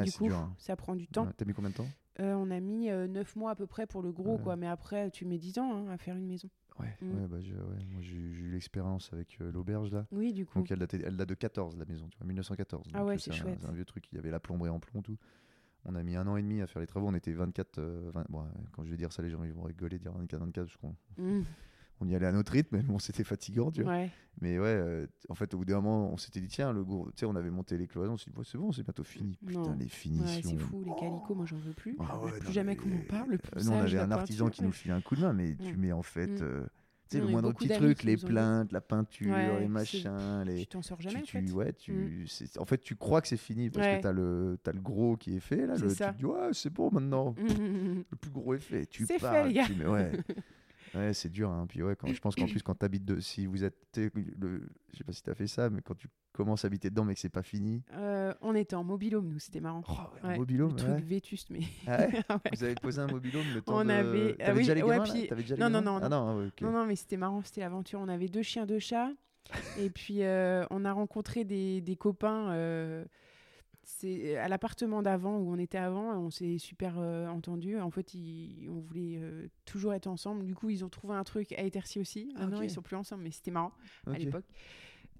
Du 0.04 0.12
coup, 0.14 0.26
dur. 0.28 0.36
hein. 0.38 0.54
ça 0.58 0.76
prend 0.76 0.96
du 0.96 1.08
temps. 1.08 1.28
T'as 1.36 1.46
mis 1.46 1.54
combien 1.54 1.70
de 1.72 1.76
temps? 1.76 1.88
Euh, 2.20 2.34
on 2.36 2.52
a 2.52 2.60
mis 2.60 2.90
9 2.90 3.36
mois 3.36 3.52
à 3.52 3.56
peu 3.56 3.66
près 3.68 3.86
pour 3.88 4.02
le 4.02 4.12
gros, 4.12 4.38
quoi. 4.38 4.56
Mais 4.56 4.68
après, 4.68 5.10
tu 5.12 5.26
mets 5.26 5.38
10 5.40 5.58
ans 5.60 5.74
hein, 5.76 5.90
à 5.92 5.98
faire 5.98 6.16
une 6.16 6.28
maison. 6.28 6.50
Ouais, 6.80 6.88
Mm. 7.02 7.12
ouais, 7.22 7.28
bah, 7.28 7.38
je- 7.40 7.54
ouais, 7.54 7.86
moi 7.92 8.02
j'ai 8.02 8.16
eu 8.16 8.50
l'expérience 8.52 9.14
avec 9.14 9.38
euh, 9.42 9.52
l'auberge 9.52 9.92
là. 9.92 10.08
Oui, 10.12 10.34
du 10.34 10.44
coup. 10.48 10.58
Donc 10.58 10.72
elle 10.72 10.80
date, 10.80 10.96
elle 10.96 11.16
date 11.18 11.30
de 11.30 11.36
14 11.36 11.78
la 11.78 11.86
maison, 11.86 12.08
tu 12.10 12.18
vois, 12.18 12.26
1914. 12.26 12.88
Ah 12.96 13.06
ouais, 13.06 13.14
euh, 13.14 13.18
c'est 13.20 13.30
un- 13.30 13.34
chouette. 13.36 13.60
C'est 13.62 13.68
un 13.68 13.74
vieux 13.74 13.86
truc, 13.86 14.06
il 14.12 14.16
y 14.16 14.18
avait 14.18 14.32
la 14.32 14.40
plomberie 14.40 14.72
en 14.72 14.80
plomb, 14.80 15.04
tout. 15.04 15.16
On 15.86 15.96
a 15.96 16.04
mis 16.04 16.16
un 16.16 16.26
an 16.28 16.38
et 16.38 16.42
demi 16.42 16.62
à 16.62 16.68
faire 16.68 16.80
les 16.82 16.88
travaux, 16.88 17.08
on 17.08 17.14
était 17.14 17.34
24, 17.34 17.78
euh, 17.80 18.10
20 18.14 18.26
bon, 18.30 18.42
euh, 18.42 18.46
quand 18.72 18.86
je 18.86 18.90
vais 18.92 18.98
dire 18.98 19.12
ça, 19.12 19.22
les 19.22 19.30
gens 19.30 19.44
ils 19.44 19.54
vont 19.54 19.64
rigoler, 19.64 20.00
dire 20.00 20.14
24, 20.14 20.40
24, 20.42 20.66
parce 20.66 20.78
qu'on 20.78 20.96
Mm. 21.22 21.44
on 22.00 22.08
y 22.08 22.16
allait 22.16 22.26
à 22.26 22.32
notre 22.32 22.52
rythme, 22.54 22.78
mais 22.78 22.84
bon, 22.84 23.00
c'était 23.00 23.24
fatigant, 23.24 23.70
tu 23.72 23.84
vois. 23.84 23.92
Ouais. 23.92 24.10
Mais 24.42 24.58
ouais, 24.60 24.66
euh, 24.68 25.08
en 25.30 25.36
fait, 25.36 25.54
au 25.54 25.58
bout 25.60 25.66
d'un 25.66 25.76
moment, 25.82 26.12
on 26.12 26.18
s'était 26.18 26.40
dit, 26.40 26.48
tiens, 26.48 26.72
le 26.74 26.84
gros, 26.84 27.06
tu 27.12 27.20
sais, 27.20 27.26
on 27.26 27.36
avait 27.36 27.52
monté 27.52 27.78
les 27.78 27.88
cloisons, 27.88 28.14
on 28.14 28.18
s'est 28.18 28.32
dit, 28.32 28.38
c'est 28.46 28.58
bon, 28.58 28.72
c'est 28.72 28.84
bientôt 28.84 29.04
fini. 29.04 29.38
Non. 29.44 29.48
Putain, 29.62 29.76
les 29.76 29.84
Ouais, 29.86 29.90
finitions. 29.90 30.50
c'est 30.52 30.58
fou, 30.58 30.84
les 30.86 30.96
calicots, 31.00 31.36
moi 31.36 31.46
j'en 31.46 31.58
veux 31.58 31.74
plus. 31.74 31.96
Ah 32.00 32.18
ouais, 32.20 32.32
plus 32.32 32.46
non, 32.48 32.52
jamais 32.52 32.72
mais- 32.72 32.76
qu'on 32.78 33.06
parle. 33.10 33.30
Le 33.32 33.36
Euh, 33.36 33.38
poussage, 33.38 33.66
nous, 33.66 33.72
on 33.74 33.80
avait 33.82 34.00
un 34.00 34.12
artisan 34.12 34.50
qui 34.50 34.64
nous 34.64 34.72
filait 34.72 34.94
un 34.94 35.02
coup 35.02 35.16
de 35.16 35.22
main, 35.22 35.34
mais 35.34 35.56
tu 35.56 35.76
mets 35.78 35.92
en 35.92 36.02
fait, 36.02 36.28
Mm. 36.28 36.44
euh, 36.44 36.66
tu 37.10 37.18
sais, 37.18 37.24
le 37.24 37.28
moindre 37.30 37.54
petit 37.54 37.68
truc, 37.68 38.04
les 38.04 38.18
plaintes, 38.18 38.72
la 38.72 38.82
peinture, 38.82 39.34
Ouais, 39.34 39.60
les 39.60 39.68
machins, 39.68 40.44
les. 40.46 40.62
Tu 40.62 40.68
t'en 40.68 40.82
sors 40.82 40.98
tu- 40.98 41.04
jamais, 41.10 41.22
en 41.22 41.26
fait. 41.26 41.42
Mm. 41.42 41.52
ouais, 41.54 41.74
tu, 41.74 42.26
c'est- 42.28 42.58
en 42.60 42.66
fait, 42.66 42.80
tu 42.82 42.96
crois 42.96 43.22
que 43.22 43.28
c'est 43.28 43.38
fini 43.38 43.70
parce 43.70 43.86
Ouais. 43.86 43.98
que 43.98 44.04
t'as 44.04 44.12
le, 44.12 44.58
le 44.66 44.80
gros 44.82 45.16
qui 45.18 45.36
est 45.36 45.40
fait 45.40 45.68
là. 45.68 45.76
Le, 45.76 45.90
tu 45.90 45.96
te 45.96 46.12
dis, 46.18 46.26
ouais, 46.26 46.50
c'est 46.54 46.72
bon 46.72 46.90
maintenant. 46.92 47.36
Mm. 47.38 47.38
Le 48.12 48.18
plus 48.20 48.32
gros 48.32 48.54
est 48.54 48.60
fait. 48.60 48.86
Tu 48.88 49.06
fait, 49.06 49.20
pars, 49.20 49.46
les 49.46 49.54
gars. 49.54 49.66
tu 49.66 49.86
ouais. 49.88 50.12
Ouais, 50.96 51.14
c'est 51.14 51.30
dur. 51.30 51.50
Hein. 51.50 51.66
Puis 51.68 51.82
ouais, 51.82 51.96
quand, 51.96 52.08
je 52.08 52.20
pense 52.22 52.36
qu'en 52.36 52.46
plus, 52.46 52.62
quand 52.62 52.76
t'habites 52.76 53.06
de, 53.06 53.20
si 53.20 53.46
vous 53.46 53.64
êtes, 53.64 53.76
t'es- 53.92 54.12
le, 54.40 54.68
je 54.92 54.98
sais 54.98 55.04
pas 55.04 55.12
si 55.14 55.24
t'as 55.24 55.34
fait 55.36 55.48
ça, 55.48 55.70
mais 55.70 55.82
quand 55.82 55.96
tu 55.96 56.08
commences 56.34 56.66
à 56.66 56.68
habiter 56.68 56.90
dedans, 56.90 57.04
mais 57.06 57.14
que 57.14 57.20
c'est 57.20 57.30
pas 57.30 57.44
fini. 57.44 57.84
Euh, 57.94 58.34
on 58.42 58.56
était 58.56 58.76
en 58.76 58.84
mobilhome, 58.84 59.28
nous, 59.28 59.40
c'était 59.40 59.60
marrant. 59.60 59.84
Oh, 59.88 60.28
ouais, 60.28 60.38
mobilhome, 60.38 60.72
le 60.72 60.76
truc 60.76 60.90
ouais. 60.92 61.02
vétuste, 61.02 61.50
mais. 61.52 61.62
Ah 61.88 61.98
ouais. 62.08 62.22
Vous 62.54 62.64
avez 62.64 62.76
posé 62.76 63.00
un 63.02 63.08
mobilhome 63.08 63.46
le 63.54 63.62
temps 63.62 63.78
On 63.80 63.86
de... 63.86 63.90
avait- 63.92 64.36
ah 64.42 64.52
oui, 64.52 64.58
déjà 64.60 64.74
les 64.74 64.82
gamins, 64.82 65.04
puis- 65.04 65.28
déjà 65.30 65.56
les 65.56 65.62
non, 65.62 65.70
non, 65.70 65.80
gamins 65.82 66.00
non, 66.00 66.06
Ah 66.06 66.10
non, 66.10 66.30
ah 66.30 66.36
ouais, 66.38 66.46
ok. 66.48 66.62
Non, 66.62 66.72
non, 66.72 66.86
mais 66.86 66.96
c'était 66.96 67.18
marrant, 67.18 67.42
c'était 67.44 67.62
l'aventure. 67.62 68.00
On 68.00 68.08
avait 68.08 68.30
deux 68.30 68.42
chiens, 68.44 68.66
deux 68.66 68.80
chats. 68.80 69.12
et 69.80 69.90
puis, 69.90 70.24
euh, 70.24 70.66
on 70.70 70.86
a 70.86 70.92
rencontré 70.94 71.44
des, 71.44 71.82
des 71.82 71.96
copains 71.96 72.52
euh, 72.52 73.04
c'est 73.84 74.38
à 74.38 74.48
l'appartement 74.48 75.02
d'avant, 75.02 75.38
où 75.38 75.52
on 75.52 75.58
était 75.58 75.78
avant. 75.78 76.18
On 76.18 76.30
s'est 76.30 76.58
super 76.58 76.96
euh, 76.98 77.28
entendus. 77.28 77.78
En 77.80 77.92
fait, 77.92 78.14
ils, 78.14 78.68
on 78.70 78.80
voulait 78.80 79.18
euh, 79.18 79.48
toujours 79.66 79.94
être 79.94 80.08
ensemble. 80.08 80.46
Du 80.46 80.56
coup, 80.56 80.70
ils 80.70 80.84
ont 80.86 80.90
trouvé 80.90 81.16
un 81.16 81.24
truc 81.24 81.52
à 81.54 81.64
Etercy 81.64 82.00
aussi. 82.00 82.34
Maintenant, 82.38 82.58
Ok. 82.60 82.64
ils 82.66 82.70
sont 82.70 82.82
plus 82.82 82.96
ensemble, 82.96 83.24
mais 83.24 83.32
c'était 83.32 83.52
marrant 83.52 83.72
à 84.08 84.18
l'époque. 84.18 84.46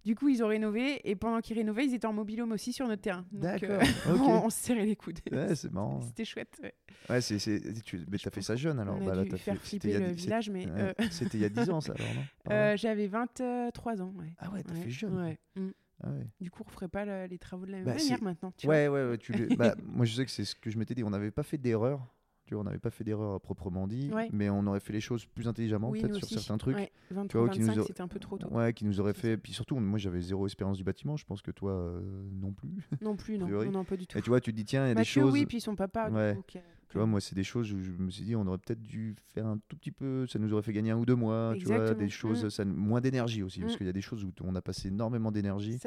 Du 0.06 0.16
coup, 0.16 0.28
ils 0.28 0.44
ont 0.44 0.48
rénové. 0.48 1.00
Et 1.10 1.16
pendant 1.16 1.40
qu'ils 1.40 1.58
rénovaient, 1.58 1.86
ils 1.86 1.94
étaient 1.94 2.08
en 2.08 2.12
mobilhome 2.14 2.52
aussi 2.52 2.74
sur 2.74 2.86
notre 2.88 3.02
terrain. 3.02 3.26
D'accord, 3.32 3.70
euh, 3.72 3.80
ok. 4.16 4.22
on, 4.22 4.46
on 4.46 4.50
se 4.50 4.58
serrait 4.60 4.86
les 4.86 4.98
coudes. 4.98 5.20
Ouais, 5.32 5.56
c'est 5.56 5.72
marrant. 5.72 6.02
C'était 6.02 6.26
chouette. 6.26 6.60
ouais. 6.62 6.74
Ouais, 7.10 7.22
c'est, 7.22 7.38
tu, 7.84 8.06
mais 8.12 8.18
t'as 8.18 8.30
fait 8.30 8.42
ça 8.42 8.56
jeune 8.58 8.80
alors. 8.80 8.98
on 9.00 9.06
Bah, 9.06 9.14
a 9.14 9.16
là, 9.16 9.24
dû 9.24 9.30
t'as 9.30 9.38
faire 9.38 9.56
fait, 9.62 9.68
flipper 9.80 9.96
a 9.96 10.00
le 10.00 10.12
village, 10.12 10.50
mais 10.50 10.66
ouais, 10.66 10.94
euh, 11.00 11.04
C'était 11.10 11.38
il 11.38 11.42
y 11.42 11.46
a 11.46 11.50
10 11.50 11.70
ans 11.70 11.80
ça 11.82 11.94
alors, 11.94 12.08
non? 12.16 12.22
Euh, 12.52 12.76
j'avais 12.76 13.08
23 13.08 14.02
ans. 14.02 14.14
Ouais. 14.18 14.34
Ah 14.40 14.52
ouais, 14.52 14.62
t'as 14.64 14.74
fait 14.74 14.90
jeune. 14.90 15.18
ouais. 15.22 15.38
Mm. 15.56 15.70
Ah 16.04 16.10
ouais. 16.12 16.28
Du 16.42 16.52
coup, 16.52 16.64
on 16.68 16.70
ferait 16.70 16.88
pas 16.90 17.06
le- 17.06 17.26
les 17.28 17.38
travaux 17.38 17.66
de 17.66 17.72
la 17.72 17.78
même 17.78 17.86
Bah, 17.86 17.96
manière 17.96 18.22
maintenant. 18.22 18.52
Tu 18.58 18.68
vois. 18.68 18.76
Ouais, 18.76 18.88
ouais, 18.90 19.18
tu 19.18 19.32
bah, 19.58 19.74
moi 19.84 20.06
je 20.06 20.14
sais 20.16 20.26
que 20.26 20.32
c'est 20.32 20.46
ce 20.46 20.56
que 20.56 20.70
je 20.70 20.78
m'étais 20.78 20.94
dit. 20.96 21.04
On 21.04 21.10
n'avait 21.10 21.32
pas 21.32 21.44
fait 21.44 21.58
d'erreur. 21.58 22.06
Tu 22.46 22.56
vois, 22.56 22.62
on 22.62 22.66
n'avait 22.66 22.78
pas 22.78 22.90
fait 22.90 23.06
d'erreur 23.06 23.40
proprement 23.40 23.88
dit, 23.88 24.12
Ouais. 24.12 24.28
mais 24.34 24.50
on 24.50 24.68
aurait 24.68 24.82
fait 24.82 24.92
les 24.92 25.00
choses 25.00 25.26
plus 25.26 25.48
intelligemment 25.48 25.90
oui, 25.90 26.02
peut-être 26.02 26.16
sur 26.18 26.28
certains 26.28 26.58
trucs. 26.58 26.76
Ouais, 26.76 26.92
Tu 27.08 27.14
23, 27.14 27.42
vois, 27.42 27.50
qui 27.50 27.60
nous 27.62 27.68
25, 27.68 27.82
a- 27.82 27.86
c'était 27.86 28.02
un 28.02 28.10
peu 28.10 28.20
trop 28.20 28.38
tôt. 28.38 28.50
Ouais, 28.50 28.74
qui 28.74 28.84
nous 28.84 29.00
aurait 29.00 29.14
fait. 29.14 29.38
Puis 29.38 29.54
surtout, 29.54 29.78
moi 29.80 29.98
j'avais 29.98 30.20
zéro 30.20 30.46
expérience 30.46 30.76
du 30.76 30.84
bâtiment. 30.84 31.16
Je 31.16 31.24
pense 31.24 31.42
que 31.42 31.52
toi 31.52 31.72
euh, 31.72 32.02
non 32.34 32.52
plus. 32.52 32.70
Non 33.02 33.16
plus, 33.16 33.38
non, 33.38 33.48
non, 33.48 33.72
non, 33.72 33.86
pas 33.86 33.96
du 33.96 34.06
tout. 34.08 34.18
Et 34.18 34.22
tu 34.22 34.30
vois, 34.30 34.42
tu 34.42 34.52
te 34.52 34.58
dis 34.58 34.66
tiens, 34.66 34.84
il 34.86 34.90
y 34.90 34.92
a 34.92 34.96
des 34.96 35.06
choses. 35.06 35.32
oui, 35.32 35.46
puis 35.46 35.62
son 35.62 35.78
papa. 35.78 36.10
du 36.10 36.16
Ouais. 36.18 36.34
coup, 36.36 36.44
qui 36.46 36.58
a- 36.58 36.62
Tu 36.94 37.00
vois, 37.00 37.08
moi, 37.08 37.20
c'est 37.20 37.34
des 37.34 37.44
choses 37.44 37.74
où 37.74 37.80
je 37.80 37.90
me 37.94 38.12
suis 38.12 38.24
dit, 38.24 38.36
on 38.36 38.46
aurait 38.46 38.60
peut-être 38.60 38.84
dû 38.84 39.16
faire 39.34 39.48
un 39.48 39.58
tout 39.68 39.76
petit 39.76 39.90
peu, 39.92 40.28
ça 40.28 40.38
nous 40.38 40.54
aurait 40.54 40.62
fait 40.62 40.74
gagner 40.74 40.92
un 40.92 40.98
ou 41.00 41.08
deux 41.08 41.16
mois, 41.16 41.56
tu 41.58 41.66
vois, 41.66 41.96
des 41.96 42.08
choses, 42.08 42.46
Mm. 42.46 42.50
ça, 42.52 42.66
moins 42.66 43.02
d'énergie 43.02 43.42
aussi, 43.42 43.62
parce 43.62 43.74
Mm. 43.74 43.78
qu'il 43.78 43.86
y 43.88 43.90
a 43.90 43.94
des 43.94 44.02
choses 44.02 44.24
où 44.24 44.32
on 44.44 44.54
a 44.54 44.62
passé 44.62 44.90
énormément 44.90 45.32
d'énergie, 45.32 45.80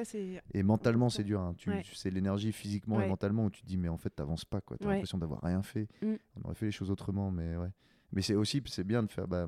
et 0.53 0.63
mentalement, 0.65 1.09
c'est 1.09 1.23
dur, 1.23 1.41
hein. 1.41 1.55
tu, 1.57 1.71
Ouais. 1.71 1.85
c'est 1.93 2.11
l'énergie 2.11 2.51
physiquement 2.51 3.01
et 3.01 3.07
mentalement 3.09 3.45
où 3.45 3.51
tu 3.51 3.63
te 3.63 3.67
dis, 3.69 3.77
mais 3.77 3.89
en 3.89 3.99
fait, 3.99 4.11
t'avances 4.11 4.45
pas, 4.45 4.61
quoi, 4.61 4.79
t'as 4.79 4.87
Ouais. 4.89 4.95
l'impression 4.95 5.19
d'avoir 5.19 5.43
rien 5.43 5.63
fait, 5.63 5.87
Mm. 6.03 6.15
on 6.35 6.47
aurait 6.47 6.57
fait 6.57 6.67
les 6.67 6.73
choses 6.73 6.91
autrement, 6.91 7.31
mais 7.31 7.57
ouais. 7.57 7.71
Mais 8.11 8.21
c'est 8.23 8.35
aussi, 8.35 8.61
c'est 8.67 8.83
bien 8.83 9.05
de 9.05 9.11
faire, 9.13 9.29
bah, 9.29 9.47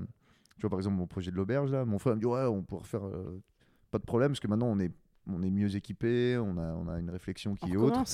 tu 0.55 0.61
vois, 0.61 0.71
par 0.71 0.79
exemple, 0.79 0.97
mon 0.97 1.09
projet 1.09 1.33
de 1.33 1.37
l'auberge, 1.37 1.73
là, 1.73 1.85
mon 1.85 1.99
frère 1.99 2.15
me 2.15 2.21
dit, 2.21 2.27
ouais, 2.27 2.45
on 2.45 2.63
pourrait 2.63 2.85
faire, 2.85 3.05
euh, 3.05 3.43
pas 3.91 3.99
de 3.99 4.05
problème, 4.05 4.31
parce 4.31 4.39
que 4.41 4.47
maintenant, 4.47 4.69
on 4.69 4.79
est, 4.79 4.93
on 5.27 5.43
est 5.43 5.51
mieux 5.51 5.75
équipé, 5.75 6.39
on 6.39 6.57
a, 6.57 6.73
on 6.75 6.87
a 6.87 7.01
une 7.01 7.11
réflexion 7.11 7.57
qui 7.57 7.65
On 7.65 7.73
est 7.73 7.77
autre. 7.77 8.05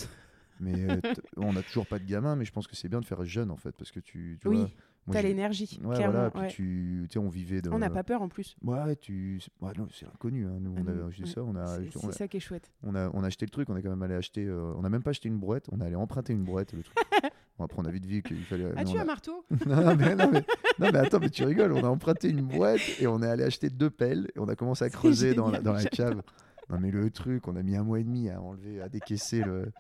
Mais 0.61 0.75
euh, 0.89 1.01
on 1.37 1.53
n'a 1.53 1.63
toujours 1.63 1.87
pas 1.87 1.99
de 1.99 2.05
gamin, 2.05 2.37
mais 2.37 2.45
je 2.45 2.53
pense 2.53 2.67
que 2.67 2.77
c'est 2.77 2.89
bien 2.89 3.01
de 3.01 3.05
faire 3.05 3.25
jeune 3.25 3.51
en 3.51 3.57
fait, 3.57 3.73
parce 3.77 3.91
que 3.91 4.01
tu, 4.01 4.39
tu 4.41 4.49
Oui, 4.49 4.57
vois. 4.59 4.71
moi, 5.07 5.15
T'as 5.17 5.23
l'énergie, 5.23 5.81
Ouais, 5.83 5.97
clairement. 5.97 6.13
voilà, 6.13 6.31
puis 6.31 6.41
ouais. 6.43 6.49
tu, 6.49 7.07
tu 7.09 7.13
sais, 7.15 7.19
on 7.19 7.29
vivait 7.29 7.61
de. 7.61 7.71
On 7.71 7.79
n'a 7.79 7.91
pas 7.91 8.05
peur 8.05 8.23
en 8.23 8.29
plus. 8.29 8.57
Ouais, 8.63 8.95
tu. 8.97 9.41
Ouais, 9.61 9.73
non, 9.77 9.89
c'est 9.93 10.07
inconnu. 10.07 10.47
Hein. 10.47 10.59
Nous, 10.61 10.75
Ah 10.79 10.81
on 10.85 10.89
a, 11.07 11.11
je 11.11 11.17
dis 11.17 11.23
ouais. 11.25 11.29
ça, 11.29 11.43
on 11.43 11.57
a, 11.57 11.67
C'est 11.67 12.07
a, 12.09 12.13
ça 12.13 12.29
qui 12.29 12.37
est 12.37 12.41
chouette. 12.41 12.71
on 12.85 12.95
a, 12.95 13.11
on 13.13 13.25
a 13.25 13.27
acheté 13.27 13.47
le 13.47 13.51
truc, 13.51 13.69
on 13.69 13.77
est 13.77 13.83
quand 13.83 13.91
même 13.91 14.03
allé 14.03 14.15
acheter. 14.15 14.45
euh, 14.47 14.73
on 14.77 14.85
a 14.85 14.89
même 14.89 15.03
pas 15.03 15.11
acheté 15.11 15.29
une 15.29 15.39
brouette, 15.39 15.67
on 15.73 15.81
est 15.81 15.85
allé 15.87 15.97
emprunter 15.97 16.33
une 16.33 16.45
brouette, 16.45 16.73
le 16.73 16.83
truc. 16.85 16.97
bon, 17.59 17.65
après, 17.65 17.81
on 17.83 17.85
a 17.85 17.91
vite 17.91 18.07
vu 18.07 18.23
qu'il 18.23 18.45
fallait. 18.45 18.71
Ah, 18.77 18.85
nous, 18.85 18.91
tu 18.93 18.97
on 18.97 19.01
as 19.01 19.03
a- 19.03 19.05
marteau? 19.07 19.45
Non, 19.67 19.97
mais, 19.97 20.15
non, 20.15 20.31
mais, 20.31 20.45
non, 20.79 20.91
mais 20.93 20.99
attends, 20.99 21.19
mais 21.21 21.31
tu 21.31 21.45
rigoles. 21.45 21.73
On 21.73 21.83
a 21.85 21.89
emprunté 21.89 22.29
une 22.31 22.43
boîte 22.43 22.81
et 23.01 23.07
on 23.09 23.21
est 23.23 23.29
allé 23.29 23.43
acheter 23.43 23.71
deux 23.71 23.91
pelles 23.91 24.29
et 24.37 24.39
on 24.39 24.47
a 24.49 24.55
commencé 24.55 24.85
à 24.85 24.91
creuser 24.91 25.35
dans 25.35 25.51
la, 25.51 25.61
dans 25.61 25.73
la 25.73 25.85
cave. 25.85 26.23
Non, 26.71 26.79
mais 26.81 26.91
le 26.91 27.11
truc, 27.11 27.47
on 27.47 27.57
a 27.57 27.63
mis 27.63 27.77
un 27.77 27.83
mois 27.83 28.01
et 28.01 28.05
demi 28.05 28.31
à 28.31 28.41
enlever, 28.41 28.81
à 28.81 28.89
décaisser 28.89 29.43
le. 29.43 29.71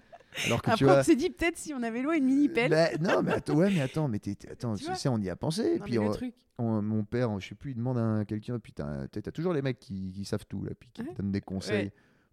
Alors 0.47 0.61
que 0.63 0.67
tu 0.67 0.73
Après, 0.73 0.85
vois. 0.85 0.99
on 1.01 1.03
s'est 1.03 1.17
dit 1.17 1.31
peut-être 1.31 1.57
si 1.57 1.73
on 1.75 1.83
avait 1.83 2.03
loin 2.03 2.15
une 2.17 2.25
mini 2.25 2.49
pelle. 2.49 2.71
Bah, 2.71 2.89
non, 3.01 3.23
mais 3.23 3.33
attends, 3.35 3.55
ouais, 3.55 3.71
mais 3.73 3.81
attends, 3.81 4.09
mais 4.09 4.21
attends, 4.51 4.75
Tu 4.75 4.85
ça, 4.85 5.11
on 5.11 5.19
y 5.21 5.31
a 5.31 5.37
pensé. 5.37 5.79
Non, 5.79 5.85
puis 5.85 5.99
on- 5.99 6.09
le 6.09 6.15
truc. 6.15 6.35
on- 6.59 6.83
mon 6.83 7.05
père, 7.05 7.39
je 7.41 7.49
sais 7.49 7.55
plus, 7.55 7.71
il 7.73 7.77
demande 7.77 7.99
à 7.99 8.25
quelqu'un, 8.25 8.59
puis 8.59 8.73
t'as 8.73 9.07
toujours 9.33 9.53
les 9.53 9.63
mecs 9.63 9.79
qui, 9.79 10.13
qui 10.13 10.25
savent 10.25 10.47
tout, 10.49 10.63
là, 10.65 10.73
puis 10.79 10.91
qui 10.93 11.03
Ouais. 11.03 11.09
te 11.13 11.17
donnent 11.23 11.33
des 11.33 11.41
conseils. 11.41 11.87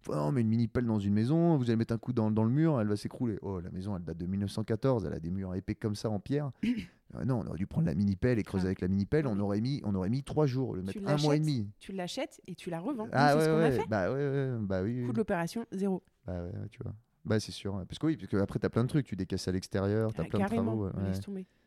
Ouais. 0.08 0.16
Non, 0.16 0.32
mais 0.32 0.40
une 0.40 0.48
mini 0.48 0.66
pelle 0.66 0.86
dans 0.86 0.98
une 0.98 1.12
maison, 1.14 1.56
vous 1.56 1.62
allez 1.70 1.76
mettre 1.76 1.94
un 1.94 1.98
coup 1.98 2.12
dans, 2.12 2.28
dans 2.32 2.42
le 2.42 2.50
mur, 2.50 2.80
elle 2.80 2.88
va 2.88 2.96
s'écrouler. 2.96 3.38
Oh, 3.40 3.60
la 3.60 3.70
maison, 3.70 3.96
elle 3.96 4.02
date 4.02 4.18
de 4.18 4.26
1914, 4.26 5.04
elle 5.06 5.12
a 5.12 5.20
des 5.20 5.30
murs 5.30 5.54
épais 5.54 5.76
comme 5.76 5.94
ça 5.94 6.10
en 6.10 6.18
pierre. 6.18 6.50
Euh, 7.14 7.26
non, 7.26 7.40
on 7.44 7.46
aurait 7.46 7.58
dû 7.58 7.66
prendre 7.66 7.86
la 7.88 7.94
mini 7.94 8.16
pelle 8.16 8.38
et 8.38 8.42
creuser 8.42 8.62
Ah. 8.64 8.68
avec 8.68 8.80
la 8.80 8.88
mini 8.88 9.04
pelle, 9.04 9.26
on 9.26 9.34
mais- 9.34 9.42
aurait 9.42 9.60
mis, 9.60 9.82
on 9.84 9.94
aurait 9.94 10.08
mis 10.08 10.22
trois 10.22 10.46
jours, 10.46 10.76
Tu 10.78 10.98
mettre 10.98 11.10
un 11.10 11.18
mois 11.18 11.36
et 11.36 11.40
demi. 11.40 11.68
Tu 11.78 11.92
l'achètes 11.92 12.40
et 12.46 12.54
tu 12.54 12.70
la 12.70 12.80
revends. 12.80 13.06
Ah 13.12 13.36
ouais, 13.36 13.42
ce 13.44 13.48
qu'on 13.50 13.56
a 13.56 13.58
ouais, 13.58 13.70
fait. 13.72 13.86
bah 13.86 14.10
ouais, 14.10 14.56
bah 14.62 14.82
oui. 14.82 15.04
Coût 15.04 15.12
de 15.12 15.18
l'opération, 15.18 15.66
zéro. 15.72 16.02
Bah 16.26 16.42
ouais, 16.42 16.52
tu 16.70 16.78
vois. 16.82 16.94
Bah 17.24 17.38
c'est 17.38 17.52
sûr, 17.52 17.84
parce 17.88 17.98
que 18.00 18.06
oui, 18.06 18.16
parce 18.16 18.28
que 18.28 18.36
après 18.38 18.58
t'as 18.58 18.68
plein 18.68 18.82
de 18.82 18.88
trucs, 18.88 19.06
tu 19.06 19.14
décasses 19.14 19.46
à 19.46 19.52
l'extérieur, 19.52 20.12
t'as 20.12 20.24
Ah, 20.24 20.26
plein 20.28 20.40
de 20.40 20.46
travaux. 20.46 20.88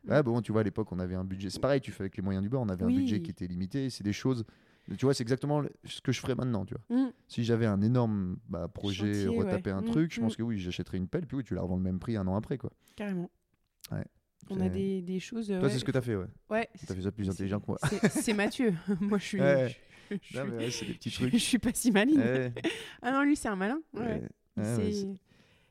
ouais, 0.07 0.23
bon, 0.23 0.41
tu 0.41 0.51
vois, 0.51 0.61
à 0.61 0.63
l'époque, 0.65 0.91
on 0.91 0.99
avait 0.99 1.15
un 1.15 1.23
budget. 1.23 1.49
C'est 1.49 1.61
pareil, 1.61 1.79
tu 1.79 1.91
fais 1.91 2.03
avec 2.03 2.17
les 2.17 2.23
moyens 2.23 2.43
du 2.43 2.49
bord, 2.49 2.61
on 2.61 2.69
avait 2.69 2.83
un 2.83 2.87
budget 2.91 3.21
qui 3.21 3.31
était 3.31 3.47
limité. 3.47 3.89
C'est 3.89 4.03
des 4.03 4.13
choses. 4.13 4.43
Tu 4.99 5.05
vois, 5.05 5.13
c'est 5.15 5.23
exactement 5.23 5.63
ce 5.83 5.99
que 6.01 6.11
je 6.11 6.19
ferais 6.19 6.35
maintenant, 6.35 6.63
tu 6.65 6.75
vois. 6.75 6.95
Mm. 7.07 7.11
Si 7.27 7.43
j'avais 7.43 7.65
un 7.65 7.81
énorme 7.81 8.37
bah, 8.49 8.67
projet, 8.67 9.13
Chantier, 9.25 9.27
retaper 9.39 9.71
ouais. 9.71 9.77
un 9.77 9.81
Mm, 9.81 9.85
truc, 9.91 10.13
je 10.13 10.19
mm. 10.19 10.23
pense 10.23 10.35
que 10.35 10.43
oui, 10.43 10.59
j'achèterais 10.59 10.97
une 10.97 11.07
pelle, 11.07 11.25
puis 11.25 11.37
oui, 11.37 11.43
tu 11.43 11.55
la 11.55 11.61
revends 11.61 11.77
le 11.77 11.81
même 11.81 11.97
prix 11.99 12.17
un 12.17 12.27
an 12.27 12.35
après, 12.35 12.57
quoi. 12.59 12.71
Carrément. 12.95 13.31
Ouais. 13.91 14.05
On 14.51 14.59
a 14.61 14.69
des, 14.69 15.01
des 15.01 15.19
choses. 15.19 15.47
Toi, 15.47 15.57
ouais, 15.59 15.69
c'est 15.71 15.79
ce 15.79 15.85
que 15.85 15.91
t'as 15.91 16.01
fait, 16.01 16.15
ouais. 16.15 16.27
Ouais. 16.51 16.69
T'as 16.85 16.93
fait 16.93 17.01
ça 17.01 17.11
plus 17.11 17.27
intelligent 17.27 17.59
que 17.59 17.65
moi. 17.67 17.79
c'est- 18.09 18.33
Mathieu. 18.35 18.75
moi, 18.99 19.17
je 19.17 19.23
suis. 19.23 19.41
Ouais. 19.41 19.75
je- 20.11 20.17
je- 20.21 20.37
Non, 20.37 20.45
mais 20.51 20.65
ouais, 20.65 20.69
c'est 20.71 20.85
des 20.85 20.93
petits 20.93 21.09
je- 21.09 21.15
trucs. 21.15 21.31
Je 21.33 21.37
suis 21.37 21.57
pas 21.57 21.71
si 21.73 21.91
maligne. 21.91 22.21
Ah 23.01 23.11
non, 23.11 23.23
lui, 23.23 23.35
c'est 23.35 23.47
un 23.47 23.55
malin. 23.55 23.79
Ouais. 23.93 24.21
c'est- 24.61 25.07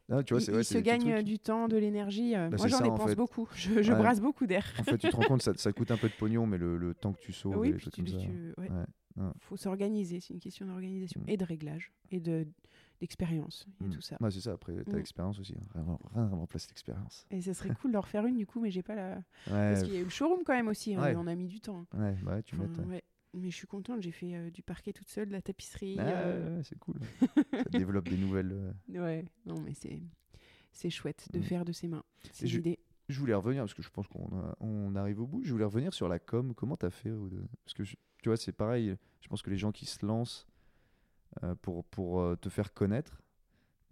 Non, 0.09 0.23
tu 0.23 0.35
vois, 0.35 0.43
il, 0.43 0.55
ouais, 0.55 0.63
se 0.65 0.77
gagne 0.79 1.13
euh, 1.13 1.23
du 1.23 1.39
temps, 1.39 1.67
de 1.67 1.77
l'énergie. 1.79 2.37
euh, 2.37 2.51
Bah, 2.51 2.57
moi, 2.59 2.69
j'en 2.69 2.81
dépense 2.83 3.11
fait. 3.11 3.15
beaucoup. 3.17 3.49
Je, 3.55 3.83
je 3.83 3.93
Ouais. 3.93 3.99
brasse 3.99 4.21
beaucoup 4.21 4.47
d'air. 4.47 4.67
En 4.79 4.83
fait, 4.85 4.99
tu 4.99 5.09
te 5.09 5.17
rends 5.17 5.23
compte, 5.23 5.43
ça, 5.43 5.53
ça 5.57 5.73
coûte 5.73 5.91
un 5.91 5.97
peu 5.97 6.09
de 6.09 6.15
pognon, 6.15 6.47
mais 6.47 6.59
le, 6.59 6.77
le 6.77 6.95
temps 6.95 7.13
que 7.15 7.21
tu 7.21 7.33
sauves, 7.33 7.57
oui, 7.57 7.73
puis 7.73 7.91
tu, 7.91 8.03
comme 8.03 8.09
ça. 8.09 8.19
tu- 8.19 8.53
ouais. 8.59 8.69
Faut 9.41 9.57
s'organiser. 9.57 10.21
C'est 10.21 10.35
une 10.35 10.41
question 10.41 10.67
d'organisation 10.67 11.21
Mm. 11.23 11.29
et 11.29 11.37
de 11.37 11.45
réglage 11.45 11.93
et 12.11 12.21
de 12.21 12.47
d'expérience 13.01 13.67
et 13.81 13.85
Mm. 13.87 13.91
tout 13.91 14.01
ça. 14.01 14.17
C'est 14.31 14.41
ça, 14.41 14.53
après, 14.53 14.73
t'as 14.85 14.93
Mm. 14.93 14.97
l'expérience 14.97 15.39
aussi. 15.41 15.55
hein. 15.57 15.67
Rien, 15.75 15.99
rien 16.15 16.27
ne 16.29 16.35
remplace 16.35 16.69
l'expérience. 16.69 17.27
Et 17.31 17.41
ça 17.41 17.55
serait 17.55 17.75
cool 17.81 17.93
d'en 17.93 18.01
refaire 18.01 18.25
une 18.27 18.37
du 18.37 18.47
coup, 18.47 18.61
mais 18.61 18.71
j'ai 18.71 18.83
pas 18.83 18.95
la. 18.95 19.23
Parce 19.47 19.83
qu'il 19.85 19.95
y 19.95 19.97
a 19.97 20.01
eu 20.01 20.05
le 20.05 20.11
showroom 20.11 20.41
quand 20.45 20.55
même 20.55 20.69
aussi. 20.69 20.95
hein, 20.95 21.15
on 21.17 21.27
a 21.27 21.35
mis 21.35 21.47
du 21.49 21.61
temps. 21.61 21.87
ouais, 21.95 22.17
bah 22.23 22.35
ouais, 22.35 22.43
tu 22.43 22.55
Enfin, 22.57 22.65
m'étonnes. 22.67 23.01
Mais 23.35 23.51
je 23.51 23.57
suis 23.57 23.67
contente. 23.67 24.01
J'ai 24.03 24.11
fait 24.13 24.35
euh, 24.35 24.51
du 24.51 24.63
parquet 24.63 24.93
toute 24.93 25.09
seule, 25.09 25.29
de 25.29 25.33
la 25.33 25.43
tapisserie. 25.43 25.97
Ah, 25.99 26.03
euh, 26.09 26.57
ouais, 26.59 26.63
c'est 26.65 26.79
cool. 26.79 26.97
ça 27.53 27.65
développe 27.71 28.09
des 28.09 28.17
nouvelles. 28.17 28.53
euh. 28.53 28.73
Ouais, 29.03 29.25
non, 29.47 29.61
mais 29.61 29.75
c'est 29.75 30.01
c'est 30.73 30.91
chouette 30.91 31.29
de 31.33 31.39
Mm. 31.39 31.43
faire 31.43 31.65
de 31.65 31.73
ses 31.73 31.87
mains. 31.89 32.03
C'est 32.33 32.47
l'idée. 32.47 32.79
Je 33.09 33.21
voulais 33.21 33.35
revenir, 33.35 33.63
parce 33.63 33.75
que 33.75 33.83
je 33.83 33.91
pense 33.91 34.09
qu'on 34.09 34.27
a- 34.41 34.57
on 34.61 34.97
arrive 34.97 35.21
au 35.21 35.27
bout. 35.27 35.43
Je 35.45 35.53
voulais 35.53 35.65
revenir 35.65 35.93
sur 35.95 36.09
la 36.09 36.19
com. 36.19 36.55
Comment 36.55 36.77
t'as 36.77 36.91
fait 36.91 37.11
Parce 37.65 37.75
que 37.75 37.85
je- 37.85 37.97
tu 38.23 38.29
vois, 38.31 38.37
c'est 38.37 38.53
pareil. 38.53 38.97
Je 39.21 39.29
pense 39.29 39.43
que 39.43 39.51
les 39.51 39.59
gens 39.59 39.73
qui 39.73 39.85
se 39.87 40.05
lancent 40.05 40.47
euh, 41.43 41.55
pour, 41.63 41.85
pour 41.85 42.39
te 42.41 42.49
faire 42.49 42.73
connaître, 42.73 43.21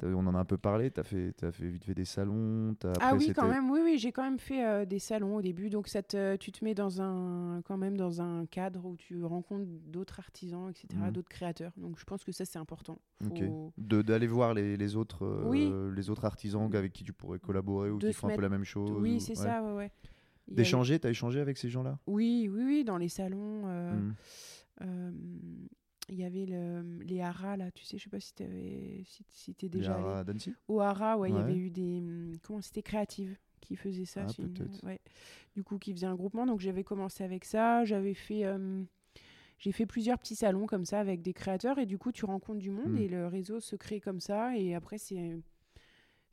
on 0.05 0.27
en 0.27 0.35
a 0.35 0.39
un 0.39 0.45
peu 0.45 0.59
parlé. 0.59 0.91
T'as 0.91 1.03
fait, 1.03 1.35
as 1.43 1.53
fait 1.53 1.69
vite 1.69 1.85
fait 1.85 1.95
des 1.95 2.05
salons. 2.05 2.75
Ah 3.01 3.15
oui, 3.17 3.33
quand 3.35 3.49
même. 3.49 3.71
Oui, 3.71 3.81
oui, 3.83 3.99
j'ai 3.99 4.13
quand 4.13 4.23
même 4.23 4.39
fait 4.39 4.65
euh, 4.67 4.85
des 4.85 4.99
salons 4.99 5.37
au 5.37 5.43
début. 5.43 5.71
Donc, 5.71 5.89
ça 5.89 6.03
te- 6.03 6.37
tu 6.37 6.53
te 6.53 6.65
mets 6.65 6.75
dans 6.75 7.01
un, 7.01 7.63
quand 7.63 7.77
même 7.77 7.97
dans 7.97 8.21
un 8.21 8.47
cadre 8.47 8.85
où 8.85 8.97
tu 8.97 9.23
rencontres 9.25 9.67
d'autres 9.87 10.19
artisans, 10.21 10.69
etc., 10.71 10.87
Mhm. 10.95 11.11
d'autres 11.13 11.29
créateurs. 11.29 11.73
Donc, 11.77 11.99
je 11.99 12.05
pense 12.05 12.25
que 12.25 12.33
ça, 12.33 12.45
c'est 12.45 12.59
important. 12.59 12.99
Faut- 13.23 13.73
D'aller 13.79 14.27
voir 14.27 14.55
les, 14.55 14.77
les 14.77 14.97
autres, 14.97 15.25
euh, 15.25 15.45
Oui. 15.49 15.73
les 15.95 16.11
autres 16.11 16.25
artisans 16.25 16.69
avec 16.75 16.93
qui 16.93 17.05
tu 17.05 17.13
pourrais 17.13 17.39
collaborer 17.39 17.91
ou 17.91 17.99
De 17.99 18.09
qui 18.09 18.13
font 18.15 18.29
un 18.29 18.35
peu 18.35 18.43
la 18.43 18.49
même 18.49 18.65
chose. 18.65 18.91
Oui, 19.01 19.17
ou- 19.17 19.21
c'est 19.21 19.39
ouais. 19.39 19.47
ça, 19.47 19.63
ouais, 19.75 19.91
D'échanger, 20.49 20.99
t'as 20.99 21.11
échangé 21.11 21.41
avec 21.41 21.57
ces 21.57 21.69
gens-là? 21.69 21.99
Oui, 22.07 22.49
oui, 22.53 22.63
oui, 22.65 22.85
dans 22.85 22.99
les 22.99 23.09
salons. 23.09 23.63
euh, 23.67 24.11
Mhm. 24.81 25.69
Il 26.09 26.17
y 26.17 26.25
avait 26.25 26.47
le, 26.47 26.99
les 27.05 27.21
haras, 27.21 27.57
là, 27.57 27.71
tu 27.71 27.85
sais, 27.85 27.97
je 27.97 28.05
sais 28.05 28.11
pas 28.11 28.21
si 28.21 28.35
tu 28.35 28.45
si, 29.05 29.25
si 29.31 29.55
t'es 29.55 29.67
Les 29.67 29.71
déjà 29.71 29.95
allé. 29.95 30.05
Haras 30.05 30.25
d'Annecy? 30.25 30.53
Au 30.69 30.81
Hara, 30.81 31.17
ouais, 31.17 31.31
il 31.31 31.37
y 31.37 31.39
avait 31.39 31.57
eu 31.57 31.71
des. 31.71 31.99
hum, 31.99 32.33
Comment 32.43 32.61
c'était 32.61 32.83
Créative 32.83 33.39
qui 33.61 33.77
faisait 33.77 34.05
ça. 34.05 34.27
Ah, 34.29 34.33
une- 34.43 34.69
ouais. 34.83 35.01
Du 35.55 35.63
coup, 35.63 35.79
qui 35.79 35.93
faisait 35.93 36.07
un 36.09 36.17
groupement. 36.17 36.45
Donc, 36.45 36.61
j'avais 36.61 36.83
commencé 36.85 37.23
avec 37.25 37.45
ça. 37.45 37.85
J'avais 37.85 38.15
fait. 38.15 38.47
hum, 38.49 38.87
j'ai 39.59 39.71
fait 39.71 39.87
plusieurs 39.87 40.19
petits 40.19 40.35
salons 40.35 40.67
comme 40.67 40.85
ça 40.85 40.99
avec 40.99 41.23
des 41.23 41.33
créateurs. 41.33 41.79
Et 41.79 41.87
du 41.87 41.97
coup, 41.97 42.11
tu 42.11 42.25
rencontres 42.25 42.59
du 42.59 42.71
monde 42.71 42.95
Mm. 42.95 42.99
et 42.99 43.09
le 43.09 43.29
réseau 43.29 43.61
se 43.61 43.77
crée 43.77 44.01
comme 44.01 44.19
ça. 44.21 44.57
Et 44.59 44.75
après, 44.75 44.99
c'est. 44.99 45.39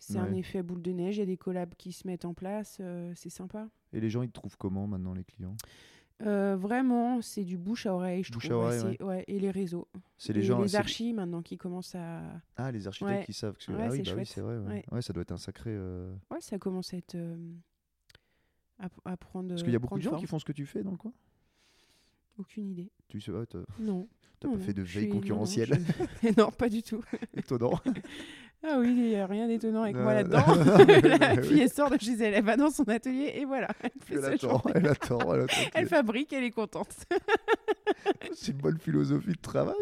C'est 0.02 0.18
un 0.18 0.34
effet 0.34 0.64
boule 0.64 0.82
de 0.82 0.91
neige, 0.94 1.18
il 1.18 1.20
y 1.20 1.24
a 1.24 1.26
des 1.26 1.36
collabs 1.36 1.76
qui 1.76 1.91
se 1.91 2.08
mettent 2.08 2.24
en 2.24 2.34
place, 2.34 2.78
euh, 2.80 3.12
c'est 3.18 3.30
sympa. 3.30 3.68
Et 3.91 4.00
les 4.00 4.10
gens, 4.10 4.22
ils 4.22 4.30
te 4.30 4.34
trouvent 4.34 4.56
comment 4.58 4.88
maintenant, 4.88 5.14
les 5.14 5.26
clients? 5.26 5.58
Euh, 6.22 6.58
vraiment, 6.58 7.22
c'est 7.22 7.46
du 7.46 7.58
bouche 7.58 7.86
à 7.86 7.94
oreille, 7.94 8.24
je 8.24 8.34
Bouche 8.34 8.50
trouve. 8.50 8.64
à 8.66 8.68
oreille, 8.68 8.98
ouais, 9.00 9.24
et 9.28 9.40
les 9.40 9.52
réseaux. 9.52 9.88
C'est 10.18 10.34
les 10.34 10.44
gens. 10.44 10.62
les 10.62 10.76
archis 10.76 11.14
maintenant 11.14 11.41
qui 11.41 11.58
commencent 11.58 11.96
à. 11.96 12.22
Ah, 12.58 12.72
les 12.72 12.88
architectes 12.88 13.26
qui 13.26 13.34
savent. 13.34 13.56
Que... 13.58 13.72
Ah 13.72 13.88
oui, 13.90 14.02
c'est 14.04 14.12
bah 14.12 14.18
oui, 14.20 14.26
c'est 14.26 14.41
vrai. 14.41 14.84
Ouais. 14.91 15.02
Ça 15.02 15.14
doit 15.14 15.22
être 15.22 15.32
un 15.32 15.38
sacré. 15.38 15.70
euh, 15.74 16.14
Ouais, 16.30 16.41
ça 16.41 16.60
commence 16.60 16.94
à 16.94 16.98
être. 16.98 17.16
euh, 17.16 17.38
à, 18.80 18.90
à 19.06 19.16
prendre. 19.18 19.50
Parce 19.50 19.64
qu'il 19.64 19.72
y 19.72 19.76
a 19.76 19.80
beaucoup 19.80 19.98
de 19.98 20.04
gens 20.04 20.18
qui 20.18 20.26
font 20.28 20.40
ce 20.40 20.46
que 20.46 20.52
tu 20.54 20.66
fais 20.66 20.84
dans 20.84 20.91
le 20.91 20.98
coin? 20.98 21.14
Aucune 22.38 22.70
idée. 22.70 22.90
Tu 23.10 23.20
sais, 23.20 23.32
t'as 23.50 23.60
Non. 23.80 24.08
t'as 24.40 24.48
pas 24.50 24.56
non, 24.56 24.62
fait 24.62 24.74
de 24.74 24.82
veille 24.82 25.08
non, 25.10 25.16
concurrentielle. 25.16 25.78
je- 26.24 26.30
non, 26.38 26.52
pas 26.52 26.70
du 26.70 26.82
tout. 26.84 27.04
Étonnant. 27.34 27.80
Ah 28.61 28.77
oui, 28.80 28.90
il 28.90 29.07
n'y 29.07 29.15
a 29.15 29.26
rien 29.26 29.48
d'étonnant 29.48 29.84
avec 29.84 29.95
moi 29.95 30.11
Euh, 30.11 30.15
là-dedans. 30.15 30.44
la 31.36 31.41
fille, 31.41 31.61
elle 31.61 31.69
sort 31.69 31.90
de 31.90 31.98
chez 31.98 32.14
elle, 32.15 32.34
elle 32.34 32.44
va 32.44 32.57
dans 32.57 32.69
son 32.69 32.84
atelier 32.90 33.31
et 33.36 33.45
voilà. 33.45 33.69
Elle 33.81 33.91
fait 34.03 34.15
Elle 34.15 34.26
attend, 34.26 34.61
elle 34.76 34.88
attend. 34.88 35.34
Elle 35.34 35.41
attend. 35.41 35.56
Elle 35.76 35.88
fabrique, 35.88 36.34
elle 36.34 36.44
est 36.44 36.52
contente. 36.52 36.94
C'est 38.34 38.52
une 38.52 38.57
bonne 38.57 38.77
philosophie 38.77 39.31
de 39.31 39.41
travail. 39.41 39.76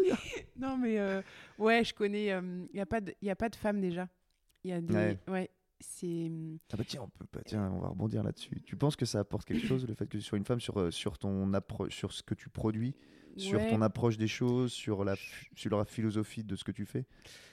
non, 0.60 0.78
mais 0.78 0.99
euh, 0.99 1.22
ouais, 1.58 1.84
je 1.84 1.94
connais. 1.94 2.28
Il 2.28 2.68
n'y 2.74 2.80
a, 2.80 2.86
pas 2.86 3.02
de- 3.02 3.16
y 3.22 3.30
a 3.30 3.36
pas 3.36 3.49
de 3.49 3.56
femmes 3.56 3.82
déjà. 3.82 4.08
Il 4.64 4.70
y 4.72 4.74
a 4.74 4.82
des. 4.82 4.94
Ouais. 4.94 5.20
Ouais. 5.28 5.49
c'est. 5.80 6.32
Ah 6.72 6.78
bah 6.78 6.84
tiens, 6.88 7.02
on 7.04 7.10
peut 7.10 7.26
pas, 7.26 7.41
tiens, 7.45 7.72
on 7.74 7.80
va 7.80 7.88
rebondir 7.90 8.24
là-dessus. 8.24 8.62
Tu 8.66 8.76
penses 8.76 8.95
que 8.95 9.06
ça 9.06 9.20
apporte 9.20 9.45
quelque 9.45 9.66
chose 9.66 9.86
le 9.88 9.94
fait 9.95 10.06
que 10.08 10.18
tu 10.18 10.22
sois 10.24 10.38
une 10.38 10.45
femme 10.45 10.60
sur 10.60 10.80
euh, 10.80 10.91
sur 10.91 11.18
ton 11.18 11.54
approche, 11.54 11.95
sur 11.95 12.12
ce 12.14 12.22
que 12.24 12.34
tu 12.36 12.49
produis, 12.49 12.95
sur 13.38 13.60
ouais, 13.60 13.70
ton 13.70 13.82
approche 13.82 14.18
des 14.18 14.28
choses, 14.28 14.72
sur 14.74 15.04
la 15.04 15.16
sur 15.56 15.78
la 15.78 15.86
philosophie 15.86 16.44
de 16.44 16.56
ce 16.56 16.64
que 16.64 16.72
tu 16.72 16.86
fais 16.86 17.06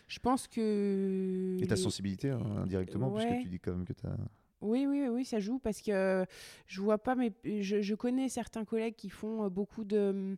Je 0.09 0.19
pense 0.19 0.49
que. 0.49 1.57
et 1.61 1.67
ta 1.67 1.77
sensibilité 1.77 2.31
hein, 2.31 2.41
indirectement 2.59 3.13
Ouais. 3.13 3.25
puisque 3.27 3.43
tu 3.43 3.49
dis 3.49 3.59
quand 3.61 3.73
même 3.73 3.85
que 3.85 3.93
tu 3.93 4.07
as 4.07 4.17
Oui, 4.61 4.87
oui, 4.87 5.07
oui, 5.09 5.25
ça 5.25 5.41
joue 5.41 5.59
parce 5.59 5.81
que 5.83 5.91
euh, 5.93 6.25
je 6.67 6.81
vois 6.81 6.99
pas, 6.99 7.15
mais 7.15 7.33
je, 7.45 7.83
je 7.83 7.95
connais 7.95 8.29
certains 8.29 8.65
collègues 8.65 8.97
qui 8.97 9.11
font 9.11 9.45
euh, 9.45 9.49
beaucoup 9.49 9.85
de 9.85 10.37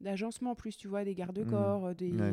d'agencement 0.00 0.56
plus, 0.56 0.76
tu 0.76 0.88
vois, 0.88 1.04
des 1.04 1.14
garde-corps, 1.14 1.86
euh, 1.86 1.94
des, 1.94 2.10
Mmh. 2.10 2.20
Ouais. 2.20 2.32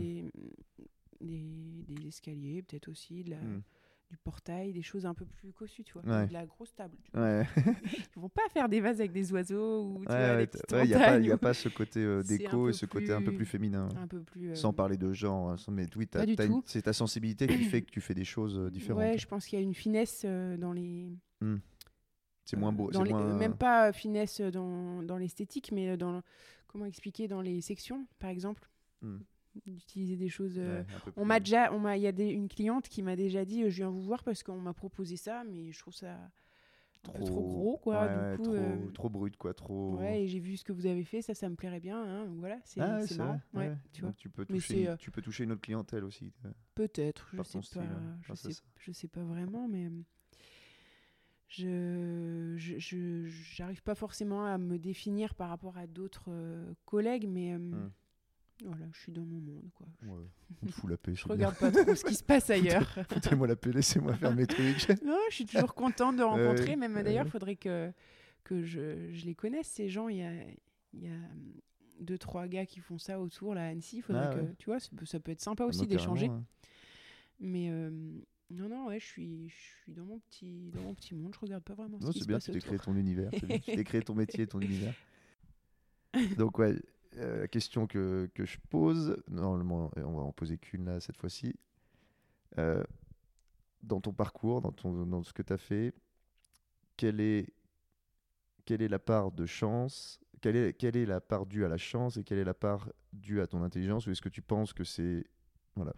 des, 1.21 1.83
des 1.87 2.07
escaliers, 2.07 2.63
peut-être 2.63 2.87
aussi, 2.87 3.23
de 3.23 3.31
la- 3.31 3.37
Hmm. 3.37 3.61
Du 4.09 4.17
portail, 4.17 4.73
des 4.73 4.81
choses 4.81 5.05
un 5.05 5.13
peu 5.13 5.25
plus 5.25 5.51
cossues, 5.53 5.83
tu 5.83 5.93
vois, 5.93 6.01
Ouais. 6.03 6.27
de 6.27 6.33
la 6.33 6.45
grosse 6.45 6.73
table. 6.73 6.97
vois. 7.13 7.21
Ouais, 7.21 7.45
Ils 8.15 8.19
vont 8.19 8.29
pas 8.29 8.47
faire 8.51 8.67
des 8.67 8.81
vases 8.81 8.99
avec 8.99 9.11
des 9.11 9.31
oiseaux 9.31 9.83
ou 9.83 9.99
tu 9.99 10.05
vois, 10.05 10.15
ouais, 10.15 10.35
ouais, 10.71 10.83
il 10.85 10.89
y 10.89 11.31
a 11.31 11.37
pas, 11.37 11.49
a 11.49 11.53
ce 11.53 11.69
côté 11.69 11.99
euh, 12.03 12.23
déco 12.23 12.69
et 12.69 12.73
ce 12.73 12.85
côté 12.87 13.11
un 13.13 13.21
peu 13.21 13.31
plus- 13.33 13.45
féminin. 13.45 13.87
un 13.97 14.07
peu 14.07 14.21
plus. 14.21 14.49
euh, 14.49 14.55
Sans 14.55 14.73
parler 14.73 14.97
de 14.97 15.13
genre, 15.13 15.51
hein, 15.51 15.57
sans- 15.57 15.71
mais 15.71 15.85
oui, 15.95 16.07
c'est 16.65 16.81
ta 16.83 16.93
sensibilité 16.93 17.45
qui 17.47 17.63
fait 17.65 17.81
que 17.83 17.91
tu 17.91 18.01
fais 18.01 18.15
des 18.15 18.25
choses 18.25 18.57
euh, 18.57 18.69
différentes. 18.71 19.01
Ouais, 19.03 19.17
je 19.17 19.27
pense 19.27 19.45
qu'il 19.45 19.59
y 19.59 19.61
a 19.61 19.63
une 19.63 19.75
finesse 19.75 20.23
euh, 20.25 20.57
dans 20.57 20.73
les. 20.73 21.11
c'est 22.45 22.57
moins 22.57 22.71
beau, 22.73 22.89
dans 22.89 22.99
c'est 23.01 23.05
les- 23.05 23.11
moins. 23.13 23.37
Même 23.37 23.55
pas 23.55 23.93
finesse 23.93 24.41
dans, 24.41 25.03
dans 25.03 25.17
l'esthétique, 25.17 25.71
mais 25.71 25.97
dans 25.97 26.23
comment 26.67 26.85
expliquer 26.85 27.27
dans 27.27 27.41
les 27.41 27.61
sections, 27.61 28.07
par 28.19 28.29
exemple, 28.31 28.67
Hmm. 29.01 29.19
D'utiliser 29.67 30.15
des 30.17 30.29
choses. 30.29 30.57
euh, 30.57 30.79
Ouais, 30.79 30.85
On 31.15 31.25
m'a 31.25 31.39
déjà, 31.39 31.73
on 31.73 31.79
m'a, 31.79 31.97
il 31.97 32.03
y 32.03 32.07
a 32.07 32.11
des- 32.11 32.29
une 32.29 32.47
cliente 32.47 32.87
qui 32.89 33.01
m'a 33.01 33.15
déjà 33.15 33.45
dit, 33.45 33.63
euh, 33.63 33.69
je 33.69 33.77
viens 33.77 33.89
vous 33.89 34.01
voir 34.01 34.23
parce 34.23 34.43
qu'on 34.43 34.59
m'a 34.59 34.73
proposé 34.73 35.17
ça, 35.17 35.43
mais 35.43 35.71
je 35.71 35.79
trouve 35.79 35.93
ça 35.95 36.13
un 37.07 37.11
peu 37.13 37.23
trop 37.23 37.41
gros, 37.41 37.77
quoi. 37.77 38.07
ouais, 38.07 38.31
du 38.31 38.37
coup, 38.37 38.43
trop, 38.43 38.53
euh, 38.53 38.91
trop 38.91 39.09
brut, 39.09 39.37
quoi, 39.37 39.53
trop. 39.53 39.95
ouais, 39.97 40.23
et 40.23 40.27
j'ai 40.27 40.39
vu 40.39 40.57
ce 40.57 40.63
que 40.63 40.73
vous 40.73 40.85
avez 40.85 41.03
fait, 41.03 41.21
ça, 41.21 41.33
ça 41.33 41.49
me 41.49 41.55
plairait 41.55 41.79
bien. 41.79 42.01
hein, 42.03 42.25
donc 42.25 42.39
voilà, 42.39 42.59
c'est, 42.65 42.81
Ah 42.81 42.99
marrant. 43.17 43.41
Ouais, 43.53 43.71
tu 43.93 44.01
vois. 44.01 44.13
Tu 44.13 44.29
peux 44.29 44.45
toucher, 44.45 44.83
une- 44.83 44.97
tu 44.97 45.11
peux 45.11 45.21
toucher 45.21 45.43
une 45.45 45.51
autre 45.53 45.61
clientèle 45.61 46.03
aussi. 46.03 46.33
Peut-être, 46.75 47.29
je 47.33 47.41
sais 47.43 47.59
pas, 47.73 47.81
ouais. 47.81 47.87
je 48.21 48.33
sais, 48.35 48.51
je 48.77 48.91
sais 48.91 49.07
pas 49.07 49.23
vraiment, 49.23 49.67
mais 49.67 49.89
je, 51.47 52.53
je, 52.57 52.77
je- 52.77 53.25
j'arrive 53.27 53.81
pas 53.81 53.95
forcément 53.95 54.45
à 54.45 54.57
me 54.57 54.77
définir 54.77 55.33
par 55.33 55.49
rapport 55.49 55.77
à 55.77 55.87
d'autres 55.87 56.25
euh, 56.29 56.73
collègues, 56.85 57.27
mais 57.27 57.53
euh, 57.53 57.57
Hmm. 57.57 57.89
Voilà, 58.65 58.85
je 58.91 58.99
suis 58.99 59.11
dans 59.11 59.23
mon 59.25 59.39
monde, 59.39 59.69
quoi. 59.75 59.87
Je, 60.01 60.07
Ouais, 60.07 60.25
on 60.63 60.65
te 60.67 60.71
fout 60.71 60.89
la 60.89 60.97
paix. 60.97 61.15
je 61.15 61.27
regarde 61.27 61.57
pas 61.57 61.71
trop 61.71 61.95
ce 61.95 62.03
qui 62.05 62.15
se 62.15 62.23
passe 62.23 62.49
ailleurs. 62.49 62.97
Foutez-moi 63.09 63.47
la 63.47 63.55
paix, 63.55 63.71
laissez-moi 63.71 64.15
faire 64.15 64.33
mes 64.35 64.47
trucs. 64.47 64.89
non, 65.03 65.17
je 65.29 65.35
suis 65.35 65.45
toujours 65.45 65.73
contente 65.73 66.17
de 66.17 66.23
rencontrer, 66.23 66.69
ouais, 66.71 66.75
même 66.75 66.95
ouais. 66.95 67.03
d'ailleurs, 67.03 67.25
il 67.25 67.31
faudrait 67.31 67.55
que 67.55 67.91
que 68.43 68.63
je, 68.63 69.11
je 69.13 69.25
les 69.25 69.35
connaisse 69.35 69.67
ces 69.67 69.89
gens. 69.89 70.07
Il 70.09 70.17
y 70.17 70.23
a, 70.23 70.31
il 70.93 71.03
y 71.03 71.07
a 71.07 71.11
hum, 71.11 71.53
deux 71.99 72.17
trois 72.17 72.47
gars 72.47 72.65
qui 72.65 72.79
font 72.79 72.97
ça 72.97 73.19
autour 73.19 73.53
là 73.53 73.61
à 73.63 73.67
Annecy. 73.67 73.97
Il 73.97 74.01
faudrait 74.01 74.27
Ah 74.31 74.35
que 74.35 74.39
ouais. 74.41 74.55
tu 74.57 74.65
vois, 74.65 74.79
ça 74.79 74.89
peut, 74.95 75.05
ça 75.05 75.19
peut 75.19 75.31
être 75.31 75.41
sympa 75.41 75.63
Ah, 75.65 75.67
aussi 75.67 75.79
moi, 75.79 75.87
d'échanger. 75.87 76.31
Mais 77.39 77.69
euh, 77.69 77.89
non, 78.49 78.67
non, 78.69 78.87
ouais, 78.87 78.99
je 78.99 79.05
suis, 79.05 79.49
je 79.49 79.55
suis 79.55 79.93
dans 79.93 80.05
mon 80.05 80.19
petit, 80.19 80.71
dans 80.73 80.81
mon 80.81 80.93
petit 80.95 81.13
monde. 81.13 81.33
Je 81.35 81.39
regarde 81.39 81.63
pas 81.63 81.75
vraiment 81.75 81.99
Non, 81.99 82.07
ce 82.07 82.13
qui 82.13 82.19
c'est 82.19 82.27
bien, 82.27 82.39
tu 82.39 82.51
t'es 82.51 82.59
créé 82.59 82.79
ton 82.79 82.95
univers. 82.95 83.29
Tu 83.31 83.59
t'es 83.61 83.83
créé 83.83 84.01
ton 84.01 84.15
métier, 84.15 84.47
ton 84.47 84.59
univers. 84.59 84.95
Donc, 86.37 86.57
ouais, 86.57 86.75
euh, 87.19 87.41
la 87.41 87.47
question 87.47 87.85
que, 87.87 88.29
que 88.33 88.45
je 88.45 88.57
pose, 88.69 89.21
normalement, 89.27 89.91
et 89.97 90.01
on 90.01 90.13
va 90.15 90.21
en 90.23 90.31
poser 90.31 90.57
qu'une 90.57 90.85
là 90.85 90.99
cette 90.99 91.17
fois-ci. 91.17 91.55
Euh, 92.57 92.83
dans 93.83 94.01
ton 94.01 94.11
parcours, 94.13 94.61
dans, 94.61 94.71
ton, 94.71 95.05
dans 95.05 95.23
ce 95.23 95.31
que 95.33 95.41
tu 95.41 95.53
as 95.53 95.57
fait, 95.57 95.93
quelle 96.97 97.21
est, 97.21 97.53
quelle 98.65 98.81
est 98.81 98.87
la 98.87 98.99
part 98.99 99.31
de 99.31 99.45
chance 99.45 100.19
quelle 100.41 100.55
est, 100.55 100.73
quelle 100.73 100.95
est 100.95 101.05
la 101.05 101.19
part 101.19 101.45
due 101.45 101.65
à 101.65 101.67
la 101.67 101.77
chance 101.77 102.15
et 102.15 102.23
quelle 102.23 102.37
est 102.39 102.45
la 102.45 102.53
part 102.53 102.89
due 103.11 103.41
à 103.41 103.47
ton 103.47 103.61
intelligence 103.61 104.07
Ou 104.07 104.11
est-ce 104.11 104.21
que 104.21 104.29
tu 104.29 104.41
penses 104.41 104.71
que 104.71 104.85
c'est. 104.85 105.25
Voilà. 105.75 105.93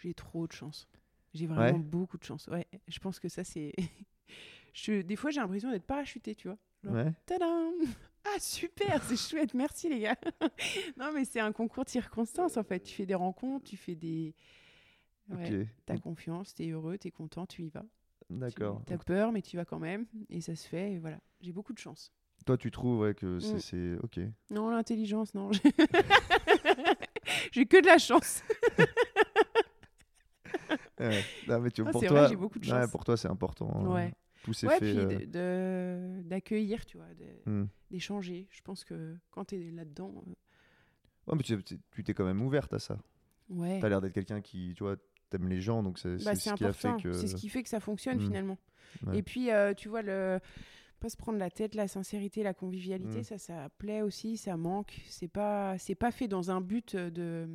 J'ai 0.00 0.14
trop 0.14 0.46
de 0.46 0.52
chance. 0.52 0.86
J'ai 1.32 1.48
vraiment 1.48 1.76
Ouais. 1.78 1.82
beaucoup 1.82 2.16
de 2.16 2.22
chance. 2.22 2.46
Ouais, 2.46 2.68
je 2.86 2.98
pense 3.00 3.18
que 3.18 3.28
ça 3.28 3.42
c'est. 3.42 3.72
je, 4.74 5.02
des 5.02 5.16
fois, 5.16 5.30
j'ai 5.30 5.40
l'impression 5.40 5.72
d'être 5.72 5.86
parachutée, 5.86 6.36
tu 6.36 6.46
vois. 6.46 6.58
Genre, 6.84 6.94
Ouais. 6.94 7.12
Ah 8.26 8.38
super, 8.40 9.02
c'est 9.04 9.16
chouette, 9.16 9.54
merci 9.54 9.88
les 9.88 10.00
gars. 10.00 10.16
non 10.96 11.12
mais 11.12 11.24
c'est 11.24 11.40
un 11.40 11.52
concours 11.52 11.84
de 11.84 11.90
circonstances 11.90 12.56
en 12.56 12.64
fait. 12.64 12.80
Tu 12.80 12.94
fais 12.94 13.06
des 13.06 13.14
rencontres, 13.14 13.64
tu 13.68 13.76
fais 13.76 13.94
des... 13.94 14.34
Ouais. 15.30 15.66
T'as 15.86 15.98
confiance, 15.98 16.54
t'es 16.54 16.68
heureux, 16.70 16.98
t'es 16.98 17.10
content, 17.10 17.46
tu 17.46 17.64
y 17.64 17.68
vas. 17.70 17.84
D'accord. 18.30 18.82
T'as 18.86 18.98
peur 18.98 19.32
mais 19.32 19.42
tu 19.42 19.54
y 19.54 19.56
vas 19.56 19.64
quand 19.64 19.78
même 19.78 20.06
et 20.30 20.40
ça 20.40 20.54
se 20.56 20.66
fait 20.66 20.92
et 20.92 20.98
voilà. 20.98 21.18
J'ai 21.40 21.52
beaucoup 21.52 21.72
de 21.72 21.78
chance. 21.78 22.12
Toi, 22.46 22.58
tu 22.58 22.70
trouves 22.70 23.00
ouais, 23.00 23.14
que 23.14 23.38
c'est. 23.40 23.54
Mm. 23.54 23.60
c'est- 23.60 23.96
Ok. 24.02 24.20
Non, 24.50 24.70
l'intelligence, 24.70 25.34
non. 25.34 25.50
J'ai 27.52 27.66
que 27.66 27.80
de 27.80 27.86
la 27.86 27.98
chance. 27.98 28.42
Ouais. 31.00 31.22
Non, 31.48 31.60
mais 31.60 31.70
tu, 31.70 31.82
Ah, 31.84 31.90
pour 31.90 32.02
toi, 32.04 32.26
vrai, 32.26 32.36
beaucoup 32.36 32.58
de 32.58 32.64
chance. 32.64 32.90
pour 32.90 33.04
toi, 33.04 33.16
c'est 33.16 33.28
important. 33.28 33.70
hein. 33.74 33.86
Ouais. 33.86 34.12
Ouais, 34.52 34.78
faits. 34.78 34.80
puis 34.80 35.30
euh, 35.36 36.22
d'accueillir, 36.22 36.84
tu 36.86 36.96
vois, 36.98 37.06
hmm. 37.46 37.64
d'échanger. 37.90 38.46
Je 38.50 38.60
pense 38.62 38.84
que 38.84 39.16
quand 39.30 39.44
t'es 39.46 39.70
là-dedans, 39.70 40.12
euh, 40.26 40.30
Ouais, 41.26 41.36
mais 41.36 41.42
tu 41.42 41.62
tu- 41.62 41.80
tu 41.90 42.04
t'es 42.04 42.12
quand 42.14 42.24
même 42.26 42.42
ouverte 42.42 42.72
à 42.74 42.78
ça. 42.78 42.98
ouais. 43.48 43.78
T'as 43.80 43.88
l'air 43.88 44.00
d'être 44.00 44.12
quelqu'un 44.12 44.40
qui, 44.42 44.74
tu 44.76 44.82
vois, 44.82 44.96
t'aimes 45.30 45.48
les 45.48 45.60
gens, 45.60 45.82
donc 45.82 45.98
c'est 45.98 46.22
Bah, 46.24 46.34
ce 46.34 46.52
qui 46.54 46.64
a 46.64 46.72
fait 46.72 46.94
que. 47.02 47.12
C'est 47.12 47.26
ce 47.28 47.34
qui 47.36 47.48
fait 47.48 47.62
que 47.62 47.68
ça 47.68 47.80
fonctionne 47.80 48.18
Mm. 48.18 48.26
finalement. 48.26 48.58
Ouais. 49.06 49.18
Et 49.18 49.22
puis, 49.22 49.50
euh, 49.50 49.72
tu 49.74 49.88
vois, 49.88 50.02
le... 50.02 50.38
pas 51.00 51.08
se 51.08 51.16
prendre 51.16 51.38
la 51.38 51.50
tête, 51.50 51.74
la 51.74 51.88
sincérité, 51.88 52.42
la 52.42 52.54
convivialité, 52.54 53.20
Mm. 53.20 53.24
ça, 53.24 53.38
ça 53.38 53.68
plaît 53.78 54.02
aussi, 54.02 54.36
ça 54.36 54.56
manque. 54.56 55.00
C'est 55.06 55.28
pas, 55.28 55.76
c'est 55.78 55.94
pas 55.94 56.10
fait 56.10 56.28
dans 56.28 56.50
un 56.50 56.60
but 56.60 56.94
de- 56.96 57.48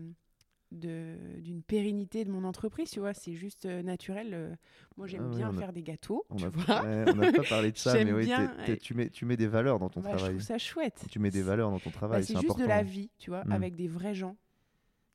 d'une 0.71 1.63
pérennité 1.63 2.23
de 2.25 2.31
mon 2.31 2.43
entreprise, 2.43 2.91
tu 2.91 2.99
vois, 2.99 3.13
c'est 3.13 3.33
juste 3.33 3.65
euh, 3.65 3.81
naturel. 3.81 4.29
euh. 4.33 4.55
Moi, 4.97 5.07
j'aime 5.07 5.23
Ah 5.25 5.29
oui, 5.29 5.37
bien 5.37 5.49
a- 5.49 5.53
faire 5.53 5.73
des 5.73 5.81
gâteaux, 5.83 6.25
On 6.29 6.35
tu 6.35 6.45
a- 6.45 6.49
vois. 6.49 6.81
ouais, 6.83 7.05
on 7.07 7.15
n'a 7.15 7.31
pas 7.31 7.43
parlé 7.43 7.71
de 7.71 7.77
ça, 7.77 7.93
mais 8.05 8.13
oui, 8.13 8.25
bien, 8.25 8.53
tu, 8.81 8.93
mets, 8.93 9.09
tu 9.09 9.25
mets 9.25 9.37
des 9.37 9.47
valeurs 9.47 9.79
dans 9.79 9.89
ton 9.89 10.01
Bah, 10.01 10.09
je 10.11 10.17
travail. 10.17 10.35
trouve 10.35 10.45
ça 10.45 10.57
chouette. 10.57 11.05
Tu 11.09 11.17
mets 11.19 11.31
des 11.31 11.41
valeurs 11.41 11.71
dans 11.71 11.79
ton 11.79 11.89
Bah, 11.89 11.95
travail, 11.95 12.23
c'est 12.23 12.33
c'est 12.33 12.39
juste 12.39 12.45
important. 12.51 12.63
de 12.63 12.69
la 12.69 12.83
vie, 12.83 13.09
tu 13.17 13.29
vois, 13.31 13.43
Mm. 13.45 13.51
avec 13.51 13.75
des 13.75 13.87
vrais 13.87 14.13
gens. 14.13 14.35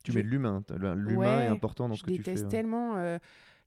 Tu 0.03 0.11
Je- 0.11 0.17
mets 0.17 0.23
de 0.23 0.27
l'humain. 0.29 0.63
L'humain 0.95 1.37
Ouais, 1.37 1.45
est 1.45 1.47
important 1.47 1.87
dans 1.87 1.95
je 1.95 1.99
ce 2.01 2.05
que 2.05 2.11
tu 2.11 2.17
déteste 2.17 2.37
fais. 2.37 2.43
ouais. 2.45 2.49
tellement. 2.51 2.97
euh, 2.97 3.17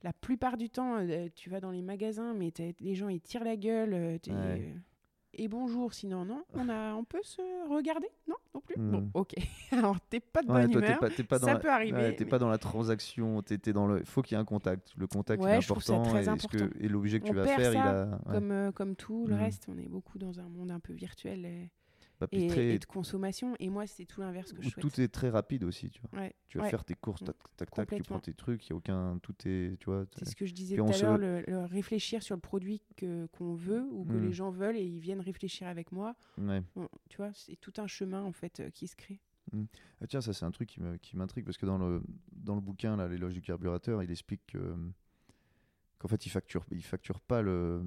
la 0.03 0.13
plupart 0.13 0.55
du 0.55 0.69
temps, 0.69 1.05
tu 1.35 1.49
vas 1.49 1.59
dans 1.59 1.71
les 1.71 1.81
magasins, 1.81 2.33
mais 2.33 2.53
les 2.79 2.95
gens 2.95 3.09
ils 3.09 3.19
tirent 3.19 3.43
la 3.43 3.57
gueule. 3.57 3.93
Ouais. 4.29 4.73
Et 5.33 5.47
bonjour, 5.49 5.93
sinon 5.93 6.23
non, 6.25 6.43
on 6.53 6.69
a, 6.69 6.93
on 6.95 7.03
peut 7.03 7.19
se 7.23 7.41
regarder, 7.69 8.07
non, 8.27 8.35
non 8.55 8.61
plus? 8.61 8.75
Hmm. 8.77 8.91
Bon, 8.91 8.98
ok. 9.37 9.43
Alors 9.71 9.99
t'es 10.01 10.19
pas 10.19 10.41
de 10.41 10.51
Ouais, 10.51 10.61
bonne 10.63 10.71
toi, 10.71 10.81
humeur. 10.81 10.99
pas, 10.99 11.39
dans 11.39 11.45
ça 11.47 11.53
la- 11.53 11.59
peut 11.59 11.69
arriver, 11.71 11.97
ouais, 11.97 12.15
t'es 12.15 12.23
mais- 12.23 12.29
pas 12.29 12.39
dans 12.39 12.49
la 12.49 12.57
transaction. 12.57 13.41
T'es, 13.41 13.57
dans 13.73 13.87
le. 13.87 14.03
Faut 14.03 14.21
qu'il 14.21 14.35
y 14.35 14.37
ait 14.37 14.41
un 14.41 14.45
contact. 14.45 14.93
Le 14.97 15.07
contact 15.07 15.43
Ouais, 15.43 15.51
est 15.51 15.57
important. 15.57 16.03
et, 16.17 16.23
ce 16.23 16.29
important. 16.29 16.57
que- 16.57 16.83
et 16.83 16.87
l'objet 16.87 17.19
que 17.19 17.25
tu 17.25 17.31
On 17.31 17.35
vas 17.35 17.43
perd 17.45 17.61
faire, 17.61 17.73
il 17.73 17.77
a. 17.77 18.19
Comme, 18.31 18.51
euh, 18.51 18.71
comme 18.71 18.95
tout 18.95 19.27
le 19.27 19.35
Hmm. 19.35 19.39
reste, 19.39 19.65
on 19.69 19.77
est 19.77 19.87
beaucoup 19.87 20.17
dans 20.17 20.39
un 20.39 20.49
monde 20.49 20.71
un 20.71 20.79
peu 20.79 20.93
virtuel 20.93 21.45
et, 21.45 21.71
et- 22.31 22.47
très- 22.47 22.75
et 22.75 22.79
de 22.79 22.85
consommation. 22.85 23.55
Et 23.59 23.69
moi, 23.69 23.87
c'est 23.87 24.05
tout 24.05 24.21
l'inverse 24.21 24.51
que 24.53 24.61
je 24.61 24.69
souhaite. 24.69 24.81
tout 24.81 25.01
est 25.01 25.07
très 25.07 25.29
rapide 25.29 25.63
aussi, 25.63 25.89
tu 25.89 26.01
vois. 26.01 26.21
Ouais, 26.21 26.33
Tu 26.47 26.57
vas 26.57 26.65
ouais. 26.65 26.69
faire 26.69 26.83
tes 26.83 26.93
courses, 26.95 27.23
tac, 27.23 27.35
tac, 27.57 27.71
tac, 27.71 27.93
tu 27.95 28.03
prends 28.03 28.19
tes 28.19 28.33
trucs, 28.33 28.65
il 28.67 28.69
y 28.71 28.73
a 28.73 28.75
aucun, 28.75 29.17
tout 29.19 29.35
est, 29.45 29.77
tu 29.79 29.85
vois. 29.85 30.05
C'est 30.17 30.25
ce 30.29 30.35
que 30.35 30.45
je 30.45 30.53
disais 30.53 30.75
tout 30.75 30.83
à 30.85 30.97
l'heure, 30.97 31.17
le, 31.17 31.41
le 31.47 31.59
réfléchir 31.65 32.21
sur 32.23 32.35
le 32.35 32.41
produit 32.41 32.81
qu'on 33.37 33.53
veut 33.55 33.83
ou 33.91 34.05
que 34.05 34.13
Hmm. 34.13 34.25
les 34.25 34.31
gens 34.33 34.49
veulent 34.49 34.77
et 34.77 34.83
ils 34.85 34.99
viennent 34.99 35.21
réfléchir 35.21 35.67
avec 35.67 35.91
moi. 35.91 36.15
Ouais. 36.37 36.61
Tu 37.09 37.17
vois, 37.17 37.31
c'est 37.33 37.55
tout 37.55 37.73
un 37.77 37.87
chemin 37.87 38.23
en 38.23 38.31
fait 38.31 38.59
euh, 38.59 38.69
qui 38.69 38.87
se 38.87 38.95
crée. 38.95 39.19
Ah, 40.01 40.05
tiens, 40.07 40.21
ça 40.21 40.31
c'est 40.33 40.45
un 40.45 40.51
truc 40.51 40.77
qui 41.01 41.15
m'intrigue 41.17 41.43
parce 41.45 41.57
que 41.57 41.65
dans 41.65 41.77
le, 41.79 42.03
dans 42.31 42.53
le 42.55 42.61
bouquin, 42.61 42.95
là, 42.95 43.07
l'éloge 43.07 43.33
du 43.33 43.41
carburateur, 43.41 44.03
il 44.03 44.11
explique 44.11 44.45
que, 44.47 44.57
euh, 44.59 44.75
qu'en 45.99 46.07
fait 46.07 46.25
il 46.25 46.29
facture, 46.29 46.65
il 46.71 46.81
facture 46.83 47.19
pas 47.19 47.41
le. 47.41 47.81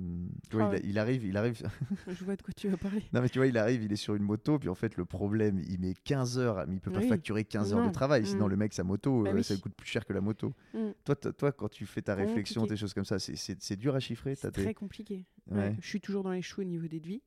Tu 0.51 0.57
vois, 0.57 0.71
Ah 0.75 0.79
il, 0.85 0.99
arrive, 0.99 1.25
il 1.25 1.37
arrive. 1.37 1.63
Je 2.09 2.25
vois 2.25 2.37
de 2.37 2.43
quoi 2.43 2.53
tu 2.55 2.69
vas 2.69 2.77
parler. 2.77 3.03
non 3.13 3.21
mais 3.23 3.29
tu 3.29 3.39
vois, 3.39 3.47
il 3.47 3.57
arrive, 3.59 3.83
il 3.83 3.93
est 3.93 3.97
sur 3.97 4.15
une 4.15 4.23
moto, 4.23 4.59
puis 4.59 4.69
en 4.69 4.75
fait 4.75 4.97
le 4.97 5.05
problème, 5.05 5.59
il 5.69 5.81
met 5.81 5.95
15 6.05 6.39
heures, 6.39 6.65
mais 6.69 6.75
il 6.77 6.81
peut 6.81 6.93
pas 6.93 7.01
facturer 7.03 7.45
15 7.45 7.73
heures 7.75 7.87
de 7.87 7.93
travail, 7.93 8.27
sinon 8.27 8.47
Mm. 8.47 8.51
le 8.51 8.57
mec 8.57 8.75
sa 8.75 8.85
moto, 8.85 9.23
Bah 9.23 9.31
euh, 9.31 9.35
oui. 9.35 9.45
ça 9.45 9.55
lui 9.55 9.61
coûte 9.61 9.75
plus 9.75 9.89
cher 9.89 10.05
que 10.05 10.13
la 10.13 10.21
moto. 10.21 10.53
Mm. 10.75 10.91
Toi, 11.05 11.15
toi, 11.17 11.53
quand 11.53 11.69
tu 11.69 11.87
fais 11.87 12.03
ta 12.03 12.15
réflexion, 12.15 12.61
Compliqué. 12.63 12.75
tes 12.77 12.81
choses 12.81 12.95
comme 12.95 13.05
ça, 13.05 13.19
c'est- 13.19 13.77
dur 13.77 13.95
à 13.95 14.01
chiffrer. 14.01 14.35
C'est 14.35 14.51
très 14.53 14.75
compliqué. 14.75 15.25
Ouais. 15.51 15.75
Je 15.81 15.87
suis 15.87 16.01
toujours 16.01 16.23
dans 16.23 16.31
les 16.31 16.43
choux 16.43 16.61
au 16.61 16.65
niveau 16.65 16.87
des 16.87 17.01
devis. 17.01 17.21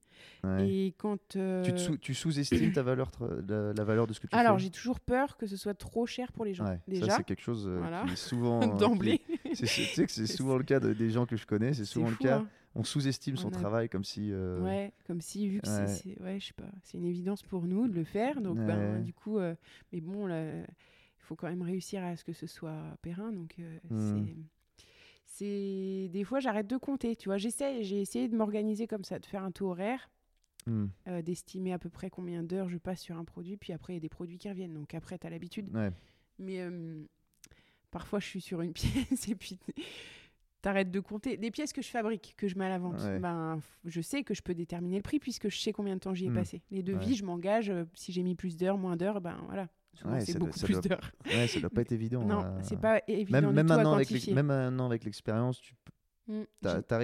Ouais. 0.43 0.67
Et 0.69 0.93
quand. 0.97 1.35
euh, 1.35 1.63
Tu, 1.63 1.99
tu 1.99 2.13
sous-estimes 2.13 2.71
ta 2.71 2.81
valeur, 2.81 3.09
tra- 3.11 3.45
la, 3.47 3.73
la 3.73 3.83
valeur 3.83 4.07
de 4.07 4.13
ce 4.13 4.19
que 4.21 4.27
tu 4.27 4.35
Alors, 4.35 4.57
fais? 4.57 4.63
j'ai 4.63 4.69
toujours 4.69 4.99
peur 5.01 5.35
que 5.37 5.45
ce 5.47 5.57
soit 5.57 5.73
trop 5.73 6.05
cher 6.05 6.31
pour 6.31 6.45
les 6.45 6.53
gens. 6.53 6.65
Ouais, 6.65 6.79
Déjà, 6.87 7.07
ça 7.07 7.17
c'est 7.17 7.23
quelque 7.25 7.41
chose 7.41 7.67
euh, 7.67 7.77
Voilà. 7.79 8.03
qui 8.05 8.13
est 8.13 8.15
souvent 8.15 8.61
euh, 8.75 8.77
d'emblée. 8.77 9.21
Tu 9.53 9.67
sais 9.67 10.05
que 10.05 10.11
c'est 10.11 10.25
souvent 10.27 10.57
le 10.57 10.63
cas 10.63 10.79
de- 10.79 10.93
des 10.93 11.09
gens 11.09 11.25
que 11.25 11.35
je 11.35 11.45
connais, 11.45 11.73
c'est 11.73 11.83
souvent 11.85 12.09
le 12.09 12.15
cas. 12.15 12.37
hein. 12.39 12.47
On 12.77 12.83
sous-estime 12.83 13.37
son 13.37 13.49
a- 13.49 13.51
travail 13.51 13.89
comme 13.89 14.03
si. 14.03 14.31
euh, 14.31 14.59
Ouais, 14.61 14.91
comme 15.07 15.21
si 15.21 15.47
vu 15.47 15.59
que 15.61 15.67
c'est- 15.67 16.19
Ouais. 16.21 16.39
je 16.39 16.47
sais 16.47 16.53
pas, 16.53 16.69
c'est 16.83 16.97
une 16.97 17.05
évidence 17.05 17.41
pour 17.43 17.63
nous 17.63 17.87
de 17.87 17.93
le 17.93 18.03
faire. 18.05 18.39
Donc 18.41 18.57
ben, 18.57 19.01
du 19.03 19.13
coup, 19.13 19.37
euh, 19.39 19.55
mais 19.91 19.99
bon, 20.01 20.27
il 20.29 20.65
faut 21.19 21.35
quand 21.35 21.47
même 21.49 21.61
réussir 21.61 22.03
à 22.03 22.15
ce 22.15 22.23
que 22.23 22.33
ce 22.33 22.47
soit 22.47 22.81
périn. 23.01 23.31
Donc 23.33 23.55
euh, 23.59 23.77
Hmm. 23.89 24.25
c'est 24.25 24.35
c'est 25.37 26.07
des 26.11 26.23
fois 26.23 26.39
j'arrête 26.39 26.67
de 26.67 26.77
compter. 26.77 27.15
Tu 27.15 27.29
vois, 27.29 27.37
j'essaie, 27.37 27.83
j'ai 27.83 27.99
essayé 28.01 28.27
de 28.27 28.35
m'organiser 28.35 28.87
comme 28.87 29.03
ça, 29.03 29.19
de 29.19 29.25
faire 29.25 29.43
un 29.43 29.51
taux 29.51 29.69
horaire, 29.71 30.09
hmm, 30.65 30.85
euh, 31.07 31.21
d'estimer 31.21 31.73
à 31.73 31.79
peu 31.79 31.89
près 31.89 32.09
combien 32.09 32.41
d'heures 32.43 32.69
je 32.69 32.77
passe 32.77 33.01
sur 33.01 33.17
un 33.17 33.25
produit. 33.25 33.57
Puis 33.57 33.73
après, 33.73 33.93
il 33.93 33.95
y 33.95 33.97
a 33.97 34.01
des 34.01 34.09
produits 34.09 34.37
qui 34.37 34.49
reviennent. 34.49 34.73
Donc 34.73 34.93
après, 34.93 35.17
tu 35.17 35.27
as 35.27 35.29
l'habitude. 35.29 35.73
ouais. 35.75 35.91
Mais 36.39 36.59
euh, 36.61 37.03
parfois, 37.91 38.19
je 38.19 38.25
suis 38.27 38.41
sur 38.41 38.61
une 38.61 38.73
pièce 38.73 39.27
et 39.29 39.35
puis 39.35 39.57
t'arrêtes 40.61 40.91
de 40.91 40.99
compter. 40.99 41.37
Des 41.37 41.51
pièces 41.51 41.71
que 41.73 41.81
je 41.81 41.89
fabrique, 41.89 42.33
que 42.37 42.47
je 42.47 42.57
mets 42.57 42.65
à 42.65 42.69
la 42.69 42.79
vente, 42.79 42.99
Ouais. 43.01 43.19
ben, 43.19 43.59
je 43.85 44.01
sais 44.01 44.23
que 44.23 44.33
je 44.33 44.41
peux 44.41 44.55
déterminer 44.55 44.97
le 44.97 45.03
prix 45.03 45.19
puisque 45.19 45.49
je 45.49 45.57
sais 45.59 45.71
combien 45.71 45.95
de 45.95 45.99
temps 45.99 46.13
j'y 46.13 46.25
ai 46.25 46.29
Hmm. 46.29 46.33
passé. 46.33 46.61
Les 46.71 46.81
devis, 46.83 47.09
Ouais. 47.09 47.13
je 47.13 47.23
m'engage. 47.25 47.69
euh, 47.69 47.85
si 47.93 48.11
j'ai 48.11 48.23
mis 48.23 48.35
plus 48.35 48.57
d'heures, 48.57 48.77
moins 48.77 48.95
d'heures, 48.97 49.21
ben 49.21 49.37
voilà. 49.47 49.69
Souvent, 49.95 50.13
Ouais, 50.13 50.25
c'est 50.25 50.33
doit- 50.33 50.47
beaucoup 50.47 50.59
plus 50.59 50.79
d'heures. 50.81 51.11
Ouais, 51.33 51.47
ça 51.47 51.59
doit 51.59 51.69
pas 51.69 51.81
être 51.81 51.91
évident. 51.91 52.23
Non, 52.23 52.39
à- 52.41 52.61
c'est 52.63 52.79
pas 52.79 53.01
évident 53.07 53.39
Même, 53.41 53.49
du 53.49 53.55
même 53.55 53.65
tout 53.67 53.73
à 53.73 53.77
maintenant 53.77 53.93
avec 53.93 54.09
l'ex- 54.09 54.25
quantifier. 54.25 54.33
même 54.33 54.45
maintenant 54.47 54.85
avec 54.85 55.03
l'expérience, 55.05 55.59
tu 55.61 55.73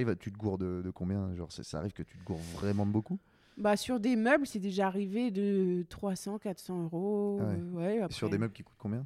à- 0.09 0.15
tu 0.15 0.31
te 0.31 0.37
gourdes 0.37 0.61
de, 0.61 0.81
de 0.81 0.89
combien 0.91 1.33
Genre, 1.35 1.51
ça, 1.51 1.63
ça 1.63 1.79
arrive 1.79 1.93
que 1.93 2.03
tu 2.03 2.17
te 2.17 2.23
gourdes 2.23 2.41
vraiment 2.53 2.85
de 2.85 2.91
beaucoup? 2.91 3.19
Bah, 3.57 3.77
sur 3.77 3.99
des 3.99 4.15
meubles, 4.15 4.47
c'est 4.47 4.59
déjà 4.59 4.87
arrivé 4.87 5.29
de 5.31 5.85
300, 5.89 6.39
400 6.39 6.83
euros. 6.83 7.37
Ah 7.39 7.45
ouais. 7.45 7.53
euh, 7.59 7.71
ouais, 7.71 7.95
Et 7.97 8.01
après, 8.01 8.15
Sur 8.15 8.29
des 8.29 8.37
meubles 8.37 8.53
qui 8.53 8.63
coûtent 8.63 8.77
combien? 8.77 9.05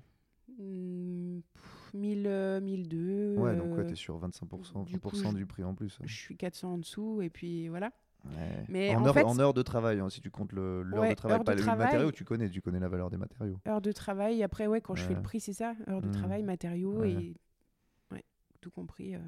Hmm, 0.57 1.40
pff, 1.53 1.94
1000, 1.94 2.28
euh, 2.28 2.62
1002. 2.62 3.36
Ouais, 3.38 3.56
donc 3.56 3.72
ouais, 3.78 3.80
euh, 3.80 3.84
t'es 3.84 3.95
sur 3.95 4.18
25%, 4.18 4.84
du 4.84 4.99
coup, 4.99 5.10
20% 5.10 5.32
je- 5.32 5.38
du 5.38 5.45
prix 5.45 5.64
en 5.64 5.74
plus. 5.74 5.98
je 6.03 6.16
suis 6.16 6.38
400 6.38 6.74
en 6.74 6.78
dessous 6.78 7.22
et 7.22 7.30
puis 7.30 7.68
voilà. 7.68 7.91
Ouais. 8.26 8.66
Mais 8.70 8.96
en, 8.96 9.02
en 9.02 9.06
heure, 9.08 9.14
fait- 9.14 9.24
en 9.24 9.40
heure 9.40 9.54
de 9.54 9.62
travail, 9.62 10.00
hein, 10.00 10.10
si 10.10 10.20
tu 10.22 10.32
comptes 10.32 10.52
l'heure 10.52 10.84
Ouais, 11.00 11.10
de 11.10 11.14
travail, 11.16 11.38
heure 11.38 11.44
pas 11.44 11.56
de 11.56 11.62
le 11.62 11.66
matériau, 11.76 12.12
tu 12.12 12.24
connais, 12.26 12.50
tu 12.50 12.62
connais 12.62 12.80
la 12.80 12.88
valeur 12.90 13.10
des 13.10 13.18
matériaux. 13.18 13.60
Heure 13.68 13.82
de 13.82 13.92
travail, 13.92 14.42
après, 14.44 14.68
ouais, 14.68 14.82
quand 14.82 14.96
je 14.96 15.04
fais 15.04 15.14
le 15.14 15.22
prix, 15.22 15.40
c'est 15.40 15.54
ça. 15.54 15.76
Heure 15.88 16.02
de 16.02 16.08
Mm. 16.08 16.12
travail, 16.12 16.44
matériaux 16.44 17.04
et. 17.04 17.36
Ouais, 18.12 18.24
tout 18.62 18.72
compris. 18.72 19.16
euh, 19.16 19.20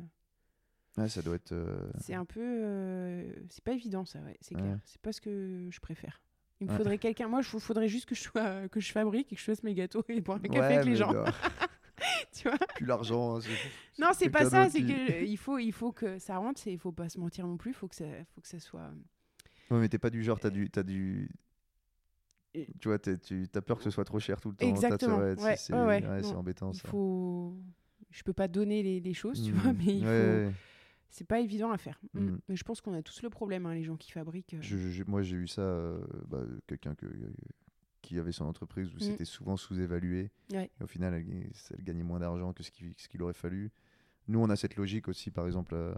Ouais, 0.98 1.08
ça 1.10 1.22
doit 1.22 1.36
être. 1.36 1.52
euh, 1.52 1.92
C'est 2.00 2.16
un 2.16 2.26
peu. 2.26 2.40
euh, 2.42 3.32
C'est 3.50 3.64
pas 3.64 3.74
évident, 3.74 4.04
ça, 4.04 4.20
ouais, 4.22 4.36
c'est 4.42 4.56
clair. 4.56 4.80
C'est 4.86 5.00
pas 5.02 5.12
ce 5.12 5.22
que 5.22 5.68
je 5.70 5.80
préfère. 5.80 6.22
Il 6.60 6.68
me 6.68 6.74
faudrait 6.76 6.98
quelqu'un. 6.98 7.28
Moi, 7.28 7.42
il 7.42 7.60
faudrait 7.60 7.88
juste 7.88 8.08
que 8.08 8.16
je, 8.16 8.22
sois... 8.24 8.68
que 8.70 8.80
je 8.80 8.92
fabrique 8.92 9.32
et 9.32 9.36
que 9.36 9.40
je 9.40 9.46
fasse 9.46 9.62
mes 9.62 9.76
gâteaux 9.76 10.04
et 10.10 10.22
boire 10.22 10.40
un 10.44 10.48
café 10.50 10.74
avec 10.78 10.86
les 10.88 10.96
gens. 10.96 11.12
non, 12.08 12.26
tu 12.34 12.50
vois 12.50 12.58
plus 12.76 12.86
l'argent. 12.86 13.38
hein, 13.38 13.42
non, 14.00 14.08
c'est 14.14 14.30
pas 14.30 14.50
ça. 14.50 14.70
C'est 14.70 14.82
qui- 14.82 14.88
que 14.88 15.24
il 15.24 15.38
faut, 15.38 15.58
il 15.60 15.72
faut 15.72 15.92
que 15.92 16.20
ça 16.20 16.38
rentre. 16.38 16.66
Il 16.68 16.78
faut 16.80 16.92
pas 16.92 17.10
se 17.10 17.20
mentir 17.20 17.48
non 17.48 17.58
plus. 17.58 17.72
Il 17.72 17.76
faut 17.76 17.88
que 17.88 17.96
ça, 17.96 18.06
faut 18.36 18.42
que 18.42 18.48
ça 18.48 18.60
soit. 18.60 18.90
Ouais, 19.70 19.80
mais 19.80 19.90
t'es 19.90 19.98
pas 19.98 20.10
du 20.10 20.24
genre, 20.24 20.40
t'as 20.40 20.50
du, 20.50 20.70
t'as 20.70 20.84
du. 20.84 21.30
Tu 22.80 22.88
vois, 22.88 22.98
tu 22.98 23.48
as 23.54 23.62
peur 23.62 23.78
que 23.78 23.84
ce 23.84 23.90
soit 23.92 24.06
trop 24.06 24.20
cher 24.20 24.42
tout 24.42 24.50
le 24.50 24.56
temps. 24.56 24.68
Exactement, 24.68 25.18
ouais, 25.20 25.40
ouais, 25.42 25.56
c'est 25.58 25.74
ouais, 25.74 26.02
non, 26.02 26.38
embêtant 26.38 26.72
Il 26.72 26.80
ça. 26.80 26.88
faut. 26.88 27.56
Je 28.10 28.24
peux 28.24 28.34
pas 28.34 28.48
donner 28.48 28.82
les, 28.82 29.00
les 29.00 29.14
choses, 29.14 29.44
tu 29.44 29.52
vois, 29.52 29.74
mais 29.74 29.98
il 29.98 30.04
faut. 30.06 30.52
C'est 31.10 31.26
pas 31.28 31.40
évident 31.40 31.72
à 31.72 31.78
faire. 31.78 32.00
Mm. 32.14 32.20
Mm. 32.20 32.40
Mais 32.50 32.56
je 32.56 32.64
pense 32.64 32.82
qu'on 32.82 32.94
a 32.94 33.02
tous 33.02 33.22
le 33.22 33.30
problème, 33.30 33.66
hein, 33.66 33.74
les 33.74 33.84
gens 33.84 33.96
qui 33.96 34.12
fabriquent. 34.12 34.56
euh. 34.56 34.62
je- 34.62 34.78
je- 34.90 35.04
moi, 35.06 35.22
j'ai 35.22 35.38
eu 35.38 35.48
ça, 35.48 35.62
euh, 35.62 36.00
bah, 36.28 36.44
quelqu'un 36.68 36.96
que, 36.96 37.06
qui 38.08 38.18
avait 38.20 38.32
son 38.32 38.46
entreprise 38.46 38.90
où 38.94 38.98
Mm. 38.98 39.00
c'était 39.00 39.26
souvent 39.26 39.58
sous-évalué. 39.58 40.32
Ouais. 40.54 40.70
Et 40.80 40.84
au 40.84 40.88
final, 40.88 41.14
elle, 41.14 41.24
gagnait- 41.26 41.52
elle 41.78 41.84
gagnait 41.84 42.04
moins 42.04 42.20
d'argent 42.20 42.54
que 42.54 42.64
ce 42.64 42.72
qu'il 42.72 42.94
ce 42.98 43.08
aurait 43.22 43.34
fallu. 43.34 43.72
Nous, 44.28 44.40
on 44.40 44.50
a 44.50 44.56
cette 44.56 44.76
logique 44.76 45.08
aussi, 45.08 45.32
par 45.32 45.46
exemple, 45.46 45.74
euh, 45.76 45.94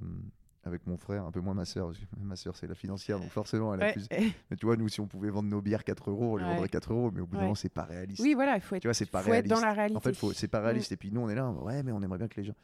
avec 0.64 0.86
mon 0.88 0.98
frère, 0.98 1.26
un 1.26 1.31
peu 1.31 1.40
moins 1.40 1.53
ma 1.53 1.65
que 1.65 2.23
Ma 2.23 2.36
sœur, 2.36 2.56
c'est 2.56 2.68
la 2.68 2.76
financière, 2.76 3.19
donc 3.19 3.30
forcément, 3.30 3.73
elle 3.73 3.81
a 3.81 3.86
Ouais. 3.88 3.94
plus. 3.94 4.07
Mais 4.52 4.57
tu 4.57 4.65
vois, 4.65 4.76
nous, 4.76 4.90
si 4.90 4.99
on 4.99 5.07
pouvait 5.07 5.30
vendre 5.30 5.49
nos 5.49 5.61
bières 5.61 5.84
4 5.84 6.10
euros, 6.10 6.34
on 6.34 6.38
les 6.38 6.44
Ouais. 6.44 6.49
vendrait 6.52 6.69
4 6.69 6.91
euros, 6.94 7.11
mais 7.11 7.22
au 7.22 7.26
bout 7.27 7.36
d'un 7.38 7.44
moment, 7.44 7.56
c'est 7.56 7.69
pas 7.69 7.84
réaliste. 7.86 8.22
Oui, 8.22 8.34
voilà, 8.34 8.56
il 8.56 8.61
faut 8.61 8.76
être, 8.76 8.81
Tu 8.81 8.88
vois, 8.88 8.94
pas 9.10 9.22
faut 9.23 9.31
être 9.34 9.48
dans 9.48 9.56
réaliste. 9.56 9.61
la 9.68 9.73
réalité. 9.73 9.98
En 9.98 10.02
fait, 10.02 10.34
c'est 10.34 10.48
pas 10.48 10.60
réaliste. 10.61 10.91
Et 10.91 10.98
puis 10.98 11.11
nous, 11.11 11.22
on 11.22 11.30
est 11.30 11.36
là, 11.36 11.49
ouais, 11.49 11.81
mais 11.84 11.91
on 11.91 12.02
aimerait 12.02 12.18
bien 12.18 12.27
que 12.27 12.40
les 12.41 12.48
gens. 12.48 12.56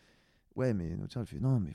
Ouais, 0.56 0.74
mais 0.74 0.96
notre 0.96 1.14
sœur, 1.14 1.22
elle 1.22 1.28
fait 1.28 1.40
non, 1.40 1.60
mais 1.60 1.72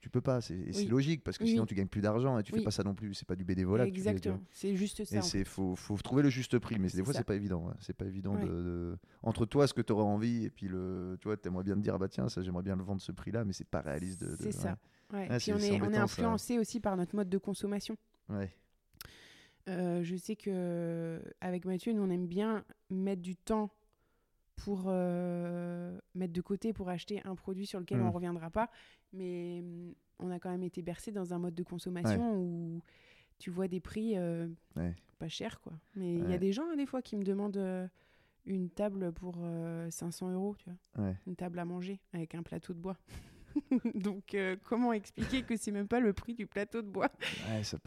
tu 0.00 0.08
peux 0.10 0.20
pas. 0.20 0.40
c'est- 0.40 0.54
Oui. 0.74 0.86
logique 0.86 1.22
parce 1.22 1.36
que 1.38 1.44
Oui, 1.44 1.50
sinon, 1.50 1.66
tu 1.66 1.74
gagnes 1.74 1.86
plus 1.88 2.00
d'argent 2.00 2.38
et 2.38 2.42
tu 2.42 2.52
Oui. 2.52 2.58
fais 2.60 2.64
pas 2.64 2.70
ça 2.70 2.82
non 2.82 2.94
plus. 2.94 3.14
C'est 3.14 3.26
pas 3.28 3.36
du 3.36 3.44
bénévolat. 3.44 3.86
Exactement. 3.86 4.40
C'est 4.52 4.74
juste 4.76 5.04
ça. 5.04 5.18
Et 5.18 5.22
c'est 5.22 5.44
faut, 5.44 5.76
faut 5.76 5.96
trouver 5.98 6.22
le 6.22 6.30
juste 6.30 6.58
prix, 6.58 6.78
mais 6.78 6.88
des 6.88 7.04
fois 7.04 7.12
c'est 7.14 7.24
pas 7.24 7.34
évident. 7.34 7.66
ouais. 7.68 7.74
C'est 7.80 7.92
pas 7.96 8.06
évident 8.06 8.34
de, 8.36 8.46
de- 8.46 8.98
entre 9.22 9.46
toi 9.46 9.66
ce 9.66 9.74
que 9.74 9.82
tu 9.82 9.92
auras 9.92 10.04
envie 10.04 10.44
et 10.46 10.50
puis 10.50 10.68
le, 10.68 11.16
tu 11.20 11.28
vois, 11.28 11.36
t'aimerais 11.36 11.64
bien 11.64 11.74
te 11.76 11.80
dire 11.80 11.94
ah 11.94 11.98
bah 11.98 12.08
tiens 12.08 12.28
ça 12.28 12.42
j'aimerais 12.42 12.62
bien 12.62 12.76
le 12.76 12.82
vendre 12.82 13.00
ce 13.00 13.12
prix-là, 13.12 13.44
mais 13.44 13.52
c'est 13.52 13.68
pas 13.68 13.80
réaliste. 13.80 14.20
De, 14.20 14.30
de- 14.30 14.36
C'est 14.36 14.52
ça. 14.52 14.76
Ouais. 15.12 15.28
Puis 15.38 15.52
on 15.52 15.58
est, 15.58 15.70
on 15.72 15.74
est 15.74 15.80
embêtant, 15.82 15.92
ça. 15.92 16.02
influencé 16.04 16.58
aussi 16.58 16.80
par 16.80 16.96
notre 16.96 17.14
mode 17.16 17.28
de 17.28 17.38
consommation. 17.38 17.96
Ouais. 18.28 18.52
Euh, 19.68 20.02
je 20.02 20.16
sais 20.16 20.36
que 20.36 21.20
avec 21.40 21.64
Mathieu, 21.66 21.92
nous 21.92 22.02
on 22.02 22.10
aime 22.10 22.26
bien 22.26 22.64
mettre 22.90 23.20
du 23.22 23.36
temps 23.36 23.70
pour 24.64 24.84
euh, 24.86 25.98
mettre 26.14 26.32
de 26.32 26.40
côté 26.40 26.72
pour 26.72 26.88
acheter 26.88 27.20
un 27.24 27.34
produit 27.34 27.66
sur 27.66 27.80
lequel 27.80 27.98
Mm. 28.00 28.06
on 28.06 28.10
reviendra 28.12 28.50
pas. 28.50 28.70
Mais 29.12 29.60
hum, 29.60 29.94
on 30.18 30.30
a 30.30 30.38
quand 30.38 30.50
même 30.50 30.62
été 30.62 30.82
bercé 30.82 31.10
dans 31.12 31.32
un 31.34 31.38
mode 31.38 31.54
de 31.54 31.62
consommation 31.62 32.36
où 32.38 32.82
tu 33.38 33.50
vois 33.50 33.68
des 33.68 33.80
prix 33.80 34.16
euh, 34.18 34.48
Ouais. 34.76 34.94
pas 35.18 35.28
chers 35.28 35.60
quoi. 35.60 35.72
Mais 35.96 36.14
il 36.14 36.28
y 36.28 36.34
a 36.34 36.38
des 36.38 36.52
gens 36.52 36.64
hein, 36.70 36.76
des 36.76 36.86
fois 36.86 37.00
qui 37.02 37.16
me 37.16 37.22
demandent 37.24 37.56
euh, 37.56 37.86
une 38.46 38.68
table 38.70 39.12
pour 39.12 39.36
euh, 39.42 39.88
500 39.90 40.30
euros, 40.32 40.54
tu 40.58 40.70
vois, 40.96 41.14
une 41.26 41.36
table 41.36 41.58
à 41.58 41.64
manger 41.64 42.00
avec 42.12 42.34
un 42.34 42.42
plateau 42.42 42.74
de 42.74 42.78
bois. 42.80 42.96
Donc 43.94 44.36
comment 44.64 44.92
expliquer 44.92 45.42
que 45.42 45.56
c'est 45.56 45.72
même 45.72 45.88
pas 45.88 46.00
le 46.00 46.12
prix 46.12 46.34
du 46.34 46.46
plateau 46.46 46.82
de 46.82 46.86
bois? 46.88 47.10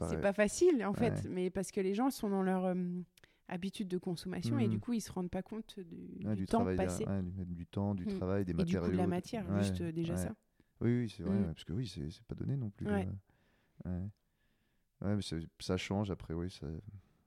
C'est 0.09 0.21
pas 0.21 0.33
facile 0.33 0.83
en 0.85 0.93
fait, 0.93 1.23
mais 1.29 1.49
parce 1.49 1.71
que 1.71 1.79
les 1.81 1.93
gens 1.93 2.09
sont 2.09 2.29
dans 2.29 2.43
leur 2.43 2.75
euh, 3.49 3.53
habitude 3.53 3.87
de 3.87 3.97
consommation 3.97 4.57
et 4.59 4.67
du 4.67 4.79
coup 4.79 4.93
ils 4.93 5.01
se 5.01 5.11
rendent 5.11 5.29
pas 5.29 5.43
compte 5.43 5.79
du, 5.79 6.25
Ouais, 6.25 6.35
du 6.35 6.41
du, 6.41 6.45
temps 6.47 6.65
passé 6.75 7.05
ouais, 7.05 7.21
du, 7.45 7.65
temps, 7.65 7.95
du 7.95 8.05
Mm. 8.05 8.07
travail, 8.17 8.45
des 8.45 8.51
et 8.51 8.55
du 8.55 8.57
matériaux. 8.57 8.85
coût 8.85 8.91
de 8.91 8.97
la 8.97 9.07
matière, 9.07 9.49
Ouais, 9.51 9.63
juste 9.63 9.81
euh, 9.81 9.91
déjà 9.91 10.15
ça. 10.17 10.35
Oui, 10.81 10.99
oui, 11.01 11.09
c'est 11.09 11.23
vrai, 11.23 11.35
Mm. 11.35 11.41
ouais, 11.41 11.53
parce 11.53 11.63
que 11.63 11.73
oui, 11.73 11.87
c'est 11.87 12.23
pas 12.25 12.35
donné 12.35 12.55
non 12.57 12.69
plus. 12.69 12.87
Ouais. 12.87 13.07
euh, 13.85 14.07
mais 15.01 15.21
ça 15.59 15.77
change 15.77 16.11
après, 16.11 16.33
oui. 16.33 16.49
ça- 16.49 16.67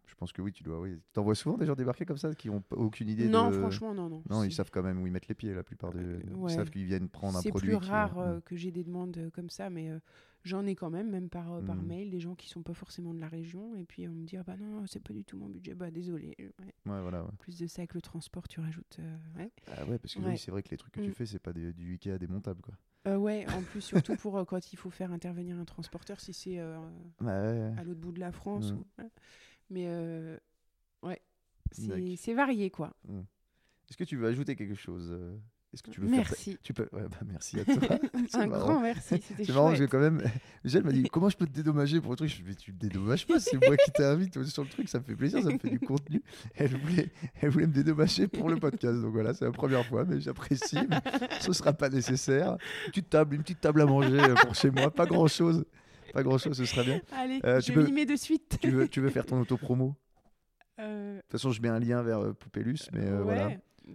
Je 0.07 0.15
pense 0.15 0.33
que 0.33 0.41
oui, 0.41 0.53
tu 0.53 0.63
dois. 0.63 0.81
Oui. 0.81 0.99
T'en 1.13 1.23
vois 1.25 1.35
souvent 1.35 1.59
des 1.59 1.67
gens 1.67 1.75
débarquer 1.75 2.05
comme 2.07 2.17
ça 2.17 2.33
qui 2.35 2.49
ont 2.49 2.61
p- 2.61 2.77
aucune 2.77 3.09
idée 3.09 3.29
non, 3.29 3.51
de. 3.51 3.59
franchement, 3.59 3.93
non, 3.93 4.09
non. 4.09 4.23
Non, 4.31 4.45
ils 4.45 4.51
C'est- 4.51 4.59
savent 4.59 4.71
quand 4.71 4.83
même 4.83 5.03
où 5.03 5.07
ils 5.07 5.13
mettent 5.13 5.29
les 5.29 5.35
pieds, 5.35 5.53
la 5.53 5.65
plupart 5.65 5.93
des. 5.93 5.99
Euh, 6.01 6.21
Ils 6.49 6.51
savent 6.51 6.71
qu'ils 6.71 6.85
viennent 6.85 7.09
prendre 7.09 7.37
un 7.39 7.41
C'est 7.43 7.51
produit. 7.51 7.71
plus 7.71 7.81
qui- 7.81 7.91
rare 7.91 8.15
Mm. 8.17 8.21
euh, 8.21 8.41
que 8.41 8.57
j'ai 8.57 8.71
des 8.71 8.85
demandes 8.85 9.17
euh, 9.19 9.31
comme 9.31 9.51
ça, 9.51 9.69
mais 9.69 9.91
euh, 9.91 9.99
j'en 10.45 10.65
ai 10.65 10.77
quand 10.77 10.91
même, 10.91 11.11
même 11.11 11.29
par, 11.29 11.61
par 11.65 11.75
Mm. 11.77 11.87
mail, 11.87 12.11
des 12.11 12.21
gens 12.21 12.35
qui 12.37 12.49
sont 12.49 12.63
pas 12.63 12.73
forcément 12.75 13.13
de 13.15 13.21
la 13.21 13.29
région, 13.29 13.75
et 13.77 13.85
puis 13.85 14.07
on 14.09 14.13
me 14.13 14.25
dit 14.25 14.37
ah 14.37 14.45
bah 14.45 14.57
non, 14.57 14.87
c'est 14.87 15.03
pas 15.03 15.13
du 15.13 15.25
tout 15.25 15.37
mon 15.39 15.49
budget, 15.49 15.75
bah 15.75 15.91
désolé. 15.91 16.35
Ouais. 16.39 16.93
Ouais, 16.93 17.01
voilà. 17.03 17.27
Plus 17.41 17.59
de 17.59 17.67
ça 17.67 17.81
avec 17.83 17.95
le 17.95 18.01
transport, 18.01 18.47
tu 18.47 18.61
rajoutes. 18.61 18.99
ouais. 19.37 19.51
Ah 19.77 19.85
ouais, 19.87 19.99
parce 19.99 20.15
que 20.15 20.21
oui, 20.21 20.39
c'est 20.39 20.53
vrai 20.53 20.63
que 20.63 20.71
les 20.71 20.77
trucs 20.77 20.93
que 20.95 21.01
tu 21.01 21.11
Mm. 21.11 21.15
fais, 21.15 21.27
c'est 21.27 21.41
pas 21.41 21.53
des- 21.53 21.73
du 21.73 21.93
Ikea 21.95 22.17
démontable, 22.19 22.63
quoi. 22.63 22.75
Euh, 23.09 23.17
ouais, 23.17 23.47
en 23.57 23.63
plus 23.63 23.83
surtout 23.83 24.17
pour 24.17 24.37
euh, 24.37 24.45
quand 24.45 24.73
il 24.73 24.77
faut 24.77 24.91
faire 24.91 25.13
intervenir 25.13 25.57
un 25.59 25.65
transporteur, 25.65 26.19
si 26.21 26.33
c'est 26.33 26.59
euh, 26.59 26.77
Bah 27.21 27.41
ouais. 27.41 27.73
à 27.79 27.85
l'autre 27.85 28.01
bout 28.01 28.11
de 28.13 28.19
la 28.21 28.33
France. 28.33 28.73
Mm. 28.73 28.77
ou-. 28.77 28.87
Mais 29.71 29.87
euh, 29.87 30.37
ouais, 31.03 31.21
c'est 31.73 32.35
varié 32.35 32.71
quoi. 32.71 32.97
Est-ce 33.89 33.97
que 33.97 34.05
tu 34.05 34.17
veux 34.17 34.27
ajouter 34.27 34.57
quelque 34.57 34.75
chose 34.75 35.11
euh 35.13 35.37
Est-ce 35.73 35.83
que 35.83 35.91
tu 35.91 36.01
veux 36.01 36.09
faire. 36.09 36.19
Merci. 36.19 36.59
Tu 36.63 36.75
peux. 36.75 36.89
Ouais, 36.93 37.03
bah, 37.09 37.19
merci 37.25 37.61
à 37.61 37.65
toi. 37.65 37.99
Un 38.35 38.47
marrant. 38.47 38.67
grand 38.67 38.81
merci, 38.81 39.21
c'était 39.21 39.45
C'est 39.45 39.53
marrant 39.53 39.69
parce 39.69 39.81
que 39.81 39.85
quand 39.85 40.01
même, 40.01 40.23
Michel 40.65 40.83
m'a 40.83 40.91
dit 40.93 41.05
comment 41.05 41.29
je 41.29 41.37
peux 41.37 41.47
te 41.47 41.53
dédommager 41.53 42.01
pour 42.01 42.11
le 42.11 42.17
truc. 42.17 42.29
Je 42.29 42.43
lui 42.43 42.53
ai 42.53 42.55
dit, 42.55 42.65
tu 42.65 42.73
me 42.73 42.79
dédommages 42.79 43.27
pas, 43.27 43.39
c'est 43.39 43.57
moi 43.65 43.77
qui 43.77 43.91
t'invite 43.93 44.43
sur 44.45 44.65
le 44.65 44.69
truc, 44.69 44.89
ça 44.89 44.99
me 44.99 45.05
fait 45.05 45.15
plaisir, 45.15 45.43
ça 45.43 45.51
me 45.51 45.59
fait 45.59 45.71
du 45.71 45.81
contenu. 45.81 46.23
Elle 46.57 46.77
voulait, 46.77 47.11
elle 47.41 47.51
voulait 47.51 47.67
me 47.67 47.73
dédommager 47.73 48.27
pour 48.27 48.49
le 48.49 48.57
podcast, 48.57 49.01
donc 49.01 49.13
voilà, 49.13 49.35
c'est 49.35 49.45
la 49.45 49.53
première 49.53 49.87
fois, 49.87 50.05
mais 50.05 50.21
j'apprécie. 50.21 50.79
ce 51.41 51.53
sera 51.53 51.73
pas 51.73 51.89
nécessaire. 51.89 52.57
Une 52.87 52.91
petite 52.91 53.11
table, 53.11 53.37
une 53.37 53.43
petite 53.43 53.61
table 53.61 53.81
à 53.83 53.87
manger 53.87 54.19
euh, 54.19 54.35
pour 54.35 54.55
chez 54.55 54.71
moi, 54.71 54.91
pas 54.91 55.07
grand 55.07 55.29
chose, 55.29 55.65
pas 56.17 56.23
grand 56.23 56.39
chose, 56.39 56.57
ce 56.57 56.65
serait 56.65 56.85
bien. 56.85 57.01
Allez, 57.13 57.41
Euh, 57.45 57.61
je 57.61 57.67
tu 57.67 57.73
peux- 57.73 57.85
m'y 57.85 57.93
mets 57.93 58.07
de 58.07 58.17
suite. 58.17 58.59
Tu 58.61 58.71
veux, 58.71 58.89
tu 58.89 59.01
veux 59.01 59.11
faire 59.11 59.27
ton 59.27 59.41
auto-promo? 59.41 59.95
De 60.79 60.83
Euh, 60.83 61.21
toute 61.23 61.33
façon, 61.33 61.51
je 61.53 61.63
mets 61.63 61.69
un 61.69 61.79
lien 61.79 62.03
vers 62.03 62.19
euh, 62.21 62.33
Poupélus, 62.35 62.91
mais 62.93 63.07
euh, 63.07 63.19
ouais, 63.19 63.23
voilà. 63.23 63.51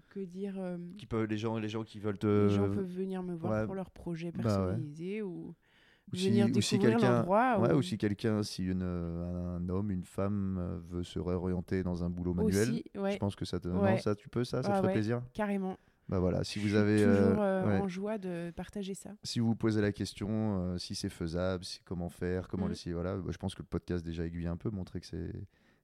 Que 0.09 0.19
dire 0.21 0.55
euh, 0.57 0.77
Qui 0.97 1.05
peuvent, 1.05 1.25
les 1.25 1.37
gens, 1.37 1.57
les 1.59 1.67
gens 1.69 1.83
qui 1.83 1.99
veulent 1.99 2.17
Les 2.23 2.49
gens 2.49 2.69
peuvent 2.69 2.85
venir 2.91 3.21
me 3.23 3.35
voir 3.35 3.53
ouais. 3.53 3.65
pour 3.65 3.75
leur 3.75 3.91
projet 3.91 4.31
Bah 4.31 4.37
ouais. 4.37 4.43
personnalisé 4.43 5.21
ou 5.21 5.53
ou 6.11 6.15
si- 6.15 6.29
venir 6.29 6.47
ou 6.55 6.61
si 6.61 6.79
quelqu'un- 6.79 7.17
l'endroit. 7.19 7.59
Ouais, 7.59 7.71
ou... 7.73 7.77
ou 7.77 7.81
si 7.81 7.97
quelqu'un, 7.97 8.41
si 8.43 8.65
une, 8.65 8.81
un 8.83 9.67
homme, 9.69 9.91
une 9.91 10.03
femme 10.03 10.81
veut 10.89 11.03
se 11.03 11.19
réorienter 11.19 11.83
dans 11.83 12.03
un 12.03 12.09
boulot 12.09 12.33
manuel, 12.33 12.69
Aussi, 12.69 12.83
ouais, 12.97 13.11
je 13.13 13.17
pense 13.17 13.35
que 13.35 13.45
ça 13.45 13.59
te. 13.59 13.67
Ouais. 13.67 13.91
Non, 13.91 13.97
ça, 13.97 14.15
tu 14.15 14.27
peux, 14.29 14.43
ça, 14.43 14.61
ça 14.63 14.69
te 14.69 14.75
ferait 14.77 14.87
ouais. 14.87 14.93
plaisir? 14.93 15.21
Carrément. 15.33 15.77
Bah 16.11 16.19
voilà, 16.19 16.43
si 16.43 16.59
Je 16.61 16.67
vous 16.67 16.75
avez. 16.75 17.01
euh, 17.03 17.27
toujours 17.29 17.41
euh, 17.41 17.65
ouais. 17.65 17.77
en 17.79 17.87
joie 17.87 18.17
de 18.19 18.51
partager 18.55 18.93
ça. 18.93 19.11
Si 19.23 19.39
vous 19.39 19.47
vous 19.47 19.55
posez 19.55 19.81
la 19.81 19.91
question, 19.91 20.27
euh, 20.29 20.77
si 20.77 20.93
c'est 20.93 21.09
faisable, 21.09 21.63
si, 21.63 21.79
comment 21.85 22.09
faire, 22.09 22.47
comment 22.49 22.65
Mm. 22.67 22.69
l'essayer, 22.69 22.93
voilà, 22.93 23.15
bah, 23.15 23.29
je 23.31 23.37
pense 23.37 23.55
que 23.55 23.61
le 23.63 23.67
podcast 23.67 24.05
déjà 24.05 24.25
aiguille 24.25 24.47
un 24.47 24.57
peu, 24.57 24.69
montrer 24.69 24.99
que 24.99 25.07
c'est 25.07 25.31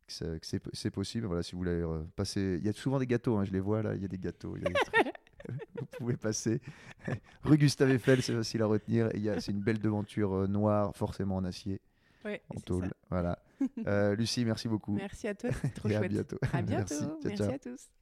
que 0.08 0.46
c'est- 0.74 0.90
possible. 0.92 1.26
Voilà, 1.28 1.44
si 1.44 1.52
vous 1.54 1.58
voulez 1.60 1.84
passer, 2.16 2.58
il 2.60 2.66
y 2.66 2.70
a 2.70 2.74
souvent 2.74 2.98
des 3.00 3.08
gâteaux, 3.08 3.38
hein, 3.38 3.44
je 3.46 3.52
les 3.52 3.60
vois 3.60 3.82
là, 3.82 3.94
il 3.96 4.02
y 4.02 4.06
a 4.06 4.08
des 4.08 4.18
gâteaux, 4.18 4.56
y 4.58 4.62
a 4.66 4.70
des 4.70 4.74
trucs. 4.74 4.94
vous 5.80 5.86
pouvez 5.98 6.18
passer. 6.18 6.62
Rue 7.44 7.58
Gustave 7.58 7.90
Eiffel, 7.92 8.22
c'est 8.22 8.34
facile 8.34 8.62
à 8.62 8.66
retenir. 8.68 9.08
et 9.08 9.18
il 9.18 9.22
y 9.24 9.30
a- 9.30 9.40
C'est 9.42 9.52
une 9.54 9.62
belle 9.62 9.80
devanture 9.80 10.34
euh, 10.34 10.48
noire, 10.48 10.96
forcément 10.96 11.38
en 11.38 11.44
acier, 11.46 11.80
Ouais, 12.26 12.42
en 12.54 12.60
tôle. 12.60 12.90
Voilà. 13.10 13.40
Euh, 13.86 14.14
Lucie, 14.16 14.44
merci 14.46 14.68
beaucoup. 14.68 14.94
Merci 14.94 15.28
à 15.30 15.36
toi, 15.36 15.50
trop 15.76 15.88
et 15.90 15.96
à 15.96 16.00
chouette. 16.00 16.12
bientôt. 16.12 16.38
À 16.54 16.62
bientôt. 16.62 16.76
Merci. 16.90 16.96
Ciao, 17.06 17.20
Merci 17.24 17.38
ciao. 17.44 17.52
à 17.54 17.60
tous. 17.60 17.97